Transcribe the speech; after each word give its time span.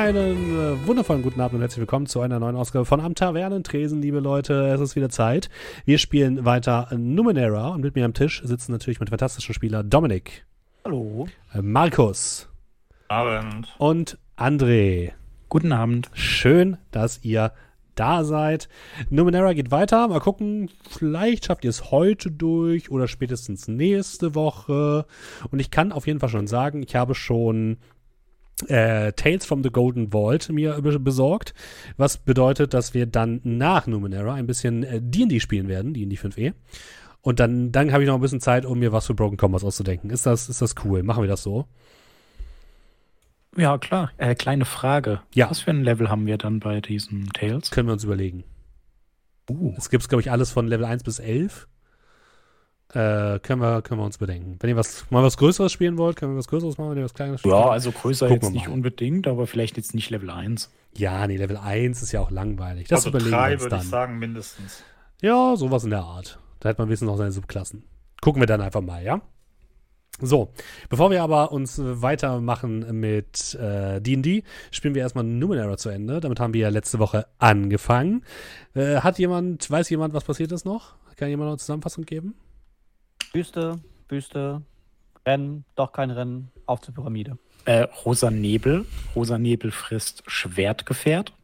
Einen 0.00 0.58
äh, 0.58 0.86
wundervollen 0.86 1.20
guten 1.20 1.42
Abend 1.42 1.56
und 1.56 1.60
herzlich 1.60 1.80
willkommen 1.80 2.06
zu 2.06 2.22
einer 2.22 2.40
neuen 2.40 2.56
Ausgabe 2.56 2.86
von 2.86 3.02
Am 3.02 3.14
Tavernentresen, 3.14 4.00
liebe 4.00 4.18
Leute. 4.18 4.68
Es 4.68 4.80
ist 4.80 4.96
wieder 4.96 5.10
Zeit. 5.10 5.50
Wir 5.84 5.98
spielen 5.98 6.46
weiter 6.46 6.88
Numenera 6.96 7.68
und 7.68 7.82
mit 7.82 7.96
mir 7.96 8.06
am 8.06 8.14
Tisch 8.14 8.40
sitzen 8.42 8.72
natürlich 8.72 8.98
mein 8.98 9.08
fantastischer 9.08 9.52
Spieler 9.52 9.82
Dominik. 9.82 10.46
Hallo. 10.86 11.28
Äh, 11.52 11.60
Markus. 11.60 12.48
Abend. 13.08 13.74
Und 13.76 14.18
André. 14.38 15.12
Guten 15.50 15.70
Abend. 15.70 16.08
Schön, 16.14 16.78
dass 16.92 17.22
ihr 17.22 17.52
da 17.94 18.24
seid. 18.24 18.70
Numenera 19.10 19.52
geht 19.52 19.70
weiter. 19.70 20.08
Mal 20.08 20.20
gucken, 20.20 20.70
vielleicht 20.88 21.44
schafft 21.44 21.62
ihr 21.64 21.70
es 21.70 21.90
heute 21.90 22.30
durch 22.30 22.90
oder 22.90 23.06
spätestens 23.06 23.68
nächste 23.68 24.34
Woche. 24.34 25.04
Und 25.50 25.60
ich 25.60 25.70
kann 25.70 25.92
auf 25.92 26.06
jeden 26.06 26.20
Fall 26.20 26.30
schon 26.30 26.46
sagen, 26.46 26.82
ich 26.82 26.96
habe 26.96 27.14
schon 27.14 27.76
äh, 28.68 29.12
Tales 29.12 29.44
from 29.46 29.62
the 29.62 29.70
Golden 29.70 30.12
Vault 30.12 30.48
mir 30.50 30.80
besorgt, 30.80 31.54
was 31.96 32.18
bedeutet, 32.18 32.74
dass 32.74 32.94
wir 32.94 33.06
dann 33.06 33.40
nach 33.44 33.86
Numenera 33.86 34.34
ein 34.34 34.46
bisschen 34.46 34.82
äh, 34.82 35.00
D&D 35.02 35.40
spielen 35.40 35.68
werden, 35.68 35.94
D&D 35.94 36.16
5e. 36.16 36.54
Und 37.22 37.40
dann, 37.40 37.70
dann 37.70 37.92
habe 37.92 38.02
ich 38.02 38.06
noch 38.06 38.14
ein 38.14 38.20
bisschen 38.20 38.40
Zeit, 38.40 38.64
um 38.64 38.78
mir 38.78 38.92
was 38.92 39.06
für 39.06 39.14
Broken 39.14 39.36
Commerce 39.38 39.66
auszudenken. 39.66 40.10
Ist 40.10 40.26
das, 40.26 40.48
ist 40.48 40.62
das 40.62 40.74
cool? 40.84 41.02
Machen 41.02 41.22
wir 41.22 41.28
das 41.28 41.42
so? 41.42 41.66
Ja, 43.56 43.78
klar. 43.78 44.12
Äh, 44.16 44.34
kleine 44.34 44.64
Frage. 44.64 45.20
Ja. 45.34 45.50
Was 45.50 45.60
für 45.60 45.70
ein 45.70 45.82
Level 45.82 46.08
haben 46.08 46.26
wir 46.26 46.38
dann 46.38 46.60
bei 46.60 46.80
diesen 46.80 47.26
Tales? 47.32 47.70
Können 47.70 47.88
wir 47.88 47.92
uns 47.92 48.04
überlegen. 48.04 48.44
Uh. 49.50 49.74
Es 49.76 49.90
gibt, 49.90 50.08
glaube 50.08 50.22
ich, 50.22 50.30
alles 50.30 50.50
von 50.50 50.68
Level 50.68 50.86
1 50.86 51.02
bis 51.02 51.18
11. 51.18 51.66
Äh, 52.92 53.38
können, 53.38 53.60
wir, 53.62 53.82
können 53.82 54.00
wir 54.00 54.04
uns 54.04 54.18
bedenken. 54.18 54.56
Wenn 54.58 54.70
ihr 54.70 54.76
was, 54.76 55.08
mal 55.10 55.22
was 55.22 55.36
Größeres 55.36 55.70
spielen 55.70 55.96
wollt, 55.96 56.16
können 56.16 56.32
wir 56.32 56.38
was 56.38 56.48
Größeres 56.48 56.76
machen, 56.76 56.90
wenn 56.90 56.98
ihr 56.98 57.04
was 57.04 57.14
Kleines 57.14 57.40
spielt. 57.40 57.54
Ja, 57.54 57.68
also 57.68 57.92
größer 57.92 58.26
Gucken 58.26 58.42
wir 58.42 58.46
jetzt 58.48 58.54
nicht 58.54 58.66
mal. 58.66 58.74
unbedingt, 58.74 59.28
aber 59.28 59.46
vielleicht 59.46 59.76
jetzt 59.76 59.94
nicht 59.94 60.10
Level 60.10 60.28
1. 60.28 60.72
Ja, 60.96 61.24
nee, 61.28 61.36
Level 61.36 61.56
1 61.56 62.02
ist 62.02 62.10
ja 62.10 62.20
auch 62.20 62.32
langweilig. 62.32 62.88
Das 62.88 63.06
also 63.06 63.10
überlegen 63.10 63.30
wir 63.30 63.38
drei 63.38 63.52
uns 63.52 63.62
würde 63.62 63.76
dann. 63.76 63.84
ich 63.84 63.88
sagen, 63.88 64.18
mindestens. 64.18 64.82
Ja, 65.22 65.54
sowas 65.56 65.84
in 65.84 65.90
der 65.90 66.02
Art. 66.02 66.40
Da 66.58 66.68
hat 66.68 66.78
man 66.78 66.88
wenigstens 66.88 67.06
noch 67.06 67.16
seine 67.16 67.30
Subklassen. 67.30 67.84
Gucken 68.20 68.42
wir 68.42 68.46
dann 68.46 68.60
einfach 68.60 68.80
mal, 68.80 69.04
ja? 69.04 69.20
So, 70.20 70.52
bevor 70.88 71.10
wir 71.10 71.22
aber 71.22 71.52
uns 71.52 71.78
äh, 71.78 72.02
weitermachen 72.02 73.00
mit 73.00 73.54
äh, 73.54 74.00
D&D, 74.00 74.42
spielen 74.70 74.94
wir 74.94 75.02
erstmal 75.02 75.24
Numenera 75.24 75.76
zu 75.76 75.88
Ende. 75.88 76.20
Damit 76.20 76.40
haben 76.40 76.52
wir 76.52 76.62
ja 76.62 76.68
letzte 76.68 76.98
Woche 76.98 77.26
angefangen. 77.38 78.24
Äh, 78.74 78.96
hat 78.96 79.18
jemand, 79.18 79.70
weiß 79.70 79.88
jemand, 79.90 80.12
was 80.12 80.24
passiert 80.24 80.52
ist 80.52 80.64
noch? 80.64 80.96
Kann 81.16 81.28
jemand 81.28 81.46
noch 81.46 81.52
eine 81.52 81.58
Zusammenfassung 81.58 82.04
geben? 82.04 82.34
Wüste, 83.32 83.78
Wüste, 84.08 84.62
Rennen, 85.26 85.64
doch 85.76 85.92
kein 85.92 86.10
Rennen, 86.10 86.50
auf 86.66 86.80
zur 86.80 86.94
Pyramide. 86.94 87.38
Äh, 87.66 87.82
rosa 88.04 88.30
Nebel. 88.30 88.86
Rosa 89.14 89.38
Nebel 89.38 89.70
frisst 89.70 90.22
Schwertgefährt. 90.26 91.34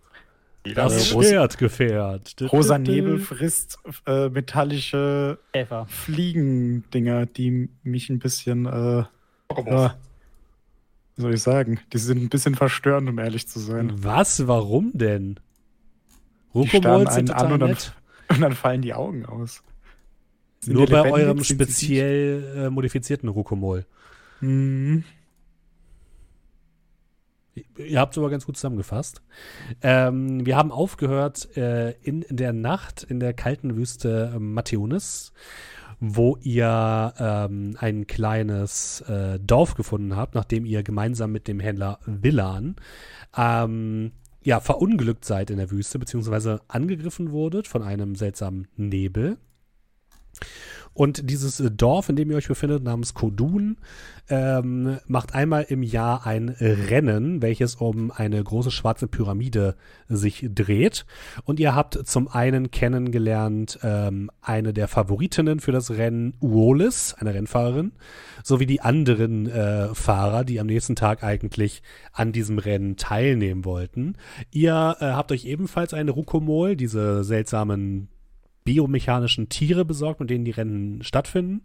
Das 0.64 1.10
Äh, 1.10 1.14
Ros- 1.14 1.26
Schwertgefährt. 1.28 2.34
Rosa 2.50 2.78
Nebel 2.78 3.18
frisst 3.18 3.78
äh, 4.06 4.28
metallische 4.30 5.38
Käfer. 5.52 5.86
Fliegendinger, 5.88 7.26
die 7.26 7.68
mich 7.84 8.10
ein 8.10 8.18
bisschen, 8.18 8.66
äh, 8.66 9.04
ja, 9.64 9.94
wie 11.14 11.22
soll 11.22 11.34
ich 11.34 11.42
sagen, 11.42 11.78
die 11.92 11.98
sind 11.98 12.20
ein 12.22 12.28
bisschen 12.30 12.56
verstörend, 12.56 13.08
um 13.08 13.18
ehrlich 13.18 13.46
zu 13.46 13.60
sein. 13.60 13.92
Was? 14.02 14.48
Warum 14.48 14.90
denn? 14.94 15.38
Die 16.54 16.66
starren 16.68 16.84
Rukobolds 17.06 17.14
sind 17.14 17.30
einen 17.30 17.38
an 17.38 17.48
total 17.48 17.52
und 17.52 17.60
dann, 17.60 17.68
nett. 17.70 17.92
und 18.30 18.40
dann 18.40 18.52
fallen 18.54 18.82
die 18.82 18.94
Augen 18.94 19.24
aus. 19.26 19.62
Sind 20.66 20.74
Nur 20.74 20.86
bei 20.86 21.08
eurem 21.12 21.44
speziell 21.44 22.42
äh, 22.56 22.70
modifizierten 22.70 23.28
Rukomol. 23.28 23.86
süß? 24.40 24.48
Mhm. 24.48 25.04
Ihr 27.78 28.00
habt 28.00 28.14
es 28.14 28.18
aber 28.18 28.30
ganz 28.30 28.46
gut 28.46 28.56
zusammengefasst. 28.56 29.22
Ähm, 29.80 30.44
wir 30.44 30.56
haben 30.56 30.72
aufgehört 30.72 31.56
äh, 31.56 31.92
in 32.02 32.24
der 32.28 32.52
Nacht 32.52 33.04
in 33.04 33.20
der 33.20 33.32
kalten 33.32 33.76
Wüste 33.76 34.32
äh, 34.34 34.38
Matthäunis, 34.40 35.32
wo 36.00 36.36
ihr 36.42 37.14
ähm, 37.16 37.76
ein 37.78 38.08
kleines 38.08 39.02
äh, 39.02 39.38
Dorf 39.38 39.76
gefunden 39.76 40.16
habt, 40.16 40.34
nachdem 40.34 40.66
ihr 40.66 40.82
gemeinsam 40.82 41.30
mit 41.30 41.46
dem 41.46 41.60
Händler 41.60 42.00
Villan 42.06 42.74
ähm, 43.36 44.10
ja, 44.42 44.58
verunglückt 44.58 45.24
seid 45.24 45.50
in 45.50 45.58
der 45.58 45.70
Wüste, 45.70 46.00
beziehungsweise 46.00 46.60
angegriffen 46.66 47.30
wurdet 47.30 47.68
von 47.68 47.84
einem 47.84 48.16
seltsamen 48.16 48.66
Nebel. 48.76 49.38
Und 50.96 51.28
dieses 51.28 51.60
äh, 51.60 51.70
Dorf, 51.70 52.08
in 52.08 52.16
dem 52.16 52.30
ihr 52.30 52.38
euch 52.38 52.48
befindet, 52.48 52.82
namens 52.82 53.12
Kodun, 53.12 53.76
ähm, 54.28 54.98
macht 55.06 55.34
einmal 55.34 55.66
im 55.68 55.82
Jahr 55.82 56.26
ein 56.26 56.48
Rennen, 56.48 57.42
welches 57.42 57.76
um 57.76 58.10
eine 58.10 58.42
große 58.42 58.70
schwarze 58.70 59.06
Pyramide 59.06 59.76
sich 60.08 60.48
dreht. 60.52 61.06
Und 61.44 61.60
ihr 61.60 61.74
habt 61.74 62.06
zum 62.08 62.28
einen 62.28 62.70
kennengelernt 62.70 63.78
ähm, 63.82 64.30
eine 64.40 64.72
der 64.72 64.88
Favoritinnen 64.88 65.60
für 65.60 65.70
das 65.70 65.90
Rennen, 65.90 66.34
Uolis, 66.40 67.14
eine 67.14 67.34
Rennfahrerin, 67.34 67.92
sowie 68.42 68.66
die 68.66 68.80
anderen 68.80 69.48
äh, 69.48 69.94
Fahrer, 69.94 70.44
die 70.44 70.58
am 70.58 70.66
nächsten 70.66 70.96
Tag 70.96 71.22
eigentlich 71.22 71.82
an 72.12 72.32
diesem 72.32 72.58
Rennen 72.58 72.96
teilnehmen 72.96 73.64
wollten. 73.64 74.16
Ihr 74.50 74.96
äh, 74.98 75.04
habt 75.04 75.30
euch 75.30 75.44
ebenfalls 75.44 75.94
eine 75.94 76.10
Rukomol, 76.10 76.74
diese 76.74 77.22
seltsamen 77.22 78.08
biomechanischen 78.66 79.48
Tiere 79.48 79.86
besorgt, 79.86 80.20
mit 80.20 80.28
denen 80.28 80.44
die 80.44 80.50
Rennen 80.50 81.02
stattfinden. 81.02 81.62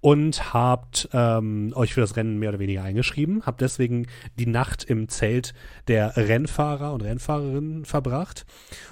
Und 0.00 0.52
habt 0.52 1.08
ähm, 1.12 1.72
euch 1.76 1.94
für 1.94 2.00
das 2.00 2.16
Rennen 2.16 2.38
mehr 2.38 2.48
oder 2.48 2.58
weniger 2.58 2.82
eingeschrieben, 2.82 3.42
habt 3.46 3.60
deswegen 3.60 4.06
die 4.38 4.46
Nacht 4.46 4.84
im 4.84 5.08
Zelt 5.08 5.54
der 5.86 6.16
Rennfahrer 6.16 6.92
und 6.92 7.02
Rennfahrerinnen 7.02 7.84
verbracht, 7.84 8.46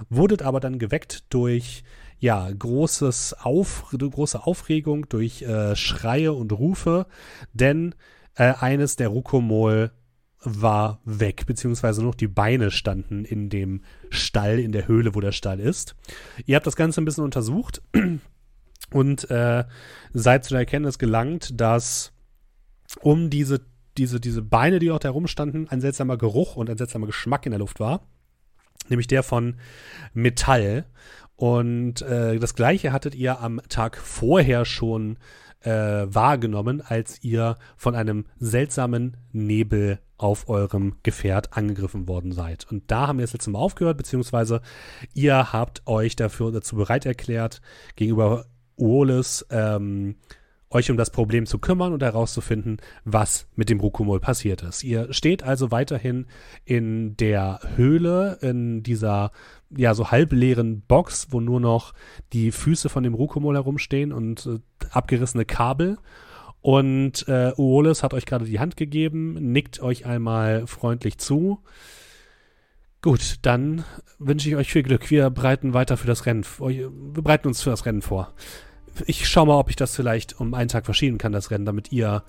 wurdet 0.08 0.42
aber 0.42 0.60
dann 0.60 0.78
geweckt 0.78 1.24
durch 1.30 1.84
ja, 2.18 2.50
großes 2.50 3.34
Auf, 3.40 3.86
große 3.92 4.46
Aufregung, 4.46 5.08
durch 5.08 5.42
äh, 5.42 5.76
Schreie 5.76 6.32
und 6.32 6.52
Rufe, 6.52 7.06
denn 7.52 7.94
äh, 8.36 8.54
eines 8.58 8.96
der 8.96 9.08
Rukomol 9.08 9.92
war 10.42 11.00
weg, 11.04 11.44
beziehungsweise 11.46 12.04
noch 12.04 12.14
die 12.14 12.28
Beine 12.28 12.70
standen 12.70 13.24
in 13.24 13.48
dem 13.48 13.82
Stall, 14.10 14.58
in 14.58 14.72
der 14.72 14.86
Höhle, 14.86 15.14
wo 15.14 15.20
der 15.20 15.32
Stall 15.32 15.60
ist. 15.60 15.96
Ihr 16.44 16.56
habt 16.56 16.66
das 16.66 16.76
Ganze 16.76 17.00
ein 17.00 17.04
bisschen 17.04 17.24
untersucht 17.24 17.82
und 18.90 19.30
äh, 19.30 19.64
seid 20.12 20.44
zu 20.44 20.50
der 20.50 20.60
Erkenntnis 20.60 20.98
gelangt, 20.98 21.60
dass 21.60 22.12
um 23.00 23.30
diese, 23.30 23.60
diese, 23.96 24.20
diese 24.20 24.42
Beine, 24.42 24.78
die 24.78 24.86
dort 24.86 25.04
herumstanden, 25.04 25.68
ein 25.68 25.80
seltsamer 25.80 26.16
Geruch 26.16 26.56
und 26.56 26.70
ein 26.70 26.78
seltsamer 26.78 27.06
Geschmack 27.06 27.46
in 27.46 27.52
der 27.52 27.58
Luft 27.58 27.80
war. 27.80 28.06
Nämlich 28.88 29.08
der 29.08 29.22
von 29.22 29.56
Metall. 30.12 30.86
Und 31.34 32.02
äh, 32.02 32.38
das 32.38 32.54
gleiche 32.54 32.92
hattet 32.92 33.14
ihr 33.14 33.40
am 33.40 33.60
Tag 33.68 33.96
vorher 33.96 34.64
schon 34.64 35.18
äh, 35.66 36.14
wahrgenommen, 36.14 36.80
als 36.80 37.22
ihr 37.22 37.56
von 37.76 37.94
einem 37.94 38.26
seltsamen 38.38 39.16
Nebel 39.32 39.98
auf 40.16 40.48
eurem 40.48 40.94
Gefährt 41.02 41.56
angegriffen 41.56 42.08
worden 42.08 42.32
seid. 42.32 42.66
Und 42.70 42.84
da 42.90 43.08
haben 43.08 43.18
wir 43.18 43.24
das 43.24 43.34
letzte 43.34 43.50
Mal 43.50 43.58
aufgehört, 43.58 43.98
beziehungsweise 43.98 44.62
ihr 45.12 45.52
habt 45.52 45.82
euch 45.86 46.16
dafür 46.16 46.52
dazu 46.52 46.76
bereit 46.76 47.04
erklärt, 47.04 47.60
gegenüber 47.96 48.46
Uolis 48.76 49.44
ähm, 49.50 50.16
euch 50.70 50.90
um 50.90 50.96
das 50.96 51.10
Problem 51.10 51.46
zu 51.46 51.58
kümmern 51.58 51.92
und 51.92 52.02
herauszufinden, 52.02 52.78
was 53.04 53.46
mit 53.54 53.70
dem 53.70 53.80
Rukumol 53.80 54.20
passiert 54.20 54.62
ist. 54.62 54.82
Ihr 54.82 55.12
steht 55.12 55.42
also 55.42 55.70
weiterhin 55.70 56.26
in 56.64 57.16
der 57.16 57.60
Höhle, 57.76 58.38
in 58.40 58.82
dieser 58.82 59.30
ja 59.70 59.94
so 59.94 60.10
halbleeren 60.10 60.82
Box, 60.82 61.28
wo 61.30 61.40
nur 61.40 61.60
noch 61.60 61.92
die 62.32 62.52
Füße 62.52 62.88
von 62.88 63.02
dem 63.02 63.14
Rukumol 63.14 63.54
herumstehen 63.54 64.12
und 64.12 64.46
äh, 64.46 64.58
abgerissene 64.90 65.44
Kabel. 65.44 65.98
Und 66.60 67.28
äh, 67.28 67.52
Uolis 67.56 68.02
hat 68.02 68.14
euch 68.14 68.26
gerade 68.26 68.44
die 68.44 68.58
Hand 68.58 68.76
gegeben, 68.76 69.34
nickt 69.52 69.80
euch 69.80 70.06
einmal 70.06 70.66
freundlich 70.66 71.18
zu. 71.18 71.62
Gut, 73.02 73.36
dann 73.42 73.84
wünsche 74.18 74.48
ich 74.48 74.56
euch 74.56 74.72
viel 74.72 74.82
Glück. 74.82 75.10
Wir 75.10 75.30
bereiten 75.30 75.74
weiter 75.74 75.96
für 75.96 76.08
das 76.08 76.26
Rennen. 76.26 76.44
Wir 76.58 76.90
bereiten 76.90 77.46
uns 77.46 77.62
für 77.62 77.70
das 77.70 77.86
Rennen 77.86 78.02
vor. 78.02 78.32
Ich 79.06 79.28
schau 79.28 79.46
mal, 79.46 79.58
ob 79.58 79.70
ich 79.70 79.76
das 79.76 79.94
vielleicht 79.94 80.40
um 80.40 80.54
einen 80.54 80.68
Tag 80.68 80.86
verschieben 80.86 81.18
kann, 81.18 81.32
das 81.32 81.50
Rennen, 81.50 81.66
damit 81.66 81.92
ihr 81.92 82.24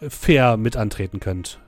fair 0.00 0.56
mit 0.56 0.76
antreten 0.76 1.20
könnt. 1.20 1.60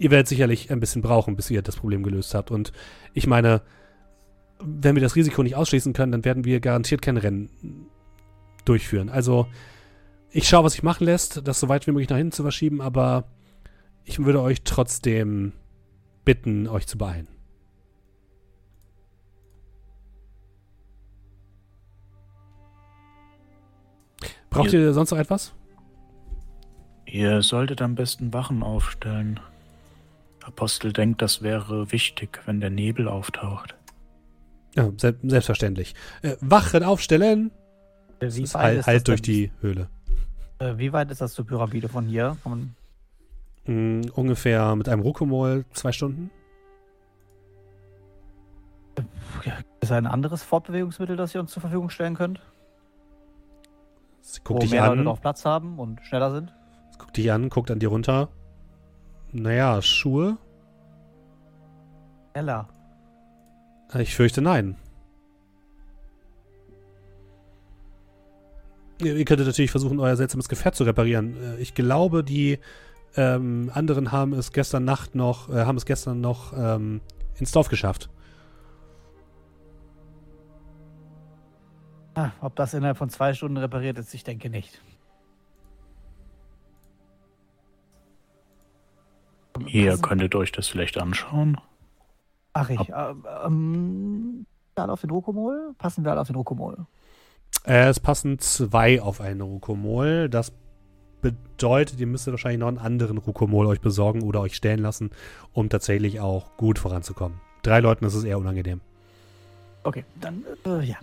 Ihr 0.00 0.10
werdet 0.10 0.28
sicherlich 0.28 0.70
ein 0.72 0.80
bisschen 0.80 1.02
brauchen, 1.02 1.36
bis 1.36 1.50
ihr 1.50 1.60
das 1.60 1.76
Problem 1.76 2.02
gelöst 2.02 2.32
habt. 2.32 2.50
Und 2.50 2.72
ich 3.12 3.26
meine, 3.26 3.60
wenn 4.58 4.94
wir 4.94 5.02
das 5.02 5.14
Risiko 5.14 5.42
nicht 5.42 5.56
ausschließen 5.56 5.92
können, 5.92 6.10
dann 6.10 6.24
werden 6.24 6.46
wir 6.46 6.60
garantiert 6.60 7.02
kein 7.02 7.18
Rennen 7.18 7.50
durchführen. 8.64 9.10
Also, 9.10 9.46
ich 10.30 10.48
schaue, 10.48 10.64
was 10.64 10.72
sich 10.72 10.82
machen 10.82 11.04
lässt, 11.04 11.46
das 11.46 11.60
so 11.60 11.68
weit 11.68 11.86
wie 11.86 11.90
möglich 11.90 12.08
nach 12.08 12.16
hinten 12.16 12.32
zu 12.32 12.42
verschieben, 12.42 12.80
aber 12.80 13.24
ich 14.06 14.18
würde 14.24 14.40
euch 14.40 14.62
trotzdem 14.62 15.52
bitten, 16.24 16.66
euch 16.66 16.86
zu 16.86 16.96
beeilen. 16.96 17.28
Braucht 24.48 24.72
ihr 24.72 24.94
sonst 24.94 25.10
noch 25.10 25.18
etwas? 25.18 25.52
Ihr 27.04 27.42
solltet 27.42 27.82
am 27.82 27.96
besten 27.96 28.32
Wachen 28.32 28.62
aufstellen. 28.62 29.40
Apostel 30.44 30.92
denkt, 30.92 31.22
das 31.22 31.42
wäre 31.42 31.92
wichtig, 31.92 32.40
wenn 32.46 32.60
der 32.60 32.70
Nebel 32.70 33.08
auftaucht. 33.08 33.74
Ja, 34.74 34.90
se 34.96 35.16
selbstverständlich. 35.22 35.94
Äh, 36.22 36.36
Wachen 36.40 36.82
aufstellen! 36.84 37.50
Äh, 38.20 38.28
Wie 38.32 38.42
weit 38.44 38.54
halt, 38.54 38.78
ist 38.80 38.86
halt 38.86 38.96
das 38.98 39.04
durch 39.04 39.22
denn- 39.22 39.34
die 39.34 39.52
Höhle. 39.60 39.88
Äh, 40.58 40.76
wie 40.78 40.92
weit 40.92 41.10
ist 41.10 41.20
das 41.20 41.32
zur 41.32 41.46
Pyramide 41.46 41.88
von 41.88 42.06
hier? 42.06 42.36
Von, 42.42 42.74
Mm, 43.66 44.02
ungefähr 44.14 44.74
mit 44.74 44.88
einem 44.88 45.02
Rukomol 45.02 45.64
zwei 45.74 45.92
Stunden. 45.92 46.30
ist 49.80 49.92
ein 49.92 50.06
anderes 50.06 50.42
Fortbewegungsmittel, 50.42 51.16
das 51.16 51.34
ihr 51.34 51.40
uns 51.40 51.52
zur 51.52 51.60
Verfügung 51.60 51.90
stellen 51.90 52.14
könnt? 52.14 52.40
Sie 54.20 54.40
wo 54.40 54.44
guckt 54.54 54.62
dich 54.64 54.70
mehr 54.70 54.86
Leute 54.86 55.00
an, 55.00 55.04
drauf 55.04 55.20
Platz 55.20 55.44
haben 55.44 55.78
und 55.78 56.00
schneller 56.04 56.30
sind? 56.32 56.52
guckt 56.98 57.16
dich 57.16 57.30
an, 57.32 57.48
guckt 57.48 57.70
an 57.70 57.78
dir 57.78 57.88
runter. 57.88 58.28
Naja, 59.32 59.80
Schuhe? 59.82 60.38
Äh, 63.92 64.02
Ich 64.02 64.14
fürchte 64.14 64.40
nein. 64.42 64.76
Ihr 69.00 69.16
ihr 69.16 69.24
könntet 69.24 69.46
natürlich 69.46 69.70
versuchen, 69.70 69.98
euer 69.98 70.16
seltsames 70.16 70.48
Gefährt 70.48 70.74
zu 70.74 70.84
reparieren. 70.84 71.36
Äh, 71.36 71.60
Ich 71.62 71.74
glaube, 71.74 72.22
die 72.24 72.58
ähm, 73.16 73.70
anderen 73.74 74.12
haben 74.12 74.32
es 74.34 74.52
gestern 74.52 74.84
Nacht 74.84 75.14
noch, 75.14 75.48
äh, 75.48 75.64
haben 75.64 75.76
es 75.76 75.86
gestern 75.86 76.20
noch 76.20 76.52
ähm, 76.56 77.00
ins 77.38 77.52
Dorf 77.52 77.68
geschafft. 77.68 78.08
Ah, 82.14 82.30
ob 82.40 82.56
das 82.56 82.74
innerhalb 82.74 82.98
von 82.98 83.08
zwei 83.08 83.32
Stunden 83.34 83.56
repariert 83.56 83.98
ist, 83.98 84.12
ich 84.14 84.24
denke 84.24 84.50
nicht. 84.50 84.80
Ihr 89.68 89.90
Passen- 89.90 90.02
könntet 90.02 90.34
euch 90.34 90.52
das 90.52 90.68
vielleicht 90.68 90.98
anschauen. 90.98 91.56
Ach 92.52 92.68
ich, 92.70 92.80
äh, 92.88 93.14
ähm, 93.46 94.46
wir 94.74 94.82
alle 94.84 94.92
auf 94.92 95.00
den 95.00 95.10
Rokomol? 95.10 95.74
Passen 95.78 96.04
wir 96.04 96.10
alle 96.10 96.20
auf 96.20 96.26
den 96.26 96.36
Rokomol? 96.36 96.86
Äh, 97.64 97.88
es 97.88 98.00
passen 98.00 98.38
zwei 98.38 99.00
auf 99.00 99.20
einen 99.20 99.40
Rukomol. 99.40 100.28
Das 100.28 100.52
bedeutet, 101.22 102.00
ihr 102.00 102.06
müsstet 102.06 102.32
wahrscheinlich 102.32 102.60
noch 102.60 102.68
einen 102.68 102.78
anderen 102.78 103.18
Rukomol 103.18 103.66
euch 103.66 103.80
besorgen 103.80 104.22
oder 104.22 104.40
euch 104.40 104.56
stellen 104.56 104.80
lassen, 104.80 105.10
um 105.52 105.68
tatsächlich 105.68 106.20
auch 106.20 106.56
gut 106.56 106.78
voranzukommen. 106.78 107.40
Drei 107.62 107.80
Leuten 107.80 108.04
ist 108.06 108.14
es 108.14 108.24
eher 108.24 108.38
unangenehm. 108.38 108.80
Okay, 109.84 110.04
dann, 110.20 110.44
äh, 110.66 110.82
ja. 110.84 110.96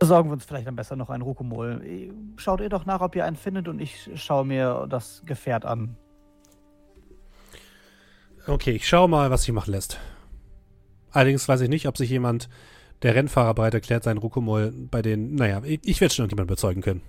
Besorgen 0.00 0.30
wir 0.30 0.32
uns 0.32 0.46
vielleicht 0.46 0.66
am 0.66 0.76
besten 0.76 0.96
noch 0.96 1.10
einen 1.10 1.22
Rokomol. 1.22 1.82
Eh, 1.84 2.10
Schaut 2.36 2.62
ihr 2.62 2.70
doch 2.70 2.86
nach, 2.86 3.02
ob 3.02 3.14
ihr 3.14 3.26
einen 3.26 3.36
findet 3.36 3.68
und 3.68 3.80
ich 3.80 4.10
schaue 4.14 4.46
mir 4.46 4.86
das 4.88 5.22
Gefährt 5.26 5.66
an. 5.66 5.94
Okay, 8.46 8.70
ich 8.70 8.88
schaue 8.88 9.08
mal, 9.08 9.30
was 9.30 9.42
sich 9.42 9.52
machen 9.52 9.72
lässt. 9.72 10.00
Allerdings 11.10 11.46
weiß 11.46 11.60
ich 11.60 11.68
nicht, 11.68 11.86
ob 11.86 11.98
sich 11.98 12.08
jemand, 12.08 12.48
der 13.02 13.14
Rennfahrer 13.14 13.52
bereit 13.52 13.74
erklärt, 13.74 14.04
seinen 14.04 14.16
Rukomol 14.16 14.72
bei 14.90 15.02
den. 15.02 15.34
Naja, 15.34 15.60
ich, 15.64 15.80
ich 15.84 16.00
werde 16.00 16.14
schon 16.14 16.24
irgendjemand 16.24 16.48
überzeugen 16.48 16.80
können. 16.80 17.02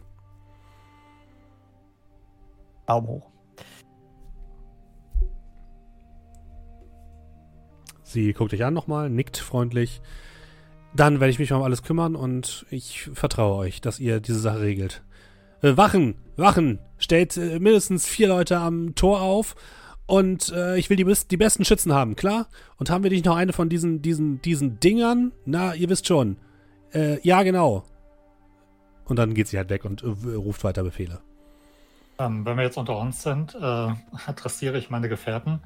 Daumen 2.87 3.07
hoch. 3.07 3.29
Sie 8.03 8.33
guckt 8.33 8.51
dich 8.51 8.65
an 8.65 8.73
nochmal, 8.73 9.09
nickt 9.09 9.37
freundlich. 9.37 10.01
Dann 10.93 11.19
werde 11.19 11.31
ich 11.31 11.39
mich 11.39 11.51
mal 11.51 11.57
um 11.57 11.63
alles 11.63 11.83
kümmern 11.83 12.15
und 12.15 12.65
ich 12.69 13.09
vertraue 13.13 13.55
euch, 13.55 13.81
dass 13.81 13.99
ihr 13.99 14.19
diese 14.19 14.39
Sache 14.39 14.61
regelt. 14.61 15.03
Äh, 15.61 15.77
Wachen! 15.77 16.15
Wachen! 16.35 16.79
Stellt 16.97 17.37
äh, 17.37 17.59
mindestens 17.59 18.05
vier 18.07 18.27
Leute 18.27 18.57
am 18.57 18.93
Tor 18.95 19.21
auf 19.21 19.55
und 20.05 20.51
äh, 20.51 20.77
ich 20.77 20.89
will 20.89 20.97
die, 20.97 21.05
die 21.29 21.37
besten 21.37 21.63
Schützen 21.63 21.93
haben, 21.93 22.15
klar? 22.17 22.47
Und 22.77 22.89
haben 22.89 23.03
wir 23.03 23.11
nicht 23.11 23.25
noch 23.25 23.37
eine 23.37 23.53
von 23.53 23.69
diesen, 23.69 24.01
diesen, 24.01 24.41
diesen 24.41 24.79
Dingern? 24.81 25.31
Na, 25.45 25.73
ihr 25.73 25.89
wisst 25.89 26.07
schon. 26.07 26.35
Äh, 26.93 27.25
ja, 27.25 27.43
genau. 27.43 27.85
Und 29.05 29.17
dann 29.17 29.33
geht 29.33 29.47
sie 29.47 29.57
halt 29.57 29.69
weg 29.69 29.85
und 29.85 30.03
äh, 30.03 30.07
ruft 30.35 30.63
weiter 30.65 30.83
Befehle. 30.83 31.21
Ähm, 32.19 32.45
wenn 32.45 32.57
wir 32.57 32.63
jetzt 32.63 32.77
unter 32.77 32.97
uns 32.99 33.23
sind, 33.23 33.55
äh, 33.55 33.93
adressiere 34.25 34.77
ich 34.77 34.89
meine 34.89 35.07
Gefährten. 35.07 35.61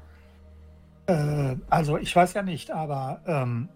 Äh, 1.06 1.56
also 1.68 1.98
ich 1.98 2.14
weiß 2.14 2.34
ja 2.34 2.42
nicht, 2.42 2.70
aber 2.70 3.20
ähm, 3.26 3.68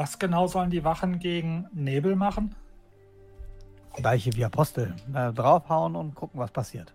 was 0.00 0.18
genau 0.18 0.46
sollen 0.46 0.70
die 0.70 0.82
Wachen 0.82 1.18
gegen 1.18 1.68
Nebel 1.74 2.16
machen? 2.16 2.54
Gleiche 3.94 4.34
wie 4.34 4.46
Apostel. 4.46 4.94
Äh, 5.12 5.30
draufhauen 5.30 5.94
und 5.94 6.14
gucken, 6.14 6.40
was 6.40 6.50
passiert. 6.50 6.94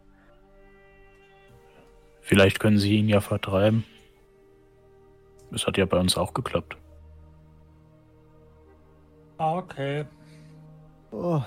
Vielleicht 2.21 2.59
können 2.59 2.79
sie 2.79 2.97
ihn 2.97 3.07
ja 3.07 3.21
vertreiben. 3.21 3.83
Das 5.51 5.67
hat 5.67 5.77
ja 5.77 5.85
bei 5.85 5.99
uns 5.99 6.17
auch 6.17 6.33
geklappt. 6.33 6.77
Okay. 9.37 10.05
Oh, 11.11 11.43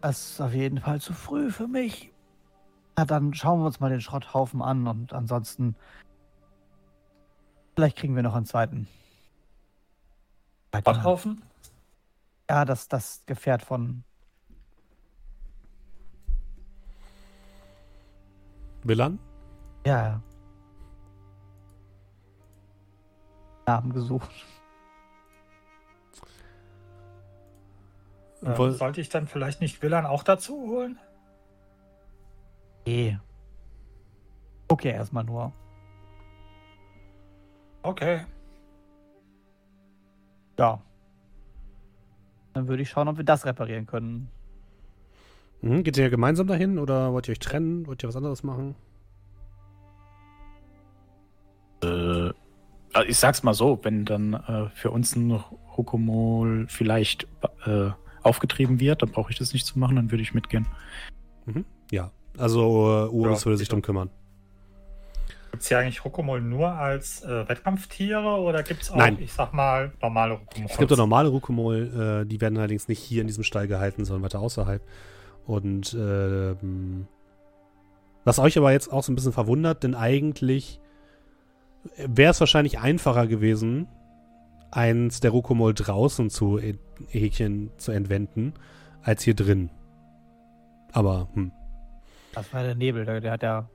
das 0.00 0.32
ist 0.32 0.40
auf 0.40 0.52
jeden 0.52 0.80
Fall 0.80 1.00
zu 1.00 1.12
früh 1.12 1.52
für 1.52 1.68
mich. 1.68 2.10
Na, 2.96 3.04
dann 3.04 3.34
schauen 3.34 3.60
wir 3.60 3.66
uns 3.66 3.78
mal 3.78 3.90
den 3.90 4.00
Schrotthaufen 4.00 4.62
an 4.62 4.88
und 4.88 5.12
ansonsten. 5.12 5.76
Vielleicht 7.76 7.98
kriegen 7.98 8.16
wir 8.16 8.24
noch 8.24 8.34
einen 8.34 8.46
zweiten. 8.46 8.88
Weiter. 10.72 10.94
Schrotthaufen? 10.94 11.42
Ja, 12.50 12.64
das, 12.64 12.88
das 12.88 13.22
Gefährt 13.26 13.62
von. 13.62 14.04
Willan? 18.84 19.18
Ja, 19.86 20.02
ja. 20.08 20.22
Namen 23.66 23.92
gesucht. 23.92 24.30
Ähm, 28.42 28.56
Woll- 28.56 28.72
sollte 28.72 29.00
ich 29.00 29.08
dann 29.08 29.26
vielleicht 29.26 29.60
nicht 29.60 29.82
Willan 29.82 30.06
auch 30.06 30.22
dazu 30.22 30.54
holen? 30.68 30.98
Nee. 32.86 33.18
Guck 34.68 34.84
ja 34.84 34.92
erstmal 34.92 35.24
nur. 35.24 35.52
Okay. 37.82 38.24
Ja. 40.58 40.82
Dann 42.54 42.68
würde 42.68 42.82
ich 42.82 42.90
schauen, 42.90 43.08
ob 43.08 43.16
wir 43.16 43.24
das 43.24 43.46
reparieren 43.46 43.86
können. 43.86 44.28
Mhm, 45.60 45.82
geht 45.82 45.96
ihr 45.96 46.10
gemeinsam 46.10 46.46
dahin 46.46 46.78
oder 46.78 47.12
wollt 47.12 47.28
ihr 47.28 47.32
euch 47.32 47.38
trennen? 47.38 47.86
Wollt 47.86 48.02
ihr 48.02 48.08
was 48.08 48.16
anderes 48.16 48.42
machen? 48.42 48.74
Äh, 51.82 52.30
also 52.92 53.08
ich 53.08 53.16
sag's 53.16 53.42
mal 53.42 53.54
so, 53.54 53.78
wenn 53.82 54.04
dann 54.04 54.34
äh, 54.34 54.68
für 54.74 54.90
uns 54.90 55.14
ein 55.14 55.30
Rokomol 55.76 56.66
vielleicht 56.68 57.28
äh, 57.64 57.90
aufgetrieben 58.22 58.80
wird, 58.80 59.02
dann 59.02 59.10
brauche 59.10 59.30
ich 59.30 59.38
das 59.38 59.52
nicht 59.52 59.66
zu 59.66 59.78
machen, 59.78 59.96
dann 59.96 60.10
würde 60.10 60.22
ich 60.22 60.34
mitgehen. 60.34 60.66
Ja. 61.90 62.10
Also 62.36 62.60
äh, 62.60 63.08
Uris 63.08 63.40
Ja, 63.40 63.46
würde 63.46 63.58
sich 63.58 63.68
drum 63.68 63.82
kümmern. 63.82 64.10
Gibt 65.58 65.64
es 65.64 65.68
hier 65.70 65.78
eigentlich 65.80 66.04
Rukomol 66.04 66.40
nur 66.40 66.68
als 66.68 67.24
äh, 67.24 67.48
Wettkampftiere 67.48 68.36
oder 68.40 68.62
gibt 68.62 68.82
es 68.82 68.92
auch, 68.92 68.96
Nein. 68.96 69.18
ich 69.20 69.32
sag 69.32 69.52
mal, 69.52 69.90
normale 70.00 70.34
Rukomol? 70.34 70.68
Es 70.70 70.78
gibt 70.78 70.92
auch 70.92 70.96
normale 70.96 71.30
Rukomol, 71.30 72.22
äh, 72.22 72.28
die 72.28 72.40
werden 72.40 72.56
allerdings 72.58 72.86
nicht 72.86 73.00
hier 73.00 73.22
in 73.22 73.26
diesem 73.26 73.42
Stall 73.42 73.66
gehalten, 73.66 74.04
sondern 74.04 74.22
weiter 74.22 74.38
außerhalb. 74.38 74.80
Und 75.46 75.96
ähm, 75.98 77.08
was 78.24 78.38
euch 78.38 78.56
aber 78.56 78.70
jetzt 78.70 78.92
auch 78.92 79.02
so 79.02 79.10
ein 79.10 79.16
bisschen 79.16 79.32
verwundert, 79.32 79.82
denn 79.82 79.96
eigentlich 79.96 80.80
wäre 81.96 82.30
es 82.30 82.38
wahrscheinlich 82.38 82.78
einfacher 82.78 83.26
gewesen, 83.26 83.88
eins 84.70 85.18
der 85.18 85.32
Rukomol 85.32 85.74
draußen 85.74 86.30
zu 86.30 86.60
e- 86.60 86.78
Häkchen 87.08 87.72
zu 87.78 87.90
entwenden, 87.90 88.54
als 89.02 89.24
hier 89.24 89.34
drin. 89.34 89.70
Aber, 90.92 91.26
hm. 91.34 91.50
Das 92.32 92.52
war 92.52 92.62
der 92.62 92.76
Nebel, 92.76 93.04
der, 93.04 93.20
der 93.20 93.32
hat 93.32 93.42
ja. 93.42 93.68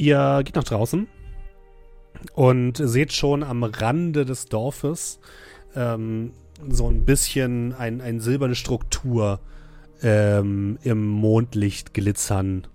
Ihr 0.00 0.40
geht 0.44 0.56
nach 0.56 0.64
draußen 0.64 1.08
und 2.32 2.78
seht 2.78 3.12
schon 3.12 3.42
am 3.42 3.62
Rande 3.62 4.24
des 4.24 4.46
Dorfes 4.46 5.20
ähm, 5.76 6.32
so 6.70 6.88
ein 6.88 7.04
bisschen 7.04 7.74
ein, 7.74 8.00
eine 8.00 8.22
silberne 8.22 8.54
Struktur 8.54 9.40
ähm, 10.00 10.78
im 10.84 11.06
Mondlicht 11.06 11.92
glitzern. 11.92 12.66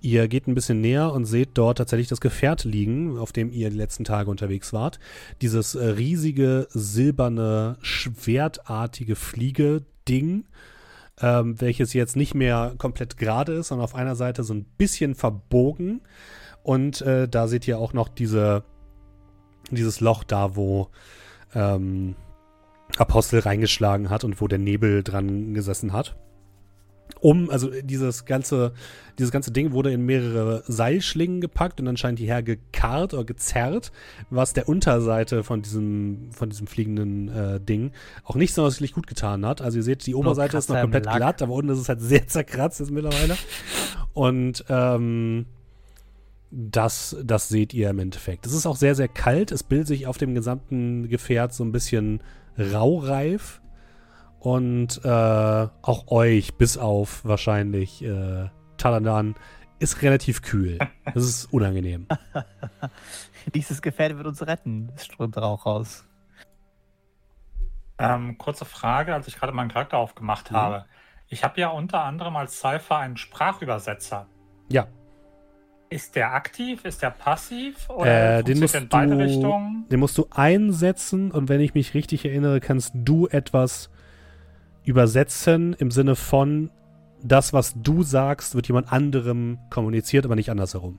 Ihr 0.00 0.28
geht 0.28 0.46
ein 0.46 0.54
bisschen 0.54 0.80
näher 0.80 1.12
und 1.12 1.24
seht 1.24 1.50
dort 1.54 1.78
tatsächlich 1.78 2.06
das 2.06 2.20
Gefährt 2.20 2.62
liegen, 2.62 3.18
auf 3.18 3.32
dem 3.32 3.50
ihr 3.50 3.68
die 3.70 3.76
letzten 3.76 4.04
Tage 4.04 4.30
unterwegs 4.30 4.72
wart. 4.72 5.00
Dieses 5.42 5.74
äh, 5.74 5.84
riesige, 5.84 6.68
silberne, 6.70 7.78
schwertartige 7.82 9.16
Fliegeding, 9.16 10.44
ähm, 11.20 11.60
welches 11.60 11.94
jetzt 11.94 12.14
nicht 12.14 12.36
mehr 12.36 12.76
komplett 12.78 13.16
gerade 13.16 13.54
ist, 13.54 13.68
sondern 13.68 13.82
auf 13.86 13.96
einer 13.96 14.14
Seite 14.14 14.44
so 14.44 14.54
ein 14.54 14.66
bisschen 14.78 15.16
verbogen. 15.16 16.02
Und 16.62 17.00
äh, 17.02 17.28
da 17.28 17.48
seht 17.48 17.66
ihr 17.66 17.78
auch 17.78 17.92
noch 17.92 18.08
diese, 18.08 18.64
dieses 19.70 20.00
Loch 20.00 20.24
da, 20.24 20.56
wo 20.56 20.88
ähm, 21.54 22.14
Apostel 22.96 23.40
reingeschlagen 23.40 24.10
hat 24.10 24.24
und 24.24 24.40
wo 24.40 24.48
der 24.48 24.58
Nebel 24.58 25.02
dran 25.02 25.54
gesessen 25.54 25.92
hat. 25.92 26.16
um, 27.20 27.50
also 27.50 27.70
dieses 27.82 28.24
ganze, 28.24 28.72
dieses 29.18 29.30
ganze 29.30 29.52
Ding 29.52 29.72
wurde 29.72 29.92
in 29.92 30.04
mehrere 30.04 30.62
Seilschlingen 30.66 31.40
gepackt 31.40 31.80
und 31.80 31.88
anscheinend 31.88 32.18
hierher 32.18 32.42
gekarrt 32.42 33.14
oder 33.14 33.24
gezerrt, 33.24 33.92
was 34.30 34.52
der 34.52 34.68
Unterseite 34.68 35.44
von 35.44 35.62
diesem, 35.62 36.30
von 36.32 36.50
diesem 36.50 36.66
fliegenden 36.66 37.28
äh, 37.28 37.60
Ding 37.60 37.92
auch 38.24 38.36
nicht 38.36 38.54
sonderlich 38.54 38.92
gut 38.92 39.06
getan 39.06 39.44
hat. 39.44 39.60
Also 39.60 39.78
ihr 39.78 39.82
seht, 39.82 40.06
die 40.06 40.14
Oberseite 40.14 40.56
ist 40.56 40.68
noch 40.68 40.80
komplett 40.80 41.04
glatt, 41.04 41.42
aber 41.42 41.52
unten 41.52 41.70
ist 41.70 41.78
es 41.78 41.88
halt 41.88 42.00
sehr 42.02 42.26
zerkratzt 42.26 42.80
jetzt 42.80 42.90
mittlerweile. 42.90 43.36
Und 44.12 44.64
ähm, 44.68 45.46
das, 46.50 47.16
das 47.22 47.48
seht 47.48 47.72
ihr 47.74 47.90
im 47.90 47.98
Endeffekt. 48.00 48.46
Es 48.46 48.52
ist 48.52 48.66
auch 48.66 48.76
sehr, 48.76 48.94
sehr 48.94 49.08
kalt. 49.08 49.52
Es 49.52 49.62
bildet 49.62 49.86
sich 49.88 50.06
auf 50.06 50.18
dem 50.18 50.34
gesamten 50.34 51.08
Gefährt 51.08 51.52
so 51.52 51.64
ein 51.64 51.72
bisschen 51.72 52.22
Raureif. 52.58 53.60
Und 54.40 55.00
äh, 55.04 55.08
auch 55.08 56.08
euch, 56.08 56.54
bis 56.54 56.78
auf 56.78 57.24
wahrscheinlich 57.24 58.02
äh, 58.02 58.48
Taladan, 58.78 59.34
ist 59.78 60.02
relativ 60.02 60.42
kühl. 60.42 60.78
Das 61.14 61.24
ist 61.24 61.52
unangenehm. 61.52 62.06
Dieses 63.54 63.82
Gefährt 63.82 64.16
wird 64.16 64.26
uns 64.26 64.46
retten. 64.46 64.92
Es 64.94 65.06
strömt 65.06 65.36
Rauch 65.36 65.66
raus. 65.66 66.04
Ähm, 67.98 68.38
kurze 68.38 68.64
Frage, 68.64 69.12
als 69.14 69.26
ich 69.28 69.36
gerade 69.36 69.52
meinen 69.52 69.70
Charakter 69.70 69.98
aufgemacht 69.98 70.50
Mhm. 70.50 70.56
habe. 70.56 70.84
Ich 71.28 71.44
habe 71.44 71.60
ja 71.60 71.68
unter 71.68 72.02
anderem 72.04 72.36
als 72.36 72.60
Cypher 72.60 72.96
einen 72.98 73.16
Sprachübersetzer. 73.16 74.26
Ja, 74.68 74.86
Ist 75.90 76.14
der 76.14 76.32
aktiv? 76.34 76.84
Ist 76.84 77.02
der 77.02 77.10
passiv? 77.10 77.90
Oder 77.90 78.38
Äh, 78.38 78.44
den 78.44 78.60
musst 78.60 78.74
der 78.74 78.82
in 78.82 78.88
beide 78.88 79.16
du- 79.16 79.18
Richtungen? 79.24 79.86
den 79.90 79.98
musst 80.00 80.16
du 80.16 80.26
einsetzen 80.30 81.32
und 81.32 81.48
wenn 81.48 81.60
ich 81.60 81.74
mich 81.74 81.94
richtig 81.94 82.24
erinnere, 82.24 82.60
kannst 82.60 82.92
du 82.94 83.26
etwas 83.26 83.90
übersetzen 84.84 85.72
im 85.74 85.90
Sinne 85.90 86.14
von 86.14 86.70
das, 87.22 87.52
was 87.52 87.74
du 87.76 88.02
sagst, 88.04 88.54
wird 88.54 88.68
jemand 88.68 88.92
anderem 88.92 89.58
kommuniziert, 89.68 90.24
aber 90.24 90.36
nicht 90.36 90.48
andersherum. 90.50 90.98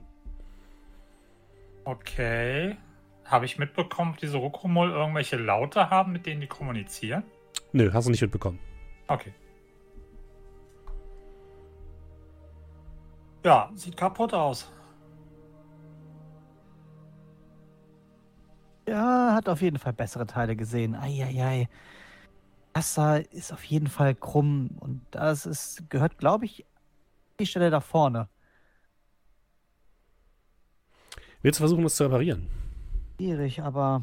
Okay. 1.84 2.76
Habe 3.24 3.46
ich 3.46 3.58
mitbekommen, 3.58 4.12
ob 4.12 4.18
diese 4.18 4.36
Rokromol 4.36 4.90
irgendwelche 4.90 5.36
Laute 5.36 5.88
haben, 5.88 6.12
mit 6.12 6.26
denen 6.26 6.42
die 6.42 6.46
kommunizieren? 6.46 7.24
Nö, 7.72 7.90
hast 7.94 8.04
du 8.06 8.10
nicht 8.10 8.20
mitbekommen. 8.20 8.58
Okay. 9.08 9.32
Ja, 13.44 13.70
sieht 13.74 13.96
kaputt 13.96 14.34
aus. 14.34 14.70
Ja, 18.92 19.32
hat 19.32 19.48
auf 19.48 19.62
jeden 19.62 19.78
Fall 19.78 19.94
bessere 19.94 20.26
Teile 20.26 20.54
gesehen. 20.54 20.94
Eieiei. 20.94 21.66
Das 22.74 22.92
da 22.92 23.16
ist 23.16 23.50
auf 23.50 23.64
jeden 23.64 23.86
Fall 23.86 24.14
krumm 24.14 24.68
und 24.80 25.00
das 25.12 25.46
ist, 25.46 25.88
gehört, 25.88 26.18
glaube 26.18 26.44
ich, 26.44 26.66
die 27.40 27.46
Stelle 27.46 27.70
da 27.70 27.80
vorne. 27.80 28.28
Willst 31.40 31.58
du 31.58 31.62
versuchen, 31.62 31.84
das 31.84 31.96
zu 31.96 32.04
reparieren? 32.04 32.48
Schwierig, 33.16 33.62
aber 33.62 34.02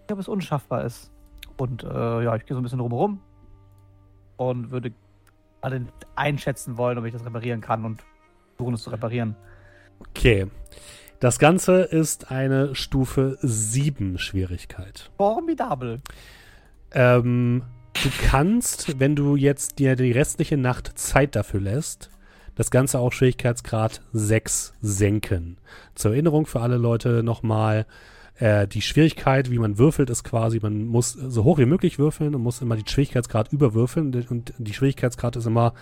ich 0.00 0.06
glaube, 0.06 0.22
es 0.22 0.28
unschaffbar 0.28 0.84
ist. 0.84 1.12
Und 1.58 1.84
äh, 1.84 2.24
ja, 2.24 2.36
ich 2.36 2.46
gehe 2.46 2.54
so 2.54 2.60
ein 2.60 2.62
bisschen 2.62 2.78
drumherum 2.78 3.20
und 4.38 4.70
würde 4.70 4.94
alle 5.60 5.84
einschätzen 6.16 6.78
wollen, 6.78 6.96
ob 6.96 7.04
ich 7.04 7.12
das 7.12 7.26
reparieren 7.26 7.60
kann 7.60 7.84
und 7.84 8.02
versuchen 8.56 8.72
es 8.72 8.82
zu 8.82 8.88
reparieren. 8.88 9.36
Okay. 10.00 10.46
Das 11.20 11.40
Ganze 11.40 11.80
ist 11.82 12.30
eine 12.30 12.76
Stufe 12.76 13.38
7 13.42 14.18
Schwierigkeit. 14.18 15.10
Formidabel. 15.16 16.00
Ähm, 16.92 17.64
du 18.00 18.08
kannst, 18.22 19.00
wenn 19.00 19.16
du 19.16 19.34
jetzt 19.34 19.80
dir 19.80 19.96
die 19.96 20.12
restliche 20.12 20.56
Nacht 20.56 20.96
Zeit 20.96 21.34
dafür 21.34 21.60
lässt, 21.60 22.10
das 22.54 22.70
Ganze 22.70 23.00
auch 23.00 23.12
Schwierigkeitsgrad 23.12 24.00
6 24.12 24.74
senken. 24.80 25.58
Zur 25.96 26.12
Erinnerung 26.12 26.46
für 26.46 26.60
alle 26.60 26.76
Leute 26.76 27.24
nochmal, 27.24 27.86
äh, 28.38 28.68
die 28.68 28.82
Schwierigkeit, 28.82 29.50
wie 29.50 29.58
man 29.58 29.76
würfelt, 29.76 30.10
ist 30.10 30.22
quasi, 30.22 30.60
man 30.62 30.86
muss 30.86 31.14
so 31.14 31.42
hoch 31.42 31.58
wie 31.58 31.66
möglich 31.66 31.98
würfeln 31.98 32.36
und 32.36 32.42
muss 32.42 32.62
immer 32.62 32.76
die 32.76 32.88
Schwierigkeitsgrad 32.88 33.52
überwürfeln 33.52 34.24
und 34.30 34.54
die 34.58 34.72
Schwierigkeitsgrad 34.72 35.34
ist 35.34 35.46
immer 35.46 35.74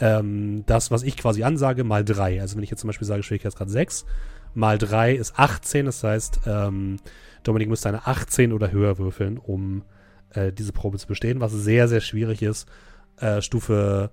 ähm, 0.00 0.64
das, 0.66 0.90
was 0.90 1.02
ich 1.02 1.18
quasi 1.18 1.42
ansage, 1.42 1.84
mal 1.84 2.06
3. 2.06 2.40
Also 2.40 2.56
wenn 2.56 2.64
ich 2.64 2.70
jetzt 2.70 2.80
zum 2.80 2.88
Beispiel 2.88 3.06
sage 3.06 3.22
Schwierigkeitsgrad 3.22 3.68
6, 3.68 4.06
mal 4.54 4.78
3 4.78 5.14
ist 5.14 5.38
18, 5.38 5.86
das 5.86 6.02
heißt, 6.02 6.40
ähm, 6.46 6.96
Dominik 7.42 7.68
müsste 7.68 7.88
eine 7.88 8.06
18 8.06 8.52
oder 8.52 8.70
höher 8.72 8.98
würfeln, 8.98 9.38
um 9.38 9.82
äh, 10.30 10.52
diese 10.52 10.72
Probe 10.72 10.98
zu 10.98 11.06
bestehen, 11.06 11.40
was 11.40 11.52
sehr, 11.52 11.88
sehr 11.88 12.00
schwierig 12.00 12.42
ist. 12.42 12.68
Äh, 13.18 13.40
Stufe 13.42 14.10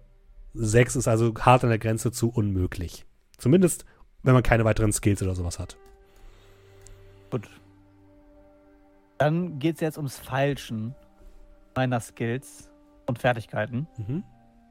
6 0.54 0.96
ist 0.96 1.08
also 1.08 1.34
hart 1.40 1.64
an 1.64 1.70
der 1.70 1.80
Grenze 1.80 2.12
zu 2.12 2.30
unmöglich. 2.30 3.06
Zumindest, 3.38 3.86
wenn 4.24 4.34
man 4.34 4.44
keine 4.44 4.64
weiteren 4.66 4.94
Skills 4.94 5.22
oder 5.22 5.36
sowas 5.36 5.60
hat. 5.60 5.76
Gut. 7.30 7.50
Dann 9.18 9.60
geht 9.60 9.76
es 9.76 9.82
jetzt 9.82 9.98
ums 9.98 10.18
Falschen 10.18 10.96
meiner 11.76 12.00
Skills 12.00 12.70
und 13.06 13.20
Fertigkeiten, 13.20 13.88
Mhm. 13.98 14.24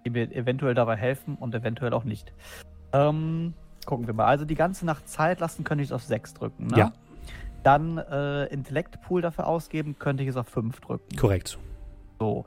die 0.04 0.10
mir 0.10 0.30
eventuell 0.34 0.74
dabei 0.74 0.96
helfen 0.96 1.36
und 1.36 1.54
eventuell 1.54 1.92
auch 1.92 2.04
nicht. 2.04 2.32
Ähm, 2.92 3.54
gucken 3.86 4.06
wir 4.06 4.14
mal. 4.14 4.26
Also 4.26 4.44
die 4.44 4.54
ganze 4.54 4.86
Nacht 4.86 5.08
Zeit 5.08 5.40
lassen 5.40 5.64
könnte 5.64 5.82
ich 5.82 5.88
es 5.88 5.92
auf 5.92 6.02
6 6.02 6.34
drücken. 6.34 6.66
Ne? 6.68 6.78
Ja. 6.78 6.92
Dann 7.62 7.98
äh, 7.98 8.44
Intellektpool 8.46 9.22
dafür 9.22 9.46
ausgeben, 9.46 9.96
könnte 9.98 10.22
ich 10.22 10.28
es 10.28 10.36
auf 10.36 10.48
5 10.48 10.80
drücken. 10.80 11.16
Korrekt. 11.16 11.58
So. 12.18 12.44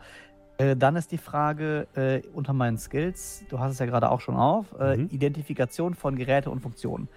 Äh, 0.59 0.75
dann 0.75 0.95
ist 0.95 1.11
die 1.11 1.17
Frage 1.17 1.87
äh, 1.95 2.21
unter 2.33 2.53
meinen 2.53 2.77
Skills, 2.77 3.43
du 3.49 3.59
hast 3.59 3.73
es 3.73 3.79
ja 3.79 3.85
gerade 3.85 4.09
auch 4.09 4.21
schon 4.21 4.35
auf, 4.35 4.73
äh, 4.79 4.97
Mhm. 4.97 5.07
Identifikation 5.11 5.93
von 5.93 6.15
Geräte 6.15 6.49
und 6.49 6.61
Funktionen. 6.61 7.07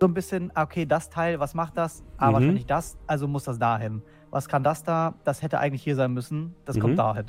So 0.00 0.06
ein 0.06 0.14
bisschen, 0.14 0.50
ah, 0.54 0.62
okay, 0.62 0.86
das 0.86 1.10
Teil, 1.10 1.40
was 1.40 1.54
macht 1.54 1.76
das? 1.76 2.04
Ah, 2.18 2.28
Mhm. 2.30 2.34
wahrscheinlich 2.34 2.66
das, 2.66 2.96
also 3.06 3.26
muss 3.28 3.44
das 3.44 3.58
dahin. 3.58 4.02
Was 4.30 4.46
kann 4.46 4.62
das 4.62 4.84
da? 4.84 5.14
Das 5.24 5.42
hätte 5.42 5.58
eigentlich 5.58 5.82
hier 5.82 5.96
sein 5.96 6.12
müssen, 6.12 6.54
das 6.66 6.76
Mhm. 6.76 6.80
kommt 6.80 6.98
dahin. 6.98 7.26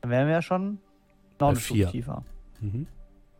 Dann 0.00 0.10
wären 0.10 0.26
wir 0.28 0.34
ja 0.34 0.42
schon 0.42 0.74
noch 0.74 0.78
Bei 1.38 1.48
eine 1.48 1.56
Stufe 1.60 1.86
tiefer. 1.86 2.22
Mhm. 2.60 2.86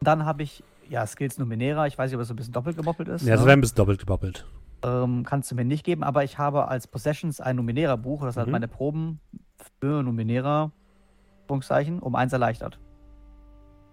Dann 0.01 0.25
habe 0.27 0.43
ich, 0.43 0.63
ja, 0.89 1.07
Skills 1.07 1.39
Numenera, 1.39 1.87
ich 1.87 1.97
weiß 1.99 2.11
nicht, 2.11 2.17
ob 2.17 2.23
es 2.23 2.29
so 2.29 2.35
ein 2.35 2.37
bisschen 2.37 2.53
doppelt 2.53 2.77
gemoppelt 2.77 3.09
ist. 3.09 3.23
Ja, 3.27 3.33
das 3.33 3.41
ne? 3.41 3.47
wäre 3.47 3.57
ein 3.57 3.61
bisschen 3.61 3.77
doppelt 3.77 3.99
gebabbelt. 3.99 4.47
ähm, 4.83 5.25
kannst 5.25 5.51
du 5.51 5.55
mir 5.55 5.65
nicht 5.65 5.85
geben, 5.85 6.05
aber 6.05 6.23
ich 6.25 6.39
habe 6.39 6.69
als 6.69 6.87
Possessions 6.87 7.41
ein 7.41 7.57
Numenera-Buch, 7.57 8.23
das 8.23 8.37
hat 8.37 8.47
Mhm. 8.47 8.53
meine 8.53 8.69
Proben 8.69 9.21
für 9.81 10.03
Numenera, 10.03 10.71
um 11.49 12.15
eins 12.15 12.33
erleichtert. 12.33 12.79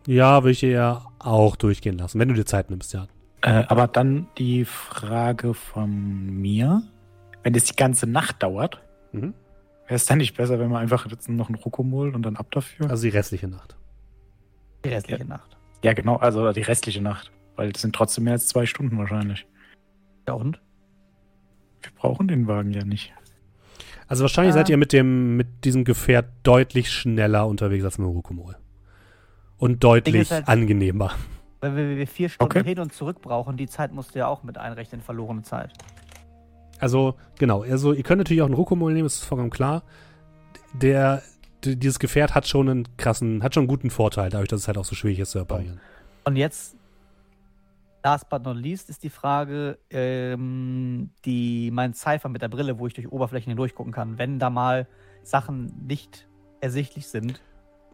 Ja, 0.05 0.43
würde 0.43 0.51
ich 0.51 0.59
dir 0.59 0.69
ja 0.71 1.05
auch 1.19 1.55
durchgehen 1.55 1.97
lassen, 1.97 2.19
wenn 2.19 2.27
du 2.27 2.33
dir 2.33 2.45
Zeit 2.45 2.69
nimmst, 2.69 2.93
ja. 2.93 3.07
Äh, 3.41 3.63
aber 3.67 3.87
dann 3.87 4.27
die 4.37 4.65
Frage 4.65 5.53
von 5.53 6.25
mir. 6.41 6.83
Wenn 7.43 7.53
das 7.53 7.65
die 7.65 7.75
ganze 7.75 8.07
Nacht 8.07 8.41
dauert, 8.43 8.81
Mhm. 9.11 9.33
wäre 9.85 9.95
es 9.95 10.05
dann 10.05 10.17
nicht 10.17 10.35
besser, 10.35 10.59
wenn 10.59 10.69
wir 10.69 10.79
einfach 10.79 11.09
jetzt 11.09 11.29
noch 11.29 11.47
einen 11.49 11.55
Rokomol 11.55 12.13
und 12.15 12.23
dann 12.23 12.35
ab 12.37 12.47
dafür? 12.51 12.89
Also 12.89 13.03
die 13.03 13.09
restliche 13.09 13.47
Nacht. 13.47 13.75
Die 14.85 14.89
restliche 14.89 15.25
Nacht. 15.25 15.57
Ja, 15.83 15.93
genau, 15.93 16.15
also 16.17 16.51
die 16.51 16.61
restliche 16.61 17.01
Nacht. 17.01 17.31
Weil 17.55 17.69
es 17.69 17.81
sind 17.81 17.95
trotzdem 17.95 18.23
mehr 18.23 18.33
als 18.33 18.47
zwei 18.47 18.65
Stunden 18.65 18.97
wahrscheinlich. 18.97 19.45
Ja, 20.27 20.33
und? 20.33 20.59
Wir 21.81 21.91
brauchen 21.95 22.27
den 22.27 22.47
Wagen 22.47 22.71
ja 22.71 22.83
nicht. 22.83 23.13
Also 24.07 24.23
wahrscheinlich 24.23 24.53
Ah. 24.55 24.57
seid 24.59 24.69
ihr 24.69 24.77
mit 24.77 24.91
dem, 24.93 25.37
mit 25.37 25.63
diesem 25.65 25.83
Gefährt 25.83 26.25
deutlich 26.43 26.89
schneller 26.91 27.45
unterwegs 27.47 27.83
als 27.85 27.97
mit 27.99 28.07
dem 28.07 28.11
Rukumol. 28.13 28.55
Und 29.57 29.83
deutlich 29.83 30.31
halt- 30.31 30.47
angenehmer. 30.47 31.11
Wenn 31.61 31.75
wir, 31.77 31.95
wir 31.97 32.07
vier 32.07 32.27
Stunden 32.29 32.57
Okay. 32.57 32.67
hin 32.67 32.79
und 32.79 32.93
zurück 32.93 33.21
brauchen, 33.21 33.55
die 33.55 33.67
Zeit 33.67 33.93
musst 33.93 34.15
du 34.15 34.19
ja 34.19 34.27
auch 34.27 34.43
mit 34.43 34.57
einrechnen, 34.57 35.01
verlorene 35.01 35.43
Zeit. 35.43 35.71
Also, 36.79 37.15
genau, 37.39 37.61
also 37.63 37.93
ihr 37.93 38.03
könnt 38.03 38.17
natürlich 38.17 38.41
auch 38.41 38.47
einen 38.47 38.55
Rukumol 38.55 38.91
nehmen, 38.93 39.05
das 39.05 39.15
ist 39.15 39.23
vollkommen 39.25 39.49
klar. 39.51 39.83
Der, 40.73 41.21
dieses 41.65 41.99
Gefährt 41.99 42.35
hat 42.35 42.47
schon 42.47 42.69
einen 42.69 42.97
krassen, 42.97 43.43
hat 43.43 43.53
schon 43.53 43.61
einen 43.61 43.67
guten 43.67 43.89
Vorteil, 43.89 44.29
dadurch, 44.29 44.49
dass 44.49 44.61
es 44.61 44.67
halt 44.67 44.77
auch 44.77 44.85
so 44.85 44.95
schwierig 44.95 45.19
ist 45.19 45.31
zu 45.31 45.39
reparieren. 45.39 45.79
Und 46.25 46.35
jetzt, 46.35 46.75
last 48.03 48.29
but 48.29 48.43
not 48.43 48.57
least, 48.57 48.89
ist 48.89 49.03
die 49.03 49.09
Frage, 49.09 49.77
ähm, 49.89 51.09
die, 51.25 51.69
mein 51.71 51.93
Cypher 51.93 52.29
mit 52.29 52.41
der 52.41 52.49
Brille, 52.49 52.79
wo 52.79 52.87
ich 52.87 52.93
durch 52.93 53.11
Oberflächen 53.11 53.49
hindurch 53.49 53.75
gucken 53.75 53.91
kann, 53.93 54.17
wenn 54.17 54.39
da 54.39 54.49
mal 54.49 54.87
Sachen 55.23 55.73
nicht 55.87 56.27
ersichtlich 56.61 57.07
sind, 57.07 57.41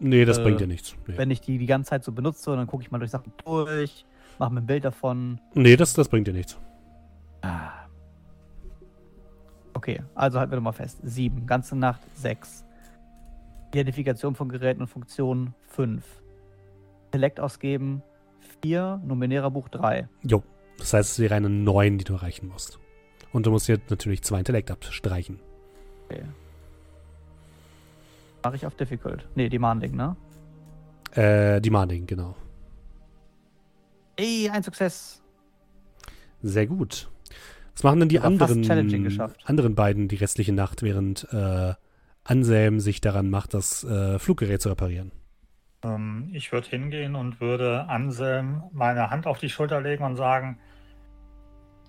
Nee, 0.02 0.24
das 0.24 0.38
Äh, 0.38 0.44
bringt 0.44 0.62
dir 0.62 0.68
nichts. 0.68 0.96
Nee, 1.08 1.18
wenn 1.18 1.30
ich 1.30 1.42
die 1.42 1.58
die 1.58 1.66
ganze 1.66 1.90
Zeit 1.90 2.06
so 2.06 2.14
benutze, 2.14 2.56
dann 2.56 2.68
gucke 2.68 2.84
ich 2.84 2.90
mal 2.90 3.00
durch 3.00 3.12
Sachen 3.12 3.34
durch, 3.44 4.06
mache 4.38 4.54
mir 4.54 4.62
ein 4.62 4.66
Bild 4.66 4.86
davon. 4.86 5.42
nee 5.54 5.76
das, 5.76 5.92
das 5.94 6.08
bringt 6.08 6.26
dir 6.26 6.34
nichts. 6.34 6.58
Okay, 9.74 10.02
also 10.16 10.40
halten 10.40 10.52
wir 10.52 10.56
nochmal 10.58 10.74
fest. 10.74 11.00
Sieben, 11.04 11.46
ganze 11.46 11.76
Nacht 11.76 12.02
sechs. 12.16 12.66
Identifikation 13.70 14.36
von 14.36 14.50
Geräten 14.50 14.82
und 14.82 14.88
Funktionen 14.88 15.54
fünf. 15.68 16.04
Intellekt 17.06 17.40
ausgeben 17.40 18.02
vier, 18.62 19.02
Numenera 19.06 19.50
Buch 19.50 19.70
drei. 19.70 20.08
Jo, 20.24 20.44
das 20.78 20.94
heißt, 20.94 21.12
es 21.12 21.20
wäre 21.20 21.36
eine 21.36 21.50
9, 21.50 21.98
die 21.98 22.04
du 22.04 22.14
erreichen 22.14 22.48
musst. 22.48 22.80
Und 23.32 23.46
du 23.46 23.52
musst 23.52 23.68
jetzt 23.68 23.90
natürlich 23.90 24.24
zwei 24.24 24.40
Intellekt 24.40 24.72
abstreichen. 24.72 25.40
Okay. 26.06 26.24
Mache 28.44 28.56
ich 28.56 28.66
auf 28.66 28.76
Difficult. 28.76 29.28
Nee, 29.36 29.50
Demanding, 29.50 29.96
ne? 29.96 30.16
Äh, 31.12 31.62
Demanding, 31.62 32.06
genau. 32.06 32.36
Ey, 34.16 34.50
ein 34.50 34.64
Success. 34.64 35.22
Sehr 36.42 36.68
gut. 36.68 37.10
Was 37.74 37.84
machen 37.84 38.00
denn 38.00 38.10
die 38.10 38.20
anderen, 38.20 38.70
anderen 39.46 39.76
beiden 39.76 40.08
die 40.08 40.16
restliche 40.16 40.54
Nacht, 40.54 40.82
während 40.82 41.28
äh, 41.32 41.74
Anselm 42.30 42.80
sich 42.80 43.02
daran 43.02 43.30
macht, 43.30 43.54
das 43.54 43.84
äh, 43.84 44.20
Fluggerät 44.20 44.62
zu 44.62 44.70
reparieren? 44.70 45.12
Ähm, 45.84 46.30
ich 46.32 46.52
würde 46.52 46.70
hingehen 46.70 47.16
und 47.16 47.42
würde 47.42 47.86
Anselm 47.88 48.64
meine 48.72 49.10
Hand 49.10 49.26
auf 49.26 49.40
die 49.40 49.50
Schulter 49.50 49.82
legen 49.82 50.04
und 50.04 50.16
sagen, 50.16 50.60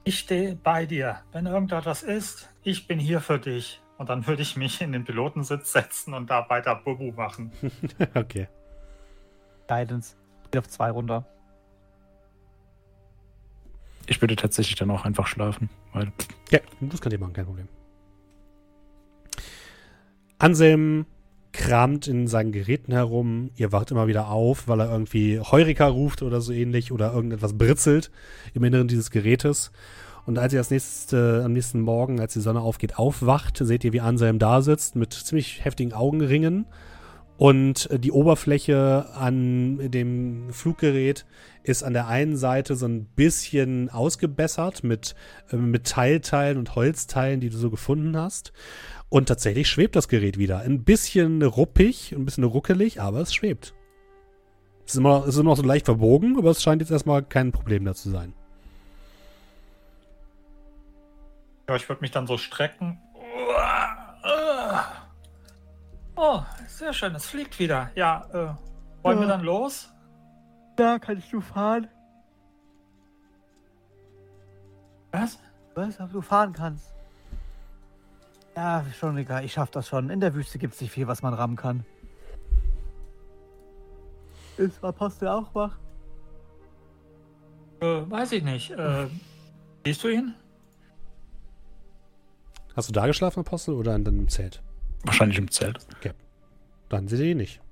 ich 0.04 0.18
stehe 0.18 0.56
bei 0.56 0.86
dir. 0.86 1.20
Wenn 1.32 1.44
irgendetwas 1.44 2.02
ist, 2.02 2.48
ich 2.62 2.86
bin 2.86 2.98
hier 2.98 3.20
für 3.20 3.38
dich. 3.38 3.82
Und 3.98 4.08
dann 4.08 4.26
würde 4.26 4.40
ich 4.40 4.56
mich 4.56 4.80
in 4.80 4.92
den 4.92 5.04
Pilotensitz 5.04 5.72
setzen 5.72 6.14
und 6.14 6.30
da 6.30 6.48
weiter 6.48 6.74
Bubu 6.74 7.12
machen. 7.12 7.52
okay. 8.14 8.48
Guidance. 9.68 10.16
Geht 10.50 10.60
auf 10.60 10.68
zwei 10.68 10.90
runter. 10.90 11.26
Ich 14.06 14.22
würde 14.22 14.36
tatsächlich 14.36 14.76
dann 14.76 14.90
auch 14.90 15.04
einfach 15.04 15.26
schlafen, 15.26 15.68
weil 15.92 16.10
Ja, 16.50 16.60
das 16.80 17.02
könnt 17.02 17.12
ihr 17.12 17.18
machen, 17.20 17.34
kein 17.34 17.44
Problem. 17.44 17.68
Anselm 20.40 21.06
kramt 21.52 22.06
in 22.06 22.26
seinen 22.26 22.52
Geräten 22.52 22.92
herum. 22.92 23.50
Ihr 23.56 23.72
wacht 23.72 23.90
immer 23.90 24.06
wieder 24.06 24.30
auf, 24.30 24.68
weil 24.68 24.80
er 24.80 24.90
irgendwie 24.90 25.38
Heurika 25.40 25.86
ruft 25.86 26.22
oder 26.22 26.40
so 26.40 26.52
ähnlich 26.52 26.92
oder 26.92 27.12
irgendetwas 27.12 27.58
britzelt 27.58 28.10
im 28.54 28.64
Inneren 28.64 28.88
dieses 28.88 29.10
Gerätes. 29.10 29.70
Und 30.26 30.38
als 30.38 30.52
ihr 30.52 30.60
das 30.60 30.70
nächste, 30.70 31.42
am 31.44 31.52
nächsten 31.52 31.80
Morgen, 31.80 32.20
als 32.20 32.34
die 32.34 32.40
Sonne 32.40 32.60
aufgeht, 32.60 32.98
aufwacht, 32.98 33.58
seht 33.58 33.84
ihr, 33.84 33.92
wie 33.92 34.00
Anselm 34.00 34.38
da 34.38 34.62
sitzt 34.62 34.96
mit 34.96 35.12
ziemlich 35.12 35.64
heftigen 35.64 35.92
Augenringen. 35.92 36.66
Und 37.36 37.90
äh, 37.90 37.98
die 37.98 38.12
Oberfläche 38.12 39.06
an 39.14 39.90
dem 39.90 40.52
Fluggerät 40.52 41.24
ist 41.62 41.82
an 41.82 41.94
der 41.94 42.06
einen 42.06 42.36
Seite 42.36 42.76
so 42.76 42.86
ein 42.86 43.06
bisschen 43.06 43.88
ausgebessert 43.88 44.84
mit 44.84 45.14
äh, 45.50 45.56
Metallteilen 45.56 46.58
und 46.58 46.74
Holzteilen, 46.74 47.40
die 47.40 47.48
du 47.48 47.56
so 47.56 47.70
gefunden 47.70 48.16
hast. 48.16 48.52
Und 49.10 49.26
tatsächlich 49.26 49.68
schwebt 49.68 49.96
das 49.96 50.08
Gerät 50.08 50.38
wieder. 50.38 50.60
Ein 50.60 50.84
bisschen 50.84 51.42
ruppig, 51.42 52.12
ein 52.12 52.24
bisschen 52.24 52.44
ruckelig, 52.44 53.00
aber 53.00 53.18
es 53.20 53.34
schwebt. 53.34 53.74
Es 54.86 54.92
ist 54.92 54.98
immer, 54.98 55.22
es 55.22 55.34
ist 55.34 55.36
immer 55.36 55.50
noch 55.50 55.56
so 55.56 55.62
leicht 55.62 55.84
verbogen, 55.86 56.38
aber 56.38 56.50
es 56.50 56.62
scheint 56.62 56.80
jetzt 56.80 56.90
erstmal 56.92 57.22
kein 57.22 57.50
Problem 57.52 57.84
da 57.84 57.94
zu 57.94 58.10
sein. 58.10 58.32
Ja, 61.68 61.76
ich 61.76 61.88
würde 61.88 62.00
mich 62.00 62.10
dann 62.12 62.26
so 62.26 62.36
strecken. 62.38 62.98
Oh, 66.16 66.40
sehr 66.68 66.92
schön, 66.92 67.14
es 67.14 67.26
fliegt 67.26 67.58
wieder. 67.58 67.90
Ja, 67.94 68.26
äh, 68.32 69.04
wollen 69.04 69.18
Ja. 69.18 69.20
wir 69.24 69.28
dann 69.28 69.42
los? 69.42 69.88
Da 70.76 70.98
kannst 70.98 71.32
du 71.32 71.40
fahren. 71.40 71.88
Was? 75.12 75.38
Was? 75.74 75.98
Ob 76.00 76.12
du 76.12 76.20
fahren 76.20 76.52
kannst. 76.52 76.92
Ja, 78.60 78.84
schon 78.98 79.16
egal. 79.16 79.42
Ich 79.46 79.54
schaff 79.54 79.70
das 79.70 79.88
schon. 79.88 80.10
In 80.10 80.20
der 80.20 80.34
Wüste 80.34 80.58
gibt 80.58 80.74
es 80.74 80.82
nicht 80.82 80.90
viel, 80.90 81.06
was 81.06 81.22
man 81.22 81.32
rammen 81.32 81.56
kann. 81.56 81.82
Ist 84.58 84.84
Apostel 84.84 85.28
auch 85.28 85.54
wach? 85.54 85.78
Äh, 87.80 87.86
weiß 87.86 88.32
ich 88.32 88.42
nicht. 88.44 88.70
Äh, 88.72 89.06
siehst 89.86 90.04
du 90.04 90.08
ihn? 90.08 90.34
Hast 92.76 92.90
du 92.90 92.92
da 92.92 93.06
geschlafen, 93.06 93.40
Apostel, 93.40 93.72
oder 93.72 93.94
in 93.96 94.04
deinem 94.04 94.28
Zelt? 94.28 94.62
wahrscheinlich 95.04 95.38
im 95.38 95.50
Zelt. 95.50 95.78
Dann 96.90 97.08
seht 97.08 97.20
ihr 97.20 97.30
ihn 97.30 97.38
nicht. 97.38 97.62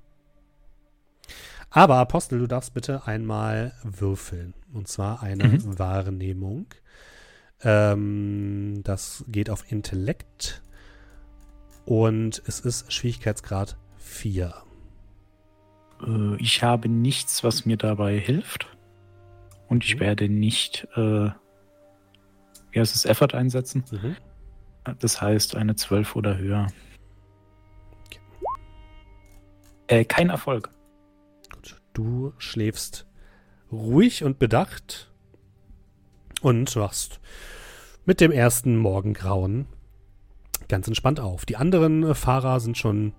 Aber 1.69 1.97
Apostel, 1.97 2.39
du 2.39 2.47
darfst 2.47 2.73
bitte 2.73 3.05
einmal 3.05 3.73
würfeln. 3.83 4.55
Und 4.73 4.87
zwar 4.87 5.21
eine 5.21 5.47
Mhm. 5.49 5.77
Wahrnehmung. 5.77 6.65
Ähm, 7.61 8.81
das 8.83 9.23
geht 9.27 9.51
auf 9.51 9.71
Intellekt. 9.71 10.63
Und 11.89 12.43
es 12.45 12.59
ist 12.59 12.93
Schwierigkeitsgrad 12.93 13.75
4. 13.97 14.53
Äh, 16.05 16.35
ich 16.35 16.61
habe 16.61 16.87
nichts, 16.87 17.43
was 17.43 17.65
mir 17.65 17.77
dabei 17.77 18.19
hilft. 18.19 18.67
Und 19.69 19.83
ich 19.83 19.95
Mhm. 19.95 19.99
werde 20.01 20.29
nicht, 20.29 20.87
äh, 20.95 21.31
wie 22.69 22.79
heißt 22.79 22.93
es, 22.95 23.05
Effort 23.05 23.33
einsetzen. 23.33 23.83
Mhm. 23.89 24.15
Das 24.99 25.19
heißt 25.19 25.55
eine 25.55 25.75
12 25.75 26.15
oder 26.15 26.37
höher. 26.37 26.67
Äh, 29.87 30.05
kein 30.05 30.29
Erfolg. 30.29 30.69
Gut. 31.51 31.81
Du 31.93 32.33
schläfst 32.37 33.07
ruhig 33.71 34.23
und 34.23 34.37
bedacht 34.37 35.11
und 36.41 36.75
wachst 36.75 37.19
mit 38.05 38.21
dem 38.21 38.31
ersten 38.31 38.77
Morgengrauen 38.77 39.65
ganz 40.69 40.87
entspannt 40.87 41.19
auf. 41.19 41.45
Die 41.45 41.57
anderen 41.57 42.03
äh, 42.03 42.13
Fahrer 42.13 42.59
sind 42.59 42.77
schon 42.77 43.13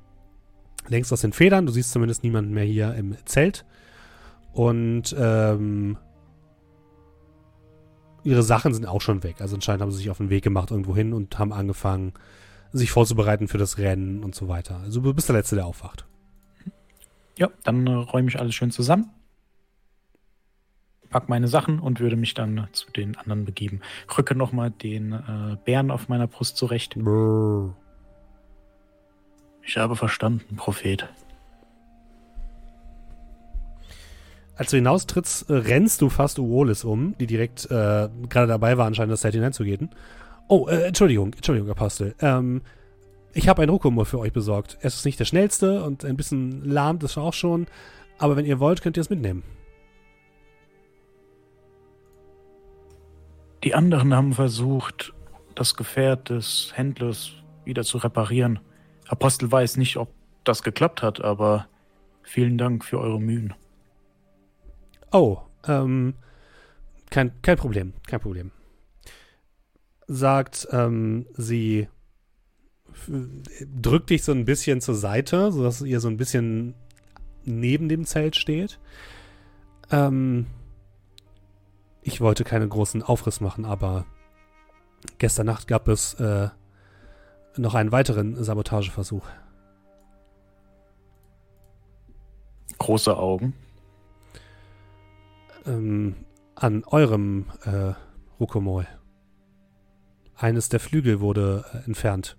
längst 0.88 1.12
aus 1.12 1.20
den 1.20 1.32
Federn. 1.32 1.66
Du 1.66 1.72
siehst 1.72 1.92
zumindest 1.92 2.22
niemanden 2.22 2.54
mehr 2.54 2.64
hier 2.64 2.94
im 2.94 3.16
Zelt. 3.26 3.66
Und 4.52 5.14
ähm, 5.18 5.98
ihre 8.24 8.42
Sachen 8.42 8.72
sind 8.72 8.86
auch 8.86 9.00
schon 9.00 9.22
weg. 9.22 9.36
Also 9.40 9.56
anscheinend 9.56 9.82
haben 9.82 9.90
sie 9.90 9.98
sich 9.98 10.10
auf 10.10 10.18
den 10.18 10.30
Weg 10.30 10.42
gemacht 10.42 10.70
irgendwo 10.70 10.96
hin 10.96 11.12
und 11.12 11.38
haben 11.38 11.52
angefangen, 11.52 12.12
sich 12.72 12.90
vorzubereiten 12.90 13.48
für 13.48 13.58
das 13.58 13.78
Rennen 13.78 14.22
und 14.22 14.34
so 14.34 14.48
weiter. 14.48 14.80
Also 14.84 15.00
du 15.00 15.12
bist 15.12 15.28
der 15.28 15.36
Letzte, 15.36 15.56
der 15.56 15.66
aufwacht. 15.66 16.06
Ja, 17.36 17.48
dann 17.64 17.86
äh, 17.86 17.92
räume 17.92 18.28
ich 18.28 18.38
alles 18.38 18.54
schön 18.54 18.70
zusammen. 18.70 19.10
Pack 21.10 21.28
meine 21.28 21.48
Sachen 21.48 21.80
und 21.80 22.00
würde 22.00 22.16
mich 22.16 22.34
dann 22.34 22.68
zu 22.72 22.90
den 22.92 23.16
anderen 23.16 23.44
begeben. 23.44 23.80
Rücke 24.16 24.34
nochmal 24.34 24.70
den 24.70 25.12
äh, 25.12 25.56
Bären 25.64 25.90
auf 25.90 26.08
meiner 26.08 26.28
Brust 26.28 26.56
zurecht. 26.56 26.94
Brrr. 26.96 27.74
Ich 29.62 29.76
habe 29.76 29.96
verstanden, 29.96 30.56
Prophet. 30.56 31.08
Als 34.56 34.70
du 34.70 34.76
hinaustrittst, 34.76 35.48
äh, 35.48 35.54
rennst 35.54 36.02
du 36.02 36.10
fast 36.10 36.38
Uolis 36.38 36.84
um, 36.84 37.16
die 37.18 37.26
direkt 37.26 37.64
äh, 37.66 38.08
gerade 38.28 38.46
dabei 38.46 38.76
war, 38.78 38.86
anscheinend 38.86 39.12
das 39.12 39.22
Zelt 39.22 39.34
hineinzugehen. 39.34 39.90
Oh, 40.48 40.66
äh, 40.68 40.82
Entschuldigung, 40.82 41.32
Entschuldigung, 41.32 41.70
Apostel. 41.70 42.14
Ähm, 42.20 42.62
ich 43.32 43.48
habe 43.48 43.62
ein 43.62 43.68
Rukumur 43.68 44.06
für 44.06 44.18
euch 44.18 44.32
besorgt. 44.32 44.76
Es 44.82 44.96
ist 44.96 45.04
nicht 45.04 45.18
der 45.18 45.24
schnellste 45.24 45.82
und 45.82 46.04
ein 46.04 46.16
bisschen 46.16 46.64
lahmt 46.64 47.02
es 47.04 47.16
auch 47.16 47.32
schon, 47.32 47.66
aber 48.18 48.36
wenn 48.36 48.44
ihr 48.44 48.60
wollt, 48.60 48.82
könnt 48.82 48.96
ihr 48.96 49.00
es 49.00 49.10
mitnehmen. 49.10 49.44
Die 53.64 53.74
anderen 53.74 54.14
haben 54.14 54.32
versucht, 54.32 55.12
das 55.54 55.74
Gefährt 55.74 56.30
des 56.30 56.72
Händlers 56.74 57.32
wieder 57.64 57.84
zu 57.84 57.98
reparieren. 57.98 58.60
Apostel 59.08 59.50
weiß 59.50 59.76
nicht, 59.76 59.96
ob 59.96 60.14
das 60.44 60.62
geklappt 60.62 61.02
hat, 61.02 61.20
aber 61.20 61.66
vielen 62.22 62.56
Dank 62.56 62.84
für 62.84 62.98
eure 62.98 63.20
Mühen. 63.20 63.54
Oh, 65.12 65.38
ähm, 65.66 66.14
kein, 67.10 67.32
kein 67.42 67.56
Problem, 67.56 67.92
kein 68.06 68.20
Problem. 68.20 68.50
Sagt, 70.06 70.68
ähm, 70.70 71.26
sie 71.36 71.88
drückt 73.06 74.10
dich 74.10 74.24
so 74.24 74.32
ein 74.32 74.44
bisschen 74.44 74.80
zur 74.80 74.94
Seite, 74.94 75.52
sodass 75.52 75.82
ihr 75.82 76.00
so 76.00 76.08
ein 76.08 76.16
bisschen 76.16 76.74
neben 77.44 77.88
dem 77.88 78.04
Zelt 78.04 78.36
steht. 78.36 78.78
Ähm, 79.90 80.46
ich 82.02 82.20
wollte 82.20 82.44
keinen 82.44 82.68
großen 82.68 83.02
Aufriss 83.02 83.40
machen, 83.40 83.64
aber 83.64 84.06
gestern 85.18 85.46
Nacht 85.46 85.68
gab 85.68 85.88
es 85.88 86.14
äh, 86.14 86.48
noch 87.56 87.74
einen 87.74 87.92
weiteren 87.92 88.42
Sabotageversuch. 88.42 89.26
Große 92.78 93.16
Augen. 93.16 93.54
ähm, 95.66 96.16
an 96.54 96.84
eurem 96.84 97.46
äh, 97.64 97.92
Rukomol. 98.38 98.86
Eines 100.36 100.68
der 100.68 100.80
Flügel 100.80 101.20
wurde 101.20 101.64
äh, 101.72 101.86
entfernt. 101.86 102.36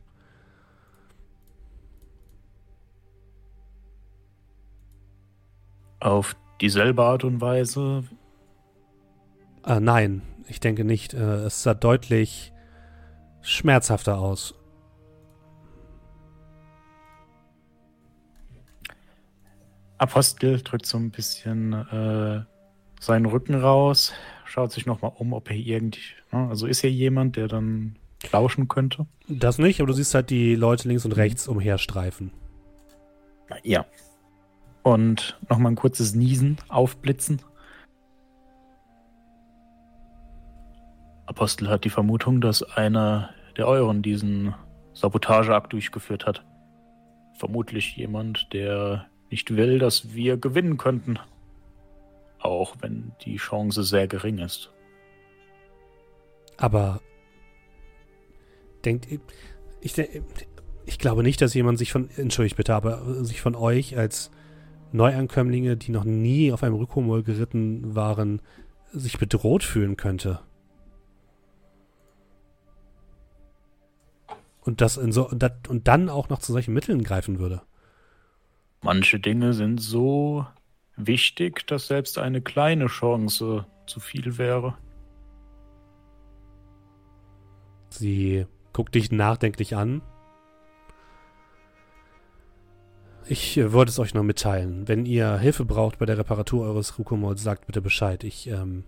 Auf 6.00 6.36
dieselbe 6.60 7.04
Art 7.04 7.24
und 7.24 7.41
Weise. 7.41 8.04
Äh, 9.65 9.80
nein, 9.80 10.21
ich 10.47 10.60
denke 10.60 10.84
nicht. 10.84 11.13
Äh, 11.13 11.45
es 11.45 11.63
sah 11.63 11.74
deutlich 11.74 12.54
schmerzhafter 13.41 14.17
aus. 14.17 14.56
Apostel 19.97 20.62
drückt 20.62 20.88
so 20.88 20.97
ein 20.97 21.12
bisschen 21.12 21.74
äh, 21.74 22.41
seinen 23.00 23.26
Rücken 23.28 23.54
raus, 23.54 24.13
schaut 24.45 24.71
sich 24.71 24.88
nochmal 24.88 25.12
um, 25.15 25.34
ob 25.34 25.50
er 25.50 25.56
irgendwie. 25.56 26.02
Ne, 26.32 26.47
also 26.50 26.65
ist 26.65 26.82
hier 26.82 26.91
jemand, 26.91 27.36
der 27.36 27.47
dann 27.47 27.97
lauschen 28.32 28.67
könnte? 28.67 29.06
Das 29.28 29.60
nicht, 29.60 29.80
aber 29.80 29.88
du 29.88 29.93
siehst 29.93 30.15
halt 30.15 30.32
die 30.32 30.56
Leute 30.56 30.88
links 30.88 31.06
und 31.06 31.12
rechts 31.13 31.47
umherstreifen. 31.47 32.32
Ja. 33.63 33.86
Und 34.84 35.39
nochmal 35.50 35.74
ein 35.74 35.76
kurzes 35.76 36.15
Niesen 36.15 36.58
aufblitzen. 36.67 37.41
Apostel 41.26 41.70
hat 41.70 41.86
die 41.86 41.90
Vermutung, 41.90 42.42
dass 42.42 42.64
einer 42.64 43.30
der 43.58 43.68
euren 43.68 44.02
diesen 44.02 44.56
Sabotageakt 44.94 45.74
durchgeführt 45.74 46.26
hat. 46.26 46.44
Vermutlich 47.38 47.96
jemand, 47.96 48.48
der 48.54 49.08
nicht 49.30 49.56
will, 49.56 49.80
dass 49.80 50.14
wir 50.14 50.38
gewinnen 50.38 50.78
könnten. 50.78 51.20
Auch 52.40 52.76
wenn 52.82 53.14
die 53.24 53.38
Chance 53.38 53.84
sehr 53.84 54.08
gering 54.08 54.40
ist. 54.40 54.72
Aber 56.58 57.02
denkt 58.84 59.08
ich, 59.82 59.96
ich 60.86 61.00
glaube 61.00 61.24
nicht, 61.24 61.42
dass 61.42 61.54
jemand 61.54 61.78
sich 61.78 61.92
von, 61.92 62.10
entschuldigt 62.18 62.58
bitte, 62.58 62.76
aber 62.76 63.24
sich 63.24 63.42
von 63.42 63.56
euch 63.56 63.98
als 63.98 64.32
Neuankömmlinge, 64.92 65.78
die 65.78 65.92
noch 65.92 66.04
nie 66.04 66.52
auf 66.52 66.64
einem 66.64 66.76
Rückholmol 66.76 67.24
geritten 67.24 67.96
waren, 67.96 68.42
sich 68.92 69.18
bedroht 69.18 69.64
fühlen 69.64 69.96
könnte. 69.96 70.40
Und 74.62 74.82
das 74.82 74.97
in 74.97 75.12
so 75.12 75.28
und, 75.28 75.41
das, 75.41 75.54
und 75.67 75.88
dann 75.88 76.10
auch 76.10 76.30
noch 76.30 76.39
zu 76.39 76.52
solchen 76.52 76.74
Mitteln 76.74 77.04
greifen 77.04 77.39
würde. 77.39 77.62
Manche 78.82 79.19
Dinge 79.19 79.54
sind 79.54 79.80
so 79.80 80.45
wichtig, 80.95 81.67
dass 81.67 81.88
selbst 81.88 82.17
eine 82.17 82.41
kleine 82.41 82.88
Chance 82.88 83.65
zu 83.86 84.00
viel 84.00 84.38
wäre. 84.38 84.78
Sie 87.89 88.45
guckt 88.74 88.95
dich 88.95 89.12
nachdenklich 89.12 89.76
an. 89.76 90.02
Ich 93.28 93.58
äh, 93.58 93.71
wollte 93.71 93.91
es 93.91 94.00
euch 94.00 94.13
noch 94.13 94.24
mitteilen. 94.24 94.88
Wenn 94.88 95.06
ihr 95.06 95.38
Hilfe 95.38 95.65
braucht 95.65 96.00
bei 96.00 96.06
der 96.06 96.17
Reparatur 96.17 96.65
eures 96.65 96.97
Rukomols, 96.97 97.43
sagt 97.43 97.67
bitte 97.67 97.82
Bescheid. 97.82 98.24
Ich, 98.24 98.47
ähm, 98.47 98.84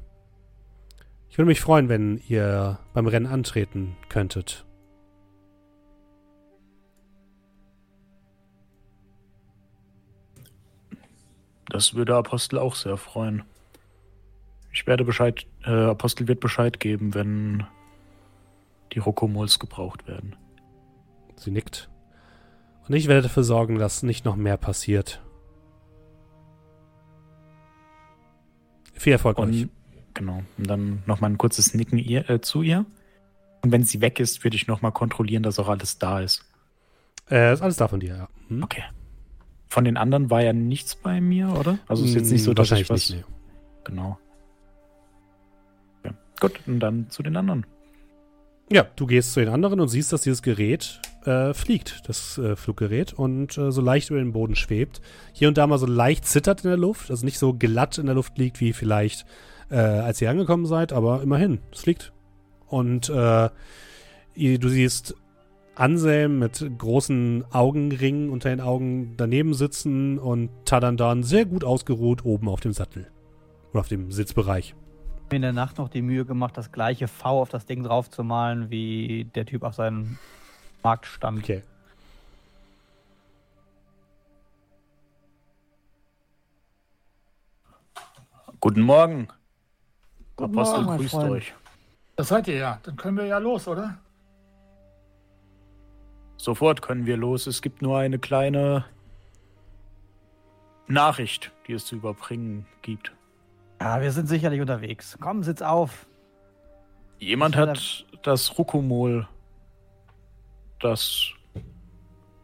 ich 1.29 1.37
würde 1.37 1.47
mich 1.47 1.61
freuen, 1.61 1.89
wenn 1.89 2.21
ihr 2.27 2.79
beim 2.93 3.07
Rennen 3.07 3.27
antreten 3.27 3.95
könntet. 4.09 4.65
Das 11.73 11.95
würde 11.95 12.15
Apostel 12.15 12.59
auch 12.59 12.75
sehr 12.75 12.97
freuen. 12.97 13.41
Ich 14.71 14.85
werde 14.85 15.03
Bescheid, 15.03 15.47
äh, 15.65 15.71
Apostel 15.71 16.27
wird 16.27 16.39
Bescheid 16.39 16.79
geben, 16.79 17.15
wenn 17.15 17.65
die 18.93 18.99
Rokomols 18.99 19.57
gebraucht 19.57 20.07
werden. 20.07 20.35
Sie 21.35 21.49
nickt. 21.49 21.89
Und 22.87 22.93
ich 22.93 23.07
werde 23.07 23.23
dafür 23.23 23.43
sorgen, 23.43 23.79
dass 23.79 24.03
nicht 24.03 24.23
noch 24.23 24.35
mehr 24.35 24.55
passiert. 24.55 25.19
Viel 28.93 29.13
Erfolg 29.13 29.39
Und, 29.39 29.49
euch. 29.49 29.67
Genau. 30.13 30.43
Und 30.59 30.69
dann 30.69 31.01
nochmal 31.07 31.31
ein 31.31 31.39
kurzes 31.39 31.73
Nicken 31.73 31.97
ihr, 31.97 32.29
äh, 32.29 32.39
zu 32.39 32.61
ihr. 32.61 32.85
Und 33.63 33.71
wenn 33.71 33.83
sie 33.83 33.99
weg 33.99 34.19
ist, 34.19 34.43
würde 34.43 34.57
ich 34.57 34.67
nochmal 34.67 34.91
kontrollieren, 34.91 35.41
dass 35.41 35.57
auch 35.57 35.69
alles 35.69 35.97
da 35.97 36.19
ist. 36.19 36.45
Äh, 37.31 37.51
ist 37.51 37.63
alles 37.63 37.77
da 37.77 37.87
von 37.87 37.99
dir, 37.99 38.15
ja. 38.15 38.29
Hm? 38.49 38.61
Okay. 38.61 38.83
Von 39.73 39.85
den 39.85 39.97
anderen 39.97 40.29
war 40.29 40.43
ja 40.43 40.53
nichts 40.53 40.95
bei 40.95 41.19
mir, 41.19 41.49
oder? 41.59 41.79
Also 41.87 42.05
ist 42.05 42.13
jetzt 42.13 42.31
nicht 42.31 42.43
so, 42.43 42.51
Hm, 42.51 42.55
dass 42.57 42.69
ich 42.73 42.87
was... 42.91 43.09
nicht. 43.09 43.25
Nee. 43.25 43.33
Genau. 43.85 44.19
Ja. 46.05 46.11
Gut, 46.39 46.59
und 46.67 46.79
dann 46.79 47.09
zu 47.09 47.23
den 47.23 47.35
anderen. 47.35 47.65
Ja, 48.71 48.85
du 48.95 49.07
gehst 49.07 49.33
zu 49.33 49.39
den 49.39 49.49
anderen 49.49 49.79
und 49.79 49.87
siehst, 49.87 50.13
dass 50.13 50.21
dieses 50.21 50.43
Gerät 50.43 51.01
äh, 51.25 51.55
fliegt, 51.55 52.07
das 52.07 52.37
äh, 52.37 52.55
Fluggerät, 52.55 53.13
und 53.13 53.57
äh, 53.57 53.71
so 53.71 53.81
leicht 53.81 54.11
über 54.11 54.19
den 54.19 54.31
Boden 54.31 54.55
schwebt. 54.55 55.01
Hier 55.31 55.47
und 55.47 55.57
da 55.57 55.65
mal 55.65 55.79
so 55.79 55.87
leicht 55.87 56.27
zittert 56.27 56.63
in 56.63 56.69
der 56.69 56.77
Luft, 56.77 57.09
also 57.09 57.25
nicht 57.25 57.39
so 57.39 57.55
glatt 57.55 57.97
in 57.97 58.05
der 58.05 58.13
Luft 58.13 58.37
liegt, 58.37 58.59
wie 58.59 58.73
vielleicht 58.73 59.25
äh, 59.71 59.77
als 59.77 60.21
ihr 60.21 60.29
angekommen 60.29 60.67
seid, 60.67 60.93
aber 60.93 61.23
immerhin, 61.23 61.61
es 61.71 61.81
fliegt. 61.81 62.13
Und 62.67 63.09
äh, 63.09 63.49
du 64.35 64.69
siehst 64.69 65.15
Anselm 65.75 66.39
mit 66.39 66.63
großen 66.77 67.45
Augenringen 67.51 68.29
unter 68.29 68.49
den 68.49 68.61
Augen 68.61 69.15
daneben 69.17 69.53
sitzen 69.53 70.19
und 70.19 70.49
Tadandan 70.65 71.23
sehr 71.23 71.45
gut 71.45 71.63
ausgeruht 71.63 72.25
oben 72.25 72.47
auf 72.47 72.59
dem 72.59 72.73
Sattel. 72.73 73.09
Oder 73.71 73.79
auf 73.79 73.87
dem 73.87 74.11
Sitzbereich. 74.11 74.75
mir 75.31 75.37
in 75.37 75.41
der 75.41 75.53
Nacht 75.53 75.79
noch 75.79 75.89
die 75.89 76.03
Mühe 76.03 76.25
gemacht, 76.25 76.55
das 76.57 76.71
gleiche 76.71 77.07
V 77.07 77.41
auf 77.41 77.49
das 77.49 77.65
Ding 77.65 77.83
draufzumalen, 77.83 78.69
wie 78.69 79.25
der 79.33 79.45
Typ 79.47 79.63
auf 79.63 79.73
seinem 79.73 80.19
Marktstand. 80.83 81.39
Okay. 81.39 81.63
Guten 88.59 88.81
Morgen. 88.81 89.27
Guten 90.35 90.51
Apostel 90.53 90.75
Morgen, 90.75 90.85
mein 90.85 90.97
grüßt 90.99 91.11
Freund. 91.11 91.31
euch. 91.31 91.53
Das 92.15 92.27
seid 92.27 92.47
ihr 92.47 92.55
ja. 92.55 92.79
Dann 92.83 92.95
können 92.95 93.17
wir 93.17 93.25
ja 93.25 93.39
los, 93.39 93.67
oder? 93.67 93.97
Sofort 96.43 96.81
können 96.81 97.05
wir 97.05 97.15
los. 97.15 97.47
Es 97.47 97.61
gibt 97.61 97.81
nur 97.81 97.97
eine 97.97 98.19
kleine 98.19 98.83
Nachricht, 100.87 101.53
die 101.65 101.71
es 101.71 101.85
zu 101.85 101.95
überbringen 101.95 102.65
gibt. 102.81 103.13
Ja, 103.79 104.01
wir 104.01 104.11
sind 104.11 104.27
sicherlich 104.27 104.59
unterwegs. 104.59 105.17
Komm, 105.21 105.41
sitz 105.43 105.61
auf. 105.61 106.05
Jemand 107.17 107.55
hat 107.55 108.05
das 108.23 108.57
Rukomol, 108.57 109.25
das 110.81 111.31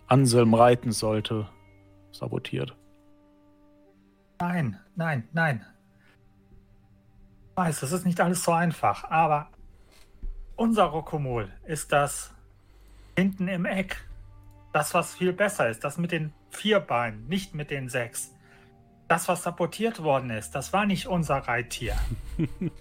Anselm 0.08 0.54
reiten 0.54 0.94
sollte, 0.94 1.50
sabotiert. 2.14 2.74
Nein, 4.40 4.80
nein, 4.96 5.28
nein. 5.34 5.66
Ich 7.50 7.58
weiß, 7.58 7.82
das 7.82 7.92
ist 7.92 8.06
nicht 8.06 8.22
alles 8.22 8.46
so 8.46 8.54
einfach, 8.54 9.04
aber 9.12 9.50
unser 10.56 10.86
Rokomol 10.86 11.50
ist 11.66 11.92
das 11.92 12.34
hinten 13.20 13.48
im 13.48 13.66
Eck. 13.66 13.98
Das, 14.72 14.94
was 14.94 15.14
viel 15.16 15.34
besser 15.34 15.70
ist, 15.70 15.84
das 15.84 15.98
mit 15.98 16.12
den 16.12 16.32
vier 16.52 16.80
Beinen, 16.80 17.28
nicht 17.28 17.54
mit 17.54 17.70
den 17.72 17.90
sechs. 17.90 18.34
Das, 19.08 19.28
was 19.28 19.44
sabotiert 19.44 20.04
worden 20.04 20.30
ist, 20.30 20.52
das 20.52 20.72
war 20.74 20.86
nicht 20.86 21.08
unser 21.08 21.36
Reittier. 21.38 21.96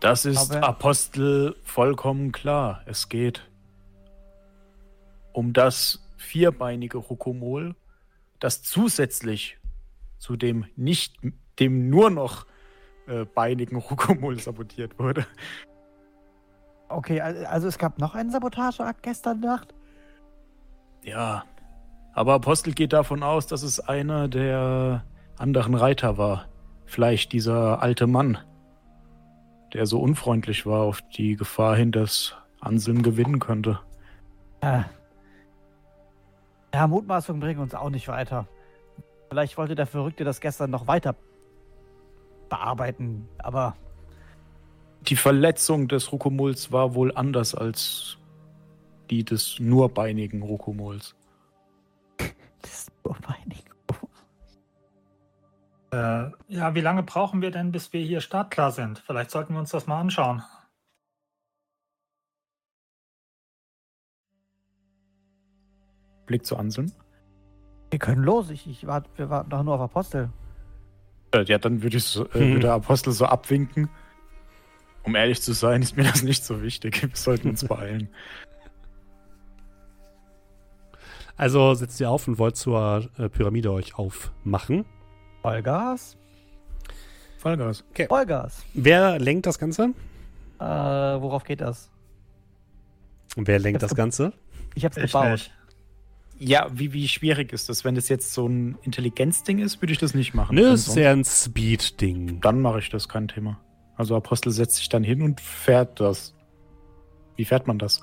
Das 0.00 0.24
ist 0.24 0.50
Aber- 0.50 0.66
Apostel 0.66 1.56
vollkommen 1.62 2.32
klar. 2.32 2.82
Es 2.86 3.10
geht 3.10 3.46
um 5.34 5.52
das 5.52 6.02
vierbeinige 6.16 6.96
Rukomol, 6.96 7.76
das 8.38 8.62
zusätzlich 8.62 9.58
zu 10.18 10.36
dem 10.36 10.64
nicht, 10.74 11.16
dem 11.58 11.90
nur 11.90 12.08
noch 12.08 12.46
äh, 13.06 13.26
beinigen 13.26 13.76
Rukomol 13.76 14.38
sabotiert 14.40 14.98
wurde. 14.98 15.26
Okay, 16.90 17.20
al- 17.20 17.46
also 17.46 17.68
es 17.68 17.78
gab 17.78 17.98
noch 17.98 18.14
einen 18.14 18.30
Sabotageakt 18.30 19.02
gestern 19.02 19.40
Nacht? 19.40 19.74
Ja, 21.02 21.44
aber 22.12 22.34
Apostel 22.34 22.74
geht 22.74 22.92
davon 22.92 23.22
aus, 23.22 23.46
dass 23.46 23.62
es 23.62 23.80
einer 23.80 24.28
der 24.28 25.04
anderen 25.38 25.74
Reiter 25.74 26.18
war. 26.18 26.46
Vielleicht 26.84 27.32
dieser 27.32 27.80
alte 27.82 28.06
Mann, 28.06 28.38
der 29.72 29.86
so 29.86 30.00
unfreundlich 30.00 30.66
war 30.66 30.82
auf 30.82 31.00
die 31.16 31.36
Gefahr 31.36 31.76
hin, 31.76 31.92
dass 31.92 32.34
Anselm 32.60 33.02
gewinnen 33.02 33.38
könnte. 33.38 33.78
Äh. 34.60 34.82
Ja, 36.74 36.86
Mutmaßungen 36.86 37.40
bringen 37.40 37.60
uns 37.60 37.74
auch 37.74 37.90
nicht 37.90 38.08
weiter. 38.08 38.46
Vielleicht 39.28 39.56
wollte 39.56 39.76
der 39.76 39.86
Verrückte 39.86 40.24
das 40.24 40.40
gestern 40.40 40.70
noch 40.70 40.88
weiter 40.88 41.14
bearbeiten, 42.48 43.28
aber 43.38 43.76
Die 45.08 45.16
Verletzung 45.16 45.88
des 45.88 46.12
Rukomols 46.12 46.72
war 46.72 46.94
wohl 46.94 47.14
anders 47.14 47.54
als 47.54 48.18
die 49.08 49.24
des 49.24 49.58
nurbeinigen 49.58 50.42
Rukomols. 50.42 51.14
das 52.18 52.28
ist 52.72 52.92
nur 53.04 53.16
weinig. 53.26 53.64
Äh, 55.92 56.30
ja, 56.46 56.74
wie 56.76 56.80
lange 56.80 57.02
brauchen 57.02 57.42
wir 57.42 57.50
denn, 57.50 57.72
bis 57.72 57.92
wir 57.92 58.00
hier 58.00 58.20
startklar 58.20 58.70
sind? 58.70 59.00
Vielleicht 59.00 59.32
sollten 59.32 59.54
wir 59.54 59.58
uns 59.60 59.70
das 59.70 59.88
mal 59.88 59.98
anschauen. 60.00 60.40
Blick 66.26 66.46
zu 66.46 66.56
Anselm. 66.56 66.92
Wir 67.90 67.98
können 67.98 68.22
los. 68.22 68.50
Ich, 68.50 68.66
ich 68.68 68.86
wart, 68.86 69.08
wir 69.16 69.30
warten 69.30 69.50
doch 69.50 69.62
nur 69.62 69.74
auf 69.74 69.80
Apostel. 69.80 70.30
Äh, 71.34 71.42
ja, 71.44 71.58
dann 71.58 71.82
würde 71.82 71.96
ich 71.96 72.04
so, 72.04 72.26
äh, 72.28 72.38
Hm. 72.38 72.52
würde 72.54 72.72
Apostel 72.72 73.12
so 73.12 73.26
abwinken. 73.26 73.88
Um 75.02 75.14
ehrlich 75.14 75.40
zu 75.42 75.52
sein, 75.52 75.82
ist 75.82 75.96
mir 75.96 76.04
das 76.04 76.22
nicht 76.22 76.44
so 76.44 76.62
wichtig. 76.62 77.02
Wir 77.02 77.10
sollten 77.14 77.48
uns 77.48 77.64
beeilen. 77.64 78.08
Also 81.36 81.72
setzt 81.72 81.98
ihr 82.00 82.10
auf 82.10 82.28
und 82.28 82.38
wollt 82.38 82.56
zur 82.56 83.08
äh, 83.16 83.30
Pyramide 83.30 83.72
euch 83.72 83.94
aufmachen. 83.94 84.84
Vollgas? 85.40 86.18
Vollgas. 87.38 87.82
Vollgas. 88.08 88.62
Wer 88.74 89.18
lenkt 89.18 89.46
das 89.46 89.58
Ganze? 89.58 89.94
Äh, 90.58 90.64
worauf 90.64 91.44
geht 91.44 91.62
das? 91.62 91.90
Und 93.36 93.48
wer 93.48 93.58
lenkt 93.58 93.82
Das 93.82 93.90
das 93.90 93.96
Ganze? 93.96 94.34
Ich 94.74 94.84
hab's 94.84 94.98
Ich 94.98 95.04
gebaut. 95.04 95.50
Ja, 96.38 96.68
wie, 96.72 96.92
wie 96.92 97.08
schwierig 97.08 97.52
ist 97.52 97.68
das? 97.68 97.84
Wenn 97.84 97.94
das 97.94 98.08
jetzt 98.08 98.34
so 98.34 98.46
ein 98.46 98.78
Intelligenzding 98.82 99.58
ist, 99.58 99.80
würde 99.80 99.92
ich 99.92 99.98
das 99.98 100.14
nicht 100.14 100.34
machen. 100.34 100.56
Nö, 100.56 100.68
es 100.72 100.88
ist 100.88 100.96
eher 100.96 101.12
ein 101.12 101.24
Speed-Ding. 101.24 102.40
Dann 102.40 102.60
mache 102.60 102.78
ich 102.80 102.90
das, 102.90 103.08
kein 103.08 103.28
Thema. 103.28 103.58
Also 104.00 104.16
Apostel 104.16 104.50
setzt 104.50 104.76
sich 104.76 104.88
dann 104.88 105.04
hin 105.04 105.20
und 105.20 105.42
fährt 105.42 106.00
das. 106.00 106.34
Wie 107.36 107.44
fährt 107.44 107.66
man 107.66 107.78
das? 107.78 108.02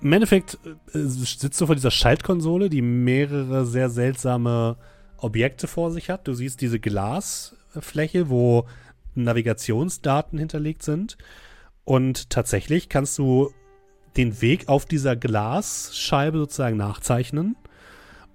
Im 0.00 0.12
Endeffekt 0.12 0.56
äh, 0.64 0.68
sitzt 0.92 1.60
du 1.60 1.66
vor 1.66 1.74
dieser 1.74 1.90
Schaltkonsole, 1.90 2.70
die 2.70 2.80
mehrere 2.80 3.66
sehr 3.66 3.90
seltsame 3.90 4.76
Objekte 5.16 5.66
vor 5.66 5.90
sich 5.90 6.10
hat. 6.10 6.28
Du 6.28 6.32
siehst 6.32 6.60
diese 6.60 6.78
Glasfläche, 6.78 8.30
wo 8.30 8.66
Navigationsdaten 9.16 10.38
hinterlegt 10.38 10.84
sind. 10.84 11.18
Und 11.82 12.30
tatsächlich 12.30 12.88
kannst 12.88 13.18
du 13.18 13.50
den 14.16 14.40
Weg 14.40 14.68
auf 14.68 14.86
dieser 14.86 15.16
Glasscheibe 15.16 16.38
sozusagen 16.38 16.76
nachzeichnen. 16.76 17.56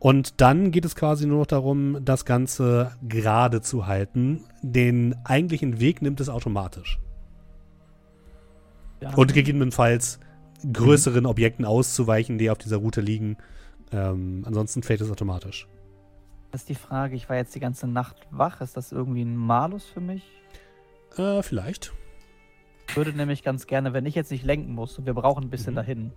Und 0.03 0.41
dann 0.41 0.71
geht 0.71 0.83
es 0.83 0.97
quasi 0.97 1.25
nur 1.25 1.39
noch 1.39 1.45
darum, 1.45 2.03
das 2.03 2.25
Ganze 2.25 2.91
gerade 3.07 3.61
zu 3.61 3.87
halten. 3.87 4.43
Den 4.61 5.15
eigentlichen 5.23 5.79
Weg 5.79 6.01
nimmt 6.01 6.19
es 6.19 6.27
automatisch. 6.27 6.99
Ja. 8.99 9.13
Und 9.15 9.33
gegebenenfalls 9.33 10.19
größeren 10.69 11.25
Objekten 11.25 11.63
auszuweichen, 11.63 12.37
die 12.37 12.49
auf 12.49 12.57
dieser 12.57 12.77
Route 12.77 12.99
liegen. 12.99 13.37
Ähm, 13.93 14.43
ansonsten 14.45 14.83
fällt 14.83 14.99
es 14.99 15.09
automatisch. 15.09 15.69
Das 16.51 16.63
ist 16.63 16.69
die 16.69 16.75
Frage, 16.75 17.15
ich 17.15 17.29
war 17.29 17.37
jetzt 17.37 17.55
die 17.55 17.61
ganze 17.61 17.87
Nacht 17.87 18.27
wach. 18.29 18.59
Ist 18.59 18.75
das 18.75 18.91
irgendwie 18.91 19.23
ein 19.23 19.37
Malus 19.37 19.85
für 19.85 20.01
mich? 20.01 20.23
Äh, 21.15 21.41
vielleicht. 21.43 21.93
Ich 22.89 22.97
würde 22.97 23.13
nämlich 23.13 23.41
ganz 23.41 23.67
gerne, 23.67 23.93
wenn 23.93 24.05
ich 24.05 24.15
jetzt 24.15 24.31
nicht 24.31 24.43
lenken 24.43 24.73
muss 24.73 24.99
und 24.99 25.05
wir 25.05 25.13
brauchen 25.13 25.45
ein 25.45 25.49
bisschen 25.49 25.75
Mhm. 25.75 25.77
dahin, 25.77 26.11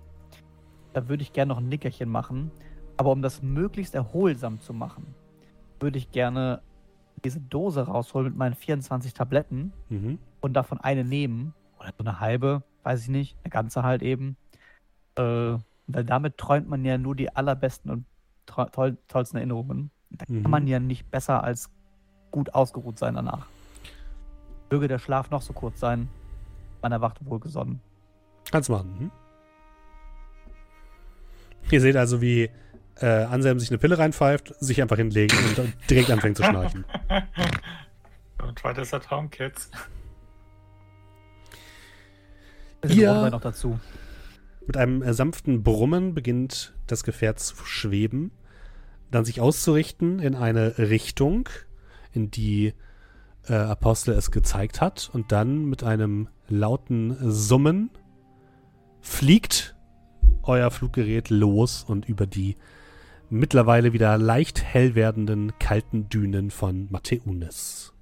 da 0.92 1.08
würde 1.08 1.22
ich 1.22 1.32
gerne 1.32 1.50
noch 1.50 1.58
ein 1.58 1.68
Nickerchen 1.68 2.08
machen. 2.08 2.50
Aber 2.96 3.12
um 3.12 3.22
das 3.22 3.42
möglichst 3.42 3.94
erholsam 3.94 4.60
zu 4.60 4.72
machen, 4.72 5.14
würde 5.80 5.98
ich 5.98 6.10
gerne 6.10 6.62
diese 7.24 7.40
Dose 7.40 7.82
rausholen 7.82 8.28
mit 8.28 8.36
meinen 8.36 8.54
24 8.54 9.14
Tabletten 9.14 9.72
Mhm. 9.88 10.18
und 10.40 10.54
davon 10.54 10.80
eine 10.80 11.04
nehmen. 11.04 11.54
Oder 11.78 11.90
so 11.98 12.04
eine 12.04 12.20
halbe, 12.20 12.62
weiß 12.84 13.02
ich 13.02 13.08
nicht, 13.08 13.36
eine 13.44 13.50
ganze 13.50 13.82
halt 13.82 14.02
eben. 14.02 14.36
Äh, 15.16 15.22
weil 15.88 16.04
damit 16.04 16.36
träumt 16.38 16.68
man 16.68 16.84
ja 16.84 16.98
nur 16.98 17.14
die 17.14 17.34
allerbesten 17.34 17.90
und 17.90 18.04
toll, 18.46 18.96
tollsten 19.08 19.36
Erinnerungen. 19.36 19.90
Da 20.10 20.24
Mhm. 20.28 20.42
kann 20.42 20.50
man 20.50 20.66
ja 20.66 20.78
nicht 20.78 21.10
besser 21.10 21.44
als 21.44 21.70
gut 22.30 22.54
ausgeruht 22.54 22.98
sein 22.98 23.14
danach. 23.14 23.46
Möge 24.70 24.88
der 24.88 24.98
Schlaf 24.98 25.30
noch 25.30 25.42
so 25.42 25.52
kurz 25.52 25.78
sein, 25.80 26.08
man 26.82 26.92
erwacht 26.92 27.18
wohlgesonnen. 27.24 27.80
Kannst 28.50 28.68
machen. 28.70 28.94
Hm? 28.98 29.10
Ihr 31.70 31.80
seht 31.80 31.96
also, 31.96 32.20
wie 32.20 32.50
äh, 33.00 33.06
Anselm 33.06 33.58
sich 33.60 33.70
eine 33.70 33.78
Pille 33.78 33.98
reinpfeift, 33.98 34.54
sich 34.60 34.80
einfach 34.80 34.96
hinlegt 34.96 35.34
und 35.58 35.72
direkt 35.90 36.10
anfängt 36.10 36.36
zu 36.36 36.44
schnarchen. 36.44 36.84
Und 38.46 38.62
weiter 38.62 38.82
ist 38.82 38.92
der 38.92 39.00
Traum, 39.00 39.30
Kids. 39.30 39.70
Rotwein 42.84 43.30
noch 43.32 43.40
dazu. 43.40 43.80
Mit 44.66 44.76
einem 44.76 45.02
äh, 45.02 45.14
sanften 45.14 45.62
Brummen 45.62 46.14
beginnt 46.14 46.74
das 46.86 47.02
Gefährt 47.04 47.40
zu 47.40 47.56
schweben, 47.64 48.30
dann 49.10 49.24
sich 49.24 49.40
auszurichten 49.40 50.18
in 50.18 50.34
eine 50.34 50.78
Richtung, 50.78 51.48
in 52.12 52.30
die 52.30 52.74
äh, 53.48 53.54
Apostel 53.54 54.14
es 54.14 54.30
gezeigt 54.30 54.80
hat, 54.80 55.10
und 55.12 55.32
dann 55.32 55.64
mit 55.64 55.82
einem 55.82 56.28
lauten 56.48 57.16
Summen 57.30 57.90
fliegt 59.00 59.76
euer 60.42 60.70
Fluggerät 60.70 61.30
los 61.30 61.84
und 61.84 62.08
über 62.08 62.26
die 62.26 62.56
mittlerweile 63.30 63.92
wieder 63.92 64.18
leicht 64.18 64.62
hell 64.62 64.94
werdenden 64.94 65.58
kalten 65.58 66.08
Dünen 66.08 66.50
von 66.50 66.88
Mateunis. 66.90 67.92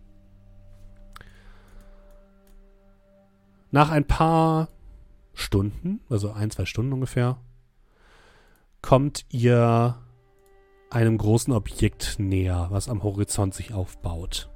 Nach 3.71 3.91
ein 3.91 4.07
paar 4.07 4.69
Stunden, 5.33 6.01
also 6.09 6.33
ein, 6.33 6.51
zwei 6.51 6.65
Stunden 6.65 6.93
ungefähr, 6.93 7.39
kommt 8.83 9.25
ihr 9.31 9.97
einem 10.91 11.19
großen 11.19 11.53
Objekt 11.53 12.17
näher, 12.19 12.69
was 12.71 12.89
am 12.89 13.03
Horizont 13.03 13.53
sich 13.53 13.75
aufbaut. 13.75 14.49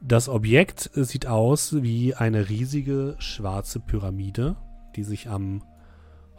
Das 0.00 0.28
Objekt 0.28 0.90
sieht 0.94 1.26
aus 1.26 1.82
wie 1.82 2.14
eine 2.14 2.48
riesige 2.48 3.16
schwarze 3.18 3.80
Pyramide, 3.80 4.56
die 4.94 5.04
sich 5.04 5.28
am 5.28 5.62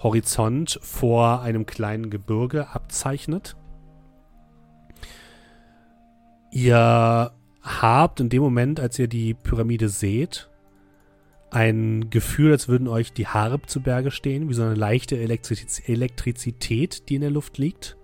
Horizont 0.03 0.79
vor 0.81 1.41
einem 1.41 1.65
kleinen 1.65 2.09
Gebirge 2.09 2.69
abzeichnet. 2.69 3.55
Ihr 6.51 7.31
habt 7.61 8.19
in 8.19 8.29
dem 8.29 8.43
Moment, 8.43 8.79
als 8.79 8.99
ihr 8.99 9.07
die 9.07 9.33
Pyramide 9.33 9.89
seht, 9.89 10.49
ein 11.49 12.09
Gefühl, 12.09 12.51
als 12.51 12.67
würden 12.67 12.87
euch 12.87 13.13
die 13.13 13.27
Haare 13.27 13.61
zu 13.61 13.81
Berge 13.81 14.11
stehen, 14.11 14.49
wie 14.49 14.53
so 14.53 14.63
eine 14.63 14.75
leichte 14.75 15.17
Elektriz 15.17 15.81
Elektrizität, 15.87 17.09
die 17.09 17.15
in 17.15 17.21
der 17.21 17.31
Luft 17.31 17.57
liegt. 17.57 17.97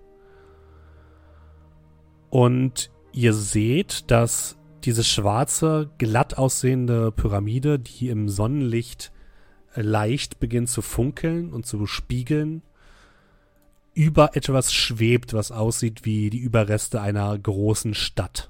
Und 2.29 2.91
ihr 3.11 3.33
seht, 3.33 4.11
dass 4.11 4.57
diese 4.83 5.03
schwarze, 5.03 5.89
glatt 5.97 6.37
aussehende 6.37 7.11
Pyramide, 7.11 7.79
die 7.79 8.09
im 8.09 8.29
Sonnenlicht 8.29 9.11
leicht 9.75 10.39
beginnt 10.39 10.69
zu 10.69 10.81
funkeln 10.81 11.53
und 11.53 11.65
zu 11.65 11.85
spiegeln, 11.85 12.61
über 13.93 14.35
etwas 14.35 14.73
schwebt, 14.73 15.33
was 15.33 15.51
aussieht 15.51 16.05
wie 16.05 16.29
die 16.29 16.39
Überreste 16.39 17.01
einer 17.01 17.37
großen 17.37 17.93
Stadt. 17.93 18.49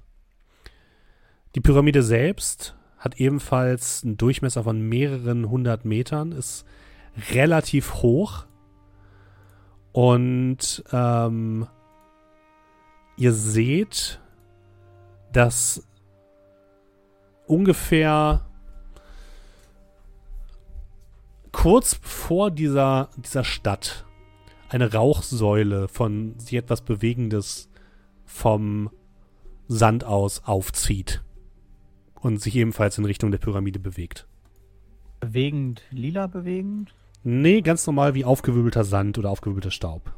Die 1.55 1.61
Pyramide 1.61 2.03
selbst 2.03 2.75
hat 2.97 3.19
ebenfalls 3.19 4.03
einen 4.03 4.17
Durchmesser 4.17 4.63
von 4.63 4.81
mehreren 4.81 5.49
hundert 5.49 5.85
Metern, 5.85 6.31
ist 6.31 6.65
relativ 7.31 7.95
hoch 7.95 8.45
und 9.91 10.83
ähm, 10.91 11.67
ihr 13.17 13.33
seht, 13.33 14.19
dass 15.31 15.87
ungefähr 17.47 18.45
kurz 21.51 21.99
vor 22.01 22.51
dieser, 22.51 23.09
dieser 23.17 23.43
Stadt 23.43 24.05
eine 24.69 24.93
Rauchsäule 24.93 25.87
von 25.87 26.37
sich 26.39 26.53
etwas 26.53 26.81
Bewegendes 26.81 27.69
vom 28.25 28.89
Sand 29.67 30.03
aus 30.03 30.43
aufzieht 30.45 31.23
und 32.21 32.41
sich 32.41 32.55
ebenfalls 32.55 32.97
in 32.97 33.05
Richtung 33.05 33.31
der 33.31 33.39
Pyramide 33.39 33.79
bewegt. 33.79 34.27
Bewegend, 35.19 35.83
lila 35.91 36.27
bewegend. 36.27 36.93
Nee, 37.23 37.61
ganz 37.61 37.85
normal 37.85 38.13
wie 38.13 38.25
aufgewirbelter 38.25 38.83
Sand 38.83 39.17
oder 39.17 39.29
aufgewirbelter 39.29 39.71
Staub. 39.71 40.13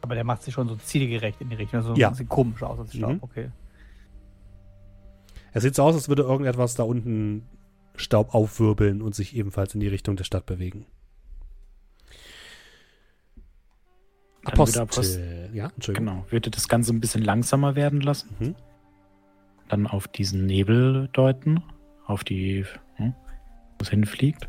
Aber 0.00 0.14
der 0.14 0.24
macht 0.24 0.42
sich 0.42 0.52
schon 0.54 0.68
so 0.68 0.76
zielgerecht 0.76 1.40
in 1.40 1.48
die 1.50 1.56
Richtung. 1.56 1.80
Also 1.80 1.94
Ja. 1.94 2.12
sieht 2.14 2.28
komisch 2.28 2.62
aus 2.62 2.78
als 2.78 2.94
Staub. 2.94 3.12
Mhm. 3.12 3.18
Okay. 3.22 3.50
Es 5.52 5.62
sieht 5.62 5.74
so 5.74 5.82
aus, 5.82 5.94
als 5.94 6.08
würde 6.08 6.22
irgendetwas 6.22 6.74
da 6.74 6.82
unten 6.82 7.46
Staub 7.94 8.34
aufwirbeln 8.34 9.02
und 9.02 9.14
sich 9.14 9.36
ebenfalls 9.36 9.74
in 9.74 9.80
die 9.80 9.88
Richtung 9.88 10.16
der 10.16 10.24
Stadt 10.24 10.46
bewegen. 10.46 10.86
Apostel. 14.44 14.82
Apostel. 14.82 15.50
Ja, 15.52 15.70
Entschuldigung. 15.74 16.06
Genau. 16.06 16.26
Würde 16.30 16.50
das 16.50 16.68
Ganze 16.68 16.92
ein 16.92 17.00
bisschen 17.00 17.22
langsamer 17.22 17.76
werden 17.76 18.00
lassen. 18.00 18.34
Mhm. 18.38 18.54
Dann 19.68 19.86
auf 19.86 20.08
diesen 20.08 20.46
Nebel 20.46 21.08
deuten. 21.12 21.62
Auf 22.06 22.24
die, 22.24 22.64
hm, 22.96 23.14
wo 23.78 23.82
es 23.82 23.90
hinfliegt. 23.90 24.48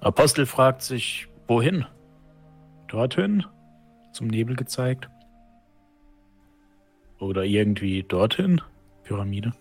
Apostel 0.00 0.46
fragt 0.46 0.82
sich, 0.82 1.28
wohin? 1.48 1.86
Dorthin? 2.88 3.44
Zum 4.12 4.28
Nebel 4.28 4.54
gezeigt. 4.54 5.08
Oder 7.18 7.44
irgendwie 7.44 8.02
dorthin? 8.02 8.60
Pyramide. 9.04 9.52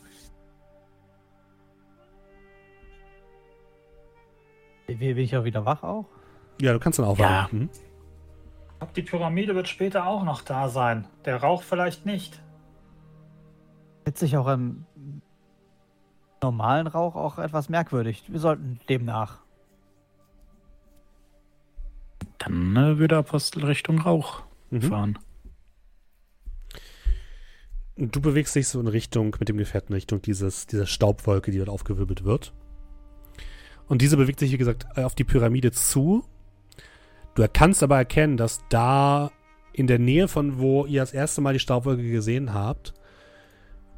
Bin 4.87 5.17
ich 5.17 5.35
auch 5.35 5.43
wieder 5.43 5.65
wach 5.65 5.83
auch? 5.83 6.05
Ja, 6.61 6.73
du 6.73 6.79
kannst 6.79 6.99
dann 6.99 7.05
aufwachen. 7.05 7.59
Mhm. 7.59 7.69
Ich 7.73 8.79
glaub, 8.79 8.93
Die 8.93 9.01
Pyramide 9.01 9.55
wird 9.55 9.67
später 9.67 10.05
auch 10.07 10.23
noch 10.23 10.41
da 10.41 10.69
sein. 10.69 11.07
Der 11.25 11.37
Rauch 11.37 11.63
vielleicht 11.63 12.05
nicht. 12.05 12.41
Jetzt 14.05 14.19
sich 14.19 14.35
auch 14.37 14.47
im 14.47 14.85
normalen 16.41 16.87
Rauch 16.87 17.15
auch 17.15 17.39
etwas 17.39 17.69
merkwürdig. 17.69 18.23
Wir 18.27 18.39
sollten 18.39 18.79
demnach. 18.89 19.39
Dann 22.39 22.75
äh, 22.75 22.97
würde 22.99 23.17
Apostel 23.17 23.63
Richtung 23.65 23.99
Rauch 23.99 24.43
Mhm. 24.69 24.81
fahren. 24.81 25.19
Du 27.95 28.21
bewegst 28.21 28.56
dich 28.56 28.67
so 28.67 28.79
in 28.79 28.88
Richtung, 28.88 29.36
mit 29.39 29.49
dem 29.49 29.58
Gefährten 29.58 29.93
in 29.93 29.95
Richtung 29.95 30.21
dieses, 30.21 30.65
dieser 30.65 30.88
Staubwolke, 30.88 31.51
die 31.51 31.60
dort 31.60 31.69
aufgewirbelt 31.69 32.23
wird. 32.23 32.53
Und 33.88 34.01
diese 34.01 34.17
bewegt 34.17 34.39
sich, 34.39 34.51
wie 34.51 34.58
gesagt, 34.58 34.97
auf 34.97 35.13
die 35.13 35.23
Pyramide 35.23 35.71
zu. 35.71 36.23
Du 37.36 37.45
kannst 37.51 37.84
aber 37.84 37.97
erkennen, 37.97 38.38
dass 38.38 38.62
da 38.69 39.32
in 39.73 39.88
der 39.88 39.99
Nähe 39.99 40.27
von 40.27 40.60
wo 40.60 40.86
ihr 40.86 41.01
das 41.01 41.13
erste 41.13 41.41
Mal 41.41 41.53
die 41.53 41.60
Staubwolke 41.60 42.10
gesehen 42.10 42.53
habt, 42.53 42.93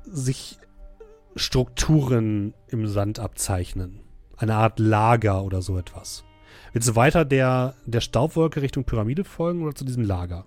sich 0.03 0.57
Strukturen 1.35 2.53
im 2.67 2.87
Sand 2.87 3.19
abzeichnen. 3.19 4.01
Eine 4.37 4.55
Art 4.55 4.79
Lager 4.79 5.43
oder 5.43 5.61
so 5.61 5.77
etwas. 5.77 6.23
Willst 6.73 6.89
du 6.89 6.95
weiter 6.95 7.23
der, 7.23 7.75
der 7.85 8.01
Staubwolke 8.01 8.61
Richtung 8.61 8.83
Pyramide 8.83 9.23
folgen 9.23 9.63
oder 9.63 9.75
zu 9.75 9.85
diesem 9.85 10.03
Lager? 10.03 10.45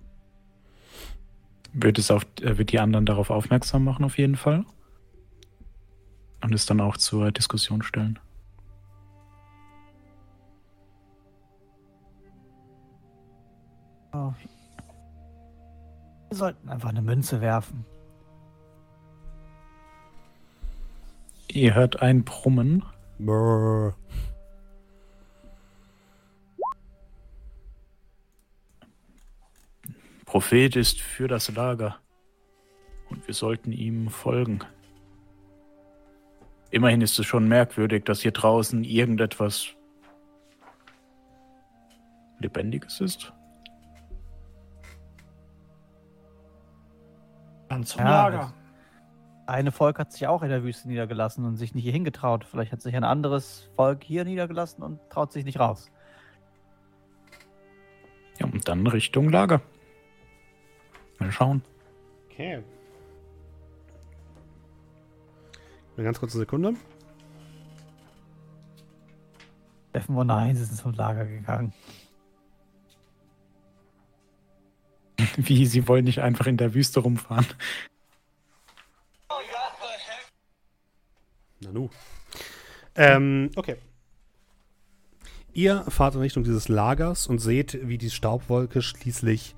Wird 1.72 1.98
es 1.98 2.10
auf, 2.10 2.26
äh, 2.40 2.58
wird 2.58 2.72
die 2.72 2.80
anderen 2.80 3.06
darauf 3.06 3.30
aufmerksam 3.30 3.84
machen, 3.84 4.04
auf 4.04 4.18
jeden 4.18 4.36
Fall. 4.36 4.64
Und 6.40 6.54
es 6.54 6.66
dann 6.66 6.80
auch 6.80 6.96
zur 6.96 7.32
Diskussion 7.32 7.82
stellen. 7.82 8.18
Oh. 14.12 14.32
Wir 16.28 16.36
sollten 16.36 16.68
einfach 16.68 16.90
eine 16.90 17.02
Münze 17.02 17.40
werfen. 17.40 17.84
Ihr 21.50 21.74
hört 21.74 22.00
ein 22.02 22.24
Brummen. 22.24 22.84
Brrr. 23.18 23.94
Prophet 30.28 30.76
ist 30.76 31.00
für 31.00 31.26
das 31.26 31.48
Lager. 31.54 31.96
Und 33.08 33.26
wir 33.26 33.32
sollten 33.32 33.72
ihm 33.72 34.10
folgen. 34.10 34.60
Immerhin 36.70 37.00
ist 37.00 37.18
es 37.18 37.24
schon 37.24 37.48
merkwürdig, 37.48 38.04
dass 38.04 38.20
hier 38.20 38.32
draußen 38.32 38.84
irgendetwas 38.84 39.68
Lebendiges 42.40 43.00
ist. 43.00 43.32
Dann 47.70 47.84
zum 47.84 48.02
Ja, 48.02 48.28
Lager. 48.28 48.52
Eine 49.46 49.72
Volk 49.72 49.98
hat 49.98 50.12
sich 50.12 50.26
auch 50.26 50.42
in 50.42 50.50
der 50.50 50.62
Wüste 50.62 50.88
niedergelassen 50.88 51.46
und 51.46 51.56
sich 51.56 51.74
nicht 51.74 51.84
hier 51.84 51.92
hingetraut. 51.92 52.44
Vielleicht 52.44 52.72
hat 52.72 52.82
sich 52.82 52.94
ein 52.94 53.04
anderes 53.04 53.70
Volk 53.76 54.04
hier 54.04 54.26
niedergelassen 54.26 54.84
und 54.84 55.00
traut 55.08 55.32
sich 55.32 55.46
nicht 55.46 55.58
raus. 55.58 55.90
Ja, 58.38 58.44
und 58.44 58.68
dann 58.68 58.86
Richtung 58.86 59.30
Lager. 59.30 59.62
Mal 61.18 61.32
schauen. 61.32 61.62
Okay. 62.30 62.62
Eine 65.96 66.04
ganz 66.04 66.20
kurze 66.20 66.38
Sekunde. 66.38 66.74
Steffen 69.90 70.16
und 70.16 70.28
nein, 70.28 70.54
sie 70.54 70.64
sind 70.64 70.76
zum 70.76 70.92
Lager 70.92 71.24
gegangen. 71.26 71.72
Wie, 75.36 75.66
sie 75.66 75.88
wollen 75.88 76.04
nicht 76.04 76.20
einfach 76.20 76.46
in 76.46 76.56
der 76.56 76.74
Wüste 76.74 77.00
rumfahren. 77.00 77.46
Nanu. 81.60 81.90
Ähm, 82.94 83.50
okay. 83.56 83.76
Ihr 85.52 85.84
fahrt 85.88 86.14
in 86.14 86.20
Richtung 86.20 86.44
dieses 86.44 86.68
Lagers 86.68 87.26
und 87.26 87.40
seht, 87.40 87.88
wie 87.88 87.98
die 87.98 88.10
Staubwolke 88.10 88.82
schließlich 88.82 89.56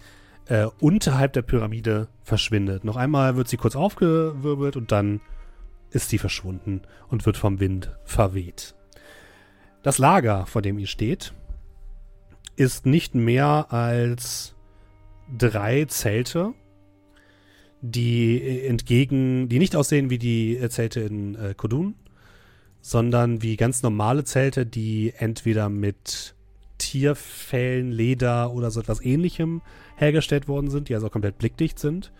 äh, 0.50 0.66
unterhalb 0.80 1.32
der 1.32 1.42
Pyramide 1.42 2.08
verschwindet. 2.24 2.82
Noch 2.82 2.96
einmal 2.96 3.36
wird 3.36 3.48
sie 3.48 3.56
kurz 3.56 3.76
aufgewirbelt 3.76 4.76
und 4.76 4.90
dann 4.90 5.20
ist 5.90 6.10
sie 6.10 6.18
verschwunden 6.18 6.82
und 7.08 7.24
wird 7.24 7.36
vom 7.36 7.60
Wind 7.60 7.92
verweht. 8.04 8.74
Das 9.82 9.98
Lager, 9.98 10.46
vor 10.46 10.60
dem 10.60 10.78
ihr 10.78 10.88
steht, 10.88 11.32
ist 12.56 12.84
nicht 12.84 13.14
mehr 13.14 13.72
als 13.72 14.56
drei 15.38 15.84
Zelte, 15.84 16.52
die 17.80 18.66
entgegen, 18.66 19.48
die 19.48 19.60
nicht 19.60 19.76
aussehen 19.76 20.10
wie 20.10 20.18
die 20.18 20.56
äh, 20.56 20.68
Zelte 20.68 21.00
in 21.00 21.36
äh, 21.36 21.54
Kodun, 21.56 21.94
sondern 22.80 23.40
wie 23.40 23.56
ganz 23.56 23.84
normale 23.84 24.24
Zelte, 24.24 24.66
die 24.66 25.14
entweder 25.16 25.68
mit 25.68 26.34
Tierfellen, 26.90 27.92
Leder 27.92 28.52
oder 28.52 28.72
so 28.72 28.80
etwas 28.80 29.00
ähnlichem 29.00 29.62
hergestellt 29.94 30.48
worden 30.48 30.70
sind, 30.70 30.88
die 30.88 30.94
also 30.96 31.08
komplett 31.08 31.38
blickdicht 31.38 31.78
sind, 31.78 32.12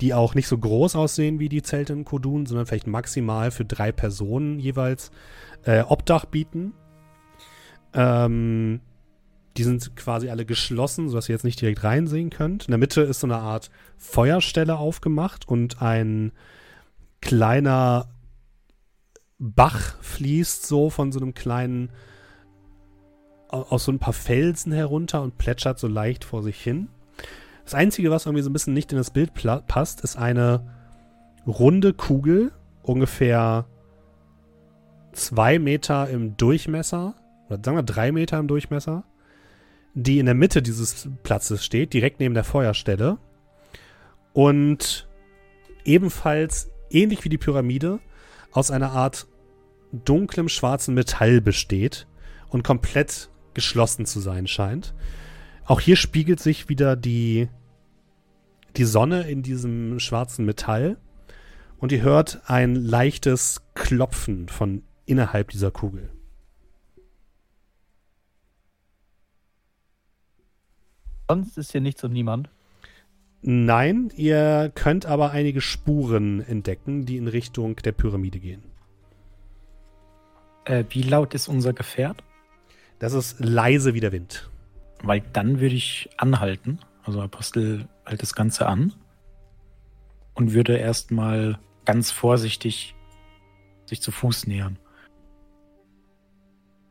die 0.00 0.14
auch 0.14 0.34
nicht 0.34 0.48
so 0.48 0.56
groß 0.56 0.96
aussehen 0.96 1.40
wie 1.40 1.50
die 1.50 1.60
Zelte 1.60 1.92
in 1.92 2.06
Kodun, 2.06 2.46
sondern 2.46 2.64
vielleicht 2.64 2.86
maximal 2.86 3.50
für 3.50 3.66
drei 3.66 3.92
Personen 3.92 4.58
jeweils 4.58 5.10
äh, 5.64 5.82
Obdach 5.82 6.24
bieten. 6.24 6.72
Ähm, 7.92 8.80
die 9.58 9.62
sind 9.62 9.94
quasi 9.94 10.30
alle 10.30 10.46
geschlossen, 10.46 11.10
sodass 11.10 11.28
ihr 11.28 11.34
jetzt 11.34 11.44
nicht 11.44 11.60
direkt 11.60 11.84
reinsehen 11.84 12.30
könnt. 12.30 12.64
In 12.64 12.72
der 12.72 12.78
Mitte 12.78 13.02
ist 13.02 13.20
so 13.20 13.26
eine 13.26 13.36
Art 13.36 13.70
Feuerstelle 13.98 14.78
aufgemacht 14.78 15.46
und 15.46 15.82
ein 15.82 16.32
kleiner 17.20 18.08
Bach 19.38 20.02
fließt 20.02 20.66
so 20.66 20.88
von 20.88 21.12
so 21.12 21.20
einem 21.20 21.34
kleinen, 21.34 21.90
aus 23.54 23.84
so 23.84 23.92
ein 23.92 23.98
paar 23.98 24.12
Felsen 24.12 24.72
herunter 24.72 25.22
und 25.22 25.38
plätschert 25.38 25.78
so 25.78 25.88
leicht 25.88 26.24
vor 26.24 26.42
sich 26.42 26.60
hin. 26.60 26.88
Das 27.64 27.74
Einzige, 27.74 28.10
was 28.10 28.26
irgendwie 28.26 28.42
so 28.42 28.50
ein 28.50 28.52
bisschen 28.52 28.74
nicht 28.74 28.92
in 28.92 28.98
das 28.98 29.10
Bild 29.10 29.32
passt, 29.66 30.02
ist 30.02 30.16
eine 30.16 30.66
runde 31.46 31.94
Kugel, 31.94 32.52
ungefähr 32.82 33.66
zwei 35.12 35.58
Meter 35.58 36.08
im 36.10 36.36
Durchmesser, 36.36 37.14
oder 37.46 37.60
sagen 37.64 37.76
wir 37.76 37.82
drei 37.82 38.12
Meter 38.12 38.38
im 38.38 38.48
Durchmesser, 38.48 39.04
die 39.94 40.18
in 40.18 40.26
der 40.26 40.34
Mitte 40.34 40.60
dieses 40.60 41.08
Platzes 41.22 41.64
steht, 41.64 41.92
direkt 41.94 42.20
neben 42.20 42.34
der 42.34 42.44
Feuerstelle. 42.44 43.18
Und 44.32 45.08
ebenfalls, 45.84 46.70
ähnlich 46.90 47.24
wie 47.24 47.28
die 47.28 47.38
Pyramide, 47.38 48.00
aus 48.50 48.70
einer 48.70 48.90
Art 48.90 49.26
dunklem 49.92 50.48
schwarzen 50.48 50.94
Metall 50.94 51.40
besteht 51.40 52.06
und 52.48 52.64
komplett 52.64 53.30
geschlossen 53.54 54.06
zu 54.06 54.20
sein 54.20 54.46
scheint. 54.46 54.94
Auch 55.64 55.80
hier 55.80 55.96
spiegelt 55.96 56.40
sich 56.40 56.68
wieder 56.68 56.96
die, 56.96 57.48
die 58.76 58.84
Sonne 58.84 59.22
in 59.22 59.42
diesem 59.42 59.98
schwarzen 59.98 60.44
Metall 60.44 60.98
und 61.78 61.92
ihr 61.92 62.02
hört 62.02 62.42
ein 62.46 62.74
leichtes 62.74 63.62
Klopfen 63.74 64.48
von 64.48 64.82
innerhalb 65.06 65.50
dieser 65.50 65.70
Kugel. 65.70 66.10
Sonst 71.28 71.56
ist 71.56 71.72
hier 71.72 71.80
nichts 71.80 72.04
und 72.04 72.12
niemand. 72.12 72.50
Nein, 73.40 74.10
ihr 74.16 74.72
könnt 74.74 75.06
aber 75.06 75.30
einige 75.30 75.60
Spuren 75.60 76.40
entdecken, 76.40 77.04
die 77.04 77.16
in 77.16 77.28
Richtung 77.28 77.76
der 77.76 77.92
Pyramide 77.92 78.38
gehen. 78.38 78.62
Äh, 80.64 80.84
wie 80.90 81.02
laut 81.02 81.34
ist 81.34 81.48
unser 81.48 81.72
Gefährt? 81.72 82.22
Das 83.04 83.12
ist 83.12 83.38
leise 83.38 83.92
wie 83.92 84.00
der 84.00 84.12
Wind. 84.12 84.48
Weil 85.02 85.20
dann 85.34 85.60
würde 85.60 85.74
ich 85.74 86.08
anhalten. 86.16 86.78
Also 87.02 87.20
Apostel 87.20 87.86
hält 88.06 88.22
das 88.22 88.34
Ganze 88.34 88.66
an 88.66 88.94
und 90.32 90.54
würde 90.54 90.78
erstmal 90.78 91.58
ganz 91.84 92.10
vorsichtig 92.10 92.94
sich 93.84 94.00
zu 94.00 94.10
Fuß 94.10 94.46
nähern. 94.46 94.78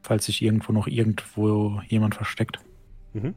Falls 0.03 0.26
sich 0.26 0.43
irgendwo 0.43 0.72
noch 0.72 0.86
irgendwo 0.86 1.82
jemand 1.88 2.14
versteckt. 2.14 2.59
Mhm. 3.14 3.34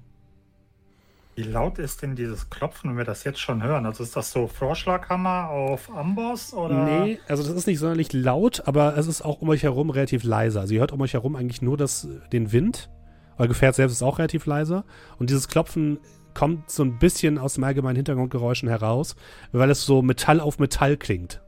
Wie 1.37 1.43
laut 1.43 1.79
ist 1.79 2.01
denn 2.01 2.17
dieses 2.17 2.49
Klopfen, 2.49 2.89
wenn 2.89 2.97
wir 2.97 3.05
das 3.05 3.25
jetzt 3.25 3.41
schon 3.41 3.63
hören? 3.63 3.85
Also 3.85 4.03
ist 4.03 4.17
das 4.17 4.33
so 4.33 4.47
Vorschlaghammer 4.47 5.51
auf 5.51 5.95
Amboss 5.95 6.55
oder? 6.55 6.87
Nee, 6.87 7.19
also 7.29 7.43
das 7.43 7.53
ist 7.53 7.67
nicht 7.67 7.79
sonderlich 7.79 8.15
laut, 8.15 8.63
aber 8.65 8.97
es 8.97 9.07
ist 9.07 9.21
auch 9.21 9.43
um 9.43 9.51
euch 9.51 9.63
herum 9.63 9.91
relativ 9.91 10.25
leise. 10.25 10.59
Also 10.61 10.73
ihr 10.73 10.81
hört 10.81 10.93
um 10.93 11.01
euch 11.03 11.13
herum 11.13 11.37
eigentlich 11.37 11.61
nur 11.61 11.77
das, 11.77 12.09
den 12.33 12.53
Wind. 12.53 12.89
Euer 13.37 13.49
Gefährt 13.49 13.75
selbst 13.75 13.93
ist 13.93 14.03
auch 14.03 14.19
relativ 14.19 14.47
leise. 14.47 14.85
Und 15.19 15.29
dieses 15.29 15.47
Klopfen 15.47 15.99
kommt 16.33 16.71
so 16.71 16.83
ein 16.83 16.99
bisschen 16.99 17.37
aus 17.37 17.53
dem 17.53 17.65
allgemeinen 17.65 17.97
Hintergrundgeräuschen 17.97 18.71
heraus, 18.71 19.15
weil 19.53 19.71
es 19.71 19.85
so 19.85 20.01
Metall 20.01 20.41
auf 20.41 20.59
Metall 20.59 20.97
klingt. 20.97 21.43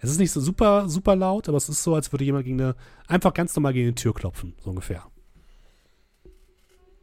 Es 0.00 0.10
ist 0.10 0.18
nicht 0.18 0.32
so 0.32 0.42
super, 0.42 0.90
super 0.90 1.16
laut, 1.16 1.48
aber 1.48 1.56
es 1.56 1.70
ist 1.70 1.82
so, 1.82 1.94
als 1.94 2.12
würde 2.12 2.24
jemand 2.24 2.44
gegen 2.44 2.60
eine, 2.60 2.74
einfach 3.08 3.32
ganz 3.32 3.56
normal 3.56 3.72
gegen 3.72 3.88
eine 3.88 3.94
Tür 3.94 4.12
klopfen, 4.12 4.56
so 4.62 4.68
ungefähr. 4.68 5.04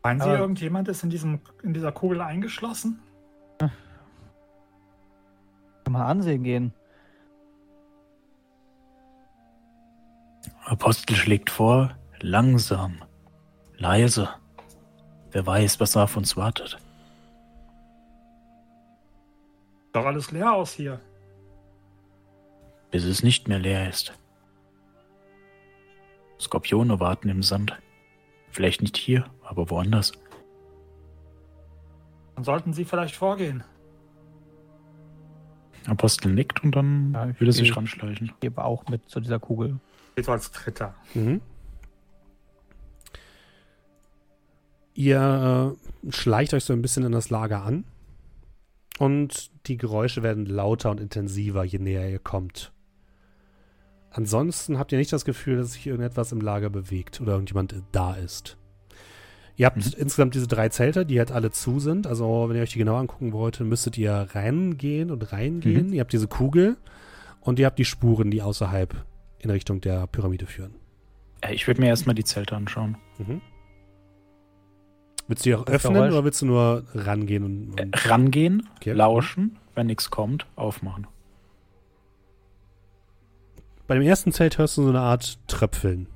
Meinen 0.07 0.21
Sie, 0.21 0.29
irgendjemand 0.29 0.87
ist 0.87 1.03
in, 1.03 1.09
diesem, 1.09 1.41
in 1.63 1.73
dieser 1.73 1.91
Kugel 1.91 2.21
eingeschlossen? 2.21 3.01
Kann 3.59 3.71
man 5.89 6.01
ansehen 6.01 6.43
gehen. 6.43 6.73
Apostel 10.63 11.13
schlägt 11.15 11.49
vor, 11.49 11.97
langsam, 12.21 13.03
leise. 13.75 14.29
Wer 15.31 15.45
weiß, 15.45 15.81
was 15.81 15.97
auf 15.97 16.15
uns 16.15 16.37
wartet. 16.37 16.77
Doch 19.91 20.05
alles 20.05 20.31
leer 20.31 20.53
aus 20.53 20.71
hier. 20.71 21.01
bis 22.91 23.03
es 23.03 23.23
nicht 23.23 23.49
mehr 23.49 23.59
leer 23.59 23.89
ist. 23.89 24.13
Skorpione 26.39 27.01
warten 27.01 27.27
im 27.27 27.43
Sand. 27.43 27.77
Vielleicht 28.51 28.81
nicht 28.81 28.95
hier, 28.95 29.29
aber 29.47 29.69
woanders. 29.69 30.11
Dann 32.35 32.43
sollten 32.43 32.73
Sie 32.73 32.85
vielleicht 32.85 33.15
vorgehen. 33.15 33.63
Apostel 35.87 36.33
nickt 36.33 36.63
und 36.63 36.75
dann 36.75 37.13
Ja, 37.13 37.39
will 37.39 37.47
er 37.47 37.53
sich 37.53 37.75
ranschleichen. 37.75 38.27
Ich 38.27 38.39
gebe 38.41 38.63
auch 38.63 38.87
mit 38.87 39.09
zu 39.09 39.19
dieser 39.19 39.39
Kugel. 39.39 39.79
Geht 40.15 40.25
so 40.25 40.33
als 40.33 40.51
Dritter. 40.51 40.93
Mhm. 41.13 41.41
Ihr 44.93 45.75
äh, 46.05 46.11
schleicht 46.11 46.53
euch 46.53 46.65
so 46.65 46.73
ein 46.73 46.81
bisschen 46.81 47.05
in 47.05 47.11
das 47.11 47.29
Lager 47.29 47.63
an 47.63 47.85
und 48.99 49.51
die 49.67 49.77
Geräusche 49.77 50.23
werden 50.23 50.45
lauter 50.45 50.91
und 50.91 50.99
intensiver, 50.99 51.63
je 51.63 51.79
näher 51.79 52.09
ihr 52.09 52.19
kommt. 52.19 52.73
Ansonsten 54.09 54.79
habt 54.79 54.91
ihr 54.91 54.97
nicht 54.97 55.13
das 55.13 55.23
Gefühl, 55.25 55.57
dass 55.57 55.73
sich 55.73 55.85
irgendetwas 55.85 56.31
im 56.31 56.41
Lager 56.41 56.69
bewegt 56.71 57.21
oder 57.21 57.33
irgendjemand 57.33 57.75
da 57.91 58.15
ist. 58.15 58.57
Ihr 59.57 59.65
habt 59.65 59.77
Mhm. 59.77 59.91
insgesamt 59.97 60.35
diese 60.35 60.47
drei 60.47 60.69
Zelte, 60.69 61.05
die 61.05 61.17
halt 61.19 61.31
alle 61.31 61.51
zu 61.51 61.79
sind. 61.79 62.05
Also, 62.07 62.45
wenn 62.47 62.55
ihr 62.55 62.61
euch 62.61 62.71
die 62.73 62.77
genau 62.79 62.95
angucken 62.95 63.33
wollt, 63.33 63.59
müsstet 63.59 63.97
ihr 63.97 64.27
reingehen 64.31 65.09
und 65.11 65.31
reingehen. 65.33 65.91
Ihr 65.91 65.99
habt 66.01 66.13
diese 66.13 66.27
Kugel 66.27 66.77
und 67.41 67.57
ihr 67.59 67.65
habt 67.65 67.79
die 67.79 67.85
Spuren, 67.85 68.29
die 68.31 68.41
außerhalb 68.43 68.95
in 69.39 69.49
Richtung 69.49 69.81
der 69.81 70.07
Pyramide 70.07 70.45
führen. 70.45 70.75
Äh, 71.41 71.53
Ich 71.55 71.67
würde 71.67 71.81
mir 71.81 71.87
erstmal 71.87 72.15
die 72.15 72.23
Zelte 72.23 72.55
anschauen. 72.55 72.97
Mhm. 73.17 73.41
Willst 75.27 75.45
du 75.45 75.49
die 75.49 75.55
auch 75.55 75.65
Das 75.65 75.75
öffnen 75.75 75.95
Geräusch? 75.95 76.13
oder 76.13 76.23
willst 76.23 76.41
du 76.41 76.45
nur 76.45 76.83
rangehen 76.93 77.43
und, 77.43 77.79
Äh, 77.79 77.83
und 77.83 78.09
rangehen, 78.09 78.69
Okay. 78.77 78.93
lauschen, 78.93 79.57
wenn 79.75 79.87
nichts 79.87 80.09
kommt, 80.11 80.45
aufmachen. 80.55 81.07
bei 83.87 83.95
dem 83.95 84.03
ersten 84.03 84.31
Zelt 84.33 84.57
hörst 84.57 84.77
du 84.77 84.83
so 84.83 84.89
eine 84.89 84.99
Art 84.99 85.39
Tröpfeln. 85.47 86.07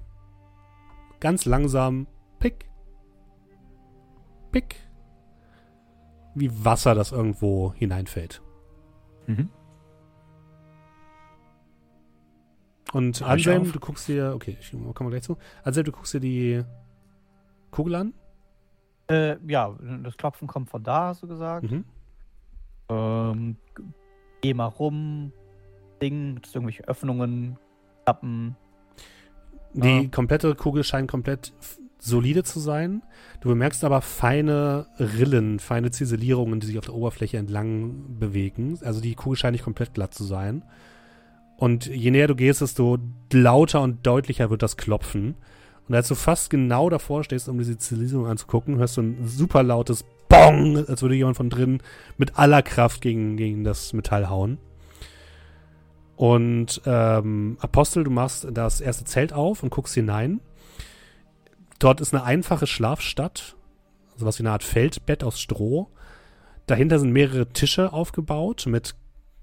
Ganz 1.21 1.45
langsam, 1.45 2.05
pick, 2.39 2.65
pick, 4.51 4.75
wie 6.35 6.49
Wasser, 6.63 6.95
das 6.95 7.11
irgendwo 7.11 7.73
hineinfällt. 7.73 8.41
Mhm. 9.27 9.49
Und 12.93 13.21
Anselm, 13.21 13.71
du 13.71 13.79
guckst 13.79 14.07
dir, 14.07 14.33
okay, 14.35 14.57
ich 14.59 14.71
komme 14.93 15.09
gleich 15.09 15.23
zu. 15.23 15.37
Anselm, 15.63 15.85
du 15.85 15.91
guckst 15.93 16.13
dir 16.13 16.19
die 16.19 16.63
Kugel 17.71 17.95
an. 17.95 18.13
Äh, 19.09 19.37
ja, 19.47 19.73
das 20.03 20.17
Klopfen 20.17 20.47
kommt 20.47 20.69
von 20.69 20.83
da, 20.83 21.07
hast 21.07 21.23
du 21.23 21.27
gesagt. 21.27 21.71
Mhm. 21.71 21.85
Ähm, 22.89 23.55
geh 24.41 24.53
mal 24.53 24.65
rum, 24.65 25.31
Ding, 26.01 26.39
das 26.41 26.53
irgendwelche 26.53 26.85
Öffnungen, 26.87 27.57
Klappen. 28.05 28.55
Die 29.73 30.01
Ja. 30.01 30.09
komplette 30.09 30.53
Kugel 30.55 30.83
scheint 30.83 31.09
komplett 31.09 31.53
solide 32.01 32.43
zu 32.43 32.59
sein. 32.59 33.03
Du 33.41 33.49
bemerkst 33.49 33.83
aber 33.83 34.01
feine 34.01 34.87
Rillen, 34.99 35.59
feine 35.59 35.91
Ziselierungen, 35.91 36.59
die 36.59 36.67
sich 36.67 36.79
auf 36.79 36.85
der 36.85 36.95
Oberfläche 36.95 37.37
entlang 37.37 38.17
bewegen. 38.19 38.77
Also 38.81 38.99
die 38.99 39.13
Kugel 39.13 39.37
scheint 39.37 39.53
nicht 39.53 39.63
komplett 39.63 39.93
glatt 39.93 40.13
zu 40.13 40.23
sein. 40.23 40.63
Und 41.57 41.85
je 41.85 42.09
näher 42.09 42.27
du 42.27 42.35
gehst, 42.35 42.61
desto 42.61 42.97
lauter 43.31 43.81
und 43.81 44.05
deutlicher 44.05 44.49
wird 44.49 44.63
das 44.63 44.77
Klopfen. 44.77 45.35
Und 45.87 45.93
als 45.93 46.07
du 46.07 46.15
fast 46.15 46.49
genau 46.49 46.89
davor 46.89 47.23
stehst, 47.23 47.47
um 47.47 47.59
diese 47.59 47.77
Ziselierung 47.77 48.25
anzugucken, 48.25 48.77
hörst 48.77 48.97
du 48.97 49.01
ein 49.01 49.27
super 49.27 49.61
lautes 49.61 50.03
Bong, 50.27 50.77
als 50.87 51.03
würde 51.03 51.15
jemand 51.15 51.37
von 51.37 51.51
drinnen 51.51 51.83
mit 52.17 52.39
aller 52.39 52.63
Kraft 52.63 53.01
gegen, 53.01 53.37
gegen 53.37 53.63
das 53.63 53.93
Metall 53.93 54.27
hauen. 54.27 54.57
Und 56.15 56.81
ähm, 56.85 57.57
Apostel, 57.59 58.05
du 58.05 58.11
machst 58.11 58.47
das 58.51 58.81
erste 58.81 59.05
Zelt 59.05 59.33
auf 59.33 59.61
und 59.61 59.69
guckst 59.69 59.93
hinein. 59.93 60.39
Dort 61.81 61.99
ist 61.99 62.13
eine 62.13 62.23
einfache 62.23 62.67
Schlafstatt, 62.67 63.55
also 64.13 64.27
was 64.27 64.37
wie 64.37 64.43
eine 64.43 64.51
Art 64.51 64.63
Feldbett 64.63 65.23
aus 65.23 65.41
Stroh. 65.41 65.89
Dahinter 66.67 66.99
sind 66.99 67.11
mehrere 67.11 67.49
Tische 67.49 67.91
aufgebaut 67.91 68.67
mit 68.67 68.93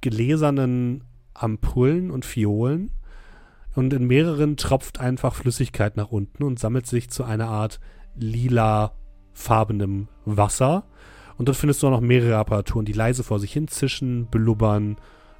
gläsernen 0.02 1.02
Ampullen 1.34 2.12
und 2.12 2.24
Fiolen. 2.24 2.92
Und 3.74 3.92
in 3.92 4.06
mehreren 4.06 4.56
tropft 4.56 5.00
einfach 5.00 5.34
Flüssigkeit 5.34 5.96
nach 5.96 6.12
unten 6.12 6.44
und 6.44 6.60
sammelt 6.60 6.86
sich 6.86 7.10
zu 7.10 7.24
einer 7.24 7.48
Art 7.48 7.80
lila 8.14 8.92
farbenem 9.32 10.06
Wasser. 10.24 10.84
Und 11.38 11.48
dort 11.48 11.56
findest 11.56 11.82
du 11.82 11.88
auch 11.88 11.92
noch 11.92 12.00
mehrere 12.00 12.36
Apparaturen, 12.36 12.86
die 12.86 12.92
leise 12.92 13.24
vor 13.24 13.40
sich 13.40 13.52
hin 13.52 13.66
zischen, 13.66 14.26
blubbern 14.26 14.96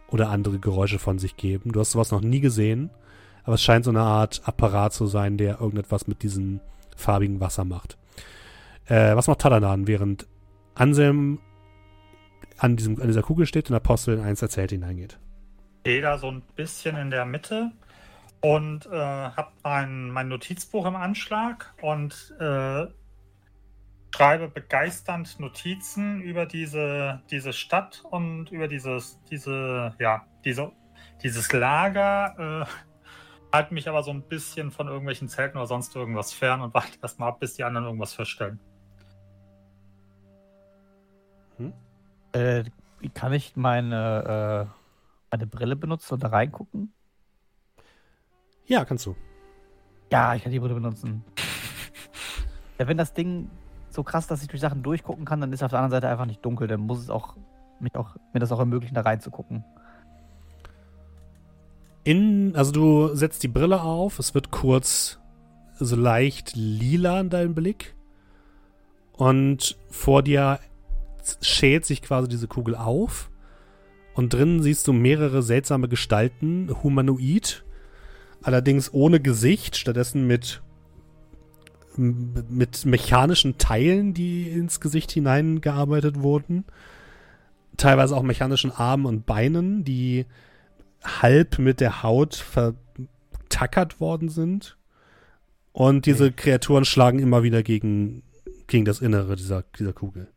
oder 0.09 0.31
andere 0.31 0.59
Geräusche 0.59 0.99
von 0.99 1.21
sich 1.21 1.37
geben. 1.37 1.71
Du 1.71 1.79
hast 1.79 1.93
sowas 1.93 2.11
noch 2.11 2.23
nie 2.23 2.41
gesehen, 2.41 2.91
aber 3.45 3.55
es 3.55 3.63
scheint 3.63 3.85
so 3.85 3.93
eine 3.93 4.01
Art 4.01 4.43
Apparat 4.47 4.93
zu 4.95 5.07
sein, 5.07 5.37
der 5.37 5.61
irgendetwas 5.61 6.09
mit 6.09 6.25
diesem 6.25 6.59
farbigen 6.99 7.41
Wasser 7.41 7.65
macht. 7.65 7.97
Äh, 8.87 9.15
was 9.17 9.27
macht 9.27 9.41
Talanan, 9.41 9.87
während 9.87 10.27
Anselm 10.75 11.41
an, 12.59 12.77
diesem, 12.77 13.01
an 13.01 13.07
dieser 13.07 13.23
Kugel 13.23 13.47
steht 13.47 13.71
und 13.71 13.77
Apostel 13.77 14.19
in 14.19 14.25
eins 14.25 14.43
erzählt 14.43 14.71
hineingeht? 14.71 15.19
Stehe 15.81 16.03
da 16.03 16.19
so 16.19 16.31
ein 16.31 16.43
bisschen 16.57 16.97
in 16.97 17.11
der 17.11 17.25
Mitte 17.25 17.71
und 18.41 18.87
äh, 18.87 18.91
habe 18.91 19.51
mein, 19.63 20.11
mein 20.11 20.29
Notizbuch 20.29 20.87
im 20.87 20.97
Anschlag 20.97 21.75
und 21.83 22.35
äh, 22.41 22.87
schreibe 24.15 24.49
begeisternd 24.49 25.39
Notizen 25.39 26.21
über 26.21 26.47
diese, 26.47 27.23
diese 27.31 27.53
Stadt 27.53 28.03
und 28.11 28.51
über 28.51 28.69
dieses, 28.69 29.21
diese, 29.31 29.95
ja, 29.99 30.27
diese, 30.45 30.73
dieses 31.23 31.53
Lager. 31.53 32.67
Äh, 32.67 32.88
halte 33.53 33.75
mich 33.75 33.89
aber 33.89 34.03
so 34.03 34.11
ein 34.11 34.23
bisschen 34.23 34.71
von 34.71 34.89
irgendwelchen 34.89 35.29
Zelten 35.29 35.59
oder 35.59 35.67
sonst 35.67 35.95
irgendwas 35.97 36.33
fern 36.33 36.61
und 36.61 36.75
warte 36.75 36.99
erstmal 37.03 37.31
ab, 37.31 37.41
bis 37.41 37.55
die 37.55 37.65
anderen 37.65 37.87
irgendwas 37.87 38.15
feststellen. 38.15 38.61
Äh, 42.33 42.65
wie 43.01 43.09
kann 43.09 43.33
ich 43.33 43.57
meine, 43.57 44.69
äh, 44.69 45.31
meine 45.31 45.47
Brille 45.47 45.77
benutzen 45.77 46.15
und 46.15 46.23
da 46.23 46.29
reingucken? 46.29 46.93
Ja, 48.67 48.85
kannst 48.85 49.07
du. 49.07 49.17
Ja, 50.13 50.35
ich 50.35 50.43
kann 50.43 50.53
die 50.53 50.61
Brille 50.61 50.75
benutzen. 50.75 51.25
ja, 52.79 52.87
wenn 52.87 52.99
das 52.99 53.15
Ding 53.15 53.51
so 53.89 54.03
krass, 54.03 54.27
dass 54.27 54.43
ich 54.43 54.49
durch 54.49 54.61
Sachen 54.61 54.83
durchgucken 54.83 55.25
kann, 55.25 55.41
dann 55.41 55.53
ist 55.53 55.63
auf 55.63 55.71
der 55.71 55.79
anderen 55.81 56.03
Seite 56.03 56.09
einfach 56.09 56.27
nicht 56.27 56.45
dunkel. 56.45 56.69
Dann 56.69 56.81
muss 56.81 56.99
es 56.99 57.11
auch, 57.11 57.37
mich 57.81 57.95
auch 57.97 58.17
mir 58.33 58.41
das 58.41 58.53
auch 58.53 58.59
ermöglichen, 58.59 58.95
da 58.95 59.01
reinzugucken. 59.01 59.65
In, 62.09 62.57
also 62.57 62.73
du 62.73 63.15
setzt 63.15 63.43
die 63.43 63.49
Brille 63.49 63.83
auf, 63.83 64.19
es 64.19 64.33
wird 64.33 64.51
kurz 64.51 65.19
so 65.79 65.95
leicht 65.95 66.53
lila 66.57 67.21
in 67.21 67.29
deinem 67.29 67.55
Blick. 67.55 67.97
Und 69.13 69.77
vor 69.91 70.23
dir 70.23 70.59
schält 71.43 71.85
sich 71.85 72.01
quasi 72.01 72.27
diese 72.27 72.49
Kugel 72.49 72.77
auf. 72.77 73.31
Und 74.15 74.33
drinnen 74.33 74.63
siehst 74.63 74.89
du 74.89 74.95
mehrere 74.95 75.43
seltsame 75.43 75.87
Gestalten, 75.87 76.75
humanoid. 76.83 77.63
Allerdings 78.43 78.91
ohne 78.95 79.21
Gesicht, 79.21 79.77
stattdessen 79.77 80.27
mit, 80.27 80.63
mit 81.99 82.87
mechanischen 82.87 83.59
Teilen, 83.59 84.15
die 84.15 84.49
ins 84.49 84.81
Gesicht 84.81 85.13
hineingearbeitet 85.13 86.23
wurden. 86.23 86.65
Teilweise 87.77 88.17
auch 88.17 88.23
mechanischen 88.23 88.71
Armen 88.71 89.05
und 89.05 89.27
Beinen, 89.27 89.85
die 89.85 90.25
halb 91.05 91.59
mit 91.59 91.81
der 91.81 92.03
Haut 92.03 92.35
vertackert 92.35 94.01
worden 94.01 94.29
sind. 94.29 94.77
Und 95.73 96.07
diese 96.07 96.27
Okay. 96.27 96.35
Kreaturen 96.37 96.85
schlagen 96.85 97.19
immer 97.21 97.43
wieder 97.43 97.63
gegen, 97.63 98.23
gegen 98.67 98.85
das 98.85 99.01
Innere 99.01 99.37
dieser, 99.37 99.63
dieser 99.79 99.93
Kugel. 99.93 100.29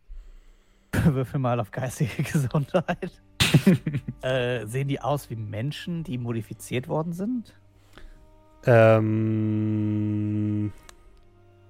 Würfel 1.05 1.39
mal 1.39 1.59
auf 1.59 1.71
geistige 1.71 2.23
Gesundheit. 2.31 3.21
äh, 4.21 4.65
sehen 4.67 4.87
die 4.87 5.01
aus 5.01 5.29
wie 5.29 5.35
Menschen, 5.35 6.03
die 6.03 6.17
modifiziert 6.17 6.87
worden 6.87 7.13
sind? 7.13 7.53
Ähm, 8.65 10.71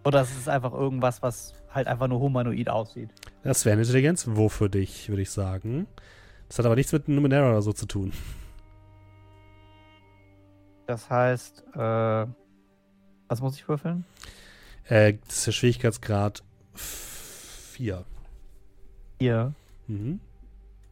Oder 0.03 0.21
ist 0.23 0.37
es 0.37 0.47
einfach 0.47 0.73
irgendwas, 0.73 1.21
was 1.21 1.53
halt 1.73 1.87
einfach 1.87 2.07
nur 2.07 2.19
humanoid 2.19 2.69
aussieht? 2.69 3.09
das 3.43 3.65
wäre 3.65 3.73
eine 3.73 3.83
Intelligenz. 3.83 4.27
Wo 4.29 4.49
für 4.49 4.69
dich, 4.69 5.09
würde 5.09 5.21
ich 5.21 5.31
sagen. 5.31 5.87
Das 6.49 6.59
hat 6.59 6.65
aber 6.65 6.75
nichts 6.75 6.91
mit 6.91 7.07
Numenera 7.07 7.49
oder 7.49 7.61
so 7.61 7.71
zu 7.73 7.85
tun. 7.85 8.11
Das 10.91 11.09
heißt, 11.09 11.63
äh, 11.73 12.27
was 13.29 13.39
muss 13.39 13.55
ich 13.55 13.65
würfeln? 13.69 14.03
Äh, 14.89 15.13
das 15.25 15.37
ist 15.37 15.47
der 15.47 15.51
Schwierigkeitsgrad 15.53 16.43
4. 16.73 18.03
Hier. 19.17 19.53
Mhm. 19.87 20.19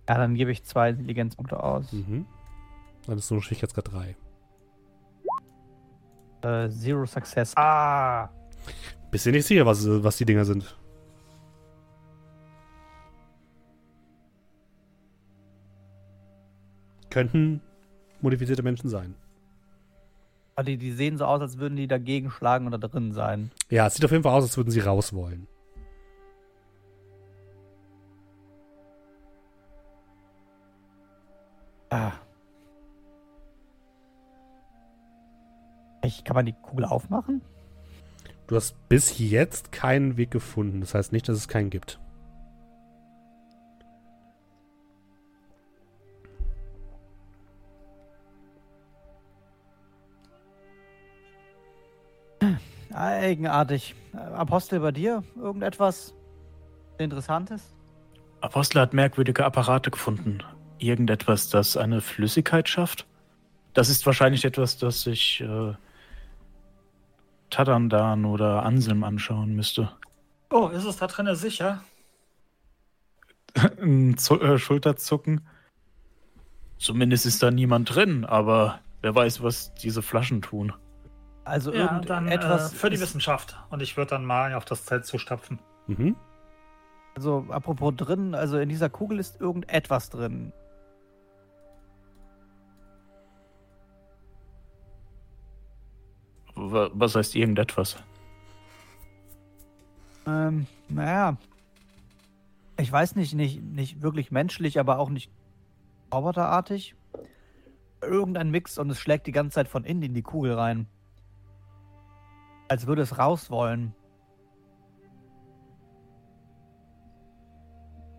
Ja, 0.08 0.18
dann 0.18 0.36
gebe 0.36 0.54
ich 0.54 0.64
zwei 0.64 0.92
Intelligenzpunkte 0.92 1.62
aus. 1.62 1.92
Mhm. 1.92 2.26
Dann 3.08 3.18
ist 3.18 3.30
nur 3.30 3.44
Schwierigkeitsgrad 3.44 3.92
3. 3.92 4.16
Äh, 6.44 6.70
zero 6.70 7.06
Success. 7.06 7.58
Ah! 7.58 8.30
Bist 9.12 9.26
dir 9.26 9.34
nicht 9.34 9.48
sicher, 9.48 9.66
was, 9.66 9.86
was 9.86 10.16
die 10.16 10.24
Dinger 10.24 10.46
sind? 10.46 10.78
Könnten 17.10 17.60
modifizierte 18.22 18.64
Menschen 18.64 18.90
sein. 18.90 19.14
Aber 20.60 20.66
die, 20.66 20.78
die 20.78 20.92
sehen 20.92 21.18
so 21.18 21.24
aus, 21.24 21.40
als 21.40 21.58
würden 21.58 21.78
die 21.78 21.88
dagegen 21.88 22.30
schlagen 22.30 22.68
oder 22.68 22.78
drin 22.78 23.14
sein. 23.14 23.50
Ja, 23.70 23.88
es 23.88 23.96
sieht 23.96 24.04
auf 24.04 24.12
jeden 24.12 24.24
Fall 24.24 24.34
aus, 24.34 24.44
als 24.44 24.58
würden 24.58 24.72
sie 24.72 24.82
raus 24.82 25.14
wollen. 25.14 25.48
Ah. 31.90 32.12
Ich, 36.04 36.26
kann 36.26 36.36
man 36.36 36.46
die 36.46 36.56
Kugel 36.62 36.84
aufmachen? 36.84 37.42
Du 38.48 38.58
hast 38.58 38.76
bis 38.90 39.18
jetzt 39.18 39.72
keinen 39.72 40.18
Weg 40.18 40.30
gefunden. 40.30 40.82
Das 40.82 40.94
heißt 40.94 41.14
nicht, 41.14 41.30
dass 41.30 41.38
es 41.38 41.48
keinen 41.48 41.70
gibt. 41.70 42.02
Eigenartig. 53.00 53.96
Apostel 54.14 54.82
bei 54.82 54.92
dir? 54.92 55.24
Irgendetwas 55.38 56.14
Interessantes? 56.98 57.74
Apostel 58.42 58.82
hat 58.82 58.94
merkwürdige 58.94 59.46
Apparate 59.46 59.90
gefunden. 59.90 60.40
Irgendetwas, 60.80 61.48
das 61.48 61.78
eine 61.78 62.02
Flüssigkeit 62.02 62.68
schafft. 62.68 63.08
Das 63.74 63.88
ist 63.88 64.06
wahrscheinlich 64.06 64.44
etwas, 64.44 64.78
das 64.78 65.04
sich 65.04 65.40
äh, 65.40 65.74
Tadandan 67.50 68.26
oder 68.26 68.64
Anselm 68.64 69.06
anschauen 69.06 69.56
müsste. 69.56 69.94
Oh, 70.50 70.68
ist 70.68 70.84
es 70.84 70.98
da 70.98 71.08
drinnen 71.08 71.38
sicher? 71.38 71.82
Ein 73.82 74.18
Zu 74.18 74.42
äh, 74.42 74.58
Schulterzucken. 74.58 75.48
Zumindest 76.78 77.26
ist 77.26 77.42
da 77.44 77.50
niemand 77.50 77.96
drin, 77.96 78.26
aber 78.26 78.82
wer 79.02 79.16
weiß, 79.16 79.42
was 79.42 79.74
diese 79.76 80.02
Flaschen 80.02 80.42
tun. 80.42 80.74
Also 81.46 81.74
Ja, 81.74 82.00
dann 82.00 82.28
irgendetwas 82.28 82.74
äh, 82.74 82.76
für 82.76 82.90
die 82.90 83.00
Wissenschaft. 83.00 83.58
Und 83.70 83.82
ich 83.82 83.98
würde 83.98 84.12
dann 84.12 84.26
mal 84.26 84.54
auf 84.54 84.66
das 84.66 84.86
Zelt 84.86 85.06
zustapfen. 85.06 85.60
Mhm. 85.88 86.16
Also 87.16 87.46
apropos 87.50 87.94
drin, 87.96 88.36
also 88.36 88.58
in 88.60 88.70
dieser 88.70 88.90
Kugel 88.90 89.20
ist 89.20 89.42
irgendetwas 89.42 90.10
drin. 90.10 90.54
Wa- 96.56 96.90
Was 96.94 97.16
heißt 97.16 97.36
irgendetwas? 97.36 97.98
Ähm, 100.28 100.68
naja. 100.90 101.38
Ich 102.78 102.92
weiß 102.92 103.16
nicht, 103.16 103.34
nicht, 103.34 103.62
nicht 103.62 104.02
wirklich 104.02 104.32
menschlich, 104.32 104.80
aber 104.80 105.00
auch 105.00 105.10
nicht 105.10 105.32
roboterartig. 106.14 106.96
Irgendein 108.02 108.50
Mix 108.52 108.78
und 108.78 108.90
es 108.90 109.00
schlägt 109.00 109.28
die 109.28 109.32
ganze 109.34 109.56
Zeit 109.56 109.68
von 109.68 109.84
innen 109.84 110.04
in 110.04 110.14
die 110.14 110.22
Kugel 110.22 110.54
rein. 110.54 110.88
Als 112.70 112.86
würde 112.86 113.02
es 113.02 113.18
raus 113.18 113.50
wollen. 113.50 113.94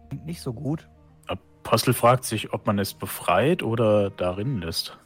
Klingt 0.08 0.26
nicht 0.26 0.42
so 0.42 0.52
gut. 0.52 0.90
Apostel 1.28 1.94
fragt 1.94 2.24
sich, 2.24 2.52
ob 2.52 2.66
man 2.66 2.80
es 2.80 2.92
befreit 2.94 3.62
oder 3.62 4.10
darin 4.10 4.58
lässt. 4.58 4.98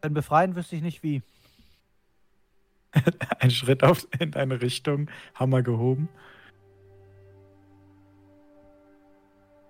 Wenn 0.00 0.14
befreien 0.14 0.54
wüsste 0.54 0.76
ich 0.76 0.82
nicht 0.82 1.02
wie. 1.02 1.22
Ein 3.40 3.50
Schritt 3.50 3.82
auf, 3.82 4.06
in 4.18 4.34
eine 4.34 4.62
Richtung, 4.62 5.10
Hammer 5.34 5.62
gehoben. 5.62 6.08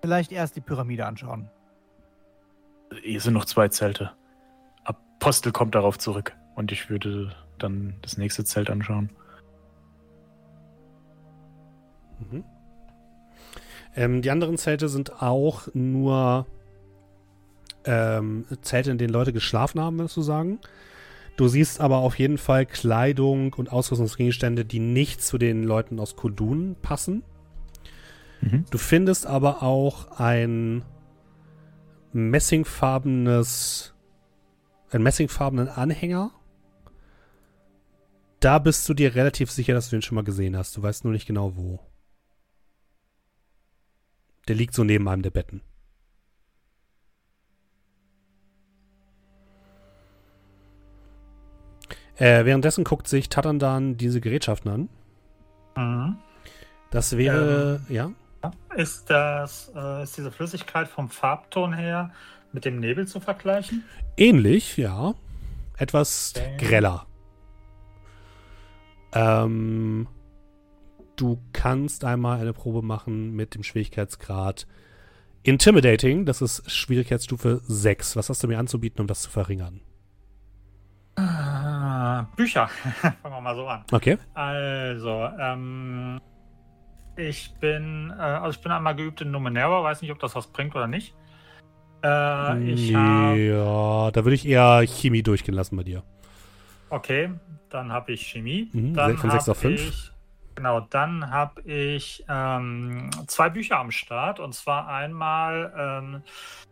Vielleicht 0.03 0.32
erst 0.32 0.57
die 0.57 0.61
Pyramide 0.61 1.07
anschauen. 1.07 1.51
Hier 3.03 3.20
sind 3.20 3.34
noch 3.34 3.45
zwei 3.45 3.68
Zelte. 3.68 4.12
Apostel 4.84 5.53
kommt 5.53 5.74
darauf 5.74 5.99
zurück 5.99 6.36
und 6.57 6.72
ich 6.72 6.91
würde 6.91 7.34
dann 7.59 7.95
das 8.03 8.16
nächste 8.16 8.45
Zelt 8.45 8.70
anschauen. 8.70 9.11
Mhm. 12.18 12.45
Ähm, 13.97 14.22
die 14.22 14.30
anderen 14.30 14.57
Zelte 14.57 14.88
sind 14.88 15.22
auch 15.22 15.68
nur 15.74 16.47
ähm, 17.84 18.45
Zelte, 18.62 18.91
in 18.91 18.99
denen 18.99 19.12
Leute 19.12 19.32
geschlafen 19.32 19.80
haben, 19.80 19.99
würdest 19.99 20.16
du 20.16 20.22
sagen. 20.22 20.59
Du 21.36 21.49
siehst 21.49 21.80
aber 21.80 21.99
auf 21.99 22.18
jeden 22.18 22.38
Fall 22.38 22.66
Kleidung 22.66 23.55
und 23.55 23.72
Ausrüstungsgegenstände, 23.72 24.64
die 24.64 24.78
nicht 24.80 25.22
zu 25.22 25.38
den 25.38 25.64
Leuten 25.64 25.99
aus 25.99 26.16
Kudun 26.16 26.76
passen. 26.82 27.22
Mhm. 28.43 28.64
Du 28.70 28.78
findest 28.78 29.26
aber 29.26 29.62
auch 29.62 30.18
ein 30.18 30.82
messingfarbenes, 32.12 33.94
einen 34.90 35.04
messingfarbenen 35.04 35.68
Anhänger. 35.68 36.32
Da 38.40 38.58
bist 38.58 38.88
du 38.88 38.94
dir 38.94 39.14
relativ 39.14 39.50
sicher, 39.50 39.74
dass 39.74 39.90
du 39.90 39.96
den 39.96 40.02
schon 40.02 40.16
mal 40.16 40.24
gesehen 40.24 40.56
hast. 40.56 40.76
Du 40.76 40.82
weißt 40.82 41.04
nur 41.04 41.12
nicht 41.12 41.26
genau 41.26 41.56
wo. 41.56 41.80
Der 44.48 44.56
liegt 44.56 44.74
so 44.74 44.82
neben 44.82 45.08
einem 45.08 45.22
der 45.22 45.30
Betten. 45.30 45.61
Äh, 52.16 52.44
währenddessen 52.44 52.84
guckt 52.84 53.08
sich 53.08 53.30
Tatandan 53.30 53.96
diese 53.96 54.20
Gerätschaften 54.20 54.70
an. 54.70 54.88
Mhm. 55.76 56.18
Das 56.90 57.16
wäre, 57.16 57.80
ja. 57.88 58.11
Ist 58.74 59.11
das, 59.11 59.70
äh, 59.74 60.03
ist 60.05 60.16
diese 60.16 60.30
Flüssigkeit 60.30 60.88
vom 60.88 61.09
Farbton 61.11 61.72
her 61.74 62.11
mit 62.53 62.64
dem 62.64 62.80
Nebel 62.80 63.07
zu 63.07 63.20
vergleichen? 63.20 63.84
Ähnlich, 64.16 64.76
ja. 64.76 65.14
Etwas 65.76 66.34
Okay. 66.36 66.57
greller. 66.59 67.07
Ähm, 69.12 70.07
du 71.16 71.41
kannst 71.53 72.05
einmal 72.05 72.41
eine 72.41 72.53
Probe 72.53 72.82
machen 72.82 73.34
mit 73.34 73.55
dem 73.55 73.62
Schwierigkeitsgrad 73.62 74.66
Intimidating. 75.43 76.26
Das 76.26 76.43
ist 76.43 76.70
Schwierigkeitsstufe 76.70 77.61
6. 77.64 78.16
Was 78.16 78.28
hast 78.28 78.43
du 78.43 78.49
mir 78.49 78.59
anzubieten, 78.59 79.01
um 79.01 79.07
das 79.07 79.22
zu 79.22 79.30
verringern? 79.30 79.80
Ah, 81.16 82.22
Bücher. 82.36 82.68
Fangen 83.22 83.34
wir 83.34 83.41
mal 83.41 83.55
so 83.57 83.66
an. 83.66 83.84
Okay. 83.91 84.18
Also, 84.34 85.28
ähm, 85.38 86.20
ich 87.21 87.55
bin, 87.61 88.12
äh, 88.16 88.23
also 88.23 88.59
ich 88.59 88.62
bin 88.62 88.73
einmal 88.73 88.97
geübt 88.97 89.21
in 89.21 89.31
Numenera, 89.31 89.83
weiß 89.83 90.03
nicht, 90.03 90.12
ob 90.12 90.18
das 90.18 90.35
was 90.35 90.47
bringt 90.49 90.75
oder 90.75 90.87
nicht. 90.87 91.14
Äh, 92.03 92.73
ich 92.73 92.91
ja, 92.91 94.11
da 94.11 94.25
würde 94.25 94.35
ich 94.35 94.47
eher 94.47 94.83
Chemie 94.87 95.23
durchgehen 95.23 95.55
lassen 95.55 95.77
bei 95.77 95.85
dir. 95.85 96.03
okay, 96.89 97.31
dann 97.68 97.93
habe 97.93 98.12
ich 98.12 98.27
Chemie. 98.27 98.68
Mhm, 98.73 98.95
dann 98.95 99.16
von 99.18 99.31
sechs 99.31 99.45
hab 99.45 99.53
auf 99.53 99.59
fünf. 99.59 99.81
Ich, 99.81 100.12
genau, 100.55 100.81
dann 100.81 101.31
habe 101.31 101.62
ich 101.62 102.25
ähm, 102.29 103.11
zwei 103.27 103.51
Bücher 103.51 103.79
am 103.79 103.91
Start 103.91 104.41
und 104.41 104.55
zwar 104.55 104.89
einmal 104.89 105.73
ähm, 105.77 106.23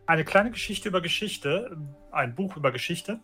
eine 0.07 0.25
kleine 0.25 0.51
Geschichte 0.51 0.89
über 0.89 1.01
Geschichte, 1.01 1.77
ein 2.11 2.35
Buch 2.35 2.57
über 2.57 2.71
Geschichte 2.71 3.19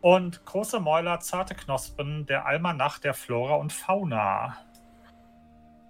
und 0.00 0.44
große 0.44 0.80
Mäuler, 0.80 1.20
zarte 1.20 1.54
Knospen, 1.54 2.26
der 2.26 2.46
Almanach 2.46 2.98
der 2.98 3.14
Flora 3.14 3.56
und 3.56 3.72
Fauna. 3.72 4.56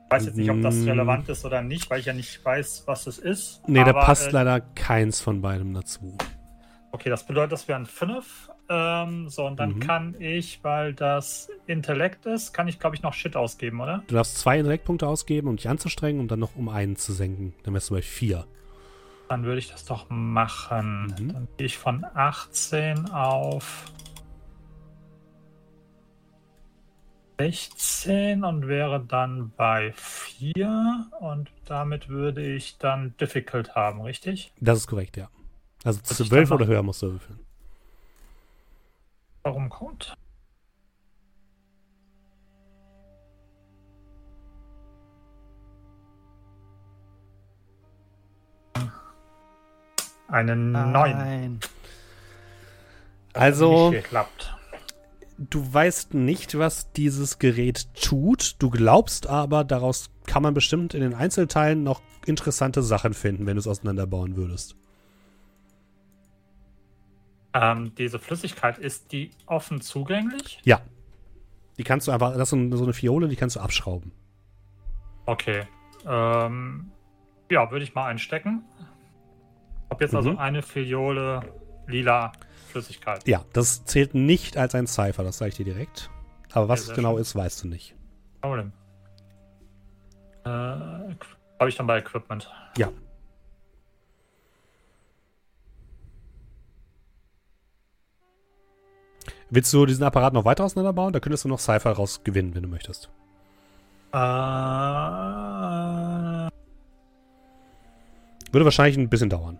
Ich 0.06 0.10
weiß 0.12 0.26
jetzt 0.26 0.36
nicht, 0.36 0.50
ob 0.50 0.62
das 0.62 0.76
Mm. 0.76 0.88
relevant 0.88 1.28
ist 1.28 1.44
oder 1.44 1.62
nicht, 1.62 1.90
weil 1.90 1.98
ich 1.98 2.06
ja 2.06 2.12
nicht 2.12 2.44
weiß, 2.44 2.84
was 2.86 3.06
es 3.08 3.18
ist. 3.18 3.60
Nee, 3.68 3.82
da 3.82 3.90
aber, 3.90 4.00
passt 4.02 4.28
äh, 4.28 4.30
leider 4.30 4.60
keins 4.60 5.20
von 5.20 5.42
beidem 5.42 5.74
dazu. 5.74 6.16
Okay, 6.92 7.10
das 7.10 7.24
bedeutet, 7.26 7.52
das 7.52 7.66
wären 7.66 7.86
fünf. 7.86 8.48
Ähm, 8.68 9.28
so, 9.28 9.44
und 9.46 9.58
dann 9.58 9.74
Mhm. 9.74 9.80
kann 9.80 10.14
ich, 10.20 10.62
weil 10.62 10.94
das 10.94 11.50
Intellekt 11.66 12.24
ist, 12.26 12.52
kann 12.52 12.68
ich, 12.68 12.78
glaube 12.78 12.94
ich, 12.96 13.02
noch 13.02 13.12
Shit 13.14 13.36
ausgeben, 13.36 13.80
oder? 13.80 14.04
Du 14.06 14.14
darfst 14.14 14.38
zwei 14.38 14.58
Intellektpunkte 14.58 15.06
ausgeben, 15.08 15.48
um 15.48 15.56
dich 15.56 15.68
anzustrengen 15.68 16.20
und 16.20 16.30
dann 16.30 16.38
noch 16.38 16.54
um 16.56 16.68
einen 16.68 16.94
zu 16.96 17.12
senken. 17.12 17.52
Dann 17.64 17.74
wärst 17.74 17.90
du 17.90 17.94
bei 17.94 18.02
vier. 18.02 18.46
Dann 19.28 19.42
würde 19.44 19.58
ich 19.58 19.70
das 19.72 19.84
doch 19.84 20.06
machen. 20.08 21.14
Mhm. 21.18 21.32
Dann 21.32 21.48
gehe 21.56 21.66
ich 21.66 21.78
von 21.78 22.06
18 22.14 23.10
auf 23.10 23.84
16 27.38 28.44
und 28.44 28.66
wäre 28.66 29.00
dann 29.00 29.50
bei 29.56 29.92
4 29.96 31.06
und 31.20 31.50
damit 31.66 32.08
würde 32.08 32.42
ich 32.54 32.78
dann 32.78 33.14
Difficult 33.18 33.74
haben, 33.74 34.00
richtig? 34.00 34.52
Das 34.60 34.78
ist 34.78 34.86
korrekt, 34.86 35.16
ja. 35.16 35.28
Also 35.84 36.00
Was 36.02 36.18
ich 36.20 36.28
zwölf 36.28 36.48
dann 36.48 36.56
oder 36.56 36.64
mach- 36.66 36.72
höher 36.72 36.82
musst 36.82 37.02
du 37.02 37.12
würfeln. 37.12 37.40
Warum 39.42 39.68
kommt? 39.68 40.16
Eine 50.28 50.56
9. 50.56 50.92
Nein. 50.92 51.60
Also, 53.32 53.90
Nicht 53.90 54.02
geklappt. 54.04 54.55
Du 55.38 55.72
weißt 55.72 56.14
nicht, 56.14 56.58
was 56.58 56.92
dieses 56.92 57.38
Gerät 57.38 57.88
tut. 57.94 58.56
Du 58.58 58.70
glaubst 58.70 59.26
aber, 59.26 59.64
daraus 59.64 60.10
kann 60.26 60.42
man 60.42 60.54
bestimmt 60.54 60.94
in 60.94 61.00
den 61.00 61.14
Einzelteilen 61.14 61.82
noch 61.82 62.00
interessante 62.26 62.82
Sachen 62.82 63.14
finden, 63.14 63.46
wenn 63.46 63.56
du 63.56 63.60
es 63.60 63.66
auseinanderbauen 63.66 64.36
würdest. 64.36 64.76
Ähm, 67.54 67.94
diese 67.96 68.18
Flüssigkeit, 68.18 68.78
ist 68.78 69.12
die 69.12 69.30
offen 69.46 69.80
zugänglich? 69.80 70.60
Ja. 70.64 70.80
Die 71.78 71.84
kannst 71.84 72.06
du 72.06 72.12
einfach, 72.12 72.36
das 72.36 72.52
ist 72.52 72.58
so 72.78 72.84
eine 72.84 72.92
Fiole, 72.92 73.28
die 73.28 73.36
kannst 73.36 73.56
du 73.56 73.60
abschrauben. 73.60 74.12
Okay. 75.26 75.62
Ähm, 76.06 76.90
ja, 77.50 77.70
würde 77.70 77.84
ich 77.84 77.94
mal 77.94 78.06
einstecken. 78.06 78.64
Hab 79.90 80.00
jetzt 80.00 80.14
also 80.14 80.32
Mhm. 80.32 80.38
eine 80.38 80.62
Fiole 80.62 81.40
lila 81.86 82.32
Flüssigkeit. 82.76 83.26
Ja, 83.26 83.44
das 83.52 83.84
zählt 83.84 84.14
nicht 84.14 84.56
als 84.56 84.74
ein 84.74 84.86
Cypher, 84.86 85.24
das 85.24 85.38
sage 85.38 85.50
ich 85.50 85.56
dir 85.56 85.64
direkt. 85.64 86.10
Aber 86.52 86.68
was 86.68 86.86
sehr 86.86 86.94
genau 86.94 87.12
schön. 87.14 87.22
ist, 87.22 87.34
weißt 87.34 87.64
du 87.64 87.68
nicht. 87.68 87.94
Problem. 88.40 88.72
Äh, 90.44 90.48
Habe 90.48 91.68
ich 91.68 91.76
dann 91.76 91.86
bei 91.86 91.98
Equipment. 91.98 92.50
Ja. 92.76 92.90
Willst 99.48 99.72
du 99.72 99.86
diesen 99.86 100.04
Apparat 100.04 100.32
noch 100.32 100.44
weiter 100.44 100.64
auseinanderbauen? 100.64 101.12
Da 101.12 101.20
könntest 101.20 101.44
du 101.44 101.48
noch 101.48 101.60
Cypher 101.60 101.92
raus 101.92 102.22
gewinnen, 102.24 102.54
wenn 102.54 102.62
du 102.62 102.68
möchtest. 102.68 103.08
Äh, 104.12 104.16
Würde 108.52 108.64
wahrscheinlich 108.64 108.98
ein 108.98 109.08
bisschen 109.08 109.30
dauern. 109.30 109.58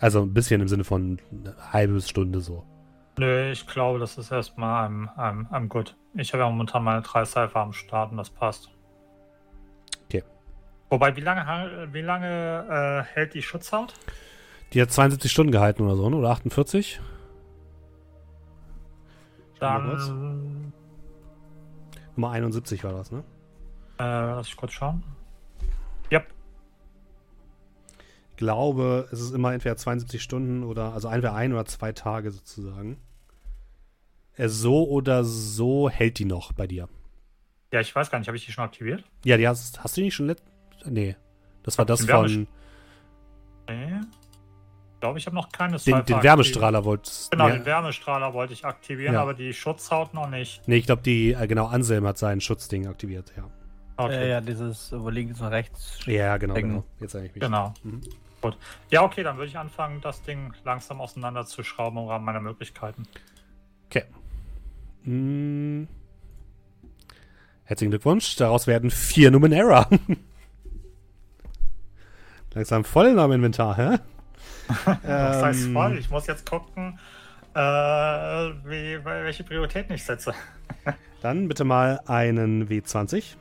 Also 0.00 0.22
ein 0.22 0.34
bisschen 0.34 0.60
im 0.60 0.68
Sinne 0.68 0.84
von 0.84 1.18
eine 1.30 1.54
halbe 1.72 2.00
Stunde 2.00 2.40
so. 2.40 2.64
nö, 3.18 3.50
ich 3.50 3.66
glaube, 3.66 3.98
das 3.98 4.18
ist 4.18 4.30
erstmal 4.30 4.86
am, 4.86 5.08
am, 5.16 5.46
am 5.50 5.68
gut. 5.68 5.96
Ich 6.14 6.32
habe 6.32 6.42
ja 6.42 6.50
momentan 6.50 6.84
meine 6.84 7.02
drei 7.02 7.24
Cypher 7.24 7.60
am 7.60 7.72
Start 7.72 8.10
und 8.10 8.18
das 8.18 8.30
passt. 8.30 8.70
Okay. 10.06 10.22
Wobei, 10.90 11.16
wie 11.16 11.20
lange, 11.20 11.88
wie 11.92 12.02
lange 12.02 13.04
äh, 13.08 13.14
hält 13.14 13.34
die 13.34 13.42
Schutzhaut? 13.42 13.94
Die 14.72 14.82
hat 14.82 14.90
72 14.90 15.30
Stunden 15.30 15.52
gehalten 15.52 15.82
oder 15.82 15.96
so, 15.96 16.10
ne? 16.10 16.16
oder 16.16 16.30
48? 16.30 17.00
Schau 19.58 19.66
mal 19.66 19.90
kurz. 19.90 20.08
Dann 20.08 20.72
Nummer 22.16 22.30
71 22.30 22.82
war 22.84 22.92
das, 22.92 23.10
ne? 23.12 23.24
äh, 23.98 24.02
lass 24.02 24.48
ich 24.48 24.56
kurz 24.56 24.72
schauen. 24.72 25.02
Yep. 26.10 26.26
Glaube, 28.36 29.08
es 29.12 29.20
ist 29.20 29.34
immer 29.34 29.52
entweder 29.52 29.76
72 29.76 30.22
Stunden 30.22 30.62
oder, 30.64 30.92
also 30.92 31.08
entweder 31.08 31.34
ein 31.34 31.52
oder 31.52 31.64
zwei 31.66 31.92
Tage 31.92 32.30
sozusagen. 32.30 32.98
Äh, 34.36 34.48
So 34.48 34.88
oder 34.88 35.24
so 35.24 35.88
hält 35.88 36.18
die 36.18 36.24
noch 36.24 36.52
bei 36.52 36.66
dir. 36.66 36.88
Ja, 37.72 37.80
ich 37.80 37.94
weiß 37.94 38.10
gar 38.10 38.18
nicht, 38.18 38.28
habe 38.28 38.36
ich 38.36 38.46
die 38.46 38.52
schon 38.52 38.64
aktiviert? 38.64 39.04
Ja, 39.24 39.36
die 39.36 39.46
hast, 39.48 39.82
hast 39.82 39.96
du 39.96 40.00
die 40.00 40.06
nicht 40.06 40.14
schon 40.14 40.26
let 40.26 40.42
Nee. 40.84 41.16
Das 41.62 41.78
war 41.78 41.84
das 41.84 42.00
Den 42.00 42.08
von 42.08 42.46
Nee. 43.68 44.00
Ich 44.94 45.00
glaube, 45.00 45.18
ich 45.18 45.26
habe 45.26 45.36
noch 45.36 45.50
keine 45.52 45.76
den, 45.76 46.04
den 46.04 46.22
Wärmestrahler 46.22 46.84
wolltest 46.84 47.30
Genau, 47.30 47.48
nee, 47.48 47.54
den 47.54 47.66
Wärmestrahler 47.66 48.32
wollte 48.32 48.52
ich 48.54 48.64
aktivieren, 48.64 49.14
Ja. 49.14 49.22
aber 49.22 49.34
die 49.34 49.52
Schutzhaut 49.52 50.14
noch 50.14 50.28
nicht. 50.30 50.66
nee, 50.66 50.76
ich 50.76 50.86
glaube, 50.86 51.02
die, 51.02 51.32
äh, 51.32 51.46
genau, 51.46 51.66
Anselm 51.66 52.06
hat 52.06 52.16
sein 52.18 52.40
Schutzding 52.40 52.86
aktiviert, 52.86 53.32
ja. 53.36 53.50
Okay. 53.98 54.14
Ja, 54.22 54.26
ja, 54.26 54.40
dieses 54.40 54.92
wo 54.92 55.08
links 55.10 55.40
und 55.40 55.48
rechts. 55.48 55.98
Ja, 56.06 56.36
genau, 56.36 56.54
genau. 56.54 56.84
Jetzt 57.00 57.14
erinnere 57.14 57.28
ich 57.30 57.34
mich. 57.34 57.42
Genau. 57.44 57.74
Mhm. 57.82 58.00
Gut. 58.40 58.56
Ja, 58.90 59.02
okay, 59.02 59.22
dann 59.22 59.36
würde 59.36 59.48
ich 59.48 59.58
anfangen, 59.58 60.00
das 60.00 60.22
Ding 60.22 60.52
langsam 60.64 61.00
auseinanderzuschrauben 61.00 61.98
im 61.98 62.08
Rahmen 62.08 62.24
meiner 62.24 62.40
Möglichkeiten. 62.40 63.04
Okay. 63.86 64.04
Mm. 65.04 65.84
Herzlichen 67.64 67.90
Glückwunsch. 67.90 68.36
Daraus 68.36 68.66
werden 68.66 68.90
vier 68.90 69.30
Numenera. 69.30 69.88
Langsam 72.54 72.84
voll 72.84 73.08
in 73.08 73.18
eurem 73.18 73.32
Inventar, 73.32 73.76
hä? 73.76 73.98
Das 75.02 75.42
heißt 75.42 75.66
Ähm, 75.66 75.72
voll. 75.74 75.98
Ich 75.98 76.10
muss 76.10 76.26
jetzt 76.26 76.48
gucken, 76.48 76.98
äh, 77.54 77.58
wie, 77.58 79.04
welche 79.04 79.44
Prioritäten 79.44 79.94
ich 79.94 80.04
setze. 80.04 80.32
Dann 81.22 81.48
bitte 81.48 81.64
mal 81.64 82.00
einen 82.06 82.68
W20. 82.68 83.34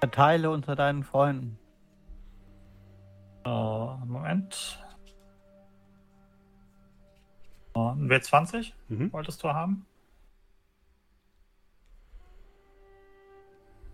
Verteile 0.00 0.50
unter 0.50 0.76
deinen 0.76 1.02
Freunden. 1.02 1.58
Oh, 3.50 3.96
Moment. 4.04 4.78
Oh, 7.74 7.88
ein 7.88 8.10
W20 8.10 8.72
Mhm. 8.88 9.10
wolltest 9.10 9.42
du 9.42 9.48
haben? 9.48 9.86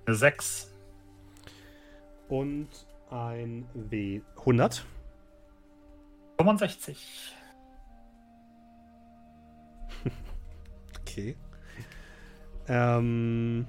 Eine 0.07 0.17
6. 0.17 0.73
Und 2.29 2.69
ein 3.11 3.69
W100. 3.77 4.83
65. 6.39 7.33
Okay. 11.01 11.37
Ähm, 12.67 13.67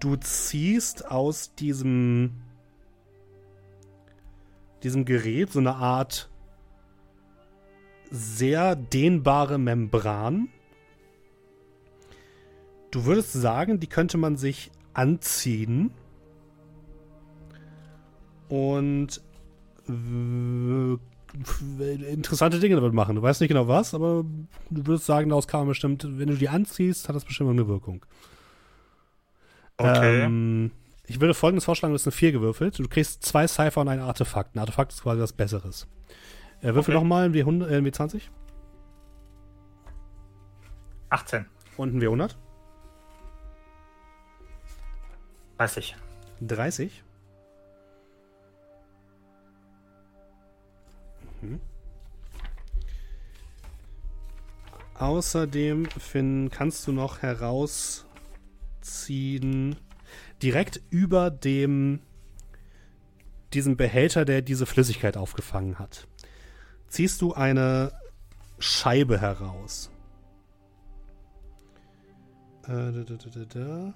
du 0.00 0.16
ziehst 0.16 1.04
aus 1.10 1.54
diesem 1.56 2.43
diesem 4.84 5.04
Gerät 5.04 5.50
so 5.50 5.58
eine 5.58 5.74
Art 5.74 6.30
sehr 8.10 8.76
dehnbare 8.76 9.58
Membran. 9.58 10.48
Du 12.90 13.06
würdest 13.06 13.32
sagen, 13.32 13.80
die 13.80 13.88
könnte 13.88 14.18
man 14.18 14.36
sich 14.36 14.70
anziehen 14.92 15.90
und 18.48 19.20
w- 19.86 20.98
interessante 22.08 22.60
Dinge 22.60 22.76
damit 22.76 22.92
machen. 22.92 23.16
Du 23.16 23.22
weißt 23.22 23.40
nicht 23.40 23.48
genau 23.48 23.66
was, 23.66 23.94
aber 23.94 24.24
du 24.70 24.86
würdest 24.86 25.06
sagen, 25.06 25.30
daraus 25.30 25.48
man 25.60 25.68
bestimmt, 25.68 26.06
wenn 26.08 26.28
du 26.28 26.36
die 26.36 26.48
anziehst, 26.48 27.08
hat 27.08 27.16
das 27.16 27.24
bestimmt 27.24 27.50
eine 27.50 27.66
Wirkung. 27.66 28.06
Okay. 29.76 30.22
Ähm, 30.22 30.70
ich 31.06 31.20
würde 31.20 31.34
folgendes 31.34 31.64
vorschlagen, 31.64 31.92
du 31.92 31.98
hast 31.98 32.06
eine 32.06 32.12
4 32.12 32.32
gewürfelt. 32.32 32.78
Du 32.78 32.88
kriegst 32.88 33.22
zwei 33.24 33.46
Cypher 33.46 33.80
und 33.82 33.88
ein 33.88 34.00
Artefakt. 34.00 34.54
Ein 34.54 34.60
Artefakt 34.60 34.92
ist 34.92 35.02
quasi 35.02 35.20
was 35.20 35.32
Besseres. 35.32 35.86
Äh, 36.60 36.74
würfel 36.74 36.94
Okay. 36.94 37.02
nochmal 37.02 37.24
ein 37.26 37.34
W100, 37.34 37.68
äh, 37.68 37.76
ein 37.76 37.84
W20 37.86 38.22
18. 41.10 41.46
und 41.76 41.94
ein 41.94 42.00
W100. 42.00 42.34
30. 45.58 45.94
30. 46.40 47.04
Mhm. 51.42 51.60
Außerdem, 54.98 55.86
Finn, 55.86 56.50
kannst 56.50 56.86
du 56.86 56.92
noch 56.92 57.20
herausziehen, 57.22 58.06
direkt 60.42 60.80
über 60.90 61.30
dem 61.30 62.00
diesem 63.52 63.76
Behälter, 63.76 64.24
der 64.24 64.42
diese 64.42 64.66
Flüssigkeit 64.66 65.16
aufgefangen 65.16 65.78
hat, 65.78 66.08
ziehst 66.88 67.22
du 67.22 67.34
eine 67.34 67.92
Scheibe 68.58 69.20
heraus. 69.20 69.90
Äh, 72.64 72.92
da, 72.92 73.04
da, 73.04 73.16
da, 73.16 73.44
da. 73.44 73.94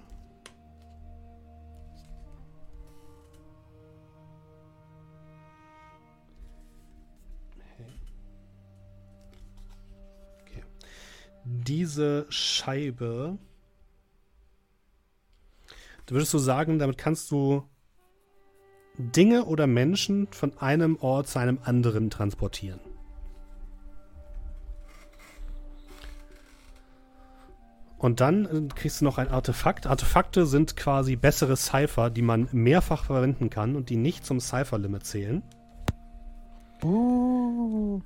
Diese 11.45 12.27
Scheibe. 12.29 13.39
Würdest 16.11 16.33
du 16.33 16.37
sagen, 16.37 16.79
damit 16.79 16.97
kannst 16.97 17.31
du 17.31 17.63
Dinge 18.97 19.45
oder 19.45 19.67
Menschen 19.67 20.27
von 20.31 20.57
einem 20.57 20.97
Ort 20.97 21.27
zu 21.27 21.39
einem 21.39 21.59
anderen 21.63 22.09
transportieren. 22.09 22.79
Und 27.97 28.21
dann 28.21 28.45
äh, 28.45 28.73
kriegst 28.73 29.01
du 29.01 29.05
noch 29.05 29.17
ein 29.17 29.27
Artefakt. 29.27 29.85
Artefakte 29.85 30.45
sind 30.45 30.75
quasi 30.77 31.17
bessere 31.17 31.57
Cypher, 31.57 32.09
die 32.09 32.21
man 32.21 32.47
mehrfach 32.51 33.03
verwenden 33.03 33.49
kann 33.49 33.75
und 33.75 33.89
die 33.89 33.97
nicht 33.97 34.25
zum 34.25 34.39
Cypher-Limit 34.39 35.05
zählen. 35.05 35.43
Uh. 36.81 38.01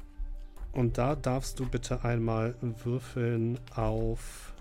Und 0.72 0.98
da 0.98 1.16
darfst 1.16 1.60
du 1.60 1.70
bitte 1.70 2.04
einmal 2.04 2.56
würfeln 2.62 3.60
auf 3.76 4.54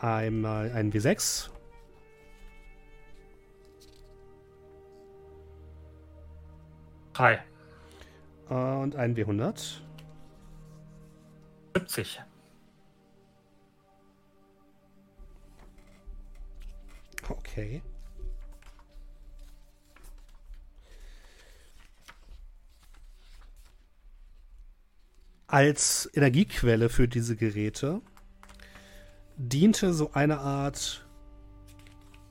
einmal 0.00 0.72
einen 0.72 0.92
W6. 0.92 1.53
Drei. 7.14 7.42
Und 8.48 8.96
einen 8.96 9.16
W100. 9.16 9.80
70. 11.74 12.20
Okay. 17.28 17.82
Als 25.46 26.10
Energiequelle 26.14 26.88
für 26.88 27.06
diese 27.06 27.36
Geräte 27.36 28.02
diente 29.36 29.94
so 29.94 30.12
eine 30.12 30.40
Art 30.40 31.06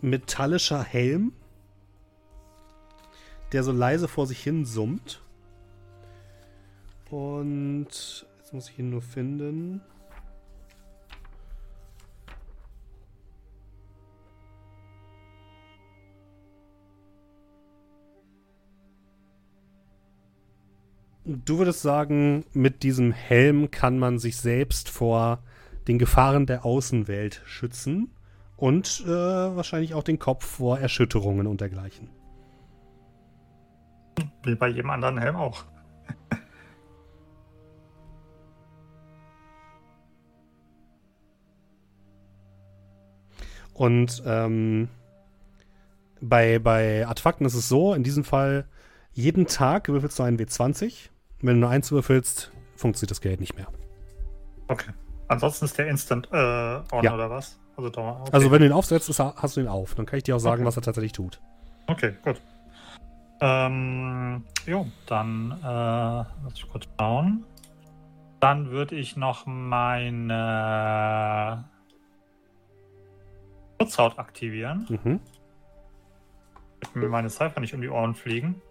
metallischer 0.02 0.84
Helm, 0.84 1.34
der 3.54 3.64
so 3.64 3.72
leise 3.72 4.08
vor 4.08 4.28
sich 4.28 4.42
hin 4.42 4.66
summt. 4.66 5.22
Und 7.10 7.88
jetzt 8.40 8.54
muss 8.54 8.70
ich 8.70 8.80
ihn 8.80 8.90
nur 8.90 9.04
finden. 9.04 9.82
Du 21.26 21.58
würdest 21.58 21.82
sagen, 21.82 22.44
mit 22.52 22.84
diesem 22.84 23.12
Helm 23.14 23.72
kann 23.72 23.98
man 23.98 24.20
sich 24.20 24.36
selbst 24.36 24.90
vor 24.90 25.40
den 25.88 25.98
Gefahren 25.98 26.46
der 26.48 26.66
Außenwelt 26.66 27.42
schützen 27.46 28.12
und 28.58 29.04
äh, 29.06 29.10
wahrscheinlich 29.10 29.94
auch 29.94 30.04
den 30.04 30.20
Kopf 30.20 30.46
vor 30.46 30.80
Erschütterungen 30.80 31.48
und 31.48 31.62
dergleichen. 31.62 32.23
Wie 34.44 34.56
bei 34.56 34.68
jedem 34.68 34.90
anderen 34.90 35.18
Helm 35.18 35.36
auch. 35.36 35.64
Und 43.74 44.22
ähm, 44.26 44.90
bei, 46.22 46.60
bei 46.60 47.08
Artefakten 47.08 47.46
ist 47.46 47.56
es 47.56 47.68
so, 47.68 47.94
in 47.94 48.04
diesem 48.04 48.24
Fall, 48.24 48.66
jeden 49.14 49.48
Tag 49.48 49.88
würfelst 49.90 50.20
du 50.20 50.24
einen 50.24 50.38
W20. 50.38 51.10
Wenn 51.42 51.56
du 51.56 51.62
nur 51.62 51.70
eins 51.70 51.92
würfelst, 51.92 52.52
funktioniert 52.76 53.12
das 53.12 53.22
Gerät 53.22 53.40
nicht 53.40 53.56
mehr. 53.56 53.68
Okay. 54.68 54.92
Ansonsten 55.28 55.66
ist 55.66 55.78
der 55.78 55.88
Instant 55.88 56.28
äh, 56.32 56.36
on 56.92 57.04
Ja. 57.04 57.14
oder 57.14 57.30
was? 57.30 57.60
Also. 57.76 57.88
Okay. 57.90 58.30
Also 58.32 58.52
wenn 58.52 58.60
du 58.62 58.68
ihn 58.68 58.72
aufsetzt, 58.72 59.10
hast 59.20 59.58
du 59.58 59.62
ihn 59.62 59.68
auf. 59.68 59.96
Dann 59.96 60.06
kann 60.06 60.18
ich 60.18 60.24
dir 60.24 60.36
auch 60.36 60.40
sagen, 60.40 60.62
Okay. 60.62 60.68
was 60.68 60.78
er 60.78 60.84
tatsächlich 60.84 61.12
tut. 61.12 61.42
Okay, 61.88 62.14
gut. 62.24 62.40
Ähm, 63.46 64.46
jo, 64.66 64.88
dann 65.06 65.52
äh, 65.52 65.66
lass 65.66 66.54
ich 66.56 66.66
kurz 66.70 66.88
schauen. 66.98 67.44
Dann 68.40 68.72
würde 68.72 68.96
ich 68.96 69.18
noch 69.18 69.46
meine 69.46 70.40
Schutzhaut 73.82 74.18
aktivieren, 74.18 74.86
Mhm. 74.88 75.20
damit 76.80 76.96
mir 76.96 77.10
meine 77.10 77.30
Cypher 77.30 77.60
nicht 77.60 77.74
um 77.74 77.82
die 77.82 77.90
Ohren 77.90 78.16
fliegen. 78.16 78.62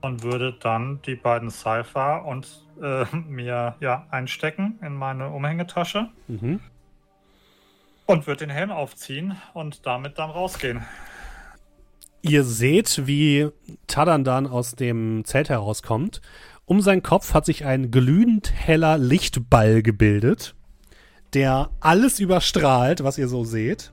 Und 0.00 0.22
würde 0.22 0.54
dann 0.54 1.02
die 1.02 1.14
beiden 1.14 1.50
Cypher 1.50 2.24
und 2.24 2.66
äh, 2.80 3.04
mir 3.28 3.74
ja 3.80 4.06
einstecken 4.10 4.78
in 4.82 4.94
meine 4.96 5.28
Umhängetasche 5.28 6.08
Mhm. 6.26 6.60
Und 8.10 8.26
würde 8.26 8.46
den 8.46 8.50
Helm 8.50 8.70
aufziehen 8.70 9.36
und 9.54 9.86
damit 9.86 10.18
dann 10.18 10.30
rausgehen. 10.30 10.82
Ihr 12.22 12.44
seht, 12.44 13.06
wie 13.06 13.48
Tadandan 13.86 14.46
aus 14.46 14.72
dem 14.72 15.24
Zelt 15.24 15.48
herauskommt. 15.48 16.20
Um 16.66 16.80
seinen 16.80 17.02
Kopf 17.02 17.34
hat 17.34 17.46
sich 17.46 17.64
ein 17.64 17.90
glühend 17.90 18.52
heller 18.52 18.98
Lichtball 18.98 19.82
gebildet, 19.82 20.54
der 21.34 21.70
alles 21.80 22.20
überstrahlt, 22.20 23.02
was 23.02 23.16
ihr 23.16 23.28
so 23.28 23.44
seht. 23.44 23.92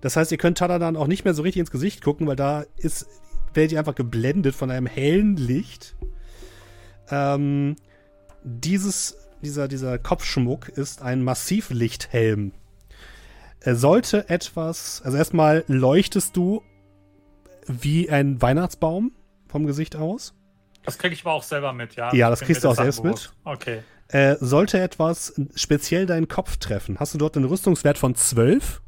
Das 0.00 0.16
heißt, 0.16 0.30
ihr 0.30 0.38
könnt 0.38 0.58
Tadandan 0.58 0.96
auch 0.96 1.06
nicht 1.06 1.24
mehr 1.24 1.34
so 1.34 1.42
richtig 1.42 1.60
ins 1.60 1.70
Gesicht 1.70 2.02
gucken, 2.02 2.26
weil 2.26 2.36
da 2.36 2.64
ist, 2.76 3.06
werdet 3.54 3.72
ihr 3.72 3.78
einfach 3.78 3.94
geblendet 3.94 4.54
von 4.54 4.70
einem 4.70 4.86
hellen 4.86 5.36
Licht. 5.36 5.96
Ähm, 7.10 7.76
dieses, 8.44 9.16
dieser, 9.40 9.66
dieser 9.66 9.98
Kopfschmuck 9.98 10.68
ist 10.68 11.02
ein 11.02 11.24
Massivlichthelm. 11.24 12.52
Er 13.64 13.76
sollte 13.76 14.28
etwas, 14.28 15.00
also 15.02 15.16
erstmal 15.16 15.64
leuchtest 15.68 16.36
du 16.36 16.62
wie 17.66 18.10
ein 18.10 18.42
Weihnachtsbaum 18.42 19.12
vom 19.48 19.66
Gesicht 19.66 19.96
aus. 19.96 20.34
Das 20.84 20.98
kriege 20.98 21.14
ich 21.14 21.22
aber 21.22 21.32
auch 21.32 21.42
selber 21.42 21.72
mit, 21.72 21.96
ja? 21.96 22.12
Ja, 22.12 22.28
das 22.28 22.40
kriegst 22.40 22.62
du 22.62 22.68
auch 22.68 22.74
selbst 22.74 23.02
bewusst. 23.02 23.32
Okay. 23.42 23.82
Äh, 24.08 24.36
sollte 24.38 24.80
etwas 24.80 25.40
speziell 25.54 26.04
deinen 26.04 26.28
Kopf 26.28 26.58
treffen, 26.58 27.00
hast 27.00 27.14
du 27.14 27.18
dort 27.18 27.38
einen 27.38 27.46
Rüstungswert 27.46 27.96
von 27.96 28.14
12, 28.14 28.82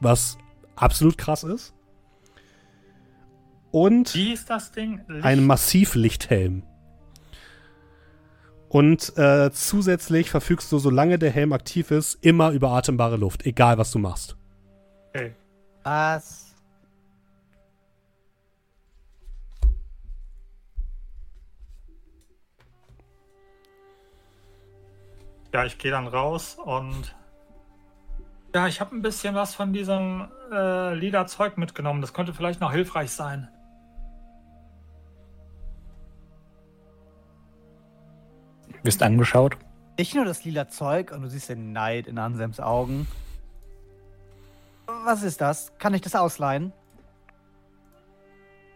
was 0.00 0.36
absolut 0.76 1.16
krass 1.16 1.42
ist. 1.44 1.72
Und 3.70 4.14
Wie 4.14 4.34
ist 4.34 4.50
das 4.50 4.70
Ding? 4.70 5.00
Licht? 5.08 5.24
ein 5.24 5.46
Massivlichthelm. 5.46 6.62
Und 8.68 9.16
äh, 9.16 9.50
zusätzlich 9.50 10.30
verfügst 10.30 10.70
du, 10.72 10.78
solange 10.78 11.18
der 11.18 11.30
Helm 11.30 11.52
aktiv 11.52 11.90
ist, 11.90 12.14
immer 12.22 12.50
über 12.50 12.70
atembare 12.70 13.16
Luft, 13.16 13.46
egal 13.46 13.78
was 13.78 13.90
du 13.90 13.98
machst. 13.98 14.36
Okay. 15.08 15.34
Was? 15.84 16.54
Ja, 25.52 25.64
ich 25.64 25.78
gehe 25.78 25.90
dann 25.90 26.06
raus 26.06 26.58
und. 26.62 27.14
Ja, 28.54 28.66
ich 28.66 28.80
habe 28.80 28.94
ein 28.96 29.02
bisschen 29.02 29.34
was 29.34 29.54
von 29.54 29.72
diesem 29.72 30.28
äh, 30.52 30.94
lila 30.94 31.26
Zeug 31.26 31.56
mitgenommen. 31.56 32.00
Das 32.00 32.12
könnte 32.12 32.34
vielleicht 32.34 32.60
noch 32.60 32.72
hilfreich 32.72 33.10
sein. 33.10 33.48
Bist 38.82 39.02
angeschaut? 39.02 39.56
Nicht 39.98 40.14
nur 40.14 40.24
das 40.24 40.44
lila 40.44 40.68
Zeug 40.68 41.10
und 41.12 41.22
du 41.22 41.28
siehst 41.28 41.48
den 41.48 41.72
Neid 41.72 42.06
in 42.06 42.18
Anselms 42.18 42.60
Augen. 42.60 43.08
Was 44.86 45.22
ist 45.22 45.40
das? 45.40 45.72
Kann 45.78 45.92
ich 45.94 46.00
das 46.00 46.14
ausleihen? 46.14 46.72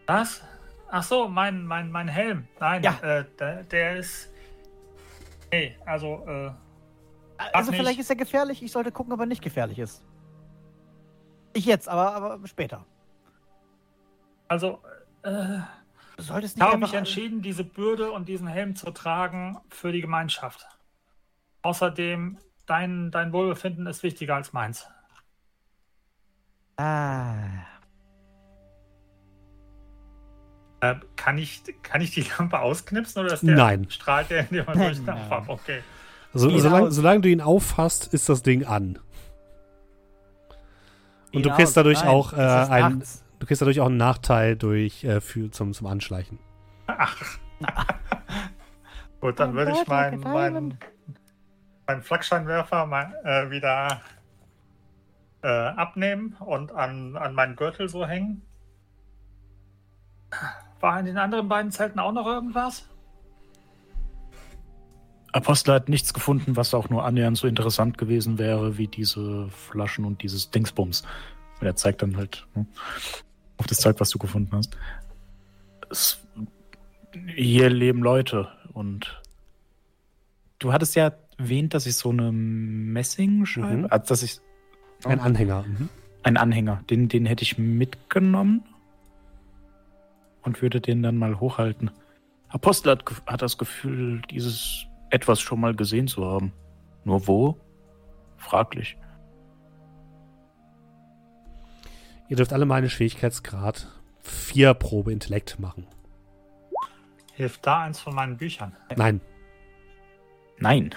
Was? 0.07 0.43
Ach 0.91 1.03
so, 1.03 1.29
mein, 1.29 1.65
mein, 1.65 1.91
mein 1.91 2.09
Helm. 2.09 2.47
Nein, 2.61 2.83
Ja. 2.83 2.99
äh, 3.03 3.25
der, 3.39 3.63
der 3.65 3.97
ist. 3.97 4.29
Nee, 5.51 5.77
also, 5.87 6.23
äh, 6.27 6.51
Also 7.53 7.71
nicht. 7.71 7.81
vielleicht 7.81 8.01
ist 8.01 8.11
er 8.11 8.17
gefährlich. 8.17 8.63
Ich 8.63 8.73
sollte 8.73 8.93
gucken, 8.93 9.13
ob 9.13 9.21
er 9.21 9.27
nicht 9.27 9.43
gefährlich 9.43 9.79
ist. 9.79 10.03
Ich 11.55 11.65
jetzt, 11.67 11.89
aber, 11.89 12.15
aber 12.15 12.47
später. 12.47 12.85
also, 14.49 14.81
äh, 15.23 15.59
Du 16.23 16.29
solltest 16.29 16.55
ich 16.55 16.57
nicht 16.59 16.65
habe 16.65 16.75
einfach... 16.75 16.89
mich 16.89 16.97
entschieden, 16.97 17.43
diese 17.43 17.65
Bürde 17.65 18.13
und 18.13 18.29
diesen 18.29 18.47
Helm 18.47 18.77
zu 18.77 18.93
tragen 18.93 19.59
für 19.71 19.91
die 19.91 20.01
Gemeinschaft. 20.01 20.69
Außerdem, 21.63 22.39
dein, 22.65 23.11
dein 23.11 23.33
Wohlbefinden 23.33 23.89
ist 23.89 24.05
wichtiger 24.05 24.37
als 24.37 24.53
meins. 24.53 24.87
Ah. 26.77 27.35
Äh, 30.81 30.95
kann, 31.17 31.39
ich, 31.39 31.65
kann 31.83 32.01
ich 32.01 32.13
die 32.13 32.25
Lampe 32.39 32.61
ausknipsen 32.61 33.25
oder 33.25 33.35
ist 33.35 33.43
der 33.43 33.57
Nein. 33.57 33.91
strahlt 33.91 34.31
der 34.31 34.49
in 34.49 34.57
dem 34.59 34.67
Nein. 34.67 34.79
durch 34.79 35.05
den? 35.05 35.49
Okay. 35.49 35.83
So, 36.35 36.49
Ihn 36.49 36.61
solange, 36.61 36.93
solange 36.93 37.21
du 37.23 37.31
ihn 37.31 37.41
auffasst, 37.41 38.15
ist 38.15 38.29
das 38.29 38.45
Ding 38.45 38.65
an. 38.65 39.01
Und 41.33 41.45
du 41.45 41.49
Ihn 41.49 41.55
kriegst 41.57 41.77
dadurch 41.77 41.99
Nein, 41.99 42.09
auch, 42.09 42.33
äh, 42.33 42.37
ein- 42.37 42.99
nachts. 42.99 43.25
Du 43.43 43.47
kriegst 43.47 43.61
dadurch 43.61 43.81
auch 43.81 43.87
einen 43.87 43.97
Nachteil 43.97 44.55
durch, 44.55 45.03
äh, 45.03 45.21
für, 45.21 45.51
zum, 45.51 45.73
zum 45.73 45.89
Anschleichen. 45.89 46.39
Gut, 49.21 49.41
dann 49.41 49.53
Mein 49.53 49.57
würde 49.57 49.73
ich 49.73 49.89
meinen 49.89 50.21
mein, 50.21 50.79
mein 51.89 52.03
Flaggscheinwerfer 52.03 52.87
mal, 52.87 53.13
äh, 53.25 53.51
wieder 53.51 54.01
äh, 55.43 55.49
abnehmen 55.49 56.37
und 56.39 56.71
an, 56.71 57.17
an 57.17 57.35
meinen 57.35 57.57
Gürtel 57.57 57.89
so 57.89 58.07
hängen. 58.07 58.43
War 60.79 61.01
in 61.01 61.07
den 61.07 61.19
anderen 61.19 61.49
beiden 61.49 61.73
Zelten 61.73 61.99
auch 61.99 62.13
noch 62.13 62.29
irgendwas? 62.29 62.89
Apostel 65.33 65.75
hat 65.75 65.89
nichts 65.89 66.15
gefunden, 66.15 66.55
was 66.55 66.75
auch 66.75 66.91
nur 66.91 67.05
annähernd 67.05 67.37
so 67.37 67.49
interessant 67.49 67.99
gewesen 67.99 68.39
wäre 68.39 68.79
wie 68.79 68.87
diese 68.87 69.49
Flaschen 69.49 70.05
und 70.05 70.23
dieses 70.23 70.53
Dingsbums. 70.53 71.03
Und 71.61 71.67
er 71.67 71.75
zeigt 71.75 72.03
dann 72.03 72.17
halt 72.17 72.47
ne, 72.55 72.67
auf 73.63 73.67
das 73.69 73.79
Zeug, 73.79 74.01
was 74.01 74.11
du 74.11 74.19
gefunden 74.19 74.51
hast. 74.57 74.77
Es, 75.89 76.19
hier 77.37 77.71
leben 77.71 78.01
Leute 78.03 78.49
und 78.73 79.23
du 80.59 80.73
hattest 80.73 80.97
ja 80.97 81.13
erwähnt, 81.39 81.75
dass 81.75 81.87
ich 81.87 81.95
so 81.97 82.11
eine 82.11 82.33
Messingscheibe, 82.33 83.77
Mhm. 83.77 83.87
also 83.89 84.07
dass 84.09 84.23
ich 84.25 84.41
Ein 85.05 85.21
Anhänger. 85.21 85.63
Mhm. 85.63 85.89
einen 86.25 86.37
Anhänger, 86.37 86.83
den, 86.91 87.09
den 87.09 87.25
hätte 87.27 87.43
ich 87.45 87.57
mitgenommen. 87.59 88.65
und 90.45 90.61
würde 90.61 90.81
den 90.81 91.05
dann 91.05 91.17
mal 91.19 91.39
hochhalten. 91.39 91.93
Apostel 92.49 92.91
hat, 92.91 93.05
hat 93.29 93.43
das 93.43 93.59
Gefühl, 93.59 94.21
dieses 94.29 94.87
etwas 95.11 95.41
schon 95.41 95.61
mal 95.61 95.73
gesehen 95.77 96.09
zu 96.09 96.25
haben. 96.27 96.53
Nur 97.05 97.29
wo? 97.29 97.57
Fraglich. 98.39 98.97
Ihr 102.33 102.37
dürft 102.37 102.55
alle 102.55 102.65
mal 102.65 102.77
einen 102.77 102.89
Schwierigkeitsgrad 102.89 103.89
4 104.23 104.73
Probe 104.73 105.13
Intellekt 105.13 105.59
machen. 105.59 105.87
Hilft 107.35 107.67
da 107.67 107.83
eins 107.83 108.01
von 108.01 108.15
meinen 108.15 108.39
Büchern? 108.39 108.75
Nein. 108.97 109.21
Nein. 110.57 110.95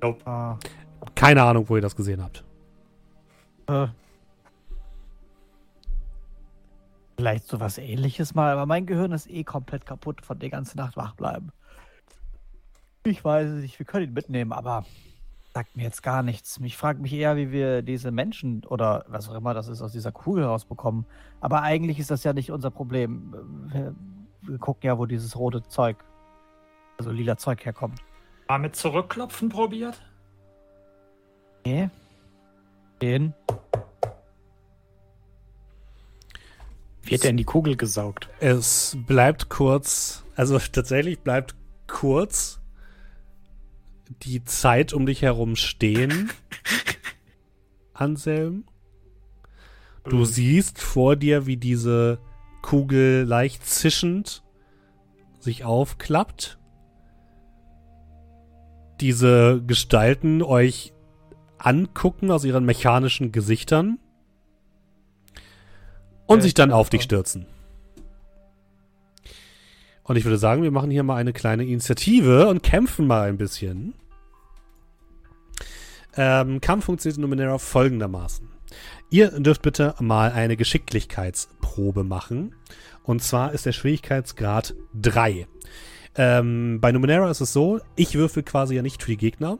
Nope. 0.00 0.58
Keine 1.14 1.42
Ahnung, 1.42 1.68
wo 1.68 1.76
ihr 1.76 1.82
das 1.82 1.94
gesehen 1.94 2.22
habt. 2.22 2.42
äh, 3.66 3.88
vielleicht 7.18 7.48
sowas 7.48 7.76
ähnliches 7.76 8.34
mal, 8.34 8.50
aber 8.50 8.64
mein 8.64 8.86
Gehirn 8.86 9.12
ist 9.12 9.28
eh 9.28 9.44
komplett 9.44 9.84
kaputt 9.84 10.24
von 10.24 10.38
der 10.38 10.48
ganzen 10.48 10.78
Nacht 10.78 10.96
wach 10.96 11.14
bleiben. 11.16 11.52
Ich 13.06 13.22
weiß 13.22 13.50
es 13.50 13.62
nicht, 13.62 13.78
wir 13.78 13.84
können 13.84 14.08
ihn 14.08 14.14
mitnehmen, 14.14 14.52
aber 14.52 14.86
sagt 15.52 15.76
mir 15.76 15.82
jetzt 15.82 16.02
gar 16.02 16.22
nichts. 16.22 16.58
Ich 16.62 16.76
frage 16.76 17.02
mich 17.02 17.12
eher, 17.12 17.36
wie 17.36 17.52
wir 17.52 17.82
diese 17.82 18.10
Menschen 18.10 18.64
oder 18.64 19.04
was 19.08 19.28
auch 19.28 19.34
immer 19.34 19.52
das 19.52 19.68
ist, 19.68 19.82
aus 19.82 19.92
dieser 19.92 20.10
Kugel 20.10 20.44
rausbekommen. 20.44 21.04
Aber 21.40 21.60
eigentlich 21.60 21.98
ist 21.98 22.10
das 22.10 22.24
ja 22.24 22.32
nicht 22.32 22.50
unser 22.50 22.70
Problem. 22.70 23.34
Wir, 23.72 23.94
wir 24.40 24.58
gucken 24.58 24.86
ja, 24.86 24.98
wo 24.98 25.04
dieses 25.04 25.36
rote 25.36 25.62
Zeug, 25.62 26.02
also 26.98 27.10
lila 27.10 27.36
Zeug 27.36 27.62
herkommt. 27.64 28.00
Mal 28.48 28.58
mit 28.58 28.74
Zurückklopfen 28.74 29.50
probiert? 29.50 30.00
Nee. 31.66 31.90
Den. 33.02 33.34
Wird 37.02 37.22
er 37.22 37.30
in 37.30 37.36
die 37.36 37.44
Kugel 37.44 37.76
gesaugt? 37.76 38.30
Es 38.40 38.96
bleibt 39.06 39.50
kurz, 39.50 40.24
also 40.36 40.58
tatsächlich 40.72 41.20
bleibt 41.20 41.54
kurz 41.86 42.63
die 44.22 44.44
Zeit 44.44 44.92
um 44.92 45.06
dich 45.06 45.22
herum 45.22 45.56
stehen, 45.56 46.30
Anselm. 47.92 48.64
Du 50.04 50.24
siehst 50.24 50.80
vor 50.80 51.16
dir, 51.16 51.46
wie 51.46 51.56
diese 51.56 52.18
Kugel 52.62 53.24
leicht 53.24 53.66
zischend 53.66 54.42
sich 55.38 55.64
aufklappt. 55.64 56.58
Diese 59.00 59.62
Gestalten 59.66 60.42
euch 60.42 60.92
angucken 61.58 62.30
aus 62.30 62.44
ihren 62.44 62.64
mechanischen 62.64 63.32
Gesichtern 63.32 63.98
und 66.26 66.38
Ja, 66.38 66.42
sich 66.42 66.50
ich 66.50 66.54
dann 66.54 66.72
auf 66.72 66.90
dich 66.90 67.02
stürzen. 67.02 67.46
Und 70.02 70.16
ich 70.16 70.24
würde 70.24 70.38
sagen, 70.38 70.62
wir 70.62 70.70
machen 70.70 70.90
hier 70.90 71.02
mal 71.02 71.16
eine 71.16 71.32
kleine 71.32 71.64
Initiative 71.64 72.48
und 72.48 72.62
kämpfen 72.62 73.06
mal 73.06 73.28
ein 73.28 73.38
bisschen. 73.38 73.94
Ähm, 76.16 76.60
Kampf 76.60 76.84
funktioniert 76.84 77.16
in 77.16 77.22
Numenera 77.22 77.58
folgendermaßen. 77.58 78.48
Ihr 79.10 79.30
dürft 79.30 79.62
bitte 79.62 79.94
mal 80.00 80.32
eine 80.32 80.56
Geschicklichkeitsprobe 80.56 82.04
machen. 82.04 82.54
Und 83.02 83.22
zwar 83.22 83.52
ist 83.52 83.66
der 83.66 83.72
Schwierigkeitsgrad 83.72 84.74
3. 85.00 85.46
Ähm, 86.16 86.78
bei 86.80 86.92
Numenera 86.92 87.30
ist 87.30 87.40
es 87.40 87.52
so, 87.52 87.80
ich 87.96 88.14
würfel 88.14 88.42
quasi 88.42 88.76
ja 88.76 88.82
nicht 88.82 89.02
für 89.02 89.10
die 89.10 89.16
Gegner. 89.16 89.58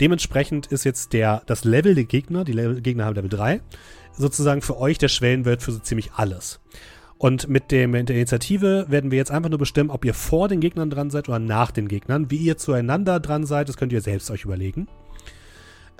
Dementsprechend 0.00 0.66
ist 0.66 0.84
jetzt 0.84 1.12
der, 1.12 1.42
das 1.46 1.64
Level 1.64 1.94
der 1.94 2.04
Gegner, 2.04 2.44
die 2.44 2.52
Level, 2.52 2.80
Gegner 2.80 3.04
haben 3.04 3.14
Level 3.14 3.30
3, 3.30 3.60
sozusagen 4.12 4.62
für 4.62 4.78
euch 4.78 4.98
der 4.98 5.08
Schwellenwert 5.08 5.62
für 5.62 5.72
so 5.72 5.78
ziemlich 5.78 6.12
alles. 6.14 6.60
Und 7.18 7.48
mit, 7.48 7.70
dem, 7.70 7.90
mit 7.90 8.08
der 8.08 8.16
Initiative 8.16 8.86
werden 8.88 9.10
wir 9.10 9.18
jetzt 9.18 9.30
einfach 9.30 9.50
nur 9.50 9.58
bestimmen, 9.58 9.90
ob 9.90 10.06
ihr 10.06 10.14
vor 10.14 10.48
den 10.48 10.60
Gegnern 10.60 10.88
dran 10.88 11.10
seid 11.10 11.28
oder 11.28 11.38
nach 11.38 11.70
den 11.70 11.86
Gegnern. 11.86 12.30
Wie 12.30 12.38
ihr 12.38 12.56
zueinander 12.56 13.20
dran 13.20 13.44
seid, 13.44 13.68
das 13.68 13.76
könnt 13.76 13.92
ihr 13.92 14.00
selbst 14.00 14.30
euch 14.30 14.44
überlegen. 14.44 14.88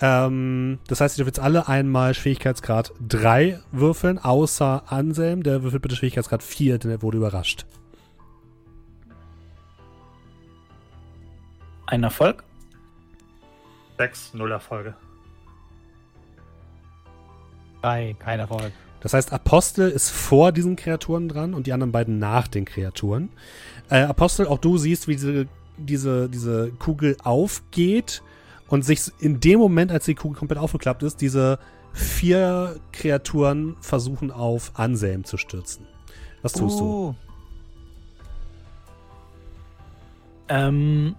Ähm, 0.00 0.78
das 0.86 1.00
heißt, 1.00 1.18
ihr 1.18 1.24
dürft 1.24 1.36
jetzt 1.36 1.44
alle 1.44 1.68
einmal 1.68 2.14
Schwierigkeitsgrad 2.14 2.92
3 3.06 3.60
würfeln, 3.70 4.18
außer 4.18 4.84
Anselm, 4.90 5.42
der 5.42 5.62
würfelt 5.62 5.82
bitte 5.82 5.96
Schwierigkeitsgrad 5.96 6.42
4, 6.42 6.78
denn 6.78 6.90
er 6.90 7.02
wurde 7.02 7.18
überrascht. 7.18 7.66
Ein 11.86 12.02
Erfolg? 12.02 12.44
Sechs, 13.98 14.32
null 14.32 14.52
Erfolge. 14.52 14.94
Drei, 17.82 18.16
kein 18.18 18.40
Erfolg. 18.40 18.72
Das 19.00 19.12
heißt, 19.12 19.32
Apostel 19.32 19.90
ist 19.90 20.10
vor 20.10 20.52
diesen 20.52 20.76
Kreaturen 20.76 21.28
dran 21.28 21.52
und 21.52 21.66
die 21.66 21.72
anderen 21.72 21.92
beiden 21.92 22.18
nach 22.18 22.48
den 22.48 22.64
Kreaturen. 22.64 23.30
Äh, 23.90 24.02
Apostel, 24.02 24.46
auch 24.46 24.58
du 24.58 24.78
siehst, 24.78 25.08
wie 25.08 25.16
diese, 25.16 25.48
diese, 25.76 26.28
diese 26.28 26.70
Kugel 26.72 27.16
aufgeht 27.22 28.22
und 28.70 28.84
sich 28.84 29.00
in 29.18 29.40
dem 29.40 29.58
Moment, 29.58 29.92
als 29.92 30.06
die 30.06 30.14
Kugel 30.14 30.38
komplett 30.38 30.58
aufgeklappt 30.58 31.02
ist, 31.02 31.20
diese 31.20 31.58
vier 31.92 32.76
Kreaturen 32.92 33.76
versuchen 33.80 34.30
auf 34.30 34.72
Anselm 34.74 35.24
zu 35.24 35.36
stürzen. 35.36 35.86
Was 36.42 36.52
tust 36.52 36.80
du? 36.80 36.84
Uh, 36.84 37.14
Ähm, 40.50 41.14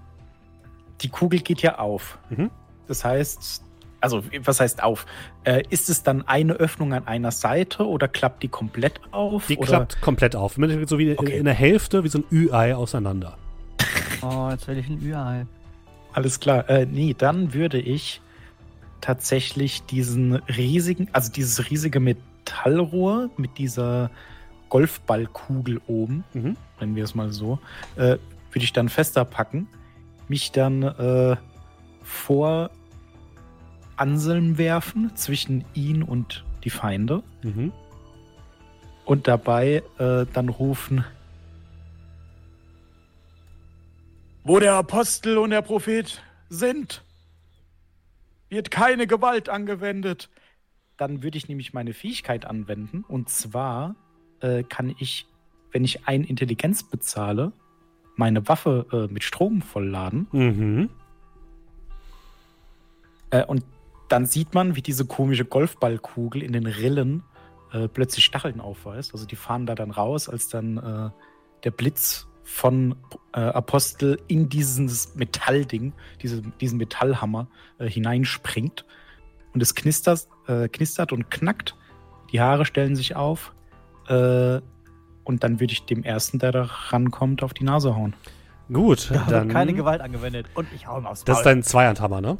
die 1.02 1.10
Kugel 1.10 1.40
geht 1.40 1.62
ja 1.62 1.80
auf. 1.80 2.20
Mhm. 2.30 2.52
Das 2.88 3.06
heißt, 3.06 3.64
also 4.02 4.24
was 4.44 4.60
heißt 4.60 4.84
auf? 4.84 5.06
Äh, 5.46 5.64
ist 5.70 5.90
es 5.90 6.04
dann 6.04 6.28
eine 6.28 6.54
Öffnung 6.54 6.94
an 6.94 7.08
einer 7.08 7.32
Seite 7.32 7.88
oder 7.88 8.08
klappt 8.10 8.44
die 8.44 8.50
komplett 8.50 9.00
auf? 9.12 9.48
Die 9.48 9.58
oder? 9.58 9.68
klappt 9.68 10.02
komplett 10.02 10.36
auf. 10.36 10.56
So 10.86 11.00
wie 11.00 11.18
Okay. 11.18 11.38
in 11.38 11.46
der 11.46 11.54
Hälfte, 11.54 12.04
wie 12.04 12.10
so 12.10 12.20
ein 12.20 12.26
Ü-Ei 12.30 12.76
auseinander. 12.76 13.38
Oh, 14.22 14.50
jetzt 14.52 14.68
will 14.68 14.78
ich 14.78 14.90
ein 14.90 15.02
Ü-Ei. 15.02 15.46
Alles 16.14 16.40
klar. 16.40 16.70
Äh, 16.70 16.86
nee, 16.86 17.16
dann 17.18 17.54
würde 17.54 17.80
ich 17.80 18.22
tatsächlich 19.00 19.84
diesen 19.84 20.36
riesigen, 20.36 21.08
also 21.12 21.32
dieses 21.32 21.70
riesige 21.70 22.00
Metallrohr 22.00 23.30
mit 23.38 23.58
dieser 23.58 24.12
Golfballkugel 24.70 25.82
oben, 25.88 26.24
Mhm. 26.34 26.56
nennen 26.80 26.96
wir 26.96 27.04
es 27.04 27.16
mal 27.16 27.32
so, 27.32 27.60
äh, 27.96 28.18
würde 28.52 28.64
ich 28.64 28.74
dann 28.74 28.90
fester 28.90 29.26
packen, 29.26 29.68
mich 30.28 30.52
dann 30.52 30.84
äh, 30.84 31.36
vor 32.04 32.70
Anselm 33.98 34.58
werfen, 34.58 35.12
zwischen 35.16 35.64
ihn 35.74 36.04
und 36.04 36.44
die 36.64 36.70
Feinde 36.70 37.24
Mhm. 37.44 37.72
und 39.06 39.28
dabei 39.28 39.84
äh, 39.98 40.26
dann 40.32 40.50
rufen, 40.50 41.04
wo 44.44 44.60
der 44.60 44.74
Apostel 44.74 45.38
und 45.38 45.52
der 45.52 45.62
Prophet 45.62 46.22
sind, 46.50 47.04
wird 48.50 48.72
keine 48.72 49.08
Gewalt 49.08 49.50
angewendet. 49.50 50.30
Dann 50.98 51.24
würde 51.24 51.38
ich 51.38 51.48
nämlich 51.48 51.74
meine 51.74 51.94
Fähigkeit 51.94 52.46
anwenden. 52.46 53.04
Und 53.08 53.30
zwar 53.30 53.96
äh, 54.42 54.64
kann 54.64 54.94
ich, 55.00 55.28
wenn 55.72 55.84
ich 55.84 56.08
ein 56.08 56.24
Intelligenz 56.24 56.84
bezahle, 56.84 57.54
meine 58.16 58.48
Waffe 58.48 58.86
äh, 58.92 59.12
mit 59.14 59.24
Strom 59.24 59.62
vollladen. 59.62 60.28
Mhm. 60.32 60.90
Äh, 63.30 63.46
und 63.46 63.64
dann 64.10 64.26
sieht 64.26 64.54
man, 64.54 64.76
wie 64.76 64.82
diese 64.82 65.06
komische 65.06 65.46
Golfballkugel 65.46 66.44
in 66.44 66.52
den 66.52 66.66
Rillen 66.66 67.24
äh, 67.72 67.88
plötzlich 67.88 68.26
Stacheln 68.26 68.60
aufweist. 68.60 69.14
Also 69.14 69.26
die 69.26 69.38
fahren 69.38 69.66
da 69.66 69.76
dann 69.76 69.92
raus, 69.92 70.28
als 70.28 70.50
dann 70.50 70.78
äh, 70.78 71.10
der 71.64 71.72
Blitz 71.72 72.28
von 72.44 72.96
äh, 73.34 73.40
Apostel 73.40 74.20
in 74.28 74.50
dieses 74.50 75.16
Metallding, 75.16 75.94
diese, 76.22 76.42
diesen 76.42 76.78
Metallhammer 76.78 77.48
äh, 77.78 77.88
hineinspringt. 77.88 78.86
Und 79.54 79.62
es 79.62 79.76
knistert, 79.76 80.28
äh, 80.48 80.68
knistert 80.68 81.12
und 81.12 81.30
knackt. 81.30 81.76
Die 82.32 82.42
Haare 82.42 82.66
stellen 82.66 82.96
sich 82.96 83.16
auf. 83.16 83.54
Äh, 84.08 84.62
und 85.24 85.44
dann 85.44 85.60
würde 85.60 85.74
ich 85.74 85.86
dem 85.86 86.04
ersten, 86.04 86.40
der 86.40 86.52
da 86.52 86.64
rankommt, 86.64 87.44
auf 87.44 87.54
die 87.54 87.64
Nase 87.64 87.96
hauen. 87.96 88.16
Gut, 88.72 89.12
Da 89.12 89.26
dann. 89.30 89.44
wird 89.44 89.50
keine 89.50 89.74
Gewalt 89.74 90.02
angewendet. 90.02 90.48
Und 90.54 90.68
ich 90.74 90.88
hau 90.88 90.98
ihm 90.98 91.06
aufs 91.06 91.24
Das 91.24 91.40
ist 91.40 91.46
dein 91.46 91.62
Zweihandhammer, 91.62 92.22
ne? 92.22 92.38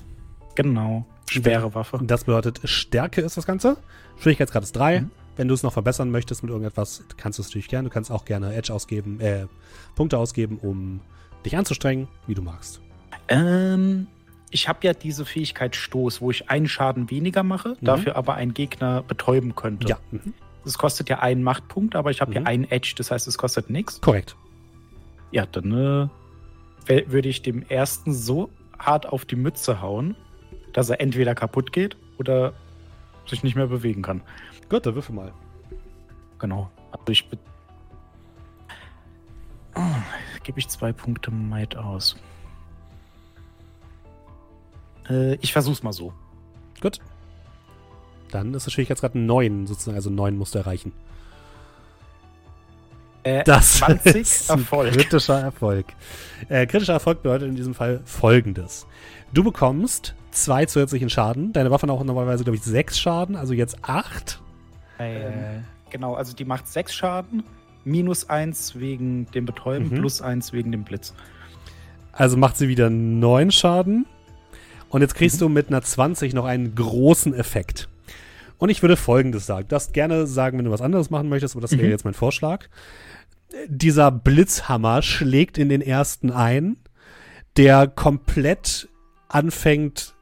Genau. 0.56 1.06
Schwere 1.30 1.74
Waffe. 1.76 2.00
Das 2.04 2.26
bedeutet, 2.26 2.62
Stärke 2.64 3.22
ist 3.22 3.38
das 3.38 3.46
Ganze. 3.46 3.78
Schwierigkeitsgrad 4.18 4.64
ist 4.64 4.76
3. 4.76 5.02
Mhm. 5.02 5.12
Wenn 5.36 5.48
du 5.48 5.54
es 5.54 5.64
noch 5.64 5.74
verbessern 5.74 6.12
möchtest 6.12 6.44
mit 6.44 6.50
irgendetwas, 6.52 7.04
kannst 7.18 7.40
du 7.40 7.42
es 7.42 7.50
natürlich 7.50 7.68
gerne. 7.70 7.90
Du 7.90 7.94
kannst 7.94 8.12
auch 8.12 8.26
gerne 8.26 8.54
Edge 8.54 8.74
ausgeben, 8.74 9.20
äh, 9.22 9.48
Punkte 9.96 10.18
ausgeben, 10.18 10.58
um 10.62 11.00
dich 11.46 11.56
anzustrengen, 11.58 12.08
wie 12.28 12.36
du 12.36 12.42
magst. 12.42 12.82
Ähm, 13.30 14.08
ich 14.50 14.68
habe 14.68 14.80
ja 14.86 14.94
diese 14.94 15.26
Fähigkeit 15.26 15.76
Stoß, 15.76 16.22
wo 16.22 16.30
ich 16.32 16.50
einen 16.50 16.68
Schaden 16.68 17.10
weniger 17.10 17.44
mache, 17.44 17.70
Mhm. 17.80 17.86
dafür 17.86 18.16
aber 18.18 18.36
einen 18.36 18.54
Gegner 18.54 19.04
betäuben 19.04 19.56
könnte. 19.56 19.88
Ja, 19.88 19.98
mhm. 20.12 20.34
Das 20.66 20.78
kostet 20.78 21.10
ja 21.10 21.20
einen 21.20 21.42
Machtpunkt, 21.44 21.96
aber 21.96 22.12
ich 22.12 22.22
habe 22.22 22.32
Mhm. 22.32 22.38
ja 22.38 22.44
einen 22.44 22.64
Edge, 22.70 22.94
das 22.98 23.10
heißt, 23.10 23.28
es 23.28 23.38
kostet 23.38 23.70
nichts. 23.70 24.00
korrekt. 24.02 24.36
Ja, 25.32 25.46
dann 25.46 25.72
äh, 26.88 27.04
würde 27.08 27.30
ich 27.30 27.42
dem 27.42 27.64
ersten 27.70 28.14
so 28.14 28.50
hart 28.78 29.06
auf 29.08 29.24
die 29.26 29.38
Mütze 29.38 29.82
hauen, 29.82 30.16
dass 30.74 30.90
er 30.90 31.00
entweder 31.00 31.36
kaputt 31.36 31.72
geht 31.72 31.96
oder 32.20 32.54
sich 33.28 33.44
nicht 33.44 33.56
mehr 33.56 33.68
bewegen 33.68 34.02
kann. 34.02 34.22
Gut, 34.72 34.86
dann 34.86 34.96
würfel 34.96 35.14
mal. 35.14 35.34
Genau. 36.40 36.72
Also 36.92 37.12
ich 37.12 37.28
oh, 39.76 39.82
gebe 40.44 40.60
ich 40.60 40.70
zwei 40.70 40.94
Punkte 40.94 41.30
Might 41.30 41.76
aus. 41.76 42.16
Äh, 45.10 45.36
ich 45.42 45.52
versuch's 45.52 45.84
mal 45.84 45.92
so. 45.92 46.14
Gut. 46.80 47.00
Dann 48.30 48.54
ist 48.54 48.66
der 48.66 48.72
Schwierigkeitsgrad 48.72 49.14
9, 49.14 49.68
sozusagen, 49.68 49.98
also 49.98 50.10
9 50.10 50.38
musst 50.38 50.56
du 50.56 50.60
erreichen. 50.60 50.94
Äh, 53.24 53.44
Das 53.44 53.74
20 53.80 54.16
ist 54.22 54.50
Erfolg. 54.50 54.94
kritischer 54.94 55.42
Erfolg. 55.42 55.88
Äh, 56.48 56.66
kritischer 56.66 56.94
Erfolg 56.94 57.24
bedeutet 57.24 57.50
in 57.50 57.58
diesem 57.58 57.74
Fall 57.74 58.00
folgendes. 58.06 58.88
Du 59.34 59.44
bekommst 59.44 60.16
zwei 60.32 60.66
zusätzlichen 60.66 61.10
Schaden. 61.10 61.52
Deine 61.52 61.72
Waffe 61.72 61.90
auch 61.92 62.06
normalerweise, 62.06 62.46
glaube 62.46 62.56
ich, 62.56 62.64
sechs 62.64 62.98
Schaden, 62.98 63.36
also 63.36 63.52
jetzt 63.52 63.84
acht. 63.84 64.40
Äh, 65.10 65.62
genau, 65.90 66.16
also 66.16 66.36
die 66.36 66.46
macht 66.46 66.68
6 66.68 66.94
Schaden, 66.94 67.44
minus 67.84 68.30
1 68.30 68.80
wegen 68.80 69.26
dem 69.32 69.46
Betäuben, 69.46 69.90
Mhm. 69.90 69.96
plus 70.00 70.22
1 70.22 70.54
wegen 70.54 70.72
dem 70.72 70.84
Blitz. 70.84 71.14
Also 72.12 72.38
macht 72.38 72.58
sie 72.58 72.68
wieder 72.68 72.90
neun 72.90 73.52
Schaden. 73.52 74.06
Und 74.90 75.02
jetzt 75.02 75.16
kriegst 75.16 75.40
du 75.40 75.48
mit 75.48 75.70
einer 75.70 75.82
20 75.82 76.34
noch 76.34 76.46
einen 76.46 76.76
großen 76.76 77.34
Effekt. 77.34 77.88
Und 78.58 78.70
ich 78.70 78.82
würde 78.84 78.98
folgendes 78.98 79.46
sagen. 79.46 79.64
Du 79.70 79.74
darfst 79.76 79.94
gerne 79.94 80.28
sagen, 80.28 80.58
wenn 80.58 80.66
du 80.66 80.72
was 80.72 80.82
anderes 80.82 81.10
machen 81.10 81.30
möchtest, 81.30 81.56
aber 81.56 81.62
das 81.62 81.72
wäre 81.72 81.86
Mhm. 81.86 81.90
jetzt 81.92 82.04
mein 82.06 82.14
Vorschlag. 82.14 82.68
Dieser 83.68 84.12
Blitzhammer 84.12 85.02
schlägt 85.02 85.58
in 85.58 85.70
den 85.70 85.82
ersten 85.82 86.30
ein, 86.32 86.78
der 87.58 87.88
komplett 87.88 88.88
anfängt, 89.30 90.14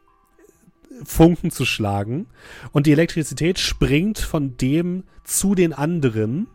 Funken 1.03 1.51
zu 1.51 1.65
schlagen. 1.65 2.27
Und 2.71 2.85
die 2.85 2.91
Elektrizität 2.91 3.59
springt 3.59 4.19
von 4.19 4.57
dem 4.57 5.03
zu 5.23 5.55
den 5.55 5.73
anderen, 5.73 6.47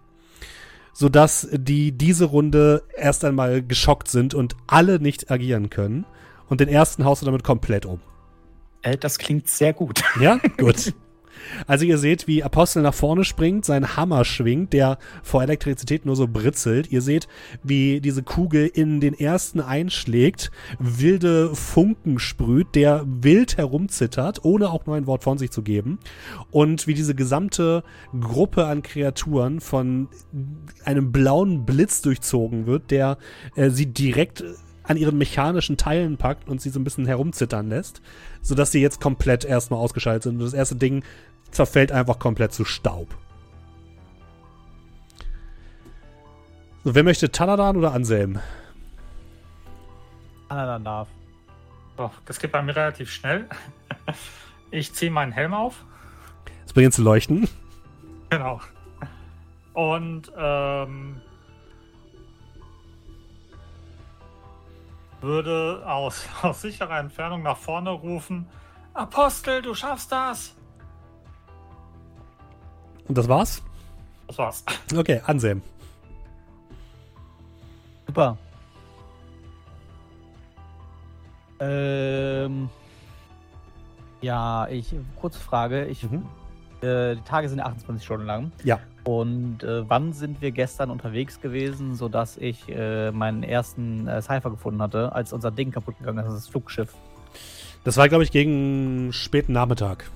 sodass 0.92 1.48
die 1.52 1.92
diese 1.92 2.26
Runde 2.26 2.82
erst 2.96 3.24
einmal 3.24 3.62
geschockt 3.62 4.08
sind 4.08 4.34
und 4.34 4.56
alle 4.66 5.00
nicht 5.00 5.30
agieren 5.30 5.70
können. 5.70 6.06
Und 6.48 6.60
den 6.60 6.68
ersten 6.68 7.04
haust 7.04 7.22
du 7.22 7.26
damit 7.26 7.42
komplett 7.42 7.86
um. 7.86 8.00
Äh, 8.82 8.96
das 8.96 9.18
klingt 9.18 9.48
sehr 9.48 9.72
gut. 9.72 10.02
Ja, 10.20 10.38
gut. 10.58 10.92
Also 11.66 11.84
ihr 11.84 11.98
seht, 11.98 12.26
wie 12.26 12.42
Apostel 12.42 12.82
nach 12.82 12.94
vorne 12.94 13.24
springt, 13.24 13.64
sein 13.64 13.96
Hammer 13.96 14.24
schwingt, 14.24 14.72
der 14.72 14.98
vor 15.22 15.42
Elektrizität 15.42 16.06
nur 16.06 16.16
so 16.16 16.28
britzelt. 16.28 16.90
Ihr 16.90 17.02
seht, 17.02 17.28
wie 17.62 18.00
diese 18.00 18.22
Kugel 18.22 18.66
in 18.66 19.00
den 19.00 19.14
ersten 19.14 19.60
einschlägt, 19.60 20.50
wilde 20.78 21.54
Funken 21.54 22.18
sprüht, 22.18 22.74
der 22.74 23.04
wild 23.06 23.56
herumzittert, 23.56 24.44
ohne 24.44 24.70
auch 24.70 24.86
nur 24.86 24.96
ein 24.96 25.06
Wort 25.06 25.24
von 25.24 25.38
sich 25.38 25.50
zu 25.50 25.62
geben. 25.62 25.98
Und 26.50 26.86
wie 26.86 26.94
diese 26.94 27.14
gesamte 27.14 27.84
Gruppe 28.18 28.66
an 28.66 28.82
Kreaturen 28.82 29.60
von 29.60 30.08
einem 30.84 31.12
blauen 31.12 31.64
Blitz 31.64 32.02
durchzogen 32.02 32.66
wird, 32.66 32.90
der 32.90 33.18
äh, 33.56 33.70
sie 33.70 33.86
direkt 33.86 34.44
an 34.84 34.96
ihren 34.96 35.16
mechanischen 35.16 35.76
Teilen 35.76 36.16
packt 36.16 36.48
und 36.48 36.60
sie 36.60 36.70
so 36.70 36.78
ein 36.78 36.84
bisschen 36.84 37.06
herumzittern 37.06 37.68
lässt, 37.68 38.02
sodass 38.42 38.70
sie 38.70 38.80
jetzt 38.80 39.00
komplett 39.00 39.44
erstmal 39.44 39.80
ausgeschaltet 39.80 40.24
sind. 40.24 40.34
Und 40.34 40.42
das 40.42 40.52
erste 40.52 40.76
Ding 40.76 41.02
zerfällt 41.54 41.92
einfach 41.92 42.18
komplett 42.18 42.52
zu 42.52 42.64
Staub. 42.64 43.14
So, 46.84 46.94
wer 46.94 47.02
möchte 47.02 47.30
Taladan 47.30 47.76
oder 47.76 47.92
Anselm? 47.94 48.40
Anadan 50.48 50.84
darf. 50.84 51.08
So, 51.96 52.10
das 52.26 52.38
geht 52.38 52.52
bei 52.52 52.62
mir 52.62 52.76
relativ 52.76 53.10
schnell. 53.10 53.48
Ich 54.70 54.92
ziehe 54.92 55.08
meinen 55.08 55.30
Helm 55.30 55.54
auf. 55.54 55.84
Es 56.66 56.72
beginnt 56.72 56.94
zu 56.94 57.02
leuchten. 57.02 57.48
Genau. 58.28 58.60
Und 59.72 60.32
ähm, 60.36 61.20
würde 65.20 65.84
aus, 65.86 66.26
aus 66.42 66.62
sicherer 66.62 66.98
Entfernung 66.98 67.44
nach 67.44 67.56
vorne 67.56 67.90
rufen: 67.90 68.48
Apostel, 68.94 69.62
du 69.62 69.74
schaffst 69.74 70.10
das! 70.10 70.56
Und 73.08 73.18
das 73.18 73.28
war's? 73.28 73.62
Das 74.28 74.38
war's. 74.38 74.64
Okay, 74.96 75.20
Anselm. 75.26 75.62
Super. 78.06 78.36
Ähm. 81.60 82.68
Ja, 84.20 84.66
ich. 84.68 84.94
Kurze 85.20 85.38
Frage. 85.38 85.86
Ich, 85.86 86.02
Mhm. 86.02 86.24
äh, 86.82 87.14
die 87.16 87.22
Tage 87.22 87.48
sind 87.48 87.60
28 87.60 88.04
Stunden 88.04 88.26
lang. 88.26 88.52
Ja. 88.64 88.80
Und 89.04 89.62
äh, 89.62 89.88
wann 89.88 90.12
sind 90.14 90.40
wir 90.40 90.50
gestern 90.50 90.90
unterwegs 90.90 91.40
gewesen, 91.40 91.94
sodass 91.94 92.38
ich 92.38 92.68
äh, 92.70 93.10
meinen 93.10 93.42
ersten 93.42 94.08
äh, 94.08 94.22
Cypher 94.22 94.50
gefunden 94.50 94.80
hatte, 94.80 95.12
als 95.12 95.32
unser 95.34 95.50
Ding 95.50 95.70
kaputt 95.72 95.98
gegangen 95.98 96.24
ist, 96.24 96.32
das 96.32 96.48
Flugschiff? 96.48 96.94
Das 97.84 97.98
war, 97.98 98.08
glaube 98.08 98.24
ich, 98.24 98.30
gegen 98.32 99.12
späten 99.12 99.52
Nachmittag. 99.52 100.10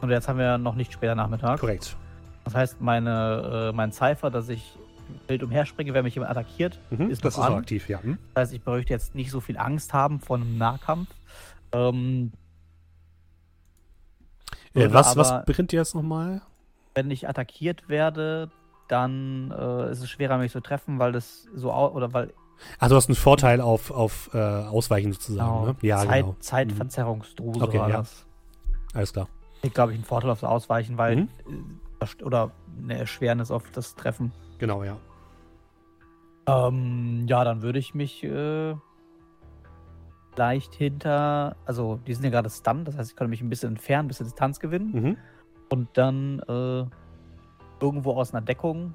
Und 0.00 0.10
jetzt 0.10 0.28
haben 0.28 0.38
wir 0.38 0.56
noch 0.58 0.76
nicht 0.76 0.92
später 0.92 1.16
Nachmittag. 1.16 1.58
Korrekt. 1.58 1.96
Das 2.44 2.54
heißt, 2.54 2.80
meine, 2.80 3.70
äh, 3.70 3.76
mein 3.76 3.92
Cypher, 3.92 4.30
dass 4.30 4.48
ich 4.48 4.76
wild 5.28 5.42
umherspringe, 5.42 5.92
wenn 5.94 6.04
mich 6.04 6.14
jemand 6.14 6.30
attackiert, 6.30 6.78
Mhm, 6.90 7.10
ist 7.10 7.24
das 7.24 7.36
noch 7.36 7.44
ist 7.44 7.50
an. 7.50 7.58
aktiv, 7.58 7.88
ja. 7.88 8.02
Hm? 8.02 8.18
Das 8.34 8.42
heißt, 8.42 8.52
ich 8.54 8.62
bräuchte 8.64 8.92
jetzt 8.92 9.14
nicht 9.14 9.30
so 9.30 9.40
viel 9.40 9.56
Angst 9.58 9.92
haben 9.92 10.20
vor 10.20 10.36
einem 10.36 10.58
Nahkampf. 10.58 11.08
Ähm, 11.72 12.32
Äh, 14.74 14.88
was, 14.92 15.16
was 15.16 15.30
aber- 15.30 15.44
beginnt 15.44 15.72
jetzt 15.72 15.94
nochmal? 15.94 16.42
wenn 16.94 17.10
ich 17.10 17.26
attackiert 17.26 17.88
werde, 17.88 18.50
dann 18.88 19.50
äh, 19.50 19.90
ist 19.90 20.02
es 20.02 20.10
schwerer, 20.10 20.36
mich 20.36 20.52
zu 20.52 20.60
treffen, 20.60 20.98
weil 20.98 21.12
das 21.12 21.46
so 21.54 21.72
oder 21.72 22.12
weil 22.12 22.34
Ach, 22.78 22.88
du 22.90 22.94
hast 22.96 23.08
einen 23.08 23.16
Vorteil 23.16 23.60
auf, 23.62 23.90
auf 23.90 24.28
äh, 24.34 24.38
Ausweichen 24.38 25.10
sozusagen, 25.14 25.64
ne? 25.68 25.76
Ja, 25.80 25.98
Zeit, 25.98 26.20
genau. 26.24 26.36
Zeitverzerrungsdruse 26.40 27.62
Okay, 27.62 27.78
war 27.78 27.88
ja. 27.88 27.96
das. 27.98 28.26
Alles 28.92 29.12
klar. 29.14 29.26
Ich 29.62 29.72
glaube, 29.72 29.92
ich 29.92 29.96
einen 29.96 30.04
Vorteil 30.04 30.30
auf 30.30 30.40
das 30.40 30.50
Ausweichen, 30.50 30.98
weil 30.98 31.16
Mhm. 31.16 31.28
Oder 32.22 32.50
eine 32.82 32.98
Erschwernis 32.98 33.50
auf 33.50 33.70
das 33.70 33.94
Treffen. 33.94 34.32
Genau, 34.58 34.84
ja. 34.84 34.96
Ähm, 36.46 37.26
ja, 37.28 37.44
dann 37.44 37.62
würde 37.62 37.78
ich 37.78 37.94
mich 37.94 38.24
äh, 38.24 38.74
leicht 40.36 40.74
hinter, 40.74 41.56
also 41.66 42.00
die 42.06 42.14
sind 42.14 42.24
ja 42.24 42.30
gerade 42.30 42.50
stunned, 42.50 42.88
das 42.88 42.96
heißt, 42.96 43.10
ich 43.10 43.16
könnte 43.16 43.30
mich 43.30 43.40
ein 43.42 43.48
bisschen 43.48 43.70
entfernen, 43.70 44.06
ein 44.06 44.08
bisschen 44.08 44.26
Distanz 44.26 44.58
gewinnen 44.60 44.90
Mhm. 44.92 45.16
und 45.70 45.88
dann 45.94 46.40
äh, 46.48 46.84
irgendwo 47.80 48.12
aus 48.14 48.32
einer 48.34 48.40
Deckung 48.44 48.94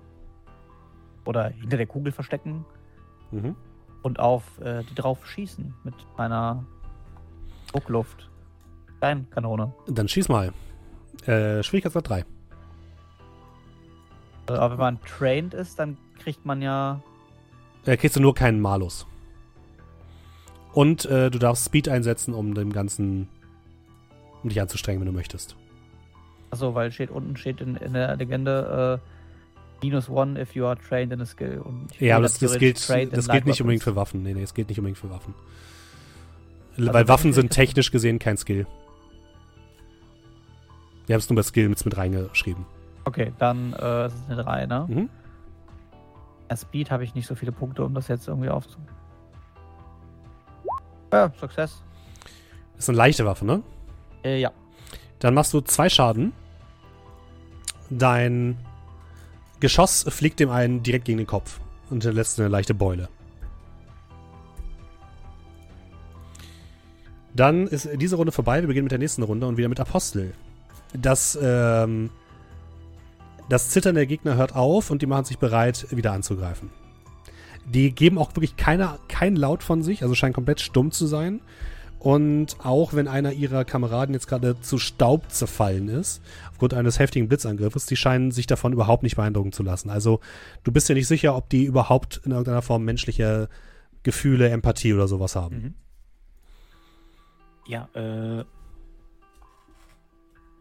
oder 1.26 1.49
hinter 1.49 1.78
der 1.78 1.88
Kugel 1.88 2.12
verstecken 2.12 2.66
Mhm. 3.32 3.55
und 4.03 4.20
auf 4.20 4.60
äh, 4.60 4.84
die 4.84 4.95
drauf 4.95 5.26
schießen 5.26 5.74
mit 5.84 5.95
meiner 6.18 6.66
Druckluft. 7.72 8.30
Steinkanone. 8.97 9.74
Dann 9.88 10.08
schieß 10.08 10.28
mal. 10.28 10.51
Äh, 11.28 11.62
Schwierigkeitsgrad 11.62 12.10
3. 12.10 12.26
Aber 14.47 14.71
wenn 14.71 14.77
man 14.77 14.99
trained 15.01 15.53
ist, 15.53 15.79
dann 15.79 15.97
kriegt 16.19 16.45
man 16.45 16.61
ja. 16.61 17.01
Äh, 17.85 17.97
kriegst 17.97 18.15
du 18.15 18.21
nur 18.21 18.35
keinen 18.35 18.59
Malus. 18.59 19.05
Und 20.73 21.05
äh, 21.05 21.31
du 21.31 21.39
darfst 21.39 21.65
Speed 21.65 21.89
einsetzen, 21.89 22.33
um 22.33 22.53
dem 22.53 22.71
Ganzen 22.71 23.29
um 24.43 24.49
dich 24.49 24.61
anzustrengen, 24.61 25.01
wenn 25.01 25.07
du 25.07 25.13
möchtest. 25.13 25.55
Achso, 26.51 26.75
weil 26.75 26.91
steht 26.91 27.09
unten 27.09 27.35
steht 27.35 27.61
in, 27.61 27.75
in 27.75 27.93
der 27.93 28.15
Legende 28.15 29.01
äh, 29.01 29.85
minus 29.85 30.09
one 30.09 30.39
if 30.39 30.55
you 30.55 30.65
are 30.65 30.77
trained 30.77 31.11
in 31.11 31.21
a 31.21 31.25
skill. 31.25 31.63
Ja, 31.99 32.17
aber 32.17 32.23
das, 32.23 32.39
das 32.39 32.57
gilt, 32.57 32.77
das 32.77 33.27
gilt 33.27 33.45
nicht 33.45 33.61
unbedingt 33.61 33.83
für 33.83 33.95
Waffen. 33.95 34.23
Nee, 34.23 34.33
nee, 34.33 34.43
es 34.43 34.53
gilt 34.53 34.69
nicht 34.69 34.79
unbedingt 34.79 34.97
für 34.97 35.09
Waffen. 35.09 35.33
Also 36.77 36.93
Weil 36.93 37.07
Waffen 37.07 37.33
sind 37.33 37.51
technisch 37.51 37.91
gesehen 37.91 38.19
kein 38.19 38.37
Skill. 38.37 38.67
Wir 41.07 41.15
haben 41.15 41.19
es 41.19 41.29
nur 41.29 41.35
bei 41.35 41.43
Skill 41.43 41.69
mit, 41.69 41.83
mit 41.83 41.97
reingeschrieben. 41.97 42.65
Okay, 43.08 43.32
dann 43.39 43.72
äh, 43.72 44.08
ist 44.08 44.16
es 44.16 44.30
eine 44.30 44.43
3, 44.43 44.66
ne? 44.66 44.86
Mhm. 44.89 45.10
Ja, 46.49 46.58
Speed 46.58 46.91
habe 46.91 47.05
ich 47.05 47.16
nicht 47.16 47.26
so 47.26 47.36
viele 47.36 47.53
Punkte, 47.53 47.86
um 47.86 47.93
das 47.93 48.10
jetzt 48.10 48.28
irgendwie 48.28 48.49
aufzu. 48.49 48.78
Ja, 51.14 51.32
Success. 51.39 51.82
Das 52.76 52.84
ist 52.84 52.89
eine 52.89 52.97
leichte 52.97 53.26
Waffe, 53.26 53.45
ne? 53.45 53.64
Äh, 54.26 54.41
ja. 54.41 54.51
Dann 55.20 55.34
machst 55.34 55.53
du 55.53 55.62
zwei 55.62 55.88
Schaden. 55.88 56.34
Dein 57.89 58.58
Geschoss 59.62 60.03
fliegt 60.10 60.41
dem 60.41 60.49
einen 60.49 60.84
direkt 60.84 61.05
gegen 61.05 61.18
den 61.18 61.28
Kopf 61.28 61.62
und 61.89 62.03
hinterlässt 62.03 62.38
eine 62.41 62.49
leichte 62.49 62.74
Beule. 62.74 63.08
Dann 67.34 67.68
ist 67.68 67.88
diese 67.95 68.18
Runde 68.18 68.34
vorbei. 68.34 68.60
Wir 68.60 68.68
beginnen 68.68 68.84
mit 68.84 68.91
der 68.91 68.99
nächsten 68.99 69.24
Runde 69.24 69.47
und 69.47 69.55
wieder 69.55 69.70
mit 69.70 69.80
Apostel. 69.80 70.34
Das, 70.91 71.39
ähm, 71.41 72.10
das 73.49 73.69
Zittern 73.69 73.95
der 73.95 74.05
Gegner 74.05 74.35
hört 74.35 74.55
auf 74.55 74.91
und 74.91 75.01
die 75.01 75.05
machen 75.05 75.25
sich 75.25 75.37
bereit, 75.37 75.87
wieder 75.91 76.11
anzugreifen. 76.11 76.69
Die 77.65 77.91
geben 77.91 78.17
auch 78.17 78.35
wirklich 78.35 78.55
keine, 78.55 78.97
kein 79.07 79.35
Laut 79.35 79.63
von 79.63 79.83
sich, 79.83 80.03
also 80.03 80.15
scheinen 80.15 80.33
komplett 80.33 80.61
stumm 80.61 80.91
zu 80.91 81.05
sein. 81.05 81.41
Und 81.99 82.57
auch 82.63 82.93
wenn 82.93 83.07
einer 83.07 83.33
ihrer 83.33 83.65
Kameraden 83.65 84.13
jetzt 84.13 84.27
gerade 84.27 84.59
zu 84.61 84.77
Staub 84.77 85.31
zerfallen 85.31 85.89
ist, 85.89 86.21
aufgrund 86.51 86.73
eines 86.73 86.99
heftigen 86.99 87.27
Blitzangriffes, 87.27 87.87
die 87.87 87.95
scheinen 87.95 88.31
sich 88.31 88.45
davon 88.45 88.71
überhaupt 88.71 89.03
nicht 89.03 89.15
beeindrucken 89.15 89.51
zu 89.51 89.63
lassen. 89.63 89.89
Also 89.89 90.19
du 90.63 90.71
bist 90.71 90.87
dir 90.87 90.93
nicht 90.93 91.07
sicher, 91.07 91.35
ob 91.35 91.49
die 91.49 91.65
überhaupt 91.65 92.21
in 92.23 92.31
irgendeiner 92.31 92.61
Form 92.61 92.85
menschliche 92.85 93.49
Gefühle, 94.03 94.49
Empathie 94.49 94.93
oder 94.93 95.07
sowas 95.07 95.35
haben. 95.35 95.55
Mhm. 95.55 95.73
Ja, 97.67 97.89
äh, 97.93 98.45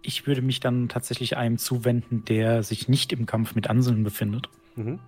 ich 0.06 0.26
würde 0.26 0.42
mich 0.42 0.60
dann 0.60 0.88
tatsächlich 0.88 1.36
einem 1.36 1.58
zuwenden, 1.58 2.24
der 2.24 2.62
sich 2.62 2.88
nicht 2.88 3.12
im 3.12 3.26
Kampf 3.26 3.54
mit 3.54 3.68
Anselm 3.68 4.04
befindet. 4.04 4.48
Mhm. 4.76 4.98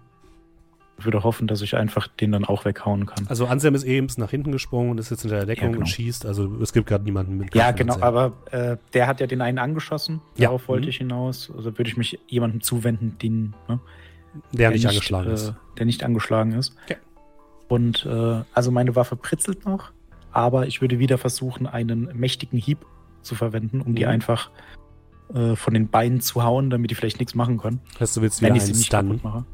Ich 0.98 1.04
würde 1.04 1.22
hoffen, 1.22 1.46
dass 1.46 1.62
ich 1.62 1.76
einfach 1.76 2.08
den 2.08 2.32
dann 2.32 2.44
auch 2.44 2.64
weghauen 2.64 3.06
kann. 3.06 3.26
Also 3.28 3.46
Anselm 3.46 3.76
ist 3.76 3.84
eben 3.84 4.08
nach 4.16 4.30
hinten 4.30 4.50
gesprungen 4.50 4.90
und 4.90 4.98
ist 4.98 5.10
jetzt 5.10 5.22
hinter 5.22 5.36
der 5.36 5.46
Deckung 5.46 5.66
Ja, 5.66 5.70
genau. 5.70 5.80
und 5.82 5.86
schießt. 5.86 6.26
Also 6.26 6.52
es 6.60 6.72
gibt 6.72 6.88
gerade 6.88 7.04
niemanden 7.04 7.36
mit. 7.36 7.54
ja, 7.54 7.66
Kampf 7.66 7.78
mit 7.78 7.78
genau, 7.78 7.94
Anselm. 7.94 8.16
aber 8.16 8.32
äh, 8.72 8.76
der 8.94 9.06
hat 9.06 9.20
ja 9.20 9.28
den 9.28 9.40
einen 9.40 9.58
angeschossen. 9.58 10.20
Ja. 10.36 10.46
Darauf 10.48 10.66
wollte 10.66 10.86
Mhm. 10.86 10.90
ich 10.90 10.96
hinaus. 10.96 11.52
Also 11.56 11.78
würde 11.78 11.88
ich 11.88 11.96
mich 11.96 12.18
jemandem 12.26 12.60
zuwenden, 12.62 13.16
den, 13.22 13.54
ne, 13.68 13.78
der 14.52 14.70
nicht 14.72 14.88
angeschlagen 14.88 15.30
äh, 15.30 15.34
ist. 15.34 15.54
Der 15.78 15.86
nicht 15.86 16.02
angeschlagen 16.02 16.52
ist. 16.52 16.74
Okay. 16.84 16.96
Und 17.68 18.04
äh, 18.04 18.42
also 18.52 18.72
meine 18.72 18.96
Waffe 18.96 19.14
pritzelt 19.14 19.64
noch, 19.66 19.92
aber 20.32 20.66
ich 20.66 20.80
würde 20.80 20.98
wieder 20.98 21.16
versuchen, 21.16 21.68
einen 21.68 22.08
mächtigen 22.18 22.58
Hieb 22.58 22.78
zu 23.22 23.36
verwenden, 23.36 23.82
um 23.82 23.94
die 23.94 24.02
Mhm. 24.04 24.10
einfach 24.10 24.50
äh, 25.34 25.56
von 25.56 25.74
den 25.74 25.88
Beinen 25.88 26.20
zu 26.20 26.42
hauen, 26.42 26.70
damit 26.70 26.90
die 26.90 26.94
vielleicht 26.94 27.18
nichts 27.18 27.34
machen 27.34 27.58
können. 27.58 27.80
Heißt, 28.00 28.16
du 28.16 28.22
willst 28.22 28.40
wieder 28.40 28.50
wenn 28.50 28.56
ich 28.56 28.62
sie 28.62 28.72
nicht 28.72 28.90
kaputt 28.90 29.22
mache. 29.22 29.44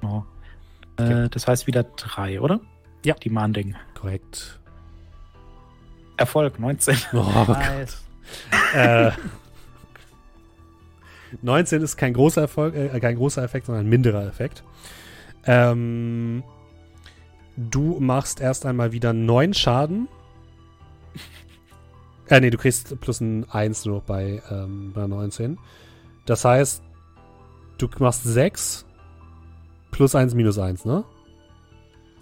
Genau. 0.00 0.26
Okay. 0.98 1.24
Äh, 1.24 1.28
das 1.28 1.46
heißt 1.46 1.66
wieder 1.66 1.84
drei, 1.84 2.40
oder? 2.40 2.60
Ja. 3.04 3.14
Die 3.14 3.30
Mahnding. 3.30 3.76
Korrekt. 3.94 4.60
Erfolg, 6.16 6.58
19. 6.58 6.96
Oh, 7.12 7.44
Nice. 7.46 8.02
äh, 8.74 9.10
19 11.42 11.82
ist 11.82 11.96
kein 11.96 12.14
großer 12.14 12.42
Erfolg, 12.42 12.74
äh, 12.74 12.98
kein 13.00 13.16
großer 13.16 13.42
Effekt, 13.42 13.66
sondern 13.66 13.86
ein 13.86 13.88
minderer 13.88 14.26
Effekt. 14.26 14.64
Ähm, 15.44 16.42
du 17.56 17.98
machst 18.00 18.40
erst 18.40 18.66
einmal 18.66 18.92
wieder 18.92 19.12
9 19.12 19.54
Schaden. 19.54 20.08
Äh, 22.28 22.40
nee, 22.40 22.50
du 22.50 22.58
kriegst 22.58 23.00
plus 23.00 23.20
ein 23.20 23.48
1 23.50 23.86
nur 23.86 24.02
bei, 24.02 24.42
ähm, 24.50 24.92
bei 24.94 25.06
19. 25.06 25.58
Das 26.26 26.44
heißt, 26.44 26.82
du 27.78 27.88
machst 27.98 28.24
6 28.24 28.84
plus 29.90 30.14
1 30.14 30.34
minus 30.34 30.58
1, 30.58 30.84
ne? 30.84 31.04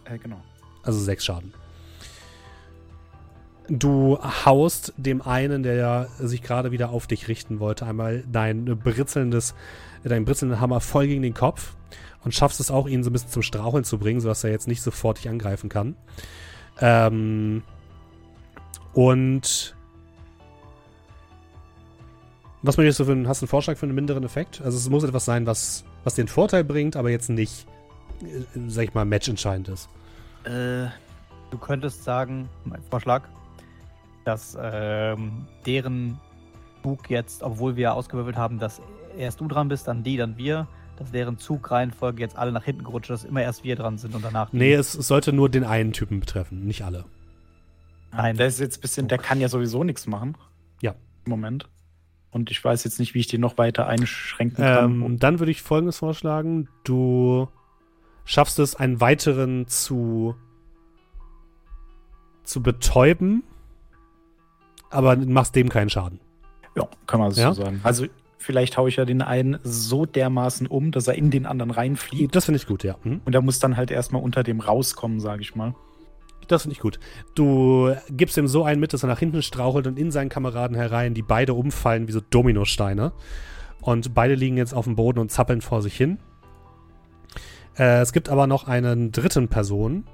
Äh, 0.04 0.18
genau. 0.18 0.40
Also 0.82 1.00
sechs 1.00 1.24
Schaden. 1.24 1.52
Du 3.68 4.18
haust 4.22 4.94
dem 4.96 5.22
einen, 5.22 5.64
der 5.64 6.08
sich 6.20 6.40
gerade 6.40 6.70
wieder 6.70 6.90
auf 6.90 7.08
dich 7.08 7.26
richten 7.26 7.58
wollte, 7.58 7.84
einmal 7.84 8.22
dein 8.30 8.64
britzelndes, 8.64 9.56
deinen 10.04 10.24
britzelnden 10.24 10.60
Hammer 10.60 10.80
voll 10.80 11.08
gegen 11.08 11.22
den 11.22 11.34
Kopf 11.34 11.74
und 12.22 12.32
schaffst 12.32 12.60
es 12.60 12.70
auch, 12.70 12.86
ihn 12.86 13.02
so 13.02 13.10
ein 13.10 13.12
bisschen 13.12 13.30
zum 13.30 13.42
Straucheln 13.42 13.82
zu 13.82 13.98
bringen, 13.98 14.20
sodass 14.20 14.44
er 14.44 14.50
jetzt 14.52 14.68
nicht 14.68 14.82
sofort 14.82 15.18
dich 15.18 15.28
angreifen 15.28 15.68
kann. 15.68 15.96
Ähm, 16.80 17.64
und 18.92 19.75
was 22.66 22.76
möchtest 22.76 23.00
du 23.00 23.04
für 23.04 23.12
einen, 23.12 23.28
hast 23.28 23.40
du 23.40 23.44
einen 23.44 23.48
Vorschlag 23.48 23.76
für 23.76 23.86
einen 23.86 23.94
minderen 23.94 24.24
Effekt? 24.24 24.60
Also 24.62 24.76
es 24.76 24.88
muss 24.88 25.04
etwas 25.04 25.24
sein, 25.24 25.46
was, 25.46 25.84
was 26.04 26.18
einen 26.18 26.28
Vorteil 26.28 26.64
bringt, 26.64 26.96
aber 26.96 27.10
jetzt 27.10 27.30
nicht, 27.30 27.66
äh, 28.22 28.58
sag 28.68 28.84
ich 28.84 28.94
mal, 28.94 29.04
matchentscheidend 29.04 29.68
ist. 29.68 29.88
Äh, 30.44 30.88
Du 31.50 31.58
könntest 31.58 32.04
sagen, 32.04 32.48
mein 32.64 32.82
Vorschlag, 32.82 33.22
dass 34.24 34.56
ähm, 34.60 35.46
deren 35.64 36.18
Zug 36.82 37.08
jetzt, 37.08 37.42
obwohl 37.42 37.76
wir 37.76 37.94
ausgewürfelt 37.94 38.36
haben, 38.36 38.58
dass 38.58 38.82
erst 39.16 39.40
du 39.40 39.48
dran 39.48 39.68
bist, 39.68 39.86
dann 39.86 40.02
die, 40.02 40.16
dann 40.16 40.36
wir, 40.36 40.66
dass 40.98 41.12
deren 41.12 41.38
Zugreihenfolge 41.38 42.20
jetzt 42.20 42.36
alle 42.36 42.52
nach 42.52 42.64
hinten 42.64 42.84
gerutscht 42.84 43.10
ist, 43.10 43.22
dass 43.22 43.30
immer 43.30 43.42
erst 43.42 43.64
wir 43.64 43.76
dran 43.76 43.98
sind 43.98 44.14
und 44.14 44.24
danach 44.24 44.50
die. 44.50 44.56
Nee, 44.56 44.74
es, 44.74 44.94
es 44.94 45.06
sollte 45.06 45.32
nur 45.32 45.48
den 45.48 45.64
einen 45.64 45.92
Typen 45.92 46.20
betreffen, 46.20 46.66
nicht 46.66 46.82
alle. 46.82 47.04
Nein. 48.12 48.36
Der 48.36 48.46
ist 48.46 48.60
jetzt 48.60 48.78
ein 48.78 48.80
bisschen, 48.80 49.08
der 49.08 49.18
kann 49.18 49.40
ja 49.40 49.48
sowieso 49.48 49.84
nichts 49.84 50.06
machen. 50.06 50.36
Ja. 50.80 50.94
Im 51.24 51.30
Moment. 51.30 51.68
Und 52.36 52.50
ich 52.50 52.62
weiß 52.62 52.84
jetzt 52.84 53.00
nicht, 53.00 53.14
wie 53.14 53.20
ich 53.20 53.28
den 53.28 53.40
noch 53.40 53.56
weiter 53.56 53.86
einschränken 53.86 54.62
kann. 54.62 55.02
Ähm, 55.02 55.18
dann 55.18 55.38
würde 55.38 55.50
ich 55.50 55.62
folgendes 55.62 55.96
vorschlagen: 55.98 56.68
Du 56.84 57.48
schaffst 58.26 58.58
es, 58.58 58.76
einen 58.76 59.00
weiteren 59.00 59.66
zu, 59.68 60.36
zu 62.44 62.62
betäuben, 62.62 63.42
aber 64.90 65.16
machst 65.16 65.56
dem 65.56 65.70
keinen 65.70 65.88
Schaden. 65.88 66.20
ja, 66.76 66.86
kann 67.06 67.20
man 67.20 67.30
so 67.32 67.40
Ja? 67.40 67.54
sagen. 67.54 67.80
Also 67.82 68.04
vielleicht 68.36 68.76
haue 68.76 68.90
ich 68.90 68.96
ja 68.96 69.06
den 69.06 69.22
einen 69.22 69.58
so 69.64 70.04
dermaßen 70.04 70.66
um, 70.66 70.90
dass 70.92 71.08
er 71.08 71.14
in 71.14 71.30
den 71.30 71.46
anderen 71.46 71.70
reinfliegt. 71.70 72.36
Das 72.36 72.44
finde 72.44 72.58
ich 72.58 72.66
gut, 72.66 72.84
ja. 72.84 72.96
Hm? 73.02 73.22
Und 73.24 73.34
er 73.34 73.40
muss 73.40 73.60
dann 73.60 73.78
halt 73.78 73.90
erstmal 73.90 74.22
unter 74.22 74.42
dem 74.42 74.60
rauskommen, 74.60 75.20
sage 75.20 75.40
ich 75.40 75.54
mal. 75.54 75.74
Das 76.48 76.62
finde 76.62 76.74
ich 76.74 76.80
gut. 76.80 76.98
Du 77.34 77.94
gibst 78.10 78.36
ihm 78.36 78.46
so 78.48 78.64
einen 78.64 78.80
mit, 78.80 78.92
dass 78.92 79.02
er 79.02 79.08
nach 79.08 79.18
hinten 79.18 79.42
strauchelt 79.42 79.86
und 79.86 79.98
in 79.98 80.10
seinen 80.10 80.28
Kameraden 80.28 80.76
herein, 80.76 81.12
die 81.14 81.22
beide 81.22 81.54
umfallen 81.54 82.06
wie 82.08 82.12
so 82.12 82.20
Dominosteine. 82.20 83.12
Und 83.80 84.14
beide 84.14 84.34
liegen 84.34 84.56
jetzt 84.56 84.72
auf 84.74 84.84
dem 84.84 84.96
Boden 84.96 85.18
und 85.18 85.30
zappeln 85.30 85.60
vor 85.60 85.82
sich 85.82 85.96
hin. 85.96 86.18
Äh, 87.78 88.00
es 88.00 88.12
gibt 88.12 88.28
aber 88.28 88.46
noch 88.46 88.66
einen 88.68 89.12
dritten 89.12 89.48
Person, 89.48 90.04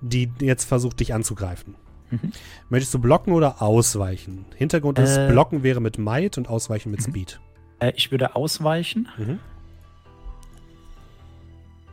die 0.00 0.30
jetzt 0.40 0.64
versucht, 0.64 1.00
dich 1.00 1.14
anzugreifen. 1.14 1.76
Mhm. 2.10 2.32
Möchtest 2.68 2.92
du 2.94 2.98
blocken 2.98 3.32
oder 3.32 3.62
ausweichen? 3.62 4.44
Hintergrund 4.56 4.98
ist, 4.98 5.16
Äh. 5.16 5.28
blocken 5.30 5.62
wäre 5.62 5.80
mit 5.80 5.98
Might 5.98 6.36
und 6.36 6.48
ausweichen 6.48 6.90
mit 6.90 7.00
Mhm. 7.00 7.10
Speed. 7.10 7.40
Äh, 7.80 7.92
ich 7.96 8.10
würde 8.10 8.36
ausweichen. 8.36 9.08
Mhm. 9.16 9.38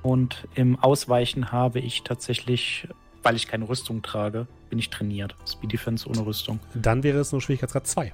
Und 0.03 0.47
im 0.55 0.79
Ausweichen 0.79 1.51
habe 1.51 1.79
ich 1.79 2.01
tatsächlich, 2.03 2.87
weil 3.23 3.35
ich 3.35 3.47
keine 3.47 3.67
Rüstung 3.67 4.01
trage, 4.01 4.47
bin 4.69 4.79
ich 4.79 4.89
trainiert. 4.89 5.35
Speed 5.47 5.73
Defense 5.73 6.07
ohne 6.07 6.25
Rüstung. 6.25 6.59
Dann 6.73 7.03
wäre 7.03 7.19
es 7.19 7.31
nur 7.31 7.41
Schwierigkeitsgrad 7.41 7.87
2. 7.87 8.13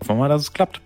Hoffen 0.00 0.08
wir 0.08 0.14
mal, 0.14 0.28
dass 0.28 0.42
es 0.42 0.52
klappt. 0.52 0.80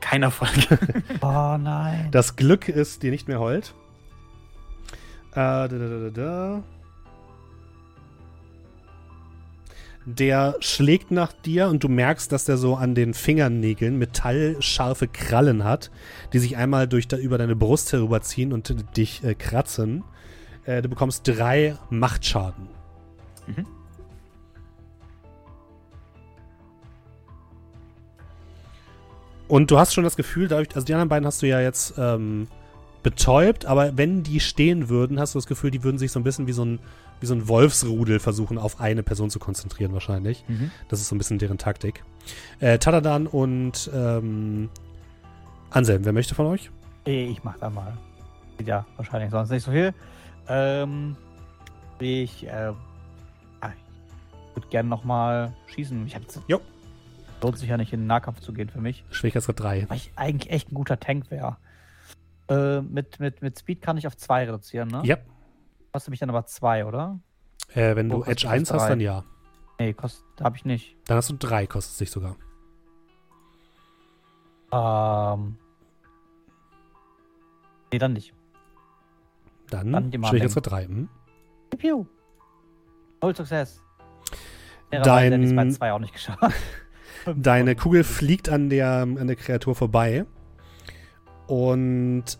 Kein 0.00 0.22
Erfolg. 0.22 0.50
Oh 1.22 1.56
nein. 1.58 2.08
Das 2.10 2.36
Glück 2.36 2.68
ist 2.68 3.02
dir 3.02 3.10
nicht 3.10 3.28
mehr 3.28 3.38
hold. 3.38 3.74
Äh, 5.32 5.34
da, 5.34 5.68
da, 5.68 5.78
da, 5.78 5.98
da, 5.98 6.10
da. 6.10 6.62
Der 10.04 10.56
schlägt 10.58 11.12
nach 11.12 11.32
dir 11.32 11.68
und 11.68 11.84
du 11.84 11.88
merkst, 11.88 12.32
dass 12.32 12.44
der 12.44 12.56
so 12.56 12.74
an 12.74 12.96
den 12.96 13.14
Fingernägeln 13.14 13.98
metallscharfe 13.98 15.06
Krallen 15.06 15.62
hat, 15.62 15.92
die 16.32 16.40
sich 16.40 16.56
einmal 16.56 16.88
durch 16.88 17.06
da, 17.06 17.16
über 17.16 17.38
deine 17.38 17.54
Brust 17.54 17.92
herüberziehen 17.92 18.52
und 18.52 18.96
dich 18.96 19.22
äh, 19.22 19.34
kratzen. 19.34 20.02
Äh, 20.64 20.82
du 20.82 20.88
bekommst 20.88 21.26
drei 21.26 21.76
Machtschaden. 21.90 22.68
Mhm. 23.46 23.66
Und 29.48 29.70
du 29.70 29.78
hast 29.78 29.92
schon 29.92 30.04
das 30.04 30.16
Gefühl, 30.16 30.48
dadurch, 30.48 30.74
also 30.74 30.86
die 30.86 30.94
anderen 30.94 31.10
beiden 31.10 31.26
hast 31.26 31.42
du 31.42 31.46
ja 31.46 31.60
jetzt 31.60 31.94
ähm, 31.98 32.48
betäubt, 33.02 33.66
aber 33.66 33.96
wenn 33.98 34.22
die 34.22 34.40
stehen 34.40 34.88
würden, 34.88 35.20
hast 35.20 35.34
du 35.34 35.38
das 35.38 35.46
Gefühl, 35.46 35.70
die 35.70 35.82
würden 35.82 35.98
sich 35.98 36.10
so 36.10 36.18
ein 36.18 36.24
bisschen 36.24 36.46
wie 36.46 36.52
so 36.52 36.64
ein, 36.64 36.78
wie 37.20 37.26
so 37.26 37.34
ein 37.34 37.48
Wolfsrudel 37.48 38.18
versuchen, 38.18 38.56
auf 38.56 38.80
eine 38.80 39.02
Person 39.02 39.28
zu 39.28 39.38
konzentrieren, 39.38 39.92
wahrscheinlich. 39.92 40.44
Mhm. 40.48 40.70
Das 40.88 41.00
ist 41.00 41.08
so 41.08 41.14
ein 41.14 41.18
bisschen 41.18 41.38
deren 41.38 41.58
Taktik. 41.58 42.02
Äh, 42.60 42.78
Tadadan 42.78 43.26
und 43.26 43.90
ähm, 43.94 44.70
Anselm, 45.70 46.04
wer 46.04 46.12
möchte 46.12 46.34
von 46.34 46.46
euch? 46.46 46.70
Ich 47.04 47.44
mach 47.44 47.58
da 47.58 47.68
mal. 47.68 47.96
Ja, 48.64 48.86
wahrscheinlich 48.96 49.30
sonst 49.30 49.50
nicht 49.50 49.64
so 49.64 49.72
viel. 49.72 49.92
Ähm, 50.48 51.16
ich, 51.98 52.46
äh, 52.46 52.72
ah, 53.60 53.70
ich 53.70 54.56
würde 54.56 54.68
gerne 54.68 54.88
nochmal 54.88 55.52
schießen. 55.66 56.06
Ich 56.06 56.14
hab 56.14 56.22
jetzt, 56.22 56.40
Jo. 56.48 56.60
Lohnt 57.42 57.58
sich 57.58 57.68
ja 57.68 57.76
nicht 57.76 57.92
in 57.92 58.00
den 58.00 58.06
Nahkampf 58.06 58.40
zu 58.40 58.52
gehen 58.52 58.68
für 58.68 58.80
mich, 58.80 59.04
Schwierigkeitsgrad 59.10 59.58
3. 59.60 59.90
weil 59.90 59.96
ich 59.96 60.12
eigentlich 60.14 60.52
echt 60.52 60.70
ein 60.70 60.74
guter 60.74 61.00
Tank 61.00 61.30
wäre. 61.30 61.56
Äh, 62.48 62.80
mit, 62.82 63.18
mit, 63.18 63.42
mit 63.42 63.58
Speed 63.58 63.82
kann 63.82 63.96
ich 63.96 64.06
auf 64.06 64.16
2 64.16 64.44
reduzieren, 64.44 64.88
ne? 64.88 65.02
Ja. 65.04 65.16
Kostet 65.92 66.10
mich 66.10 66.20
dann 66.20 66.30
aber 66.30 66.46
2, 66.46 66.84
oder? 66.86 67.18
Äh, 67.74 67.96
wenn 67.96 68.06
Oh, 68.12 68.18
du 68.18 68.18
kostet 68.20 68.32
Edge 68.32 68.42
das 68.44 68.52
1 68.52 68.72
hast, 68.72 68.88
dann 68.90 69.00
ja. 69.00 69.24
Nee, 69.80 69.92
kostet, 69.92 70.24
habe 70.40 70.56
ich 70.56 70.64
nicht. 70.64 70.96
Dann 71.06 71.16
hast 71.16 71.30
du 71.30 71.36
3, 71.36 71.66
kostet 71.66 71.92
es 71.92 71.98
sich 71.98 72.10
sogar. 72.10 72.36
Ähm. 74.72 75.56
Nee, 77.92 77.98
dann 77.98 78.12
nicht. 78.12 78.32
Dann, 79.72 79.92
Dann 79.92 80.12
Schwierigkeitsgrad 80.12 80.70
3. 80.70 80.84
Hm? 80.86 81.08
Piu, 81.70 81.78
Piu. 81.78 82.06
Null 83.22 83.36
Success. 83.36 83.80
Dein- 84.90 85.70
2 85.70 85.92
auch 85.92 85.98
nicht 85.98 86.12
geschafft. 86.12 86.40
Deine 87.36 87.76
Kugel 87.76 88.04
fliegt 88.04 88.48
an 88.48 88.68
der, 88.68 89.02
an 89.02 89.26
der 89.26 89.36
Kreatur 89.36 89.74
vorbei. 89.74 90.26
Und 91.46 92.38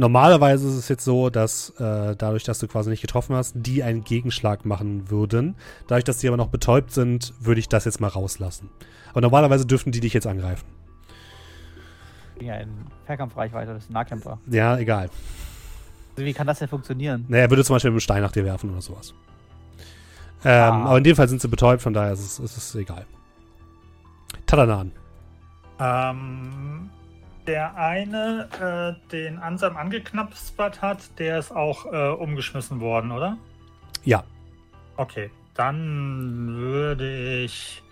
Normalerweise 0.00 0.66
ist 0.66 0.76
es 0.76 0.88
jetzt 0.88 1.04
so, 1.04 1.28
dass 1.28 1.74
äh, 1.78 2.16
dadurch, 2.16 2.42
dass 2.44 2.58
du 2.58 2.66
quasi 2.66 2.88
nicht 2.88 3.02
getroffen 3.02 3.36
hast, 3.36 3.52
die 3.54 3.82
einen 3.82 4.02
Gegenschlag 4.02 4.64
machen 4.64 5.10
würden. 5.10 5.56
Dadurch, 5.88 6.04
dass 6.04 6.16
die 6.16 6.28
aber 6.28 6.38
noch 6.38 6.48
betäubt 6.48 6.90
sind, 6.90 7.34
würde 7.38 7.60
ich 7.60 7.68
das 7.68 7.84
jetzt 7.84 8.00
mal 8.00 8.08
rauslassen. 8.08 8.70
Aber 9.10 9.20
normalerweise 9.20 9.66
dürften 9.66 9.92
die 9.92 10.00
dich 10.00 10.14
jetzt 10.14 10.26
angreifen. 10.26 10.64
Ja, 12.40 12.56
in 12.56 12.68
Fernkampfreichweite, 13.06 13.74
das 13.74 13.84
ist 13.84 13.90
ein 13.90 13.94
Nahkämpfer. 13.94 14.38
Ja, 14.50 14.76
egal. 14.78 15.10
Also 16.16 16.24
wie 16.26 16.32
kann 16.32 16.46
das 16.46 16.58
denn 16.58 16.68
funktionieren? 16.68 17.24
Naja, 17.28 17.44
er 17.44 17.50
würde 17.50 17.64
zum 17.64 17.76
Beispiel 17.76 17.90
mit 17.90 17.94
einem 17.94 18.00
Stein 18.00 18.22
nach 18.22 18.32
dir 18.32 18.44
werfen 18.44 18.70
oder 18.70 18.80
sowas. 18.80 19.14
Ähm, 20.44 20.50
Ah. 20.50 20.84
Aber 20.86 20.98
in 20.98 21.04
dem 21.04 21.16
Fall 21.16 21.28
sind 21.28 21.40
sie 21.42 21.48
betäubt, 21.48 21.82
von 21.82 21.92
daher 21.92 22.12
ist 22.12 22.20
es, 22.20 22.38
ist 22.38 22.56
es 22.56 22.74
egal. 22.74 23.04
Tadanan. 24.46 24.90
Ähm, 25.78 26.90
der 27.46 27.74
eine, 27.76 28.48
äh, 28.60 29.10
den 29.10 29.38
Ansam 29.38 29.76
angeknaspert 29.76 30.82
hat, 30.82 31.18
der 31.18 31.38
ist 31.38 31.50
auch 31.52 31.86
äh, 31.92 32.08
umgeschmissen 32.08 32.80
worden, 32.80 33.12
oder? 33.12 33.36
Ja. 34.04 34.24
Okay, 34.96 35.30
dann 35.54 36.48
würde 36.56 37.42
ich 37.42 37.82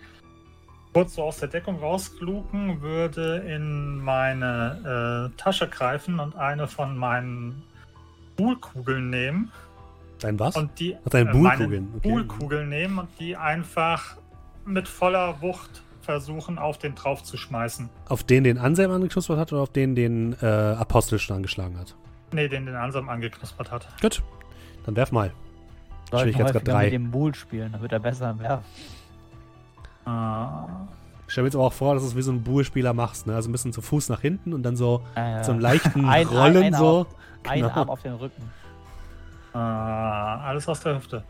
kurz 0.93 1.15
so 1.15 1.23
aus 1.23 1.37
der 1.37 1.49
Deckung 1.49 1.79
rausluken, 1.79 2.81
würde 2.81 3.37
in 3.37 3.99
meine 3.99 5.31
äh, 5.33 5.37
Tasche 5.37 5.67
greifen 5.67 6.19
und 6.19 6.35
eine 6.35 6.67
von 6.67 6.97
meinen 6.97 7.63
Buhlkugeln 8.35 9.09
nehmen 9.09 9.51
Dein 10.19 10.39
was? 10.39 10.55
und 10.55 10.79
die 10.79 10.95
Ach, 11.05 11.09
deine 11.09 11.29
äh, 11.29 11.33
Buhlkugeln, 11.33 11.69
meine 11.69 11.97
okay. 11.97 12.09
Buhlkugeln 12.09 12.69
nehmen 12.69 12.99
und 12.99 13.09
die 13.19 13.35
einfach 13.35 14.17
mit 14.65 14.87
voller 14.87 15.41
Wucht 15.41 15.83
versuchen, 16.01 16.57
auf 16.57 16.77
den 16.77 16.95
drauf 16.95 17.23
zu 17.23 17.37
schmeißen. 17.37 17.89
Auf 18.07 18.23
den, 18.23 18.43
den 18.43 18.57
Anselm 18.57 18.91
angeknuspert 18.91 19.37
hat 19.37 19.53
oder 19.53 19.61
auf 19.61 19.71
den, 19.71 19.95
den 19.95 20.35
äh, 20.41 20.45
Apostel 20.45 21.19
schon 21.19 21.35
angeschlagen 21.37 21.77
hat? 21.77 21.95
Nee, 22.31 22.47
den 22.47 22.65
den 22.65 22.75
Ansam 22.75 23.09
angeknuspert 23.09 23.71
hat. 23.71 23.87
Gut. 24.01 24.23
Dann 24.85 24.95
werf 24.95 25.11
mal. 25.11 25.31
Sollten 26.09 26.33
Schwierigkeitsgrad 26.33 26.55
häufiger 26.55 26.71
drei. 26.71 26.83
mit 26.85 26.93
dem 26.93 27.11
Bull 27.11 27.35
spielen, 27.35 27.71
dann 27.71 27.81
wird 27.81 27.91
er 27.91 27.99
besser 27.99 28.31
im 28.31 28.39
Werfen. 28.39 28.65
Äh, 30.09 30.71
Ich 31.27 31.31
stelle 31.33 31.43
mir 31.43 31.47
jetzt 31.49 31.55
aber 31.55 31.65
auch 31.65 31.73
vor, 31.73 31.93
dass 31.93 32.03
du 32.03 32.09
es 32.09 32.15
wie 32.15 32.21
so 32.21 32.31
ein 32.31 32.41
Buhlspieler 32.43 32.93
machst, 32.93 33.27
ne? 33.27 33.35
Also 33.35 33.49
ein 33.49 33.51
bisschen 33.51 33.71
zu 33.73 33.81
Fuß 33.81 34.09
nach 34.09 34.21
hinten 34.21 34.53
und 34.53 34.63
dann 34.63 34.75
so 34.75 35.01
Äh, 35.15 35.43
so 35.43 35.53
leichten 35.53 36.05
Ein- 36.09 36.27
Rollen 36.27 36.57
ein- 36.57 36.73
ein 36.73 36.79
so. 36.79 37.05
Ein 37.47 37.61
Genau. 37.61 37.73
Arm 37.73 37.89
auf 37.89 38.01
den 38.01 38.13
Rücken. 38.13 38.41
äh, 39.53 39.57
alles 39.57 40.67
aus 40.67 40.79
der 40.81 40.95
Hüfte. 40.95 41.23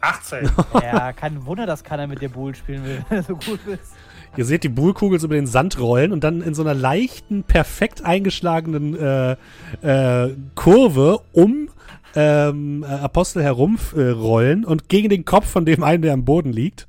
18. 0.00 0.48
Ja, 0.82 1.12
kein 1.12 1.44
Wunder, 1.44 1.66
dass 1.66 1.82
keiner 1.82 2.06
mit 2.06 2.20
dir 2.20 2.28
Bull 2.28 2.54
spielen 2.54 2.84
will, 2.84 3.04
wenn 3.08 3.18
du 3.18 3.24
so 3.24 3.36
gut 3.36 3.60
bist. 3.66 3.92
Ihr 4.36 4.44
seht 4.44 4.62
die 4.62 4.68
Buhlkugel 4.68 5.18
so 5.18 5.26
über 5.26 5.34
den 5.34 5.46
Sand 5.46 5.78
rollen 5.80 6.12
und 6.12 6.22
dann 6.22 6.42
in 6.42 6.54
so 6.54 6.62
einer 6.62 6.74
leichten, 6.74 7.42
perfekt 7.42 8.04
eingeschlagenen 8.04 8.94
äh, 8.96 9.36
äh, 9.82 10.36
Kurve 10.54 11.20
um 11.32 11.68
ähm, 12.14 12.84
äh, 12.84 12.92
Apostel 12.92 13.42
herum 13.42 13.78
äh, 13.96 14.02
rollen 14.10 14.64
und 14.64 14.88
gegen 14.88 15.08
den 15.08 15.24
Kopf 15.24 15.46
von 15.50 15.64
dem 15.64 15.82
einen, 15.82 16.02
der 16.02 16.12
am 16.14 16.24
Boden 16.24 16.52
liegt. 16.52 16.86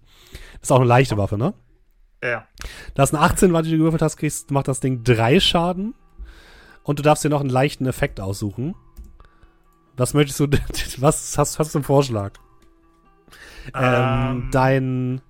Ist 0.61 0.71
auch 0.71 0.77
eine 0.79 0.85
leichte 0.85 1.17
Waffe, 1.17 1.37
ne? 1.37 1.53
ja. 2.23 2.45
Da 2.95 3.03
ist 3.03 3.13
eine 3.13 3.23
18, 3.23 3.53
weil 3.53 3.63
du 3.63 3.69
gewürfelt 3.69 4.01
hast, 4.01 4.17
kriegst, 4.17 4.51
macht 4.51 4.67
das 4.67 4.79
Ding 4.81 5.03
drei 5.03 5.39
Schaden. 5.39 5.93
Und 6.83 6.99
du 6.99 7.03
darfst 7.03 7.23
dir 7.23 7.29
noch 7.29 7.39
einen 7.41 7.49
leichten 7.49 7.85
Effekt 7.85 8.19
aussuchen. 8.19 8.75
Was 9.95 10.13
möchtest 10.13 10.39
du, 10.39 10.47
was 10.99 11.37
hast, 11.37 11.59
hast 11.59 11.67
du 11.69 11.71
zum 11.71 11.83
Vorschlag? 11.83 12.33
Ähm, 13.73 13.83
Ähm. 13.83 14.49
dein, 14.51 15.21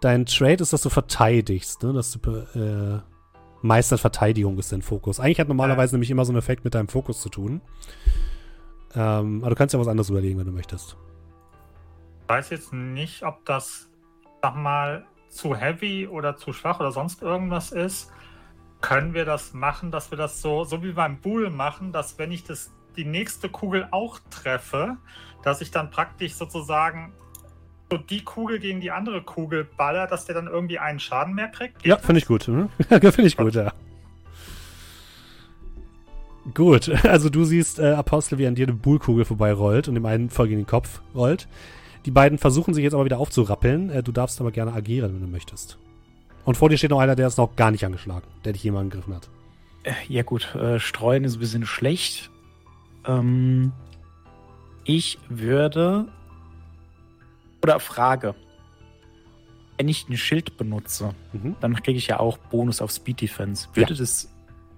dein 0.00 0.26
Trade 0.26 0.62
ist, 0.62 0.72
dass 0.72 0.82
du 0.82 0.88
verteidigst, 0.90 1.82
ne? 1.82 1.92
Dass 1.92 2.12
du 2.12 2.30
äh, 2.58 3.00
meistern 3.62 3.98
Verteidigung 3.98 4.58
ist 4.58 4.72
dein 4.72 4.82
Fokus. 4.82 5.20
Eigentlich 5.20 5.40
hat 5.40 5.48
normalerweise 5.48 5.94
nämlich 5.94 6.10
immer 6.10 6.24
so 6.24 6.32
ein 6.32 6.36
Effekt 6.38 6.64
mit 6.64 6.74
deinem 6.74 6.88
Fokus 6.88 7.20
zu 7.20 7.28
tun. 7.28 7.60
Ähm, 8.94 9.40
aber 9.42 9.50
du 9.50 9.56
kannst 9.56 9.72
ja 9.72 9.80
was 9.80 9.88
anderes 9.88 10.10
überlegen, 10.10 10.38
wenn 10.38 10.46
du 10.46 10.52
möchtest. 10.52 10.96
Ich 12.22 12.28
weiß 12.28 12.50
jetzt 12.50 12.72
nicht, 12.72 13.22
ob 13.22 13.44
das, 13.44 13.88
sag 14.42 14.56
mal, 14.56 15.04
zu 15.28 15.54
heavy 15.54 16.06
oder 16.06 16.36
zu 16.36 16.52
schwach 16.52 16.80
oder 16.80 16.92
sonst 16.92 17.22
irgendwas 17.22 17.72
ist. 17.72 18.10
Können 18.80 19.14
wir 19.14 19.24
das 19.24 19.54
machen, 19.54 19.92
dass 19.92 20.10
wir 20.10 20.18
das 20.18 20.42
so, 20.42 20.64
so 20.64 20.82
wie 20.82 20.92
beim 20.92 21.18
Bull 21.18 21.48
machen, 21.50 21.92
dass 21.92 22.18
wenn 22.18 22.32
ich 22.32 22.42
das, 22.42 22.72
die 22.96 23.04
nächste 23.04 23.48
Kugel 23.48 23.86
auch 23.92 24.18
treffe, 24.30 24.96
dass 25.44 25.60
ich 25.60 25.70
dann 25.70 25.90
praktisch 25.90 26.34
sozusagen 26.34 27.12
so 27.90 27.96
die 27.96 28.24
Kugel 28.24 28.58
gegen 28.58 28.80
die 28.80 28.90
andere 28.90 29.22
Kugel 29.22 29.64
baller, 29.64 30.06
dass 30.08 30.24
der 30.24 30.34
dann 30.34 30.48
irgendwie 30.48 30.78
einen 30.78 30.98
Schaden 30.98 31.34
mehr 31.34 31.48
kriegt? 31.48 31.86
Ja, 31.86 31.98
finde 31.98 32.18
ich 32.18 32.26
gut. 32.26 32.46
Hm? 32.46 32.68
finde 32.88 33.22
ich 33.22 33.36
gut, 33.36 33.54
ja. 33.54 33.72
Gut, 36.52 36.88
also 37.04 37.30
du 37.30 37.44
siehst 37.44 37.78
äh, 37.78 37.92
Apostel, 37.92 38.38
wie 38.38 38.46
an 38.48 38.56
dir 38.56 38.66
eine 38.66 38.74
Buhlkugel 38.74 39.24
vorbeirollt 39.24 39.86
und 39.86 39.94
dem 39.94 40.06
einen 40.06 40.30
voll 40.30 40.48
gegen 40.48 40.62
den 40.62 40.66
Kopf 40.66 41.00
rollt. 41.14 41.46
Die 42.04 42.10
beiden 42.10 42.38
versuchen 42.38 42.74
sich 42.74 42.82
jetzt 42.82 42.94
aber 42.94 43.04
wieder 43.04 43.18
aufzurappeln. 43.18 43.90
Äh, 43.90 44.02
du 44.02 44.12
darfst 44.12 44.40
aber 44.40 44.50
gerne 44.50 44.72
agieren, 44.72 45.14
wenn 45.14 45.20
du 45.20 45.28
möchtest. 45.28 45.78
Und 46.44 46.56
vor 46.56 46.68
dir 46.68 46.76
steht 46.76 46.90
noch 46.90 46.98
einer, 46.98 47.14
der 47.14 47.28
ist 47.28 47.38
noch 47.38 47.54
gar 47.54 47.70
nicht 47.70 47.84
angeschlagen, 47.84 48.26
der 48.44 48.52
dich 48.52 48.64
jemand 48.64 48.82
angegriffen 48.86 49.14
hat. 49.14 49.28
Äh, 49.84 49.92
Ja 50.08 50.22
gut, 50.22 50.54
äh, 50.54 50.78
streuen 50.80 51.24
ist 51.24 51.34
ein 51.36 51.40
bisschen 51.40 51.66
schlecht. 51.66 52.30
Ähm, 53.06 53.72
ich 54.84 55.18
würde... 55.28 56.06
Oder 57.62 57.78
Frage. 57.78 58.34
Wenn 59.78 59.88
ich 59.88 60.08
ein 60.08 60.16
Schild 60.16 60.56
benutze, 60.56 61.14
Mhm. 61.32 61.54
dann 61.60 61.80
kriege 61.80 61.96
ich 61.98 62.08
ja 62.08 62.18
auch 62.18 62.36
Bonus 62.38 62.80
auf 62.80 62.90
Speed 62.90 63.20
Defense. 63.20 63.68
Würde 63.74 63.94
das 63.94 64.28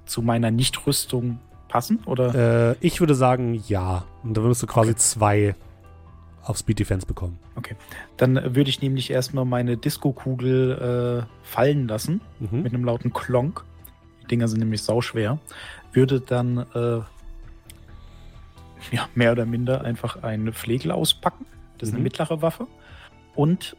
zu 0.05 0.21
meiner 0.21 0.51
Nichtrüstung 0.51 1.39
passen? 1.69 2.01
Oder? 2.05 2.73
Äh, 2.73 2.77
ich 2.81 3.01
würde 3.01 3.15
sagen, 3.15 3.63
ja. 3.69 4.05
Und 4.23 4.37
dann 4.37 4.45
würdest 4.45 4.63
du 4.63 4.67
quasi 4.67 4.95
zwei 4.97 5.55
auf 6.45 6.59
Speed 6.59 6.79
Defense 6.79 7.07
bekommen. 7.07 7.39
Dann 8.17 8.55
würde 8.55 8.69
ich 8.71 8.83
nämlich 8.83 9.11
erstmal 9.11 9.45
meine 9.45 9.77
Disco-Kugel 9.77 11.27
äh, 11.27 11.47
fallen 11.47 11.89
lassen. 11.89 12.21
Mhm. 12.41 12.63
mit 12.63 12.75
einem 12.75 12.85
lauten 12.85 13.13
Klonk. 13.13 13.65
Die 14.23 14.27
Dinger 14.29 14.49
sind 14.49 14.59
nämlich 14.61 14.83
sauschwer. 14.83 15.39
Würde 15.93 16.21
dann 16.21 16.59
äh, 16.75 17.01
ja, 18.95 19.09
mehr 19.15 19.33
oder 19.33 19.47
minder 19.47 19.83
einfach 19.85 20.23
eine 20.23 20.53
Flegel 20.53 20.91
auspacken. 20.93 21.47
Das 21.79 21.89
ist 21.89 21.95
eine 21.95 22.01
Mhm. 22.01 22.05
mittlere 22.05 22.43
Waffe. 22.43 22.67
Und 23.35 23.77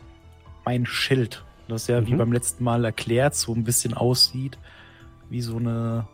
mein 0.66 0.86
Schild, 0.86 1.44
das 1.68 1.88
ja 1.88 2.06
wie 2.08 2.14
Mhm. 2.14 2.18
beim 2.18 2.34
letzten 2.34 2.64
Mal 2.64 2.84
erklärt, 2.86 3.36
so 3.36 3.54
ein 3.54 3.64
bisschen 3.64 3.94
aussieht 3.94 4.58
wie 5.30 5.42
so 5.42 5.58
eine, 5.58 6.08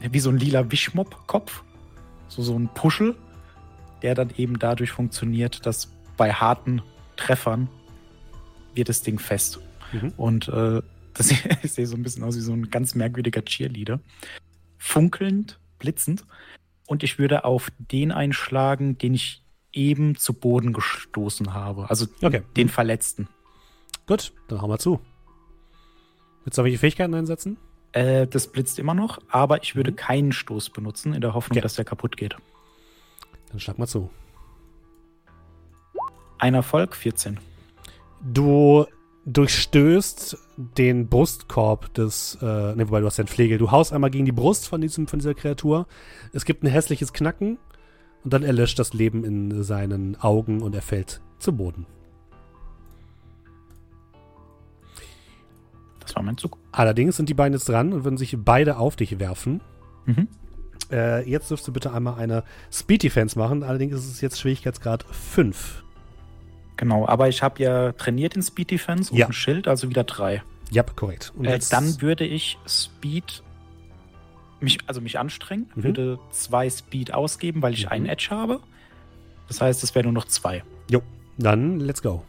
wie 0.00 0.18
so 0.20 0.30
ein 0.30 0.38
lila 0.38 0.70
Wischmopp-Kopf. 0.70 1.62
So, 2.28 2.42
so 2.42 2.56
ein 2.58 2.68
Puschel, 2.74 3.16
der 4.02 4.14
dann 4.14 4.30
eben 4.36 4.58
dadurch 4.58 4.90
funktioniert, 4.90 5.64
dass 5.66 5.92
bei 6.16 6.32
harten 6.32 6.82
Treffern 7.16 7.68
wird 8.74 8.88
das 8.88 9.02
Ding 9.02 9.18
fest. 9.18 9.60
Mhm. 9.92 10.12
Und 10.16 10.48
äh, 10.48 10.82
das 11.14 11.30
ich 11.62 11.72
sehe 11.72 11.86
so 11.86 11.96
ein 11.96 12.02
bisschen 12.02 12.22
aus 12.24 12.36
wie 12.36 12.40
so 12.40 12.52
ein 12.52 12.70
ganz 12.70 12.94
merkwürdiger 12.94 13.44
Cheerleader. 13.44 14.00
Funkelnd, 14.76 15.58
blitzend. 15.78 16.24
Und 16.86 17.02
ich 17.02 17.18
würde 17.18 17.44
auf 17.44 17.70
den 17.78 18.12
einschlagen, 18.12 18.96
den 18.98 19.14
ich 19.14 19.42
eben 19.72 20.16
zu 20.16 20.32
Boden 20.32 20.72
gestoßen 20.72 21.52
habe. 21.52 21.90
Also 21.90 22.06
Okay. 22.22 22.42
den 22.56 22.68
Verletzten. 22.68 23.28
Gut, 24.06 24.32
dann 24.48 24.62
hauen 24.62 24.70
wir 24.70 24.78
zu. 24.78 25.00
Willst 26.44 26.56
du 26.58 26.64
welche 26.64 26.78
Fähigkeiten 26.78 27.14
einsetzen? 27.14 27.58
Äh, 27.92 28.26
das 28.26 28.50
blitzt 28.50 28.78
immer 28.78 28.94
noch, 28.94 29.18
aber 29.28 29.62
ich 29.62 29.76
würde 29.76 29.90
Mhm. 29.90 29.96
keinen 29.96 30.32
Stoß 30.32 30.70
benutzen, 30.70 31.12
in 31.12 31.20
der 31.20 31.34
Hoffnung, 31.34 31.56
Okay. 31.56 31.62
dass 31.62 31.74
der 31.74 31.84
kaputt 31.84 32.16
geht. 32.16 32.36
Dann 33.50 33.60
schlag 33.60 33.78
mal 33.78 33.86
zu. 33.86 34.10
Ein 36.38 36.54
Erfolg, 36.54 36.94
14. 36.94 37.38
Du 38.32 38.86
durchstößt 39.26 40.38
den 40.56 41.08
Brustkorb 41.08 41.92
des, 41.94 42.38
äh, 42.40 42.44
ne, 42.74 42.88
wobei 42.88 43.00
du 43.00 43.06
hast 43.06 43.18
ja 43.18 43.22
einen 43.22 43.28
Flegel. 43.28 43.58
Du 43.58 43.70
haust 43.70 43.92
einmal 43.92 44.10
gegen 44.10 44.24
die 44.24 44.32
Brust 44.32 44.66
von, 44.66 44.80
diesem, 44.80 45.06
von 45.06 45.18
dieser 45.18 45.34
Kreatur. 45.34 45.86
Es 46.32 46.44
gibt 46.44 46.62
ein 46.62 46.68
hässliches 46.68 47.12
Knacken 47.12 47.58
und 48.24 48.32
dann 48.32 48.42
erlöscht 48.42 48.78
das 48.78 48.94
Leben 48.94 49.24
in 49.24 49.62
seinen 49.62 50.16
Augen 50.20 50.62
und 50.62 50.74
er 50.74 50.82
fällt 50.82 51.20
zu 51.38 51.54
Boden. 51.54 51.86
Das 56.00 56.16
war 56.16 56.22
mein 56.22 56.38
Zug. 56.38 56.56
Allerdings 56.72 57.16
sind 57.16 57.28
die 57.28 57.34
beiden 57.34 57.52
jetzt 57.52 57.68
dran 57.68 57.92
und 57.92 58.04
würden 58.04 58.16
sich 58.16 58.36
beide 58.38 58.78
auf 58.78 58.96
dich 58.96 59.18
werfen. 59.18 59.60
Mhm. 60.06 60.28
Äh, 60.90 61.28
jetzt 61.28 61.50
dürfst 61.50 61.66
du 61.68 61.72
bitte 61.72 61.92
einmal 61.92 62.18
eine 62.18 62.44
Speed 62.72 63.02
Defense 63.02 63.38
machen. 63.38 63.62
Allerdings 63.62 63.94
ist 63.94 64.06
es 64.10 64.20
jetzt 64.20 64.40
Schwierigkeitsgrad 64.40 65.04
5. 65.10 65.84
Genau, 66.76 67.06
aber 67.06 67.28
ich 67.28 67.42
habe 67.42 67.62
ja 67.62 67.92
trainiert 67.92 68.36
in 68.36 68.42
Speed 68.42 68.70
Defense 68.70 69.12
und 69.12 69.18
Ja. 69.18 69.26
ein 69.26 69.32
Schild, 69.32 69.66
also 69.68 69.88
wieder 69.90 70.04
drei. 70.04 70.42
Ja, 70.70 70.82
korrekt. 70.82 71.32
Äh, 71.42 71.58
dann 71.70 72.00
würde 72.00 72.24
ich 72.24 72.58
Speed 72.66 73.42
mich, 74.60 74.78
also 74.86 75.00
mich 75.00 75.18
anstrengen, 75.18 75.70
Mhm. 75.74 75.84
würde 75.84 76.18
zwei 76.30 76.68
Speed 76.70 77.12
ausgeben, 77.14 77.62
weil 77.62 77.74
ich 77.74 77.86
Mhm. 77.86 77.92
einen 77.92 78.06
Edge 78.06 78.28
habe. 78.30 78.60
Das 79.48 79.60
heißt, 79.60 79.82
es 79.82 79.94
wäre 79.94 80.04
nur 80.04 80.12
noch 80.12 80.26
zwei. 80.26 80.62
dann 81.40 81.78
let's 81.78 82.02
go. 82.02 82.24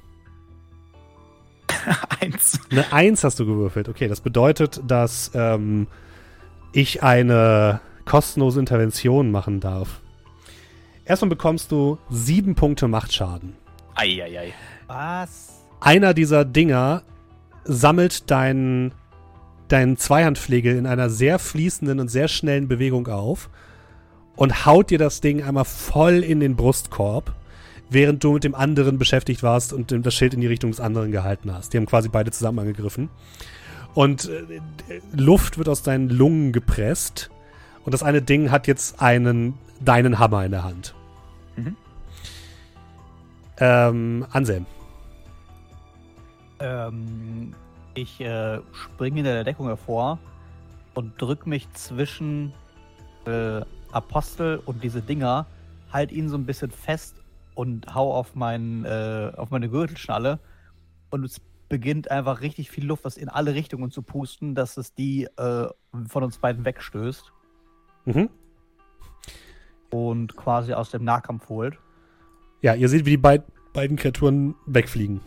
Eins. 2.21 2.59
Eine 2.69 2.91
1 2.93 3.23
hast 3.23 3.39
du 3.39 3.45
gewürfelt. 3.47 3.89
Okay, 3.89 4.07
das 4.07 4.21
bedeutet, 4.21 4.81
dass 4.85 5.31
ähm, 5.33 5.87
ich 6.73 7.01
eine 7.01 7.81
kostenlose 8.09 8.59
Intervention 8.59 9.29
machen 9.29 9.59
darf. 9.59 10.01
Erstmal 11.05 11.29
bekommst 11.29 11.71
du 11.71 11.99
sieben 12.09 12.55
Punkte 12.55 12.87
Machtschaden. 12.87 13.53
Eieiei. 13.95 14.51
Was? 14.87 15.63
Einer 15.79 16.15
dieser 16.15 16.43
Dinger 16.43 17.03
sammelt 17.63 18.29
deinen 18.31 18.93
deinen 19.67 19.97
Zweihandflegel 19.97 20.75
in 20.75 20.87
einer 20.87 21.11
sehr 21.11 21.37
fließenden 21.37 21.99
und 21.99 22.07
sehr 22.07 22.27
schnellen 22.27 22.67
Bewegung 22.67 23.07
auf 23.07 23.51
und 24.35 24.65
haut 24.65 24.89
dir 24.89 24.97
das 24.97 25.21
Ding 25.21 25.43
einmal 25.43 25.65
voll 25.65 26.23
in 26.23 26.39
den 26.39 26.55
Brustkorb, 26.55 27.35
während 27.91 28.23
du 28.23 28.33
mit 28.33 28.43
dem 28.43 28.55
anderen 28.55 28.97
beschäftigt 28.97 29.43
warst 29.43 29.71
und 29.71 29.91
das 29.91 30.15
Schild 30.15 30.33
in 30.33 30.41
die 30.41 30.47
Richtung 30.47 30.71
des 30.71 30.79
anderen 30.79 31.11
gehalten 31.11 31.53
hast. 31.53 31.73
Die 31.73 31.77
haben 31.77 31.85
quasi 31.85 32.09
beide 32.09 32.31
zusammen 32.31 32.57
angegriffen. 32.57 33.09
Und 33.93 34.27
äh, 34.27 35.01
Luft 35.15 35.59
wird 35.59 35.69
aus 35.69 35.83
deinen 35.83 36.09
Lungen 36.09 36.51
gepresst 36.51 37.29
und 37.85 37.93
das 37.93 38.03
eine 38.03 38.21
Ding 38.21 38.51
hat 38.51 38.67
jetzt 38.67 39.01
einen 39.01 39.57
deinen 39.79 40.19
Hammer 40.19 40.45
in 40.45 40.51
der 40.51 40.63
Hand. 40.63 40.93
Mhm. 41.55 41.75
Ähm, 43.59 44.25
Anselm. 44.31 44.65
Ähm, 46.59 47.53
ich 47.93 48.19
äh, 48.21 48.59
springe 48.71 49.17
hinter 49.17 49.33
der 49.33 49.43
Deckung 49.43 49.67
hervor 49.67 50.19
und 50.93 51.21
drück 51.21 51.47
mich 51.47 51.71
zwischen 51.73 52.53
äh, 53.25 53.61
Apostel 53.91 54.61
und 54.65 54.83
diese 54.83 55.01
Dinger, 55.01 55.45
halt 55.91 56.11
ihn 56.11 56.29
so 56.29 56.37
ein 56.37 56.45
bisschen 56.45 56.71
fest 56.71 57.15
und 57.55 57.93
hau 57.93 58.13
auf, 58.13 58.35
mein, 58.35 58.85
äh, 58.85 59.31
auf 59.35 59.49
meine 59.49 59.69
Gürtelschnalle. 59.69 60.39
Und 61.09 61.23
es 61.23 61.41
beginnt 61.67 62.11
einfach 62.11 62.41
richtig 62.41 62.69
viel 62.69 62.85
Luft, 62.85 63.03
was 63.03 63.17
in 63.17 63.29
alle 63.29 63.53
Richtungen 63.55 63.91
zu 63.91 64.01
pusten, 64.01 64.55
dass 64.55 64.77
es 64.77 64.93
die 64.93 65.23
äh, 65.37 65.67
von 66.07 66.23
uns 66.23 66.37
beiden 66.37 66.65
wegstößt 66.65 67.31
Mhm. 68.09 68.29
und 69.91 70.35
quasi 70.35 70.73
aus 70.73 70.91
dem 70.91 71.03
Nahkampf 71.03 71.49
holt. 71.49 71.77
Ja, 72.61 72.73
ihr 72.73 72.89
seht, 72.89 73.05
wie 73.05 73.11
die 73.11 73.17
beid 73.17 73.43
beiden 73.73 73.97
Kreaturen 73.97 74.55
wegfliegen. 74.65 75.21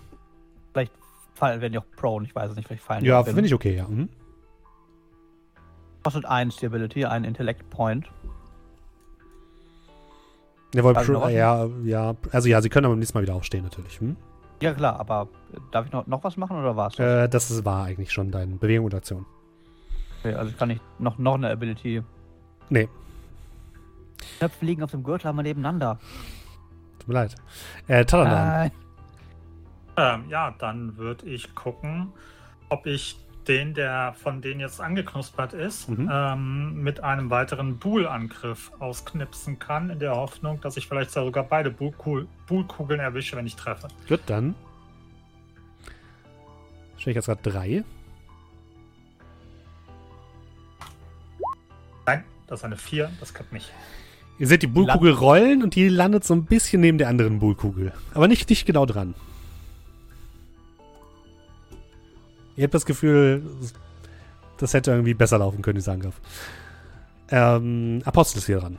Vielleicht 0.72 0.92
fallen, 1.34 1.60
werden 1.60 1.72
die 1.72 1.78
auch 1.78 1.86
prone, 1.96 2.26
ich 2.26 2.34
weiß 2.34 2.50
es 2.50 2.56
nicht, 2.56 2.66
vielleicht 2.66 2.82
fallen 2.82 3.00
die 3.00 3.06
Ja, 3.06 3.22
finde 3.22 3.44
ich 3.44 3.54
okay, 3.54 3.76
ja. 3.76 3.86
Mhm. 3.86 4.09
Kostet 6.02 6.24
ein 6.26 6.50
Stability, 6.50 7.04
ein 7.04 7.24
Intellect 7.24 7.70
Point. 7.70 8.10
Jawohl, 10.74 10.94
Pro- 10.94 11.28
ja, 11.28 11.66
ja. 11.84 12.14
Also 12.32 12.48
ja, 12.48 12.60
sie 12.60 12.68
können 12.68 12.86
aber 12.86 12.94
beim 12.94 12.98
nächsten 12.98 13.16
Mal 13.16 13.22
wieder 13.22 13.34
aufstehen, 13.34 13.62
natürlich. 13.62 14.00
Hm? 14.00 14.16
Ja 14.60 14.72
klar, 14.72 14.98
aber 14.98 15.28
äh, 15.52 15.59
darf 15.70 15.86
ich 15.86 15.92
noch, 15.92 16.06
noch 16.06 16.24
was 16.24 16.36
machen 16.36 16.56
oder 16.59 16.76
war's? 16.76 16.96
das? 16.96 17.26
Äh, 17.26 17.28
das 17.28 17.64
war 17.64 17.84
eigentlich 17.84 18.10
schon 18.10 18.30
deine 18.30 18.56
Bewegung 18.56 18.86
und 18.86 18.94
Aktion. 18.94 19.26
Okay, 20.20 20.34
also 20.34 20.52
kann 20.56 20.70
ich 20.70 20.80
noch, 20.98 21.18
noch 21.18 21.34
eine 21.34 21.50
Ability. 21.50 22.02
Nee, 22.70 22.89
Knöpfe 24.39 24.64
liegen 24.64 24.82
auf 24.82 24.90
dem 24.90 25.02
Gürtel, 25.02 25.28
haben 25.28 25.36
wir 25.36 25.43
nebeneinander. 25.43 25.98
tut 26.98 27.09
mir 27.09 27.14
leid. 27.14 27.34
Äh, 27.89 28.05
Taradan. 28.05 28.66
Äh, 28.66 28.70
Ähm, 29.94 30.24
ja, 30.30 30.55
dann 30.59 30.97
würde 30.97 31.26
ich 31.26 31.55
gucken, 31.55 32.12
ob 32.70 32.86
ich 32.86 33.18
den, 33.47 33.74
der 33.74 34.14
von 34.14 34.40
denen 34.40 34.60
jetzt 34.60 34.80
angeknuspert 34.80 35.52
ist, 35.52 35.89
Mhm. 35.90 36.09
ähm, 36.10 36.82
mit 36.82 37.01
einem 37.01 37.28
weiteren 37.28 37.78
Buhl-Angriff 37.78 38.70
ausknipsen 38.78 39.59
kann, 39.59 39.90
in 39.90 39.98
der 39.98 40.14
Hoffnung, 40.16 40.60
dass 40.62 40.76
ich 40.78 40.86
vielleicht 40.89 41.10
sogar 41.10 41.44
beide 41.44 41.68
Buhlkugel- 41.70 42.26
Buhlkugeln 42.47 43.01
erwische, 43.01 43.36
wenn 43.36 43.47
ich 43.47 43.55
treffe. 43.56 43.89
Gut, 44.09 44.20
dann. 44.26 44.55
Stelle 46.97 47.10
ich 47.10 47.16
jetzt 47.16 47.26
gerade 47.26 47.43
drei. 47.43 47.84
Nein, 52.06 52.24
das 52.52 52.60
ist 52.60 52.64
eine 52.64 52.76
4, 52.76 53.10
das 53.18 53.32
klappt 53.32 53.52
nicht. 53.54 53.72
Ihr 54.38 54.46
seht 54.46 54.62
die 54.62 54.66
Bullkugel 54.66 55.12
rollen 55.12 55.62
und 55.62 55.74
die 55.74 55.88
landet 55.88 56.22
so 56.22 56.34
ein 56.34 56.44
bisschen 56.44 56.82
neben 56.82 56.98
der 56.98 57.08
anderen 57.08 57.38
Bullkugel. 57.38 57.92
Aber 58.12 58.28
nicht, 58.28 58.50
nicht 58.50 58.66
genau 58.66 58.84
dran. 58.84 59.14
Ihr 62.56 62.64
habt 62.64 62.74
das 62.74 62.84
Gefühl, 62.84 63.42
das 64.58 64.74
hätte 64.74 64.90
irgendwie 64.90 65.14
besser 65.14 65.38
laufen 65.38 65.62
können, 65.62 65.78
dieser 65.78 65.92
Angriff. 65.92 66.20
Ähm, 67.30 68.02
Apostel 68.04 68.38
ist 68.38 68.46
hier 68.46 68.58
dran. 68.58 68.76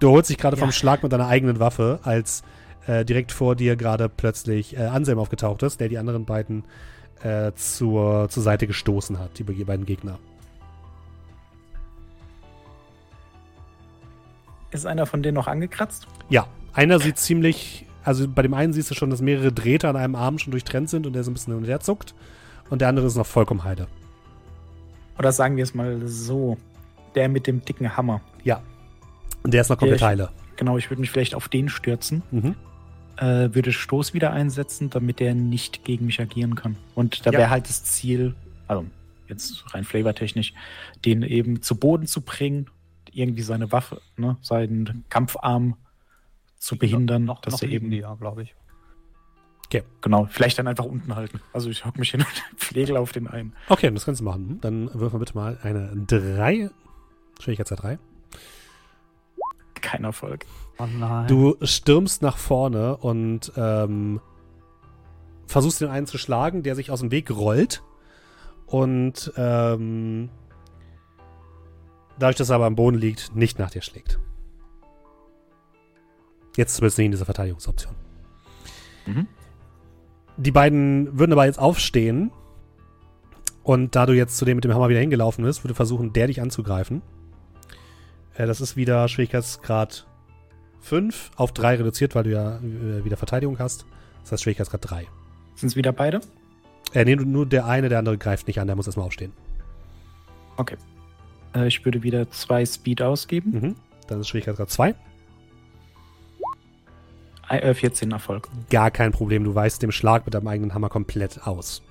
Du 0.00 0.10
holst 0.10 0.28
dich 0.28 0.36
gerade 0.36 0.56
vom 0.56 0.70
Ja. 0.70 0.72
Schlag 0.72 1.04
mit 1.04 1.12
deiner 1.12 1.28
eigenen 1.28 1.60
Waffe, 1.60 2.00
als 2.02 2.42
äh, 2.88 3.04
direkt 3.04 3.30
vor 3.30 3.54
dir 3.54 3.76
gerade 3.76 4.08
plötzlich 4.08 4.76
äh, 4.76 4.80
Anselm 4.80 5.20
aufgetaucht 5.20 5.62
ist, 5.62 5.78
der 5.78 5.88
die 5.88 5.98
anderen 5.98 6.24
beiden 6.24 6.64
äh, 7.22 7.52
zur, 7.54 8.28
zur 8.28 8.42
Seite 8.42 8.66
gestoßen 8.66 9.20
hat, 9.20 9.38
die 9.38 9.44
beiden 9.44 9.86
Gegner. 9.86 10.18
Ist 14.74 14.86
einer 14.86 15.06
von 15.06 15.22
denen 15.22 15.36
noch 15.36 15.46
angekratzt? 15.46 16.06
Ja, 16.28 16.46
einer 16.72 16.98
sieht 16.98 17.16
ziemlich, 17.18 17.86
also 18.02 18.28
bei 18.28 18.42
dem 18.42 18.54
einen 18.54 18.72
siehst 18.72 18.90
du 18.90 18.94
schon, 18.94 19.08
dass 19.08 19.22
mehrere 19.22 19.52
Drähte 19.52 19.88
an 19.88 19.96
einem 19.96 20.16
Arm 20.16 20.38
schon 20.38 20.50
durchtrennt 20.50 20.90
sind 20.90 21.06
und 21.06 21.12
der 21.14 21.22
so 21.24 21.30
ein 21.30 21.34
bisschen 21.34 21.52
hin 21.54 21.62
und 21.62 21.68
her 21.68 21.80
zuckt. 21.80 22.14
Und 22.70 22.80
der 22.80 22.88
andere 22.88 23.06
ist 23.06 23.14
noch 23.16 23.26
vollkommen 23.26 23.62
heile. 23.64 23.86
Oder 25.18 25.30
sagen 25.32 25.56
wir 25.56 25.62
es 25.62 25.74
mal 25.74 26.00
so. 26.06 26.58
Der 27.14 27.28
mit 27.28 27.46
dem 27.46 27.64
dicken 27.64 27.96
Hammer. 27.96 28.20
Und 29.44 29.52
der 29.52 29.60
ist 29.60 29.68
noch 29.68 29.76
komplett 29.78 30.00
Ja, 30.00 30.06
heile. 30.08 30.30
Genau, 30.56 30.78
ich 30.78 30.90
würde 30.90 31.00
mich 31.02 31.10
vielleicht 31.10 31.34
auf 31.34 31.48
den 31.48 31.68
stürzen. 31.68 32.22
Mhm. 32.30 32.54
Äh, 33.18 33.54
würde 33.54 33.72
Stoß 33.72 34.14
wieder 34.14 34.32
einsetzen, 34.32 34.88
damit 34.90 35.20
der 35.20 35.34
nicht 35.34 35.84
gegen 35.84 36.06
mich 36.06 36.18
agieren 36.20 36.54
kann. 36.56 36.76
Und 36.94 37.26
da 37.26 37.30
Ja. 37.30 37.38
wäre 37.38 37.50
halt 37.50 37.68
das 37.68 37.84
Ziel, 37.84 38.34
also 38.66 38.86
jetzt 39.28 39.62
rein 39.74 39.84
flavortechnisch, 39.84 40.54
den 41.04 41.22
eben 41.22 41.60
zu 41.62 41.76
Boden 41.76 42.06
zu 42.06 42.22
bringen, 42.22 42.66
irgendwie 43.16 43.42
seine 43.42 43.72
Waffe, 43.72 44.00
ne, 44.16 44.36
seinen 44.40 45.04
Kampfarm 45.08 45.76
zu 46.58 46.76
behindern, 46.76 47.24
noch, 47.24 47.40
dass 47.40 47.54
noch 47.54 47.62
er 47.62 47.68
eben 47.68 47.90
die, 47.90 47.98
ja, 47.98 48.14
glaube 48.14 48.42
ich. 48.42 48.54
Genau, 50.00 50.26
vielleicht 50.30 50.58
dann 50.58 50.68
einfach 50.68 50.84
unten 50.84 51.16
halten. 51.16 51.40
Also 51.52 51.70
ich 51.70 51.84
hock 51.84 51.98
mich 51.98 52.10
hin 52.10 52.20
und 52.20 52.60
pflegel 52.60 52.96
auf 52.96 53.12
den 53.12 53.26
einen. 53.26 53.54
Okay, 53.68 53.90
das 53.90 54.04
kannst 54.04 54.20
du 54.20 54.24
machen. 54.24 54.58
Dann 54.60 54.90
wirf 54.92 55.12
mal 55.12 55.18
bitte 55.18 55.34
mal 55.34 55.58
eine 55.62 55.90
3. 56.06 56.70
Schwierigkeitsgrad 57.40 57.82
3. 57.82 57.98
Kein 59.80 60.04
Erfolg. 60.04 60.44
Oh 60.78 60.86
nein. 60.86 61.26
Du 61.26 61.56
stürmst 61.62 62.20
nach 62.22 62.36
vorne 62.36 62.98
und 62.98 63.52
ähm, 63.56 64.20
versuchst 65.46 65.80
den 65.80 65.88
einen 65.88 66.06
zu 66.06 66.18
schlagen, 66.18 66.62
der 66.62 66.74
sich 66.74 66.90
aus 66.90 67.00
dem 67.00 67.10
Weg 67.10 67.30
rollt. 67.30 67.82
Und 68.66 69.32
ähm, 69.36 70.28
dadurch, 72.18 72.36
dass 72.36 72.50
er 72.50 72.56
aber 72.56 72.66
am 72.66 72.76
Boden 72.76 72.98
liegt, 72.98 73.34
nicht 73.34 73.58
nach 73.58 73.70
dir 73.70 73.82
schlägt. 73.82 74.18
Jetzt 76.56 76.76
zumindest 76.76 76.98
nicht 76.98 77.06
in 77.06 77.12
dieser 77.12 77.24
Verteidigungsoption. 77.24 77.94
Mhm. 79.06 79.26
Die 80.36 80.50
beiden 80.50 81.18
würden 81.18 81.32
aber 81.32 81.46
jetzt 81.46 81.58
aufstehen. 81.58 82.30
Und 83.62 83.96
da 83.96 84.04
du 84.04 84.12
jetzt 84.12 84.36
zu 84.36 84.44
dem 84.44 84.56
mit 84.56 84.64
dem 84.64 84.74
Hammer 84.74 84.90
wieder 84.90 85.00
hingelaufen 85.00 85.44
bist, 85.44 85.64
würde 85.64 85.74
versuchen, 85.74 86.12
der 86.12 86.26
dich 86.26 86.40
anzugreifen. 86.40 87.02
Äh, 88.34 88.46
das 88.46 88.60
ist 88.60 88.76
wieder 88.76 89.08
Schwierigkeitsgrad 89.08 90.06
5 90.80 91.30
auf 91.36 91.52
3 91.52 91.76
reduziert, 91.76 92.14
weil 92.14 92.24
du 92.24 92.30
ja 92.30 92.58
äh, 92.58 93.04
wieder 93.04 93.16
Verteidigung 93.16 93.58
hast. 93.58 93.86
Das 94.22 94.32
heißt 94.32 94.42
Schwierigkeitsgrad 94.42 94.90
3. 94.90 95.06
Sind 95.54 95.68
es 95.68 95.76
wieder 95.76 95.92
beide? 95.92 96.20
Äh, 96.92 97.04
nee, 97.04 97.16
nur 97.16 97.46
der 97.46 97.66
eine, 97.66 97.88
der 97.88 97.98
andere 97.98 98.18
greift 98.18 98.46
nicht 98.46 98.60
an, 98.60 98.66
der 98.66 98.76
muss 98.76 98.86
erstmal 98.86 99.06
aufstehen. 99.06 99.32
Äh, 101.54 101.68
ich 101.68 101.84
würde 101.84 102.02
wieder 102.02 102.30
zwei 102.30 102.64
Speed 102.64 103.02
ausgeben. 103.02 103.50
Mhm. 103.50 103.76
Dann 104.08 104.20
ist 104.20 104.28
Schwierigkeitsgrad 104.28 104.70
2. 104.70 104.94
Äh, 107.50 107.56
äh, 107.58 107.74
14 107.74 108.10
Erfolg. 108.10 108.48
Gar 108.70 108.90
kein 108.90 109.12
Problem, 109.12 109.44
du 109.44 109.54
weißt 109.54 109.82
dem 109.82 109.92
Schlag 109.92 110.24
mit 110.26 110.34
deinem 110.34 110.48
eigenen 110.48 110.74
Hammer 110.74 110.88
komplett 110.88 111.46
aus. 111.46 111.82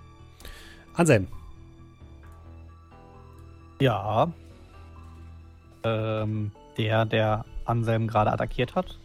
Anselm. 0.96 1.28
Ja. 3.80 4.32
Ähm, 5.84 6.52
der, 6.78 7.06
der 7.06 7.46
Anselm 7.66 8.08
gerade 8.08 8.32
attackiert 8.32 8.76
hat. 8.76 9.00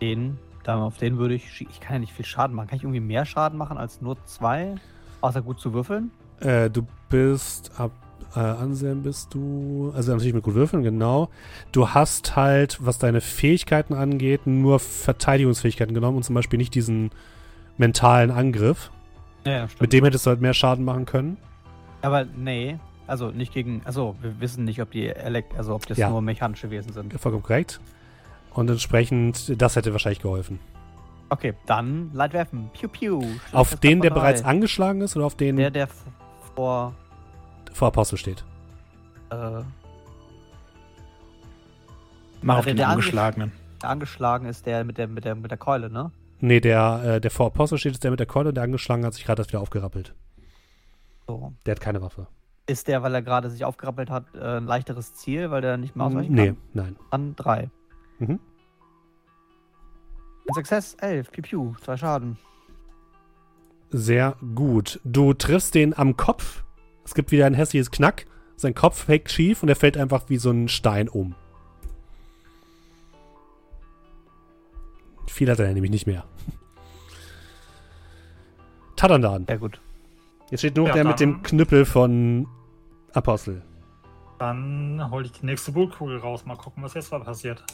Den, 0.00 0.38
dann 0.64 0.80
auf 0.80 0.98
den 0.98 1.18
würde 1.18 1.34
ich. 1.34 1.60
Ich 1.60 1.80
kann 1.80 1.94
ja 1.94 1.98
nicht 2.00 2.12
viel 2.12 2.24
Schaden 2.24 2.54
machen. 2.54 2.68
Kann 2.68 2.76
ich 2.76 2.82
irgendwie 2.84 3.00
mehr 3.00 3.24
Schaden 3.24 3.58
machen 3.58 3.78
als 3.78 4.00
nur 4.00 4.22
zwei? 4.26 4.76
Außer 5.20 5.42
gut 5.42 5.58
zu 5.58 5.72
würfeln? 5.72 6.10
Äh, 6.40 6.70
du 6.70 6.86
bist 7.08 7.72
ab 7.80 7.90
äh, 8.36 8.40
Anselm 8.40 9.02
bist 9.02 9.34
du, 9.34 9.92
also 9.96 10.12
natürlich 10.12 10.34
mit 10.34 10.44
gut 10.44 10.54
würfeln, 10.54 10.82
genau. 10.82 11.28
Du 11.72 11.90
hast 11.90 12.36
halt, 12.36 12.78
was 12.80 12.98
deine 12.98 13.20
Fähigkeiten 13.20 13.94
angeht, 13.94 14.46
nur 14.46 14.78
Verteidigungsfähigkeiten 14.80 15.94
genommen 15.94 16.16
und 16.18 16.22
zum 16.24 16.34
Beispiel 16.34 16.58
nicht 16.58 16.74
diesen 16.74 17.10
mentalen 17.76 18.30
Angriff. 18.30 18.90
Ja, 19.46 19.66
stimmt. 19.68 19.80
Mit 19.80 19.92
dem 19.92 20.04
hättest 20.04 20.26
du 20.26 20.30
halt 20.30 20.40
mehr 20.40 20.54
Schaden 20.54 20.84
machen 20.84 21.06
können. 21.06 21.36
Aber 22.02 22.24
nee. 22.24 22.78
Also 23.06 23.30
nicht 23.30 23.54
gegen. 23.54 23.80
Also 23.84 24.16
wir 24.20 24.38
wissen 24.40 24.64
nicht, 24.64 24.82
ob 24.82 24.90
die 24.90 25.06
Elek, 25.06 25.46
also 25.56 25.74
ob 25.74 25.86
das 25.86 25.96
Ja. 25.96 26.10
nur 26.10 26.20
mechanische 26.20 26.70
Wesen 26.70 26.92
sind. 26.92 27.18
Vollkommen 27.18 27.42
korrekt. 27.42 27.80
Und 28.52 28.68
entsprechend, 28.68 29.60
das 29.60 29.76
hätte 29.76 29.92
wahrscheinlich 29.92 30.20
geholfen. 30.20 30.58
Okay, 31.30 31.54
dann 31.66 32.10
Leitwerfen. 32.12 32.70
Piu 32.78 32.88
piu. 32.88 33.22
Auf 33.52 33.76
den, 33.76 34.00
der 34.00 34.10
bereits 34.10 34.44
angeschlagen 34.44 35.00
ist 35.00 35.16
oder 35.16 35.24
auf 35.26 35.36
den 35.36 35.56
Der, 35.56 35.70
der 35.70 35.88
vor. 36.54 36.94
Vor 37.72 37.88
Apostel 37.88 38.16
steht? 38.18 38.44
Äh, 39.30 39.62
Mach 42.42 42.58
auf 42.58 42.64
der- 42.64 42.72
den 42.74 42.76
der 42.78 42.86
ange- 42.86 42.90
angeschlagenen. 42.92 43.52
Der 43.82 43.90
angeschlagen 43.90 44.46
ist 44.46 44.66
der 44.66 44.84
mit 44.84 44.98
der, 44.98 45.08
mit 45.08 45.24
der, 45.24 45.34
mit 45.34 45.50
der 45.50 45.58
Keule, 45.58 45.90
ne? 45.90 46.10
Nee, 46.40 46.60
der, 46.60 47.02
äh, 47.04 47.20
der 47.20 47.30
vor 47.30 47.46
Apostel 47.46 47.78
steht, 47.78 47.92
ist 47.92 48.04
der 48.04 48.10
mit 48.10 48.20
der 48.20 48.26
Keule, 48.26 48.52
der 48.52 48.62
angeschlagen 48.64 49.04
hat 49.04 49.14
sich 49.14 49.24
gerade 49.24 49.40
erst 49.42 49.50
wieder 49.52 49.60
aufgerappelt. 49.60 50.14
So. 51.26 51.52
Der 51.66 51.72
hat 51.72 51.80
keine 51.80 52.00
Waffe. 52.00 52.26
Ist 52.66 52.86
der, 52.86 53.02
weil 53.02 53.14
er 53.14 53.22
gerade 53.22 53.50
sich 53.50 53.64
aufgerappelt 53.64 54.10
hat, 54.10 54.24
äh, 54.34 54.58
ein 54.58 54.66
leichteres 54.66 55.14
Ziel, 55.14 55.50
weil 55.50 55.62
der 55.62 55.76
nicht 55.78 55.96
mehr 55.96 56.06
ausweichen 56.06 56.34
nee, 56.34 56.46
kann? 56.48 56.56
nein. 56.74 56.96
Dann 57.10 57.34
drei. 57.36 57.70
Mhm. 58.18 58.38
Ein 60.48 60.54
Success, 60.54 60.94
elf, 61.00 61.30
piu, 61.32 61.42
piu, 61.42 61.74
zwei 61.82 61.96
Schaden. 61.96 62.38
Sehr 63.90 64.36
gut. 64.54 65.00
Du 65.04 65.32
triffst 65.34 65.74
den 65.74 65.96
am 65.96 66.16
Kopf. 66.16 66.62
Es 67.08 67.14
gibt 67.14 67.32
wieder 67.32 67.46
ein 67.46 67.54
hässliches 67.54 67.90
Knack. 67.90 68.26
Sein 68.56 68.74
Kopf 68.74 69.08
hängt 69.08 69.30
schief 69.30 69.62
und 69.62 69.70
er 69.70 69.76
fällt 69.76 69.96
einfach 69.96 70.28
wie 70.28 70.36
so 70.36 70.50
ein 70.50 70.68
Stein 70.68 71.08
um. 71.08 71.34
Viel 75.26 75.50
hat 75.50 75.58
er 75.58 75.72
nämlich 75.72 75.90
nicht 75.90 76.06
mehr. 76.06 76.24
Tadandan. 78.96 79.46
Sehr 79.46 79.56
gut. 79.56 79.80
Jetzt 80.50 80.60
steht 80.60 80.76
nur 80.76 80.86
noch 80.86 80.94
Ja, 80.94 81.02
der 81.02 81.10
mit 81.10 81.18
dem 81.18 81.42
Knüppel 81.42 81.86
von 81.86 82.46
Apostel. 83.14 83.62
Dann 84.38 85.10
hole 85.10 85.24
ich 85.24 85.32
die 85.32 85.46
nächste 85.46 85.72
Bullkugel 85.72 86.18
raus. 86.18 86.44
Mal 86.44 86.56
gucken, 86.56 86.82
was 86.82 86.92
jetzt 86.92 87.10
mal 87.10 87.20
passiert. 87.20 87.64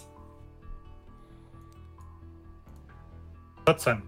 14. 3.67 3.97
Ihr, 3.97 4.03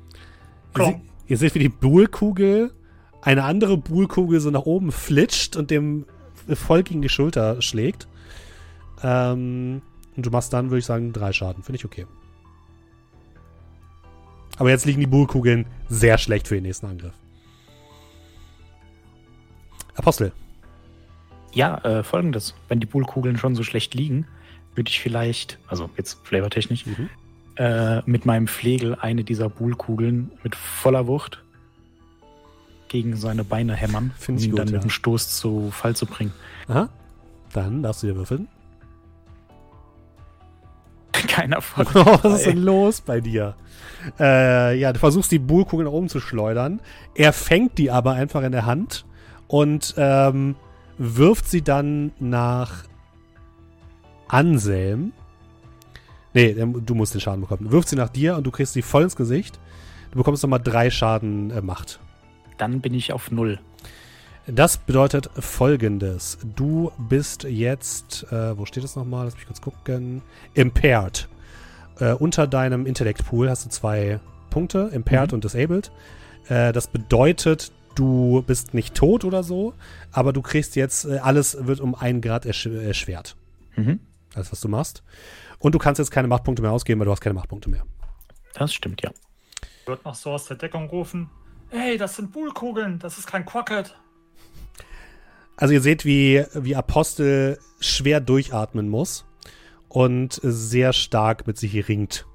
Komm. 0.73 0.85
se 0.85 1.01
ihr 1.27 1.36
seht, 1.36 1.55
wie 1.57 1.59
die 1.59 1.69
Buhlkugel 1.69 2.73
eine 3.23 3.45
andere 3.45 3.77
Buhlkugel 3.77 4.41
so 4.41 4.51
nach 4.51 4.63
oben 4.63 4.93
flitscht 4.93 5.57
und 5.57 5.71
dem 5.71 6.07
voll 6.55 6.83
gegen 6.83 7.03
die 7.03 7.09
Schulter 7.09 7.61
schlägt. 7.61 8.07
Ähm, 9.03 9.83
und 10.17 10.25
du 10.27 10.31
machst 10.31 10.53
dann, 10.53 10.71
würde 10.71 10.79
ich 10.79 10.87
sagen, 10.87 11.13
drei 11.13 11.33
Schaden. 11.33 11.63
Finde 11.63 11.77
ich 11.77 11.85
okay. 11.85 12.07
Aber 14.59 14.71
jetzt 14.71 14.87
liegen 14.87 15.01
die 15.01 15.07
Buhlkugeln 15.07 15.67
sehr 15.89 16.17
schlecht 16.19 16.49
für 16.49 16.55
den 16.55 16.63
nächsten 16.63 16.87
Angriff. 16.87 17.13
Apostel. 19.97 20.33
Ja, 21.53 21.79
äh, 21.79 22.03
folgendes. 22.03 22.55
Wenn 22.69 22.81
die 22.81 22.87
Bullkugeln 22.87 23.39
schon 23.39 23.55
so 23.55 23.63
schlecht 23.63 23.95
liegen, 23.95 24.27
würde 24.75 24.91
ich 24.91 25.01
vielleicht, 25.01 25.59
also 25.69 25.89
jetzt 25.97 26.19
flavortechnisch, 26.25 26.85
Mhm. 26.87 27.09
äh, 27.57 28.03
mit 28.03 28.27
meinem 28.27 28.47
Flegel 28.47 28.95
eine 28.95 29.25
dieser 29.25 29.49
Bullkugeln 29.49 30.31
mit 30.43 30.55
voller 30.55 31.07
Wucht 31.07 31.43
gegen 32.89 33.17
seine 33.17 33.45
Beine 33.45 33.75
hämmern, 33.75 34.13
Find 34.19 34.39
um 34.39 34.45
ihn 34.45 34.51
gut, 34.51 34.61
dann 34.61 34.69
ja. 34.69 34.75
mit 34.75 34.85
dem 34.85 34.91
Stoß 34.91 35.37
zu 35.37 35.71
Fall 35.71 35.97
zu 35.97 36.07
bringen. 36.07 36.33
Aha. 36.69 36.89
Dann 37.53 37.83
darfst 37.83 38.03
du 38.03 38.09
dir 38.09 38.17
würfeln. 38.17 38.49
Keiner 41.29 41.63
von 41.63 41.87
Was 41.93 42.41
ist 42.41 42.47
denn 42.47 42.63
los 42.63 43.01
bei 43.01 43.21
dir? 43.21 43.55
Äh, 44.19 44.79
ja, 44.79 44.93
du 44.93 44.99
versuchst 44.99 45.33
die 45.33 45.39
Buhlkugel 45.39 45.87
nach 45.87 45.93
oben 45.93 46.09
zu 46.09 46.21
schleudern. 46.21 46.81
Er 47.15 47.33
fängt 47.33 47.79
die 47.79 47.91
aber 47.91 48.13
einfach 48.13 48.43
in 48.43 48.53
der 48.53 48.67
Hand 48.67 49.05
und 49.49 49.95
ähm, 49.97 50.57
wirft 50.99 51.49
sie 51.49 51.63
dann 51.63 52.13
nach 52.19 52.85
Anselm. 54.29 55.13
Nee, 56.35 56.55
du 56.55 56.95
musst 56.95 57.15
den 57.15 57.21
Schaden 57.21 57.41
bekommen. 57.41 57.71
Wirft 57.71 57.89
sie 57.89 57.97
nach 57.97 58.11
dir 58.11 58.37
und 58.37 58.45
du 58.45 58.51
kriegst 58.51 58.75
sie 58.75 58.83
voll 58.83 59.05
ins 59.05 59.17
Gesicht. 59.17 59.59
Du 60.11 60.19
bekommst 60.19 60.43
nochmal 60.43 60.61
drei 60.63 60.91
Schaden 60.91 61.51
äh, 61.51 61.63
Macht. 61.63 61.99
Dann 62.59 62.81
bin 62.81 62.95
ich 62.95 63.12
auf 63.12 63.31
Null. 63.31 63.59
Das 64.47 64.78
bedeutet 64.78 65.28
folgendes. 65.39 66.39
Du 66.55 66.93
bist 66.99 67.43
jetzt, 67.45 68.24
äh, 68.33 68.57
wo 68.57 68.65
steht 68.65 68.85
es 68.85 68.95
nochmal? 68.95 69.24
Lass 69.24 69.35
mich 69.35 69.47
kurz 69.47 69.61
gucken. 69.61 70.23
Impaired. 70.55 71.28
Äh, 71.99 72.12
unter 72.12 72.47
deinem 72.47 72.87
Intellect-Pool 72.87 73.51
hast 73.51 73.65
du 73.66 73.70
zwei 73.70 74.20
Punkte, 74.51 74.91
Impaired 74.93 75.33
Mhm. 75.33 75.37
und 75.37 75.45
Disabled. 75.45 75.91
Äh, 76.49 76.73
das 76.73 76.87
bedeutet, 76.87 77.73
du 77.97 78.43
bist 78.47 78.73
nicht 78.73 78.95
tot 78.95 79.24
oder 79.24 79.43
so, 79.43 79.74
aber 80.12 80.33
du 80.33 80.43
kriegst 80.43 80.77
jetzt, 80.77 81.07
äh, 81.07 81.19
alles 81.19 81.66
wird 81.66 81.81
um 81.81 81.95
einen 81.97 82.20
Grad 82.20 82.47
ersch 82.47 82.66
erschwert. 82.66 83.37
Mhm. 83.74 83.99
Alles, 84.35 84.53
was 84.53 84.61
du 84.61 84.69
machst. 84.69 85.03
Und 85.59 85.74
du 85.74 85.78
kannst 85.78 85.99
jetzt 85.99 86.11
keine 86.12 86.28
Machtpunkte 86.28 86.62
mehr 86.62 86.70
ausgeben, 86.70 87.01
weil 87.01 87.07
du 87.07 87.11
hast 87.12 87.20
keine 87.20 87.35
Machtpunkte 87.35 87.69
mehr. 87.69 87.83
Das 88.55 88.73
stimmt, 88.73 89.03
ja. 89.03 89.11
Wird 89.87 90.05
noch 90.05 90.15
so 90.15 90.31
aus 90.31 90.47
der 90.47 90.57
Deckung 90.57 90.89
rufen. 90.89 91.31
Hey, 91.71 91.99
das 91.99 92.17
sind 92.17 92.33
Bullkugeln, 92.33 92.99
das 92.99 93.19
ist 93.19 93.27
kein 93.27 93.45
Quacket. 93.45 93.97
Also 95.57 95.75
ihr 95.75 95.81
seht, 95.81 96.05
wie, 96.05 96.45
wie 96.55 96.77
Apostel 96.77 97.59
schwer 97.81 98.21
durchatmen 98.21 98.89
muss 98.89 99.25
und 99.89 100.39
sehr 100.43 100.93
stark 100.93 101.47
mit 101.47 101.57
sich 101.57 101.89
ringt. 101.89 102.27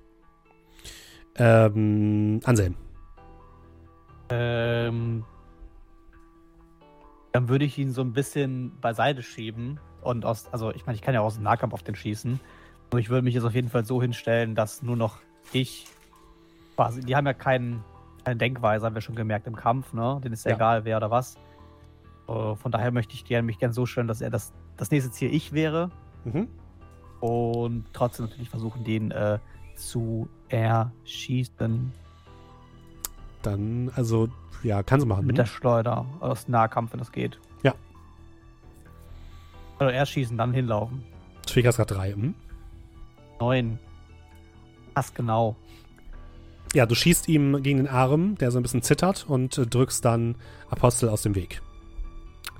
Ähm, 1.35 2.39
Anselm. 2.43 2.75
Ähm, 4.29 5.23
dann 7.31 7.49
würde 7.49 7.65
ich 7.65 7.77
ihn 7.77 7.91
so 7.91 8.01
ein 8.01 8.13
bisschen 8.13 8.79
beiseite 8.81 9.23
schieben 9.23 9.79
und 10.01 10.25
aus, 10.25 10.47
also 10.51 10.71
ich 10.71 10.85
meine, 10.85 10.95
ich 10.95 11.01
kann 11.01 11.13
ja 11.13 11.21
auch 11.21 11.25
aus 11.25 11.35
dem 11.35 11.43
Nahkampf 11.43 11.73
auf 11.73 11.83
den 11.83 11.95
schießen. 11.95 12.39
Aber 12.89 12.99
ich 12.99 13.09
würde 13.09 13.23
mich 13.23 13.35
jetzt 13.35 13.45
auf 13.45 13.53
jeden 13.53 13.69
Fall 13.69 13.85
so 13.85 14.01
hinstellen, 14.01 14.55
dass 14.55 14.81
nur 14.81 14.97
noch 14.97 15.19
ich 15.53 15.87
quasi, 16.75 17.01
die 17.01 17.15
haben 17.15 17.25
ja 17.25 17.33
keinen, 17.33 17.83
keine 18.23 18.37
Denkweise, 18.37 18.85
haben 18.85 18.95
wir 18.95 19.01
schon 19.01 19.15
gemerkt 19.15 19.47
im 19.47 19.55
Kampf, 19.55 19.93
ne? 19.93 20.19
Denen 20.23 20.33
ist 20.33 20.45
ja, 20.45 20.55
egal, 20.55 20.85
wer 20.85 20.97
oder 20.97 21.11
was. 21.11 21.35
Äh, 22.27 22.55
von 22.55 22.71
daher 22.71 22.91
möchte 22.91 23.13
ich 23.13 23.23
die- 23.23 23.41
mich 23.41 23.57
gerne 23.59 23.73
so 23.73 23.85
stellen, 23.85 24.07
dass 24.07 24.21
er 24.21 24.29
das, 24.29 24.53
das 24.77 24.91
nächste 24.91 25.11
Ziel 25.11 25.33
ich 25.33 25.53
wäre 25.53 25.89
Mhm. 26.23 26.47
und 27.19 27.85
trotzdem 27.93 28.25
natürlich 28.27 28.49
versuchen, 28.49 28.83
den 28.83 29.11
äh, 29.11 29.39
zu 29.75 30.29
erschießen 30.49 31.91
Dann, 33.41 33.91
also, 33.95 34.29
ja, 34.61 34.83
kann 34.83 34.99
sie 34.99 35.07
machen. 35.07 35.25
mit 35.25 35.37
der 35.37 35.47
Schleuder 35.47 36.05
aus 36.19 36.47
Nahkampf, 36.47 36.91
wenn 36.93 36.99
das 36.99 37.11
geht. 37.11 37.39
Ja. 37.63 37.73
Also 39.79 39.91
erst 39.91 40.11
schießen, 40.11 40.37
dann 40.37 40.53
hinlaufen. 40.53 41.03
Schwieger 41.49 41.71
gerade 41.71 41.93
drei. 41.95 42.11
Hm? 42.13 42.35
Neun. 43.39 43.79
Passt 44.93 45.15
genau. 45.15 45.55
Ja, 46.73 46.85
du 46.85 46.95
schießt 46.95 47.27
ihm 47.27 47.61
gegen 47.63 47.77
den 47.79 47.87
Arm, 47.87 48.35
der 48.35 48.51
so 48.51 48.59
ein 48.59 48.63
bisschen 48.63 48.81
zittert, 48.81 49.25
und 49.27 49.57
äh, 49.57 49.67
drückst 49.67 50.05
dann 50.05 50.35
Apostel 50.69 51.09
aus 51.09 51.21
dem 51.21 51.35
Weg. 51.35 51.61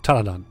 Taladan. 0.04 0.46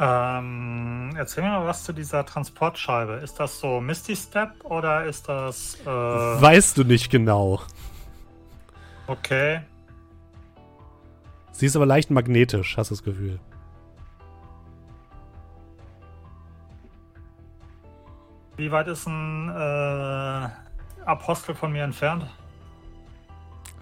Ähm, 0.00 1.10
erzähl 1.16 1.42
mir 1.42 1.50
mal 1.50 1.66
was 1.66 1.82
zu 1.84 1.92
dieser 1.92 2.24
Transportscheibe. 2.24 3.14
Ist 3.14 3.40
das 3.40 3.58
so 3.58 3.80
Misty 3.80 4.14
Step 4.14 4.64
oder 4.64 5.04
ist 5.06 5.28
das. 5.28 5.76
Äh, 5.84 5.86
Weißt 5.86 6.78
du 6.78 6.84
nicht 6.84 7.10
genau. 7.10 7.60
okay. 9.06 9.60
Sie 11.50 11.66
ist 11.66 11.74
aber 11.74 11.86
leicht 11.86 12.10
magnetisch, 12.10 12.76
hast 12.76 12.90
du 12.90 12.94
das 12.94 13.02
Gefühl. 13.02 13.40
Wie 18.56 18.70
weit 18.70 18.86
ist 18.86 19.06
ein 19.08 19.48
äh, 19.48 20.48
Apostel 21.08 21.54
von 21.54 21.72
mir 21.72 21.84
entfernt? 21.84 22.26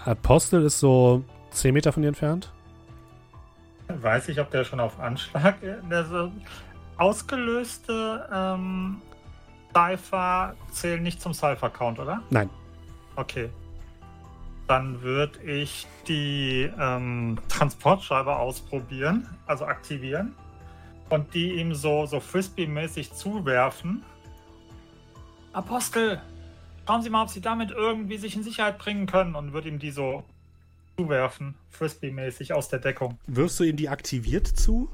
Apostel 0.04 0.62
ist 0.62 0.78
so 0.78 1.24
10 1.50 1.74
Meter 1.74 1.92
von 1.92 2.02
dir 2.02 2.08
entfernt. 2.08 2.52
Weiß 3.88 4.28
ich, 4.28 4.40
ob 4.40 4.50
der 4.52 4.64
schon 4.64 4.78
auf 4.78 5.00
Anschlag 5.00 5.60
ist. 5.60 5.82
Also, 5.90 6.30
ausgelöste 6.96 8.28
ähm, 8.32 9.02
Cypher 9.74 10.54
zählen 10.70 11.02
nicht 11.02 11.20
zum 11.20 11.34
Cypher-Count, 11.34 11.98
oder? 11.98 12.22
Nein. 12.30 12.48
Okay. 13.16 13.50
Dann 14.68 15.02
würde 15.02 15.40
ich 15.42 15.86
die 16.06 16.70
ähm, 16.78 17.38
Transportscheibe 17.48 18.36
ausprobieren, 18.36 19.28
also 19.46 19.66
aktivieren. 19.66 20.36
Und 21.08 21.34
die 21.34 21.54
ihm 21.54 21.74
so, 21.74 22.06
so 22.06 22.20
Frisbee-mäßig 22.20 23.12
zuwerfen. 23.12 24.04
Apostel, 25.52 26.20
schauen 26.86 27.02
Sie 27.02 27.10
mal, 27.10 27.22
ob 27.22 27.28
Sie 27.28 27.40
damit 27.40 27.70
irgendwie 27.70 28.16
sich 28.16 28.36
in 28.36 28.42
Sicherheit 28.42 28.78
bringen 28.78 29.06
können. 29.06 29.34
Und 29.34 29.52
würde 29.52 29.68
ihm 29.68 29.78
die 29.78 29.90
so 29.90 30.24
zuwerfen, 30.96 31.54
Frisbee-mäßig 31.70 32.52
aus 32.52 32.68
der 32.68 32.78
Deckung. 32.78 33.18
Wirfst 33.26 33.60
du 33.60 33.64
ihm 33.64 33.76
die 33.76 33.88
aktiviert 33.88 34.46
zu? 34.46 34.90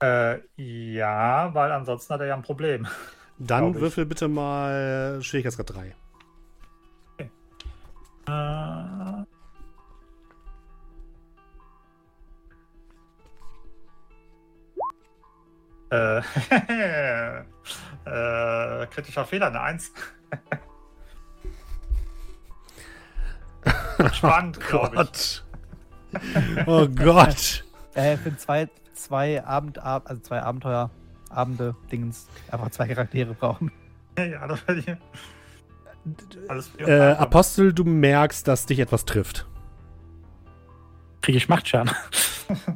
Äh, 0.00 0.38
ja, 0.56 1.54
weil 1.54 1.72
ansonsten 1.72 2.14
hat 2.14 2.20
er 2.20 2.26
ja 2.26 2.34
ein 2.34 2.42
Problem. 2.42 2.86
Dann 3.38 3.74
würfel 3.74 4.06
bitte 4.06 4.28
mal 4.28 5.20
Schwierigkeitsgrad 5.22 5.74
3. 5.74 5.96
Äh, 8.28 8.58
äh, 15.90 17.42
äh, 18.82 18.86
kritischer 18.86 19.24
Fehler, 19.24 19.48
eine 19.48 19.60
1. 19.60 19.92
Spannend, 24.12 24.60
glaube 24.60 25.08
ich. 25.12 25.42
Oh 26.66 26.86
Gott. 26.94 27.64
Äh, 27.94 28.16
für 28.16 28.36
zwei, 28.36 28.68
zwei 28.94 29.44
Abend, 29.44 29.78
Ab- 29.78 30.04
also 30.06 30.20
zwei 30.22 30.42
Abenteuer, 30.42 30.90
Abende, 31.30 31.74
Dingens, 31.90 32.26
einfach 32.50 32.70
zwei 32.70 32.88
Charaktere 32.88 33.34
brauchen. 33.34 33.70
Ja, 34.18 34.24
ja, 34.24 34.46
das 34.46 34.66
werde 34.66 34.80
ich. 34.80 34.96
Alles 36.48 36.70
Äh, 36.78 37.12
Apostel, 37.12 37.72
du 37.72 37.84
merkst, 37.84 38.46
dass 38.48 38.66
dich 38.66 38.78
etwas 38.80 39.04
trifft. 39.04 39.46
Kriege 41.20 41.38
ich 41.38 41.48
Machtschaden. 41.48 41.90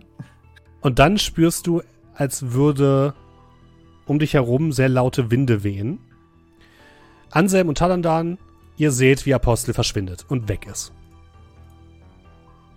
Und 0.81 0.99
dann 1.01 1.19
spürst 1.19 1.67
du, 1.67 1.83
als 2.15 2.53
würde 2.53 3.15
um 4.07 4.21
dich 4.21 4.35
herum 4.35 4.71
sehr 4.71 4.89
laute 4.89 5.33
Winde 5.33 5.65
wehen. 5.65 5.99
Anselm 7.33 7.69
und 7.69 7.77
Talandan, 7.79 8.39
ihr 8.77 8.91
seht, 8.93 9.27
wie 9.27 9.35
Apostel 9.35 9.75
verschwindet 9.75 10.25
und 10.29 10.49
weg 10.49 10.67
ist. 10.67 10.93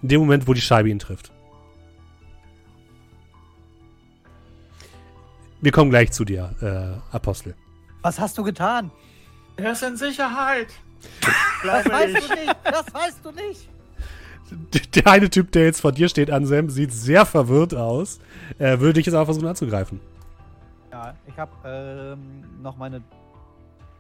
In 0.02 0.10
dem 0.10 0.22
Moment, 0.22 0.48
wo 0.48 0.54
die 0.54 0.62
Scheibe 0.62 0.90
ihn 0.90 1.00
trifft. 1.00 1.32
Wir 5.62 5.72
kommen 5.72 5.90
gleich 5.90 6.12
zu 6.12 6.24
dir, 6.24 6.56
äh, 6.62 7.16
Apostel. 7.16 7.54
Was 8.02 8.20
hast 8.20 8.38
du 8.38 8.44
getan? 8.44 8.92
Er 9.58 9.74
ist 9.74 9.84
in 9.84 9.98
Sicherheit. 9.98 10.68
Das 11.64 11.86
weißt 11.86 12.18
ich. 12.18 12.28
du 12.28 12.36
nicht. 12.36 12.56
Das 12.64 12.94
weißt 12.94 13.20
du 13.24 13.32
nicht. 13.32 13.70
Der 14.96 15.08
eine 15.08 15.30
Typ, 15.30 15.52
der 15.52 15.66
jetzt 15.66 15.82
vor 15.82 15.92
dir 15.92 16.10
steht, 16.10 16.32
Anselm, 16.32 16.70
sieht 16.70 16.94
sehr 16.94 17.26
verwirrt 17.26 17.76
aus. 17.76 18.20
Äh, 18.58 18.80
würde 18.80 18.94
dich 18.94 19.06
jetzt 19.06 19.16
aber 19.16 19.26
versuchen 19.26 19.48
anzugreifen. 19.48 20.00
Ja, 20.92 21.14
ich 21.28 21.38
habe 21.38 21.52
ähm, 21.66 22.62
noch 22.64 22.78
meine 22.78 23.02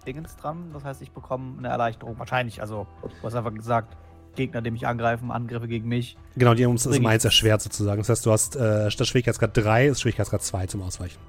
Dingens 0.05 0.35
dran. 0.37 0.71
Das 0.73 0.83
heißt, 0.83 1.01
ich 1.01 1.11
bekomme 1.11 1.57
eine 1.57 1.67
Erleichterung. 1.69 2.17
Wahrscheinlich, 2.19 2.61
also, 2.61 2.87
du 3.01 3.09
hast 3.23 3.35
einfach 3.35 3.53
gesagt, 3.53 3.95
Gegner, 4.35 4.61
die 4.61 4.71
mich 4.71 4.85
angreifen, 4.87 5.31
Angriffe 5.31 5.67
gegen 5.67 5.87
mich. 5.89 6.15
Genau, 6.35 6.53
die 6.53 6.63
haben 6.63 6.71
uns 6.71 6.85
ich- 6.85 7.05
eins 7.05 7.25
erschwert 7.25 7.61
sozusagen. 7.61 7.99
Das 8.01 8.09
heißt, 8.09 8.25
du 8.25 8.31
hast 8.31 8.55
äh, 8.55 8.89
statt 8.91 9.07
Schwierigkeitsgrad 9.07 9.51
3 9.55 9.87
ist 9.87 10.01
Schwierigkeitsgrad 10.01 10.41
2 10.43 10.67
zum 10.67 10.81
Ausweichen. 10.83 11.19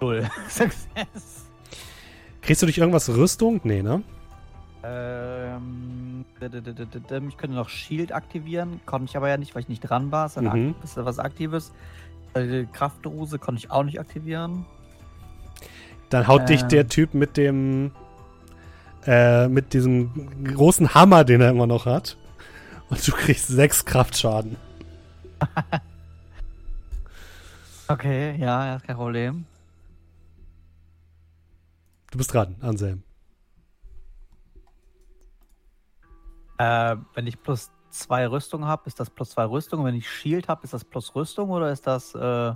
Null. 0.00 0.28
Success. 0.48 1.44
Kriegst 2.40 2.62
du 2.62 2.66
durch 2.66 2.78
irgendwas 2.78 3.08
Rüstung? 3.10 3.60
Nee, 3.64 3.82
ne? 3.82 4.02
Ähm, 4.82 6.24
ich 6.40 7.36
könnte 7.36 7.54
noch 7.54 7.68
Shield 7.68 8.12
aktivieren, 8.12 8.80
konnte 8.86 9.04
ich 9.10 9.16
aber 9.18 9.28
ja 9.28 9.36
nicht, 9.36 9.54
weil 9.54 9.60
ich 9.62 9.68
nicht 9.68 9.80
dran 9.80 10.10
war. 10.10 10.24
Ist, 10.26 10.40
Mhm. 10.40 10.74
ist 10.82 10.96
was 10.96 11.18
Aktives. 11.18 11.72
Äh, 12.32 12.64
Kraftdose 12.72 13.38
konnte 13.38 13.58
ich 13.58 13.70
auch 13.70 13.82
nicht 13.82 14.00
aktivieren. 14.00 14.64
Dann 16.10 16.26
haut 16.26 16.48
dich 16.48 16.62
Ähm. 16.62 16.68
der 16.68 16.88
Typ 16.88 17.14
mit 17.14 17.36
dem 17.36 17.92
äh, 19.06 19.48
mit 19.48 19.72
diesem 19.72 20.44
großen 20.44 20.94
Hammer, 20.94 21.24
den 21.24 21.40
er 21.40 21.50
immer 21.50 21.66
noch 21.66 21.86
hat. 21.86 22.16
Und 22.90 23.06
du 23.06 23.12
kriegst 23.12 23.48
sechs 23.48 23.84
Kraftschaden. 23.84 24.56
Okay, 27.90 28.36
ja, 28.38 28.76
ist 28.76 28.86
kein 28.86 28.94
Problem. 28.94 29.46
Du 32.12 32.18
bist 32.18 32.32
dran, 32.32 32.54
Anselm. 32.60 33.02
Äh, 36.58 36.94
wenn 37.14 37.26
ich 37.26 37.42
plus 37.42 37.72
zwei 37.90 38.28
Rüstung 38.28 38.64
habe, 38.64 38.82
ist 38.86 39.00
das 39.00 39.10
plus 39.10 39.30
zwei 39.30 39.44
Rüstung. 39.44 39.80
Und 39.80 39.86
wenn 39.86 39.96
ich 39.96 40.08
Shield 40.08 40.46
habe, 40.46 40.62
ist 40.62 40.72
das 40.72 40.84
plus 40.84 41.12
Rüstung 41.16 41.50
oder 41.50 41.72
ist 41.72 41.84
das. 41.84 42.14
Äh, 42.14 42.54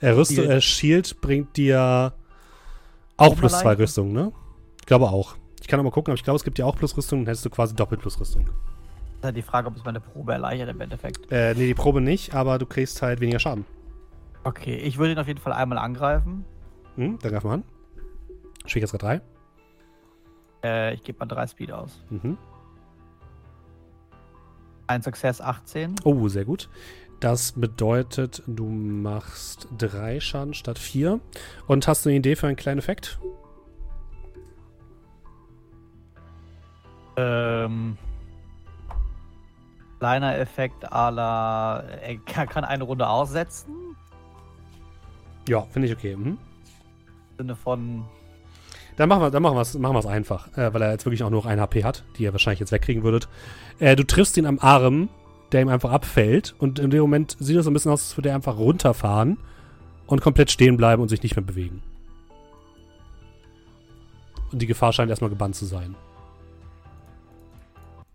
Rüst 0.00 0.32
Shield. 0.32 0.50
äh, 0.50 0.60
Shield 0.62 1.20
bringt 1.20 1.58
dir 1.58 2.14
auch 3.20 3.36
plus 3.36 3.58
zwei? 3.58 3.74
Rüstungen, 3.74 4.12
ne? 4.12 4.32
Ich 4.80 4.86
glaube 4.86 5.08
auch. 5.08 5.36
Ich 5.60 5.68
kann 5.68 5.82
mal 5.82 5.90
gucken, 5.90 6.10
aber 6.10 6.16
ich 6.16 6.24
glaube, 6.24 6.36
es 6.36 6.44
gibt 6.44 6.58
dir 6.58 6.66
auch 6.66 6.76
plus 6.76 6.96
Rüstung, 6.96 7.20
dann 7.20 7.26
hättest 7.26 7.44
du 7.44 7.50
quasi 7.50 7.74
doppelt 7.74 8.00
plus 8.00 8.18
Rüstung. 8.18 8.44
ist 8.44 9.24
halt 9.24 9.36
die 9.36 9.42
Frage, 9.42 9.68
ob 9.68 9.76
es 9.76 9.84
meine 9.84 10.00
Probe 10.00 10.32
erleichtert 10.32 10.70
im 10.70 10.80
Endeffekt. 10.80 11.30
Äh, 11.30 11.54
nee, 11.54 11.66
die 11.66 11.74
Probe 11.74 12.00
nicht, 12.00 12.34
aber 12.34 12.58
du 12.58 12.66
kriegst 12.66 13.02
halt 13.02 13.20
weniger 13.20 13.38
Schaden. 13.38 13.64
Okay, 14.42 14.76
ich 14.76 14.98
würde 14.98 15.12
ihn 15.12 15.18
auf 15.18 15.26
jeden 15.28 15.40
Fall 15.40 15.52
einmal 15.52 15.78
angreifen. 15.78 16.44
Hm, 16.96 17.18
dann 17.20 17.30
greif 17.30 17.44
mal 17.44 17.54
an. 17.54 17.64
Schwierigkeitsgrad 18.66 19.02
3. 19.02 19.20
Äh, 20.64 20.94
ich 20.94 21.02
gebe 21.02 21.18
mal 21.18 21.26
drei 21.26 21.46
Speed 21.46 21.72
aus. 21.72 22.02
Mhm. 22.10 22.38
Ein 24.86 25.02
Success 25.02 25.40
18. 25.40 25.96
Oh, 26.04 26.28
sehr 26.28 26.44
gut. 26.44 26.68
Das 27.20 27.52
bedeutet, 27.52 28.42
du 28.46 28.64
machst 28.64 29.68
drei 29.76 30.20
Schaden 30.20 30.54
statt 30.54 30.78
vier. 30.78 31.20
Und 31.66 31.86
hast 31.86 32.04
du 32.04 32.08
eine 32.08 32.18
Idee 32.18 32.34
für 32.34 32.46
einen 32.46 32.56
kleinen 32.56 32.78
Effekt? 32.78 33.18
Ähm. 37.16 37.98
Kleiner 39.98 40.38
Effekt 40.38 40.90
à 40.90 41.10
la. 41.10 41.80
Er 41.80 42.16
kann 42.16 42.64
eine 42.64 42.84
Runde 42.84 43.06
aussetzen. 43.06 43.96
Ja, 45.46 45.60
finde 45.62 45.88
ich 45.88 45.94
okay. 45.94 46.16
Mhm. 46.16 46.26
Im 46.26 46.38
Sinne 47.36 47.56
von. 47.56 48.04
Dann 48.96 49.08
machen 49.10 49.22
wir 49.22 49.30
dann 49.30 49.42
machen 49.42 49.56
wir's, 49.56 49.74
machen 49.74 49.94
wir's 49.94 50.06
einfach, 50.06 50.48
äh, 50.56 50.72
weil 50.72 50.82
er 50.82 50.92
jetzt 50.92 51.04
wirklich 51.04 51.22
auch 51.22 51.30
nur 51.30 51.40
noch 51.40 51.46
ein 51.46 51.60
HP 51.60 51.84
hat, 51.84 52.04
die 52.16 52.22
ihr 52.22 52.32
wahrscheinlich 52.32 52.60
jetzt 52.60 52.72
wegkriegen 52.72 53.02
würdet. 53.02 53.28
Äh, 53.78 53.94
du 53.94 54.04
triffst 54.04 54.38
ihn 54.38 54.46
am 54.46 54.58
Arm, 54.58 55.10
der 55.52 55.62
ihm 55.62 55.68
einfach 55.68 55.90
abfällt. 55.90 56.54
Und 56.58 56.78
in 56.78 56.90
dem 56.90 57.00
Moment 57.00 57.36
sieht 57.38 57.56
es 57.56 57.64
so 57.64 57.70
ein 57.70 57.74
bisschen 57.74 57.92
aus, 57.92 58.02
als 58.02 58.16
würde 58.16 58.30
er 58.30 58.34
einfach 58.34 58.56
runterfahren 58.56 59.38
und 60.06 60.20
komplett 60.20 60.50
stehen 60.50 60.76
bleiben 60.76 61.02
und 61.02 61.08
sich 61.08 61.22
nicht 61.22 61.36
mehr 61.36 61.44
bewegen. 61.44 61.82
Und 64.52 64.60
die 64.60 64.66
Gefahr 64.66 64.92
scheint 64.92 65.10
erstmal 65.10 65.30
gebannt 65.30 65.54
zu 65.54 65.64
sein. 65.64 65.94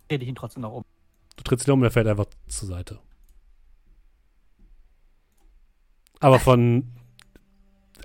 Dreh 0.09 0.17
ich 0.17 0.27
ihn 0.27 0.35
trotzdem 0.35 0.61
noch 0.61 0.73
um. 0.73 0.83
Du 1.37 1.43
trittst 1.43 1.67
ihn 1.67 1.71
um 1.71 1.79
und 1.79 1.85
er 1.85 1.91
fällt 1.91 2.07
einfach 2.07 2.25
zur 2.47 2.67
Seite. 2.67 2.99
Aber 6.19 6.39
von 6.39 6.91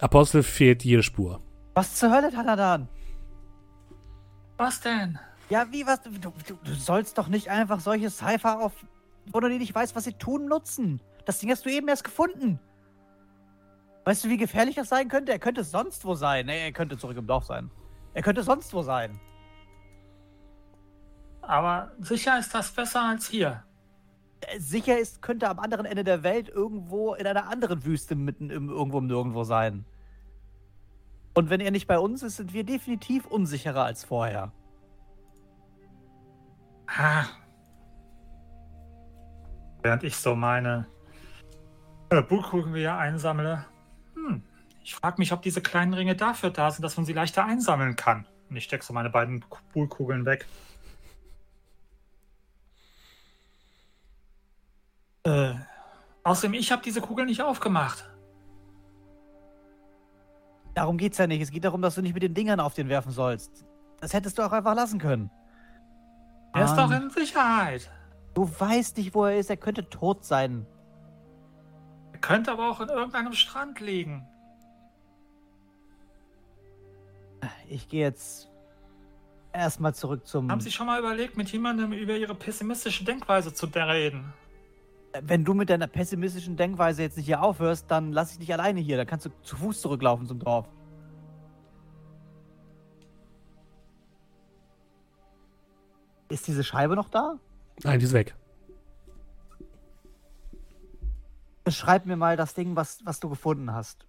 Apostel 0.01 0.43
fehlt 0.43 0.85
jede 0.85 1.03
Spur. 1.03 1.41
Was 1.75 1.95
zur 1.97 2.11
Hölle, 2.11 2.31
Taladan? 2.31 2.89
Was 4.57 4.81
denn? 4.81 5.19
Ja, 5.49 5.67
wie 5.71 5.87
was? 5.87 6.03
Du, 6.03 6.11
du, 6.11 6.33
du 6.65 6.75
sollst 6.75 7.19
doch 7.19 7.29
nicht 7.29 7.49
einfach 7.49 7.81
solche 7.81 8.11
Cypher 8.11 8.61
auf. 8.61 8.73
Wo 9.33 9.41
du 9.41 9.49
nicht 9.49 9.75
weißt, 9.75 9.95
was 9.95 10.05
sie 10.05 10.13
tun, 10.15 10.47
nutzen. 10.47 11.01
Das 11.25 11.39
Ding 11.39 11.51
hast 11.51 11.65
du 11.65 11.71
eben 11.71 11.89
erst 11.89 12.05
gefunden. 12.05 12.59
Weißt 14.05 14.25
du, 14.25 14.29
wie 14.29 14.37
gefährlich 14.37 14.75
das 14.77 14.89
sein 14.89 15.09
könnte? 15.09 15.33
Er 15.33 15.39
könnte 15.39 15.63
sonst 15.63 16.05
wo 16.05 16.15
sein. 16.15 16.47
Nee, 16.47 16.65
er 16.65 16.73
könnte 16.73 16.99
zurück 16.99 17.17
im 17.17 17.27
Dorf 17.27 17.45
sein. 17.45 17.71
Er 18.15 18.23
könnte 18.23 18.43
sonst 18.43 18.73
wo 18.73 18.83
sein. 18.83 19.21
Aber 21.43 21.93
sicher 22.01 22.39
ist 22.39 22.55
das 22.55 22.73
besser 22.73 23.03
als 23.03 23.29
hier. 23.29 23.65
Äh, 24.41 24.59
Sicher 24.59 24.99
ist, 24.99 25.23
könnte 25.23 25.49
am 25.49 25.59
anderen 25.59 25.87
Ende 25.87 26.05
der 26.05 26.23
Welt 26.23 26.49
irgendwo 26.49 27.15
in 27.15 27.27
einer 27.27 27.49
anderen 27.49 27.85
Wüste 27.85 28.15
mitten 28.15 28.51
im 28.51 28.69
irgendwo 28.69 28.99
im 28.99 29.07
Nirgendwo 29.07 29.45
sein. 29.45 29.85
Und 31.35 31.51
wenn 31.51 31.61
er 31.61 31.71
nicht 31.71 31.87
bei 31.87 31.99
uns 31.99 32.23
ist, 32.23 32.37
sind 32.37 32.53
wir 32.53 32.65
definitiv 32.65 33.27
unsicherer 33.27 33.85
als 33.85 34.05
vorher. 34.05 34.53
Ah. 36.87 37.27
Während 39.83 40.03
ich 40.05 40.17
so 40.17 40.35
meine 40.35 40.87
äh, 42.11 42.23
Bullkugeln 42.23 42.75
wieder 42.75 42.99
einsammle. 42.99 43.65
Hm. 44.15 44.43
Ich 44.83 44.95
frage 44.95 45.17
mich, 45.19 45.33
ob 45.33 45.43
diese 45.43 45.61
kleinen 45.61 45.95
Ringe 45.95 46.17
dafür 46.17 46.51
da 46.51 46.71
sind, 46.71 46.83
dass 46.83 46.97
man 46.97 47.07
sie 47.07 47.13
leichter 47.13 47.45
einsammeln 47.45 47.97
kann. 47.97 48.27
Und 48.49 48.57
ich 48.57 48.65
stecke 48.65 48.85
so 48.85 48.93
meine 48.93 49.11
beiden 49.11 49.45
Bullkugeln 49.73 50.25
weg. 50.27 50.47
Äh, 55.25 55.55
außerdem, 56.25 56.55
ich 56.55 56.73
habe 56.73 56.83
diese 56.83 57.01
Kugel 57.01 57.27
nicht 57.27 57.43
aufgemacht. 57.43 58.09
Darum 60.75 60.97
geht's 60.99 61.19
ja 61.19 61.27
nicht. 61.27 61.43
Es 61.43 61.51
geht 61.51 61.65
darum, 61.65 61.83
dass 61.83 61.95
du 61.95 62.03
nicht 62.03 62.15
mit 62.15 62.23
den 62.23 62.35
Dingern 62.35 62.61
auf 62.61 62.75
den 62.75 62.89
werfen 62.89 63.13
sollst. 63.13 63.67
Das 64.01 64.13
hättest 64.13 64.39
du 64.39 64.43
auch 64.43 64.53
einfach 64.53 64.75
lassen 64.75 64.99
können. 64.99 65.31
Er 66.55 66.65
ist 66.65 66.75
Mann. 66.75 66.91
doch 66.91 66.97
in 66.97 67.11
Sicherheit. 67.11 67.91
Du 68.35 68.49
weißt 68.59 68.97
nicht, 68.97 69.15
wo 69.15 69.25
er 69.25 69.39
ist. 69.39 69.51
Er 69.51 69.57
könnte 69.57 69.89
tot 69.89 70.25
sein. 70.25 70.67
Er 72.13 72.19
könnte 72.21 72.53
aber 72.53 72.71
auch 72.71 72.81
in 72.81 72.89
irgendeinem 72.89 73.33
Strand 73.33 73.81
liegen. 73.81 74.27
Ich 77.69 77.89
gehe 77.89 78.03
jetzt 78.03 78.51
erstmal 79.53 79.95
zurück 79.95 80.27
zum. 80.27 80.51
Haben 80.51 80.61
Sie 80.61 80.71
schon 80.71 80.87
mal 80.87 80.99
überlegt, 80.99 81.37
mit 81.37 81.51
jemandem 81.51 81.93
über 81.93 82.17
Ihre 82.17 82.35
pessimistische 82.35 83.05
Denkweise 83.05 83.53
zu 83.53 83.67
reden? 83.67 84.33
Wenn 85.23 85.45
du 85.45 85.55
mit 85.55 85.71
deiner 85.71 85.89
pessimistischen 85.89 86.57
Denkweise 86.57 87.03
jetzt 87.03 87.17
nicht 87.17 87.27
hier 87.27 87.43
aufhörst, 87.43 87.91
dann 87.91 88.13
lass 88.13 88.33
ich 88.33 88.39
dich 88.39 88.53
alleine 88.53 88.81
hier. 88.81 88.97
Dann 88.97 89.07
kannst 89.07 89.27
du 89.27 89.31
zu 89.43 89.57
Fuß 89.57 89.81
zurücklaufen 89.81 90.27
zum 90.27 90.39
Dorf. 90.39 90.69
Ist 96.29 96.47
diese 96.47 96.63
Scheibe 96.63 96.95
noch 96.95 97.09
da? 97.09 97.39
Nein, 97.85 97.99
die 97.99 98.05
ist 98.07 98.13
weg. 98.13 98.35
Beschreib 101.65 102.07
mir 102.07 102.17
mal 102.17 102.37
das 102.37 102.55
Ding, 102.55 102.77
was, 102.77 102.99
was 103.05 103.21
du 103.21 103.29
gefunden 103.29 103.73
hast. 103.73 104.07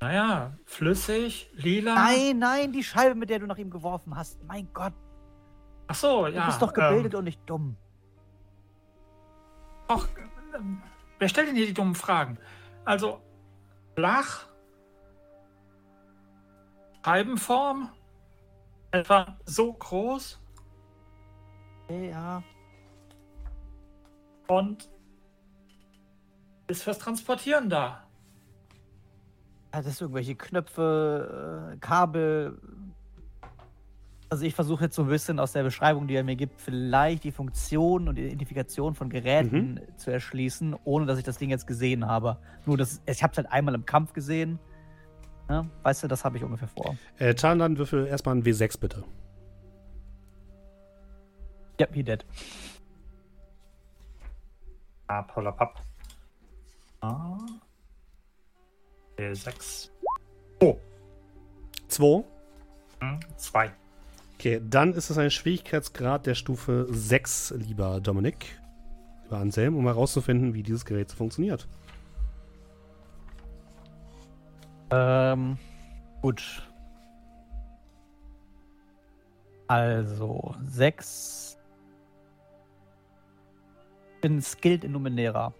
Naja, 0.00 0.56
flüssig, 0.64 1.50
lila. 1.54 1.94
Nein, 1.94 2.38
nein, 2.38 2.72
die 2.72 2.82
Scheibe, 2.82 3.14
mit 3.14 3.28
der 3.28 3.38
du 3.40 3.46
nach 3.46 3.58
ihm 3.58 3.70
geworfen 3.70 4.16
hast. 4.16 4.42
Mein 4.44 4.72
Gott, 4.72 4.94
Ach 5.88 5.94
so, 5.94 6.26
du 6.26 6.32
ja. 6.32 6.46
bist 6.46 6.62
doch 6.62 6.72
gebildet 6.72 7.12
Ähm, 7.14 7.18
und 7.18 7.24
nicht 7.24 7.40
dumm. 7.50 7.76
ähm, 9.90 10.80
wer 11.18 11.28
stellt 11.28 11.48
denn 11.48 11.56
hier 11.56 11.66
die 11.66 11.74
dummen 11.74 11.96
Fragen? 11.96 12.38
Also, 12.84 13.20
flach, 13.96 14.46
Scheibenform, 17.04 17.90
etwa 18.92 19.36
so 19.44 19.72
groß 19.72 20.39
Ja. 21.90 22.42
und 24.46 24.88
ist 26.68 26.82
fürs 26.82 26.98
Transportieren 26.98 27.68
da. 27.68 28.04
Hat 29.72 29.86
es 29.86 30.00
irgendwelche 30.00 30.34
Knöpfe, 30.34 31.72
äh, 31.74 31.76
Kabel? 31.78 32.58
Also 34.28 34.44
ich 34.44 34.54
versuche 34.54 34.84
jetzt 34.84 34.94
so 34.94 35.02
ein 35.02 35.08
bisschen 35.08 35.40
aus 35.40 35.52
der 35.52 35.64
Beschreibung, 35.64 36.06
die 36.06 36.14
er 36.14 36.22
mir 36.22 36.36
gibt, 36.36 36.60
vielleicht 36.60 37.24
die 37.24 37.32
Funktion 37.32 38.08
und 38.08 38.16
die 38.16 38.22
Identifikation 38.22 38.94
von 38.94 39.10
Geräten 39.10 39.80
zu 39.96 40.12
erschließen, 40.12 40.76
ohne 40.84 41.06
dass 41.06 41.18
ich 41.18 41.24
das 41.24 41.38
Ding 41.38 41.50
jetzt 41.50 41.66
gesehen 41.66 42.06
habe. 42.06 42.38
Nur 42.66 42.76
das, 42.76 43.02
ich 43.06 43.22
habe 43.24 43.32
es 43.32 43.38
halt 43.38 43.50
einmal 43.50 43.74
im 43.74 43.86
Kampf 43.86 44.12
gesehen. 44.12 44.60
Ja, 45.48 45.66
weißt 45.82 46.04
du, 46.04 46.08
das 46.08 46.24
habe 46.24 46.36
ich 46.36 46.44
ungefähr 46.44 46.68
vor. 46.68 46.96
Äh, 47.18 47.34
Tarnan, 47.34 47.76
würfel 47.76 48.06
erstmal 48.06 48.36
ein 48.36 48.44
W6 48.44 48.78
bitte. 48.78 49.04
Yep, 51.80 51.94
he 51.94 52.02
did. 52.02 52.24
Ah, 55.08 55.22
Paula 55.22 55.50
Papp. 55.50 55.80
Ah. 57.00 57.38
D6. 59.16 59.88
Oh. 60.60 60.78
2. 61.88 62.24
2. 63.36 63.70
Okay, 64.34 64.60
dann 64.62 64.92
ist 64.92 65.08
es 65.08 65.16
ein 65.16 65.30
Schwierigkeitsgrad 65.30 66.26
der 66.26 66.34
Stufe 66.34 66.86
6, 66.90 67.54
lieber 67.56 68.00
Dominik. 68.00 68.60
Lieber 69.24 69.38
Anselm, 69.38 69.74
um 69.74 69.86
herauszufinden, 69.86 70.52
wie 70.52 70.62
dieses 70.62 70.84
Gerät 70.84 71.10
funktioniert. 71.12 71.66
Ähm, 74.90 75.56
gut. 76.20 76.62
Also, 79.66 80.54
6 80.66 81.59
bin 84.20 84.40
skilled 84.42 84.84
in 84.84 84.92
Numenera. 84.92 85.52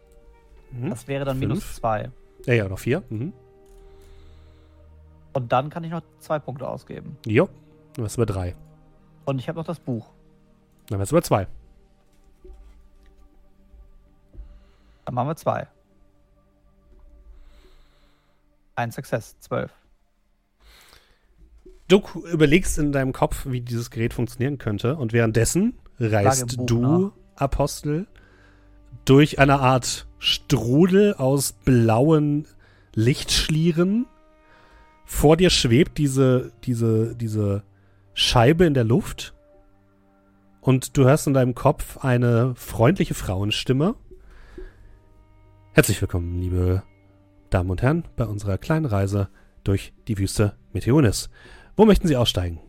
Mhm. 0.72 0.90
Das 0.90 1.08
wäre 1.08 1.24
dann 1.24 1.38
Fünf. 1.38 1.48
minus 1.48 1.74
zwei. 1.76 2.10
Ja, 2.46 2.54
ja, 2.54 2.68
noch 2.68 2.78
vier. 2.78 3.02
Mhm. 3.08 3.32
Und 5.32 5.52
dann 5.52 5.70
kann 5.70 5.84
ich 5.84 5.90
noch 5.90 6.02
zwei 6.18 6.38
Punkte 6.38 6.68
ausgeben. 6.68 7.16
Jo, 7.26 7.48
dann 7.94 8.04
bist 8.04 8.16
du 8.16 8.20
bei 8.20 8.26
drei. 8.26 8.54
Und 9.24 9.38
ich 9.38 9.48
habe 9.48 9.58
noch 9.58 9.66
das 9.66 9.78
Buch. 9.78 10.10
Dann 10.88 10.98
bist 10.98 11.12
du 11.12 11.16
bei 11.16 11.20
zwei. 11.20 11.46
Dann 15.04 15.14
machen 15.14 15.28
wir 15.28 15.36
zwei. 15.36 15.68
Ein 18.74 18.90
Success, 18.90 19.38
zwölf. 19.40 19.72
Du 21.86 22.02
überlegst 22.32 22.78
in 22.78 22.92
deinem 22.92 23.12
Kopf, 23.12 23.46
wie 23.46 23.60
dieses 23.60 23.90
Gerät 23.90 24.14
funktionieren 24.14 24.58
könnte, 24.58 24.96
und 24.96 25.12
währenddessen 25.12 25.78
reist 25.98 26.56
Buch 26.56 26.66
du, 26.66 26.80
nach. 26.80 27.12
Apostel, 27.36 28.06
durch 29.04 29.38
eine 29.38 29.60
Art 29.60 30.06
Strudel 30.18 31.14
aus 31.14 31.52
blauen 31.52 32.46
Lichtschlieren. 32.94 34.06
Vor 35.04 35.36
dir 35.36 35.50
schwebt 35.50 35.98
diese, 35.98 36.52
diese, 36.64 37.16
diese 37.16 37.64
Scheibe 38.14 38.64
in 38.64 38.74
der 38.74 38.84
Luft. 38.84 39.34
Und 40.60 40.96
du 40.96 41.04
hörst 41.04 41.26
in 41.26 41.34
deinem 41.34 41.54
Kopf 41.54 41.98
eine 42.04 42.54
freundliche 42.54 43.14
Frauenstimme. 43.14 43.94
Herzlich 45.72 46.00
willkommen, 46.00 46.40
liebe 46.40 46.82
Damen 47.48 47.70
und 47.70 47.82
Herren, 47.82 48.04
bei 48.16 48.26
unserer 48.26 48.58
kleinen 48.58 48.86
Reise 48.86 49.28
durch 49.64 49.92
die 50.08 50.18
Wüste 50.18 50.56
Meteonis. 50.72 51.30
Wo 51.76 51.86
möchten 51.86 52.06
Sie 52.06 52.16
aussteigen? 52.16 52.60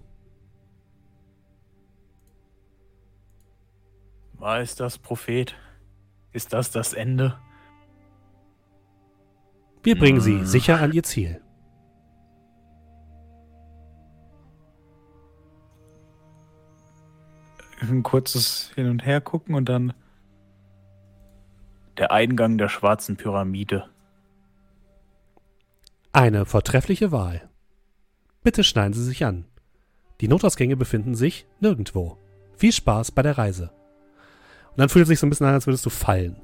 Das, 4.78 4.98
Prophet? 4.98 5.56
Ist 6.34 6.54
das 6.54 6.72
das 6.72 6.94
Ende? 6.94 7.38
Wir 9.84 9.98
bringen 9.98 10.22
Sie 10.22 10.40
Hm. 10.40 10.46
sicher 10.46 10.80
an 10.80 10.92
Ihr 10.94 11.04
Ziel. 11.04 11.42
Ein 17.80 18.04
kurzes 18.04 18.72
Hin 18.76 18.90
und 18.90 19.06
Her 19.06 19.22
gucken 19.22 19.56
und 19.56 19.68
dann 19.68 19.94
der 21.98 22.12
Eingang 22.12 22.58
der 22.58 22.70
schwarzen 22.70 23.18
Pyramide. 23.18 23.90
Eine 26.14 26.46
vortreffliche 26.46 27.12
Wahl. 27.12 27.50
Bitte 28.44 28.64
schneiden 28.64 28.94
Sie 28.94 29.04
sich 29.04 29.26
an. 29.26 29.46
Die 30.20 30.28
Notausgänge 30.28 30.78
befinden 30.78 31.16
sich 31.16 31.48
nirgendwo. 31.60 32.18
Viel 32.56 32.72
Spaß 32.72 33.12
bei 33.12 33.24
der 33.24 33.38
Reise. 33.38 33.72
Und 34.72 34.78
dann 34.78 34.90
fühlt 34.90 35.04
es 35.04 35.10
sich 35.10 35.20
so 35.20 35.28
ein 35.28 35.30
bisschen 35.30 35.48
an, 35.48 35.54
als 35.54 35.68
würdest 35.68 35.86
du 35.86 35.90
fallen. 35.90 36.38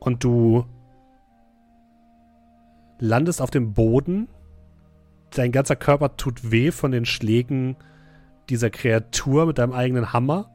Und 0.00 0.24
du 0.24 0.66
landest 2.98 3.40
auf 3.40 3.50
dem 3.50 3.72
Boden. 3.72 4.28
Dein 5.30 5.52
ganzer 5.52 5.76
Körper 5.76 6.16
tut 6.16 6.50
weh 6.50 6.70
von 6.70 6.90
den 6.90 7.04
Schlägen 7.04 7.76
dieser 8.48 8.70
Kreatur 8.70 9.46
mit 9.46 9.58
deinem 9.58 9.72
eigenen 9.72 10.12
Hammer. 10.12 10.50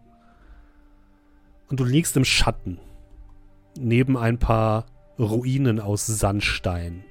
Und 1.69 1.79
du 1.79 1.85
liegst 1.85 2.17
im 2.17 2.25
Schatten. 2.25 2.79
Neben 3.77 4.17
ein 4.17 4.37
paar 4.37 4.85
Ruinen 5.17 5.79
aus 5.79 6.05
Sandstein. 6.05 7.03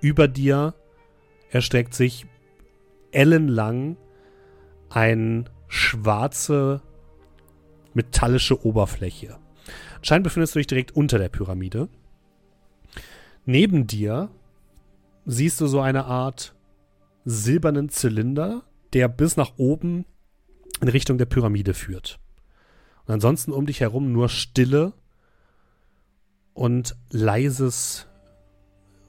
Über 0.00 0.28
dir 0.28 0.74
erstreckt 1.50 1.94
sich 1.94 2.26
ellenlang 3.12 3.96
eine 4.90 5.44
schwarze 5.68 6.82
metallische 7.96 8.64
Oberfläche. 8.64 9.38
Anscheinend 9.96 10.24
befindest 10.24 10.54
du 10.54 10.58
dich 10.58 10.66
direkt 10.66 10.94
unter 10.94 11.18
der 11.18 11.30
Pyramide. 11.30 11.88
Neben 13.46 13.86
dir 13.86 14.28
siehst 15.24 15.60
du 15.60 15.66
so 15.66 15.80
eine 15.80 16.04
Art 16.04 16.54
silbernen 17.24 17.88
Zylinder, 17.88 18.62
der 18.92 19.08
bis 19.08 19.36
nach 19.36 19.52
oben 19.56 20.04
in 20.80 20.88
Richtung 20.88 21.18
der 21.18 21.24
Pyramide 21.24 21.74
führt. 21.74 22.20
Und 23.06 23.14
ansonsten 23.14 23.52
um 23.52 23.66
dich 23.66 23.80
herum 23.80 24.12
nur 24.12 24.28
Stille 24.28 24.92
und 26.54 26.96
leises 27.10 28.06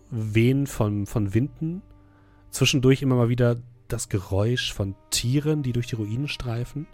Wehen 0.10 0.66
von, 0.66 1.06
von 1.06 1.34
Winden. 1.34 1.82
Zwischendurch 2.52 3.02
immer 3.02 3.16
mal 3.16 3.30
wieder 3.30 3.58
das 3.90 4.08
Geräusch 4.08 4.74
von 4.74 4.96
Tieren, 5.10 5.64
die 5.64 5.74
durch 5.74 5.88
die 5.88 5.96
Ruinen 5.96 6.28
streifen. 6.28 6.88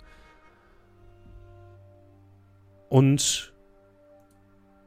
Und 2.93 3.55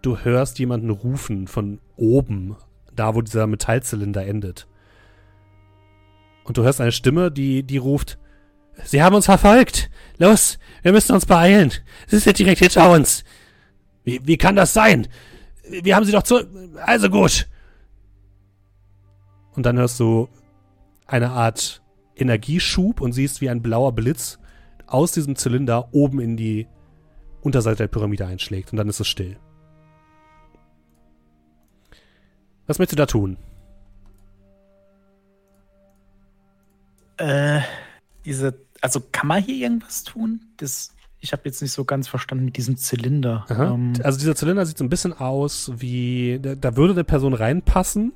du 0.01 0.19
hörst 0.19 0.61
jemanden 0.61 0.91
rufen 0.91 1.49
von 1.49 1.81
oben, 1.97 2.57
da 2.95 3.17
wo 3.17 3.21
dieser 3.21 3.49
Metallzylinder 3.49 4.25
endet. 4.25 4.69
Und 6.45 6.57
du 6.57 6.63
hörst 6.63 6.81
eine 6.81 6.93
Stimme, 6.93 7.33
die, 7.33 7.65
die 7.65 7.79
ruft, 7.79 8.17
Sie 8.85 9.03
haben 9.03 9.17
uns 9.17 9.25
verfolgt. 9.25 9.91
Los, 10.19 10.61
wir 10.83 10.93
müssen 10.93 11.17
uns 11.17 11.27
beeilen. 11.27 11.73
Sie 12.07 12.19
sind 12.19 12.39
direkt 12.39 12.61
hinter 12.61 12.93
uns. 12.93 13.25
Wie, 14.05 14.21
wie 14.23 14.37
kann 14.37 14.55
das 14.55 14.73
sein? 14.73 15.09
Wir 15.69 15.97
haben 15.97 16.05
sie 16.05 16.13
doch 16.13 16.23
zu. 16.23 16.47
Also 16.85 17.11
gut. 17.11 17.49
Und 19.57 19.67
dann 19.67 19.79
hörst 19.79 19.99
du 19.99 20.29
eine 21.09 21.31
Art 21.31 21.83
Energieschub 22.15 23.01
und 23.01 23.15
siehst, 23.15 23.41
wie 23.41 23.51
ein 23.51 23.63
blauer 23.63 23.91
Blitz 23.97 24.39
aus 24.87 25.11
diesem 25.11 25.35
Zylinder 25.35 25.89
oben 25.93 26.21
in 26.21 26.37
die 26.37 26.69
Unterseite 27.47 27.85
der 27.85 27.89
Pyramide 27.89 28.27
einschlägt. 28.27 28.73
Und 28.73 28.77
dann 28.77 28.89
ist 28.89 29.01
es 29.01 29.09
still. 29.09 29.39
Was 32.67 32.79
möchtest 32.79 32.99
du 32.99 33.03
da 33.03 33.07
tun? 33.07 33.37
Äh, 37.19 37.61
diese, 38.25 38.59
also 38.81 39.01
kann 39.13 39.29
man 39.29 39.43
hier 39.43 39.57
irgendwas 39.57 40.05
tun? 40.05 40.41
Das, 40.59 40.95
ich 41.21 41.33
habe 41.33 41.43
jetzt 41.45 41.63
nicht 41.63 41.73
so 41.73 41.85
ganz 41.85 42.09
verstanden 42.09 42.45
mit 42.45 42.57
diesem 42.57 42.77
Zylinder. 42.77 43.47
Ähm, 43.49 43.95
Also 44.03 44.19
dieser 44.19 44.35
Zylinder 44.35 44.67
sieht 44.67 44.79
so 44.79 44.85
ein 44.85 44.91
bisschen 44.91 45.13
aus 45.13 45.73
wie, 45.77 46.39
da, 46.43 46.55
da 46.55 46.77
würde 46.77 46.93
eine 46.93 47.05
Person 47.05 47.33
reinpassen. 47.33 48.13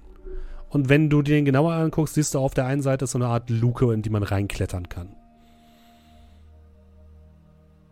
Und 0.69 0.89
wenn 0.89 1.11
du 1.11 1.23
dir 1.23 1.35
den 1.35 1.45
genauer 1.45 1.73
anguckst, 1.73 2.15
siehst 2.15 2.35
du 2.35 2.39
auf 2.39 2.55
der 2.55 2.67
einen 2.67 2.83
Seite 2.83 3.07
so 3.07 3.19
eine 3.19 3.27
Art 3.27 3.51
Luke, 3.51 3.93
in 3.93 4.03
die 4.03 4.11
man 4.11 4.23
reinklettern 4.23 4.89
kann. 4.89 5.17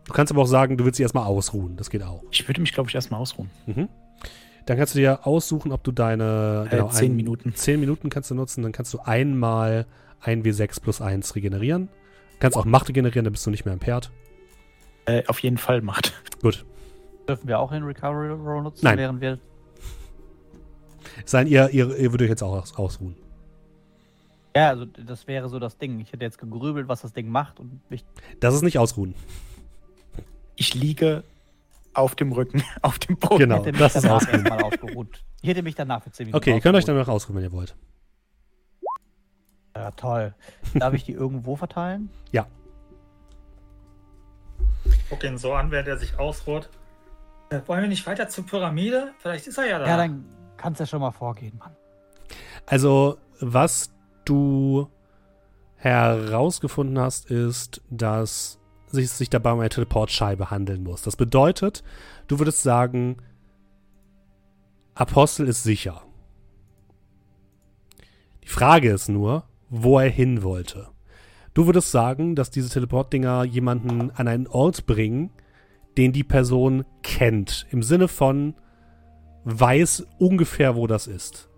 Du 0.09 0.13
kannst 0.15 0.31
aber 0.33 0.41
auch 0.41 0.47
sagen, 0.47 0.75
du 0.75 0.85
willst 0.85 0.97
dich 0.97 1.03
erstmal 1.03 1.25
ausruhen. 1.25 1.77
Das 1.77 1.91
geht 1.91 2.01
auch. 2.01 2.23
ich 2.31 2.47
würde 2.47 2.59
mich, 2.61 2.73
glaube 2.73 2.89
ich, 2.89 2.95
erstmal 2.95 3.21
ausruhen. 3.21 3.51
Mhm. 3.67 3.87
Dann 4.65 4.75
kannst 4.75 4.95
du 4.95 4.99
dir 4.99 5.27
aussuchen, 5.27 5.71
ob 5.71 5.83
du 5.83 5.91
deine 5.91 6.67
Äh, 6.71 6.89
zehn 6.89 7.15
Minuten. 7.15 7.53
10 7.53 7.79
Minuten 7.79 8.09
kannst 8.09 8.31
du 8.31 8.35
nutzen, 8.35 8.63
dann 8.63 8.71
kannst 8.71 8.91
du 8.91 8.99
einmal 9.01 9.85
ein 10.19 10.41
W6 10.43 10.81
plus 10.81 10.99
1 10.99 11.35
regenerieren. 11.35 11.89
Kannst 12.39 12.57
auch 12.57 12.65
Macht 12.65 12.89
regenerieren, 12.89 13.23
dann 13.23 13.33
bist 13.33 13.45
du 13.45 13.51
nicht 13.51 13.65
mehr 13.65 13.73
impaired. 13.75 14.09
Äh, 15.05 15.23
auf 15.27 15.39
jeden 15.43 15.59
Fall 15.59 15.81
macht. 15.83 16.13
Gut. 16.41 16.65
Dürfen 17.27 17.47
wir 17.47 17.59
auch 17.59 17.71
den 17.71 17.83
Recovery 17.83 18.29
Roll 18.29 18.63
nutzen, 18.63 18.85
Nein. 18.85 18.97
während 18.97 19.21
wir. 19.21 19.37
Sein, 21.23 21.45
ihr, 21.45 21.69
ihr, 21.69 21.95
ihr 21.95 22.11
würdet 22.11 22.21
euch 22.25 22.29
jetzt 22.29 22.41
auch 22.41 22.53
aus, 22.59 22.75
ausruhen. 22.75 23.15
Ja, 24.55 24.69
also 24.69 24.85
das 24.85 25.27
wäre 25.27 25.49
so 25.49 25.59
das 25.59 25.77
Ding. 25.77 25.99
Ich 25.99 26.11
hätte 26.11 26.23
jetzt 26.25 26.39
gegrübelt, 26.39 26.87
was 26.87 27.01
das 27.01 27.13
Ding 27.13 27.29
macht 27.29 27.59
und 27.59 27.79
mich. 27.91 28.03
Das 28.39 28.55
ist 28.55 28.63
nicht 28.63 28.79
ausruhen. 28.79 29.13
Ich 30.59 30.73
liege 30.73 31.23
auf 31.93 32.15
dem 32.15 32.33
Rücken, 32.33 32.61
auf 32.81 32.99
dem 32.99 33.17
Boden. 33.17 33.39
Genau, 33.39 33.59
hätte 33.59 33.71
mich 33.71 33.79
das 33.79 33.95
ist 33.95 34.03
danach 34.03 34.27
erstmal 34.27 34.61
ausgeruht. 34.61 35.23
Ich 35.41 35.49
hätte 35.49 35.63
mich 35.63 35.73
danach 35.73 36.03
für 36.03 36.11
10 36.11 36.25
Minuten 36.27 36.37
Okay, 36.37 36.53
ihr 36.53 36.59
könnt 36.59 36.75
euch 36.75 36.83
danach 36.83 37.07
ausruhen, 37.07 37.37
wenn 37.37 37.45
ihr 37.45 37.51
wollt. 37.53 37.77
Ja, 39.73 39.91
toll. 39.91 40.35
Darf 40.73 40.93
ich 40.93 41.05
die 41.05 41.13
irgendwo 41.13 41.55
verteilen? 41.55 42.09
Ja. 42.31 42.45
Guck 45.09 45.23
ihn 45.23 45.37
so 45.37 45.53
an, 45.53 45.71
während 45.71 45.87
er 45.87 45.97
sich 45.97 46.19
ausruht. 46.19 46.69
Äh, 47.49 47.61
wollen 47.65 47.81
wir 47.81 47.87
nicht 47.87 48.05
weiter 48.05 48.27
zur 48.27 48.45
Pyramide? 48.45 49.13
Vielleicht 49.19 49.47
ist 49.47 49.57
er 49.57 49.65
ja 49.65 49.79
da. 49.79 49.87
Ja, 49.87 49.97
dann 49.97 50.25
kannst 50.57 50.79
du 50.79 50.83
ja 50.83 50.87
schon 50.87 51.01
mal 51.01 51.11
vorgehen, 51.11 51.57
Mann. 51.57 51.75
Also, 52.65 53.17
was 53.39 53.91
du 54.25 54.89
herausgefunden 55.75 56.99
hast, 56.99 57.31
ist, 57.31 57.81
dass 57.89 58.58
es 58.93 59.17
sich 59.17 59.29
dabei 59.29 59.51
um 59.51 59.59
eine 59.59 59.69
Teleportscheibe 59.69 60.51
handeln 60.51 60.83
muss. 60.83 61.01
Das 61.01 61.15
bedeutet, 61.15 61.83
du 62.27 62.39
würdest 62.39 62.63
sagen, 62.63 63.17
Apostel 64.95 65.47
ist 65.47 65.63
sicher. 65.63 66.01
Die 68.43 68.49
Frage 68.49 68.91
ist 68.91 69.09
nur, 69.09 69.43
wo 69.69 69.99
er 69.99 70.09
hin 70.09 70.43
wollte. 70.43 70.87
Du 71.53 71.65
würdest 71.65 71.91
sagen, 71.91 72.35
dass 72.35 72.51
diese 72.51 72.69
Teleportdinger 72.69 73.43
jemanden 73.43 74.11
an 74.11 74.27
einen 74.27 74.47
Ort 74.47 74.85
bringen, 74.85 75.31
den 75.97 76.13
die 76.13 76.23
Person 76.23 76.85
kennt. 77.03 77.67
Im 77.71 77.83
Sinne 77.83 78.07
von 78.07 78.55
weiß 79.43 80.07
ungefähr, 80.17 80.75
wo 80.75 80.87
das 80.87 81.07
ist. 81.07 81.48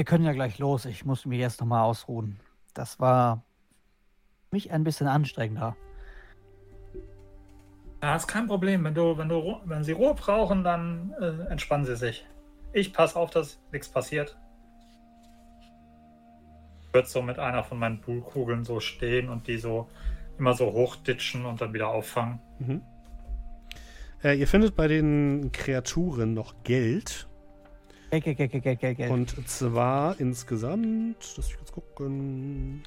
Wir 0.00 0.06
können 0.06 0.24
ja 0.24 0.32
gleich 0.32 0.58
los. 0.58 0.86
Ich 0.86 1.04
muss 1.04 1.26
mich 1.26 1.38
jetzt 1.38 1.60
nochmal 1.60 1.82
ausruhen. 1.82 2.40
Das 2.72 3.00
war 3.00 3.44
für 4.48 4.56
mich 4.56 4.72
ein 4.72 4.82
bisschen 4.82 5.06
anstrengender. 5.06 5.76
Ja, 8.02 8.16
ist 8.16 8.26
kein 8.26 8.46
Problem. 8.46 8.82
Wenn, 8.82 8.94
du, 8.94 9.18
wenn, 9.18 9.28
du, 9.28 9.60
wenn 9.66 9.84
sie 9.84 9.92
Ruhe 9.92 10.14
brauchen, 10.14 10.64
dann 10.64 11.14
äh, 11.20 11.50
entspannen 11.50 11.84
sie 11.84 11.96
sich. 11.96 12.26
Ich 12.72 12.94
passe 12.94 13.18
auf, 13.18 13.28
dass 13.28 13.60
nichts 13.72 13.90
passiert. 13.90 14.38
Ich 16.86 16.94
würde 16.94 17.06
so 17.06 17.20
mit 17.20 17.38
einer 17.38 17.62
von 17.62 17.78
meinen 17.78 18.00
Poolkugeln 18.00 18.64
so 18.64 18.80
stehen 18.80 19.28
und 19.28 19.48
die 19.48 19.58
so 19.58 19.86
immer 20.38 20.54
so 20.54 20.72
hochditschen 20.72 21.44
und 21.44 21.60
dann 21.60 21.74
wieder 21.74 21.88
auffangen. 21.88 22.40
Mhm. 22.58 22.80
Äh, 24.24 24.38
ihr 24.38 24.48
findet 24.48 24.74
bei 24.74 24.88
den 24.88 25.52
Kreaturen 25.52 26.32
noch 26.32 26.54
Geld. 26.64 27.28
Geld, 28.10 28.24
Geld, 28.24 28.36
Geld, 28.38 28.50
Geld, 28.50 28.64
Geld, 28.64 28.80
Geld, 28.80 28.96
Geld. 28.96 29.10
Und 29.10 29.48
zwar 29.48 30.18
insgesamt, 30.18 31.32
lass 31.36 31.46
mich 31.46 31.56
kurz 31.56 31.70
gucken. 31.70 32.82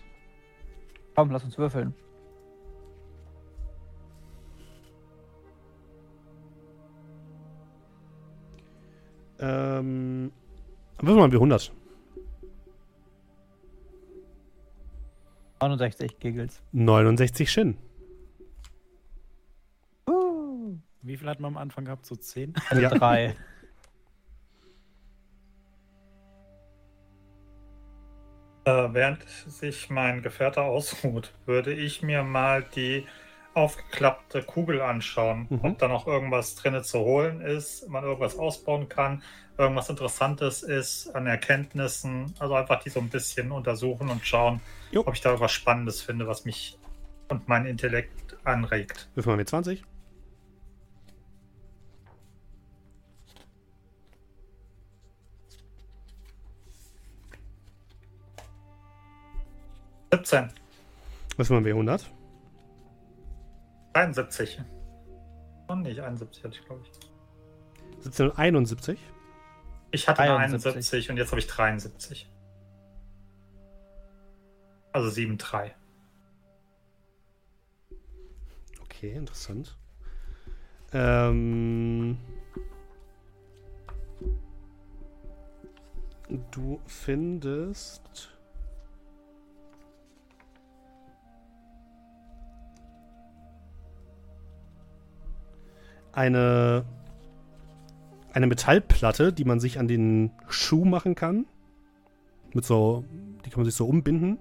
Komm, 1.15 1.31
lass 1.31 1.45
uns 1.45 1.57
würfeln. 1.57 1.93
Ähm, 9.39 10.31
würfeln 10.99 11.17
wir 11.17 11.39
mal 11.39 11.53
W100. 11.53 11.71
69 15.61 16.19
Giggles. 16.19 16.61
69 16.73 17.49
Shin. 17.49 17.77
Uh, 20.09 20.75
Wie 21.01 21.15
viel 21.15 21.29
hat 21.29 21.39
man 21.39 21.53
am 21.53 21.57
Anfang 21.57 21.85
gehabt? 21.85 22.05
So 22.05 22.17
zehn? 22.17 22.53
Ja. 22.73 22.89
drei. 22.89 23.35
Äh, 28.65 28.93
während 28.93 29.23
sich 29.27 29.89
mein 29.89 30.21
Gefährter 30.21 30.63
ausruht, 30.63 31.33
würde 31.45 31.73
ich 31.73 32.01
mir 32.01 32.23
mal 32.23 32.63
die 32.75 33.05
aufgeklappte 33.53 34.41
Kugel 34.41 34.81
anschauen, 34.81 35.47
mhm. 35.49 35.59
ob 35.61 35.77
da 35.77 35.87
noch 35.87 36.07
irgendwas 36.07 36.55
drinne 36.55 36.81
zu 36.81 36.99
holen 36.99 37.41
ist, 37.41 37.87
man 37.87 38.03
irgendwas 38.03 38.37
ausbauen 38.37 38.89
kann, 38.89 39.21
irgendwas 39.57 39.89
Interessantes 39.89 40.63
ist 40.63 41.13
an 41.15 41.27
Erkenntnissen. 41.27 42.33
Also 42.39 42.55
einfach 42.55 42.81
die 42.81 42.89
so 42.89 42.99
ein 42.99 43.09
bisschen 43.09 43.51
untersuchen 43.51 44.09
und 44.09 44.25
schauen, 44.25 44.61
jo. 44.91 45.01
ob 45.05 45.13
ich 45.13 45.21
da 45.21 45.39
was 45.39 45.51
Spannendes 45.51 46.01
finde, 46.01 46.27
was 46.27 46.45
mich 46.45 46.77
und 47.29 47.47
meinen 47.47 47.67
Intellekt 47.67 48.37
anregt. 48.43 49.09
Wirf 49.15 49.25
mal 49.25 49.37
mit 49.37 49.49
20. 49.49 49.83
17. 60.13 60.51
Was 61.37 61.49
machen 61.49 61.65
wir? 61.65 61.73
100? 61.73 62.07
73. 63.93 64.61
Und 65.67 65.81
nicht 65.81 65.99
71 65.99 66.43
hatte 66.43 66.55
ich, 66.55 66.65
glaube 66.65 66.83
ich. 66.83 66.89
1771? 68.05 68.99
Ich 69.89 70.07
hatte 70.07 70.21
71. 70.21 70.67
71 70.67 71.09
und 71.09 71.17
jetzt 71.17 71.31
habe 71.31 71.39
ich 71.39 71.47
73. 71.47 72.29
Also 74.91 75.09
7,3. 75.09 75.71
Okay, 78.83 79.13
interessant. 79.13 79.75
Ähm, 80.91 82.19
du 86.51 86.79
findest 86.85 88.32
eine 96.13 96.85
eine 98.33 98.47
Metallplatte, 98.47 99.31
die 99.31 99.45
man 99.45 99.59
sich 99.59 99.79
an 99.79 99.87
den 99.87 100.31
Schuh 100.49 100.85
machen 100.85 101.15
kann. 101.15 101.45
Mit 102.53 102.65
so, 102.65 103.05
die 103.45 103.49
kann 103.49 103.59
man 103.59 103.65
sich 103.65 103.75
so 103.75 103.87
umbinden. 103.87 104.39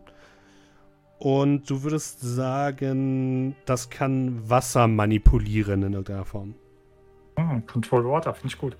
Und 1.18 1.70
du 1.70 1.82
würdest 1.82 2.20
sagen, 2.20 3.54
das 3.64 3.90
kann 3.90 4.48
Wasser 4.48 4.88
manipulieren 4.88 5.82
in 5.82 5.92
irgendeiner 5.92 6.24
Form. 6.24 6.54
Hm, 7.38 7.64
Control 7.66 8.04
Water, 8.04 8.34
finde 8.34 8.48
ich 8.48 8.58
gut. 8.58 8.76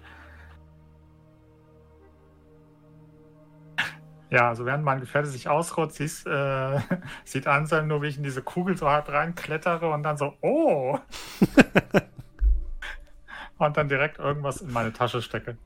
Ja, 4.31 4.49
also 4.49 4.65
während 4.65 4.83
mein 4.83 5.01
Gefährte 5.01 5.29
sich 5.29 5.47
ausruht, 5.47 5.93
siehst, 5.93 6.27
äh, 6.27 6.81
sieht 7.25 7.47
Anselm 7.47 7.87
nur, 7.87 8.01
wie 8.01 8.09
ich 8.09 8.17
in 8.17 8.25
diese 8.25 8.43
Kugel 8.43 8.79
so 8.79 8.89
hart 8.89 9.11
reinklettere 9.11 9.91
und 9.91 10.03
dann 10.03 10.17
so, 10.17 10.33
oh! 10.41 10.99
und 13.67 13.77
dann 13.77 13.89
direkt 13.89 14.19
irgendwas 14.19 14.61
in 14.61 14.73
meine 14.73 14.93
Tasche 14.93 15.23
stecke. 15.23 15.57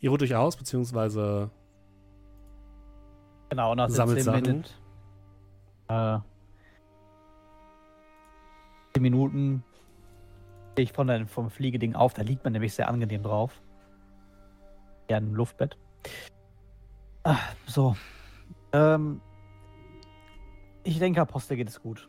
Ihr 0.00 0.10
ruht 0.10 0.22
euch 0.22 0.34
aus, 0.34 0.56
beziehungsweise 0.56 1.50
Genau, 3.50 3.74
nach 3.74 3.90
Sammelt 3.90 4.22
17 4.22 4.24
Sachen. 4.24 4.42
Minuten. 4.42 4.64
Äh, 5.88 6.18
10 8.94 9.02
Minuten 9.02 9.64
stehe 10.72 10.84
ich 10.84 10.92
von 10.92 11.06
der, 11.06 11.26
vom 11.26 11.50
Fliegeding 11.50 11.94
auf. 11.94 12.14
Da 12.14 12.22
liegt 12.22 12.44
man 12.44 12.54
nämlich 12.54 12.74
sehr 12.74 12.88
angenehm 12.88 13.22
drauf. 13.22 13.60
Ja, 15.10 15.18
im 15.18 15.34
Luftbett. 15.34 15.76
Ah, 17.24 17.36
so. 17.66 17.94
Ähm, 18.72 19.20
ich 20.84 20.98
denke, 20.98 21.20
Apostel 21.20 21.56
geht 21.56 21.68
es 21.68 21.80
gut. 21.80 22.08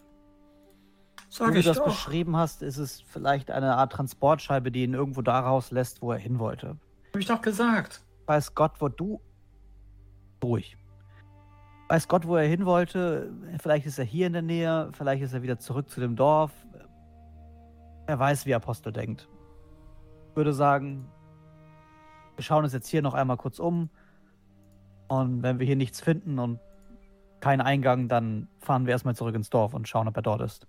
So 1.30 1.46
Sag 1.46 1.54
wie 1.54 1.62
du 1.62 1.64
das 1.64 1.78
doch. 1.78 1.86
beschrieben 1.86 2.38
hast, 2.38 2.62
ist 2.62 2.78
es 2.78 3.02
vielleicht 3.02 3.50
eine 3.50 3.76
Art 3.76 3.92
Transportscheibe, 3.92 4.72
die 4.72 4.84
ihn 4.84 4.94
irgendwo 4.94 5.22
da 5.22 5.40
rauslässt, 5.40 6.02
wo 6.02 6.12
er 6.12 6.20
hin 6.20 6.40
wollte. 6.40 6.78
Hab 7.14 7.20
ich 7.20 7.26
doch 7.26 7.42
gesagt. 7.42 8.04
Weiß 8.28 8.54
Gott, 8.54 8.74
wo 8.80 8.88
du. 8.88 9.20
Ruhig. 10.44 10.78
Weiß 11.90 12.08
Gott, 12.08 12.28
wo 12.28 12.36
er 12.36 12.48
hin 12.48 12.66
wollte. 12.66 13.32
Vielleicht 13.60 13.86
ist 13.86 13.98
er 13.98 14.06
hier 14.06 14.28
in 14.28 14.34
der 14.34 14.42
Nähe, 14.42 14.90
vielleicht 14.94 15.24
ist 15.24 15.34
er 15.34 15.42
wieder 15.42 15.58
zurück 15.58 15.90
zu 15.90 16.00
dem 16.02 16.16
Dorf. 16.16 16.52
Er 18.06 18.20
weiß, 18.20 18.46
wie 18.46 18.54
Apostel 18.54 18.92
denkt. 18.92 19.30
Ich 20.30 20.36
würde 20.36 20.54
sagen, 20.54 21.10
wir 22.36 22.44
schauen 22.44 22.64
uns 22.64 22.74
jetzt 22.74 22.88
hier 22.88 23.02
noch 23.02 23.14
einmal 23.14 23.38
kurz 23.38 23.60
um. 23.60 23.90
Und 25.08 25.44
wenn 25.44 25.60
wir 25.60 25.66
hier 25.66 25.76
nichts 25.76 26.02
finden 26.02 26.40
und 26.40 26.60
kein 27.44 27.60
Eingang, 27.60 28.08
dann 28.08 28.48
fahren 28.62 28.86
wir 28.86 28.94
erstmal 28.94 29.16
zurück 29.16 29.36
ins 29.36 29.50
Dorf 29.50 29.74
und 29.74 29.86
schauen, 29.86 30.08
ob 30.08 30.16
er 30.16 30.22
dort 30.22 30.40
ist. 30.40 30.66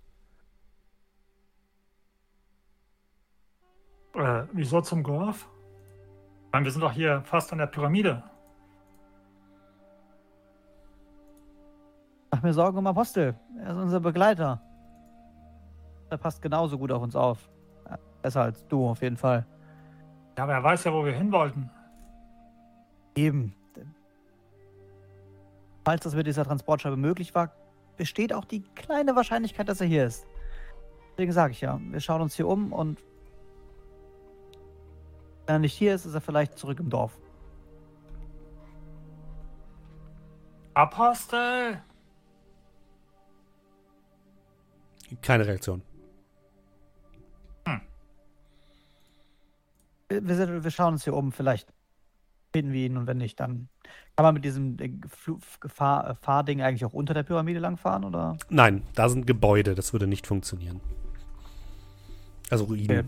Äh, 4.13 4.43
wieso 4.51 4.81
zum 4.81 5.01
Dorf? 5.01 5.47
Meine, 6.51 6.65
wir 6.65 6.71
sind 6.73 6.81
doch 6.81 6.91
hier 6.91 7.21
fast 7.21 7.53
an 7.53 7.59
der 7.59 7.67
Pyramide. 7.67 8.21
Mach 12.29 12.43
mir 12.43 12.53
Sorgen 12.53 12.77
um 12.77 12.87
Apostel. 12.87 13.39
Er 13.57 13.71
ist 13.71 13.77
unser 13.77 14.01
Begleiter. 14.01 14.61
Er 16.09 16.17
passt 16.17 16.41
genauso 16.41 16.77
gut 16.77 16.91
auf 16.91 17.01
uns 17.01 17.15
auf. 17.15 17.49
Besser 18.21 18.41
als 18.41 18.67
du 18.67 18.85
auf 18.85 19.01
jeden 19.01 19.15
Fall. 19.15 19.45
Ja, 20.37 20.43
aber 20.43 20.53
er 20.55 20.63
weiß 20.63 20.83
ja, 20.83 20.91
wo 20.91 21.05
wir 21.05 21.13
hin 21.13 21.31
wollten. 21.31 21.69
Eben. 23.15 23.55
Falls 25.85 26.01
das 26.01 26.15
mit 26.15 26.25
dieser 26.25 26.43
Transportscheibe 26.43 26.97
möglich 26.97 27.35
war, 27.35 27.51
besteht 27.95 28.33
auch 28.33 28.43
die 28.43 28.63
kleine 28.73 29.15
Wahrscheinlichkeit, 29.15 29.69
dass 29.69 29.79
er 29.79 29.87
hier 29.87 30.05
ist. 30.07 30.25
Deswegen 31.11 31.31
sage 31.31 31.53
ich 31.53 31.61
ja, 31.61 31.79
wir 31.79 31.99
schauen 31.99 32.21
uns 32.21 32.35
hier 32.35 32.47
um 32.47 32.73
und 32.73 32.99
wenn 35.45 35.55
er 35.55 35.59
nicht 35.59 35.73
hier 35.73 35.93
ist, 35.93 36.05
ist 36.05 36.15
er 36.15 36.21
vielleicht 36.21 36.57
zurück 36.57 36.79
im 36.79 36.89
Dorf. 36.89 37.17
Apostel! 40.73 41.81
Keine 45.21 45.45
Reaktion. 45.45 45.83
Wir, 50.09 50.27
wir, 50.27 50.35
sind, 50.35 50.63
wir 50.63 50.71
schauen 50.71 50.93
uns 50.93 51.03
hier 51.03 51.13
um, 51.13 51.31
vielleicht 51.31 51.71
finden 52.51 52.73
wir 52.73 52.85
ihn 52.85 52.97
und 52.97 53.05
wenn 53.05 53.17
nicht, 53.17 53.39
dann 53.39 53.69
kann 54.15 54.23
man 54.23 54.33
mit 54.33 54.45
diesem 54.45 54.77
äh, 54.79 54.91
Gefahr, 55.59 56.09
äh, 56.09 56.15
Fahrding 56.15 56.61
eigentlich 56.61 56.85
auch 56.85 56.93
unter 56.93 57.13
der 57.13 57.23
Pyramide 57.23 57.59
langfahren 57.59 58.05
oder? 58.05 58.37
Nein, 58.49 58.83
da 58.93 59.09
sind 59.09 59.27
Gebäude, 59.27 59.75
das 59.75 59.91
würde 59.91 60.07
nicht 60.07 60.25
funktionieren. 60.25 60.79
Also 62.49 62.65
Ruinen. 62.65 62.99
Okay. 62.99 63.03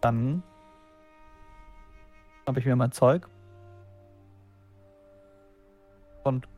Dann 0.00 0.42
habe 2.46 2.60
ich 2.60 2.66
mir 2.66 2.76
mein 2.76 2.92
Zeug 2.92 3.28
und 6.24 6.48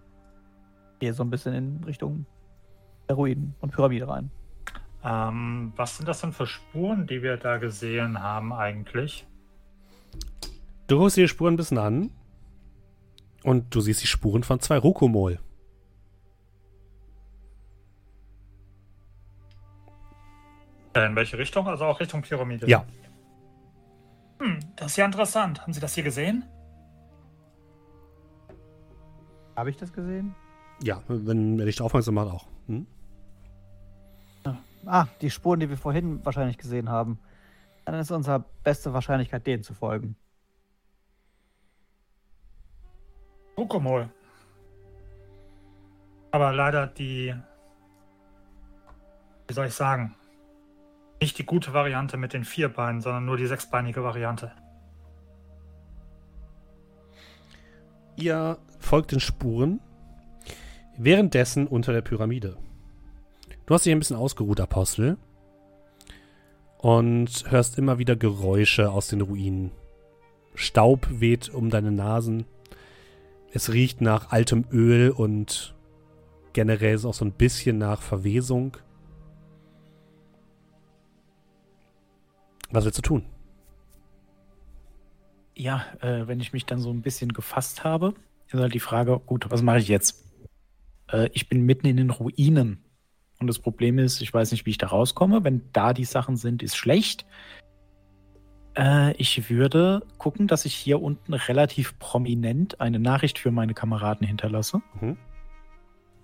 gehe 1.01 1.13
so 1.13 1.25
ein 1.25 1.31
bisschen 1.31 1.55
in 1.55 1.85
Richtung 1.85 2.27
der 3.09 3.17
Ruinen 3.17 3.55
und 3.61 3.73
Pyramide 3.73 4.07
rein. 4.07 4.31
Ähm, 5.03 5.73
was 5.77 5.97
sind 5.97 6.07
das 6.07 6.21
denn 6.21 6.33
für 6.33 6.47
Spuren, 6.47 7.07
die 7.07 7.23
wir 7.23 7.37
da 7.37 7.57
gesehen 7.57 8.23
haben 8.23 8.53
eigentlich? 8.53 9.27
Du 10.87 11.09
dir 11.09 11.23
die 11.23 11.29
Spuren 11.29 11.55
ein 11.55 11.57
bisschen 11.57 11.79
an 11.79 12.11
und 13.45 13.75
du 13.75 13.81
siehst 13.81 14.03
die 14.03 14.07
Spuren 14.07 14.43
von 14.43 14.61
zwei 14.61 14.79
Rokomol. 14.79 15.39
Äh, 20.95 21.07
in 21.07 21.17
welche 21.17 21.39
Richtung? 21.39 21.69
Also 21.69 21.85
auch 21.85 22.01
Richtung 22.01 22.23
Pyramide? 22.23 22.69
Ja. 22.69 22.85
Hm, 24.41 24.59
das 24.77 24.93
ist 24.93 24.97
ja 24.97 25.05
interessant. 25.05 25.63
Haben 25.63 25.73
Sie 25.73 25.81
das 25.81 25.95
hier 25.95 26.05
gesehen? 26.05 26.45
Habe 29.57 29.71
ich 29.71 29.77
das 29.77 29.93
gesehen? 29.93 30.35
Ja, 30.83 31.03
wenn 31.09 31.59
er 31.59 31.67
dich 31.67 31.81
aufmerksam 31.81 32.15
macht, 32.15 32.33
auch. 32.33 32.47
Hm? 32.67 32.87
Ah, 34.87 35.07
die 35.21 35.31
Spuren, 35.31 35.61
die 35.61 35.69
wir 35.69 35.77
vorhin 35.77 36.25
wahrscheinlich 36.25 36.57
gesehen 36.57 36.89
haben. 36.89 37.19
Dann 37.85 37.97
ist 37.97 38.11
unsere 38.11 38.45
beste 38.63 38.93
Wahrscheinlichkeit, 38.93 39.47
denen 39.47 39.63
zu 39.63 39.75
folgen. 39.75 40.17
Rukomol. 43.59 44.09
Aber 46.31 46.53
leider 46.53 46.87
die, 46.87 47.35
wie 49.49 49.55
soll 49.55 49.67
ich 49.67 49.75
sagen, 49.75 50.15
nicht 51.21 51.37
die 51.39 51.45
gute 51.45 51.75
Variante 51.75 52.17
mit 52.17 52.33
den 52.33 52.45
vier 52.45 52.69
Beinen, 52.69 53.01
sondern 53.01 53.25
nur 53.25 53.37
die 53.37 53.47
sechsbeinige 53.47 54.05
Variante. 54.05 54.53
Ihr 58.15 58.59
folgt 58.79 59.13
den 59.13 59.21
Spuren. 59.21 59.81
Währenddessen 60.97 61.67
unter 61.67 61.93
der 61.93 62.03
Pyramide. 62.03 62.57
Du 63.67 63.75
hast 63.75 63.87
dich 63.87 63.93
ein 63.93 63.99
bisschen 63.99 64.17
ausgeruht, 64.17 64.61
Apostel. 64.61 65.17
Und 66.79 67.45
hörst 67.51 67.79
immer 67.79 67.99
wieder 67.99 68.17
Geräusche 68.17 68.91
aus 68.91 69.09
den 69.09 69.21
Ruinen. 69.21 69.73
Staub 70.55 71.07
weht 71.11 71.49
um 71.49 71.71
deine 71.71 71.93
Nasen. 71.93 72.47
Es 73.53 73.73
riecht 73.73 74.01
nach 74.01 74.31
altem 74.31 74.65
Öl 74.71 75.11
und 75.11 75.75
generell 76.53 76.95
ist 76.95 77.05
auch 77.05 77.15
so 77.15 77.25
ein 77.25 77.33
bisschen 77.33 77.79
nach 77.79 78.03
Verwesung. 78.03 78.77
Was 82.71 82.85
willst 82.85 82.99
du 82.99 83.03
tun? 83.03 83.25
Ja, 85.55 85.87
äh, 86.01 86.27
wenn 86.27 86.41
ich 86.41 86.53
mich 86.53 86.67
dann 86.67 86.79
so 86.79 86.91
ein 86.91 87.03
bisschen 87.03 87.33
gefasst 87.33 87.85
habe, 87.85 88.15
ist 88.49 88.61
halt 88.61 88.75
die 88.75 88.81
Frage, 88.81 89.19
gut, 89.19 89.51
was 89.51 89.63
mache 89.63 89.79
ich 89.79 89.89
jetzt? 89.89 90.25
Äh, 91.11 91.31
ich 91.33 91.49
bin 91.49 91.63
mitten 91.63 91.87
in 91.87 91.97
den 91.97 92.11
Ruinen. 92.11 92.85
Und 93.41 93.47
das 93.47 93.59
Problem 93.59 93.99
ist, 93.99 94.21
ich 94.21 94.33
weiß 94.33 94.53
nicht, 94.53 94.67
wie 94.67 94.71
ich 94.71 94.79
da 94.79 94.89
rauskomme. 94.89 95.45
Wenn 95.45 95.63
da 95.73 95.93
die 95.95 96.05
Sachen 96.05 96.37
sind, 96.37 96.63
ist 96.63 96.77
schlecht. 96.77 97.25
Äh, 98.79 99.13
ich 99.17 99.51
würde 99.51 100.03
gucken, 100.19 100.47
dass 100.47 100.65
ich 100.65 100.75
hier 100.75 101.03
unten 101.03 101.35
relativ 101.35 101.99
prominent 101.99 102.81
eine 102.81 102.99
Nachricht 102.99 103.39
für 103.39 103.51
meine 103.51 103.75
Kameraden 103.75 104.27
hinterlasse. 104.27 104.81
Mhm. 105.01 105.17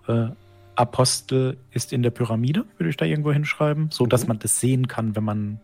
Äh, 0.07 0.29
Apostel 0.75 1.57
ist 1.71 1.93
in 1.93 2.03
der 2.03 2.11
Pyramide, 2.11 2.65
würde 2.77 2.89
ich 2.89 2.97
da 2.97 3.05
irgendwo 3.05 3.31
hinschreiben, 3.31 3.91
so 3.91 4.05
dass 4.05 4.23
Mhm. 4.23 4.27
man 4.29 4.39
das 4.39 4.59
sehen 4.59 4.87
kann, 4.87 5.15
wenn 5.15 5.23
man 5.23 5.59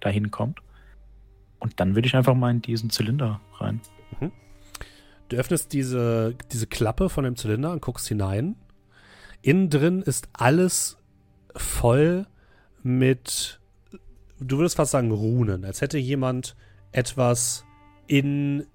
da 0.00 0.08
hinkommt. 0.08 0.60
Und 1.58 1.80
dann 1.80 1.94
würde 1.94 2.06
ich 2.06 2.14
einfach 2.14 2.34
mal 2.34 2.50
in 2.50 2.62
diesen 2.62 2.90
Zylinder 2.90 3.40
rein. 3.58 3.80
Du 5.28 5.36
öffnest 5.36 5.72
diese, 5.72 6.36
diese 6.52 6.68
Klappe 6.68 7.08
von 7.08 7.24
dem 7.24 7.34
Zylinder 7.34 7.72
und 7.72 7.82
guckst 7.82 8.06
hinein. 8.06 8.54
Innen 9.42 9.70
drin 9.70 10.02
ist 10.02 10.28
alles 10.32 10.98
voll 11.56 12.26
mit, 12.84 13.58
du 14.40 14.58
würdest 14.58 14.76
fast 14.76 14.92
sagen, 14.92 15.10
Runen. 15.10 15.64
Als 15.64 15.80
hätte 15.80 15.98
jemand 15.98 16.56
etwas 16.92 17.64
in 18.06 18.66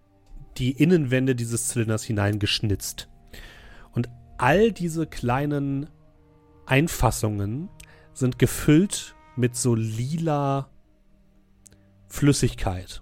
die 0.57 0.71
Innenwände 0.71 1.35
dieses 1.35 1.69
Zylinders 1.69 2.03
hineingeschnitzt. 2.03 3.09
Und 3.93 4.09
all 4.37 4.71
diese 4.71 5.07
kleinen 5.07 5.89
Einfassungen 6.65 7.69
sind 8.13 8.39
gefüllt 8.39 9.15
mit 9.35 9.55
so 9.55 9.75
lila 9.75 10.69
Flüssigkeit. 12.07 13.01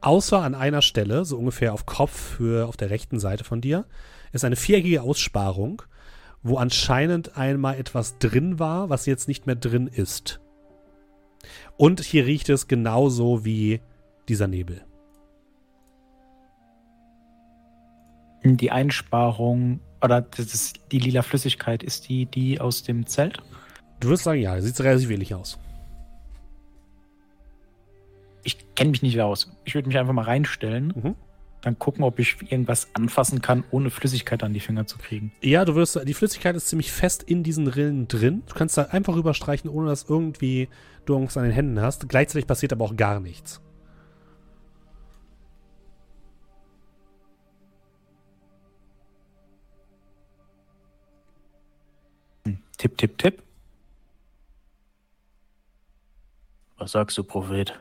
Außer 0.00 0.42
an 0.42 0.54
einer 0.54 0.82
Stelle, 0.82 1.24
so 1.24 1.38
ungefähr 1.38 1.72
auf 1.72 1.86
Kopfhöhe 1.86 2.66
auf 2.66 2.76
der 2.76 2.90
rechten 2.90 3.18
Seite 3.18 3.42
von 3.42 3.62
dir, 3.62 3.86
ist 4.32 4.44
eine 4.44 4.56
viereckige 4.56 5.00
Aussparung, 5.00 5.80
wo 6.42 6.58
anscheinend 6.58 7.38
einmal 7.38 7.78
etwas 7.78 8.18
drin 8.18 8.58
war, 8.58 8.90
was 8.90 9.06
jetzt 9.06 9.28
nicht 9.28 9.46
mehr 9.46 9.56
drin 9.56 9.86
ist. 9.86 10.40
Und 11.76 12.00
hier 12.00 12.26
riecht 12.26 12.48
es 12.48 12.68
genauso 12.68 13.44
wie 13.44 13.80
dieser 14.28 14.46
Nebel. 14.46 14.84
Die 18.44 18.70
Einsparung 18.70 19.80
oder 20.02 20.20
das 20.20 20.74
die 20.92 20.98
lila 20.98 21.22
Flüssigkeit, 21.22 21.82
ist 21.82 22.08
die 22.08 22.26
die 22.26 22.60
aus 22.60 22.82
dem 22.82 23.06
Zelt? 23.06 23.38
Du 24.00 24.08
wirst 24.10 24.24
sagen, 24.24 24.40
ja, 24.40 24.60
sieht 24.60 24.78
relativ 24.80 25.10
ähnlich 25.10 25.34
aus. 25.34 25.58
Ich 28.42 28.74
kenne 28.74 28.90
mich 28.90 29.02
nicht 29.02 29.18
aus. 29.20 29.50
Ich 29.64 29.74
würde 29.74 29.88
mich 29.88 29.96
einfach 29.96 30.12
mal 30.12 30.26
reinstellen, 30.26 30.92
Mhm. 30.94 31.14
Dann 31.64 31.78
gucken, 31.78 32.04
ob 32.04 32.18
ich 32.18 32.36
irgendwas 32.50 32.88
anfassen 32.94 33.40
kann, 33.40 33.64
ohne 33.70 33.90
Flüssigkeit 33.90 34.42
an 34.42 34.52
die 34.52 34.60
Finger 34.60 34.86
zu 34.86 34.98
kriegen. 34.98 35.32
Ja, 35.40 35.64
du 35.64 35.74
wirst, 35.74 35.98
die 36.06 36.14
Flüssigkeit 36.14 36.54
ist 36.56 36.68
ziemlich 36.68 36.92
fest 36.92 37.22
in 37.22 37.42
diesen 37.42 37.66
Rillen 37.66 38.08
drin. 38.08 38.42
Du 38.46 38.54
kannst 38.54 38.76
da 38.76 38.82
einfach 38.82 39.14
rüberstreichen, 39.14 39.70
ohne 39.70 39.88
dass 39.88 40.04
irgendwie 40.08 40.68
du 41.06 41.14
irgendwas 41.14 41.36
an 41.36 41.44
den 41.44 41.52
Händen 41.52 41.80
hast. 41.80 42.08
Gleichzeitig 42.08 42.46
passiert 42.46 42.72
aber 42.72 42.84
auch 42.84 42.96
gar 42.96 43.20
nichts. 43.20 43.60
Tipp, 52.76 52.98
tipp, 52.98 53.16
tipp. 53.16 53.42
Was 56.76 56.92
sagst 56.92 57.16
du, 57.16 57.24
Prophet? 57.24 57.80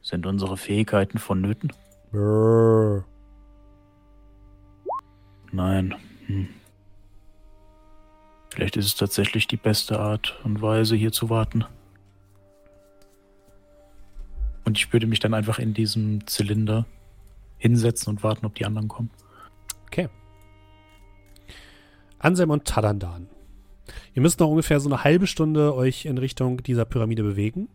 Sind 0.00 0.26
unsere 0.26 0.56
Fähigkeiten 0.56 1.18
vonnöten? 1.18 1.72
Brrr. 2.12 3.04
Nein. 5.52 5.94
Hm. 6.26 6.48
Vielleicht 8.52 8.76
ist 8.76 8.86
es 8.86 8.96
tatsächlich 8.96 9.46
die 9.46 9.56
beste 9.56 10.00
Art 10.00 10.40
und 10.44 10.60
Weise, 10.60 10.96
hier 10.96 11.12
zu 11.12 11.30
warten. 11.30 11.64
Und 14.64 14.76
ich 14.76 14.92
würde 14.92 15.06
mich 15.06 15.20
dann 15.20 15.34
einfach 15.34 15.58
in 15.58 15.74
diesem 15.74 16.26
Zylinder 16.26 16.86
hinsetzen 17.58 18.10
und 18.10 18.22
warten, 18.22 18.46
ob 18.46 18.54
die 18.54 18.66
anderen 18.66 18.88
kommen. 18.88 19.10
Okay. 19.86 20.08
Anselm 22.18 22.50
und 22.50 22.64
Tadandan. 22.64 23.28
Ihr 24.14 24.22
müsst 24.22 24.40
noch 24.40 24.48
ungefähr 24.48 24.80
so 24.80 24.88
eine 24.88 25.04
halbe 25.04 25.26
Stunde 25.26 25.74
euch 25.74 26.04
in 26.04 26.18
Richtung 26.18 26.62
dieser 26.62 26.84
Pyramide 26.84 27.22
bewegen 27.22 27.68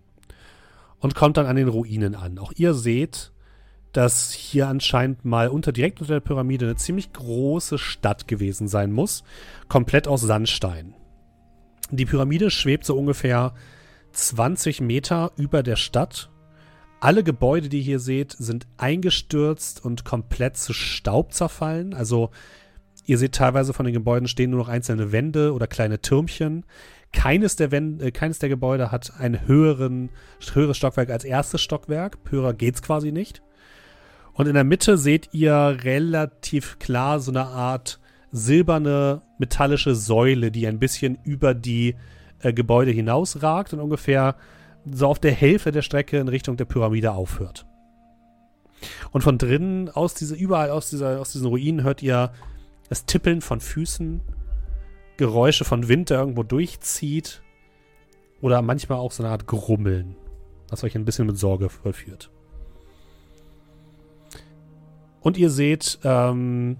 und 0.99 1.15
kommt 1.15 1.37
dann 1.37 1.45
an 1.45 1.55
den 1.55 1.67
Ruinen 1.67 2.15
an. 2.15 2.37
Auch 2.37 2.53
ihr 2.55 2.73
seht, 2.73 3.31
dass 3.95 4.33
hier 4.33 4.67
anscheinend 4.67 5.23
mal 5.23 5.47
unter 5.47 5.71
direkt 5.71 6.01
unter 6.01 6.15
der 6.15 6.19
Pyramide 6.19 6.65
eine 6.65 6.75
ziemlich 6.75 7.13
große 7.13 7.77
Stadt 7.77 8.27
gewesen 8.27 8.67
sein 8.67 8.91
muss, 8.91 9.23
komplett 9.69 10.07
aus 10.07 10.21
Sandstein. 10.21 10.95
Die 11.91 12.05
Pyramide 12.05 12.51
schwebt 12.51 12.83
so 12.83 12.97
ungefähr 12.97 13.53
20 14.11 14.81
Meter 14.81 15.31
über 15.37 15.63
der 15.63 15.77
Stadt. 15.77 16.29
Alle 16.99 17.23
Gebäude, 17.23 17.69
die 17.69 17.77
ihr 17.77 17.83
hier 17.83 17.99
seht, 17.99 18.33
sind 18.33 18.67
eingestürzt 18.77 19.85
und 19.85 20.03
komplett 20.03 20.57
zu 20.57 20.73
Staub 20.73 21.31
zerfallen. 21.31 21.93
Also 21.93 22.31
ihr 23.05 23.17
seht 23.17 23.35
teilweise 23.35 23.71
von 23.71 23.85
den 23.85 23.93
Gebäuden 23.93 24.27
stehen 24.27 24.49
nur 24.49 24.59
noch 24.59 24.69
einzelne 24.69 25.13
Wände 25.13 25.53
oder 25.53 25.67
kleine 25.67 26.01
Türmchen. 26.01 26.65
Keines 27.13 27.55
der, 27.55 27.71
Wände, 27.71 28.07
äh, 28.07 28.11
keines 28.11 28.39
der 28.39 28.49
Gebäude 28.49 28.91
hat 28.91 29.13
ein 29.19 29.47
höheren, 29.47 30.09
höheres 30.53 30.75
Stockwerk 30.75 31.11
als 31.11 31.23
erstes 31.23 31.61
Stockwerk. 31.61 32.17
Höher 32.29 32.53
geht's 32.53 32.81
quasi 32.81 33.13
nicht. 33.13 33.41
Und 34.35 34.47
in 34.47 34.53
der 34.53 34.65
Mitte 34.65 34.97
seht 34.97 35.29
ihr 35.33 35.77
relativ 35.83 36.77
klar 36.77 37.19
so 37.19 37.31
eine 37.31 37.45
Art 37.45 37.99
silberne 38.31 39.21
metallische 39.37 39.95
Säule, 39.95 40.51
die 40.51 40.67
ein 40.67 40.77
bisschen 40.77 41.17
über 41.23 41.53
die 41.53 41.95
äh, 42.39 42.51
Gebäude 42.51 42.91
hinausragt 42.91 43.73
und 43.73 43.79
ungefähr 43.79 44.35
so 44.91 45.07
auf 45.07 45.19
der 45.19 45.31
Hälfte 45.31 45.71
der 45.71 45.81
Strecke 45.81 46.19
in 46.19 46.27
Richtung 46.27 46.57
der 46.57 46.65
Pyramide 46.65 47.13
aufhört. 47.13 47.65
Und 49.11 49.21
von 49.21 49.37
drinnen, 49.37 49.89
aus 49.89 50.13
dieser, 50.15 50.35
überall 50.35 50.69
aus, 50.69 50.89
dieser, 50.89 51.21
aus 51.21 51.31
diesen 51.31 51.47
Ruinen, 51.47 51.83
hört 51.83 52.03
ihr 52.03 52.33
das 52.89 53.05
Tippeln 53.05 53.39
von 53.39 53.61
Füßen, 53.61 54.21
Geräusche 55.15 55.63
von 55.63 55.87
Wind, 55.87 56.09
der 56.09 56.19
irgendwo 56.19 56.43
durchzieht. 56.43 57.41
Oder 58.41 58.61
manchmal 58.61 58.99
auch 58.99 59.13
so 59.13 59.23
eine 59.23 59.31
Art 59.31 59.47
Grummeln, 59.47 60.17
was 60.69 60.83
euch 60.83 60.95
ein 60.95 61.05
bisschen 61.05 61.25
mit 61.25 61.37
Sorge 61.37 61.69
vollführt. 61.69 62.29
Und 65.25 65.39
ihr 65.39 65.49
seht 65.49 65.97
ähm, 66.03 66.77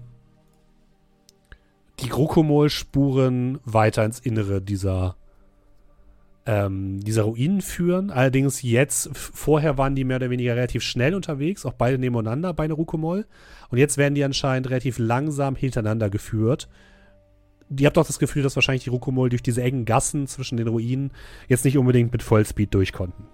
die 1.98 2.08
Grokomol-Spuren 2.08 3.58
weiter 3.64 4.04
ins 4.04 4.20
Innere 4.20 4.62
dieser, 4.62 5.16
ähm, 6.46 7.00
dieser 7.00 7.24
Ruinen 7.24 7.60
führen. 7.60 8.12
Allerdings 8.12 8.62
jetzt, 8.62 9.10
vorher 9.14 9.78
waren 9.78 9.96
die 9.96 10.04
mehr 10.04 10.18
oder 10.18 10.30
weniger 10.30 10.54
relativ 10.54 10.84
schnell 10.84 11.16
unterwegs, 11.16 11.66
auch 11.66 11.72
beide 11.72 11.98
nebeneinander 11.98 12.54
bei 12.54 12.70
Rukomol. 12.70 13.26
Und 13.70 13.78
jetzt 13.78 13.98
werden 13.98 14.14
die 14.14 14.22
anscheinend 14.22 14.70
relativ 14.70 15.00
langsam 15.00 15.56
hintereinander 15.56 16.08
geführt. 16.08 16.68
Ihr 17.76 17.88
habt 17.88 17.98
auch 17.98 18.06
das 18.06 18.20
Gefühl, 18.20 18.44
dass 18.44 18.54
wahrscheinlich 18.54 18.84
die 18.84 18.90
Rukomol 18.90 19.28
durch 19.28 19.42
diese 19.42 19.64
engen 19.64 19.86
Gassen 19.86 20.28
zwischen 20.28 20.56
den 20.56 20.68
Ruinen 20.68 21.10
jetzt 21.48 21.64
nicht 21.64 21.78
unbedingt 21.78 22.12
mit 22.12 22.22
Vollspeed 22.22 22.72
durch 22.72 22.92
konnten. 22.92 23.24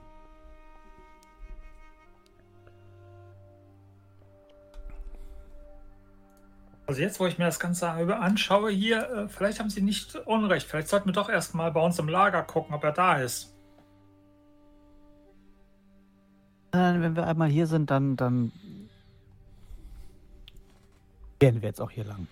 Also 6.93 7.01
jetzt, 7.01 7.21
wo 7.21 7.27
ich 7.27 7.39
mir 7.39 7.47
das 7.47 7.59
Ganze 7.59 7.89
anschaue 7.89 8.71
hier, 8.71 9.09
äh, 9.09 9.27
vielleicht 9.27 9.61
haben 9.61 9.71
Sie 9.71 9.81
nicht 9.81 10.15
Unrecht. 10.15 10.69
Vielleicht 10.69 10.89
sollten 10.89 11.09
wir 11.09 11.15
doch 11.15 11.31
erstmal 11.31 11.73
bei 11.73 11.81
uns 11.81 11.99
im 11.99 12.07
Lager 12.07 12.43
gucken, 12.43 12.75
ob 12.75 12.85
er 12.85 12.93
da 12.93 13.17
ist. 13.17 13.57
Äh, 16.73 16.77
wenn 16.77 17.17
wir 17.17 17.27
einmal 17.27 17.49
hier 17.49 17.67
sind, 17.67 17.91
dann, 17.91 18.17
dann 18.17 18.53
werden 21.41 21.63
wir 21.63 21.71
jetzt 21.71 21.81
auch 21.81 21.91
hier 21.91 22.05
lang. 22.05 22.27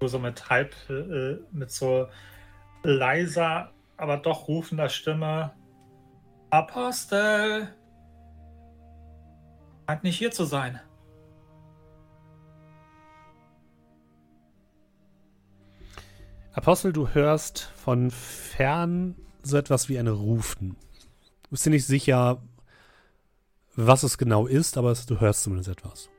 So 0.00 0.20
mit 0.20 0.48
halb, 0.48 0.72
äh, 0.88 1.38
mit 1.50 1.72
so 1.72 2.06
leiser, 2.84 3.72
aber 3.96 4.16
doch 4.18 4.46
rufender 4.46 4.88
Stimme. 4.88 5.50
Apostel! 6.50 7.66
Scheint 9.88 10.04
nicht 10.04 10.18
hier 10.18 10.30
zu 10.30 10.44
sein. 10.44 10.78
Apostel, 16.54 16.92
du 16.92 17.08
hörst 17.08 17.72
von 17.74 18.10
fern 18.12 19.16
so 19.42 19.56
etwas 19.56 19.88
wie 19.88 19.98
ein 19.98 20.06
Rufen. 20.06 20.76
Du 21.42 21.50
bist 21.50 21.66
dir 21.66 21.70
nicht 21.70 21.84
sicher, 21.84 22.40
was 23.74 24.04
es 24.04 24.18
genau 24.18 24.46
ist, 24.46 24.78
aber 24.78 24.94
du 24.94 25.20
hörst 25.20 25.42
zumindest 25.42 25.68
etwas. 25.68 26.10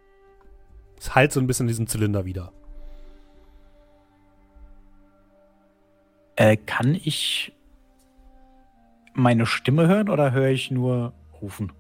Es 0.99 1.15
halt 1.15 1.31
so 1.31 1.39
ein 1.39 1.47
bisschen 1.47 1.67
diesen 1.67 1.87
Zylinder 1.87 2.25
wieder. 2.25 2.51
Äh, 6.35 6.57
kann 6.57 6.95
ich 6.95 7.53
meine 9.13 9.45
Stimme 9.45 9.87
hören 9.87 10.09
oder 10.09 10.33
höre 10.33 10.49
ich 10.49 10.69
nur 10.69 11.13
rufen? 11.41 11.71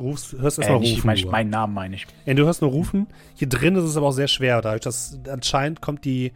Rufst, 0.00 0.32
hörst 0.32 0.58
erstmal 0.58 0.78
äh, 0.78 0.80
nicht, 0.80 0.96
rufen. 0.96 1.06
Mein, 1.06 1.20
nur. 1.20 1.30
meinen 1.30 1.50
Namen 1.50 1.74
meine 1.74 1.94
ich. 1.94 2.06
Ja, 2.24 2.34
du 2.34 2.44
hörst 2.44 2.62
nur 2.62 2.70
rufen. 2.72 3.06
Hier 3.34 3.48
drin 3.48 3.76
ist 3.76 3.84
es 3.84 3.96
aber 3.96 4.08
auch 4.08 4.12
sehr 4.12 4.26
schwer, 4.26 4.60
dadurch, 4.60 4.80
dass 4.80 5.20
anscheinend 5.28 5.80
kommt 5.80 6.04
die 6.04 6.32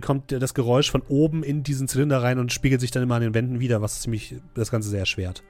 kommt 0.00 0.32
das 0.32 0.54
Geräusch 0.54 0.90
von 0.90 1.02
oben 1.08 1.42
in 1.42 1.62
diesen 1.62 1.88
Zylinder 1.88 2.22
rein 2.22 2.38
und 2.38 2.52
spiegelt 2.52 2.80
sich 2.80 2.90
dann 2.90 3.02
immer 3.02 3.16
an 3.16 3.22
den 3.22 3.34
Wänden 3.34 3.60
wieder, 3.60 3.80
was 3.80 4.02
ziemlich 4.02 4.36
das 4.54 4.70
Ganze 4.70 4.90
sehr 4.90 5.00
erschwert. 5.00 5.42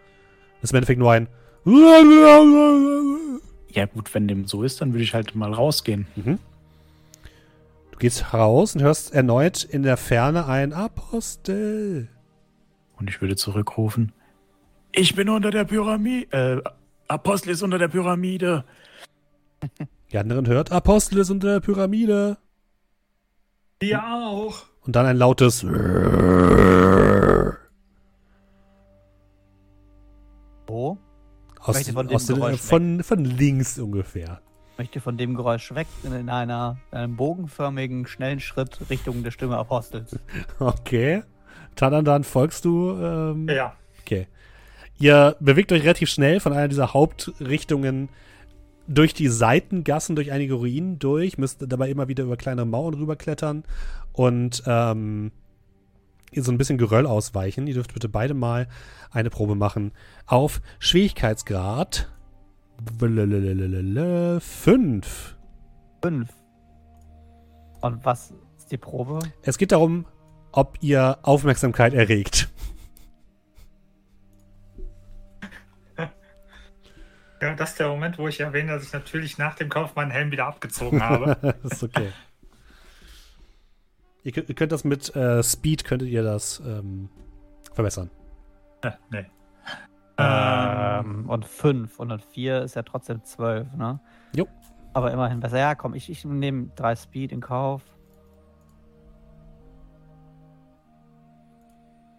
Das 0.60 0.70
ist 0.70 0.72
im 0.72 0.76
Endeffekt 0.76 1.00
nur 1.00 1.12
ein 1.12 1.28
Ja, 3.70 3.86
gut, 3.86 4.14
wenn 4.14 4.28
dem 4.28 4.46
so 4.46 4.62
ist, 4.62 4.80
dann 4.80 4.92
würde 4.92 5.04
ich 5.04 5.12
halt 5.14 5.34
mal 5.34 5.52
rausgehen. 5.52 6.06
Mhm. 6.16 6.38
Du 7.92 7.98
gehst 7.98 8.32
raus 8.32 8.74
und 8.74 8.82
hörst 8.82 9.12
erneut 9.12 9.64
in 9.64 9.82
der 9.82 9.96
Ferne 9.96 10.46
ein 10.46 10.72
Apostel. 10.72 12.08
Und 12.96 13.10
ich 13.10 13.20
würde 13.20 13.36
zurückrufen: 13.36 14.12
Ich 14.92 15.14
bin 15.14 15.28
unter 15.28 15.50
der 15.50 15.64
Pyramide. 15.64 16.62
Äh, 16.64 16.70
Apostel 17.08 17.50
ist 17.50 17.62
unter 17.62 17.78
der 17.78 17.88
Pyramide. 17.88 18.64
Die 20.12 20.18
anderen 20.18 20.46
hört 20.46 20.72
Apostel 20.72 21.18
ist 21.18 21.30
unter 21.30 21.54
der 21.54 21.60
Pyramide. 21.60 22.38
Wir 23.80 24.02
auch. 24.04 24.64
Und 24.84 24.96
dann 24.96 25.06
ein 25.06 25.16
lautes 25.16 25.64
Wo? 30.66 30.98
aus, 31.60 31.88
von 31.88 32.06
dem 32.08 32.16
aus 32.16 32.26
den, 32.26 32.58
von, 32.58 33.02
von 33.02 33.24
links 33.24 33.78
ungefähr. 33.78 34.40
Möchte 34.76 35.00
von 35.00 35.16
dem 35.16 35.34
Geräusch 35.34 35.74
weg 35.74 35.86
in 36.02 36.28
einer, 36.28 36.76
in 36.92 36.98
einem 36.98 37.16
bogenförmigen, 37.16 38.06
schnellen 38.06 38.40
Schritt 38.40 38.78
Richtung 38.90 39.22
der 39.22 39.30
Stimme 39.30 39.56
Apostels. 39.56 40.18
Okay. 40.58 41.22
Tadandan, 41.76 42.24
folgst 42.24 42.64
du? 42.64 42.92
Ähm, 43.00 43.48
Ja. 43.48 43.74
Okay. 44.02 44.26
Ihr 44.98 45.36
bewegt 45.38 45.70
euch 45.70 45.82
relativ 45.82 46.08
schnell 46.10 46.40
von 46.40 46.52
einer 46.52 46.66
dieser 46.66 46.92
Hauptrichtungen 46.92 48.08
durch 48.88 49.14
die 49.14 49.28
Seitengassen, 49.28 50.16
durch 50.16 50.32
einige 50.32 50.54
Ruinen 50.54 50.98
durch, 50.98 51.38
müsst 51.38 51.64
dabei 51.66 51.90
immer 51.90 52.08
wieder 52.08 52.24
über 52.24 52.36
kleinere 52.36 52.66
Mauern 52.66 52.94
rüberklettern 52.94 53.64
und 54.12 54.62
ähm, 54.66 55.30
ihr 56.32 56.42
so 56.42 56.50
ein 56.50 56.58
bisschen 56.58 56.78
Geröll 56.78 57.06
ausweichen. 57.06 57.66
Ihr 57.66 57.74
dürft 57.74 57.94
bitte 57.94 58.08
beide 58.08 58.34
mal 58.34 58.66
eine 59.10 59.30
Probe 59.30 59.54
machen 59.54 59.92
auf 60.26 60.60
Schwierigkeitsgrad 60.78 62.10
5. 64.40 65.36
Fünf. 66.02 66.28
Und 67.80 68.04
was 68.04 68.32
ist 68.56 68.72
die 68.72 68.76
Probe? 68.76 69.18
Es 69.42 69.58
geht 69.58 69.72
darum, 69.72 70.06
ob 70.52 70.78
ihr 70.80 71.18
Aufmerksamkeit 71.22 71.92
erregt. 71.92 72.48
Ja, 77.40 77.54
das 77.54 77.70
ist 77.70 77.78
der 77.78 77.88
Moment, 77.88 78.18
wo 78.18 78.26
ich 78.26 78.40
erwähne, 78.40 78.72
dass 78.72 78.82
ich 78.82 78.92
natürlich 78.92 79.38
nach 79.38 79.54
dem 79.54 79.68
Kauf 79.68 79.94
meinen 79.94 80.10
Helm 80.10 80.30
wieder 80.30 80.46
abgezogen 80.46 81.02
habe. 81.02 81.36
das 81.62 81.72
ist 81.72 81.82
okay. 81.82 82.12
Ihr 84.24 84.32
könnt, 84.32 84.48
ihr 84.48 84.54
könnt 84.54 84.72
das 84.72 84.84
mit 84.84 85.14
äh, 85.14 85.42
Speed, 85.42 85.84
könntet 85.84 86.08
ihr 86.08 86.22
das 86.22 86.60
ähm, 86.66 87.08
verbessern. 87.72 88.10
Äh, 88.82 88.90
nee. 89.10 89.26
Ähm, 90.18 91.28
und 91.28 91.44
fünf. 91.44 92.00
Und 92.00 92.08
dann 92.08 92.20
vier 92.20 92.62
ist 92.62 92.74
ja 92.74 92.82
trotzdem 92.82 93.22
zwölf, 93.22 93.72
ne? 93.74 94.00
Jo. 94.34 94.48
Aber 94.92 95.12
immerhin 95.12 95.38
besser. 95.38 95.58
Ja, 95.58 95.74
komm, 95.76 95.94
ich, 95.94 96.10
ich 96.10 96.24
nehme 96.24 96.70
drei 96.74 96.96
Speed 96.96 97.30
in 97.30 97.40
Kauf. 97.40 97.82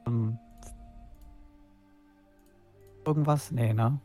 Ähm, 0.08 0.40
Irgendwas? 3.06 3.52
Nee, 3.52 3.74
ne? 3.74 4.00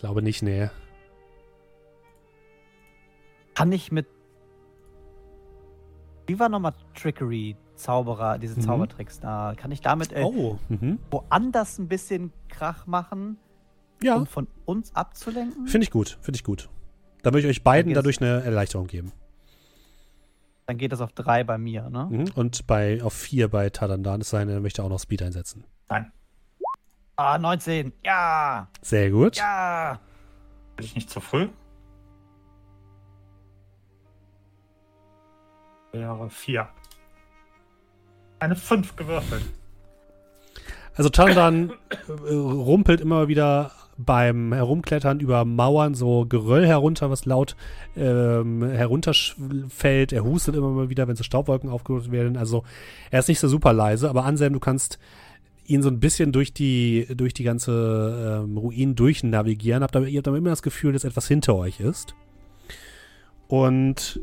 Glaube 0.00 0.22
nicht, 0.22 0.42
nee. 0.42 0.68
Kann 3.54 3.70
ich 3.72 3.92
mit. 3.92 4.06
Wie 6.26 6.38
war 6.38 6.48
nochmal 6.48 6.72
Trickery, 6.94 7.56
Zauberer, 7.74 8.38
diese 8.38 8.56
Mhm. 8.56 8.62
Zaubertricks 8.62 9.20
da? 9.20 9.54
Kann 9.56 9.72
ich 9.72 9.80
damit 9.80 10.12
äh, 10.12 10.22
Oh, 10.24 10.58
mhm. 10.68 10.98
woanders 11.10 11.78
ein 11.78 11.88
bisschen 11.88 12.32
Krach 12.48 12.86
machen, 12.86 13.36
Ja, 14.02 14.16
um 14.16 14.26
von 14.26 14.46
uns 14.64 14.94
abzulenken? 14.94 15.66
finde 15.66 15.84
ich 15.84 15.90
gut, 15.90 16.18
finde 16.22 16.36
ich 16.36 16.44
gut. 16.44 16.70
Da 17.22 17.30
würde 17.30 17.40
ich 17.40 17.46
euch 17.46 17.62
beiden 17.64 17.92
dadurch 17.92 18.20
eine 18.22 18.42
Erleichterung 18.42 18.86
geben. 18.86 19.12
Dann 20.66 20.78
geht 20.78 20.92
das 20.92 21.00
auf 21.00 21.12
drei 21.12 21.42
bei 21.44 21.58
mir, 21.58 21.90
ne? 21.90 22.06
Mhm. 22.10 22.24
Und 22.36 22.66
bei 22.66 23.02
auf 23.02 23.12
vier 23.12 23.48
bei 23.48 23.68
Tadandan 23.70 24.20
ist 24.20 24.30
seine, 24.30 24.60
möchte 24.60 24.82
auch 24.84 24.88
noch 24.88 25.00
Speed 25.00 25.20
einsetzen. 25.22 25.64
Nein. 25.88 26.12
Ah, 27.20 27.36
19. 27.36 27.92
Ja. 28.02 28.68
Sehr 28.80 29.10
gut. 29.10 29.36
Ja. 29.36 30.00
Bin 30.76 30.86
ich 30.86 30.94
nicht 30.94 31.10
zu 31.10 31.20
früh? 31.20 31.48
Wäre 35.92 36.30
vier. 36.30 36.70
Eine 38.38 38.56
fünf 38.56 38.96
gewürfelt. 38.96 39.44
Also 40.94 41.10
Chandan 41.10 41.74
äh, 42.08 42.32
rumpelt 42.32 43.02
immer 43.02 43.28
wieder 43.28 43.72
beim 43.98 44.54
Herumklettern 44.54 45.20
über 45.20 45.44
Mauern 45.44 45.94
so 45.94 46.24
Geröll 46.24 46.66
herunter, 46.66 47.10
was 47.10 47.26
laut 47.26 47.54
ähm, 47.98 48.62
herunterfällt. 48.62 50.14
Er 50.14 50.24
hustet 50.24 50.56
immer 50.56 50.70
mal 50.70 50.88
wieder, 50.88 51.06
wenn 51.06 51.16
so 51.16 51.22
Staubwolken 51.22 51.68
aufgeholt 51.68 52.10
werden. 52.10 52.38
Also 52.38 52.64
er 53.10 53.18
ist 53.18 53.28
nicht 53.28 53.40
so 53.40 53.48
super 53.48 53.74
leise, 53.74 54.08
aber 54.08 54.24
Anselm, 54.24 54.54
du 54.54 54.60
kannst 54.60 54.98
ihn 55.70 55.82
so 55.82 55.88
ein 55.88 56.00
bisschen 56.00 56.32
durch 56.32 56.52
die, 56.52 57.06
durch 57.14 57.32
die 57.32 57.44
ganze 57.44 58.42
ähm, 58.44 58.56
Ruinen 58.56 58.96
durchnavigieren. 58.96 59.82
Habt 59.82 59.94
aber, 59.94 60.08
ihr 60.08 60.18
habt 60.18 60.28
aber 60.28 60.36
immer 60.36 60.50
das 60.50 60.62
Gefühl, 60.62 60.92
dass 60.92 61.04
etwas 61.04 61.28
hinter 61.28 61.54
euch 61.54 61.78
ist. 61.80 62.14
Und 63.46 64.20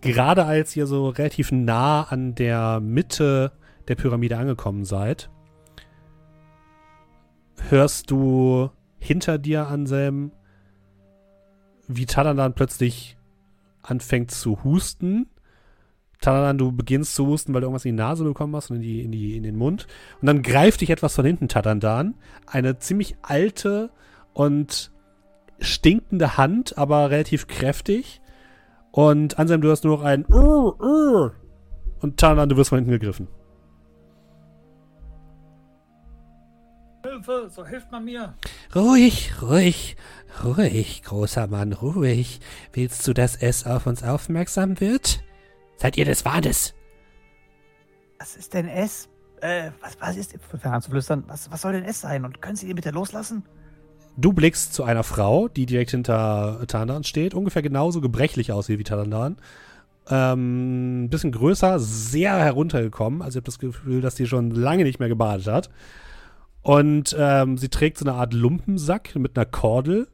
gerade 0.00 0.44
als 0.44 0.74
ihr 0.74 0.86
so 0.86 1.10
relativ 1.10 1.52
nah 1.52 2.02
an 2.04 2.34
der 2.34 2.80
Mitte 2.80 3.52
der 3.88 3.94
Pyramide 3.94 4.38
angekommen 4.38 4.84
seid, 4.84 5.30
hörst 7.68 8.10
du 8.10 8.70
hinter 8.98 9.38
dir, 9.38 9.66
Anselm, 9.66 10.32
wie 11.88 12.06
Taladan 12.06 12.54
plötzlich 12.54 13.18
anfängt 13.82 14.30
zu 14.30 14.64
husten. 14.64 15.26
Taladan, 16.22 16.56
du 16.56 16.72
beginnst 16.72 17.14
zu 17.14 17.26
husten, 17.26 17.52
weil 17.52 17.60
du 17.60 17.66
irgendwas 17.66 17.84
in 17.84 17.96
die 17.96 18.02
Nase 18.02 18.24
bekommen 18.24 18.56
hast 18.56 18.70
und 18.70 18.76
in, 18.76 18.82
die, 18.82 19.02
in, 19.02 19.12
die, 19.12 19.36
in 19.36 19.42
den 19.42 19.56
Mund. 19.56 19.86
Und 20.20 20.26
dann 20.26 20.42
greift 20.42 20.80
dich 20.80 20.90
etwas 20.90 21.14
von 21.14 21.26
hinten, 21.26 21.48
Taladan. 21.48 22.14
Eine 22.46 22.78
ziemlich 22.78 23.16
alte 23.22 23.90
und 24.32 24.90
stinkende 25.60 26.36
Hand, 26.36 26.78
aber 26.78 27.10
relativ 27.10 27.46
kräftig. 27.46 28.20
Und 28.90 29.38
Anselm, 29.38 29.60
du 29.60 29.70
hast 29.70 29.84
nur 29.84 29.98
noch 29.98 30.04
ein 30.04 30.24
uh, 30.26 30.72
uh. 30.80 31.30
und 32.00 32.18
Taladan, 32.18 32.48
du 32.48 32.56
wirst 32.56 32.70
von 32.70 32.78
hinten 32.78 32.92
gegriffen. 32.92 33.28
Hilfe, 37.04 37.50
so 37.50 37.66
hilft 37.66 37.90
man 37.90 38.04
mir. 38.04 38.34
Ruhig, 38.74 39.32
ruhig, 39.42 39.96
ruhig, 40.44 41.02
großer 41.02 41.46
Mann, 41.46 41.72
ruhig. 41.72 42.40
Willst 42.72 43.06
du, 43.08 43.12
dass 43.12 43.36
es 43.36 43.66
auf 43.66 43.86
uns 43.86 44.02
aufmerksam 44.02 44.80
wird? 44.80 45.21
Seid 45.82 45.96
ihr 45.96 46.04
des 46.04 46.24
Wahnes? 46.24 46.74
Was 48.20 48.36
ist 48.36 48.54
denn 48.54 48.68
S? 48.68 49.08
Äh, 49.40 49.72
was, 49.80 49.96
was 49.98 50.16
ist. 50.16 50.32
An 50.62 50.80
zu 50.80 50.92
flüstern. 50.92 51.24
Was, 51.26 51.50
was 51.50 51.60
soll 51.60 51.72
denn 51.72 51.82
S 51.82 52.02
sein? 52.02 52.24
Und 52.24 52.40
können 52.40 52.54
Sie 52.54 52.68
ihn 52.68 52.76
bitte 52.76 52.90
loslassen? 52.90 53.42
Du 54.16 54.32
blickst 54.32 54.74
zu 54.74 54.84
einer 54.84 55.02
Frau, 55.02 55.48
die 55.48 55.66
direkt 55.66 55.90
hinter 55.90 56.64
Tandan 56.68 57.02
steht, 57.02 57.34
ungefähr 57.34 57.62
genauso 57.62 58.00
gebrechlich 58.00 58.52
aussieht 58.52 58.78
wie 58.78 58.84
Tandan. 58.84 59.38
Ähm, 60.08 61.02
ein 61.02 61.10
bisschen 61.10 61.32
größer, 61.32 61.80
sehr 61.80 62.36
heruntergekommen. 62.36 63.20
Also 63.20 63.38
ich 63.38 63.42
habe 63.42 63.46
das 63.46 63.58
Gefühl, 63.58 64.02
dass 64.02 64.14
die 64.14 64.28
schon 64.28 64.52
lange 64.52 64.84
nicht 64.84 65.00
mehr 65.00 65.08
gebadet 65.08 65.48
hat. 65.48 65.68
Und 66.62 67.16
ähm, 67.18 67.58
sie 67.58 67.70
trägt 67.70 67.98
so 67.98 68.04
eine 68.04 68.14
Art 68.14 68.34
Lumpensack 68.34 69.16
mit 69.16 69.36
einer 69.36 69.46
Kordel. 69.46 70.06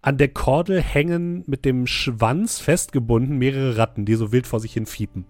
An 0.00 0.16
der 0.16 0.28
Kordel 0.28 0.80
hängen 0.80 1.42
mit 1.46 1.64
dem 1.64 1.86
Schwanz 1.86 2.60
festgebunden 2.60 3.36
mehrere 3.36 3.76
Ratten, 3.76 4.04
die 4.04 4.14
so 4.14 4.32
wild 4.32 4.46
vor 4.46 4.60
sich 4.60 4.72
hin 4.72 4.86
fiepen. 4.86 5.26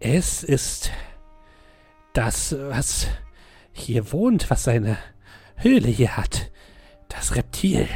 Es 0.00 0.42
ist 0.42 0.90
das, 2.14 2.56
was 2.58 3.08
hier 3.72 4.12
wohnt, 4.12 4.50
was 4.50 4.64
seine 4.64 4.96
Höhle 5.56 5.88
hier 5.88 6.16
hat. 6.16 6.50
Das 7.08 7.36
Reptil. 7.36 7.88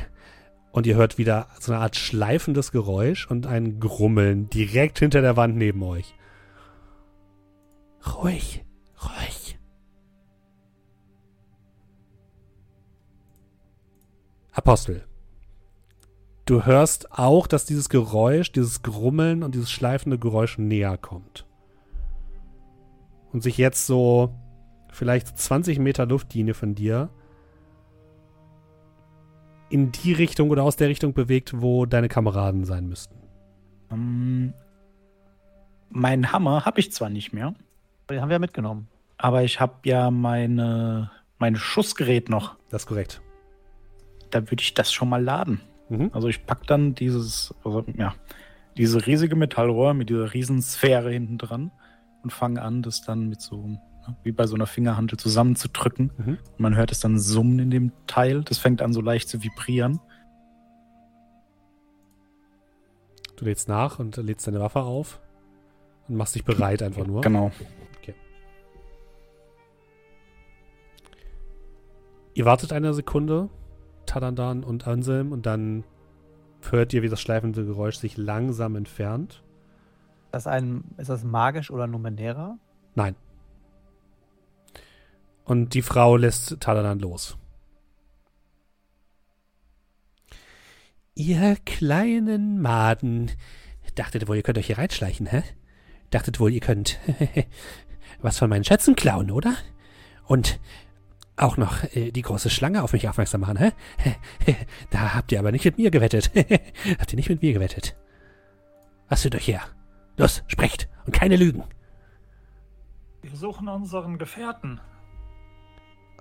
Und 0.72 0.86
ihr 0.86 0.96
hört 0.96 1.18
wieder 1.18 1.48
so 1.59 1.72
eine 1.72 1.80
Art 1.80 1.96
schleifendes 1.96 2.70
Geräusch 2.72 3.26
und 3.30 3.46
ein 3.46 3.80
Grummeln 3.80 4.50
direkt 4.50 4.98
hinter 4.98 5.22
der 5.22 5.36
Wand 5.36 5.56
neben 5.56 5.82
euch. 5.82 6.14
Ruhig. 8.06 8.64
Apostel. 14.59 15.05
Du 16.44 16.64
hörst 16.66 17.12
auch, 17.12 17.47
dass 17.47 17.64
dieses 17.64 17.89
Geräusch, 17.89 18.51
dieses 18.52 18.82
Grummeln 18.82 19.43
und 19.43 19.55
dieses 19.55 19.70
schleifende 19.70 20.18
Geräusch 20.18 20.59
näher 20.59 20.97
kommt. 20.98 21.47
Und 23.32 23.43
sich 23.43 23.56
jetzt 23.59 23.86
so 23.86 24.35
vielleicht 24.90 25.39
20 25.39 25.78
Meter 25.78 26.06
Luftlinie 26.06 26.55
von 26.55 26.74
dir 26.74 27.10
in 29.70 29.93
die 29.93 30.12
Richtung 30.12 30.51
oder 30.51 30.62
aus 30.64 30.76
der 30.76 30.89
Richtung 30.89 31.12
bewegt, 31.12 31.60
wo 31.60 31.85
deine 31.86 32.09
Kameraden 32.09 32.64
sein 32.64 32.89
müssten. 32.89 33.16
Ähm, 33.93 34.55
meinen 35.90 36.32
Hammer 36.32 36.64
habe 36.64 36.80
ich 36.80 36.90
zwar 36.90 37.10
nicht 37.10 37.32
mehr, 37.32 37.55
Den 38.10 38.20
haben 38.20 38.28
wir 38.30 38.36
ja 38.36 38.40
mitgenommen. 38.40 38.89
aber 39.18 39.44
ich 39.44 39.60
habe 39.60 39.74
ja 39.85 40.10
meine, 40.10 41.10
mein 41.39 41.55
Schussgerät 41.55 42.28
noch. 42.30 42.56
Das 42.70 42.82
ist 42.82 42.86
korrekt. 42.86 43.20
Da 44.30 44.50
würde 44.50 44.62
ich 44.62 44.74
das 44.74 44.92
schon 44.92 45.09
mal 45.09 45.22
laden. 45.22 45.60
Mhm. 45.88 46.10
Also 46.12 46.28
ich 46.28 46.44
pack 46.44 46.66
dann 46.66 46.94
dieses, 46.94 47.55
also, 47.64 47.84
ja, 47.96 48.14
diese 48.76 49.06
riesige 49.06 49.36
Metallrohr 49.36 49.94
mit 49.94 50.10
dieser 50.10 50.32
riesen 50.34 50.62
Sphäre 50.62 51.10
hinten 51.10 51.38
dran 51.38 51.70
und 52.22 52.32
fange 52.32 52.62
an, 52.62 52.82
das 52.82 53.02
dann 53.02 53.28
mit 53.28 53.40
so, 53.40 53.66
ne, 53.66 53.80
wie 54.22 54.32
bei 54.32 54.46
so 54.46 54.55
einer 54.55 54.66
Fingerhantel 54.66 55.18
zusammenzudrücken. 55.18 56.12
Mhm. 56.16 56.38
Man 56.59 56.76
hört 56.76 56.92
es 56.92 57.00
dann 57.00 57.18
summen 57.18 57.59
in 57.59 57.70
dem 57.70 57.92
Teil. 58.06 58.42
Das 58.42 58.59
fängt 58.59 58.82
an 58.82 58.92
so 58.92 59.00
leicht 59.00 59.28
zu 59.28 59.42
vibrieren. 59.42 60.00
Du 63.36 63.44
lädst 63.44 63.68
nach 63.68 63.98
und 63.98 64.16
lädst 64.16 64.46
deine 64.46 64.60
Waffe 64.60 64.80
auf 64.80 65.20
und 66.09 66.16
machst 66.16 66.34
dich 66.34 66.44
bereit 66.44 66.82
einfach 66.82 67.06
nur. 67.06 67.20
Genau. 67.20 67.52
Ihr 72.38 72.44
wartet 72.44 72.72
eine 72.72 72.94
Sekunde, 72.94 73.48
Tadandan 74.09 74.64
und 74.64 74.86
Anselm, 74.86 75.32
und 75.32 75.47
dann 75.47 75.85
hört 76.70 76.93
ihr, 76.93 77.02
wie 77.02 77.09
das 77.09 77.20
schleifende 77.20 77.64
Geräusch 77.64 77.97
sich 77.97 78.16
langsam 78.16 78.76
entfernt. 78.76 79.43
Ist 80.26 80.32
das, 80.32 80.47
ein, 80.47 80.85
ist 80.97 81.09
das 81.09 81.24
magisch 81.24 81.70
oder 81.70 81.86
numenärer? 81.86 82.59
Nein. 82.94 83.14
Und 85.44 85.72
die 85.74 85.82
Frau 85.82 86.16
lässt 86.16 86.60
Taladan 86.60 86.98
los. 86.98 87.39
Ihr 91.14 91.56
kleinen 91.64 92.60
Maden. 92.60 93.30
Dachtet 93.94 94.28
wohl, 94.28 94.36
ihr 94.36 94.43
könnt 94.43 94.59
euch 94.59 94.66
hier 94.66 94.78
reinschleichen, 94.78 95.26
hä? 95.26 95.43
Dachtet 96.10 96.39
wohl, 96.39 96.52
ihr 96.52 96.60
könnt 96.60 96.98
was 98.20 98.39
von 98.39 98.51
meinen 98.51 98.64
Schätzen 98.64 98.94
klauen, 98.94 99.30
oder? 99.30 99.55
Und 100.26 100.60
auch 101.39 101.56
noch 101.56 101.85
äh, 101.94 102.10
die 102.10 102.23
große 102.23 102.51
Schlange 102.51 102.82
auf 102.82 102.93
mich 102.93 103.09
aufmerksam 103.09 103.40
machen, 103.43 103.56
hä? 103.56 103.73
da 104.90 105.15
habt 105.15 105.32
ihr 105.32 105.39
aber 105.39 105.52
nicht 105.52 105.65
mit 105.65 105.78
mir 105.78 105.90
gewettet. 105.90 106.31
habt 106.98 107.12
ihr 107.12 107.16
nicht 107.16 107.28
mit 107.28 107.43
mir 107.43 107.52
gewettet. 107.52 107.97
Was 109.09 109.23
führt 109.23 109.35
euch 109.35 109.48
her? 109.48 109.62
Los, 110.16 110.43
sprecht 110.48 110.89
und 111.06 111.12
keine 111.12 111.36
Lügen. 111.36 111.65
Wir 113.23 113.36
suchen 113.36 113.69
unseren 113.69 114.19
Gefährten. 114.19 114.81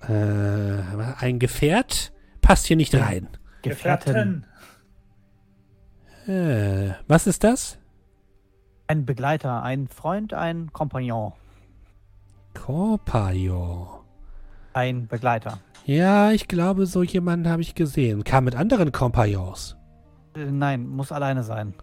Äh, 0.02 0.82
ein 1.18 1.38
Gefährt 1.38 2.12
passt 2.40 2.66
hier 2.66 2.76
nicht 2.76 2.94
rein. 2.94 3.28
Gefährten. 3.62 4.46
Äh, 6.26 6.92
was 7.06 7.26
ist 7.26 7.44
das? 7.44 7.78
Ein 8.86 9.04
Begleiter, 9.04 9.62
ein 9.62 9.88
Freund, 9.88 10.32
ein 10.32 10.72
Kompagnon. 10.72 11.32
Kompagnon. 12.54 13.88
Ein 14.78 15.08
Begleiter. 15.08 15.58
Ja, 15.86 16.30
ich 16.30 16.46
glaube, 16.46 16.86
so 16.86 17.02
jemanden 17.02 17.48
habe 17.48 17.62
ich 17.62 17.74
gesehen. 17.74 18.22
Kam 18.22 18.44
mit 18.44 18.54
anderen 18.54 18.92
Kompagnons. 18.92 19.76
Äh, 20.36 20.44
nein, 20.52 20.86
muss 20.86 21.10
alleine 21.10 21.42
sein. 21.42 21.74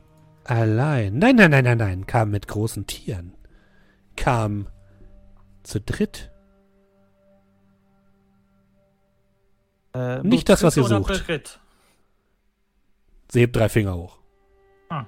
Allein. 0.46 1.18
Nein, 1.18 1.36
nein, 1.36 1.52
nein, 1.52 1.66
nein, 1.66 1.78
nein. 1.78 2.08
Kam 2.08 2.32
mit 2.32 2.48
großen 2.48 2.88
Tieren. 2.88 3.34
Kam 4.16 4.68
zu 5.64 5.82
dritt. 5.82 6.32
Äh, 9.94 10.24
Nicht 10.24 10.48
das, 10.48 10.64
was 10.64 10.78
ihr 10.78 10.86
sucht. 10.86 11.26
Beritt? 11.28 11.60
Sie 13.30 13.42
hebt 13.42 13.58
drei 13.58 13.68
Finger 13.68 13.96
hoch. 13.98 14.20
Ah, 14.88 15.04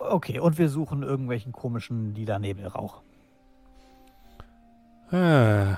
Okay, 0.00 0.40
und 0.40 0.58
wir 0.58 0.68
suchen 0.68 1.04
irgendwelchen 1.04 1.52
komischen 1.52 2.12
lila 2.16 2.40
Nebelrauch. 2.40 3.02
Ah, 5.12 5.76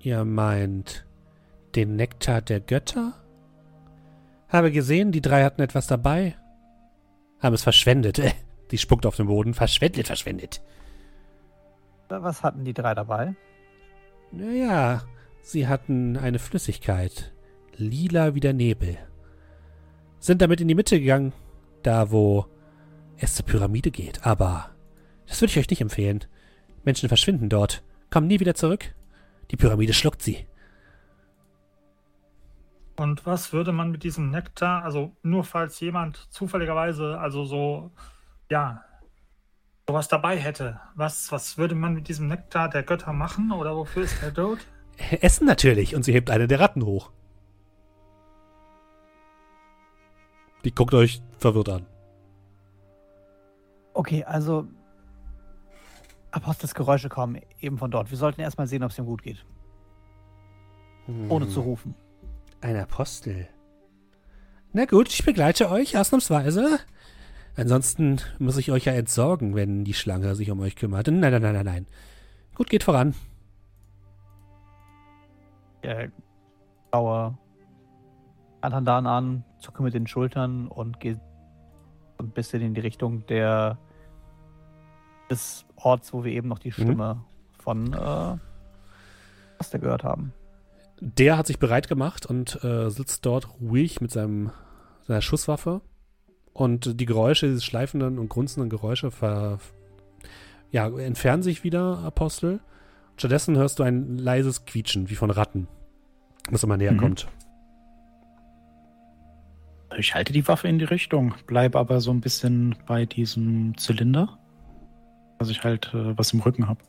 ihr 0.00 0.24
meint 0.24 1.06
den 1.76 1.94
Nektar 1.94 2.42
der 2.42 2.58
Götter? 2.58 3.14
Habe 4.48 4.72
gesehen, 4.72 5.12
die 5.12 5.20
drei 5.20 5.44
hatten 5.44 5.62
etwas 5.62 5.86
dabei. 5.86 6.34
Haben 7.38 7.54
es 7.54 7.62
verschwendet. 7.62 8.20
Sie 8.70 8.78
spuckt 8.78 9.06
auf 9.06 9.16
den 9.16 9.28
Boden. 9.28 9.54
Verschwendet, 9.54 10.08
verschwendet. 10.08 10.60
Was 12.08 12.42
hatten 12.42 12.64
die 12.64 12.74
drei 12.74 12.94
dabei? 12.94 13.34
Naja, 14.32 15.02
sie 15.42 15.68
hatten 15.68 16.16
eine 16.16 16.38
Flüssigkeit. 16.38 17.32
Lila 17.76 18.34
wie 18.34 18.40
der 18.40 18.52
Nebel. 18.52 18.98
Sind 20.18 20.42
damit 20.42 20.60
in 20.60 20.68
die 20.68 20.74
Mitte 20.74 21.00
gegangen, 21.00 21.32
da 21.82 22.10
wo 22.10 22.46
es 23.16 23.36
zur 23.36 23.46
Pyramide 23.46 23.90
geht. 23.90 24.26
Aber 24.26 24.70
das 25.26 25.40
würde 25.40 25.52
ich 25.52 25.58
euch 25.58 25.70
nicht 25.70 25.80
empfehlen. 25.80 26.24
Menschen 26.84 27.08
verschwinden 27.08 27.48
dort, 27.48 27.82
kommen 28.10 28.26
nie 28.26 28.40
wieder 28.40 28.54
zurück. 28.54 28.94
Die 29.50 29.56
Pyramide 29.56 29.92
schluckt 29.92 30.22
sie. 30.22 30.46
Und 32.96 33.24
was 33.26 33.52
würde 33.52 33.72
man 33.72 33.90
mit 33.90 34.02
diesem 34.02 34.30
Nektar, 34.30 34.82
also 34.82 35.12
nur 35.22 35.44
falls 35.44 35.78
jemand 35.78 36.16
zufälligerweise, 36.30 37.18
also 37.18 37.44
so, 37.44 37.92
ja, 38.50 38.82
sowas 39.86 40.08
dabei 40.08 40.36
hätte, 40.36 40.80
was, 40.96 41.30
was 41.30 41.58
würde 41.58 41.76
man 41.76 41.94
mit 41.94 42.08
diesem 42.08 42.26
Nektar 42.26 42.68
der 42.68 42.82
Götter 42.82 43.12
machen 43.12 43.52
oder 43.52 43.76
wofür 43.76 44.02
ist 44.02 44.20
er 44.22 44.32
dort? 44.32 44.66
Essen 45.20 45.46
natürlich. 45.46 45.94
Und 45.94 46.02
sie 46.02 46.12
hebt 46.12 46.28
eine 46.30 46.48
der 46.48 46.60
Ratten 46.60 46.84
hoch. 46.84 47.10
Die 50.64 50.74
guckt 50.74 50.92
euch 50.92 51.22
verwirrt 51.38 51.68
an. 51.68 51.86
Okay, 53.94 54.24
also 54.24 54.66
Apostelsgeräusche 56.38 57.08
kommen 57.08 57.40
eben 57.60 57.78
von 57.78 57.90
dort. 57.90 58.10
Wir 58.10 58.18
sollten 58.18 58.40
erstmal 58.40 58.66
sehen, 58.66 58.82
ob 58.82 58.90
es 58.90 58.98
ihm 58.98 59.06
gut 59.06 59.22
geht. 59.22 59.44
Ohne 61.28 61.46
Hm. 61.46 61.50
zu 61.50 61.60
rufen. 61.60 61.94
Ein 62.60 62.76
Apostel. 62.76 63.48
Na 64.72 64.84
gut, 64.84 65.08
ich 65.08 65.24
begleite 65.24 65.70
euch 65.70 65.96
ausnahmsweise. 65.96 66.78
Ansonsten 67.56 68.20
muss 68.38 68.56
ich 68.58 68.70
euch 68.70 68.84
ja 68.84 68.92
entsorgen, 68.92 69.54
wenn 69.54 69.84
die 69.84 69.94
Schlange 69.94 70.34
sich 70.34 70.50
um 70.50 70.60
euch 70.60 70.76
kümmert. 70.76 71.06
Nein, 71.08 71.20
nein, 71.20 71.42
nein, 71.42 71.54
nein, 71.54 71.64
nein. 71.64 71.86
Gut, 72.54 72.68
geht 72.70 72.84
voran. 72.84 73.14
äh, 75.82 76.08
schaue 76.92 77.38
Antandan 78.60 79.06
an, 79.06 79.44
zucke 79.60 79.82
mit 79.82 79.94
den 79.94 80.06
Schultern 80.06 80.66
und 80.68 80.98
gehe 81.00 81.14
so 81.14 82.24
ein 82.24 82.30
bisschen 82.30 82.60
in 82.62 82.74
die 82.74 82.80
Richtung 82.80 83.24
der 83.26 83.78
des 85.30 85.64
Orts, 85.76 86.12
wo 86.12 86.24
wir 86.24 86.32
eben 86.32 86.48
noch 86.48 86.58
die 86.58 86.72
Stimme 86.72 87.24
von 87.58 87.92
äh, 87.92 88.36
was 89.58 89.70
der 89.70 89.80
gehört 89.80 90.04
haben. 90.04 90.32
Der 91.00 91.36
hat 91.38 91.46
sich 91.46 91.58
bereit 91.58 91.88
gemacht 91.88 92.26
und 92.26 92.62
äh, 92.64 92.90
sitzt 92.90 93.24
dort 93.26 93.48
ruhig 93.60 94.00
mit 94.00 94.10
seinem, 94.10 94.50
seiner 95.06 95.20
Schusswaffe. 95.22 95.80
Und 96.52 97.00
die 97.00 97.06
Geräusche, 97.06 97.46
diese 97.46 97.60
schleifenden 97.62 98.18
und 98.18 98.28
grunzenden 98.28 98.68
Geräusche 98.68 99.10
ver, 99.12 99.58
ja, 100.72 100.88
entfernen 100.88 101.42
sich 101.42 101.62
wieder, 101.62 101.98
Apostel. 101.98 102.60
Stattdessen 103.16 103.56
hörst 103.56 103.78
du 103.78 103.84
ein 103.84 104.16
leises 104.18 104.64
Quietschen, 104.64 105.08
wie 105.08 105.14
von 105.14 105.30
Ratten, 105.30 105.68
das 106.50 106.64
immer 106.64 106.76
näher 106.76 106.92
Mhm. 106.92 106.98
kommt. 106.98 107.28
Ich 109.96 110.14
halte 110.14 110.32
die 110.32 110.46
Waffe 110.46 110.68
in 110.68 110.78
die 110.78 110.84
Richtung, 110.84 111.34
bleibe 111.46 111.78
aber 111.78 112.00
so 112.00 112.10
ein 112.10 112.20
bisschen 112.20 112.76
bei 112.86 113.06
diesem 113.06 113.76
Zylinder, 113.78 114.38
dass 115.38 115.48
ich 115.48 115.64
halt 115.64 115.92
äh, 115.94 116.16
was 116.16 116.32
im 116.32 116.40
Rücken 116.40 116.68
habe. 116.68 116.80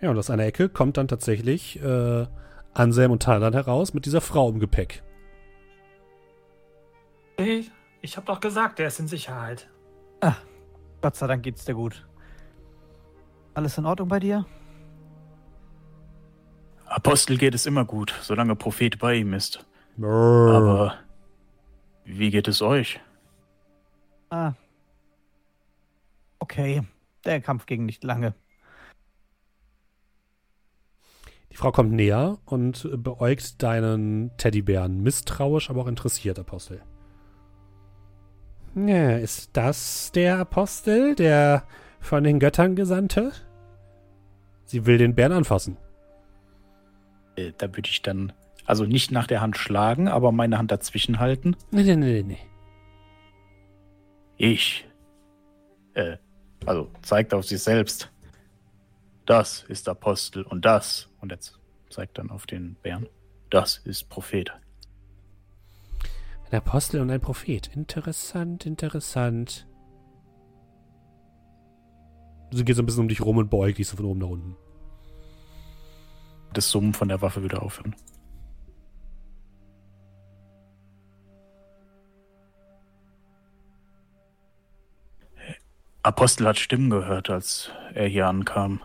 Ja, 0.00 0.10
und 0.10 0.18
aus 0.18 0.30
einer 0.30 0.44
Ecke 0.44 0.68
kommt 0.68 0.96
dann 0.96 1.08
tatsächlich 1.08 1.82
äh, 1.82 2.26
Anselm 2.74 3.10
und 3.10 3.22
Talan 3.22 3.52
heraus 3.52 3.94
mit 3.94 4.06
dieser 4.06 4.20
Frau 4.20 4.48
im 4.48 4.60
Gepäck. 4.60 5.02
Hey, 7.36 7.70
ich 8.00 8.16
hab 8.16 8.26
doch 8.26 8.40
gesagt, 8.40 8.78
der 8.78 8.88
ist 8.88 9.00
in 9.00 9.08
Sicherheit. 9.08 9.68
Gott 11.00 11.14
sei 11.14 11.26
Dank 11.28 11.42
geht's 11.44 11.64
dir 11.64 11.74
gut. 11.74 12.04
Alles 13.54 13.78
in 13.78 13.86
Ordnung 13.86 14.08
bei 14.08 14.18
dir? 14.18 14.44
Apostel 16.86 17.38
geht 17.38 17.54
es 17.54 17.66
immer 17.66 17.84
gut, 17.84 18.14
solange 18.22 18.56
Prophet 18.56 18.98
bei 18.98 19.14
ihm 19.16 19.32
ist. 19.34 19.64
Aber 19.96 20.56
Aber 20.56 20.94
wie 22.04 22.30
geht 22.30 22.48
es 22.48 22.62
euch? 22.62 23.00
Ah. 24.30 24.52
Okay. 26.38 26.82
Der 27.28 27.42
Kampf 27.42 27.66
ging 27.66 27.84
nicht 27.84 28.02
lange. 28.04 28.34
die 31.52 31.56
Frau 31.56 31.72
kommt 31.72 31.92
näher 31.92 32.38
und 32.46 32.88
beäugt 33.02 33.62
deinen 33.62 34.30
Teddybären 34.38 35.02
misstrauisch, 35.02 35.68
aber 35.68 35.82
auch 35.82 35.86
interessiert, 35.88 36.38
Apostel. 36.38 36.80
Ja, 38.74 39.16
ist 39.16 39.56
das 39.56 40.10
der 40.12 40.38
Apostel, 40.38 41.14
der 41.14 41.64
von 42.00 42.24
den 42.24 42.38
Göttern 42.38 42.76
Gesandte? 42.76 43.32
Sie 44.64 44.86
will 44.86 44.96
den 44.96 45.14
Bären 45.14 45.32
anfassen. 45.32 45.76
Äh, 47.36 47.52
Da 47.58 47.66
würde 47.68 47.90
ich 47.90 48.00
dann, 48.00 48.32
also 48.64 48.84
nicht 48.84 49.10
nach 49.10 49.26
der 49.26 49.42
Hand 49.42 49.58
schlagen, 49.58 50.08
aber 50.08 50.32
meine 50.32 50.56
Hand 50.56 50.70
dazwischen 50.70 51.18
halten. 51.18 51.56
Nee, 51.72 51.82
nee, 51.82 51.96
nee, 51.96 52.22
nee. 52.22 52.38
Ich. 54.36 54.88
Äh, 55.94 56.16
also 56.68 56.90
zeigt 57.02 57.32
auf 57.32 57.46
sich 57.46 57.62
selbst. 57.62 58.10
Das 59.26 59.64
ist 59.68 59.88
Apostel 59.88 60.42
und 60.42 60.64
das. 60.64 61.08
Und 61.20 61.32
jetzt 61.32 61.58
zeigt 61.90 62.18
dann 62.18 62.30
auf 62.30 62.46
den 62.46 62.74
Bären. 62.76 63.08
Das 63.50 63.78
ist 63.78 64.08
Prophet. 64.08 64.52
Ein 66.50 66.58
Apostel 66.58 67.00
und 67.00 67.10
ein 67.10 67.20
Prophet. 67.20 67.68
Interessant, 67.74 68.66
interessant. 68.66 69.66
Sie 72.50 72.64
geht 72.64 72.76
so 72.76 72.82
ein 72.82 72.86
bisschen 72.86 73.02
um 73.02 73.08
dich 73.08 73.20
rum 73.20 73.36
und 73.38 73.50
beugt 73.50 73.78
dich 73.78 73.88
so 73.88 73.96
von 73.96 74.06
oben 74.06 74.20
nach 74.20 74.28
unten. 74.28 74.56
Das 76.52 76.70
Summen 76.70 76.94
von 76.94 77.08
der 77.08 77.20
Waffe 77.20 77.42
wieder 77.42 77.62
aufhören. 77.62 77.94
Apostel 86.02 86.46
hat 86.46 86.58
Stimmen 86.58 86.90
gehört, 86.90 87.28
als 87.28 87.70
er 87.94 88.06
hier 88.06 88.28
ankam. 88.28 88.80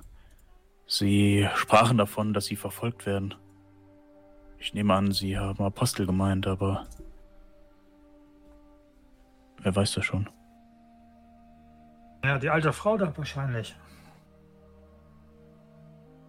Sie 0.88 1.48
sprachen 1.56 1.98
davon, 1.98 2.34
dass 2.34 2.46
sie 2.46 2.56
verfolgt 2.56 3.06
werden. 3.06 3.36
Ich 4.58 4.74
nehme 4.74 4.94
an, 4.94 5.12
sie 5.12 5.38
haben 5.38 5.64
Apostel 5.64 6.06
gemeint, 6.06 6.48
aber 6.48 6.86
wer 9.62 9.76
weiß 9.76 9.94
das 9.94 10.06
schon? 10.06 10.30
Ja, 12.24 12.40
die 12.40 12.50
alte 12.50 12.72
Frau 12.72 12.98
da 12.98 13.16
wahrscheinlich. 13.18 13.76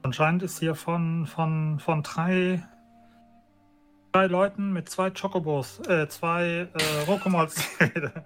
Anscheinend 0.02 0.43
ist 0.43 0.59
hier 0.59 0.74
von, 0.74 1.27
von, 1.27 1.78
von 1.78 2.02
drei, 2.02 2.62
drei 4.12 4.27
Leuten 4.27 4.73
mit 4.73 4.89
zwei 4.89 5.11
Chocobos, 5.11 5.81
äh, 5.89 6.09
zwei 6.09 6.69
äh, 6.74 7.05
Rokomols 7.06 7.55
die 7.55 7.85
Rede. 7.85 8.24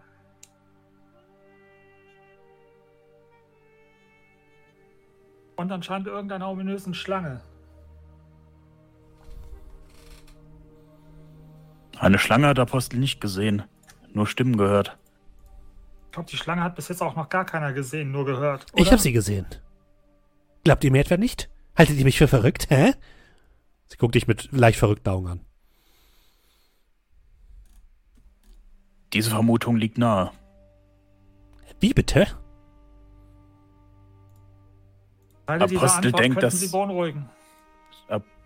Und 5.58 5.72
anscheinend 5.72 6.06
irgendeiner 6.06 6.48
ominösen 6.48 6.94
Schlange. 6.94 7.40
Eine 11.98 12.20
Schlange 12.20 12.46
hat 12.46 12.60
Apostel 12.60 13.00
nicht 13.00 13.20
gesehen, 13.20 13.64
nur 14.12 14.28
Stimmen 14.28 14.56
gehört. 14.56 14.96
Ich 16.06 16.12
glaube, 16.12 16.30
die 16.30 16.36
Schlange 16.36 16.62
hat 16.62 16.76
bis 16.76 16.86
jetzt 16.86 17.02
auch 17.02 17.16
noch 17.16 17.28
gar 17.28 17.44
keiner 17.44 17.72
gesehen, 17.72 18.12
nur 18.12 18.24
gehört. 18.24 18.66
Ich 18.76 18.82
oder? 18.82 18.92
habe 18.92 19.02
sie 19.02 19.10
gesehen. 19.10 19.46
Glaubt 20.62 20.84
ihr 20.84 20.92
mir 20.92 21.00
etwa 21.00 21.16
nicht? 21.16 21.50
Haltet 21.76 21.96
ihr 21.96 22.04
mich 22.04 22.18
für 22.18 22.28
verrückt, 22.28 22.70
hä? 22.70 22.94
Sie 23.88 23.96
guckt 23.96 24.14
dich 24.14 24.28
mit 24.28 24.52
leicht 24.52 24.78
verrückten 24.78 25.08
Augen 25.08 25.26
an. 25.26 25.40
Diese 29.12 29.30
Vermutung 29.30 29.74
liegt 29.74 29.98
nahe. 29.98 30.30
Wie 31.80 31.94
bitte? 31.94 32.28
Teile 35.48 35.64
Apostel 35.64 36.06
Antwort 36.08 36.22
denkt, 36.22 36.42
dass- 36.42 36.60
sie 36.60 36.68
beunruhigen. 36.68 37.28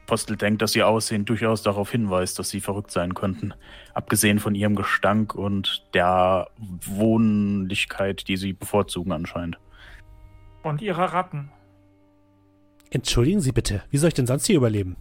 Apostel 0.04 0.36
denkt, 0.36 0.62
dass 0.62 0.76
ihr 0.76 0.86
Aussehen 0.86 1.24
durchaus 1.24 1.62
darauf 1.62 1.90
hinweist, 1.90 2.38
dass 2.38 2.48
sie 2.50 2.60
verrückt 2.60 2.90
sein 2.92 3.14
könnten. 3.14 3.54
Abgesehen 3.94 4.38
von 4.38 4.54
ihrem 4.54 4.74
Gestank 4.76 5.34
und 5.34 5.84
der 5.94 6.48
Wohnlichkeit, 6.58 8.28
die 8.28 8.36
sie 8.36 8.52
bevorzugen 8.52 9.10
anscheinend. 9.12 9.58
Und 10.62 10.80
ihre 10.82 11.12
Ratten. 11.12 11.50
Entschuldigen 12.90 13.40
Sie 13.40 13.52
bitte. 13.52 13.82
Wie 13.90 13.96
soll 13.96 14.08
ich 14.08 14.14
denn 14.14 14.26
sonst 14.26 14.46
hier 14.46 14.56
überleben? 14.56 14.96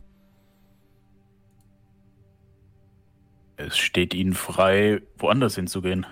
Es 3.57 3.77
steht 3.77 4.13
ihnen 4.13 4.33
frei, 4.33 5.01
woanders 5.17 5.55
hinzugehen. 5.55 6.05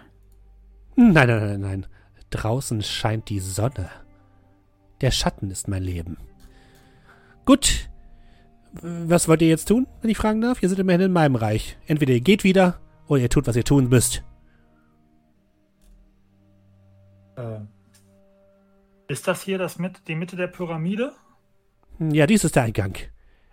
Nein, 0.96 1.14
nein, 1.14 1.28
nein, 1.28 1.62
nein. 1.62 1.86
Draußen 2.32 2.84
scheint 2.84 3.30
die 3.30 3.40
Sonne. 3.40 3.90
Der 5.02 5.12
Schatten 5.12 5.52
ist 5.52 5.68
mein 5.68 5.84
Leben. 5.84 6.18
Gut. 7.46 7.90
Was 8.82 9.28
wollt 9.28 9.42
ihr 9.42 9.48
jetzt 9.48 9.68
tun, 9.68 9.88
wenn 10.02 10.12
ich 10.12 10.18
fragen 10.18 10.42
darf? 10.42 10.62
Ihr 10.62 10.70
seid 10.70 10.78
immerhin 10.78 11.02
in 11.02 11.12
meinem 11.12 11.36
Reich. 11.36 11.78
Entweder 11.88 12.14
ihr 12.14 12.22
geht 12.22 12.44
wieder 12.44 12.80
oder 13.08 13.22
ihr 13.22 13.30
tut, 13.30 13.48
was 13.48 13.56
ihr 13.56 13.64
tun 13.64 13.90
müsst. 13.90 14.24
Äh, 17.36 17.62
ist 19.08 19.28
das 19.28 19.42
hier 19.42 19.58
das 19.58 19.80
mit, 19.80 20.08
die 20.08 20.14
Mitte 20.14 20.36
der 20.36 20.48
Pyramide? 20.48 21.14
Ja, 22.00 22.28
dies 22.28 22.44
ist 22.44 22.56
der 22.56 22.64
Eingang. 22.64 22.96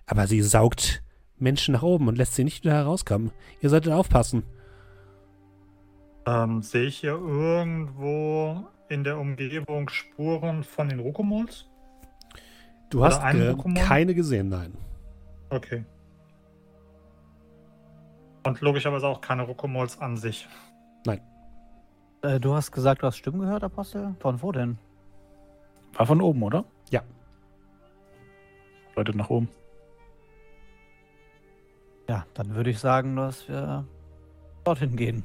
Aber 0.04 0.26
sie 0.26 0.42
saugt 0.42 1.02
Menschen 1.38 1.72
nach 1.72 1.82
oben 1.82 2.08
und 2.08 2.16
lässt 2.16 2.34
sie 2.34 2.44
nicht 2.44 2.64
wieder 2.64 2.74
herauskommen. 2.74 3.32
Ihr 3.60 3.70
solltet 3.70 3.92
aufpassen. 3.92 4.42
Ähm, 6.26 6.60
sehe 6.60 6.84
ich 6.84 6.98
hier 6.98 7.12
irgendwo 7.12 8.66
in 8.88 9.04
der 9.04 9.18
Umgebung 9.18 9.88
Spuren 9.88 10.64
von 10.64 10.88
den 10.88 11.00
Rokomols? 11.00 11.66
Du 12.90 13.00
Oder 13.04 13.08
hast 13.08 13.32
ge 13.32 13.50
Pokémon? 13.52 13.74
keine 13.82 14.14
gesehen, 14.14 14.48
nein. 14.48 14.74
Okay. 15.50 15.84
Und 18.44 18.60
logischerweise 18.60 19.06
auch 19.08 19.20
keine 19.20 19.42
Rokomols 19.42 20.00
an 20.00 20.16
sich. 20.16 20.46
Äh, 22.26 22.40
du 22.40 22.54
hast 22.54 22.72
gesagt, 22.72 23.02
du 23.02 23.06
hast 23.06 23.16
Stimmen 23.16 23.40
gehört, 23.40 23.62
Apostel? 23.62 24.14
Von 24.18 24.42
wo 24.42 24.50
denn? 24.50 24.78
War 25.94 26.06
von 26.06 26.20
oben, 26.20 26.42
oder? 26.42 26.64
Ja. 26.90 27.02
Leute 28.96 29.16
nach 29.16 29.30
oben. 29.30 29.48
Ja, 32.08 32.26
dann 32.34 32.54
würde 32.54 32.70
ich 32.70 32.78
sagen, 32.78 33.16
dass 33.16 33.48
wir 33.48 33.84
dorthin 34.64 34.96
gehen. 34.96 35.24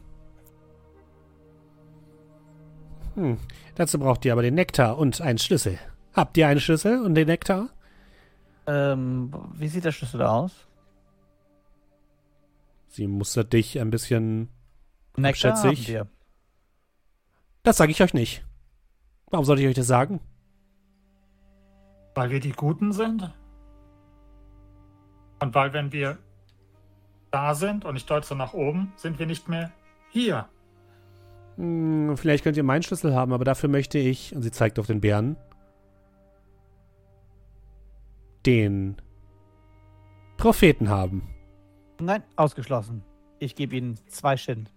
Hm. 3.15 3.37
Dazu 3.75 3.99
braucht 3.99 4.25
ihr 4.25 4.33
aber 4.33 4.41
den 4.41 4.55
Nektar 4.55 4.97
und 4.97 5.21
einen 5.21 5.37
Schlüssel. 5.37 5.77
Habt 6.13 6.37
ihr 6.37 6.47
einen 6.47 6.59
Schlüssel 6.59 7.01
und 7.01 7.15
den 7.15 7.27
Nektar? 7.27 7.69
Ähm, 8.67 9.33
wie 9.53 9.67
sieht 9.67 9.85
der 9.85 9.91
Schlüssel 9.91 10.21
aus? 10.21 10.67
Sie 12.87 13.07
mustert 13.07 13.53
dich 13.53 13.79
ein 13.79 13.89
bisschen. 13.89 14.49
Nektar 15.15 15.51
schätze 15.51 15.67
haben 15.67 15.73
ich. 15.73 15.87
wir. 15.87 16.07
Das 17.63 17.77
sage 17.77 17.91
ich 17.91 18.01
euch 18.01 18.13
nicht. 18.13 18.43
Warum 19.29 19.45
sollte 19.45 19.61
ich 19.61 19.69
euch 19.69 19.75
das 19.75 19.87
sagen? 19.87 20.19
Weil 22.15 22.29
wir 22.29 22.39
die 22.39 22.51
Guten 22.51 22.91
sind? 22.91 23.33
Und 25.39 25.55
weil, 25.55 25.73
wenn 25.73 25.91
wir 25.91 26.17
da 27.31 27.55
sind 27.55 27.85
und 27.85 27.95
ich 27.95 28.05
deute 28.05 28.27
so 28.27 28.35
nach 28.35 28.53
oben, 28.53 28.91
sind 28.95 29.19
wir 29.19 29.25
nicht 29.25 29.47
mehr 29.47 29.71
hier. 30.09 30.47
Hm, 31.61 32.17
vielleicht 32.17 32.43
könnt 32.43 32.57
ihr 32.57 32.63
meinen 32.63 32.81
Schlüssel 32.81 33.13
haben, 33.13 33.33
aber 33.33 33.45
dafür 33.45 33.69
möchte 33.69 33.99
ich, 33.99 34.35
und 34.35 34.41
sie 34.41 34.49
zeigt 34.51 34.79
auf 34.79 34.87
den 34.87 34.99
Bären, 34.99 35.37
den 38.47 38.97
Propheten 40.37 40.89
haben. 40.89 41.29
Nein, 41.99 42.23
ausgeschlossen. 42.35 43.03
Ich 43.37 43.55
gebe 43.55 43.75
Ihnen 43.75 43.99
zwei 44.07 44.37
Shin. 44.37 44.67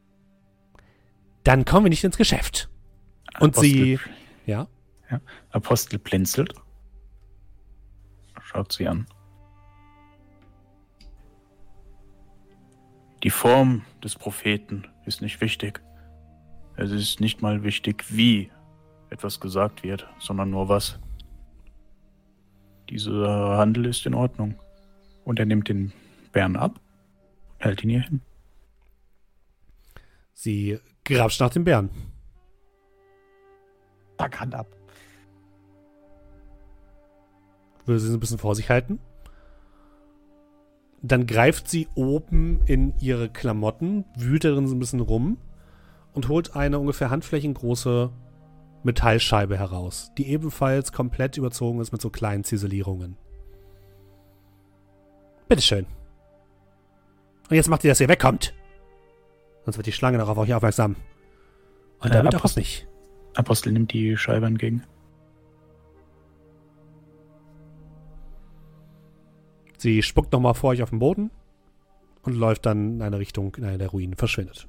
Dann 1.42 1.64
kommen 1.64 1.86
wir 1.86 1.90
nicht 1.90 2.04
ins 2.04 2.18
Geschäft. 2.18 2.68
Und 3.40 3.56
sie- 3.56 3.98
Ja? 4.44 4.68
Apostel 5.50 5.98
blinzelt. 5.98 6.54
Schaut 8.42 8.72
sie 8.72 8.86
an. 8.86 9.06
Die 13.22 13.30
Form 13.30 13.82
des 14.02 14.16
Propheten 14.16 14.86
ist 15.06 15.22
nicht 15.22 15.40
wichtig. 15.40 15.80
Es 16.76 16.90
ist 16.90 17.20
nicht 17.20 17.40
mal 17.40 17.62
wichtig, 17.62 18.04
wie 18.10 18.50
etwas 19.10 19.38
gesagt 19.38 19.84
wird, 19.84 20.08
sondern 20.18 20.50
nur 20.50 20.68
was. 20.68 20.98
Dieser 22.90 23.56
Handel 23.56 23.86
ist 23.86 24.04
in 24.06 24.14
Ordnung. 24.14 24.56
Und 25.24 25.38
er 25.38 25.46
nimmt 25.46 25.68
den 25.68 25.92
Bären 26.32 26.56
ab, 26.56 26.80
hält 27.58 27.82
ihn 27.84 27.90
hier 27.90 28.02
hin. 28.02 28.20
Sie 30.32 30.78
grapscht 31.04 31.40
nach 31.40 31.50
dem 31.50 31.64
Bären. 31.64 31.90
Zack, 34.18 34.40
Hand 34.40 34.54
ab. 34.54 34.66
Würde 37.86 38.00
sie 38.00 38.08
so 38.08 38.16
ein 38.16 38.20
bisschen 38.20 38.38
vor 38.38 38.54
sich 38.54 38.68
halten. 38.68 38.98
Dann 41.02 41.26
greift 41.26 41.68
sie 41.68 41.86
oben 41.94 42.60
in 42.66 42.98
ihre 42.98 43.28
Klamotten, 43.28 44.04
wühlt 44.16 44.44
darin 44.44 44.66
so 44.66 44.74
ein 44.74 44.78
bisschen 44.78 45.00
rum 45.00 45.38
und 46.14 46.28
holt 46.28 46.56
eine 46.56 46.78
ungefähr 46.78 47.10
handflächengroße 47.10 48.10
Metallscheibe 48.82 49.58
heraus, 49.58 50.12
die 50.18 50.28
ebenfalls 50.28 50.92
komplett 50.92 51.36
überzogen 51.36 51.80
ist 51.80 51.92
mit 51.92 52.00
so 52.00 52.10
kleinen 52.10 52.44
Ziselierungen. 52.44 53.16
Bitteschön. 55.48 55.86
Und 57.50 57.56
jetzt 57.56 57.68
macht 57.68 57.84
ihr, 57.84 57.90
dass 57.90 58.00
ihr 58.00 58.08
wegkommt. 58.08 58.54
Sonst 59.64 59.76
wird 59.76 59.86
die 59.86 59.92
Schlange 59.92 60.18
noch 60.18 60.28
auf 60.28 60.38
euch 60.38 60.52
aufmerksam. 60.54 60.96
Und 62.00 62.10
Äh, 62.10 62.14
damit 62.14 62.34
auch 62.34 62.38
Apostel- 62.40 62.60
nicht. 62.60 62.86
Apostel 63.34 63.72
nimmt 63.72 63.92
die 63.92 64.16
Scheibe 64.16 64.46
entgegen. 64.46 64.82
Sie 69.78 70.02
spuckt 70.02 70.32
nochmal 70.32 70.54
vor 70.54 70.70
euch 70.70 70.82
auf 70.82 70.90
den 70.90 70.98
Boden 70.98 71.30
und 72.22 72.34
läuft 72.34 72.64
dann 72.66 72.94
in 72.96 73.02
eine 73.02 73.18
Richtung, 73.18 73.54
in 73.56 73.64
eine 73.64 73.78
der 73.78 73.88
Ruinen, 73.88 74.16
verschwindet. 74.16 74.66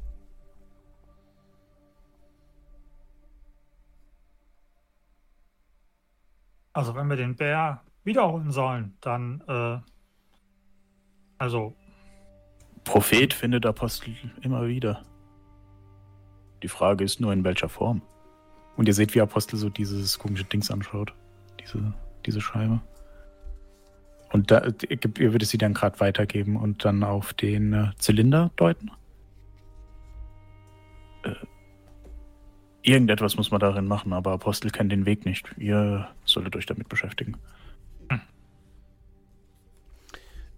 Also 6.76 6.94
wenn 6.94 7.08
wir 7.08 7.16
den 7.16 7.38
Bär 7.38 7.82
wiederholen 8.04 8.52
sollen, 8.52 8.98
dann 9.00 9.42
äh, 9.48 9.78
also 11.38 11.74
Prophet 12.84 13.34
findet 13.34 13.66
Apostel 13.66 14.14
immer 14.42 14.68
wieder. 14.68 15.02
Die 16.62 16.68
Frage 16.68 17.06
ist 17.06 17.22
nur, 17.22 17.32
in 17.32 17.46
welcher 17.46 17.70
Form. 17.70 18.02
Und 18.76 18.90
ihr 18.90 18.94
seht, 18.94 19.16
wie 19.16 19.22
Apostel 19.22 19.56
so 19.56 19.70
dieses 19.70 20.20
komische 20.20 20.44
Dings 20.44 20.70
anschaut. 20.70 21.14
Diese, 21.62 21.94
diese 22.26 22.42
Scheibe. 22.42 22.82
Und 24.34 24.52
da, 24.52 24.66
ihr 24.90 25.32
würdet 25.32 25.48
sie 25.48 25.58
dann 25.58 25.74
gerade 25.74 25.98
weitergeben 26.02 26.58
und 26.58 26.84
dann 26.84 27.06
auf 27.06 27.34
den 27.34 27.72
äh, 27.72 27.92
Zylinder 28.00 28.52
deuten. 28.58 28.92
Äh, 31.24 31.36
irgendetwas 32.86 33.36
muss 33.36 33.52
man 33.52 33.60
darin 33.60 33.88
machen, 33.88 34.14
aber 34.14 34.32
Apostel 34.32 34.72
kennt 34.72 34.92
den 34.92 35.06
Weg 35.06 35.26
nicht. 35.26 35.48
Ihr 35.58 36.08
solltet 36.26 36.56
euch 36.56 36.66
damit 36.66 36.90
beschäftigen. 36.90 37.38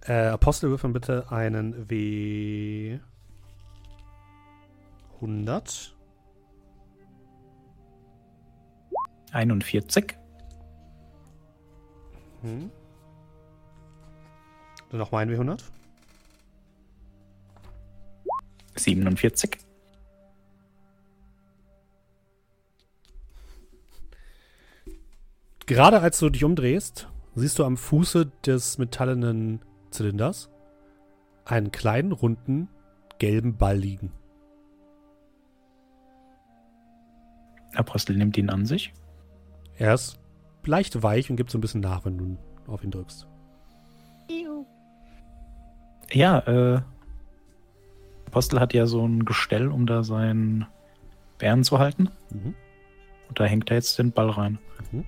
Äh, 0.07 0.27
Apostel 0.27 0.69
würfeln 0.69 0.93
bitte 0.93 1.29
einen 1.31 1.89
W. 1.89 2.99
100. 5.15 5.93
41. 9.33 10.17
Hm. 12.41 12.71
Dann 14.89 14.99
nochmal 14.99 15.23
ein 15.23 15.29
W100. 15.29 15.61
47. 18.75 19.66
Gerade 25.67 25.99
als 25.99 26.17
du 26.19 26.29
dich 26.29 26.45
umdrehst, 26.45 27.09
siehst 27.35 27.59
du 27.59 27.65
am 27.65 27.75
Fuße 27.75 28.31
des 28.45 28.77
metallenen 28.77 29.61
Zylinders 29.91 30.49
einen 31.43 31.71
kleinen, 31.71 32.13
runden, 32.13 32.69
gelben 33.19 33.57
Ball 33.57 33.77
liegen. 33.77 34.13
Apostel 37.75 38.15
nimmt 38.15 38.37
ihn 38.37 38.49
an 38.49 38.65
sich. 38.65 38.93
Er 39.75 39.93
ist 39.93 40.19
leicht 40.65 41.03
weich 41.03 41.29
und 41.29 41.35
gibt 41.35 41.51
so 41.51 41.57
ein 41.57 41.61
bisschen 41.61 41.81
nach, 41.81 42.05
wenn 42.05 42.17
du 42.17 42.37
auf 42.67 42.83
ihn 42.83 42.91
drückst. 42.91 43.27
Ja, 46.11 46.39
äh. 46.39 46.81
Apostel 48.27 48.59
hat 48.61 48.73
ja 48.73 48.85
so 48.87 49.05
ein 49.05 49.25
Gestell, 49.25 49.67
um 49.67 49.85
da 49.85 50.03
seinen 50.03 50.65
Bären 51.37 51.63
zu 51.65 51.77
halten. 51.79 52.09
Mhm. 52.29 52.55
Und 53.27 53.39
da 53.39 53.43
hängt 53.43 53.69
er 53.69 53.75
jetzt 53.75 53.99
den 53.99 54.13
Ball 54.13 54.29
rein. 54.29 54.59
Mhm. 54.91 55.05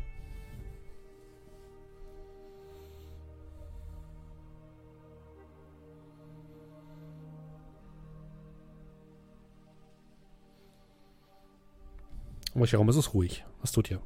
Um 12.60 12.64
euch 12.64 12.74
herum 12.74 12.90
ist 12.90 12.98
es 12.98 13.14
ruhig. 13.14 13.46
Was 13.62 13.72
tut 13.72 13.90
ihr? 13.90 14.02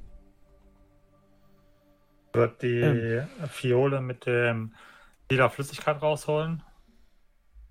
wird 2.33 2.61
die 2.61 3.23
Fiole 3.47 3.99
mit 3.99 4.27
dem 4.27 4.75
Lila 5.31 5.49
Flüssigkeit 5.49 5.99
rausholen 5.99 6.61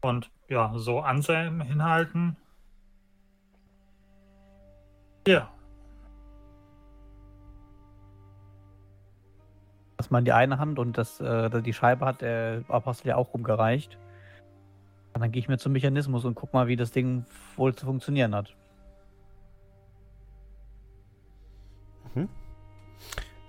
und 0.00 0.32
ja, 0.48 0.72
so 0.74 0.98
Anselm 0.98 1.60
hinhalten. 1.60 2.36
Hier, 5.24 5.48
Das 9.96 10.10
mal 10.10 10.18
in 10.18 10.24
die 10.24 10.32
eine 10.32 10.58
Hand 10.58 10.80
und 10.80 10.98
das, 10.98 11.20
äh, 11.20 11.62
die 11.62 11.74
Scheibe 11.74 12.04
hat 12.06 12.22
der 12.22 12.64
Apostel 12.66 13.06
ja 13.06 13.16
auch 13.16 13.34
rumgereicht. 13.34 13.98
Und 15.14 15.20
dann 15.20 15.30
gehe 15.30 15.38
ich 15.38 15.48
mir 15.48 15.58
zum 15.58 15.74
Mechanismus 15.74 16.24
und 16.24 16.34
guck 16.34 16.52
mal, 16.52 16.66
wie 16.66 16.74
das 16.74 16.90
Ding 16.90 17.24
wohl 17.54 17.72
zu 17.72 17.86
funktionieren 17.86 18.34
hat. 18.34 18.56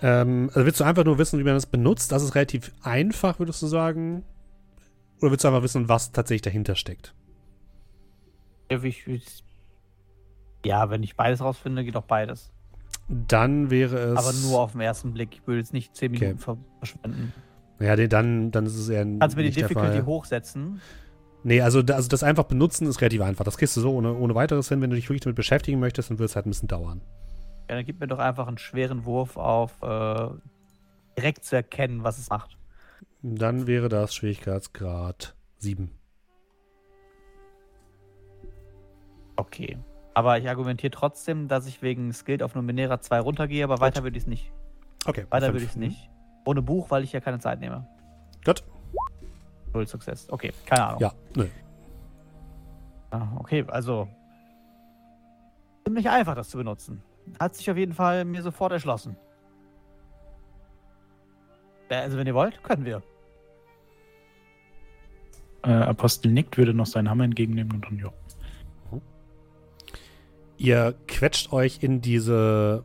Ähm, 0.02 0.50
also 0.54 0.66
willst 0.66 0.80
du 0.80 0.84
einfach 0.84 1.06
nur 1.06 1.18
wissen, 1.18 1.40
wie 1.40 1.44
man 1.44 1.54
das 1.54 1.66
benutzt? 1.66 2.12
Das 2.12 2.24
ist 2.24 2.36
relativ 2.36 2.72
einfach, 2.82 3.40
würdest 3.40 3.62
du 3.62 3.68
sagen? 3.68 4.24
Oder 5.22 5.32
willst 5.32 5.44
du 5.44 5.48
einfach 5.48 5.64
wissen, 5.64 5.88
was 5.88 6.12
tatsächlich 6.12 6.42
dahinter 6.42 6.76
steckt? 6.76 7.14
Ja, 10.66 10.90
wenn 10.90 11.04
ich 11.04 11.16
beides 11.16 11.42
rausfinde, 11.42 11.84
geht 11.84 11.96
auch 11.96 12.04
beides. 12.04 12.52
Dann 13.10 13.70
wäre 13.70 13.98
es. 13.98 14.18
Aber 14.18 14.34
nur 14.34 14.62
auf 14.62 14.72
den 14.72 14.82
ersten 14.82 15.14
Blick. 15.14 15.30
Ich 15.34 15.48
würde 15.48 15.60
jetzt 15.60 15.74
nicht 15.74 15.96
10 15.96 16.12
Okay. 16.12 16.20
Minuten 16.26 16.40
ver- 16.40 16.58
verschwenden. 16.80 17.34
Ja, 17.80 17.96
nee, 17.96 18.08
dann, 18.08 18.52
dann 18.52 18.66
ist 18.66 18.76
es 18.76 18.88
eher 18.90 19.06
Kannst 19.06 19.36
du 19.36 19.42
mir 19.42 19.50
die 19.50 19.56
Difficulty 19.62 20.02
hochsetzen? 20.02 20.80
Nee, 21.44 21.60
also, 21.62 21.80
also 21.80 22.08
das 22.08 22.24
einfach 22.24 22.46
benutzen 22.46 22.88
ist 22.88 23.02
relativ 23.02 23.22
einfach. 23.22 23.44
Das 23.44 23.58
kriegst 23.58 23.76
du 23.76 23.82
so 23.82 23.94
ohne, 23.94 24.14
ohne 24.14 24.34
weiteres 24.36 24.70
hin. 24.70 24.82
Wenn 24.82 24.90
du 24.90 24.96
dich 24.96 25.10
wirklich 25.10 25.22
damit 25.22 25.36
beschäftigen 25.36 25.80
möchtest, 25.80 26.10
dann 26.10 26.20
wird 26.20 26.30
es 26.30 26.36
halt 26.38 26.46
ein 26.46 26.52
bisschen 26.52 26.70
dauern. 26.70 27.02
Ja, 27.70 27.76
dann 27.76 27.86
gib 27.86 28.00
mir 28.00 28.08
doch 28.08 28.20
einfach 28.20 28.48
einen 28.48 28.58
schweren 28.58 29.06
Wurf 29.06 29.38
auf 29.38 29.82
äh, 29.82 30.30
direkt 31.18 31.46
zu 31.46 31.56
erkennen, 31.56 32.04
was 32.04 32.18
es 32.18 32.30
macht. 32.30 32.58
Dann 33.22 33.68
wäre 33.68 33.88
das 33.90 34.14
Schwierigkeitsgrad 34.14 35.36
7. 35.60 35.90
Okay. 39.36 39.78
Aber 40.14 40.38
ich 40.38 40.48
argumentiere 40.48 40.92
trotzdem, 40.92 41.48
dass 41.48 41.66
ich 41.66 41.82
wegen 41.82 42.14
Skill 42.14 42.44
auf 42.44 42.54
Numenera 42.54 43.00
2 43.02 43.20
runtergehe, 43.22 43.64
aber 43.64 43.80
weiter 43.80 44.04
würde 44.04 44.18
ich 44.18 44.24
es 44.24 44.28
nicht. 44.28 44.52
Okay. 45.06 45.26
Weiter 45.30 45.48
fünf. 45.48 45.56
würde 45.56 45.66
ich 45.66 45.72
es 45.72 45.76
nicht. 45.76 46.10
Ohne 46.46 46.62
Buch, 46.62 46.92
weil 46.92 47.04
ich 47.04 47.14
ja 47.14 47.20
keine 47.20 47.40
Zeit 47.40 47.60
nehme. 47.60 47.88
Gut. 48.46 48.64
Null 49.74 49.88
Success. 49.88 50.30
Okay, 50.30 50.52
keine 50.66 50.86
Ahnung. 50.88 51.02
Ja, 51.02 51.14
nö. 51.36 51.48
Ah, 53.10 53.28
Okay, 53.40 53.66
also. 53.68 54.08
Ziemlich 55.86 56.10
einfach, 56.10 56.36
das 56.36 56.50
zu 56.50 56.58
benutzen. 56.58 57.02
Hat 57.40 57.56
sich 57.56 57.70
auf 57.70 57.78
jeden 57.78 57.94
Fall 57.94 58.26
mir 58.26 58.42
sofort 58.42 58.72
erschlossen. 58.72 59.16
Ja, 61.90 62.02
Also, 62.02 62.18
wenn 62.18 62.28
ihr 62.28 62.34
wollt, 62.34 62.64
können 62.64 62.86
wir. 62.86 63.04
Äh, 65.64 65.72
Apostel 65.72 66.32
nickt, 66.32 66.58
würde 66.58 66.74
noch 66.74 66.88
seinen 66.88 67.10
Hammer 67.10 67.24
entgegennehmen 67.24 67.74
und 67.74 67.86
dann, 67.86 68.00
ja. 68.00 68.12
Ihr 70.58 70.96
quetscht 71.08 71.52
euch 71.52 71.84
in 71.84 72.02
diese 72.02 72.84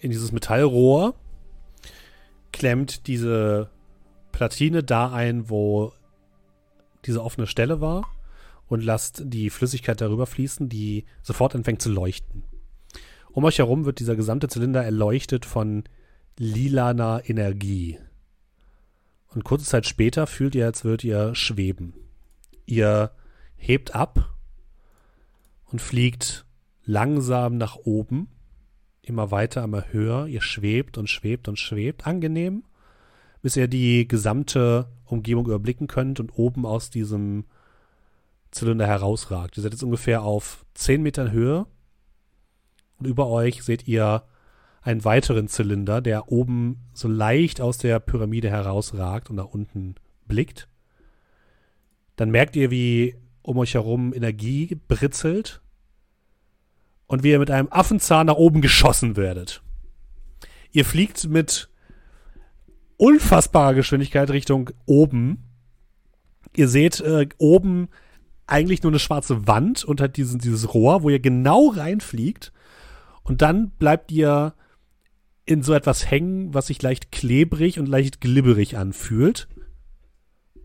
in 0.00 0.10
dieses 0.10 0.32
Metallrohr, 0.32 1.14
klemmt 2.52 3.06
diese 3.06 3.70
Platine 4.32 4.82
da 4.82 5.12
ein, 5.12 5.48
wo 5.50 5.92
diese 7.04 7.22
offene 7.22 7.46
Stelle 7.46 7.80
war 7.80 8.08
und 8.68 8.82
lasst 8.82 9.22
die 9.24 9.50
Flüssigkeit 9.50 10.00
darüber 10.00 10.26
fließen, 10.26 10.68
die 10.68 11.04
sofort 11.22 11.54
anfängt 11.54 11.82
zu 11.82 11.90
leuchten. 11.90 12.44
Um 13.36 13.44
euch 13.44 13.58
herum 13.58 13.84
wird 13.84 13.98
dieser 13.98 14.16
gesamte 14.16 14.48
Zylinder 14.48 14.82
erleuchtet 14.82 15.44
von 15.44 15.84
lilaner 16.38 17.20
Energie. 17.26 17.98
Und 19.28 19.44
kurze 19.44 19.66
Zeit 19.66 19.84
später 19.84 20.26
fühlt 20.26 20.54
ihr, 20.54 20.64
als 20.64 20.84
würdet 20.84 21.04
ihr 21.04 21.34
schweben. 21.34 21.92
Ihr 22.64 23.10
hebt 23.56 23.94
ab 23.94 24.34
und 25.66 25.82
fliegt 25.82 26.46
langsam 26.86 27.58
nach 27.58 27.76
oben, 27.76 28.28
immer 29.02 29.30
weiter, 29.30 29.64
immer 29.64 29.92
höher. 29.92 30.28
Ihr 30.28 30.40
schwebt 30.40 30.96
und 30.96 31.10
schwebt 31.10 31.46
und 31.46 31.58
schwebt, 31.58 32.06
angenehm, 32.06 32.64
bis 33.42 33.54
ihr 33.54 33.68
die 33.68 34.08
gesamte 34.08 34.88
Umgebung 35.04 35.44
überblicken 35.44 35.88
könnt 35.88 36.20
und 36.20 36.30
oben 36.38 36.64
aus 36.64 36.88
diesem 36.88 37.44
Zylinder 38.50 38.86
herausragt. 38.86 39.58
Ihr 39.58 39.62
seid 39.62 39.72
jetzt 39.72 39.82
ungefähr 39.82 40.22
auf 40.22 40.64
10 40.72 41.02
Metern 41.02 41.32
Höhe 41.32 41.66
und 42.98 43.06
über 43.06 43.28
euch 43.28 43.62
seht 43.62 43.86
ihr 43.86 44.24
einen 44.82 45.04
weiteren 45.04 45.48
Zylinder, 45.48 46.00
der 46.00 46.30
oben 46.30 46.78
so 46.92 47.08
leicht 47.08 47.60
aus 47.60 47.78
der 47.78 47.98
Pyramide 47.98 48.50
herausragt 48.50 49.30
und 49.30 49.36
nach 49.36 49.46
unten 49.46 49.96
blickt. 50.26 50.68
Dann 52.14 52.30
merkt 52.30 52.56
ihr, 52.56 52.70
wie 52.70 53.16
um 53.42 53.58
euch 53.58 53.74
herum 53.74 54.14
Energie 54.14 54.78
britzelt 54.88 55.60
und 57.06 57.22
wie 57.22 57.30
ihr 57.30 57.38
mit 57.38 57.50
einem 57.50 57.68
Affenzahn 57.70 58.26
nach 58.26 58.36
oben 58.36 58.60
geschossen 58.60 59.16
werdet. 59.16 59.62
Ihr 60.72 60.84
fliegt 60.84 61.28
mit 61.28 61.68
unfassbarer 62.96 63.74
Geschwindigkeit 63.74 64.30
Richtung 64.30 64.70
oben. 64.86 65.44
Ihr 66.54 66.68
seht 66.68 67.00
äh, 67.00 67.28
oben 67.38 67.88
eigentlich 68.46 68.82
nur 68.82 68.92
eine 68.92 68.98
schwarze 68.98 69.46
Wand 69.46 69.84
und 69.84 70.00
hat 70.00 70.16
diesen, 70.16 70.38
dieses 70.38 70.72
Rohr, 70.74 71.02
wo 71.02 71.10
ihr 71.10 71.20
genau 71.20 71.68
reinfliegt. 71.68 72.52
Und 73.26 73.42
dann 73.42 73.70
bleibt 73.70 74.12
ihr 74.12 74.54
in 75.46 75.64
so 75.64 75.74
etwas 75.74 76.08
hängen, 76.08 76.54
was 76.54 76.68
sich 76.68 76.80
leicht 76.80 77.10
klebrig 77.10 77.80
und 77.80 77.86
leicht 77.86 78.20
glibberig 78.20 78.76
anfühlt. 78.76 79.48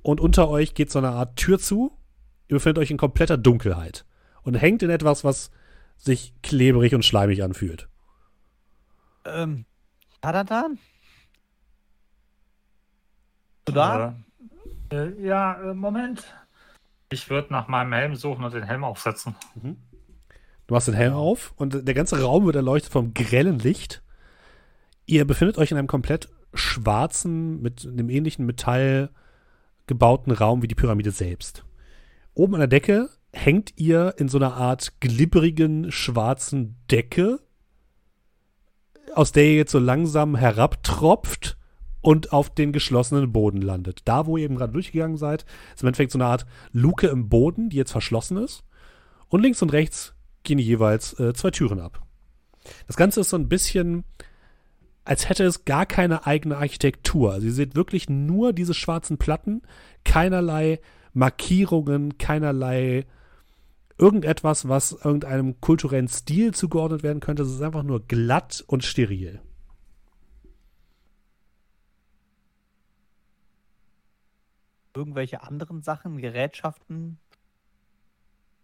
Und 0.03 0.21
unter 0.21 0.47
euch 0.47 0.75
geht 0.75 0.91
so 0.91 0.99
eine 0.99 1.09
Art 1.09 1.37
Tür 1.37 1.57
zu. 1.57 1.97
Ihr 2.47 2.55
befindet 2.55 2.77
euch 2.77 2.91
in 2.91 2.97
kompletter 2.97 3.37
Dunkelheit 3.37 4.05
und 4.43 4.53
hängt 4.53 4.83
in 4.83 4.91
etwas, 4.91 5.23
was 5.23 5.49
sich 5.97 6.35
klebrig 6.43 6.93
und 6.93 7.03
schleimig 7.03 7.41
anfühlt. 7.41 7.89
Ähm, 9.25 9.65
Tadatan? 10.21 10.77
Du 13.65 13.71
da? 13.71 14.15
Äh, 14.91 15.19
ja, 15.19 15.61
äh, 15.61 15.73
Moment. 15.73 16.23
Ich 17.09 17.27
würde 17.29 17.51
nach 17.51 17.67
meinem 17.67 17.93
Helm 17.93 18.15
suchen 18.15 18.43
und 18.43 18.53
den 18.53 18.63
Helm 18.63 18.83
aufsetzen. 18.83 19.35
Du 20.71 20.75
machst 20.75 20.87
den 20.87 20.95
Helm 20.95 21.11
auf 21.11 21.53
und 21.57 21.85
der 21.85 21.93
ganze 21.93 22.21
Raum 22.21 22.45
wird 22.45 22.55
erleuchtet 22.55 22.93
vom 22.93 23.13
grellen 23.13 23.59
Licht. 23.59 24.01
Ihr 25.05 25.27
befindet 25.27 25.57
euch 25.57 25.71
in 25.71 25.77
einem 25.77 25.89
komplett 25.89 26.29
schwarzen, 26.53 27.61
mit 27.61 27.85
einem 27.85 28.09
ähnlichen 28.09 28.45
Metall 28.45 29.09
gebauten 29.85 30.31
Raum 30.31 30.61
wie 30.63 30.69
die 30.69 30.75
Pyramide 30.75 31.11
selbst. 31.11 31.65
Oben 32.35 32.53
an 32.53 32.61
der 32.61 32.69
Decke 32.69 33.09
hängt 33.33 33.73
ihr 33.75 34.13
in 34.17 34.29
so 34.29 34.37
einer 34.37 34.53
Art 34.53 34.93
glibberigen, 35.01 35.91
schwarzen 35.91 36.77
Decke, 36.89 37.41
aus 39.13 39.33
der 39.33 39.43
ihr 39.43 39.55
jetzt 39.55 39.73
so 39.73 39.79
langsam 39.79 40.37
herabtropft 40.37 41.57
und 41.99 42.31
auf 42.31 42.49
den 42.49 42.71
geschlossenen 42.71 43.33
Boden 43.33 43.61
landet. 43.61 44.03
Da, 44.05 44.25
wo 44.25 44.37
ihr 44.37 44.45
eben 44.45 44.55
gerade 44.55 44.71
durchgegangen 44.71 45.17
seid, 45.17 45.45
ist 45.75 45.81
im 45.81 45.87
Endeffekt 45.87 46.13
so 46.13 46.17
eine 46.17 46.27
Art 46.27 46.45
Luke 46.71 47.07
im 47.07 47.27
Boden, 47.27 47.69
die 47.69 47.75
jetzt 47.75 47.91
verschlossen 47.91 48.37
ist. 48.37 48.63
Und 49.27 49.41
links 49.41 49.61
und 49.61 49.73
rechts 49.73 50.15
gehen 50.43 50.59
jeweils 50.59 51.17
äh, 51.19 51.33
zwei 51.33 51.51
Türen 51.51 51.79
ab. 51.79 52.05
Das 52.87 52.95
Ganze 52.95 53.21
ist 53.21 53.29
so 53.29 53.37
ein 53.37 53.49
bisschen, 53.49 54.03
als 55.03 55.29
hätte 55.29 55.43
es 55.43 55.65
gar 55.65 55.85
keine 55.85 56.25
eigene 56.25 56.57
Architektur. 56.57 57.33
Also 57.33 57.47
ihr 57.47 57.53
seht 57.53 57.75
wirklich 57.75 58.09
nur 58.09 58.53
diese 58.53 58.73
schwarzen 58.73 59.17
Platten, 59.17 59.61
keinerlei 60.03 60.79
Markierungen, 61.13 62.17
keinerlei 62.17 63.05
irgendetwas, 63.97 64.67
was 64.67 64.93
irgendeinem 64.93 65.61
kulturellen 65.61 66.07
Stil 66.07 66.53
zugeordnet 66.53 67.03
werden 67.03 67.19
könnte. 67.19 67.43
Es 67.43 67.51
ist 67.51 67.61
einfach 67.61 67.83
nur 67.83 68.05
glatt 68.07 68.63
und 68.67 68.83
steril. 68.83 69.41
Irgendwelche 74.93 75.43
anderen 75.43 75.81
Sachen, 75.81 76.17
Gerätschaften, 76.17 77.19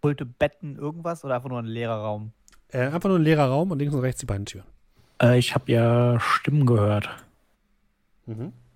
Pulte, 0.01 0.25
Betten, 0.25 0.77
irgendwas 0.77 1.23
oder 1.23 1.35
einfach 1.35 1.49
nur 1.49 1.59
ein 1.59 1.65
leerer 1.65 2.01
Raum? 2.01 2.31
Äh, 2.69 2.87
einfach 2.87 3.09
nur 3.09 3.19
ein 3.19 3.23
leerer 3.23 3.47
Raum 3.47 3.71
und 3.71 3.79
links 3.79 3.95
und 3.95 4.01
rechts 4.01 4.19
die 4.19 4.25
beiden 4.25 4.45
Türen. 4.45 4.65
Äh, 5.21 5.39
ich 5.39 5.55
habe 5.55 5.71
ja 5.71 6.19
Stimmen 6.19 6.65
gehört. 6.65 7.09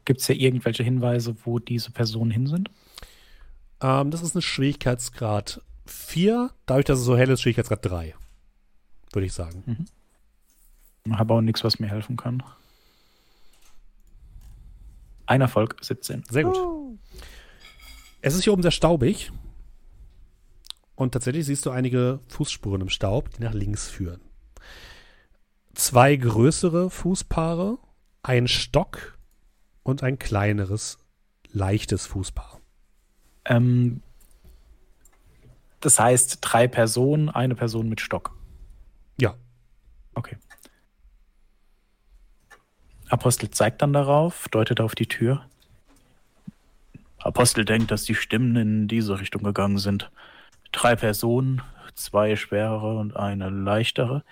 Gibt 0.05 0.21
es 0.21 0.27
ja 0.27 0.35
irgendwelche 0.35 0.83
Hinweise, 0.83 1.35
wo 1.43 1.59
diese 1.59 1.91
Personen 1.91 2.31
hin 2.31 2.47
sind? 2.47 2.71
Ähm, 3.81 4.11
das 4.11 4.21
ist 4.21 4.35
eine 4.35 4.41
Schwierigkeitsgrad 4.41 5.61
4, 5.85 6.51
dadurch, 6.65 6.85
dass 6.85 6.99
es 6.99 7.05
so 7.05 7.17
hell 7.17 7.29
ist, 7.29 7.41
Schwierigkeitsgrad 7.41 7.85
3. 7.85 8.15
Würde 9.11 9.25
ich 9.25 9.33
sagen. 9.33 9.87
Habe 11.11 11.33
auch 11.33 11.41
nichts, 11.41 11.63
was 11.63 11.79
mir 11.79 11.87
helfen 11.87 12.15
kann. 12.15 12.43
Ein 15.25 15.41
Erfolg, 15.41 15.77
17. 15.81 16.23
Sehr 16.29 16.43
gut. 16.43 16.57
Es 18.21 18.35
ist 18.35 18.43
hier 18.43 18.53
oben 18.53 18.61
sehr 18.61 18.71
staubig. 18.71 19.31
Und 21.01 21.13
tatsächlich 21.13 21.47
siehst 21.47 21.65
du 21.65 21.71
einige 21.71 22.19
Fußspuren 22.27 22.81
im 22.81 22.89
Staub, 22.89 23.31
die 23.31 23.41
nach 23.41 23.55
links 23.55 23.89
führen. 23.89 24.21
Zwei 25.73 26.15
größere 26.15 26.91
Fußpaare, 26.91 27.79
ein 28.21 28.47
Stock 28.47 29.17
und 29.81 30.03
ein 30.03 30.19
kleineres, 30.19 30.99
leichtes 31.51 32.05
Fußpaar. 32.05 32.59
Ähm, 33.45 34.03
das 35.79 35.99
heißt, 35.99 36.37
drei 36.39 36.67
Personen, 36.67 37.29
eine 37.29 37.55
Person 37.55 37.89
mit 37.89 37.99
Stock. 37.99 38.37
Ja. 39.19 39.33
Okay. 40.13 40.37
Apostel 43.09 43.49
zeigt 43.49 43.81
dann 43.81 43.91
darauf, 43.91 44.47
deutet 44.49 44.79
auf 44.79 44.93
die 44.93 45.07
Tür. 45.07 45.49
Apostel 47.17 47.65
denkt, 47.65 47.89
dass 47.89 48.03
die 48.03 48.13
Stimmen 48.13 48.55
in 48.55 48.87
diese 48.87 49.19
Richtung 49.19 49.41
gegangen 49.41 49.79
sind. 49.79 50.11
Drei 50.71 50.95
Personen, 50.95 51.61
zwei 51.95 52.35
schwerere 52.35 52.97
und 52.97 53.15
eine 53.15 53.49
leichtere. 53.49 54.23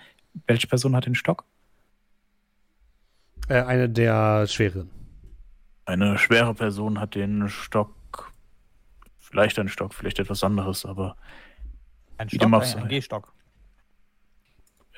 Welche 0.46 0.66
Person 0.66 0.96
hat 0.96 1.06
den 1.06 1.14
Stock? 1.14 1.44
Äh, 3.48 3.62
eine 3.62 3.88
der 3.88 4.46
schweren. 4.46 4.90
Eine 5.84 6.18
schwere 6.18 6.54
Person 6.54 7.00
hat 7.00 7.14
den 7.16 7.48
Stock, 7.48 8.32
vielleicht 9.18 9.58
ein 9.58 9.68
Stock, 9.68 9.92
vielleicht 9.92 10.20
etwas 10.20 10.44
anderes, 10.44 10.86
aber 10.86 11.16
Ein 12.16 12.28
Stock, 12.30 12.52
ein, 12.52 12.78
ein 12.82 12.88
Gehstock. 12.88 13.32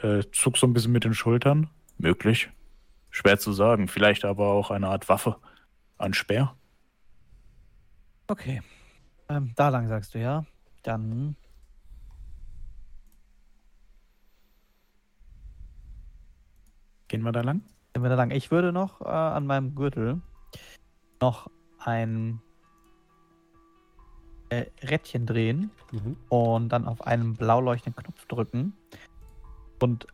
äh, 0.03 0.23
zuck 0.33 0.59
so 0.59 0.67
ein 0.67 0.75
bisschen 0.75 0.93
mit 0.93 1.05
den 1.05 1.15
Schultern. 1.15 1.71
Möglich. 1.97 2.51
Schwer 3.11 3.39
zu 3.39 3.53
sagen. 3.53 3.89
Vielleicht 3.89 4.25
aber 4.25 4.49
auch 4.49 4.71
eine 4.71 4.89
Art 4.89 5.09
Waffe. 5.09 5.37
Ein 5.99 6.15
Speer. 6.15 6.55
Okay. 8.27 8.63
Ähm, 9.29 9.53
da 9.57 9.69
lang 9.69 9.89
sagst 9.89 10.15
du, 10.15 10.19
ja? 10.19 10.45
Dann. 10.83 11.37
Gehen 17.09 17.23
wir 17.23 17.33
da 17.33 17.43
lang? 17.43 17.63
Gehen 17.93 18.03
wir 18.03 18.09
da 18.09 18.17
lang. 18.17 18.31
Ich 18.31 18.51
würde 18.51 18.73
noch 18.73 19.01
äh, 19.03 19.05
an 19.09 19.47
meinem 19.47 19.75
Gürtel 19.75 20.21
noch 21.21 21.51
ein 21.79 22.41
äh, 24.49 24.67
Rädchen 24.83 25.27
drehen 25.27 25.71
Mhm. 25.93 26.17
und 26.31 26.69
dann 26.71 26.87
auf 26.87 27.07
einen 27.07 27.35
blau 27.35 27.61
leuchtenden 27.61 28.03
Knopf 28.03 28.27
drücken 28.27 28.73
und 29.81 30.07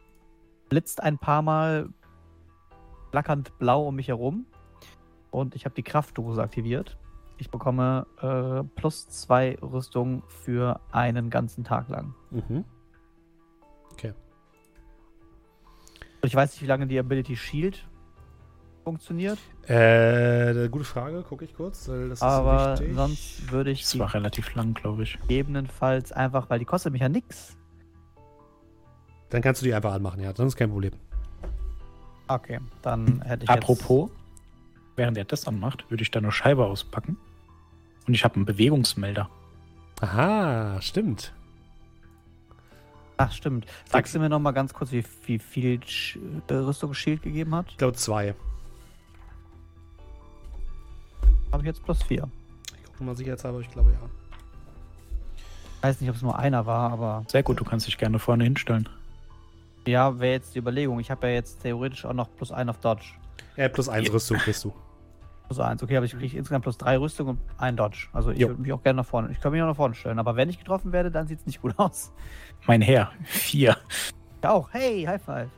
blitzt 0.69 1.03
ein 1.03 1.19
paar 1.19 1.41
Mal 1.43 1.89
flackernd 3.11 3.57
blau 3.59 3.87
um 3.87 3.95
mich 3.97 4.09
herum 4.09 4.45
und 5.31 5.55
ich 5.55 5.65
habe 5.65 5.75
die 5.75 5.83
Kraftdose 5.83 6.43
aktiviert. 6.43 6.99
Ich 7.39 7.51
bekomme 7.51 8.07
äh, 8.21 8.65
plus 8.79 9.09
zwei 9.09 9.57
Rüstung 9.63 10.23
für 10.27 10.81
einen 10.93 11.31
ganzen 11.31 11.65
Tag 11.65 11.89
lang. 11.89 12.15
Mhm. 12.31 12.65
Und 16.21 16.27
ich 16.27 16.35
weiß 16.35 16.51
nicht, 16.53 16.63
wie 16.63 16.67
lange 16.67 16.89
die 16.89 16.99
Ability 16.99 17.37
Shield 17.37 17.87
funktioniert, 18.83 19.39
Äh, 19.69 20.69
gute 20.69 20.85
Frage, 20.85 21.23
gucke 21.23 21.45
ich 21.45 21.55
kurz. 21.55 21.89
weil 21.89 22.09
Das 22.09 22.19
ist 22.19 22.23
aber 22.25 22.73
wichtig. 22.73 22.97
sonst 22.97 23.53
würde 23.53 23.71
ich 23.71 23.83
Das 23.83 23.91
die 23.93 23.99
war 24.01 24.13
relativ 24.13 24.53
lang, 24.57 24.75
glaube 24.75 25.05
ich. 25.05 25.17
gegebenenfalls 25.21 26.11
einfach, 26.11 26.51
weil 26.51 26.59
die 26.59 26.65
kostet 26.65 26.93
mich 26.93 27.03
ja 27.03 27.09
nix. 27.09 27.57
Dann 29.29 29.43
kannst 29.43 29.61
du 29.63 29.67
die 29.67 29.75
einfach 29.75 29.93
anmachen, 29.93 30.21
ja. 30.21 30.31
Ist 30.33 30.57
kein 30.57 30.71
Problem. 30.71 30.93
Okay, 32.27 32.59
dann 32.83 33.21
hätte 33.23 33.45
ich 33.45 33.51
Apropos, 33.51 34.11
während 34.97 35.17
er 35.19 35.25
das 35.25 35.47
anmacht, 35.47 35.89
würde 35.89 36.03
ich 36.03 36.11
da 36.11 36.19
eine 36.19 36.33
Scheibe 36.33 36.65
auspacken. 36.67 37.17
Und 38.09 38.15
ich 38.15 38.25
habe 38.25 38.37
einen 38.37 38.47
Bewegungsmelder. 38.47 39.29
Aha, 40.01 40.81
stimmt. 40.81 41.33
Ach 43.19 43.31
stimmt. 43.33 43.67
Sagst 43.85 44.15
du 44.15 44.19
mir 44.21 44.29
noch 44.29 44.39
mal 44.39 44.53
ganz 44.53 44.73
kurz, 44.73 44.93
wie, 44.93 45.05
wie 45.27 45.39
viel 45.39 45.83
Sch 45.85 46.19
Rüstung 46.51 46.95
Shield 46.95 47.23
gegeben 47.23 47.55
hat? 47.55 47.67
Ich 47.69 47.77
glaube 47.77 47.95
zwei. 47.97 48.35
Habe 51.53 51.63
ich 51.63 51.67
jetzt 51.67 51.83
plus 51.85 52.03
vier. 52.03 52.29
Ich 52.77 52.85
gucke 52.85 53.05
mal 53.05 53.17
sicherheitshalber, 53.17 53.61
ich 53.61 53.71
glaube 53.71 53.91
ja. 53.91 53.99
Ich 55.37 55.83
weiß 55.83 56.01
nicht, 56.01 56.11
ob 56.11 56.17
es 56.17 56.23
nur 56.23 56.39
einer 56.39 56.67
war, 56.67 56.91
aber 56.93 57.25
Sehr 57.29 57.43
gut, 57.43 57.61
du 57.61 57.65
kannst 57.65 57.87
dich 57.87 57.99
gerne 57.99 58.19
vorne 58.19 58.45
hinstellen. 58.45 58.89
ja, 59.87 60.19
wäre 60.19 60.33
jetzt 60.33 60.55
die 60.55 60.59
Überlegung. 60.59 60.99
Ich 61.01 61.11
habe 61.11 61.27
ja 61.29 61.35
jetzt 61.35 61.61
theoretisch 61.63 62.05
auch 62.05 62.13
noch 62.13 62.29
plus 62.37 62.53
ein 62.53 62.69
auf 62.69 62.79
Dodge. 62.79 63.05
Äh, 63.57 63.69
plus 63.69 63.89
eins 63.89 64.07
Ja. 64.09 64.13
Rüstung 64.15 64.39
kriegst 64.39 64.65
du. 64.65 64.73
Plus 65.49 65.61
eins. 65.61 65.83
Okay, 65.83 65.97
aber 65.97 66.07
ich 66.07 66.13
kriege 66.13 66.37
insgesamt 66.37 66.63
plus 66.63 66.79
drei 66.79 66.99
Rüstung 66.99 67.29
und 67.29 67.39
ein 67.57 67.77
Dodge. 67.77 68.09
Also 68.13 68.31
ich 68.31 68.39
würde 68.41 68.61
mich 68.61 68.73
auch 68.73 68.83
gerne 68.83 68.99
nach 68.99 69.07
vorne. 69.07 69.31
Ich 69.33 69.41
kann 69.41 69.51
mich 69.51 69.63
auch 69.63 69.67
nach 69.67 69.77
vorne 69.77 69.95
stellen. 69.95 70.19
Aber 70.19 70.37
wenn 70.37 70.49
ich 70.51 70.59
getroffen 70.59 70.93
werde, 70.93 71.11
dann 71.11 71.27
sieht 71.27 71.41
es 71.41 71.47
nicht 71.47 71.63
gut 71.63 71.75
aus. 71.79 72.13
Mein 72.67 72.83
Herr, 72.83 73.13
vier. 73.25 73.77
Ja 74.43 74.51
auch. 74.51 74.69
Hey, 74.73 75.05
High 75.05 75.23
Five. 75.23 75.49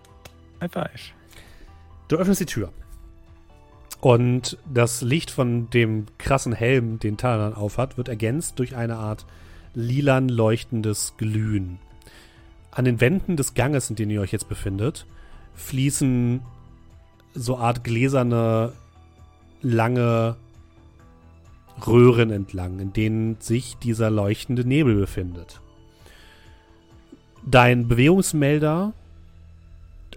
High 0.60 0.72
five. 0.72 1.12
Du 2.08 2.16
öffnest 2.16 2.40
die 2.40 2.46
Tür. 2.46 2.72
Und 4.00 4.56
das 4.72 5.02
Licht 5.02 5.30
von 5.30 5.68
dem 5.70 6.06
krassen 6.18 6.52
Helm, 6.52 6.98
den 6.98 7.16
Talanan 7.16 7.54
aufhat, 7.54 7.98
wird 7.98 8.08
ergänzt 8.08 8.58
durch 8.58 8.74
eine 8.74 8.96
Art 8.96 9.26
lilan 9.74 10.28
leuchtendes 10.28 11.14
Glühen. 11.18 11.78
An 12.70 12.84
den 12.84 13.00
Wänden 13.00 13.36
des 13.36 13.54
Ganges, 13.54 13.90
in 13.90 13.96
dem 13.96 14.10
ihr 14.10 14.20
euch 14.20 14.32
jetzt 14.32 14.48
befindet, 14.48 15.06
fließen 15.54 16.40
so 17.34 17.58
Art 17.58 17.84
gläserne, 17.84 18.72
lange 19.62 20.36
Röhren 21.86 22.30
entlang, 22.30 22.78
in 22.78 22.92
denen 22.92 23.40
sich 23.40 23.76
dieser 23.76 24.10
leuchtende 24.10 24.64
Nebel 24.64 24.96
befindet. 24.96 25.60
Dein 27.44 27.88
Bewegungsmelder, 27.88 28.92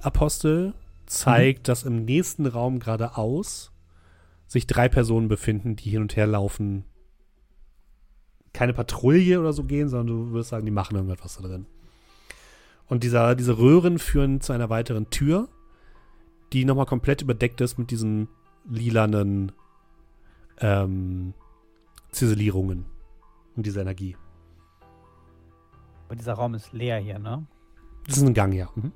Apostel, 0.02 0.74
zeigt, 1.06 1.68
dass 1.68 1.84
im 1.84 2.06
nächsten 2.06 2.46
Raum 2.46 2.80
geradeaus 2.80 3.72
sich 4.48 4.68
drei 4.68 4.90
Personen 4.90 5.28
befinden, 5.30 5.76
die 5.76 5.90
hin 5.90 6.02
und 6.02 6.16
her 6.16 6.28
laufen. 6.28 6.86
Keine 8.52 8.74
Patrouille 8.74 9.40
oder 9.40 9.54
so 9.54 9.64
gehen, 9.64 9.90
sondern 9.90 10.08
du 10.08 10.34
wirst 10.34 10.50
sagen, 10.50 10.66
die 10.66 10.72
machen 10.72 10.96
irgendetwas 10.96 11.38
da 11.38 11.48
drin. 11.48 11.66
Und 12.88 13.04
dieser, 13.04 13.36
diese 13.36 13.58
Röhren 13.58 13.98
führen 14.00 14.42
zu 14.42 14.54
einer 14.54 14.70
weiteren 14.70 15.10
Tür, 15.10 15.48
die 16.52 16.66
nochmal 16.66 16.86
komplett 16.86 17.22
überdeckt 17.22 17.62
ist 17.62 17.80
mit 17.80 17.90
diesen 17.90 18.28
lilanen 18.66 19.52
ähm, 20.60 21.34
Ziselierungen 22.12 22.86
und 23.56 23.66
dieser 23.66 23.82
Energie. 23.82 24.16
Aber 26.08 26.16
dieser 26.16 26.34
Raum 26.34 26.54
ist 26.54 26.74
leer 26.74 26.98
hier, 27.00 27.20
ne? 27.20 27.46
Das 28.06 28.18
ist 28.18 28.24
ein 28.24 28.34
Gang, 28.34 28.54
ja. 28.54 28.70
Mhm. 28.76 28.92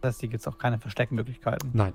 Das 0.00 0.14
heißt, 0.14 0.20
hier 0.20 0.28
gibt 0.28 0.40
es 0.40 0.48
auch 0.48 0.58
keine 0.58 0.78
Versteckmöglichkeiten. 0.78 1.70
Nein. 1.72 1.92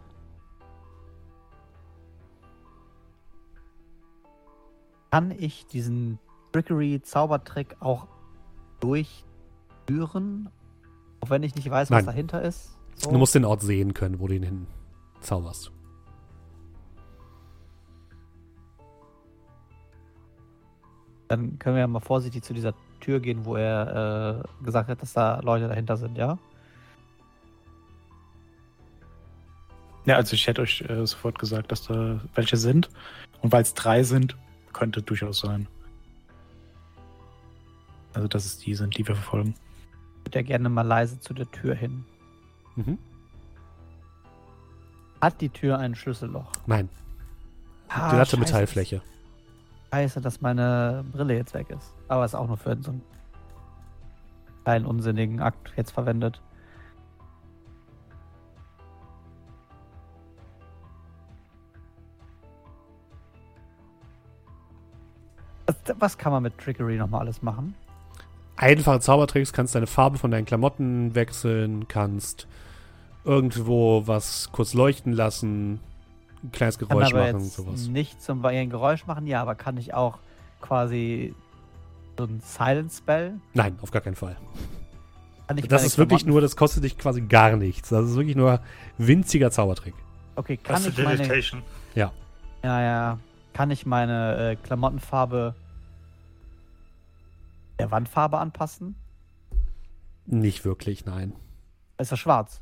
Kann 5.12 5.32
ich 5.32 5.66
diesen 5.68 6.20
Trickery-Zaubertrick 6.52 7.78
auch 7.80 8.08
durchführen? 8.80 10.50
Auch 11.22 11.30
wenn 11.30 11.44
ich 11.44 11.56
nicht 11.56 11.70
weiß, 11.70 11.90
was 11.90 11.98
Nein. 11.98 12.06
dahinter 12.06 12.42
ist? 12.42 12.78
So? 12.96 13.12
Du 13.12 13.18
musst 13.18 13.36
den 13.36 13.46
Ort 13.46 13.62
sehen 13.62 13.94
können, 13.94 14.20
wo 14.20 14.28
du 14.28 14.36
ihn 14.36 14.44
hin 14.44 14.68
zauberst. 15.22 15.72
Dann 21.27 21.57
können 21.60 21.76
wir 21.76 21.81
ja 21.81 21.88
mal 21.88 21.99
vorsichtig 21.99 22.43
zu 22.43 22.53
dieser 22.53 22.73
Tür 22.99 23.19
gehen, 23.19 23.45
wo 23.45 23.56
er 23.56 24.43
äh, 24.61 24.64
gesagt 24.65 24.89
hat, 24.89 25.02
dass 25.02 25.14
da 25.14 25.39
Leute 25.41 25.68
dahinter 25.68 25.97
sind, 25.97 26.18
ja? 26.18 26.38
Ja, 30.06 30.18
also 30.18 30.35
ich 30.35 30.45
hätte 30.45 30.61
euch 30.61 30.81
äh, 30.88 31.06
sofort 31.07 31.39
gesagt, 31.39 31.72
dass 31.72 31.88
da 31.88 32.19
welche 32.35 32.57
sind. 32.57 32.89
Und 33.41 33.52
weil 33.52 33.64
es 33.64 33.73
drei 33.73 34.03
sind, 34.03 34.35
könnte 34.72 35.02
durchaus 35.02 35.39
sein. 35.39 35.68
Also, 38.14 38.27
dass 38.27 38.45
es 38.45 38.57
die 38.60 38.76
sind, 38.76 38.97
die 38.97 39.07
wir 39.07 39.15
verfolgen. 39.15 39.56
Ich 40.19 40.27
würde 40.30 40.39
ja 40.39 40.45
gerne 40.45 40.69
mal 40.69 40.84
leise 40.84 41.19
zu 41.19 41.34
der 41.34 41.49
Tür 41.52 41.76
hin. 41.76 42.06
Mhm. 42.76 42.97
Hat 45.22 45.41
die 45.41 45.49
Tür 45.49 45.80
ein 45.80 45.95
Schlüsselloch? 45.95 46.52
Nein, 46.68 46.89
Ah, 47.88 48.10
glatte 48.11 48.31
scheiße. 48.31 48.39
Metallfläche. 48.39 49.02
Scheiße, 49.95 50.19
dass 50.19 50.41
meine 50.41 51.05
Brille 51.13 51.35
jetzt 51.35 51.53
weg 51.53 51.69
ist. 51.69 51.93
Aber 52.09 52.26
ist 52.26 52.35
auch 52.35 52.47
nur 52.47 52.57
für 52.57 52.76
so 52.81 52.91
einen 52.91 53.01
kleinen 54.65 54.85
unsinnigen 54.85 55.39
Akt 55.39 55.72
jetzt 55.77 55.91
verwendet. 55.91 56.41
Was, 65.97 66.17
kann 66.17 66.34
man 66.34 66.43
mit 66.43 66.57
Trickery 66.57 66.97
nochmal 66.97 67.22
alles 67.22 67.41
machen? 67.41 67.73
Einfache 68.57 68.99
Zaubertricks, 68.99 69.53
kannst 69.53 69.76
deine 69.76 69.88
Farbe 69.88 70.17
von 70.17 70.30
deinen 70.30 70.45
Klamotten 70.45 71.15
wechseln, 71.15 71.88
kannst 71.88 72.47
irgendwo 73.23 74.05
was 74.07 74.51
kurz 74.51 74.73
leuchten 74.73 75.13
lassen, 75.13 75.80
ein 76.45 76.51
kleines 76.51 76.77
Kann 76.80 76.88
Geräusch 76.89 77.13
aber 77.13 77.23
machen 77.23 77.35
und 77.35 77.41
jetzt 77.43 77.55
sowas. 77.55 77.88
nicht 77.88 78.22
zum 78.22 78.45
ein 78.45 78.69
Geräusch 78.69 79.05
machen, 79.05 79.27
ja, 79.27 79.41
aber 79.41 79.55
kann 79.55 79.77
ich 79.77 79.93
auch 79.93 80.19
quasi 80.61 81.34
so 82.17 82.26
ein 82.26 82.41
Silent 82.41 82.91
Spell? 82.91 83.39
Nein, 83.53 83.77
auf 83.81 83.91
gar 83.91 84.01
keinen 84.01 84.15
Fall. 84.15 84.38
Kann 85.47 85.57
ich 85.57 85.67
Das 85.67 85.84
ist 85.85 85.97
wirklich 85.97 86.22
Klamotten- 86.22 86.30
nur, 86.31 86.41
das 86.41 86.55
kostet 86.55 86.84
dich 86.84 86.97
quasi 86.97 87.22
gar 87.22 87.55
nichts. 87.55 87.89
Das 87.89 88.05
ist 88.09 88.15
wirklich 88.15 88.35
nur 88.35 88.59
winziger 88.97 89.51
Zaubertrick. 89.51 89.93
Okay, 90.35 90.57
kann 90.57 90.81
ich 90.81 90.97
meine. 90.97 91.05
Prestidigitation. 91.09 91.61
Ja, 91.93 92.11
ja. 92.81 93.19
Kann 93.53 93.72
ich 93.72 93.85
meine 93.85 94.51
äh, 94.51 94.55
Klamottenfarbe 94.55 95.55
der 97.80 97.91
Wandfarbe 97.91 98.38
anpassen? 98.39 98.95
Nicht 100.26 100.65
wirklich, 100.65 101.05
nein. 101.05 101.34
Ist 101.97 102.11
das 102.11 102.19
schwarz? 102.19 102.61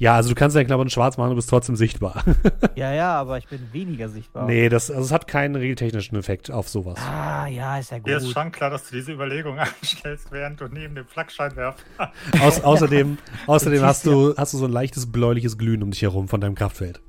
Ja, 0.00 0.14
also 0.14 0.30
du 0.30 0.34
kannst 0.34 0.56
deine 0.56 0.64
Klamotten 0.64 0.88
schwarz 0.88 1.18
machen, 1.18 1.28
du 1.28 1.36
bist 1.36 1.50
trotzdem 1.50 1.76
sichtbar. 1.76 2.24
ja, 2.74 2.90
ja, 2.90 3.20
aber 3.20 3.36
ich 3.36 3.46
bin 3.46 3.70
weniger 3.70 4.08
sichtbar. 4.08 4.46
nee, 4.46 4.70
das, 4.70 4.90
also 4.90 5.02
es 5.02 5.12
hat 5.12 5.28
keinen 5.28 5.56
regeltechnischen 5.56 6.16
Effekt 6.16 6.50
auf 6.50 6.70
sowas. 6.70 6.98
Ah, 6.98 7.46
ja, 7.46 7.76
ist 7.76 7.90
ja 7.90 7.98
gut. 7.98 8.06
Dir 8.06 8.16
ist 8.16 8.32
schon 8.32 8.50
klar, 8.50 8.70
dass 8.70 8.88
du 8.88 8.96
diese 8.96 9.12
Überlegung 9.12 9.58
anstellst, 9.82 10.32
während 10.32 10.58
du 10.58 10.68
neben 10.68 10.94
dem 10.94 11.06
Flakscheinwerfer. 11.06 11.74
Aus, 12.40 12.64
außerdem 12.64 13.18
außerdem 13.46 13.82
hast 13.82 14.06
du, 14.06 14.34
hast 14.38 14.54
du 14.54 14.56
so 14.56 14.64
ein 14.64 14.72
leichtes 14.72 15.12
bläuliches 15.12 15.58
Glühen 15.58 15.82
um 15.82 15.90
dich 15.90 16.00
herum 16.00 16.28
von 16.28 16.40
deinem 16.40 16.54
Kraftfeld. 16.54 17.02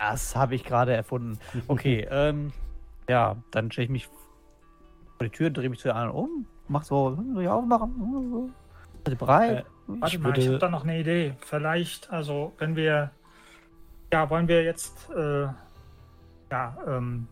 Das 0.00 0.34
habe 0.34 0.56
ich 0.56 0.64
gerade 0.64 0.94
erfunden. 0.94 1.38
Okay, 1.68 2.08
ähm, 2.10 2.52
ja, 3.08 3.36
dann 3.52 3.70
stelle 3.70 3.84
ich 3.84 3.90
mich 3.92 4.06
vor 4.06 4.16
die 5.22 5.30
Tür, 5.30 5.50
drehe 5.50 5.70
mich 5.70 5.78
zu 5.78 5.86
den 5.86 5.96
anderen 5.96 6.16
um, 6.16 6.46
mach 6.66 6.82
so, 6.82 7.16
soll 7.34 7.42
ich 7.44 7.48
aufmachen? 7.48 8.52
Ihr 9.06 9.14
bereit? 9.14 9.64
Warte 9.86 10.16
Ich 10.16 10.22
mal, 10.22 10.36
ich 10.36 10.46
habe 10.46 10.58
da 10.58 10.68
noch 10.68 10.84
eine 10.84 10.98
Idee. 10.98 11.34
Vielleicht, 11.40 12.10
also 12.10 12.52
wenn 12.58 12.76
wir, 12.76 13.10
ja, 14.12 14.28
wollen 14.30 14.48
wir 14.48 14.64
jetzt, 14.64 15.10
äh, 15.10 15.46
ja, 16.50 16.76
ähm, 16.86 17.28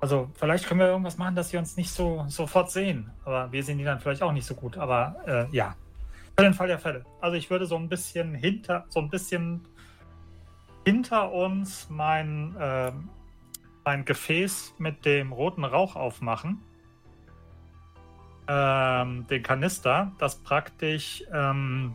also 0.00 0.30
vielleicht 0.34 0.66
können 0.66 0.80
wir 0.80 0.88
irgendwas 0.88 1.16
machen, 1.16 1.34
dass 1.34 1.50
sie 1.50 1.56
uns 1.56 1.76
nicht 1.76 1.90
so 1.90 2.24
sofort 2.28 2.70
sehen. 2.70 3.10
Aber 3.24 3.50
wir 3.50 3.62
sehen 3.62 3.78
die 3.78 3.84
dann 3.84 3.98
vielleicht 3.98 4.22
auch 4.22 4.32
nicht 4.32 4.46
so 4.46 4.54
gut. 4.54 4.76
Aber 4.76 5.16
äh, 5.26 5.56
ja, 5.56 5.74
für 6.36 6.44
den 6.44 6.54
Fall 6.54 6.68
der 6.68 6.78
Fälle. 6.78 7.04
Also 7.20 7.36
ich 7.36 7.48
würde 7.48 7.66
so 7.66 7.76
ein 7.76 7.88
bisschen 7.88 8.34
hinter, 8.34 8.84
so 8.90 9.00
ein 9.00 9.08
bisschen 9.08 9.66
hinter 10.84 11.32
uns 11.32 11.88
mein, 11.88 12.54
ähm, 12.60 13.08
mein 13.84 14.04
Gefäß 14.04 14.74
mit 14.78 15.04
dem 15.06 15.32
roten 15.32 15.64
Rauch 15.64 15.96
aufmachen 15.96 16.60
ähm, 18.48 19.26
den 19.28 19.42
Kanister, 19.42 20.12
dass 20.18 20.36
praktisch 20.36 21.24
ähm, 21.32 21.94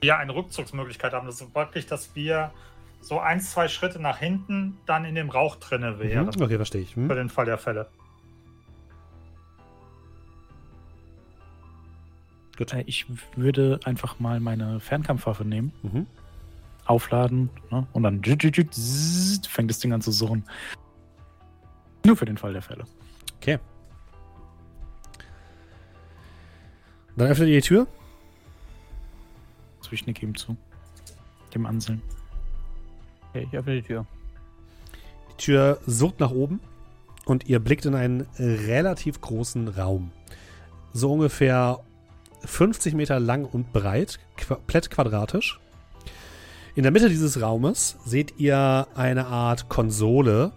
wir 0.00 0.18
eine 0.18 0.34
Rückzugsmöglichkeit 0.34 1.12
haben. 1.12 1.26
Das 1.26 1.40
ist 1.40 1.52
praktisch, 1.52 1.86
dass 1.86 2.14
wir 2.14 2.52
so 3.00 3.20
ein, 3.20 3.40
zwei 3.40 3.68
Schritte 3.68 4.00
nach 4.00 4.18
hinten 4.18 4.76
dann 4.86 5.04
in 5.04 5.14
dem 5.14 5.30
Rauch 5.30 5.56
drinne 5.56 5.98
wären. 5.98 6.26
Mhm. 6.26 6.42
Okay, 6.42 6.56
verstehe 6.56 6.80
ich. 6.82 6.94
Für 6.94 7.00
Hm? 7.00 7.08
den 7.08 7.28
Fall 7.28 7.44
der 7.44 7.58
Fälle. 7.58 7.88
Gut. 12.56 12.72
Äh, 12.72 12.82
Ich 12.86 13.06
würde 13.36 13.80
einfach 13.84 14.18
mal 14.20 14.40
meine 14.40 14.80
Fernkampfwaffe 14.80 15.44
nehmen, 15.44 15.72
Mhm. 15.82 16.06
aufladen 16.86 17.50
ne? 17.70 17.86
und 17.92 18.02
dann 18.02 18.22
fängt 18.22 19.70
das 19.70 19.78
Ding 19.80 19.92
an 19.92 20.00
zu 20.02 20.12
surren. 20.12 20.44
Nur 22.04 22.16
für 22.16 22.26
den 22.26 22.36
Fall 22.36 22.52
der 22.52 22.62
Fälle. 22.62 22.84
Okay. 23.38 23.58
Dann 27.16 27.28
öffnet 27.28 27.48
ihr 27.48 27.60
die 27.60 27.66
Tür. 27.66 27.86
Ich 29.90 30.06
nicke 30.06 30.26
ihm 30.26 30.34
zu. 30.34 30.56
Dem 31.54 31.66
Anselm. 31.66 32.02
Okay, 33.28 33.46
ich 33.48 33.56
öffne 33.56 33.76
die 33.76 33.82
Tür. 33.82 34.06
Die 35.30 35.36
Tür 35.44 35.78
surrt 35.86 36.18
nach 36.18 36.32
oben 36.32 36.60
und 37.24 37.48
ihr 37.48 37.60
blickt 37.60 37.86
in 37.86 37.94
einen 37.94 38.26
relativ 38.38 39.20
großen 39.20 39.68
Raum. 39.68 40.10
So 40.92 41.12
ungefähr 41.12 41.80
50 42.44 42.94
Meter 42.94 43.20
lang 43.20 43.44
und 43.44 43.72
breit, 43.72 44.18
komplett 44.48 44.90
quadratisch. 44.90 45.60
In 46.74 46.82
der 46.82 46.90
Mitte 46.92 47.08
dieses 47.08 47.40
Raumes 47.40 47.96
seht 48.04 48.34
ihr 48.38 48.88
eine 48.94 49.26
Art 49.26 49.68
Konsole, 49.68 50.52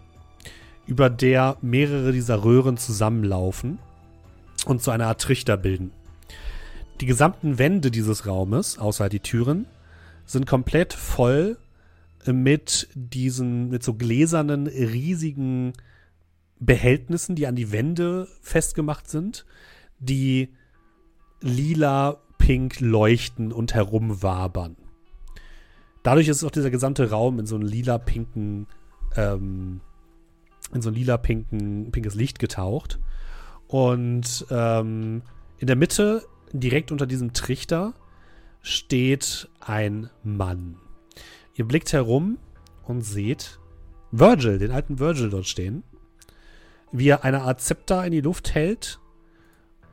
über 0.88 1.10
der 1.10 1.58
mehrere 1.61 2.11
dieser 2.11 2.44
Röhren 2.44 2.77
zusammenlaufen 2.77 3.77
und 4.66 4.82
so 4.82 4.90
eine 4.90 5.06
Art 5.06 5.22
Trichter 5.22 5.58
bilden. 5.58 5.92
Die 7.00 7.06
gesamten 7.06 7.59
Wände 7.59 7.92
dieses 7.92 8.26
Raumes, 8.26 8.80
außer 8.80 9.09
die 9.09 9.19
Türen, 9.19 9.67
sind 10.26 10.48
komplett 10.48 10.93
voll 10.93 11.58
mit 12.26 12.90
diesen, 12.95 13.69
mit 13.69 13.84
so 13.84 13.93
gläsernen, 13.93 14.67
riesigen 14.67 15.74
Behältnissen, 16.59 17.35
die 17.35 17.48
an 17.48 17.56
die 17.56 17.72
Wände 17.72 18.27
festgemacht 18.42 19.09
sind, 19.09 19.45
die 20.00 20.50
lila, 21.40 22.17
pink 22.40 22.80
leuchten 22.80 23.51
und 23.51 23.74
herumwabern. 23.74 24.76
Dadurch 26.03 26.27
ist 26.27 26.43
auch 26.43 26.51
dieser 26.51 26.72
gesamte 26.72 27.09
Raum 27.09 27.40
in 27.40 27.45
so 27.45 27.56
einen 27.56 27.67
lila-pinken, 27.67 28.67
ähm, 29.16 29.82
in 30.74 30.82
so 30.82 30.90
ein 30.90 30.95
lila-pinken, 30.95 31.92
pinkes 31.92 32.16
Licht 32.16 32.40
getaucht. 32.40 33.00
Und 33.67 34.45
ähm, 34.50 35.22
in 35.59 35.67
der 35.67 35.76
Mitte, 35.76 36.24
direkt 36.51 36.92
unter 36.92 37.06
diesem 37.06 37.34
Trichter, 37.34 37.93
steht 38.61 39.50
ein 39.59 40.09
Mann. 40.24 40.77
Ihr 41.56 41.66
blickt 41.66 41.93
herum 41.93 42.38
und 42.84 43.01
seht 43.01 43.59
Virgil, 44.11 44.59
den 44.59 44.72
alten 44.72 45.00
Virgil 45.00 45.30
dort 45.30 45.48
stehen, 45.48 45.84
wie 46.92 47.09
er 47.09 47.24
eine 47.24 47.42
Art 47.42 47.61
Zepter 47.61 48.06
in 48.06 48.11
die 48.11 48.22
Luft 48.22 48.53
hält 48.56 49.00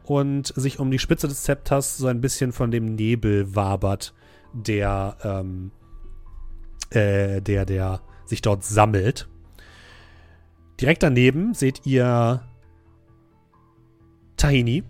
und 0.04 0.52
sich 0.56 0.78
um 0.78 0.90
die 0.90 0.98
Spitze 0.98 1.28
des 1.28 1.42
Zepters 1.42 1.96
so 1.96 2.06
ein 2.06 2.20
bisschen 2.20 2.52
von 2.52 2.70
dem 2.70 2.94
Nebel 2.94 3.54
wabert, 3.54 4.14
der, 4.52 5.16
ähm, 5.22 5.70
äh, 6.90 7.40
der, 7.40 7.64
der 7.64 8.00
sich 8.26 8.42
dort 8.42 8.64
sammelt. 8.64 9.28
Direkt 10.80 11.02
daneben 11.02 11.54
seht 11.54 11.86
ihr 11.86 12.42
Tahini, 14.36 14.84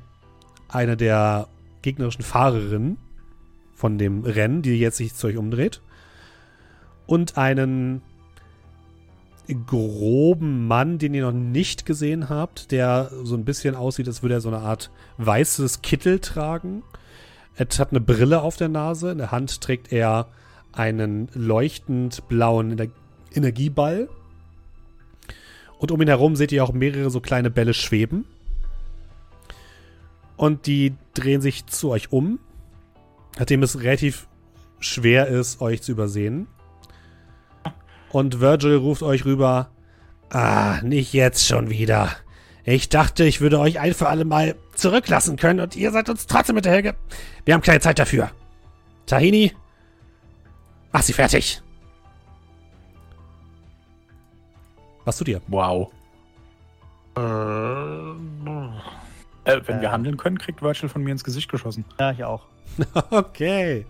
eine 0.69 0.97
der 0.97 1.49
gegnerischen 1.85 2.25
Fahrerinnen 2.25 2.99
von 3.75 3.99
dem 3.99 4.25
Rennen, 4.25 4.63
die 4.63 4.79
jetzt 4.79 4.97
sich 4.97 5.15
zu 5.15 5.29
euch 5.29 5.37
umdreht. 5.37 5.81
Und 7.07 7.37
einen 7.37 8.03
groben 9.67 10.67
Mann, 10.67 10.99
den 10.99 11.13
ihr 11.13 11.27
noch 11.27 11.33
nicht 11.33 11.85
gesehen 11.85 12.31
habt, 12.31 12.71
der 12.73 13.11
so 13.25 13.37
ein 13.37 13.45
bisschen 13.45 13.75
aussieht, 13.75 14.09
als 14.09 14.23
würde 14.23 14.37
er 14.37 14.41
so 14.41 14.49
eine 14.49 14.61
Art 14.61 14.91
weißes 15.19 15.83
Kittel 15.83 16.19
tragen. 16.19 16.83
Er 17.55 17.67
hat 17.67 17.91
eine 17.91 18.01
Brille 18.01 18.41
auf 18.41 18.57
der 18.57 18.69
Nase. 18.69 19.11
In 19.11 19.19
der 19.19 19.33
Hand 19.33 19.61
trägt 19.61 19.93
er 19.93 20.29
einen 20.73 21.29
leuchtend 21.35 22.27
blauen 22.29 22.73
Ener 22.73 22.91
Energieball. 23.35 24.09
Und 25.79 25.91
um 25.91 26.01
ihn 26.01 26.09
herum 26.09 26.37
seht 26.37 26.53
ihr 26.53 26.65
auch 26.65 26.73
mehrere 26.73 27.11
so 27.11 27.21
kleine 27.21 27.51
Bälle 27.51 27.75
schweben. 27.75 28.25
Und 30.37 30.67
die 30.67 30.95
drehen 31.15 31.41
sich 31.41 31.67
zu 31.67 31.91
euch 31.91 32.13
um, 32.13 32.39
nachdem 33.39 33.63
es 33.63 33.81
relativ 33.81 34.27
schwer 34.81 35.29
ist, 35.29 35.61
euch 35.61 35.83
zu 35.83 35.93
übersehen. 35.93 36.49
Und 38.11 38.41
Virgil 38.41 38.77
ruft 38.77 39.03
euch 39.03 39.25
rüber. 39.25 39.71
Ah, 40.31 40.81
nicht 40.83 41.13
jetzt 41.13 41.47
schon 41.47 41.71
wieder. 41.71 42.11
Ich 42.65 42.89
dachte, 42.89 43.25
ich 43.25 43.41
würde 43.41 43.61
euch 43.61 43.79
ein 43.79 43.93
für 43.95 44.09
alle 44.09 44.25
Mal 44.25 44.57
zurücklassen 44.75 45.37
können 45.37 45.61
und 45.61 45.77
ihr 45.77 45.91
seid 45.93 46.09
uns 46.09 46.27
trotzdem 46.27 46.57
hinterherge... 46.57 46.95
Wir 47.45 47.55
haben 47.55 47.63
keine 47.63 47.81
Zeit 47.81 47.99
dafür. 47.99 48.31
Tahini, 49.07 49.53
mach 50.93 51.03
sie 51.03 51.13
fertig. 51.13 51.63
Was 55.05 55.19
tut 55.19 55.29
ihr? 55.29 55.43
Wow. 55.49 55.93
Äh, 57.17 57.21
wenn 59.45 59.81
wir 59.81 59.89
Äh. 59.89 59.93
handeln 59.93 60.17
können, 60.17 60.39
kriegt 60.39 60.63
Virgil 60.63 60.89
von 60.89 61.03
mir 61.03 61.13
ins 61.13 61.25
Gesicht 61.25 61.51
geschossen. 61.51 61.85
Ja, 61.99 62.11
ich 62.13 62.25
auch. 62.25 62.47
Okay. 63.11 63.87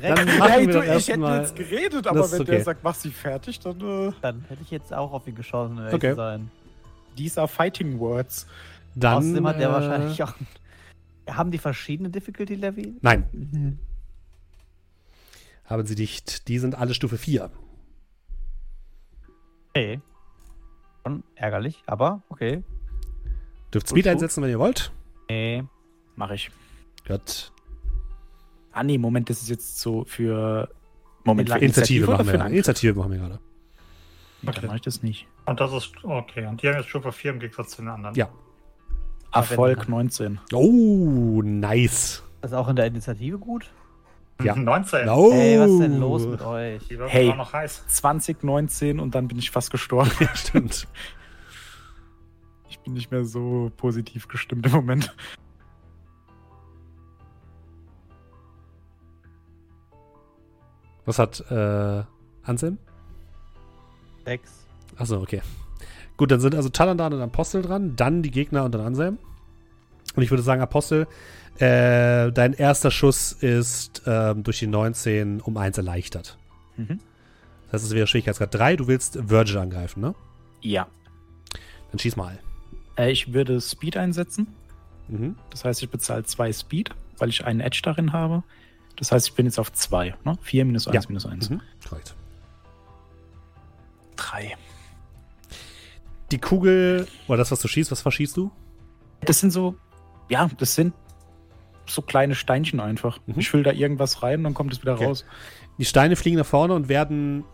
Dann 0.00 0.14
Dann, 0.16 0.38
machen 0.38 0.50
Hey, 0.52 0.66
wir 0.66 0.72
du, 0.74 0.96
ich 0.96 1.08
hätte 1.08 1.20
jetzt 1.20 1.56
geredet, 1.56 2.06
aber 2.06 2.30
wenn 2.30 2.40
okay. 2.42 2.50
der 2.52 2.62
sagt, 2.64 2.84
mach 2.84 2.94
sie 2.94 3.10
fertig, 3.10 3.58
dann 3.58 3.80
äh, 3.80 4.12
hätte 4.48 4.62
ich 4.62 4.70
jetzt 4.70 4.92
auch 4.94 5.12
auf 5.12 5.26
ihn 5.26 5.34
geschossen, 5.34 5.78
um 5.78 5.86
Okay. 5.94 6.10
zu 6.10 6.16
sein. 6.16 6.50
these 7.16 7.38
are 7.40 7.48
fighting 7.48 7.98
words. 7.98 8.46
Dann. 8.94 9.18
Außerdem 9.18 9.46
hat 9.48 9.58
der 9.58 9.68
äh, 9.70 9.72
wahrscheinlich 9.72 10.22
auch. 10.22 10.34
Haben 11.28 11.50
die 11.50 11.58
verschiedene 11.58 12.10
Difficulty 12.10 12.54
Level? 12.54 12.94
Nein, 13.00 13.26
Mhm. 13.32 13.78
haben 15.64 15.86
sie 15.86 15.94
nicht. 15.94 16.46
Die 16.48 16.58
sind 16.58 16.74
alle 16.76 16.94
Stufe 16.94 17.16
4. 17.18 17.50
Okay. 19.70 20.00
Schon 21.04 21.24
ärgerlich, 21.34 21.82
aber 21.86 22.22
okay. 22.28 22.62
Dürft 23.72 23.88
Speed 23.88 24.06
einsetzen, 24.08 24.42
wenn 24.42 24.50
ihr 24.50 24.58
wollt. 24.58 24.92
Nee. 25.28 25.64
Mach 26.16 26.30
ich. 26.30 26.50
Gut. 27.06 27.52
Ah, 28.72 28.82
nee, 28.82 28.98
Moment, 28.98 29.28
das 29.30 29.42
ist 29.42 29.48
jetzt 29.48 29.80
so 29.80 30.04
für. 30.04 30.68
Moment, 31.24 31.50
für 31.50 31.58
Initiative 31.58 32.06
oder 32.08 32.18
machen 32.24 32.32
wir 32.32 32.46
Initiative 32.46 32.94
machen 32.94 33.12
wir 33.12 33.18
gerade. 33.18 33.38
Angriff? 34.44 34.60
Dann 34.60 34.66
mach 34.66 34.74
ich 34.76 34.82
das 34.82 35.02
nicht. 35.02 35.26
Und 35.46 35.60
das 35.60 35.72
ist 35.72 35.92
okay. 36.02 36.46
Und 36.46 36.62
die 36.62 36.68
haben 36.68 36.76
jetzt 36.76 36.88
Stufe 36.88 37.12
4 37.12 37.32
im 37.32 37.38
Gegensatz 37.40 37.70
zu 37.70 37.82
den 37.82 37.88
anderen. 37.88 38.14
Ja. 38.14 38.28
Erfolg 39.32 39.88
19. 39.88 40.40
Oh, 40.52 41.40
nice. 41.42 42.22
Das 42.40 42.50
ist 42.50 42.56
auch 42.56 42.68
in 42.68 42.76
der 42.76 42.86
Initiative 42.86 43.38
gut. 43.38 43.70
Ja. 44.42 44.56
19. 44.56 45.08
Oh. 45.08 45.30
Ey, 45.32 45.58
was 45.58 45.70
ist 45.70 45.80
denn 45.80 46.00
los 46.00 46.26
mit 46.26 46.42
euch? 46.42 46.86
Die 46.88 46.98
Hey. 47.06 47.34
noch 47.34 47.52
heiß. 47.52 47.84
2019 47.86 48.98
und 49.00 49.14
dann 49.14 49.28
bin 49.28 49.38
ich 49.38 49.50
fast 49.50 49.70
gestorben. 49.70 50.10
Ja, 50.20 50.34
stimmt. 50.34 50.86
Ich 52.82 52.84
bin 52.84 52.94
nicht 52.94 53.12
mehr 53.12 53.24
so 53.24 53.70
positiv 53.76 54.26
gestimmt 54.26 54.66
im 54.66 54.72
Moment. 54.72 55.14
Was 61.04 61.20
hat 61.20 61.40
äh, 61.48 62.02
Anselm? 62.42 62.78
Sechs. 64.24 64.66
Achso, 64.96 65.20
okay. 65.20 65.42
Gut, 66.16 66.32
dann 66.32 66.40
sind 66.40 66.56
also 66.56 66.68
Talandan 66.70 67.12
und 67.14 67.20
Apostel 67.20 67.62
dran, 67.62 67.94
dann 67.94 68.22
die 68.22 68.32
Gegner 68.32 68.64
und 68.64 68.72
dann 68.74 68.80
Anselm. 68.82 69.18
Und 70.14 70.22
ich 70.24 70.30
würde 70.30 70.42
sagen, 70.42 70.60
Apostel, 70.60 71.06
äh, 71.58 72.32
dein 72.32 72.52
erster 72.52 72.90
Schuss 72.90 73.32
ist 73.32 74.02
ähm, 74.06 74.42
durch 74.42 74.58
die 74.58 74.66
19 74.66 75.40
um 75.40 75.56
1 75.56 75.78
erleichtert. 75.78 76.36
Mhm. 76.76 76.88
Das 76.88 76.98
Das 77.70 77.82
heißt, 77.82 77.84
es 77.84 77.94
wäre 77.94 78.06
Schwierigkeitsgrad 78.08 78.54
3. 78.54 78.76
Du 78.76 78.86
willst 78.88 79.30
Virgil 79.30 79.58
angreifen, 79.58 80.00
ne? 80.00 80.14
Ja. 80.60 80.88
Dann 81.90 81.98
schieß 81.98 82.16
mal. 82.16 82.38
Äh, 82.96 83.10
ich 83.12 83.32
würde 83.32 83.60
Speed 83.60 83.96
einsetzen. 83.96 84.46
Mhm. 85.08 85.36
Das 85.50 85.64
heißt, 85.64 85.82
ich 85.82 85.90
bezahle 85.90 86.24
zwei 86.24 86.52
Speed, 86.52 86.90
weil 87.18 87.28
ich 87.28 87.44
einen 87.44 87.60
Edge 87.60 87.80
darin 87.82 88.12
habe. 88.12 88.42
Das 88.96 89.10
heißt, 89.12 89.28
ich 89.28 89.34
bin 89.34 89.46
jetzt 89.46 89.58
auf 89.58 89.72
zwei. 89.72 90.14
Ne? 90.24 90.36
Vier 90.42 90.64
minus 90.64 90.86
eins 90.86 90.94
Ja. 91.04 91.08
minus 91.08 91.26
eins. 91.26 91.50
Mhm. 91.50 91.60
Korrekt. 91.88 92.14
Drei. 94.16 94.56
Die 96.30 96.38
Kugel, 96.38 97.06
oder 97.28 97.38
das, 97.38 97.50
was 97.50 97.60
du 97.60 97.68
schießt, 97.68 97.90
was 97.90 98.00
verschießt 98.02 98.36
du? 98.36 98.50
Das 99.22 99.40
sind 99.40 99.50
so, 99.50 99.76
ja, 100.28 100.48
das 100.58 100.74
sind 100.74 100.94
so 101.86 102.00
kleine 102.02 102.34
Steinchen 102.34 102.80
einfach. 102.80 103.18
Mhm. 103.26 103.34
Ich 103.38 103.50
fülle 103.50 103.64
da 103.64 103.72
irgendwas 103.72 104.22
rein 104.22 104.38
und 104.38 104.44
dann 104.44 104.54
kommt 104.54 104.72
es 104.72 104.80
wieder 104.82 104.94
Okay. 104.94 105.04
raus. 105.06 105.24
Die 105.78 105.84
Steine 105.84 106.16
fliegen 106.16 106.36
nach 106.38 106.46
vorne 106.46 106.74
und 106.74 106.88
werden 106.88 107.44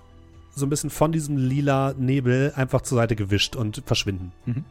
so 0.51 0.67
ein 0.67 0.71
bisschen 0.71 0.91
von 0.91 1.13
diesem 1.13 1.37
lila 1.37 1.95
Nebel 1.97 2.53
einfach 2.57 2.83
zur 2.83 2.97
Seite 2.99 3.17
gewischt 3.17 3.57
und 3.57 3.83
verschwinden. 3.87 4.33
Mhm. 4.45 4.65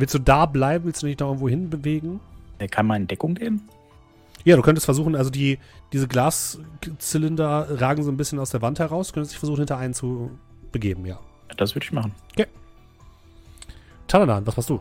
Willst 0.00 0.14
du 0.14 0.18
da 0.18 0.46
bleiben? 0.46 0.84
Willst 0.86 1.02
du 1.02 1.06
dich 1.06 1.16
da 1.16 1.26
irgendwo 1.26 1.48
hin 1.48 1.68
bewegen? 1.70 2.20
Äh, 2.58 2.68
Kann 2.68 2.86
man 2.86 3.02
in 3.02 3.06
Deckung 3.08 3.34
gehen? 3.34 3.68
Ja, 4.44 4.56
du 4.56 4.62
könntest 4.62 4.86
versuchen, 4.86 5.14
also 5.14 5.28
die, 5.30 5.58
diese 5.92 6.08
Glaszylinder 6.08 7.80
ragen 7.80 8.02
so 8.02 8.10
ein 8.10 8.16
bisschen 8.16 8.38
aus 8.38 8.50
der 8.50 8.62
Wand 8.62 8.78
heraus. 8.78 9.08
Du 9.08 9.14
könntest 9.14 9.32
dich 9.34 9.38
versuchen, 9.38 9.58
hinter 9.58 9.76
einen 9.76 9.92
zu 9.92 10.30
begeben, 10.72 11.04
ja. 11.04 11.18
Das 11.58 11.74
würde 11.74 11.84
ich 11.84 11.92
machen. 11.92 12.14
Taladan, 14.06 14.46
was 14.46 14.56
machst 14.56 14.70
du? 14.70 14.80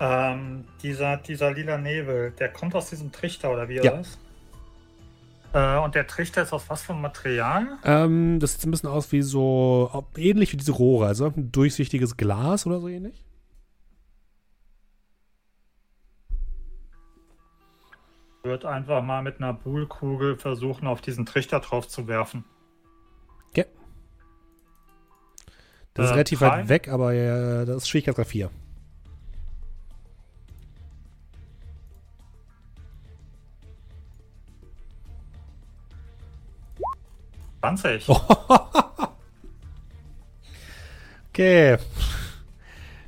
Ähm, 0.00 0.64
dieser, 0.82 1.16
dieser 1.18 1.52
lila 1.54 1.78
Nebel, 1.78 2.32
der 2.32 2.48
kommt 2.50 2.74
aus 2.74 2.90
diesem 2.90 3.12
Trichter 3.12 3.52
oder 3.52 3.68
wie 3.68 3.76
Ja. 3.76 3.84
er 3.92 4.00
ist? 4.00 4.18
Äh, 5.54 5.78
und 5.78 5.94
der 5.94 6.06
Trichter 6.06 6.42
ist 6.42 6.52
aus 6.52 6.64
was 6.68 6.82
für 6.82 6.92
einem 6.92 7.02
Material? 7.02 7.66
Ähm, 7.84 8.38
das 8.40 8.52
sieht 8.52 8.60
so 8.62 8.68
ein 8.68 8.72
bisschen 8.72 8.90
aus 8.90 9.10
wie 9.12 9.22
so, 9.22 10.04
ähnlich 10.16 10.52
wie 10.52 10.56
diese 10.56 10.72
Rohre, 10.72 11.06
also 11.06 11.26
ein 11.26 11.50
durchsichtiges 11.52 12.16
Glas 12.16 12.66
oder 12.66 12.80
so 12.80 12.88
ähnlich. 12.88 13.22
Würde 18.46 18.68
einfach 18.68 19.02
mal 19.02 19.22
mit 19.22 19.38
einer 19.40 19.52
Buhlkugel 19.52 20.36
versuchen, 20.36 20.86
auf 20.86 21.00
diesen 21.02 21.26
Trichter 21.26 21.60
drauf 21.60 21.86
zu 21.88 22.06
werfen. 22.08 22.44
Das 25.94 26.04
ist 26.06 26.10
Äh, 26.10 26.14
relativ 26.14 26.38
drei? 26.40 26.48
weit 26.48 26.68
weg, 26.68 26.88
aber 26.88 27.14
äh, 27.14 27.64
das 27.64 27.76
ist 27.78 27.88
Schwierigkeitsgrad 27.88 28.26
4. 28.26 28.50
20. 37.60 38.08
Oh. 38.08 38.20
Okay. 41.32 41.76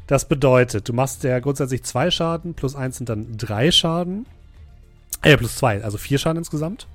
Das 0.06 0.28
bedeutet, 0.28 0.86
du 0.86 0.92
machst 0.92 1.24
ja 1.24 1.38
grundsätzlich 1.40 1.82
zwei 1.84 2.10
Schaden, 2.10 2.52
plus 2.52 2.76
eins 2.76 2.98
sind 2.98 3.08
dann 3.08 3.38
drei 3.38 3.70
Schaden. 3.70 4.26
Äh, 5.22 5.36
plus 5.36 5.56
zwei, 5.56 5.82
also 5.82 5.98
vier 5.98 6.18
Schaden 6.18 6.38
insgesamt. 6.38 6.86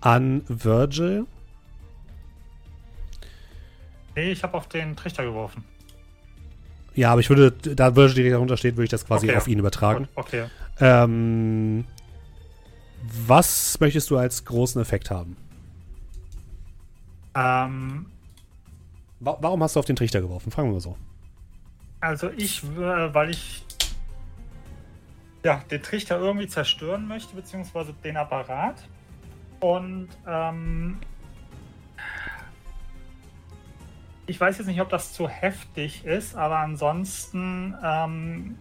An 0.00 0.42
Virgil. 0.48 1.26
Nee, 4.14 4.32
ich 4.32 4.42
habe 4.42 4.54
auf 4.56 4.68
den 4.68 4.96
Trichter 4.96 5.24
geworfen. 5.24 5.64
Ja, 6.94 7.12
aber 7.12 7.20
ich 7.20 7.30
würde, 7.30 7.52
da 7.52 7.96
Virgil 7.96 8.16
direkt 8.16 8.34
darunter 8.34 8.56
steht, 8.56 8.76
würde 8.76 8.84
ich 8.84 8.90
das 8.90 9.06
quasi 9.06 9.26
Okay. 9.28 9.36
auf 9.38 9.48
ihn 9.48 9.58
übertragen. 9.58 10.08
Okay. 10.14 10.46
Ähm, 10.80 11.84
was 13.26 13.80
möchtest 13.80 14.10
du 14.10 14.18
als 14.18 14.44
großen 14.44 14.80
Effekt 14.80 15.10
haben? 15.10 15.36
Ähm, 17.34 18.06
Wa 19.20 19.38
warum 19.40 19.62
hast 19.62 19.76
du 19.76 19.80
auf 19.80 19.86
den 19.86 19.96
Trichter 19.96 20.20
geworfen? 20.20 20.50
Fragen 20.50 20.68
wir 20.68 20.74
mal 20.74 20.80
so. 20.80 20.96
also 22.00 22.28
ich, 22.36 22.62
äh, 22.64 23.14
weil 23.14 23.30
ich 23.30 23.64
ja, 25.44 25.62
den 25.70 25.82
Trichter 25.82 26.18
irgendwie 26.18 26.46
zerstören 26.46 27.06
möchte, 27.08 27.34
beziehungsweise 27.34 27.92
den 28.04 28.16
Apparat. 28.16 28.76
Und 29.60 30.08
ähm, 30.26 30.98
ich 34.26 34.40
weiß 34.40 34.58
jetzt 34.58 34.66
nicht, 34.66 34.80
ob 34.80 34.88
das 34.88 35.12
zu 35.12 35.28
heftig 35.28 36.04
ist, 36.04 36.36
aber 36.36 36.58
ansonsten 36.58 37.74
ähm, 37.82 38.58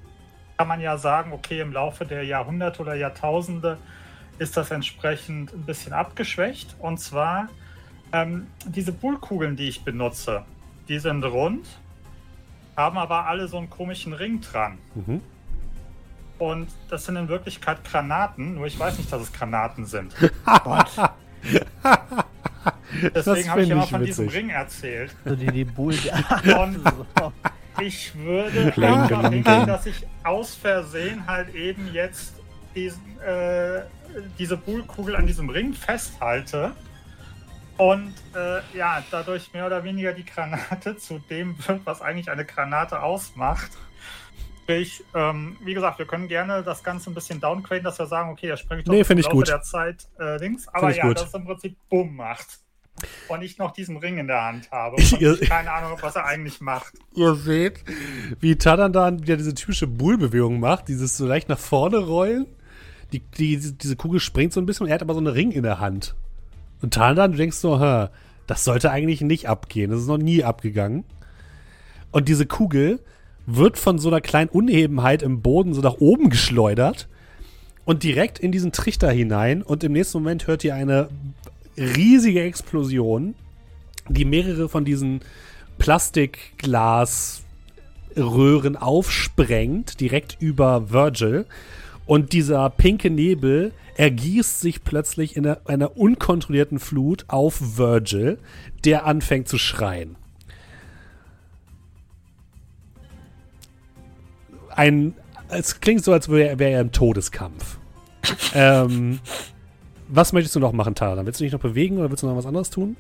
kann 0.57 0.67
man 0.67 0.81
ja 0.81 0.97
sagen, 0.97 1.31
okay, 1.33 1.59
im 1.59 1.71
Laufe 1.73 2.05
der 2.05 2.23
Jahrhunderte 2.23 2.81
oder 2.81 2.95
Jahrtausende 2.95 3.77
ist 4.37 4.57
das 4.57 4.71
entsprechend 4.71 5.53
ein 5.53 5.63
bisschen 5.63 5.93
abgeschwächt. 5.93 6.75
Und 6.79 6.99
zwar 6.99 7.47
ähm, 8.11 8.47
diese 8.65 8.91
Bullkugeln, 8.91 9.55
die 9.55 9.67
ich 9.67 9.83
benutze, 9.83 10.45
die 10.87 10.99
sind 10.99 11.23
rund, 11.23 11.65
haben 12.75 12.97
aber 12.97 13.27
alle 13.27 13.47
so 13.47 13.57
einen 13.57 13.69
komischen 13.69 14.13
Ring 14.13 14.41
dran. 14.41 14.77
Mhm. 14.95 15.21
Und 16.41 16.69
das 16.89 17.05
sind 17.05 17.17
in 17.17 17.27
Wirklichkeit 17.27 17.83
Granaten, 17.83 18.55
nur 18.55 18.65
ich 18.65 18.79
weiß 18.79 18.97
nicht, 18.97 19.13
dass 19.13 19.21
es 19.21 19.31
Granaten 19.31 19.85
sind. 19.85 20.11
Deswegen 23.13 23.47
habe 23.51 23.61
ich 23.61 23.69
immer 23.69 23.83
ich 23.83 23.89
von 23.91 24.03
diesem 24.03 24.25
witzig. 24.25 24.39
Ring 24.39 24.49
erzählt. 24.49 25.15
So 25.23 25.35
die, 25.35 25.51
die. 25.51 25.65
Und 26.55 26.79
ich 27.79 28.15
würde 28.15 28.73
einfach 28.75 29.29
hingehen, 29.29 29.67
dass 29.67 29.85
ich 29.85 30.07
aus 30.23 30.55
Versehen 30.55 31.27
halt 31.27 31.53
eben 31.53 31.93
jetzt 31.93 32.33
diesen, 32.73 33.19
äh, 33.19 33.83
diese 34.39 34.57
Bullkugel 34.57 35.15
an 35.15 35.27
diesem 35.27 35.47
Ring 35.47 35.75
festhalte. 35.75 36.71
Und 37.77 38.15
äh, 38.35 38.61
ja, 38.75 39.03
dadurch 39.11 39.53
mehr 39.53 39.67
oder 39.67 39.83
weniger 39.83 40.11
die 40.13 40.25
Granate 40.25 40.97
zu 40.97 41.19
dem 41.19 41.55
wird, 41.67 41.81
was 41.85 42.01
eigentlich 42.01 42.31
eine 42.31 42.45
Granate 42.45 43.03
ausmacht. 43.03 43.69
Sprich, 44.63 45.03
ähm, 45.15 45.57
wie 45.63 45.73
gesagt, 45.73 45.99
wir 45.99 46.05
können 46.05 46.27
gerne 46.27 46.63
das 46.63 46.83
Ganze 46.83 47.09
ein 47.09 47.13
bisschen 47.13 47.39
downgraden, 47.41 47.83
dass 47.83 47.97
wir 47.99 48.05
sagen, 48.05 48.29
okay, 48.29 48.47
da 48.47 48.57
springe 48.57 48.81
ich 48.81 48.85
doch 48.85 48.93
Nee, 48.93 49.01
im 49.01 49.17
ich 49.17 49.25
Laufe 49.25 49.35
gut. 49.35 49.47
der 49.47 49.61
Zeit 49.61 50.07
äh, 50.19 50.37
links. 50.37 50.67
Aber 50.67 50.95
ja, 50.95 51.07
gut. 51.07 51.17
dass 51.17 51.27
es 51.27 51.33
im 51.33 51.45
Prinzip 51.45 51.75
Bumm 51.89 52.15
macht. 52.15 52.59
Und 53.27 53.41
ich 53.41 53.57
noch 53.57 53.71
diesen 53.71 53.97
Ring 53.97 54.17
in 54.19 54.27
der 54.27 54.43
Hand 54.43 54.69
habe. 54.71 54.97
Ich 55.01 55.49
keine 55.49 55.71
Ahnung, 55.71 55.97
was 56.01 56.15
er 56.15 56.25
eigentlich 56.25 56.61
macht. 56.61 56.93
Ihr 57.15 57.33
seht, 57.35 57.83
wie 58.39 58.55
Tadan 58.55 58.93
dann 58.93 59.23
wieder 59.23 59.37
diese 59.37 59.55
typische 59.55 59.87
Bullbewegung 59.87 60.59
macht, 60.59 60.87
dieses 60.87 61.17
so 61.17 61.25
leicht 61.25 61.49
nach 61.49 61.59
vorne 61.59 61.97
rollen. 61.97 62.45
Die, 63.11 63.19
die, 63.19 63.57
diese 63.57 63.95
Kugel 63.95 64.19
springt 64.19 64.53
so 64.53 64.61
ein 64.61 64.65
bisschen 64.65 64.85
und 64.85 64.89
er 64.89 64.95
hat 64.95 65.01
aber 65.01 65.13
so 65.15 65.19
einen 65.19 65.27
Ring 65.27 65.51
in 65.51 65.63
der 65.63 65.79
Hand. 65.79 66.15
Und 66.81 66.93
Tadan, 66.93 67.31
du 67.31 67.37
denkst 67.37 67.57
so, 67.57 67.79
hä, 67.79 68.09
das 68.47 68.63
sollte 68.63 68.91
eigentlich 68.91 69.21
nicht 69.21 69.49
abgehen. 69.49 69.91
Das 69.91 69.99
ist 70.01 70.07
noch 70.07 70.17
nie 70.17 70.43
abgegangen. 70.43 71.03
Und 72.11 72.27
diese 72.27 72.45
Kugel 72.45 72.99
wird 73.45 73.77
von 73.77 73.99
so 73.99 74.09
einer 74.09 74.21
kleinen 74.21 74.49
Unebenheit 74.49 75.21
im 75.21 75.41
Boden 75.41 75.73
so 75.73 75.81
nach 75.81 75.99
oben 75.99 76.29
geschleudert 76.29 77.07
und 77.85 78.03
direkt 78.03 78.39
in 78.39 78.51
diesen 78.51 78.71
Trichter 78.71 79.11
hinein. 79.11 79.61
Und 79.61 79.83
im 79.83 79.93
nächsten 79.93 80.19
Moment 80.19 80.47
hört 80.47 80.63
ihr 80.63 80.75
eine 80.75 81.09
riesige 81.77 82.41
Explosion, 82.41 83.35
die 84.09 84.25
mehrere 84.25 84.69
von 84.69 84.85
diesen 84.85 85.21
Plastikglasröhren 85.77 88.77
aufsprengt, 88.77 89.99
direkt 89.99 90.37
über 90.39 90.91
Virgil. 90.91 91.45
Und 92.05 92.33
dieser 92.33 92.69
pinke 92.69 93.09
Nebel 93.09 93.73
ergießt 93.95 94.61
sich 94.61 94.83
plötzlich 94.83 95.35
in 95.35 95.47
einer, 95.47 95.97
unkontrollierten 95.97 96.79
Flut 96.79 97.25
auf 97.27 97.77
Virgil, 97.77 98.37
der 98.85 99.05
anfängt 99.05 99.47
zu 99.47 99.57
schreien. 99.57 100.15
Ein, 104.75 105.13
es 105.49 105.79
klingt 105.79 106.03
so, 106.03 106.13
als 106.13 106.29
wäre 106.29 106.59
wär 106.59 106.69
er 106.71 106.81
im 106.81 106.91
Todeskampf. 106.91 107.77
ähm, 108.53 109.19
was 110.07 110.33
möchtest 110.33 110.55
du 110.55 110.59
noch 110.59 110.73
machen, 110.73 110.95
Tara? 110.95 111.25
Willst 111.25 111.39
du 111.39 111.43
dich 111.43 111.53
noch 111.53 111.59
bewegen 111.59 111.97
oder 111.97 112.09
willst 112.09 112.23
du 112.23 112.27
noch 112.27 112.35
was 112.37 112.45
anderes 112.45 112.69
tun? 112.69 112.95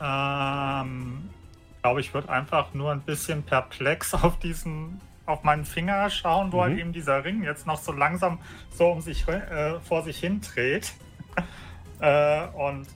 Ähm, 0.00 1.30
ich 1.76 1.82
glaube, 1.82 2.00
ich 2.00 2.14
würde 2.14 2.28
einfach 2.28 2.74
nur 2.74 2.92
ein 2.92 3.00
bisschen 3.00 3.42
perplex 3.42 4.14
auf 4.14 4.38
diesen, 4.38 5.00
auf 5.26 5.42
meinen 5.44 5.64
Finger 5.64 6.10
schauen, 6.10 6.52
wo 6.52 6.58
Mhm. 6.58 6.62
halt 6.62 6.78
eben 6.78 6.92
dieser 6.92 7.24
Ring 7.24 7.42
jetzt 7.42 7.66
noch 7.66 7.78
so 7.78 7.92
langsam 7.92 8.38
so 8.70 8.88
um 8.88 9.00
sich 9.00 9.26
äh, 9.28 9.78
vor 9.80 10.02
sich 10.02 10.18
hin 10.18 10.40
dreht. 10.40 10.92
äh, 12.00 12.46
und 12.48 12.86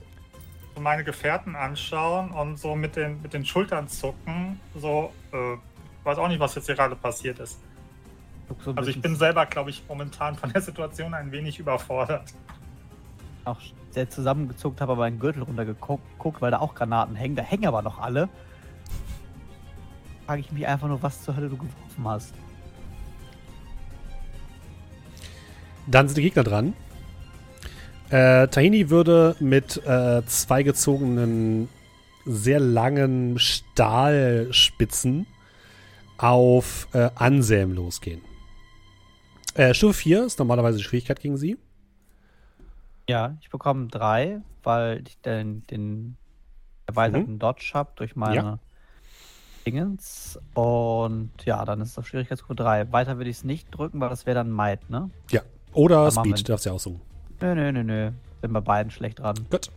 so 0.75 0.81
meine 0.81 1.03
Gefährten 1.03 1.55
anschauen 1.55 2.31
und 2.31 2.57
so 2.57 2.75
mit 2.75 2.95
den, 2.95 3.21
mit 3.21 3.33
den 3.33 3.45
Schultern 3.45 3.87
zucken. 3.87 4.59
So, 4.75 5.11
äh, 5.31 5.57
weiß 6.03 6.17
auch 6.17 6.27
nicht, 6.27 6.39
was 6.39 6.55
jetzt 6.55 6.65
hier 6.65 6.75
gerade 6.75 6.95
passiert 6.95 7.39
ist. 7.39 7.59
So 8.63 8.71
Also 8.75 8.89
ich 8.89 9.01
bin 9.01 9.15
selber, 9.15 9.45
glaube 9.45 9.69
ich, 9.69 9.83
momentan 9.87 10.35
von 10.35 10.51
der 10.51 10.61
Situation 10.61 11.13
ein 11.13 11.31
wenig 11.31 11.59
überfordert. 11.59 12.33
auch 13.45 13.59
sehr 13.91 14.09
zusammengezuckt, 14.09 14.81
habe 14.81 14.93
aber 14.93 15.01
meinen 15.01 15.19
Gürtel 15.19 15.43
runtergeguckt, 15.43 16.41
weil 16.41 16.51
da 16.51 16.59
auch 16.59 16.75
Granaten 16.75 17.15
hängen. 17.15 17.35
Da 17.35 17.43
hängen 17.43 17.67
aber 17.67 17.81
noch 17.81 17.99
alle. 17.99 18.29
Frage 20.25 20.41
ich 20.41 20.51
mich 20.51 20.65
einfach 20.65 20.87
nur, 20.87 21.03
was 21.03 21.21
zur 21.23 21.35
Hölle 21.35 21.49
du 21.49 21.57
geworfen 21.57 22.05
hast. 22.05 22.33
Dann 25.85 26.07
sind 26.07 26.17
die 26.17 26.23
Gegner 26.23 26.43
dran. 26.43 26.73
Äh, 28.09 28.47
Tahini 28.47 28.89
würde 28.89 29.35
mit 29.39 29.85
äh, 29.85 30.25
zwei 30.25 30.63
gezogenen, 30.63 31.67
sehr 32.25 32.59
langen 32.59 33.37
Stahlspitzen 33.37 35.27
auf 36.17 36.87
äh, 36.93 37.09
Anselm 37.15 37.73
losgehen. 37.73 38.21
Äh, 39.55 39.73
Stufe 39.73 39.93
4 39.93 40.25
ist 40.25 40.39
normalerweise 40.39 40.77
die 40.77 40.83
Schwierigkeit 40.83 41.19
gegen 41.19 41.37
sie. 41.37 41.57
Ja, 43.07 43.37
ich 43.41 43.49
bekomme 43.49 43.87
drei, 43.87 44.41
weil 44.63 45.03
ich 45.07 45.19
den, 45.21 45.63
den 45.67 46.17
erweiterten 46.87 47.37
Dodge 47.39 47.71
habe 47.73 47.91
durch 47.95 48.15
meine 48.15 48.35
Ja. 48.35 48.59
Dingens. 49.65 50.39
Und 50.53 51.31
ja, 51.45 51.63
dann 51.65 51.81
ist 51.81 51.89
es 51.91 51.97
auf 51.97 52.07
Schwierigkeitsgruppe 52.07 52.55
3. 52.55 52.91
Weiter 52.91 53.17
würde 53.17 53.29
ich 53.29 53.37
es 53.37 53.43
nicht 53.43 53.69
drücken, 53.71 53.99
weil 53.99 54.09
das 54.09 54.25
wäre 54.25 54.35
dann 54.35 54.51
Might, 54.51 54.89
ne? 54.89 55.09
Ja. 55.31 55.41
Oder 55.73 56.09
Dann 56.09 56.25
Speed, 56.25 56.49
darfst 56.49 56.65
du 56.65 56.69
ja 56.69 56.75
aussuchen. 56.75 57.01
Nö, 57.41 57.55
nö, 57.55 57.71
nö, 57.71 57.83
nö. 57.83 58.11
Bin 58.41 58.53
bei 58.53 58.59
beiden 58.59 58.91
schlecht 58.91 59.19
dran. 59.19 59.35
Gut. 59.49 59.71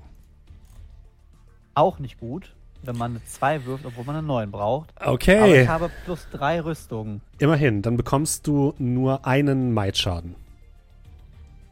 Auch 1.74 1.98
nicht 1.98 2.18
gut, 2.18 2.55
wenn 2.86 2.96
man 2.96 3.12
eine 3.12 3.24
2 3.24 3.64
wirft, 3.66 3.84
obwohl 3.86 4.04
man 4.04 4.16
eine 4.16 4.26
9 4.26 4.50
braucht. 4.50 4.90
Aber 4.96 5.12
Okay. 5.12 5.62
ich 5.62 5.68
habe 5.68 5.90
plus 6.04 6.26
3 6.32 6.60
Rüstungen. 6.64 7.20
Immerhin, 7.38 7.82
dann 7.82 7.96
bekommst 7.96 8.46
du 8.46 8.74
nur 8.78 9.26
einen 9.26 9.72
Might-Schaden. 9.74 10.34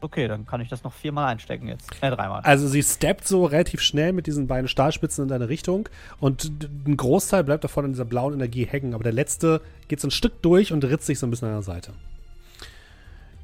Okay, 0.00 0.28
dann 0.28 0.44
kann 0.46 0.60
ich 0.60 0.68
das 0.68 0.84
noch 0.84 0.92
viermal 0.92 1.32
einstecken 1.32 1.66
jetzt. 1.66 1.90
Äh, 2.02 2.10
dreimal. 2.10 2.42
Also 2.42 2.68
sie 2.68 2.82
steppt 2.82 3.26
so 3.26 3.46
relativ 3.46 3.80
schnell 3.80 4.12
mit 4.12 4.26
diesen 4.26 4.46
beiden 4.46 4.68
Stahlspitzen 4.68 5.22
in 5.22 5.28
deine 5.28 5.48
Richtung 5.48 5.88
und 6.20 6.50
ein 6.86 6.96
Großteil 6.98 7.42
bleibt 7.42 7.64
davon 7.64 7.86
in 7.86 7.92
dieser 7.92 8.04
blauen 8.04 8.34
Energie 8.34 8.66
hängen, 8.66 8.92
aber 8.92 9.02
der 9.02 9.14
letzte 9.14 9.62
geht 9.88 10.00
so 10.00 10.08
ein 10.08 10.10
Stück 10.10 10.42
durch 10.42 10.74
und 10.74 10.84
ritzt 10.84 11.06
sich 11.06 11.18
so 11.18 11.26
ein 11.26 11.30
bisschen 11.30 11.48
an 11.48 11.54
der 11.54 11.62
Seite. 11.62 11.92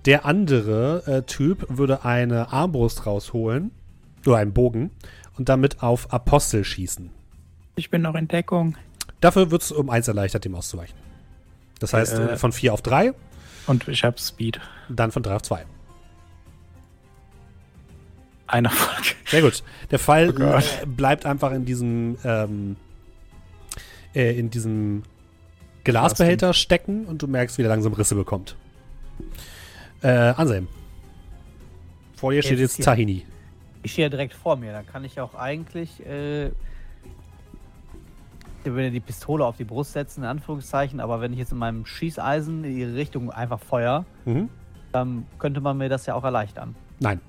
Der 0.05 0.27
andere 0.27 1.03
äh, 1.07 1.23
Typ 1.23 1.65
würde 1.69 2.05
eine 2.05 2.53
Armbrust 2.53 3.07
rausholen, 3.07 3.71
oder 4.27 4.37
einen 4.37 4.53
Bogen, 4.53 4.91
und 5.39 5.49
damit 5.49 5.83
auf 5.83 6.13
Apostel 6.13 6.65
schießen. 6.65 7.11
Ich 7.77 7.91
bin 7.91 8.03
noch 8.03 8.15
in 8.15 8.29
Deckung. 8.29 8.77
Dafür 9.21 9.51
wird 9.51 9.63
es 9.63 9.73
um 9.73 9.91
eins 9.91 10.09
erleichtert, 10.09 10.45
dem 10.45 10.55
auszuweichen. 10.55 10.97
Das 11.79 11.93
heißt, 11.93 12.15
Äh. 12.15 12.33
äh, 12.33 12.37
von 12.37 12.53
4 12.53 12.73
auf 12.75 12.83
3, 12.83 13.13
Und 13.67 13.89
ich 13.89 14.05
habe 14.05 14.19
Speed. 14.19 14.61
dann 14.89 15.13
von 15.13 15.23
3 15.23 15.37
auf 15.37 15.43
2. 15.43 15.65
Ein 18.47 18.65
Erfolg. 18.65 19.15
Sehr 19.27 19.43
gut. 19.43 19.63
Der 19.91 19.99
Fall 19.99 20.31
Oh 20.37 20.87
bleibt 20.87 21.25
einfach 21.25 21.53
in 21.53 21.65
diesem, 21.65 22.19
ähm, 22.25 22.77
äh, 24.15 24.37
in 24.39 24.51
diesem 24.51 25.05
Glasbehälter 25.85 26.53
stecken 26.53 27.05
und 27.07 27.23
du 27.23 27.27
merkst, 27.29 27.59
wie 27.59 27.63
der 27.63 27.71
langsam 27.71 27.93
Risse 27.93 28.15
bekommt. 28.17 28.57
Äh, 30.03 30.09
Anselm. 30.09 30.67
Vor 32.17 32.33
dir 32.33 32.43
steht 32.43 32.59
Jetzt 32.59 32.79
jetzt. 32.79 32.85
Tahini. 32.85 33.25
Ich 33.83 33.93
stehe 33.93 34.07
ja 34.07 34.11
direkt 34.11 34.35
vor 34.35 34.57
mir. 34.57 34.73
Dann 34.73 34.87
kann 34.87 35.05
ich 35.05 35.21
auch 35.21 35.35
eigentlich 35.35 36.05
äh, 36.05 36.51
über 38.67 38.89
die 38.91 39.01
Pistole 39.01 39.45
auf 39.45 39.57
die 39.57 39.65
Brust 39.65 39.93
setzen, 39.93 40.23
in 40.23 40.29
Anführungszeichen. 40.29 41.01
Aber 41.01 41.21
wenn 41.21 41.33
ich 41.33 41.39
jetzt 41.39 41.53
in 41.53 41.59
meinem 41.59 41.87
Schießeisen 41.87 42.65
in 42.65 42.77
ihre 42.77 42.95
Richtung 42.95 43.31
einfach 43.31 43.61
feuer, 43.61 44.05
Mhm. 44.25 44.49
dann 44.93 45.27
könnte 45.39 45.61
man 45.61 45.79
mir 45.79 45.89
das 45.89 46.07
ja 46.07 46.15
auch 46.15 46.25
erleichtern. 46.25 46.75
Nein. 46.99 47.21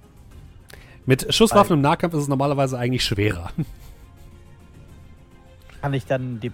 Mit 1.06 1.34
Schusswaffen 1.34 1.76
im 1.76 1.82
Nahkampf 1.82 2.14
ist 2.14 2.24
es 2.24 2.28
normalerweise 2.28 2.78
eigentlich 2.78 3.04
schwerer. 3.04 3.52
Kann 5.82 5.94
ich 5.94 6.06
dann 6.06 6.40
die, 6.40 6.52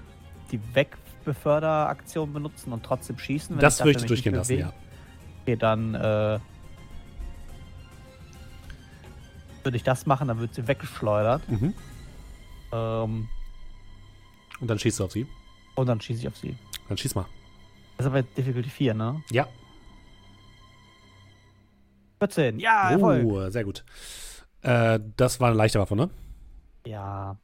die 0.51 0.59
Wegbeförderaktion 0.73 2.31
benutzen 2.31 2.71
und 2.71 2.83
trotzdem 2.83 3.17
schießen? 3.17 3.57
wenn 3.57 3.61
das 3.61 3.83
würde 3.83 3.99
ich 3.99 4.05
durchgehen 4.05 4.35
lassen, 4.35 4.59
ja. 4.59 4.71
Okay, 5.43 5.57
dann 5.57 5.95
äh, 5.95 6.39
würde 9.63 9.75
ich 9.75 9.83
das 9.83 10.05
machen, 10.05 10.29
dann 10.29 10.39
wird 10.39 10.53
sie 10.55 10.65
weggeschleudert. 10.67 11.49
Mhm. 11.49 11.73
Ähm, 12.71 13.27
Und 14.59 14.67
dann 14.67 14.79
schießt 14.79 14.99
du 14.99 15.05
auf 15.05 15.11
sie. 15.11 15.27
und 15.75 15.87
dann 15.87 16.01
schieße 16.01 16.21
ich 16.21 16.27
auf 16.27 16.37
sie. 16.37 16.57
Dann 16.87 16.97
schieß 16.97 17.15
mal. 17.15 17.25
Das 17.97 18.05
ist 18.05 18.11
aber 18.11 18.23
Difficulty 18.23 18.69
4, 18.69 18.93
ne? 18.93 19.21
Ja. 19.31 19.47
14. 22.19 22.59
Ja, 22.59 22.91
Erfolg. 22.91 23.25
Oh, 23.25 23.49
sehr 23.49 23.63
gut. 23.63 23.83
Äh, 24.61 24.99
das 25.17 25.39
war 25.39 25.49
eine 25.49 25.57
leichte 25.57 25.79
Waffe, 25.79 25.95
ne? 25.95 26.09
Ja. 26.85 27.37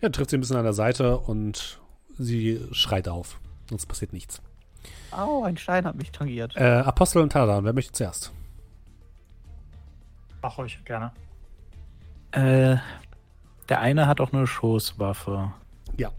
Ja, 0.00 0.08
trifft 0.08 0.30
sie 0.30 0.36
ein 0.36 0.40
bisschen 0.40 0.56
an 0.56 0.64
der 0.64 0.72
Seite 0.72 1.18
und 1.18 1.80
sie 2.18 2.60
schreit 2.72 3.08
auf. 3.08 3.40
Sonst 3.70 3.86
passiert 3.86 4.12
nichts. 4.12 4.42
Au, 5.12 5.44
ein 5.44 5.56
Stein 5.56 5.84
hat 5.86 5.94
mich 5.94 6.10
tangiert. 6.10 6.56
Äh, 6.56 6.64
Apostel 6.64 7.22
und 7.22 7.30
Taladan, 7.32 7.64
wer 7.64 7.72
möchte 7.72 7.92
zuerst? 7.92 8.32
Mach 10.42 10.58
euch 10.58 10.84
gerne. 10.84 11.12
Äh, 12.32 12.76
der 13.68 13.80
eine 13.80 14.06
hat 14.08 14.20
auch 14.20 14.32
eine 14.32 14.46
Schoßwaffe. 14.46 15.52
Ja. 15.96 16.10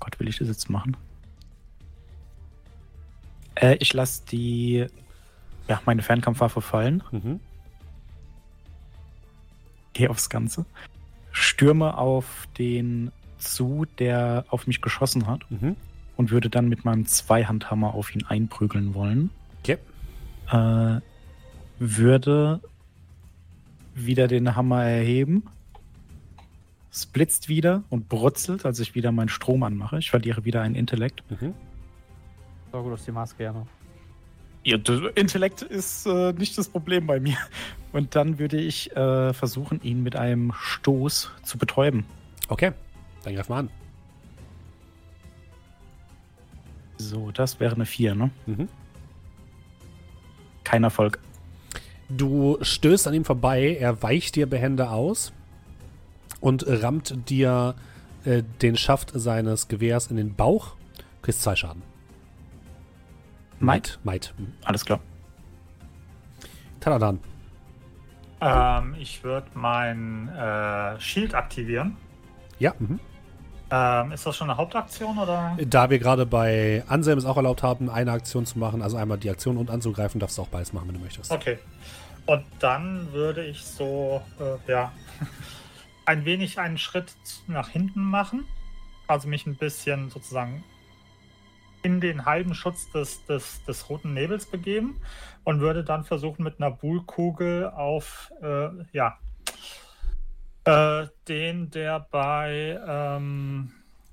Gott, 0.00 0.18
will 0.18 0.28
ich 0.28 0.38
das 0.38 0.48
jetzt 0.48 0.68
machen? 0.70 0.96
Äh, 3.54 3.76
ich 3.80 3.92
lasse 3.92 4.22
die, 4.30 4.86
ja, 5.68 5.80
meine 5.84 6.02
Fernkampfwaffe 6.02 6.60
fallen. 6.60 7.02
Mhm. 7.10 7.40
Gehe 9.92 10.10
aufs 10.10 10.30
Ganze. 10.30 10.64
Stürme 11.32 11.96
auf 11.98 12.48
den 12.58 13.12
zu, 13.38 13.86
der 13.98 14.44
auf 14.48 14.66
mich 14.66 14.80
geschossen 14.82 15.26
hat 15.26 15.48
Mhm. 15.50 15.76
und 16.16 16.30
würde 16.30 16.50
dann 16.50 16.68
mit 16.68 16.84
meinem 16.84 17.06
Zweihandhammer 17.06 17.94
auf 17.94 18.14
ihn 18.14 18.24
einprügeln 18.26 18.94
wollen. 18.94 19.30
Okay. 19.62 19.78
Äh, 20.50 21.00
würde 21.78 22.60
wieder 23.94 24.28
den 24.28 24.54
Hammer 24.56 24.84
erheben. 24.84 25.44
Es 26.92 27.06
blitzt 27.06 27.48
wieder 27.48 27.84
und 27.88 28.08
brutzelt, 28.08 28.66
als 28.66 28.80
ich 28.80 28.94
wieder 28.94 29.12
meinen 29.12 29.28
Strom 29.28 29.62
anmache. 29.62 29.98
Ich 29.98 30.10
verliere 30.10 30.44
wieder 30.44 30.62
einen 30.62 30.74
Intellekt. 30.74 31.22
Mhm. 31.30 31.54
So 32.72 32.82
gut 32.82 32.92
aus 32.92 33.04
die 33.04 33.12
Maske, 33.12 33.44
ja. 33.44 33.66
Ja, 34.64 34.76
der 34.76 35.16
Intellekt 35.16 35.62
ist 35.62 36.06
äh, 36.06 36.32
nicht 36.32 36.58
das 36.58 36.68
Problem 36.68 37.06
bei 37.06 37.20
mir. 37.20 37.38
Und 37.92 38.14
dann 38.14 38.38
würde 38.38 38.60
ich 38.60 38.94
äh, 38.94 39.32
versuchen, 39.32 39.80
ihn 39.82 40.02
mit 40.02 40.16
einem 40.16 40.52
Stoß 40.52 41.30
zu 41.42 41.58
betäuben. 41.58 42.04
Okay, 42.48 42.72
dann 43.24 43.34
greif 43.34 43.48
mal 43.48 43.60
an. 43.60 43.70
So, 46.98 47.30
das 47.30 47.58
wäre 47.60 47.74
eine 47.74 47.86
4, 47.86 48.14
ne? 48.14 48.30
Mhm. 48.46 48.68
Kein 50.64 50.84
Erfolg. 50.84 51.18
Du 52.08 52.58
stößt 52.60 53.08
an 53.08 53.14
ihm 53.14 53.24
vorbei, 53.24 53.76
er 53.80 54.02
weicht 54.02 54.36
dir 54.36 54.46
behende 54.46 54.90
aus 54.90 55.32
und 56.40 56.64
rammt 56.66 57.28
dir 57.28 57.74
äh, 58.24 58.42
den 58.62 58.76
Schaft 58.76 59.12
seines 59.14 59.68
Gewehrs 59.68 60.08
in 60.08 60.16
den 60.16 60.34
Bauch. 60.34 60.76
Kriegst 61.22 61.42
zwei 61.42 61.56
Schaden. 61.56 61.82
Might? 63.58 63.98
Might. 64.04 64.34
Mhm. 64.38 64.52
Alles 64.64 64.84
klar. 64.84 65.00
Taladan. 66.80 67.20
Ähm, 68.40 68.96
ich 68.98 69.22
würde 69.22 69.48
mein 69.54 70.28
äh, 70.28 70.98
Shield 70.98 71.34
aktivieren. 71.34 71.96
Ja. 72.58 72.74
Mhm. 72.78 72.98
Ähm, 73.72 74.12
ist 74.12 74.26
das 74.26 74.36
schon 74.36 74.50
eine 74.50 74.56
Hauptaktion 74.56 75.16
oder? 75.18 75.56
Da 75.64 75.90
wir 75.90 75.98
gerade 75.98 76.26
bei 76.26 76.82
Anselm 76.88 77.18
es 77.18 77.24
auch 77.24 77.36
erlaubt 77.36 77.62
haben, 77.62 77.88
eine 77.88 78.10
Aktion 78.10 78.44
zu 78.44 78.58
machen, 78.58 78.82
also 78.82 78.96
einmal 78.96 79.18
die 79.18 79.30
Aktion 79.30 79.56
und 79.56 79.70
anzugreifen, 79.70 80.18
darfst 80.18 80.38
du 80.38 80.42
auch 80.42 80.48
beides 80.48 80.72
machen, 80.72 80.88
wenn 80.88 80.94
du 80.94 81.00
möchtest. 81.00 81.30
Okay. 81.30 81.58
Und 82.26 82.44
dann 82.58 83.12
würde 83.12 83.44
ich 83.44 83.64
so, 83.64 84.22
äh, 84.40 84.70
ja, 84.70 84.92
ein 86.10 86.24
wenig 86.24 86.58
einen 86.58 86.76
Schritt 86.76 87.14
nach 87.46 87.68
hinten 87.68 88.02
machen. 88.02 88.44
Also 89.06 89.28
mich 89.28 89.46
ein 89.46 89.54
bisschen 89.54 90.10
sozusagen 90.10 90.64
in 91.82 92.00
den 92.00 92.24
halben 92.24 92.52
Schutz 92.54 92.90
des, 92.90 93.24
des, 93.26 93.62
des 93.64 93.88
roten 93.88 94.12
Nebels 94.12 94.46
begeben 94.46 95.00
und 95.44 95.60
würde 95.60 95.84
dann 95.84 96.02
versuchen, 96.02 96.42
mit 96.42 96.58
einer 96.60 96.72
Buhlkugel 96.72 97.70
auf, 97.70 98.32
äh, 98.42 98.70
ja, 98.92 99.18
äh, 100.64 101.06
den, 101.28 101.70
der 101.70 102.00
bei 102.00 102.76
ähm, 102.86 103.70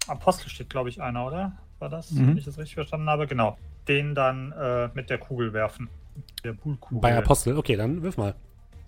Apostel 0.07 0.49
steht, 0.49 0.69
glaube 0.69 0.89
ich, 0.89 1.01
einer, 1.01 1.25
oder? 1.25 1.57
War 1.79 1.89
das, 1.89 2.11
Mhm. 2.11 2.27
wenn 2.27 2.37
ich 2.37 2.45
das 2.45 2.59
richtig 2.59 2.75
verstanden 2.75 3.09
habe? 3.09 3.25
Genau. 3.25 3.57
Den 3.87 4.13
dann 4.13 4.51
äh, 4.51 4.89
mit 4.93 5.09
der 5.09 5.17
Kugel 5.17 5.51
werfen. 5.51 5.89
Der 6.43 6.53
Buhlkugel. 6.53 7.01
Bei 7.01 7.17
Apostel, 7.17 7.57
okay, 7.57 7.75
dann 7.75 8.03
wirf 8.03 8.17
mal. 8.17 8.35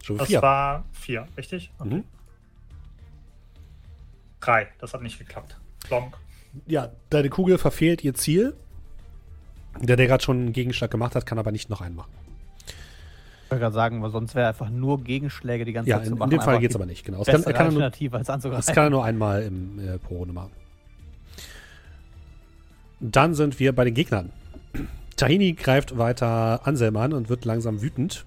Stufe 0.03 0.19
Das 0.19 0.27
4. 0.27 0.41
war 0.43 0.85
vier, 0.91 1.27
richtig? 1.37 1.71
Okay. 1.79 1.95
Mhm. 1.95 2.03
Drei, 4.41 4.67
das 4.79 4.93
hat 4.93 5.01
nicht 5.01 5.19
geklappt. 5.19 5.57
Lonk. 5.89 6.17
Ja, 6.65 6.89
deine 7.09 7.29
Kugel 7.29 7.57
verfehlt 7.57 8.03
ihr 8.03 8.13
Ziel. 8.13 8.55
Der, 9.81 9.95
der 9.95 10.07
gerade 10.07 10.23
schon 10.23 10.37
einen 10.37 10.53
Gegenschlag 10.53 10.89
gemacht 10.91 11.15
hat, 11.15 11.25
kann 11.25 11.37
aber 11.39 11.51
nicht 11.51 11.69
noch 11.69 11.81
einen 11.81 11.95
machen. 11.95 12.11
Ich 13.45 13.51
wollte 13.51 13.61
gerade 13.61 13.75
sagen, 13.75 14.01
weil 14.03 14.11
sonst 14.11 14.35
wäre 14.35 14.47
einfach 14.49 14.69
nur 14.69 15.03
Gegenschläge 15.03 15.65
die 15.65 15.73
ganze 15.73 15.89
Ja, 15.89 15.97
Zeit 15.97 16.05
in, 16.05 16.09
zu 16.09 16.13
in 16.13 16.19
machen. 16.19 16.29
dem 16.31 16.41
Fall 16.41 16.59
geht 16.59 16.69
es 16.69 16.75
aber 16.75 16.85
nicht, 16.85 17.03
genau. 17.05 17.23
Das 17.23 17.27
kann, 17.27 17.43
er 17.43 17.53
kann 17.53 17.67
er 17.67 17.71
nur, 17.71 17.83
als 18.17 18.29
anzugreifen. 18.29 18.65
das 18.65 18.75
kann 18.75 18.85
er 18.85 18.89
nur 18.89 19.03
einmal 19.03 19.43
im, 19.43 19.79
äh, 19.79 19.97
pro 19.97 20.17
Runde 20.17 20.33
machen. 20.33 20.51
Dann 22.99 23.33
sind 23.33 23.59
wir 23.59 23.73
bei 23.73 23.85
den 23.85 23.93
Gegnern. 23.93 24.31
Tahini 25.15 25.53
greift 25.53 25.97
weiter 25.97 26.61
Anselm 26.67 26.95
an 26.97 27.13
und 27.13 27.29
wird 27.29 27.45
langsam 27.45 27.81
wütend. 27.81 28.25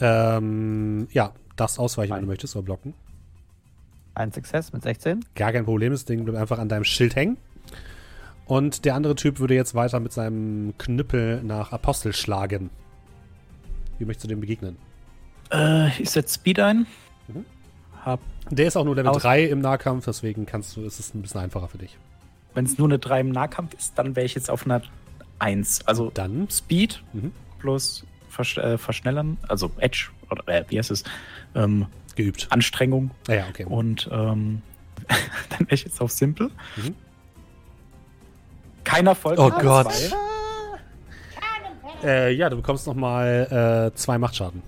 Ähm, 0.00 1.08
ja, 1.12 1.32
das 1.56 1.78
ausweichen, 1.78 2.10
wenn 2.10 2.16
Nein. 2.16 2.24
du 2.24 2.28
möchtest, 2.28 2.56
oder 2.56 2.64
blocken. 2.64 2.94
Ein 4.18 4.32
Success 4.32 4.72
mit 4.72 4.82
16. 4.82 5.24
Gar 5.34 5.52
kein 5.52 5.64
Problem, 5.64 5.92
das 5.92 6.04
Ding 6.04 6.24
bleibt 6.24 6.38
einfach 6.38 6.58
an 6.58 6.68
deinem 6.68 6.84
Schild 6.84 7.14
hängen. 7.14 7.38
Und 8.46 8.84
der 8.84 8.94
andere 8.94 9.14
Typ 9.14 9.38
würde 9.40 9.54
jetzt 9.54 9.74
weiter 9.74 10.00
mit 10.00 10.12
seinem 10.12 10.74
Knüppel 10.78 11.42
nach 11.42 11.72
Apostel 11.72 12.12
schlagen. 12.12 12.70
Wie 13.98 14.04
möchtest 14.04 14.24
du 14.24 14.28
dem 14.28 14.40
begegnen? 14.40 14.76
Äh, 15.52 15.88
ich 16.02 16.10
setze 16.10 16.34
Speed 16.34 16.58
ein. 16.60 16.86
Mhm. 17.28 17.44
Hab, 18.04 18.20
Der 18.50 18.66
ist 18.66 18.76
auch 18.76 18.84
nur 18.84 18.96
Level 18.96 19.10
Aus- 19.10 19.22
3 19.22 19.44
im 19.44 19.60
Nahkampf, 19.60 20.04
deswegen 20.06 20.46
kannst 20.46 20.76
du, 20.76 20.82
ist 20.84 20.98
es 20.98 21.14
ein 21.14 21.22
bisschen 21.22 21.40
einfacher 21.40 21.68
für 21.68 21.78
dich. 21.78 21.96
wenn 22.54 22.64
es 22.64 22.76
nur 22.78 22.88
eine 22.88 22.98
3 22.98 23.20
im 23.20 23.30
Nahkampf 23.30 23.74
ist, 23.74 23.96
dann 23.98 24.16
wäre 24.16 24.26
ich 24.26 24.34
jetzt 24.34 24.50
auf 24.50 24.64
einer 24.64 24.82
1. 25.38 25.86
Also 25.86 26.10
Dann, 26.12 26.48
Speed 26.50 27.02
Mhm. 27.12 27.32
plus 27.60 28.04
Versch 28.30 28.56
äh, 28.58 28.78
Verschnellern, 28.78 29.36
also 29.46 29.70
Edge, 29.78 30.08
oder 30.30 30.46
äh, 30.48 30.64
wie 30.68 30.78
heißt 30.78 30.90
es? 30.90 31.04
Ähm, 31.54 31.86
geübt. 32.18 32.46
Anstrengung. 32.50 33.10
Ah 33.28 33.32
ja, 33.34 33.44
okay. 33.48 33.64
Und 33.64 34.08
ähm, 34.12 34.60
dann 35.50 35.60
wäre 35.60 35.74
ich 35.74 35.84
jetzt 35.84 36.00
auf 36.02 36.12
Simple. 36.12 36.50
Mhm. 36.76 36.94
Kein 38.84 39.06
Erfolg. 39.06 39.38
Oh 39.38 39.50
Ah, 39.54 39.62
Gott. 39.62 39.92
zwei. 39.92 40.16
Äh, 42.04 42.32
ja, 42.34 42.48
du 42.48 42.56
bekommst 42.56 42.86
nochmal 42.86 43.90
äh, 43.92 43.96
zwei 43.96 44.18
Machtschaden. 44.18 44.62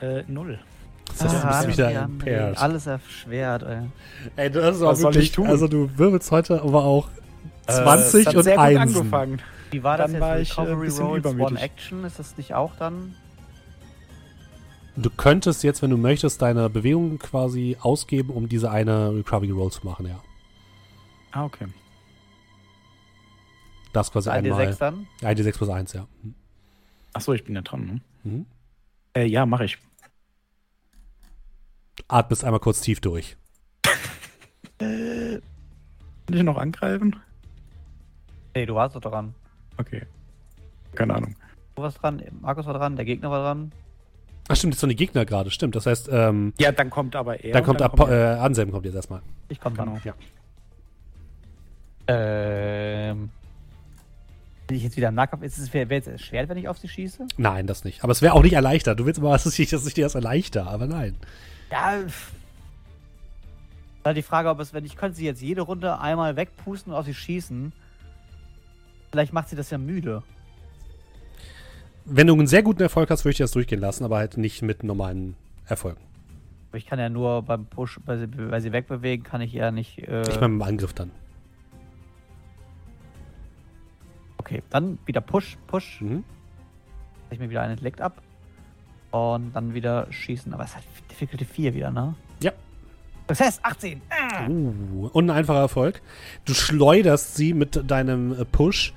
Äh, 0.00 0.22
null. 0.26 0.58
Das 1.18 1.24
heißt, 1.24 1.44
du 1.62 1.66
bist 1.66 1.78
wieder 1.78 1.90
Jan, 1.90 2.10
impaired. 2.12 2.58
Alles 2.58 2.86
erschwert, 2.86 3.62
ey. 3.64 3.78
Ey, 4.36 4.50
das 4.50 4.76
ist 4.76 4.82
Was 4.82 5.00
soll 5.00 5.16
ich 5.16 5.32
tun? 5.32 5.48
Also 5.48 5.68
du 5.68 5.90
wirbelst 5.98 6.30
heute 6.30 6.62
aber 6.62 6.84
auch 6.84 7.08
Äh, 7.66 7.72
20 7.72 8.20
es 8.20 8.26
hat 8.26 8.34
und 8.36 8.42
sehr 8.44 8.56
gut 8.56 8.64
1. 8.64 8.96
angefangen. 8.96 9.42
Wie 9.70 9.82
war 9.82 9.98
das 9.98 10.06
Dann 10.06 10.12
jetzt? 10.14 10.20
war 10.22 10.38
ich, 10.40 10.56
äh, 10.56 10.60
Recovery 10.60 10.86
bisschen 10.86 11.06
Rolls. 11.06 11.26
One 11.26 11.60
Action? 11.60 12.04
Ist 12.04 12.18
das 12.18 12.36
nicht 12.38 12.54
auch 12.54 12.72
dann? 12.78 13.14
Du 14.96 15.08
könntest 15.08 15.62
jetzt, 15.64 15.80
wenn 15.82 15.90
du 15.90 15.96
möchtest, 15.96 16.42
deine 16.42 16.68
Bewegung 16.68 17.18
quasi 17.18 17.76
ausgeben, 17.80 18.30
um 18.30 18.48
diese 18.48 18.70
eine 18.70 19.14
Recovery 19.14 19.50
Roll 19.50 19.70
zu 19.70 19.86
machen, 19.86 20.06
ja. 20.06 20.20
Ah, 21.30 21.44
okay. 21.44 21.66
Das 23.92 24.12
quasi 24.12 24.30
Ein 24.30 24.44
einmal. 24.44 24.68
D6 24.68 24.78
dann? 24.78 25.06
1d6 25.22 25.56
plus 25.56 25.68
1, 25.70 25.92
ja. 25.94 26.06
Achso, 27.14 27.32
ich 27.32 27.44
bin 27.44 27.54
ja 27.54 27.62
dran, 27.62 27.86
ne? 27.86 28.00
Mhm. 28.24 28.46
Äh, 29.14 29.26
ja, 29.26 29.46
mache 29.46 29.64
ich. 29.64 29.78
Atmest 32.08 32.44
einmal 32.44 32.60
kurz 32.60 32.80
tief 32.80 33.00
durch. 33.00 33.36
Kann 34.78 35.40
ich 36.28 36.42
noch 36.42 36.56
angreifen? 36.58 37.16
Nee, 38.54 38.66
du 38.66 38.74
warst 38.74 38.96
doch 38.96 39.00
dran. 39.00 39.34
Okay. 39.78 40.02
Keine 40.94 41.14
Ahnung. 41.14 41.34
Du 41.74 41.82
warst 41.82 42.02
dran, 42.02 42.22
Markus 42.40 42.66
war 42.66 42.74
dran, 42.74 42.96
der 42.96 43.06
Gegner 43.06 43.30
war 43.30 43.42
dran. 43.42 43.72
Ach 44.48 44.56
stimmt, 44.56 44.74
das 44.74 44.80
sind 44.80 44.88
die 44.88 44.96
Gegner 44.96 45.24
gerade, 45.24 45.50
stimmt. 45.50 45.76
Das 45.76 45.86
heißt, 45.86 46.08
ähm, 46.12 46.52
Ja, 46.58 46.72
dann 46.72 46.90
kommt 46.90 47.14
aber 47.16 47.42
er. 47.42 47.52
dann 47.52 47.64
kommt 47.64 47.80
Apo 47.80 47.96
kommt 48.04 48.10
äh, 48.12 48.24
Anselm 48.24 48.70
kommt 48.72 48.84
jetzt 48.86 48.94
erstmal. 48.96 49.22
Ich 49.48 49.60
komm. 49.60 49.74
Genau. 49.74 49.98
Ja. 50.04 50.14
Ähm. 52.08 53.30
Bin 54.66 54.76
ich 54.76 54.84
jetzt 54.84 54.96
wieder 54.96 55.08
im 55.08 55.14
Nahkampf? 55.14 55.42
Ist 55.42 55.58
es 55.58 55.72
wäre 55.74 55.88
wär 55.90 55.98
jetzt 55.98 56.08
erschwert, 56.08 56.48
wenn 56.48 56.56
ich 56.56 56.68
auf 56.68 56.78
sie 56.78 56.88
schieße? 56.88 57.26
Nein, 57.36 57.66
das 57.66 57.84
nicht. 57.84 58.02
Aber 58.04 58.12
es 58.12 58.22
wäre 58.22 58.32
auch 58.34 58.42
nicht 58.42 58.54
erleichtert. 58.54 58.98
Du 58.98 59.06
willst 59.06 59.18
immer, 59.18 59.30
dass 59.32 59.58
ich, 59.58 59.70
dass 59.70 59.86
ich 59.86 59.94
dir 59.94 60.04
das 60.04 60.14
erleichter, 60.14 60.66
aber 60.66 60.86
nein. 60.86 61.16
Ja. 61.70 61.98
Da 64.02 64.12
die 64.12 64.22
Frage, 64.22 64.48
ob 64.48 64.58
es, 64.60 64.72
wenn 64.74 64.84
ich 64.84 64.96
könnte 64.96 65.16
sie 65.16 65.24
jetzt 65.24 65.42
jede 65.42 65.60
Runde 65.62 66.00
einmal 66.00 66.34
wegpusten 66.36 66.92
und 66.92 66.98
auf 66.98 67.06
sie 67.06 67.14
schießen. 67.14 67.72
Vielleicht 69.12 69.32
macht 69.32 69.48
sie 69.48 69.56
das 69.56 69.70
ja 69.70 69.78
müde. 69.78 70.22
Wenn 72.04 72.26
du 72.26 72.34
einen 72.34 72.46
sehr 72.46 72.62
guten 72.62 72.82
Erfolg 72.82 73.10
hast, 73.10 73.24
würde 73.24 73.32
ich 73.32 73.36
dir 73.36 73.44
das 73.44 73.52
durchgehen 73.52 73.80
lassen, 73.80 74.04
aber 74.04 74.16
halt 74.18 74.36
nicht 74.36 74.62
mit 74.62 74.82
normalen 74.82 75.36
Erfolgen. 75.66 76.00
Ich 76.74 76.86
kann 76.86 76.98
ja 76.98 77.08
nur 77.08 77.42
beim 77.42 77.66
Push, 77.66 78.00
weil 78.06 78.18
sie, 78.18 78.26
weil 78.50 78.60
sie 78.60 78.72
wegbewegen, 78.72 79.24
kann 79.24 79.40
ich 79.40 79.52
ja 79.52 79.70
nicht. 79.70 79.98
Äh, 79.98 80.22
Ich 80.22 80.40
meine, 80.40 80.48
mit 80.48 80.60
dem 80.60 80.62
Angriff 80.62 80.92
dann. 80.94 81.10
okay, 84.52 84.62
dann 84.70 84.98
wieder 85.06 85.20
Push, 85.20 85.56
Push. 85.66 86.00
Mhm. 86.00 86.24
Ich 87.30 87.38
mir 87.38 87.48
wieder 87.48 87.62
einen 87.62 87.72
Intellekt 87.72 88.00
ab. 88.00 88.20
Und 89.10 89.52
dann 89.54 89.74
wieder 89.74 90.06
schießen. 90.10 90.52
Aber 90.54 90.64
es 90.64 90.74
hat 90.74 90.82
Difficulty 91.10 91.44
4 91.44 91.74
wieder, 91.74 91.90
ne? 91.90 92.14
Ja. 92.40 92.52
Das 93.26 93.40
heißt 93.40 93.64
18. 93.64 94.00
Ah! 94.10 94.46
Uh, 94.48 95.08
und 95.12 95.30
ein 95.30 95.36
einfacher 95.36 95.60
Erfolg. 95.60 96.02
Du 96.44 96.54
schleuderst 96.54 97.36
sie 97.36 97.54
mit 97.54 97.90
deinem 97.90 98.32
äh, 98.32 98.44
Push 98.44 98.92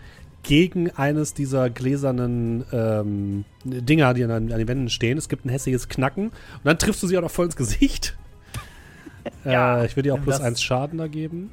gegen 0.45 0.91
eines 0.91 1.33
dieser 1.33 1.71
gläsernen 1.71 2.63
ähm, 2.71 3.45
Dinger, 3.63 4.13
die 4.13 4.23
an, 4.23 4.31
an 4.31 4.47
den 4.47 4.67
Wänden 4.67 4.89
stehen. 4.89 5.17
Es 5.17 5.27
gibt 5.27 5.43
ein 5.43 5.49
hässliches 5.49 5.89
Knacken. 5.89 6.27
Und 6.27 6.33
dann 6.63 6.77
triffst 6.77 7.01
du 7.01 7.07
sie 7.07 7.17
auch 7.17 7.23
noch 7.23 7.31
voll 7.31 7.45
ins 7.45 7.55
Gesicht. 7.55 8.15
Ja, 9.43 9.81
äh, 9.81 9.87
ich 9.87 9.95
würde 9.95 10.09
dir 10.09 10.13
auch 10.13 10.21
plus 10.21 10.37
das. 10.37 10.45
eins 10.45 10.61
Schaden 10.61 10.99
da 10.99 11.07
geben. 11.07 11.51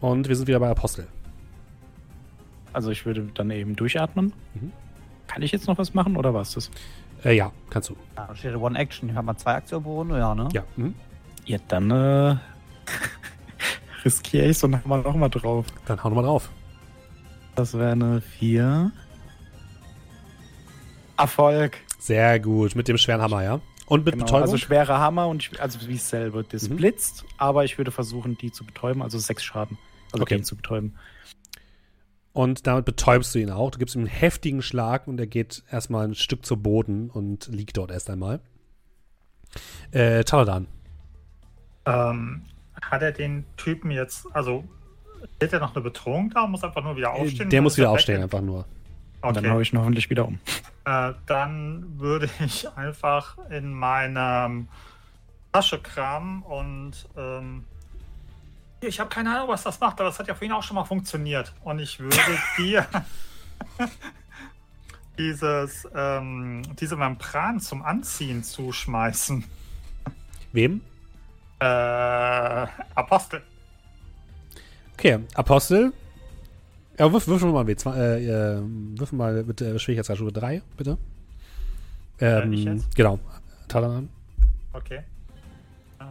Und 0.00 0.28
wir 0.28 0.34
sind 0.34 0.48
wieder 0.48 0.58
bei 0.58 0.68
Apostel. 0.68 1.06
Also 2.72 2.90
ich 2.90 3.06
würde 3.06 3.28
dann 3.34 3.52
eben 3.52 3.76
durchatmen. 3.76 4.32
Mhm. 4.54 4.72
Kann 5.28 5.42
ich 5.42 5.52
jetzt 5.52 5.68
noch 5.68 5.78
was 5.78 5.94
machen 5.94 6.16
oder 6.16 6.34
was 6.34 6.54
das? 6.54 6.72
Äh, 7.24 7.36
ja, 7.36 7.52
kannst 7.70 7.88
du. 7.90 7.96
Ja, 8.16 8.26
da 8.26 8.34
steht 8.34 8.56
One 8.56 8.76
Action. 8.76 9.14
Haben 9.14 9.26
wir 9.26 9.36
zwei 9.36 9.54
Aktionen 9.54 9.84
pro 9.84 9.98
Runde? 9.98 10.18
Ja, 10.18 10.34
ne? 10.34 10.48
Ja. 10.52 10.64
Mhm. 10.74 10.94
Ja, 11.44 11.58
dann 11.68 11.90
äh, 11.92 12.36
riskiere 14.06 14.44
ich 14.46 14.52
es 14.52 14.64
und 14.64 14.74
haben 14.76 14.88
wir 14.88 14.98
noch 14.98 15.16
mal 15.16 15.28
drauf. 15.28 15.66
Dann 15.84 16.02
hau 16.02 16.08
nochmal 16.08 16.24
drauf. 16.24 16.50
Das 17.56 17.74
wäre 17.74 17.92
eine 17.92 18.20
4. 18.22 18.90
Erfolg. 21.18 21.78
Sehr 21.98 22.38
gut. 22.40 22.74
Mit 22.76 22.88
dem 22.88 22.98
schweren 22.98 23.20
Hammer, 23.20 23.42
ja. 23.42 23.60
Und 23.86 24.04
mit 24.04 24.14
Genau, 24.14 24.24
Betäubung? 24.26 24.42
also 24.42 24.56
schwerer 24.58 24.98
Hammer 24.98 25.28
und 25.28 25.42
ich, 25.42 25.60
also 25.60 25.86
wie 25.88 25.96
selber. 25.96 26.42
Das 26.42 26.68
Mhm. 26.68 26.76
blitzt, 26.76 27.24
aber 27.38 27.64
ich 27.64 27.78
würde 27.78 27.90
versuchen, 27.90 28.36
die 28.36 28.50
zu 28.52 28.64
betäuben, 28.64 29.02
also 29.02 29.18
sechs 29.18 29.44
Schaden. 29.44 29.78
Also 30.12 30.22
Okay. 30.22 30.36
den 30.36 30.44
zu 30.44 30.56
betäuben. 30.56 30.96
Und 32.32 32.66
damit 32.66 32.84
betäubst 32.84 33.34
du 33.34 33.38
ihn 33.38 33.50
auch. 33.50 33.70
Du 33.70 33.78
gibst 33.78 33.94
ihm 33.94 34.00
einen 34.00 34.08
heftigen 34.08 34.60
Schlag 34.60 35.06
und 35.08 35.18
er 35.18 35.26
geht 35.26 35.62
erstmal 35.70 36.06
ein 36.06 36.14
Stück 36.14 36.44
zu 36.44 36.56
Boden 36.58 37.08
und 37.10 37.46
liegt 37.48 37.76
dort 37.78 37.90
erst 37.90 38.10
einmal. 38.10 38.40
Äh, 39.92 40.22
Taladan. 40.24 40.66
Ähm, 41.86 42.42
hat 42.82 43.02
er 43.02 43.12
den 43.12 43.44
Typen 43.56 43.90
jetzt, 43.90 44.26
also 44.34 44.64
steht 45.36 45.52
er 45.52 45.60
noch 45.60 45.74
eine 45.74 45.82
Bedrohung 45.82 46.30
da? 46.30 46.46
Muss 46.46 46.62
einfach 46.64 46.82
nur 46.82 46.96
wieder 46.96 47.12
aufstehen? 47.12 47.46
Äh, 47.48 47.50
Der 47.50 47.58
Dann 47.58 47.64
muss 47.64 47.74
er 47.74 47.78
wieder 47.78 47.90
aufstehen, 47.90 48.22
einfach 48.22 48.40
nur. 48.40 48.64
Und 49.22 49.36
dann 49.36 49.44
haue 49.46 49.52
Okay. 49.54 49.62
ich 49.62 49.72
ihn 49.72 49.78
hoffentlich 49.78 50.10
wieder 50.10 50.26
um. 50.26 50.38
Äh, 50.84 51.12
dann 51.26 51.98
würde 51.98 52.28
ich 52.44 52.68
einfach 52.76 53.36
in 53.50 53.72
meine 53.72 54.66
Tasche 55.52 55.78
kramen 55.80 56.42
und 56.42 56.92
ähm, 57.16 57.64
ich 58.82 59.00
habe 59.00 59.08
keine 59.08 59.34
Ahnung, 59.34 59.48
was 59.48 59.62
das 59.64 59.80
macht, 59.80 59.98
aber 60.00 60.10
das 60.10 60.18
hat 60.18 60.28
ja 60.28 60.34
vorhin 60.34 60.52
auch 60.52 60.62
schon 60.62 60.74
mal 60.76 60.84
funktioniert. 60.84 61.52
Und 61.64 61.78
ich 61.80 61.98
würde 61.98 62.16
dir 62.58 62.86
dieses, 65.18 65.88
ähm, 65.94 66.62
diese 66.78 66.96
Membran 66.96 67.58
zum 67.60 67.82
Anziehen 67.82 68.44
zuschmeißen. 68.44 69.44
Wem? 70.52 70.82
Äh, 71.58 71.64
Apostel. 72.94 73.42
Okay, 74.94 75.18
Apostel. 75.34 75.92
Ja, 76.98 77.12
wirf, 77.12 77.28
wirf 77.28 77.42
mal 77.42 77.64
W2, 77.64 77.96
äh, 77.96 78.24
äh, 78.56 78.62
wirf 78.98 79.12
mal 79.12 79.44
mit 79.44 79.60
äh, 79.60 79.78
Schwierigkeitsgrad 79.78 80.36
3, 80.36 80.62
bitte. 80.76 80.96
Ähm, 82.20 82.52
ich 82.52 82.64
jetzt? 82.64 82.94
Genau. 82.96 83.18
Taladan. 83.68 84.08
Okay. 84.72 85.02
Äh, 85.98 86.04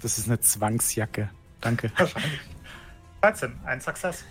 Das 0.00 0.18
ist 0.18 0.28
eine 0.28 0.40
Zwangsjacke. 0.40 1.30
Danke. 1.60 1.90
wahrscheinlich. 1.96 2.40
13, 3.20 3.52
ein 3.64 3.80
Success. 3.80 4.24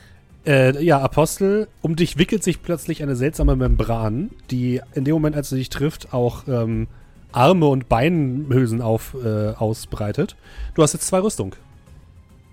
Äh, 0.46 0.84
ja, 0.84 1.00
Apostel, 1.00 1.68
um 1.82 1.96
dich 1.96 2.18
wickelt 2.18 2.44
sich 2.44 2.62
plötzlich 2.62 3.04
eine 3.04 3.16
seltsame 3.16 3.56
Membran, 3.56 4.32
die 4.50 4.82
in 4.94 5.06
dem 5.06 5.14
Moment, 5.14 5.36
als 5.36 5.50
sie 5.50 5.58
dich 5.58 5.70
trifft, 5.70 6.14
auch 6.14 6.48
ähm, 6.48 6.88
Arme 7.32 7.68
und 7.68 7.90
Beinhülsen 7.90 8.82
auf, 8.82 9.16
äh, 9.24 9.50
ausbreitet. 9.52 10.36
Du 10.74 10.84
hast 10.84 10.94
jetzt 10.94 11.08
zwei 11.08 11.20
Rüstung 11.20 11.56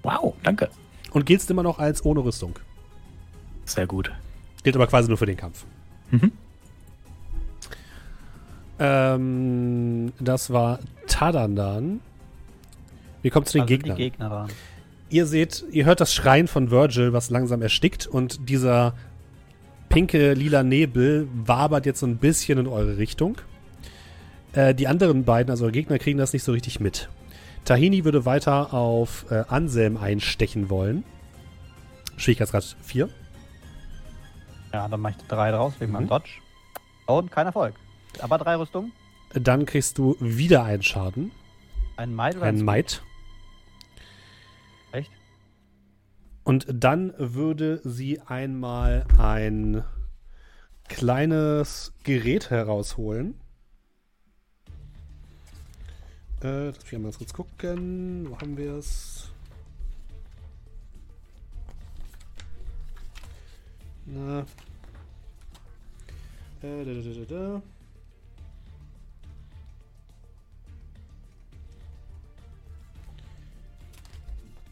Wow, 0.03 0.35
danke. 0.43 0.69
und 1.13 1.27
giltst 1.27 1.51
immer 1.51 1.63
noch 1.63 1.79
als 1.79 2.05
ohne 2.05 2.21
Rüstung. 2.25 2.59
Sehr 3.65 3.87
gut. 3.87 4.11
Gilt 4.63 4.77
aber 4.77 4.87
quasi 4.87 5.09
nur 5.09 5.19
für 5.19 5.27
den 5.27 5.37
Kampf. 5.37 5.65
Mhm. 6.11 6.33
Ähm, 8.79 10.13
das 10.21 10.51
war 10.53 10.79
Tadandan. 11.07 12.01
Wir 13.23 13.31
kommen 13.31 13.47
zu 13.47 13.55
den 13.55 13.63
Also 13.63 13.75
Gegnern. 13.75 13.97
Gegner 13.97 14.47
ihr 15.11 15.27
seht, 15.27 15.65
ihr 15.71 15.85
hört 15.85 16.01
das 16.01 16.15
Schreien 16.15 16.49
von 16.49 16.71
Virgil, 16.71 17.13
was 17.13 17.31
langsam 17.31 17.63
erstickt 17.63 18.07
und 18.07 18.49
dieser 18.49 18.95
pinke 19.89 20.35
lila 20.35 20.63
Nebel 20.63 21.29
wabert 21.35 21.87
jetzt 21.87 22.01
so 22.01 22.07
ein 22.07 22.19
bisschen 22.19 22.59
in 22.59 22.67
eure 22.67 22.99
Richtung. 22.99 23.37
Äh, 24.53 24.75
die 24.75 24.89
anderen 24.89 25.25
beiden, 25.25 25.51
also 25.51 25.69
Gegner, 25.71 25.99
kriegen 25.99 26.19
das 26.19 26.33
nicht 26.33 26.43
so 26.43 26.53
richtig 26.53 26.81
mit. 26.81 27.09
Tahini 27.65 28.05
würde 28.05 28.25
weiter 28.25 28.73
auf 28.73 29.27
äh, 29.31 29.45
Anselm 29.49 29.97
einstechen 29.97 30.71
wollen. 30.71 31.05
Schwierigkeitsgrad 32.17 32.77
4. 32.83 33.09
Ja, 34.73 34.89
dann 34.89 35.01
mache 35.01 35.15
ich 35.19 35.27
drei 35.29 35.51
draus 35.51 35.75
wegen 35.79 35.93
Mhm. 35.93 35.99
meinem 35.99 36.09
Dodge. 36.09 36.31
Und 37.07 37.31
kein 37.31 37.47
Erfolg. 37.47 37.75
Aber 38.21 38.39
drei 38.39 38.57
Rüstungen. 38.57 38.93
Dann 39.35 39.67
kriegst 39.67 39.99
du 39.99 40.17
wieder 40.21 40.65
einen 40.65 40.83
Schaden. 40.83 41.31
Ein 41.97 42.15
Might 42.15 42.37
oder 42.37 42.47
Ein 42.47 42.57
ein 42.59 42.65
Might. 42.65 43.03
Echt? 44.93 45.11
Und 46.45 46.67
dann 46.73 47.13
würde 47.19 47.81
sie 47.85 48.21
einmal 48.23 49.05
ein 49.19 49.85
kleines 50.89 51.93
Gerät 52.05 52.51
herausholen. 52.51 53.35
Äh, 56.43 56.67
lass 56.67 56.93
mich 56.93 57.03
ganz 57.03 57.19
kurz 57.19 57.33
gucken. 57.33 58.31
Wo 58.31 58.39
haben 58.39 58.57
wir 58.57 58.75
es? 58.75 59.31
Na. 64.07 64.47
Äh, 66.63 66.85
da, 66.85 66.93
da, 66.93 67.25
da, 67.25 67.25
da. 67.25 67.63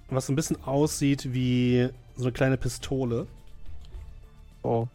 Was 0.08 0.28
ein 0.28 0.36
bisschen 0.36 0.62
aussieht 0.62 1.32
wie 1.34 1.88
so 2.14 2.24
eine 2.24 2.32
kleine 2.32 2.56
Pistole. 2.56 3.26
Oh. 4.62 4.86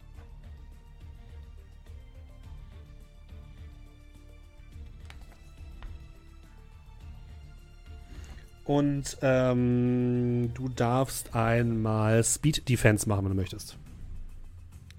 Und 8.64 9.16
ähm, 9.22 10.52
du 10.54 10.68
darfst 10.68 11.34
einmal 11.34 12.22
Speed 12.22 12.68
Defense 12.68 13.08
machen, 13.08 13.24
wenn 13.24 13.30
du 13.32 13.36
möchtest. 13.36 13.76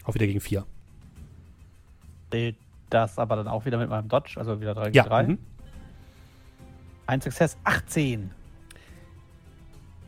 Auch 0.03 0.16
wieder 0.16 0.27
gegen 0.27 0.42
4. 0.42 0.66
Zählt 2.32 2.58
das 2.90 3.17
aber 3.17 3.38
dann 3.38 3.48
auch 3.48 3.66
wieder 3.66 3.77
mit 3.77 3.90
meinem 3.90 4.09
Dodge, 4.09 4.33
also 4.38 4.59
wieder 4.59 4.74
3 4.74 4.90
Ja. 4.90 5.03
gegen 5.03 5.06
3. 5.09 5.24
Mhm. 5.27 5.38
Ein 7.08 7.22
Success, 7.22 7.58
18. 7.64 8.32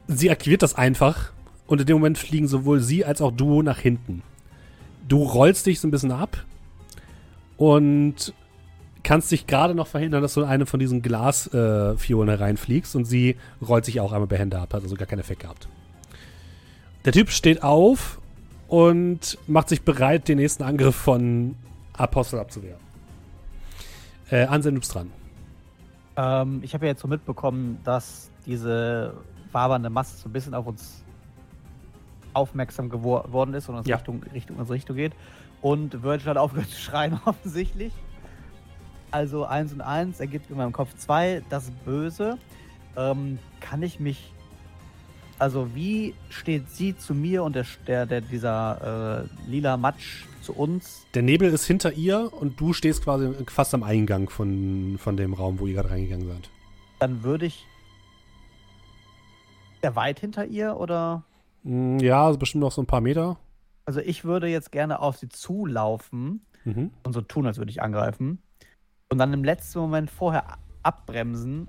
Sie 0.08 0.30
aktiviert 0.30 0.62
das 0.62 0.76
einfach 0.76 1.32
und 1.68 1.82
in 1.82 1.88
dem 1.88 1.98
Moment 1.98 2.18
fliegen 2.18 2.48
sowohl 2.48 2.80
sie 2.82 3.06
als 3.06 3.22
auch 3.22 3.32
du 3.32 3.62
nach 3.62 3.80
hinten. 3.80 4.22
Du 5.08 5.24
rollst 5.24 5.66
dich 5.66 5.80
so 5.80 5.88
ein 5.88 5.92
bisschen 5.92 6.12
ab 6.12 6.44
und 7.58 8.34
kannst 9.06 9.32
dich 9.32 9.48
gerade 9.48 9.74
noch 9.76 9.88
verhindern, 9.88 10.22
dass 10.22 10.34
du 10.34 10.42
in 10.42 10.48
eine 10.48 10.66
von 10.66 10.80
diesen 10.80 11.02
Glasfiolen 11.02 12.30
äh, 12.30 12.34
reinfliegst 12.34 12.96
und 12.96 13.06
sie 13.06 13.38
rollt 13.66 13.86
sich 13.86 14.02
auch 14.02 14.12
einmal 14.12 14.28
behende 14.28 14.60
ab, 14.60 14.74
hat 14.74 14.84
also 14.84 14.96
gar 14.96 15.06
keinen 15.08 15.20
Effekt 15.20 15.42
gehabt. 15.44 15.68
Der 17.06 17.14
Typ 17.14 17.30
steht 17.30 17.64
auf 17.64 18.20
und 18.68 19.38
macht 19.48 19.70
sich 19.70 19.84
bereit, 19.84 20.28
den 20.28 20.38
nächsten 20.40 20.64
Angriff 20.64 20.96
von 20.96 21.56
Apostel 21.94 22.40
abzuwehren. 22.40 22.80
Äh, 24.32 24.46
Anselm, 24.46 24.76
du 24.76 24.82
bist 24.82 24.94
dran. 24.94 25.12
Ähm, 26.18 26.60
ich 26.64 26.74
habe 26.74 26.86
ja 26.86 26.92
jetzt 26.92 27.02
so 27.02 27.08
mitbekommen, 27.08 27.78
dass 27.84 28.32
diese 28.46 29.14
wabernde 29.52 29.90
Masse 29.90 30.18
so 30.18 30.28
ein 30.28 30.34
bisschen 30.34 30.54
auf 30.56 30.66
uns 30.66 31.04
aufmerksam 32.34 32.90
gewor- 32.90 33.24
geworden 33.24 33.54
ist 33.54 33.70
und 33.70 33.76
uns 33.76 33.88
Ja. 33.88 33.98
Richtung, 33.98 34.24
Richtung 34.34 34.58
unsere 34.58 34.74
Richtung 34.76 34.96
geht. 34.96 35.14
Und 35.62 36.04
Virgil 36.04 36.28
hat 36.32 36.38
aufgehört 36.38 36.70
zu 36.70 36.80
schreien, 36.82 37.20
offensichtlich. 37.26 37.94
Also 39.16 39.46
1 39.46 39.72
und 39.72 39.80
1 39.80 40.20
ergibt 40.20 40.50
in 40.50 40.58
meinem 40.58 40.74
Kopf 40.74 40.94
2. 40.98 41.42
Das 41.50 41.72
Böse. 41.86 42.38
Ähm, 42.98 43.40
kann 43.62 43.82
ich 43.82 44.02
mich. 44.02 44.34
Also, 45.40 45.74
wie 45.74 46.14
steht 46.30 46.70
sie 46.70 46.98
zu 46.98 47.14
mir 47.16 47.42
und 47.46 47.56
der, 47.56 47.66
der, 47.88 48.06
der 48.06 48.20
dieser 48.20 49.24
äh, 49.48 49.50
lila 49.50 49.78
Matsch 49.78 50.26
zu 50.42 50.52
uns? 50.54 51.06
Der 51.14 51.22
Nebel 51.22 51.50
ist 51.50 51.66
hinter 51.66 51.94
ihr 51.94 52.30
und 52.34 52.60
du 52.60 52.74
stehst 52.74 53.06
quasi 53.06 53.34
fast 53.48 53.74
am 53.74 53.84
Eingang 53.84 54.30
von, 54.30 54.98
von 54.98 55.16
dem 55.16 55.34
Raum, 55.34 55.60
wo 55.60 55.68
ihr 55.68 55.76
gerade 55.76 55.92
reingegangen 55.92 56.28
seid. 56.28 56.50
Dann 57.00 57.24
würde 57.24 57.46
ich. 57.46 57.66
Sehr 59.82 59.96
weit 59.96 60.20
hinter 60.20 60.46
ihr 60.46 60.76
oder? 60.78 61.24
Mm, 61.64 62.00
Ja, 62.00 62.26
also 62.26 62.38
bestimmt 62.38 62.62
noch 62.64 62.72
so 62.74 62.82
ein 62.82 62.86
paar 62.88 63.02
Meter. 63.02 63.38
Also 63.86 64.02
ich 64.02 64.26
würde 64.26 64.48
jetzt 64.48 64.74
gerne 64.74 65.00
auf 65.00 65.16
sie 65.18 65.30
zulaufen 65.30 66.42
Mhm. 66.66 66.92
und 67.04 67.14
so 67.14 67.22
tun, 67.22 67.46
als 67.46 67.60
würde 67.60 67.70
ich 67.72 67.82
angreifen. 67.82 68.40
Und 69.10 69.18
dann 69.20 69.34
im 69.34 69.44
letzten 69.44 69.80
Moment 69.80 70.10
vorher 70.10 70.58
abbremsen 70.84 71.68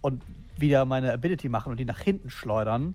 und 0.00 0.22
wieder 0.56 0.84
meine 0.84 1.12
Ability 1.12 1.48
machen 1.48 1.70
und 1.70 1.78
die 1.80 1.84
nach 1.84 1.98
hinten 2.00 2.30
schleudern, 2.30 2.94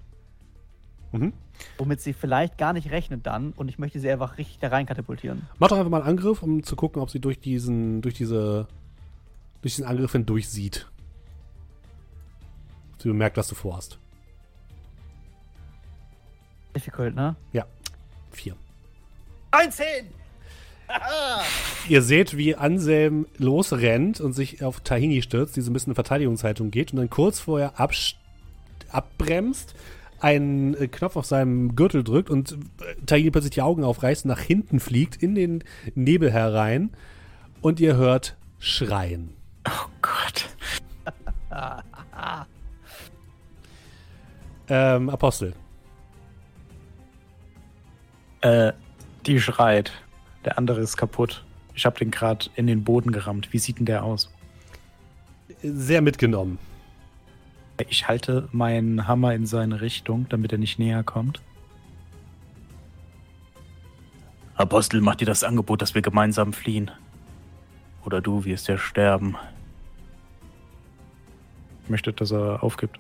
Mhm. 1.11 1.34
womit 1.78 2.00
sie 2.00 2.14
vielleicht 2.14 2.58
gar 2.58 2.72
nicht 2.72 2.90
rechnet 2.90 3.26
dann 3.28 3.52
und 3.52 3.68
ich 3.68 3.78
möchte 3.78 4.00
sie 4.00 4.10
einfach 4.10 4.38
richtig 4.38 4.60
da 4.60 4.70
rein 4.70 4.86
katapultieren. 4.86 5.45
Mach 5.60 5.68
doch 5.68 5.78
einfach 5.78 5.90
mal 5.92 6.02
einen 6.02 6.11
Angriff, 6.11 6.42
um 6.42 6.64
zu 6.64 6.78
gucken, 6.78 7.02
ob 7.02 7.10
sie 7.10 7.20
durch 7.20 7.40
diesen, 7.42 8.02
durch 8.02 8.14
diese, 8.16 8.68
durch 9.61 9.76
diesen 9.76 9.86
Angriff 9.86 10.14
hindurch 10.14 10.48
sieht. 10.50 10.90
Sie 13.00 13.10
bemerkt, 13.10 13.36
was 13.36 13.50
du 13.50 13.56
vorhast. 13.56 14.00
Difficult, 16.74 17.14
ne? 17.16 17.36
Vier. 18.32 18.56
19! 19.53 20.08
Ihr 21.88 22.02
seht, 22.02 22.38
wie 22.38 22.56
Anselm 22.56 23.28
losrennt 23.38 24.22
und 24.22 24.34
sich 24.34 24.64
auf 24.64 24.82
Tahini 24.82 25.22
stürzt, 25.22 25.56
die 25.56 25.61
so 25.61 25.72
ein 25.72 25.74
bisschen 25.74 25.92
in 25.92 25.95
Verteidigungshaltung 25.95 26.72
geht 26.72 26.92
und 26.92 26.98
dann 26.98 27.10
kurz 27.10 27.40
vorher 27.40 27.74
abbremst, 28.92 29.74
einen 30.20 30.76
äh, 30.76 30.88
Knopf 30.88 31.16
auf 31.16 31.26
seinem 31.26 31.76
Gürtel 31.76 32.03
drückt 32.03 32.30
und 32.30 32.52
äh, 32.52 32.95
Tahini 33.06 33.32
plötzlich 33.32 33.53
die 33.53 33.61
Augen 33.61 33.84
aufreißt, 33.84 34.26
nach 34.26 34.40
hinten 34.40 34.80
fliegt, 34.80 35.22
in 35.22 35.36
den 35.36 35.64
Nebel 35.95 36.32
herein 36.32 36.92
und 37.61 37.80
ihr 37.80 37.95
hört 37.95 38.38
Schreien. 38.60 39.34
Oh 39.68 39.90
Gott. 40.02 40.50
Ähm, 44.74 45.10
Apostel. 45.10 45.53
Äh, 48.40 48.72
die 49.26 49.42
schreit. 49.42 49.92
Der 50.45 50.58
andere 50.58 50.82
ist 50.82 50.98
kaputt. 50.98 51.45
Ich 51.76 51.86
habe 51.86 51.98
den 52.00 52.11
gerade 52.11 52.50
in 52.56 52.68
den 52.68 52.84
Boden 52.84 53.11
gerammt. 53.11 53.53
Wie 53.53 53.60
sieht 53.60 53.80
denn 53.80 53.86
der 53.86 54.03
aus? 54.03 54.34
Sehr 55.61 56.02
mitgenommen. 56.02 56.58
Ich 57.90 58.08
halte 58.08 58.48
meinen 58.52 59.08
Hammer 59.08 59.34
in 59.34 59.45
seine 59.45 59.82
Richtung, 59.82 60.28
damit 60.30 60.52
er 60.52 60.58
nicht 60.58 60.78
näher 60.78 61.03
kommt. 61.03 61.42
Apostel 64.56 65.02
macht 65.02 65.22
dir 65.22 65.26
das 65.26 65.44
Angebot, 65.44 65.82
dass 65.82 65.95
wir 65.95 66.02
gemeinsam 66.02 66.53
fliehen. 66.53 66.92
Oder 68.06 68.22
du 68.22 68.45
wirst 68.45 68.68
ja 68.68 68.78
sterben. 68.78 69.36
Ich 71.84 71.90
möchte, 71.90 72.14
dass 72.14 72.32
er 72.32 72.64
aufgibt. 72.64 73.00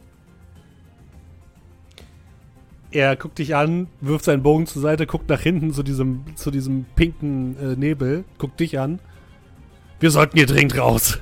Er 2.91 3.15
guckt 3.15 3.39
dich 3.39 3.55
an, 3.55 3.87
wirft 4.01 4.25
seinen 4.25 4.43
Bogen 4.43 4.67
zur 4.67 4.81
Seite, 4.81 5.07
guckt 5.07 5.29
nach 5.29 5.39
hinten 5.39 5.73
zu 5.73 5.81
diesem, 5.81 6.25
zu 6.35 6.51
diesem 6.51 6.85
pinken 6.95 7.57
äh, 7.57 7.75
Nebel, 7.77 8.25
guckt 8.37 8.59
dich 8.59 8.79
an. 8.79 8.99
Wir 10.01 10.11
sollten 10.11 10.37
hier 10.37 10.45
dringend 10.45 10.77
raus. 10.77 11.17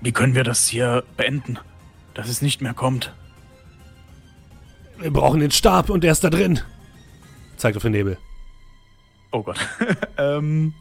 Wie 0.00 0.12
können 0.12 0.34
wir 0.34 0.44
das 0.44 0.68
hier 0.68 1.04
beenden? 1.16 1.58
Dass 2.14 2.28
es 2.28 2.40
nicht 2.40 2.62
mehr 2.62 2.72
kommt. 2.72 3.14
Wir 4.98 5.12
brauchen 5.12 5.40
den 5.40 5.50
Stab 5.50 5.90
und 5.90 6.02
der 6.02 6.12
ist 6.12 6.24
da 6.24 6.30
drin. 6.30 6.60
Zeigt 7.56 7.76
auf 7.76 7.82
den 7.82 7.92
Nebel. 7.92 8.16
Oh 9.32 9.42
Gott. 9.42 9.58
ähm. 10.16 10.74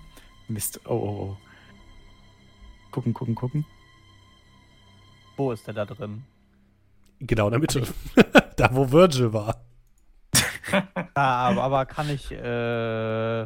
Mist. 0.47 0.79
Oh, 0.85 0.93
oh, 0.93 1.29
oh. 1.29 1.37
Gucken, 2.91 3.13
gucken, 3.13 3.35
gucken. 3.35 3.65
Wo 5.37 5.51
ist 5.51 5.65
der 5.67 5.73
da 5.73 5.85
drin? 5.85 6.23
Genau 7.21 7.47
in 7.47 7.51
der 7.51 7.59
Mitte. 7.59 7.83
da, 8.57 8.69
wo 8.73 8.91
Virgil 8.91 9.33
war. 9.33 9.61
Ah, 11.15 11.49
aber, 11.49 11.63
aber 11.63 11.85
kann 11.85 12.09
ich 12.09 12.31
äh, 12.31 13.41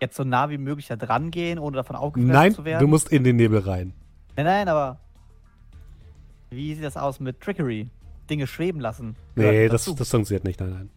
jetzt 0.00 0.16
so 0.16 0.24
nah 0.24 0.48
wie 0.48 0.56
möglich 0.56 0.86
da 0.86 0.96
dran 0.96 1.30
gehen, 1.30 1.58
ohne 1.58 1.76
davon 1.76 1.96
aufgefressen 1.96 2.32
Nein, 2.32 2.54
zu 2.54 2.64
werden? 2.64 2.80
du 2.80 2.86
musst 2.86 3.10
in 3.12 3.24
den 3.24 3.36
Nebel 3.36 3.58
rein. 3.58 3.92
Nein, 4.36 4.46
nein, 4.46 4.68
aber 4.68 4.98
wie 6.48 6.74
sieht 6.74 6.84
das 6.84 6.96
aus 6.96 7.20
mit 7.20 7.42
Trickery? 7.42 7.88
Dinge 8.30 8.46
schweben 8.46 8.80
lassen. 8.80 9.16
Nee, 9.34 9.68
das, 9.68 9.84
dazu. 9.84 9.96
das 9.96 10.08
funktioniert 10.08 10.44
nicht. 10.44 10.60
Nein, 10.60 10.70
nein. 10.70 10.90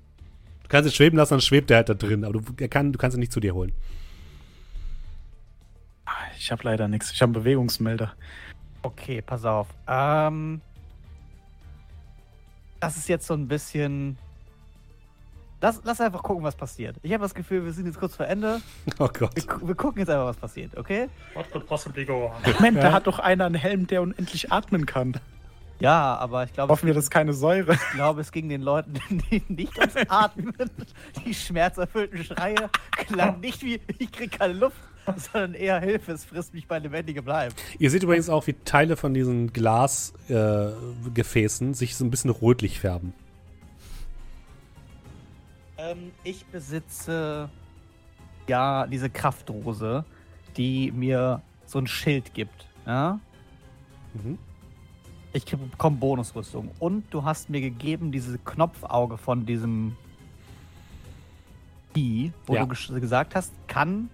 Du 0.62 0.70
kannst 0.70 0.88
es 0.88 0.96
schweben 0.96 1.18
lassen, 1.18 1.34
dann 1.34 1.42
schwebt 1.42 1.70
der 1.70 1.78
halt 1.78 1.90
da 1.90 1.94
drin. 1.96 2.24
Aber 2.24 2.40
du, 2.40 2.42
er 2.58 2.70
kann, 2.70 2.94
du 2.94 2.98
kannst 2.98 3.18
ihn 3.18 3.20
nicht 3.20 3.34
zu 3.34 3.42
dir 3.42 3.54
holen. 3.54 3.74
Ich 6.38 6.52
habe 6.52 6.64
leider 6.64 6.88
nichts. 6.88 7.12
Ich 7.12 7.22
habe 7.22 7.30
einen 7.30 7.44
Bewegungsmelder. 7.44 8.14
Okay, 8.82 9.22
pass 9.22 9.46
auf. 9.46 9.68
Ähm, 9.88 10.62
das 12.86 12.98
ist 12.98 13.08
jetzt 13.10 13.26
so 13.28 13.34
ein 13.34 13.48
bisschen. 13.48 14.18
Lass, 15.62 15.80
lass 15.86 16.02
einfach 16.02 16.22
gucken, 16.24 16.44
was 16.44 16.56
passiert. 16.56 16.98
Ich 17.04 17.14
habe 17.14 17.24
das 17.24 17.34
Gefühl, 17.34 17.64
wir 17.64 17.72
sind 17.72 17.86
jetzt 17.86 17.98
kurz 17.98 18.16
vor 18.16 18.26
Ende. 18.28 18.60
Oh 19.00 19.08
Gott. 19.08 19.34
Wir, 19.36 19.68
wir 19.68 19.76
gucken 19.76 20.00
jetzt 20.00 20.10
einfach, 20.10 20.26
was 20.26 20.36
passiert, 20.38 20.76
okay? 20.78 21.08
What 21.36 21.50
could 21.52 21.66
possibly 21.66 22.04
go 22.06 22.26
on? 22.26 22.54
Moment, 22.56 22.78
Ja. 22.78 22.84
da 22.84 22.92
hat 22.92 23.08
doch 23.08 23.20
einer 23.20 23.46
einen 23.46 23.56
Helm, 23.56 23.88
der 23.88 24.02
unendlich 24.02 24.52
atmen 24.52 24.86
kann. 24.86 25.14
Ja, 25.80 26.16
aber 26.18 26.44
ich 26.44 26.54
glaube, 26.54 26.72
Hoffen 26.72 26.88
wir, 26.88 26.94
das 26.94 27.06
ist 27.06 27.10
keine 27.12 27.34
Säure. 27.34 27.74
ich 27.74 27.92
glaube, 27.94 28.20
es 28.22 28.32
ging 28.34 28.50
den 28.50 28.62
Leuten 28.62 28.94
die 29.32 29.42
nicht 29.48 29.78
ums 29.80 29.96
Atmen. 30.10 30.54
Die 31.26 31.34
schmerzerfüllten 31.34 32.24
Schreie 32.26 32.70
klangen 32.92 33.40
nicht 33.40 33.64
wie, 33.64 33.80
ich 34.00 34.12
krieg 34.12 34.32
keine 34.38 34.54
Luft, 34.54 34.78
sondern 35.18 35.54
eher 35.54 35.80
Hilfe, 35.80 36.12
es 36.14 36.26
frisst 36.26 36.54
mich 36.54 36.68
bei 36.68 36.80
lebendigem 36.80 37.26
Leib. 37.26 37.54
Ihr 37.80 37.90
seht 37.92 38.04
übrigens 38.04 38.30
auch, 38.30 38.46
wie 38.48 38.54
Teile 38.66 38.96
von 38.98 39.14
diesen 39.14 39.52
Glasgefäßen 39.54 41.72
äh, 41.72 41.74
sich 41.74 41.96
so 41.96 42.04
ein 42.06 42.12
bisschen 42.12 42.30
rötlich 42.30 42.80
färben. 42.80 43.14
Ähm, 45.78 46.12
ich 46.24 46.46
besitze 46.46 47.50
ja 48.48 48.88
diese 48.88 49.10
Kraftdose, 49.10 50.06
die 50.58 50.92
mir 50.92 51.42
so 51.66 51.80
ein 51.80 51.88
Schild 51.88 52.34
gibt. 52.34 52.68
Ja? 52.86 53.20
Mhm. 54.14 54.38
Ich 55.34 55.46
bekomme 55.46 55.98
Bonusrüstung. 55.98 56.70
Und 56.80 57.06
du 57.12 57.24
hast 57.24 57.50
mir 57.50 57.62
gegeben 57.62 58.12
diese 58.12 58.38
Knopfauge 58.38 59.18
von 59.18 59.46
diesem 59.48 59.96
Key, 61.96 62.30
wo 62.46 62.54
Ja. 62.56 62.62
du 62.62 62.68
ges 62.70 62.88
gesagt 62.88 63.36
hast, 63.36 63.52
kann, 63.68 64.10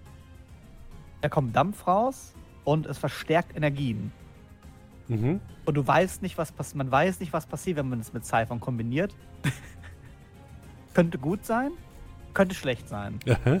da 1.20 1.28
kommt 1.28 1.54
Dampf 1.54 1.86
raus 1.86 2.34
und 2.64 2.86
es 2.86 2.98
verstärkt 2.98 3.56
Energien. 3.56 4.12
Mhm. 5.08 5.40
Und 5.64 5.74
du 5.74 5.86
weißt 5.86 6.22
nicht, 6.22 6.38
was 6.38 6.52
passiert. 6.52 6.76
Man 6.76 6.90
weiß 6.90 7.20
nicht, 7.20 7.32
was 7.32 7.46
passiert, 7.46 7.76
wenn 7.76 7.88
man 7.88 8.00
es 8.00 8.12
mit 8.12 8.24
Cyphern 8.24 8.60
kombiniert. 8.60 9.14
könnte 10.94 11.18
gut 11.18 11.44
sein, 11.44 11.72
könnte 12.34 12.54
schlecht 12.54 12.88
sein. 12.88 13.18
Aha. 13.28 13.60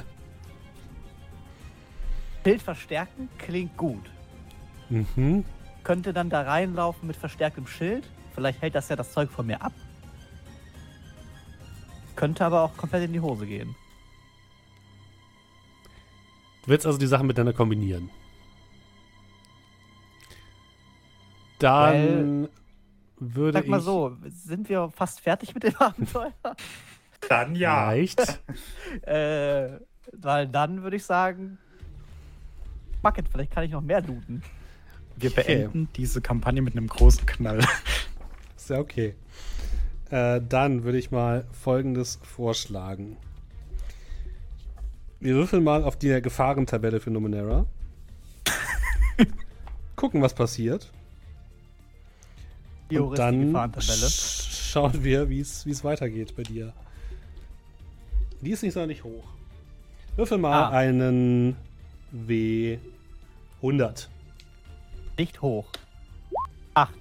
Bild 2.42 2.62
verstärken 2.62 3.28
klingt 3.38 3.76
gut. 3.76 4.10
Mhm. 4.88 5.44
Könnte 5.82 6.12
dann 6.12 6.30
da 6.30 6.42
reinlaufen 6.42 7.06
mit 7.06 7.16
verstärktem 7.16 7.66
Schild. 7.66 8.08
Vielleicht 8.34 8.62
hält 8.62 8.74
das 8.74 8.88
ja 8.88 8.96
das 8.96 9.12
Zeug 9.12 9.30
von 9.30 9.46
mir 9.46 9.60
ab. 9.60 9.72
Könnte 12.16 12.44
aber 12.44 12.62
auch 12.62 12.76
komplett 12.76 13.04
in 13.04 13.12
die 13.12 13.20
Hose 13.20 13.46
gehen. 13.46 13.74
Du 16.62 16.68
willst 16.68 16.86
also 16.86 16.98
die 16.98 17.06
Sachen 17.06 17.26
miteinander 17.26 17.52
kombinieren. 17.52 18.10
Dann 21.58 22.48
würde 23.18 23.58
Sag 23.58 23.68
mal 23.68 23.78
ich 23.78 23.84
so, 23.84 24.16
sind 24.28 24.68
wir 24.68 24.90
fast 24.90 25.20
fertig 25.20 25.54
mit 25.54 25.62
dem 25.62 25.76
Abenteuer? 25.78 26.32
Dann 27.28 27.54
ja. 27.54 27.86
leicht. 27.90 28.20
äh, 29.02 29.78
weil 30.12 30.48
dann 30.48 30.82
würde 30.82 30.96
ich 30.96 31.04
sagen, 31.04 31.58
Bucket, 33.02 33.28
vielleicht 33.28 33.52
kann 33.52 33.64
ich 33.64 33.70
noch 33.72 33.82
mehr 33.82 34.00
looten. 34.02 34.42
Wir 35.16 35.30
Okay. 35.30 35.42
beenden 35.44 35.88
diese 35.96 36.20
Kampagne 36.22 36.62
mit 36.62 36.76
einem 36.76 36.86
großen 36.86 37.26
Knall. 37.26 37.60
Ist 38.56 38.70
ja 38.70 38.78
okay. 38.78 39.14
Äh, 40.10 40.40
dann 40.46 40.82
würde 40.82 40.98
ich 40.98 41.10
mal 41.10 41.46
folgendes 41.52 42.18
vorschlagen. 42.22 43.16
Wir 45.20 45.34
würfeln 45.34 45.62
mal 45.62 45.84
auf 45.84 45.96
die 45.96 46.20
Gefahrentabelle 46.22 46.98
für 47.00 47.10
Numenera. 47.10 47.66
Gucken, 49.96 50.22
was 50.22 50.34
passiert. 50.34 50.90
Und 52.90 53.18
dann 53.18 53.54
schauen 54.10 55.04
wir, 55.04 55.28
wie 55.28 55.40
es 55.40 55.64
wie 55.66 55.70
es 55.70 55.84
weitergeht 55.84 56.34
bei 56.36 56.42
dir. 56.42 56.72
Die 58.40 58.50
ist 58.50 58.62
nicht 58.62 58.72
sonderlich 58.72 59.04
hoch. 59.04 59.24
Würfel 60.16 60.38
mal 60.38 60.64
Ah. 60.64 60.70
einen 60.70 61.56
W100. 62.26 64.08
Nicht 65.18 65.42
hoch. 65.42 65.66
Acht. 66.74 66.94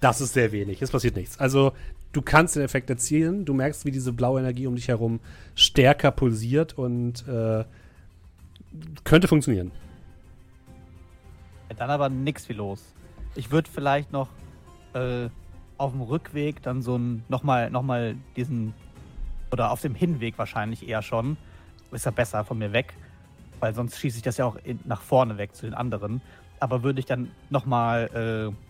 Das 0.00 0.20
ist 0.20 0.32
sehr 0.32 0.52
wenig. 0.52 0.80
Es 0.80 0.90
passiert 0.90 1.16
nichts. 1.16 1.38
Also, 1.38 1.72
du 2.12 2.22
kannst 2.22 2.56
den 2.56 2.62
Effekt 2.62 2.90
erzielen. 2.90 3.44
Du 3.44 3.54
merkst, 3.54 3.84
wie 3.84 3.90
diese 3.90 4.12
blaue 4.12 4.40
Energie 4.40 4.66
um 4.66 4.76
dich 4.76 4.88
herum 4.88 5.20
stärker 5.54 6.10
pulsiert 6.10 6.76
und 6.76 7.26
äh, 7.28 7.64
könnte 9.04 9.28
funktionieren. 9.28 9.72
Dann 11.76 11.90
aber 11.90 12.08
nix 12.08 12.48
wie 12.48 12.52
los. 12.52 12.94
Ich 13.36 13.50
würde 13.50 13.70
vielleicht 13.70 14.12
noch 14.12 14.28
äh, 14.92 15.28
auf 15.78 15.92
dem 15.92 16.02
Rückweg 16.02 16.62
dann 16.62 16.82
so 16.82 16.98
ein 16.98 17.24
nochmal 17.28 17.70
noch 17.70 17.82
mal 17.82 18.16
diesen 18.36 18.74
oder 19.52 19.70
auf 19.70 19.80
dem 19.80 19.94
Hinweg 19.94 20.36
wahrscheinlich 20.36 20.86
eher 20.88 21.02
schon 21.02 21.36
ist 21.92 22.04
ja 22.04 22.10
besser 22.10 22.44
von 22.44 22.58
mir 22.58 22.72
weg, 22.72 22.94
weil 23.58 23.74
sonst 23.74 23.98
schieße 23.98 24.18
ich 24.18 24.22
das 24.22 24.36
ja 24.36 24.44
auch 24.44 24.56
in, 24.64 24.80
nach 24.84 25.00
vorne 25.00 25.38
weg 25.38 25.54
zu 25.54 25.66
den 25.66 25.74
anderen. 25.74 26.20
Aber 26.58 26.82
würde 26.82 27.00
ich 27.00 27.06
dann 27.06 27.30
nochmal 27.48 28.52
äh, 28.52 28.69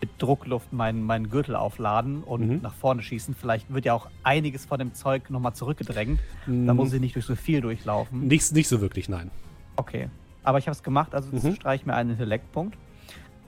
mit 0.00 0.10
Druckluft 0.18 0.72
meinen, 0.72 1.02
meinen 1.02 1.28
Gürtel 1.30 1.56
aufladen 1.56 2.22
und 2.22 2.46
Mhm. 2.48 2.60
nach 2.62 2.74
vorne 2.74 3.02
schießen, 3.02 3.34
vielleicht 3.34 3.72
wird 3.72 3.84
ja 3.84 3.94
auch 3.94 4.08
einiges 4.22 4.64
von 4.64 4.78
dem 4.78 4.94
Zeug 4.94 5.28
nochmal 5.30 5.54
zurückgedrängt. 5.54 6.20
Da 6.46 6.52
Mm, 6.72 6.76
muss 6.76 6.92
ich 6.92 7.00
nicht 7.00 7.14
durch 7.16 7.24
so 7.26 7.34
viel 7.34 7.60
durchlaufen. 7.60 8.26
nicht, 8.28 8.52
nicht 8.52 8.68
so 8.68 8.80
wirklich, 8.80 9.08
nein. 9.08 9.30
Okay. 9.76 10.08
Aber 10.44 10.58
ich 10.58 10.66
habe 10.66 10.72
es 10.76 10.82
gemacht, 10.82 11.14
also 11.14 11.28
Mhm. 11.32 11.54
streiche 11.56 11.82
ich 11.82 11.86
mir 11.86 11.94
einen 11.94 12.10
Intellektpunkt. 12.10 12.76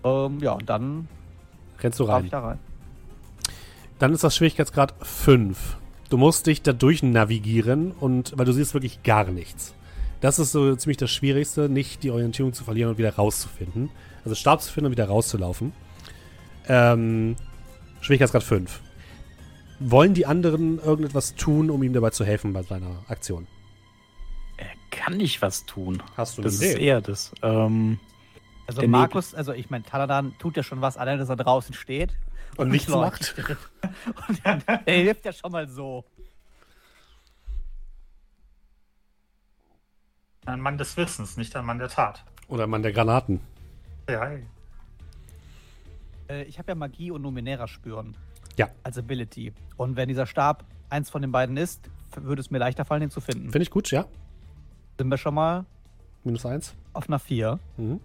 Ähm, 0.05 0.39
ja, 0.41 0.53
und 0.53 0.69
dann 0.69 1.09
Rennst 1.81 2.01
du 2.01 2.05
rein. 2.05 2.25
ich 2.25 2.31
da 2.31 2.41
rein. 2.41 2.59
Dann 3.99 4.13
ist 4.13 4.25
das 4.25 4.35
Schwierigkeitsgrad 4.37 4.95
5. 5.03 5.77
Du 6.09 6.17
musst 6.17 6.47
dich 6.47 6.63
da 6.63 6.73
durch 6.73 7.03
navigieren 7.03 7.93
und 7.93 8.37
weil 8.37 8.45
du 8.47 8.53
siehst 8.53 8.75
wirklich 8.75 9.03
gar 9.03 9.25
nichts. 9.31 9.75
Das 10.21 10.39
ist 10.39 10.53
so 10.53 10.75
ziemlich 10.77 10.97
das 10.97 11.11
Schwierigste, 11.11 11.69
nicht 11.69 12.03
die 12.03 12.11
Orientierung 12.11 12.53
zu 12.53 12.65
verlieren 12.65 12.91
und 12.91 12.99
wieder 12.99 13.15
rauszufinden. 13.15 13.91
Also 14.25 14.35
Stab 14.35 14.61
zu 14.61 14.73
finden 14.73 14.87
und 14.87 14.93
wieder 14.93 15.07
rauszulaufen. 15.09 15.73
Ähm, 16.69 17.37
Schwierigkeitsgrad 18.01 18.43
5. 18.43 18.81
Wollen 19.81 20.15
die 20.15 20.27
anderen 20.27 20.79
irgendetwas 20.79 21.35
tun, 21.35 21.71
um 21.71 21.83
ihm 21.83 21.93
dabei 21.93 22.11
zu 22.11 22.25
helfen 22.25 22.53
bei 22.53 22.63
seiner 22.63 23.03
Aktion? 23.09 23.47
Er 24.57 24.69
kann 24.91 25.17
nicht 25.17 25.41
was 25.41 25.65
tun. 25.65 26.03
Hast 26.17 26.37
du 26.39 26.43
Das 26.43 26.55
ist 26.55 26.75
eher 26.75 27.01
das. 27.01 27.33
Ähm, 27.43 27.99
Also 28.67 28.87
Markus, 28.87 29.35
also 29.35 29.53
ich 29.53 29.71
meine, 29.71 29.85
Taladan 29.85 30.35
tut 30.39 30.57
ja 30.57 30.63
schon 30.63 30.81
was, 30.81 30.97
allein, 30.97 31.19
dass 31.19 31.29
er 31.29 31.37
draußen 31.37 31.75
steht. 31.75 32.15
Und 32.57 32.69
nichts 32.69 32.89
leuchtet. 32.89 33.57
und 34.29 34.41
er, 34.45 34.59
er 34.85 34.95
hilft 34.95 35.25
ja 35.25 35.33
schon 35.33 35.53
mal 35.53 35.69
so. 35.69 36.05
Ein 40.47 40.61
Mann 40.61 40.79
des 40.79 40.97
Wissens, 40.97 41.37
nicht 41.37 41.55
ein 41.57 41.65
Mann 41.65 41.79
der 41.79 41.89
Tat. 41.89 42.25
Oder 42.49 42.67
Mann 42.67 42.83
der 42.83 42.93
Granaten. 42.93 43.41
Ja, 44.09 44.25
ey. 44.27 44.45
Äh, 46.31 46.45
ich 46.45 46.59
habe 46.59 46.71
ja 46.71 46.75
Magie 46.75 47.11
und 47.11 47.23
Numenera 47.23 47.67
spüren. 47.67 48.17
Ja. 48.57 48.69
Als 48.83 48.99
Ability. 48.99 49.53
Und 49.77 49.97
wenn 49.97 50.09
dieser 50.09 50.27
Stab 50.27 50.65
eins 50.89 51.11
von 51.11 51.23
den 51.23 51.33
beiden 51.33 51.57
ist, 51.57 51.89
würde 52.17 52.41
es 52.41 52.51
mir 52.51 52.59
leichter 52.59 52.85
fallen, 52.85 53.01
den 53.01 53.11
zu 53.11 53.21
finden. 53.21 53.51
Finde 53.51 53.63
ich 53.63 53.71
gut, 53.71 53.91
ja. 53.91 54.07
Sind 54.99 55.09
wir 55.09 55.17
schon 55.19 55.35
mal 55.35 55.65
Minus 56.25 56.45
1. 56.45 56.75
auf 56.93 57.09
einer 57.09 57.19
4. 57.19 57.59
Mhm. 57.77 58.01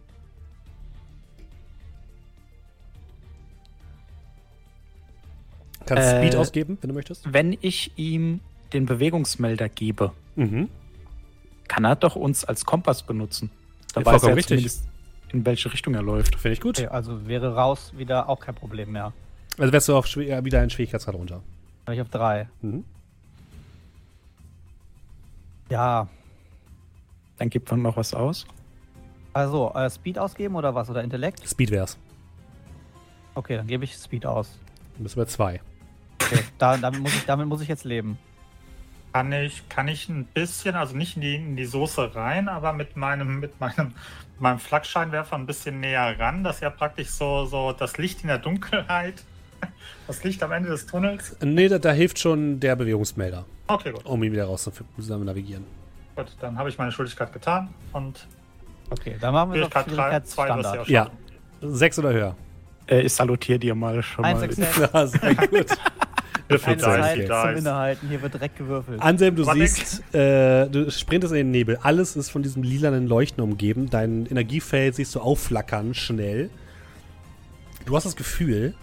Kannst 5.86 6.04
Äh, 6.14 6.18
Speed 6.22 6.36
ausgeben, 6.36 6.78
wenn 6.82 6.88
du 6.90 6.94
möchtest. 6.96 7.32
wenn 7.32 7.56
ich 7.62 7.92
ihm 7.98 8.40
den 8.74 8.86
Bewegungsmelder 8.86 9.70
gebe, 9.70 10.14
Mhm. 10.36 10.70
kann 11.68 11.86
er 11.86 11.96
doch 11.96 12.16
uns 12.16 12.44
als 12.44 12.66
Kompass 12.66 13.04
benutzen. 13.04 13.52
Da 13.94 14.02
Ja, 14.02 14.06
weiß 14.08 14.24
er 14.24 14.36
richtig. 14.36 14.48
zumindest, 14.58 14.88
in 15.36 15.46
welche 15.46 15.72
Richtung 15.72 15.94
er 15.94 16.02
läuft. 16.02 16.36
Finde 16.36 16.54
ich 16.54 16.62
gut. 16.62 16.80
Okay, 16.80 16.88
also 16.88 17.28
wäre 17.28 17.56
raus 17.56 17.92
wieder 17.96 18.30
auch 18.30 18.40
kein 18.40 18.56
Problem 18.56 18.92
mehr. 18.92 19.12
Also 19.58 19.72
wärst 19.72 19.88
du 19.90 19.96
auf 19.96 20.08
schwer, 20.08 20.40
äh, 20.40 20.46
wieder 20.46 20.64
in 20.64 20.70
Schwierigkeitsgrad 20.70 21.16
runter. 21.16 21.42
Dann 21.86 21.94
bin 21.94 21.96
ich 21.96 22.02
auf 22.02 22.10
3. 22.10 22.48
Mhm. 22.62 22.84
Ja. 25.70 26.08
Dann 27.38 27.50
gibt 27.50 27.70
man 27.70 27.82
noch 27.82 27.98
was 27.98 28.14
aus. 28.14 28.46
Also, 29.34 29.74
äh, 29.74 29.90
Speed 29.90 30.18
ausgeben 30.18 30.56
oder 30.56 30.74
was? 30.74 30.90
Oder 30.90 31.04
Intellekt? 31.04 31.46
Speed 31.48 31.72
wär's. 31.72 31.98
Okay, 33.34 33.58
dann 33.58 33.68
gebe 33.68 33.84
ich 33.84 33.94
Speed 33.96 34.26
aus. 34.26 34.58
Dann 34.94 35.04
bist 35.04 35.16
du 35.16 35.20
bei 35.20 35.26
2. 35.26 35.62
Okay, 36.22 36.40
da, 36.58 36.78
damit, 36.78 37.02
muss 37.02 37.14
ich, 37.14 37.26
damit 37.26 37.48
muss 37.48 37.62
ich 37.62 37.68
jetzt 37.68 37.84
leben. 37.84 38.18
Kann 39.16 39.32
ich, 39.32 39.70
kann 39.70 39.88
ich 39.88 40.10
ein 40.10 40.26
bisschen, 40.26 40.76
also 40.76 40.94
nicht 40.98 41.16
in 41.16 41.22
die, 41.22 41.36
in 41.36 41.56
die 41.56 41.64
Soße 41.64 42.16
rein, 42.16 42.50
aber 42.50 42.74
mit 42.74 42.98
meinem, 42.98 43.40
mit 43.40 43.62
meinem, 43.62 43.94
meinem 44.40 44.60
Flakscheinwerfer 44.60 45.38
ein 45.38 45.46
bisschen 45.46 45.80
näher 45.80 46.20
ran, 46.20 46.44
dass 46.44 46.60
ja 46.60 46.70
praktisch 46.70 47.12
so, 47.12 47.46
so 47.46 47.72
das 47.72 47.98
Licht 47.98 48.24
in 48.24 48.28
der 48.28 48.40
Dunkelheit, 48.40 49.24
das 50.08 50.22
Licht 50.26 50.44
am 50.44 50.52
Ende 50.52 50.68
des 50.68 50.86
Tunnels. 50.86 51.38
Nee, 51.42 51.70
da, 51.70 51.78
da 51.80 51.94
hilft 51.94 52.20
schon 52.20 52.60
der 52.60 52.76
Bewegungsmelder, 52.76 53.46
Okay, 53.68 53.94
gut. 53.94 54.04
um 54.06 54.22
ihn 54.22 54.34
wieder 54.34 54.48
raus 54.48 54.66
zu 54.66 54.72
zusammen 54.98 55.24
navigieren. 55.24 55.64
Gut, 56.18 56.36
dann 56.42 56.58
habe 56.58 56.68
ich 56.68 56.78
meine 56.78 56.92
Schuldigkeit 56.92 57.32
getan 57.32 57.70
und 57.94 58.28
Okay, 58.90 59.16
dann 59.22 59.34
machen 59.34 59.54
wir 59.54 59.62
doch 59.62 59.72
Schwierigkeit 59.72 60.24
3, 60.26 60.28
2 60.28 60.58
wirst 60.58 60.74
du 60.90 60.92
ja. 60.92 61.10
Ja. 61.62 61.70
Sechs 61.70 61.98
oder 61.98 62.12
höher. 62.12 62.36
Äh, 62.88 63.04
ich 63.04 63.14
salutiere 63.14 63.60
dir 63.60 63.76
mal 63.76 64.04
schon 64.04 64.26
Eins, 64.26 64.42
mal. 64.42 64.52
sechs, 64.52 64.76
sechs. 64.76 64.92
Ja, 64.94 65.08
sehr 65.08 65.36
gut. 65.36 65.68
Würfel 66.48 66.76
Dice, 66.76 67.28
zum 67.28 67.56
Innehalten. 67.58 68.10
Hier 68.10 68.22
wird 68.22 68.34
direkt 68.34 68.58
gewürfelt. 68.58 69.02
Anselm, 69.02 69.36
du 69.36 69.46
Was 69.46 69.56
siehst, 69.56 70.14
äh, 70.14 70.68
du 70.70 70.92
sprintest 70.92 71.34
in 71.34 71.38
den 71.38 71.52
Nebel. 71.52 71.78
Alles 71.82 72.16
ist 72.16 72.30
von 72.30 72.44
diesem 72.44 72.64
lilanen 72.64 73.08
Leuchten 73.08 73.44
umgeben. 73.44 73.90
Dein 73.90 74.26
Energiefeld 74.28 74.96
siehst 74.96 75.16
du 75.16 75.20
aufflackern, 75.20 75.94
schnell. 75.94 76.50
Du 77.86 77.96
hast 77.96 78.06
das 78.06 78.16
Gefühl, 78.16 78.74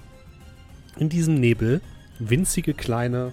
in 0.98 1.08
diesem 1.08 1.34
Nebel 1.34 1.80
winzige 2.18 2.74
kleine 2.74 3.32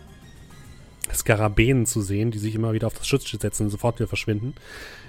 Skarabäen 1.13 1.85
zu 1.85 2.01
sehen, 2.01 2.31
die 2.31 2.37
sich 2.37 2.55
immer 2.55 2.73
wieder 2.73 2.87
auf 2.87 2.93
das 2.93 3.07
Schutzschild 3.07 3.41
setzen 3.41 3.63
und 3.63 3.69
sofort 3.69 3.99
wieder 3.99 4.07
verschwinden. 4.07 4.53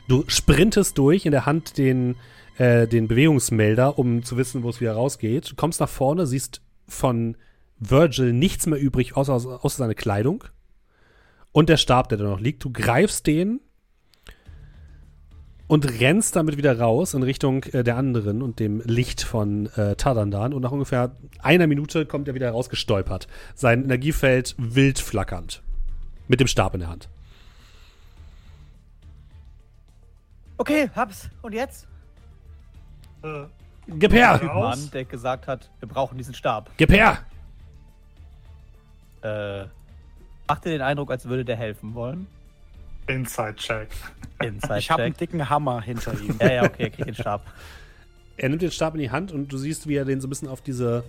Du 0.09 0.25
sprintest 0.29 0.97
durch, 0.97 1.27
in 1.27 1.33
der 1.33 1.47
Hand 1.47 1.79
den, 1.79 2.17
äh, 2.57 2.87
den 2.87 3.07
Bewegungsmelder, 3.07 3.99
um 3.99 4.23
zu 4.23 4.37
wissen, 4.37 4.63
wo 4.63 4.71
es 4.71 4.81
wieder 4.81 4.93
rausgeht. 4.93 5.51
Du 5.51 5.57
kommst 5.57 5.81
nach 5.81 5.89
vorne, 5.89 6.27
siehst 6.27 6.63
von 6.89 7.37
Virgil 7.81 8.33
nichts 8.33 8.67
mehr 8.67 8.79
übrig, 8.79 9.17
außer, 9.17 9.33
außer 9.35 9.79
seine 9.79 9.95
Kleidung. 9.95 10.45
Und 11.53 11.69
der 11.69 11.79
Stab, 11.79 12.09
der 12.11 12.19
da 12.19 12.25
noch 12.25 12.41
liegt. 12.41 12.63
Du 12.63 12.71
greifst 12.71 13.27
den 13.27 13.61
und 15.67 16.01
rennst 16.01 16.37
damit 16.37 16.57
wieder 16.57 16.79
raus 16.79 17.15
in 17.15 17.23
Richtung 17.23 17.65
äh, 17.65 17.83
der 17.83 17.97
anderen 17.97 18.43
und 18.43 18.61
dem 18.61 18.83
Licht 18.85 19.23
von 19.23 19.67
äh, 19.77 19.97
Tadandan. 19.97 20.53
Und 20.53 20.63
nach 20.63 20.73
ungefähr 20.73 21.17
einer 21.41 21.67
Minute 21.67 22.07
kommt 22.07 22.29
er 22.29 22.35
wieder 22.35 22.51
rausgestolpert. 22.51 23.27
Sein 23.55 23.85
Energiefeld 23.85 24.55
wild 24.59 24.99
flackernd. 24.99 25.63
Mit 26.29 26.41
dem 26.41 26.47
Stab 26.47 26.75
in 26.75 26.81
der 26.81 26.89
Hand. 26.89 27.09
Okay, 30.59 30.91
hab's. 30.95 31.31
Und 31.41 31.55
jetzt? 31.55 31.89
Äh, 33.23 33.45
Gib 33.87 34.13
her! 34.13 34.41
Raus. 34.43 34.77
Mann, 34.77 34.91
der 34.93 35.05
gesagt 35.05 35.47
hat, 35.47 35.71
wir 35.79 35.89
brauchen 35.89 36.19
diesen 36.19 36.35
Stab. 36.35 36.71
Gib 36.77 36.93
her! 36.93 37.25
Äh, 39.23 39.65
macht 40.49 40.65
dir 40.65 40.71
den 40.71 40.83
Eindruck, 40.83 41.11
als 41.11 41.29
würde 41.29 41.45
der 41.45 41.57
helfen 41.57 41.95
wollen? 41.95 42.27
Inside-Check. 43.07 43.89
Inside 44.43 44.79
Ich 44.79 44.91
habe 44.91 45.03
einen 45.03 45.17
dicken 45.17 45.49
Hammer 45.49 45.83
hinter 45.83 46.13
ihm. 46.13 46.37
Ja, 46.41 46.53
ja, 46.53 46.63
okay, 46.65 46.85
er 46.85 46.91
kriegt 46.91 47.09
den 47.09 47.15
Stab. 47.15 47.43
Er 48.37 48.49
nimmt 48.49 48.63
den 48.63 48.71
Stab 48.71 48.95
in 48.95 49.01
die 49.01 49.11
Hand 49.11 49.33
und 49.33 49.53
du 49.53 49.59
siehst, 49.59 49.87
wie 49.87 49.97
er 49.97 50.05
den 50.05 50.21
so 50.21 50.27
ein 50.27 50.31
bisschen 50.31 50.49
auf 50.49 50.61
diese, 50.63 51.05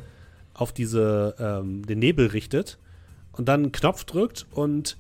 auf 0.54 0.74
diese, 0.74 1.36
ähm, 1.40 1.86
den 1.86 2.00
Nebel 2.00 2.28
richtet 2.28 2.78
und 3.34 3.48
dann 3.48 3.64
einen 3.64 3.72
Knopf 3.72 4.04
drückt 4.04 4.48
und 4.52 4.98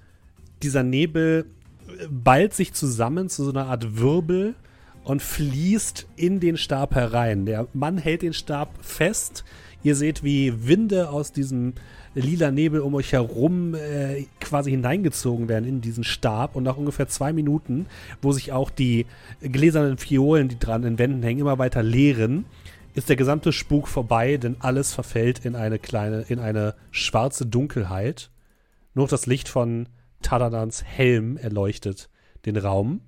dieser 0.63 0.83
Nebel 0.83 1.45
äh, 1.87 2.07
ballt 2.09 2.53
sich 2.53 2.73
zusammen 2.73 3.29
zu 3.29 3.43
so 3.43 3.51
einer 3.51 3.65
Art 3.65 3.97
Wirbel 3.97 4.55
und 5.03 5.21
fließt 5.21 6.07
in 6.15 6.39
den 6.39 6.57
Stab 6.57 6.95
herein. 6.95 7.45
Der 7.45 7.67
Mann 7.73 7.97
hält 7.97 8.21
den 8.21 8.33
Stab 8.33 8.69
fest. 8.81 9.43
Ihr 9.83 9.95
seht, 9.95 10.23
wie 10.23 10.67
Winde 10.67 11.09
aus 11.09 11.31
diesem 11.31 11.73
lila 12.13 12.51
Nebel 12.51 12.81
um 12.81 12.93
euch 12.95 13.13
herum 13.13 13.73
äh, 13.73 14.25
quasi 14.39 14.71
hineingezogen 14.71 15.47
werden 15.49 15.67
in 15.67 15.81
diesen 15.81 16.03
Stab. 16.03 16.55
Und 16.55 16.63
nach 16.63 16.77
ungefähr 16.77 17.07
zwei 17.07 17.33
Minuten, 17.33 17.87
wo 18.21 18.31
sich 18.31 18.51
auch 18.51 18.69
die 18.69 19.05
gläsernen 19.41 19.97
Fiolen, 19.97 20.49
die 20.49 20.59
dran 20.59 20.83
in 20.83 20.99
Wänden 20.99 21.23
hängen, 21.23 21.41
immer 21.41 21.57
weiter 21.57 21.83
leeren, 21.83 22.45
ist 22.93 23.09
der 23.09 23.15
gesamte 23.15 23.53
Spuk 23.53 23.87
vorbei, 23.87 24.37
denn 24.37 24.57
alles 24.59 24.93
verfällt 24.93 25.45
in 25.45 25.55
eine 25.55 25.79
kleine, 25.79 26.25
in 26.27 26.39
eine 26.39 26.75
schwarze 26.91 27.45
Dunkelheit. 27.45 28.29
Nur 28.93 29.07
das 29.07 29.25
Licht 29.25 29.47
von 29.47 29.87
Tadadans 30.21 30.83
Helm 30.83 31.37
erleuchtet 31.37 32.09
den 32.45 32.57
Raum. 32.57 33.01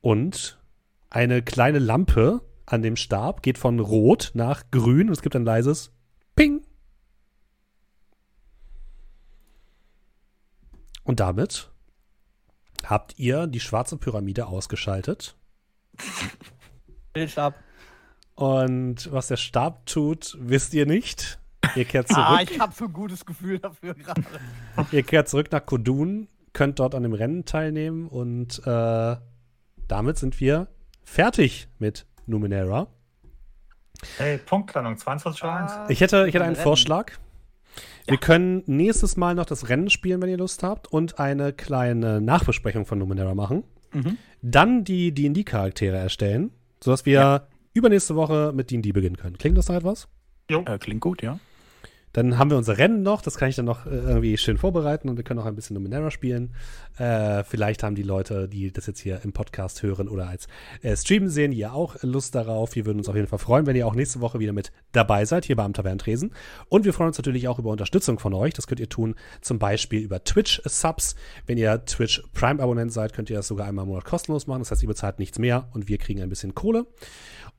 Und 0.00 0.58
eine 1.10 1.42
kleine 1.42 1.78
Lampe 1.78 2.40
an 2.70 2.82
dem 2.82 2.96
Stab 2.96 3.42
geht 3.42 3.58
von 3.58 3.80
rot 3.80 4.30
nach 4.34 4.70
grün 4.70 5.08
und 5.08 5.12
es 5.12 5.22
gibt 5.22 5.36
ein 5.36 5.44
leises 5.44 5.92
Ping. 6.36 6.62
Und 11.02 11.20
damit 11.20 11.70
habt 12.84 13.18
ihr 13.18 13.46
die 13.46 13.60
schwarze 13.60 13.96
Pyramide 13.96 14.46
ausgeschaltet. 14.46 15.36
Den 17.16 17.28
Stab. 17.28 17.54
Und 18.36 19.10
was 19.12 19.28
der 19.28 19.36
Stab 19.36 19.86
tut, 19.86 20.38
wisst 20.40 20.72
ihr 20.72 20.86
nicht. 20.86 21.40
Ihr 21.74 21.84
kehrt 21.84 22.08
zurück. 22.08 22.24
Ah, 22.26 22.40
ich 22.42 22.58
hab 22.58 22.72
so 22.74 22.86
ein 22.86 22.92
gutes 22.92 23.26
Gefühl 23.26 23.58
dafür 23.58 23.94
gerade. 23.94 24.22
Ihr 24.92 25.02
kehrt 25.02 25.28
zurück 25.28 25.52
nach 25.52 25.64
Kodun, 25.64 26.28
könnt 26.52 26.78
dort 26.78 26.94
an 26.94 27.02
dem 27.02 27.12
Rennen 27.12 27.44
teilnehmen 27.44 28.08
und 28.08 28.66
äh, 28.66 29.16
damit 29.86 30.18
sind 30.18 30.40
wir 30.40 30.68
fertig 31.04 31.68
mit 31.78 32.06
Numenera. 32.30 32.86
Hey, 34.16 34.38
Punktlandung, 34.38 34.96
22 34.96 35.42
Uhr 35.44 35.52
1. 35.52 35.72
Ich 35.90 36.00
hätte, 36.00 36.26
ich 36.26 36.34
hätte 36.34 36.44
einen 36.44 36.54
Rennen. 36.54 36.62
Vorschlag. 36.62 37.12
Wir 38.06 38.16
können 38.16 38.62
nächstes 38.66 39.16
Mal 39.16 39.34
noch 39.34 39.44
das 39.44 39.68
Rennen 39.68 39.90
spielen, 39.90 40.20
wenn 40.22 40.30
ihr 40.30 40.38
Lust 40.38 40.62
habt, 40.62 40.88
und 40.88 41.18
eine 41.20 41.52
kleine 41.52 42.20
Nachbesprechung 42.20 42.86
von 42.86 42.98
Numenera 42.98 43.34
machen. 43.34 43.62
Mhm. 43.92 44.16
Dann 44.42 44.84
die 44.84 45.12
D&D-Charaktere 45.12 45.96
erstellen, 45.96 46.50
sodass 46.82 47.04
wir 47.04 47.46
übernächste 47.74 48.16
Woche 48.16 48.52
mit 48.54 48.70
D&D 48.70 48.92
beginnen 48.92 49.16
können. 49.16 49.36
Klingt 49.38 49.58
das 49.58 49.68
nach 49.68 49.76
etwas? 49.76 50.08
Jo, 50.50 50.64
Äh, 50.66 50.78
klingt 50.78 51.00
gut, 51.02 51.22
ja. 51.22 51.38
Dann 52.12 52.38
haben 52.38 52.50
wir 52.50 52.56
unser 52.56 52.76
Rennen 52.76 53.02
noch, 53.02 53.22
das 53.22 53.36
kann 53.36 53.48
ich 53.48 53.56
dann 53.56 53.66
noch 53.66 53.86
äh, 53.86 53.90
irgendwie 53.90 54.36
schön 54.36 54.58
vorbereiten 54.58 55.08
und 55.08 55.16
wir 55.16 55.22
können 55.22 55.38
auch 55.38 55.46
ein 55.46 55.54
bisschen 55.54 55.74
Numenera 55.74 56.10
spielen. 56.10 56.52
Äh, 56.98 57.44
vielleicht 57.44 57.82
haben 57.82 57.94
die 57.94 58.02
Leute, 58.02 58.48
die 58.48 58.72
das 58.72 58.86
jetzt 58.86 59.00
hier 59.00 59.20
im 59.22 59.32
Podcast 59.32 59.82
hören 59.82 60.08
oder 60.08 60.28
als 60.28 60.48
äh, 60.82 60.96
Stream 60.96 61.28
sehen, 61.28 61.52
ja 61.52 61.72
auch 61.72 61.96
Lust 62.02 62.34
darauf. 62.34 62.74
Wir 62.74 62.84
würden 62.84 62.98
uns 62.98 63.08
auf 63.08 63.14
jeden 63.14 63.28
Fall 63.28 63.38
freuen, 63.38 63.66
wenn 63.66 63.76
ihr 63.76 63.86
auch 63.86 63.94
nächste 63.94 64.20
Woche 64.20 64.40
wieder 64.40 64.52
mit 64.52 64.72
dabei 64.92 65.24
seid, 65.24 65.44
hier 65.44 65.56
beim 65.56 65.72
Tavernentresen. 65.72 66.32
Und 66.68 66.84
wir 66.84 66.92
freuen 66.92 67.08
uns 67.08 67.18
natürlich 67.18 67.46
auch 67.46 67.58
über 67.58 67.70
Unterstützung 67.70 68.18
von 68.18 68.34
euch. 68.34 68.54
Das 68.54 68.66
könnt 68.66 68.80
ihr 68.80 68.88
tun, 68.88 69.14
zum 69.40 69.58
Beispiel 69.60 70.00
über 70.00 70.24
Twitch-Subs. 70.24 71.14
Wenn 71.46 71.58
ihr 71.58 71.84
Twitch 71.84 72.22
Prime-Abonnent 72.34 72.92
seid, 72.92 73.12
könnt 73.12 73.30
ihr 73.30 73.36
das 73.36 73.46
sogar 73.46 73.66
einmal 73.66 73.84
im 73.84 73.90
Monat 73.90 74.04
kostenlos 74.04 74.46
machen. 74.48 74.60
Das 74.60 74.72
heißt, 74.72 74.82
ihr 74.82 74.88
bezahlt 74.88 75.20
nichts 75.20 75.38
mehr 75.38 75.68
und 75.72 75.88
wir 75.88 75.98
kriegen 75.98 76.20
ein 76.20 76.28
bisschen 76.28 76.54
Kohle. 76.54 76.86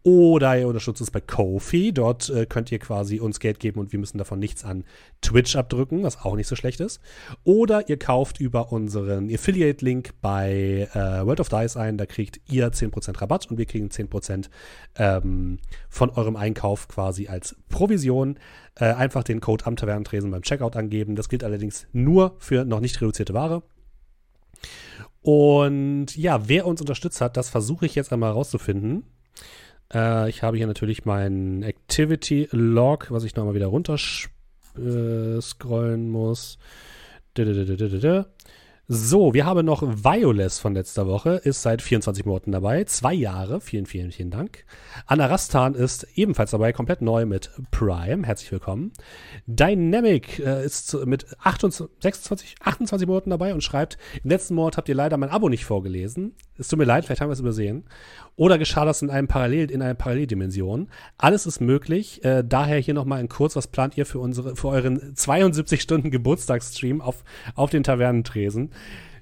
Oder 0.04 0.58
ihr 0.58 0.68
unterstützt 0.68 1.02
uns 1.02 1.12
bei 1.12 1.22
Kofi. 1.22 1.92
Dort 1.94 2.30
äh, 2.30 2.48
könnt 2.48 2.72
ihr 2.72 2.80
quasi 2.80 3.20
uns 3.20 3.40
Geld 3.40 3.60
geben 3.60 3.80
und 3.80 3.92
wir 3.92 4.00
müssen 4.00 4.18
davon 4.18 4.40
nichts 4.40 4.64
an 4.64 4.84
Twitch 5.22 5.56
abdrücken, 5.56 6.02
was 6.02 6.22
auch 6.22 6.36
nicht 6.36 6.48
so 6.48 6.56
schlecht 6.56 6.80
ist. 6.80 7.02
Oder 7.44 7.88
ihr 7.88 8.00
kauft 8.00 8.40
über 8.40 8.72
unseren 8.72 9.32
Affiliate-Link 9.32 10.14
bei 10.22 10.90
äh, 10.94 11.26
World 11.26 11.40
of 11.40 11.50
Dice 11.50 11.78
ein. 11.78 11.98
Da 11.98 12.08
kriegt 12.08 12.42
ihr 12.50 12.72
10% 12.72 13.22
Rabatt 13.22 13.52
und 13.52 13.60
wir 13.60 13.66
kriegen 13.66 13.90
10% 13.90 14.50
ähm, 14.96 15.60
von 15.90 16.10
eurem 16.10 16.36
Einkauf 16.36 16.88
quasi 16.88 17.28
als 17.28 17.56
Provision. 17.70 18.40
Äh, 18.76 18.86
einfach 18.94 19.24
den 19.24 19.40
Code 19.40 19.68
am 19.68 19.76
Tavernentresen 19.76 20.32
beim 20.32 20.42
Checkout 20.42 20.76
angeben. 20.76 21.16
Das 21.16 21.30
gilt 21.30 21.44
allerdings 21.44 21.86
nur 21.94 22.36
für 22.40 22.66
noch 22.66 22.80
nicht 22.80 23.00
reduzierte 23.00 23.36
Ware. 23.36 23.62
Und 25.22 26.18
ja, 26.18 26.48
wer 26.48 26.66
uns 26.66 26.82
unterstützt 26.82 27.22
hat, 27.22 27.38
das 27.38 27.50
versuche 27.50 27.86
ich 27.86 27.94
jetzt 27.94 28.12
einmal 28.12 28.32
herauszufinden. 28.32 29.04
Äh, 29.94 30.30
ich 30.30 30.44
habe 30.44 30.58
hier 30.58 30.68
natürlich 30.68 31.06
meinen 31.06 31.64
Activity 31.64 32.48
Log, 32.52 33.12
was 33.12 33.24
ich 33.24 33.36
nochmal 33.36 33.56
wieder 33.56 33.68
runter 33.68 33.96
äh, 33.96 35.42
scrollen 35.42 36.10
muss. 36.10 36.58
So, 38.94 39.34
wir 39.34 39.46
haben 39.46 39.66
noch 39.66 39.84
Violess 39.84 40.60
von 40.60 40.74
letzter 40.74 41.08
Woche, 41.08 41.40
ist 41.46 41.62
seit 41.62 41.82
24 41.82 42.26
Monaten 42.26 42.52
dabei, 42.52 42.84
zwei 42.84 43.14
Jahre, 43.14 43.62
vielen, 43.62 43.86
vielen, 43.86 44.12
vielen 44.12 44.32
Dank. 44.32 44.66
Anna 45.06 45.28
Rastan 45.28 45.76
ist 45.76 46.06
ebenfalls 46.16 46.52
dabei, 46.52 46.74
komplett 46.74 47.02
neu 47.02 47.26
mit 47.26 47.52
Prime, 47.72 48.28
herzlich 48.28 48.52
willkommen. 48.52 48.92
Dynamic 49.46 50.40
äh, 50.40 50.66
ist 50.66 50.94
mit 51.06 51.26
28, 51.40 51.88
26, 52.02 52.56
28 52.62 53.08
Monaten 53.08 53.30
dabei 53.30 53.54
und 53.54 53.64
schreibt, 53.64 53.98
im 54.26 54.30
letzten 54.30 54.56
Monat 54.56 54.76
habt 54.76 54.90
ihr 54.90 54.96
leider 54.96 55.16
mein 55.16 55.30
Abo 55.30 55.48
nicht 55.48 55.64
vorgelesen. 55.64 56.36
Es 56.58 56.68
tut 56.68 56.78
mir 56.78 56.84
leid, 56.84 57.06
vielleicht 57.06 57.22
haben 57.22 57.30
wir 57.30 57.34
es 57.34 57.40
übersehen. 57.40 57.86
Oder 58.36 58.58
geschah 58.58 58.86
das 58.86 59.02
in 59.02 59.10
einem 59.10 59.28
Parallel, 59.28 59.70
in 59.72 59.82
einer 59.82 59.94
Paralleldimension. 59.94 60.90
Alles 61.18 61.46
ist 61.46 61.60
möglich. 61.60 62.24
Äh, 62.24 62.44
daher 62.48 62.80
hier 62.80 62.94
nochmal 62.94 63.22
in 63.22 63.30
kurz, 63.30 63.56
was 63.56 63.68
plant 63.68 63.98
ihr 63.98 64.06
für 64.06 64.20
unsere, 64.20 64.56
für 64.56 64.70
euren 64.70 65.16
72 65.16 65.82
Stunden 65.82 66.12
Geburtstagsstream 66.12 67.02
auf, 67.02 67.24
auf 67.56 67.70
den 67.70 67.84
Tavernentresen? 67.84 68.72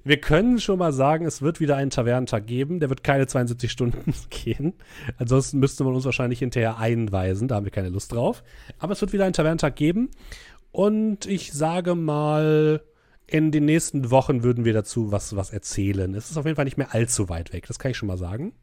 Wir 0.04 0.22
können 0.22 0.60
schon 0.60 0.80
mal 0.80 0.94
sagen, 0.94 1.26
es 1.26 1.42
wird 1.42 1.60
wieder 1.60 1.76
einen 1.76 1.90
Tavernentag 1.90 2.48
geben. 2.48 2.80
Der 2.80 2.90
wird 2.90 3.04
keine 3.04 3.28
72 3.28 3.72
Stunden 3.72 4.14
gehen. 4.30 4.74
Ansonsten 5.18 5.60
müsste 5.60 5.84
man 5.84 5.94
uns 5.94 6.06
wahrscheinlich 6.06 6.40
hinterher 6.40 6.78
einweisen. 6.78 7.48
Da 7.48 7.56
haben 7.56 7.66
wir 7.66 7.72
keine 7.72 7.90
Lust 7.90 8.14
drauf. 8.14 8.44
Aber 8.78 8.94
es 8.94 9.02
wird 9.02 9.12
wieder 9.12 9.26
einen 9.26 9.34
Tavernentag 9.34 9.76
geben. 9.76 10.10
Und 10.72 11.26
ich 11.26 11.52
sage 11.52 11.96
mal, 11.96 12.82
in 13.28 13.52
den 13.52 13.66
nächsten 13.66 14.10
Wochen 14.12 14.44
würden 14.44 14.66
wir 14.66 14.74
dazu 14.74 15.12
was, 15.12 15.36
was 15.36 15.52
erzählen. 15.52 16.14
Es 16.16 16.32
ist 16.32 16.38
auf 16.38 16.46
jeden 16.46 16.56
Fall 16.56 16.66
nicht 16.66 16.78
mehr 16.78 16.94
allzu 16.94 17.30
weit 17.30 17.54
weg. 17.54 17.68
Das 17.68 17.80
kann 17.80 17.92
ich 17.92 17.98
schon 17.98 18.08
mal 18.08 18.18
sagen. 18.18 18.54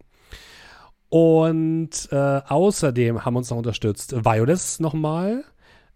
Und 1.09 2.09
äh, 2.11 2.17
außerdem 2.17 3.25
haben 3.25 3.37
uns 3.37 3.51
noch 3.51 3.59
unterstützt 3.59 4.25
Violets 4.25 4.81
nochmal. 4.81 5.45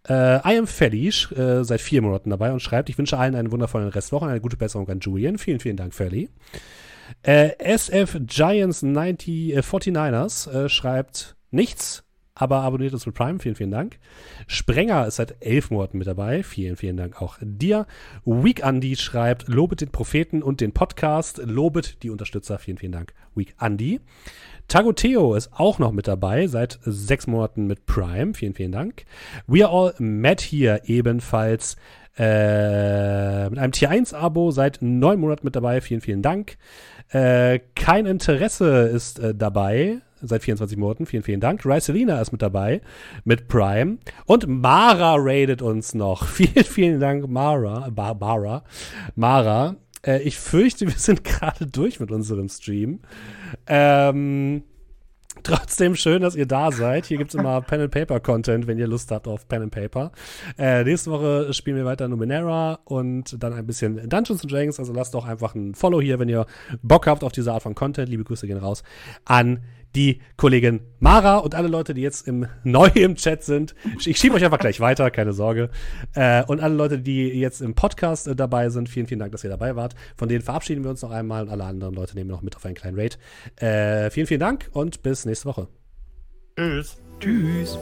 Äh, 0.09 0.39
I 0.39 0.59
am 0.59 0.67
Feli, 0.67 1.09
äh, 1.09 1.63
seit 1.63 1.81
vier 1.81 2.01
Monaten 2.01 2.31
dabei 2.31 2.53
und 2.53 2.61
schreibt, 2.61 2.89
ich 2.89 2.97
wünsche 2.97 3.19
allen 3.19 3.35
einen 3.35 3.53
wundervollen 3.53 3.89
Restwoche 3.89 4.25
und 4.25 4.31
eine 4.31 4.41
gute 4.41 4.57
Besserung 4.57 4.89
an 4.89 5.01
Julian. 5.01 5.37
Vielen, 5.37 5.61
vielen 5.61 5.77
Dank, 5.77 5.95
Feli. 5.95 6.31
Äh, 7.23 7.59
SF 7.59 8.19
Giants 8.27 8.83
90, 8.83 9.55
äh, 9.55 9.61
49ers 9.61 10.51
äh, 10.51 10.69
schreibt 10.69 11.37
nichts, 11.51 12.05
aber 12.35 12.63
abonniert 12.63 12.95
uns 12.95 13.05
mit 13.05 13.15
Prime. 13.15 13.41
Vielen, 13.41 13.57
vielen 13.57 13.71
Dank. 13.71 13.99
Sprenger 14.47 15.07
ist 15.07 15.17
seit 15.17 15.37
elf 15.45 15.71
Monaten 15.71 15.99
mit 15.99 16.07
dabei. 16.07 16.43
Vielen, 16.43 16.77
vielen 16.77 16.97
Dank 16.97 17.21
auch 17.21 17.37
dir. 17.43 17.87
Week 18.25 18.65
Andy 18.65 18.97
schreibt, 18.97 19.49
lobet 19.49 19.83
den 19.83 19.91
Propheten 19.91 20.43
und 20.43 20.61
den 20.63 20.73
Podcast. 20.73 21.43
Lobet 21.45 22.03
die 22.03 22.11
Unterstützer. 22.11 22.59
Vielen, 22.59 22.79
vielen 22.79 22.93
Dank. 22.93 23.13
Week 23.35 23.55
Andy. 23.61 24.01
Tagoteo 24.71 25.35
ist 25.35 25.51
auch 25.53 25.81
noch 25.81 25.91
mit 25.91 26.07
dabei, 26.07 26.47
seit 26.47 26.79
sechs 26.83 27.27
Monaten 27.27 27.67
mit 27.67 27.87
Prime. 27.87 28.35
Vielen, 28.35 28.55
vielen 28.55 28.71
Dank. 28.71 29.05
We 29.49 29.67
are 29.67 29.75
all 29.75 29.95
Matt 29.99 30.41
hier 30.41 30.83
ebenfalls 30.85 31.77
äh, 32.17 33.51
mit 33.51 33.59
einem 33.59 33.73
Tier 33.73 33.91
1-Abo 33.91 34.53
seit 34.53 34.79
neun 34.81 35.19
Monaten 35.19 35.45
mit 35.45 35.57
dabei. 35.57 35.81
Vielen, 35.81 36.01
vielen 36.01 36.23
Dank. 36.23 36.57
Äh, 37.09 37.59
kein 37.75 38.07
Interesse 38.07 38.83
ist 38.83 39.19
äh, 39.19 39.35
dabei 39.35 40.03
seit 40.23 40.45
24 40.45 40.79
Monaten. 40.79 41.05
Vielen, 41.05 41.25
vielen 41.25 41.41
Dank. 41.41 41.67
Ryselina 41.67 42.21
ist 42.21 42.31
mit 42.31 42.41
dabei 42.41 42.81
mit 43.25 43.49
Prime. 43.49 43.99
Und 44.27 44.47
Mara 44.47 45.17
raidet 45.19 45.63
uns 45.63 45.95
noch. 45.95 46.27
Vielen, 46.29 46.65
vielen 46.65 47.01
Dank, 47.01 47.29
Mara. 47.29 47.91
Bar 47.91 48.15
Mara. 48.15 48.63
Mara. 49.17 49.75
Äh, 50.07 50.23
ich 50.23 50.39
fürchte, 50.39 50.87
wir 50.87 50.95
sind 50.97 51.25
gerade 51.25 51.67
durch 51.67 51.99
mit 51.99 52.13
unserem 52.13 52.49
Stream. 52.49 53.01
Ähm, 53.67 54.63
Trotzdem 55.43 55.95
schön, 55.95 56.23
dass 56.23 56.35
ihr 56.35 56.47
da 56.47 56.71
seid. 56.71 57.07
Hier 57.07 57.17
gibt 57.17 57.33
es 57.33 57.41
immer 57.41 57.61
Pen 57.63 57.83
and 57.83 57.91
Paper 57.91 58.21
Content, 58.21 58.67
wenn 58.67 58.79
ihr 58.79 58.87
Lust 58.87 59.11
habt 59.11 59.27
auf 59.27 59.49
Pen 59.49 59.63
and 59.63 59.73
Paper. 59.73 60.13
Äh, 60.59 60.85
nächste 60.85 61.11
Woche 61.11 61.55
spielen 61.55 61.77
wir 61.77 61.85
weiter 61.85 62.09
Numenera 62.09 62.81
und 62.85 63.43
dann 63.43 63.53
ein 63.53 63.67
bisschen 63.67 64.09
Dungeons 64.09 64.43
Dragons. 64.43 64.79
Also 64.79 64.93
lasst 64.93 65.15
doch 65.15 65.27
einfach 65.27 65.55
ein 65.55 65.75
Follow 65.75 66.01
hier, 66.01 66.19
wenn 66.19 66.29
ihr 66.29 66.47
Bock 66.83 67.07
habt 67.07 67.25
auf 67.25 67.33
diese 67.33 67.53
Art 67.53 67.63
von 67.63 67.75
Content. 67.75 68.09
Liebe 68.09 68.25
Grüße 68.25 68.47
gehen 68.47 68.59
raus 68.59 68.83
an 69.25 69.61
die 69.95 70.21
Kollegin 70.37 70.81
Mara 70.99 71.39
und 71.39 71.55
alle 71.55 71.69
Leute, 71.69 71.95
die 71.95 72.03
jetzt 72.03 72.27
im 72.27 72.47
neu 72.65 72.89
im 72.95 73.17
Chat 73.17 73.45
sind. 73.45 73.75
Ich 74.05 74.19
schiebe 74.19 74.35
euch 74.35 74.45
einfach 74.45 74.59
gleich 74.59 74.81
weiter, 74.81 75.11
keine 75.11 75.33
Sorge. 75.33 75.71
Äh, 76.15 76.45
und 76.45 76.61
alle 76.61 76.75
Leute, 76.75 76.99
die 76.99 77.29
jetzt 77.29 77.61
im 77.61 77.75
Podcast 77.75 78.29
äh, 78.29 78.37
dabei 78.37 78.69
sind, 78.71 78.89
vielen, 78.89 79.07
vielen 79.07 79.21
Dank, 79.21 79.33
dass 79.33 79.45
ihr 79.45 79.51
dabei 79.51 79.77
wart. 79.77 79.95
Von 80.17 80.29
denen 80.29 80.43
verabschieden 80.43 80.85
wir 80.85 80.91
uns 80.91 81.03
noch 81.03 81.11
einmal 81.11 81.45
und 81.45 81.51
alle 81.51 81.65
anderen 81.65 81.95
Leute 81.95 82.15
nehmen 82.15 82.31
wir 82.31 82.37
noch 82.37 82.43
mit 82.43 82.57
auf 82.57 82.65
einen 82.65 82.75
kleinen 82.75 82.99
Raid. 82.99 83.19
Äh, 83.57 84.11
vielen, 84.11 84.27
vielen 84.27 84.41
Dank 84.41 84.69
und 84.73 85.03
bis 85.03 85.25
nächste 85.25 85.47
Woche. 85.47 85.69
Tschüss. 86.57 86.99
Tschüss. 87.21 87.79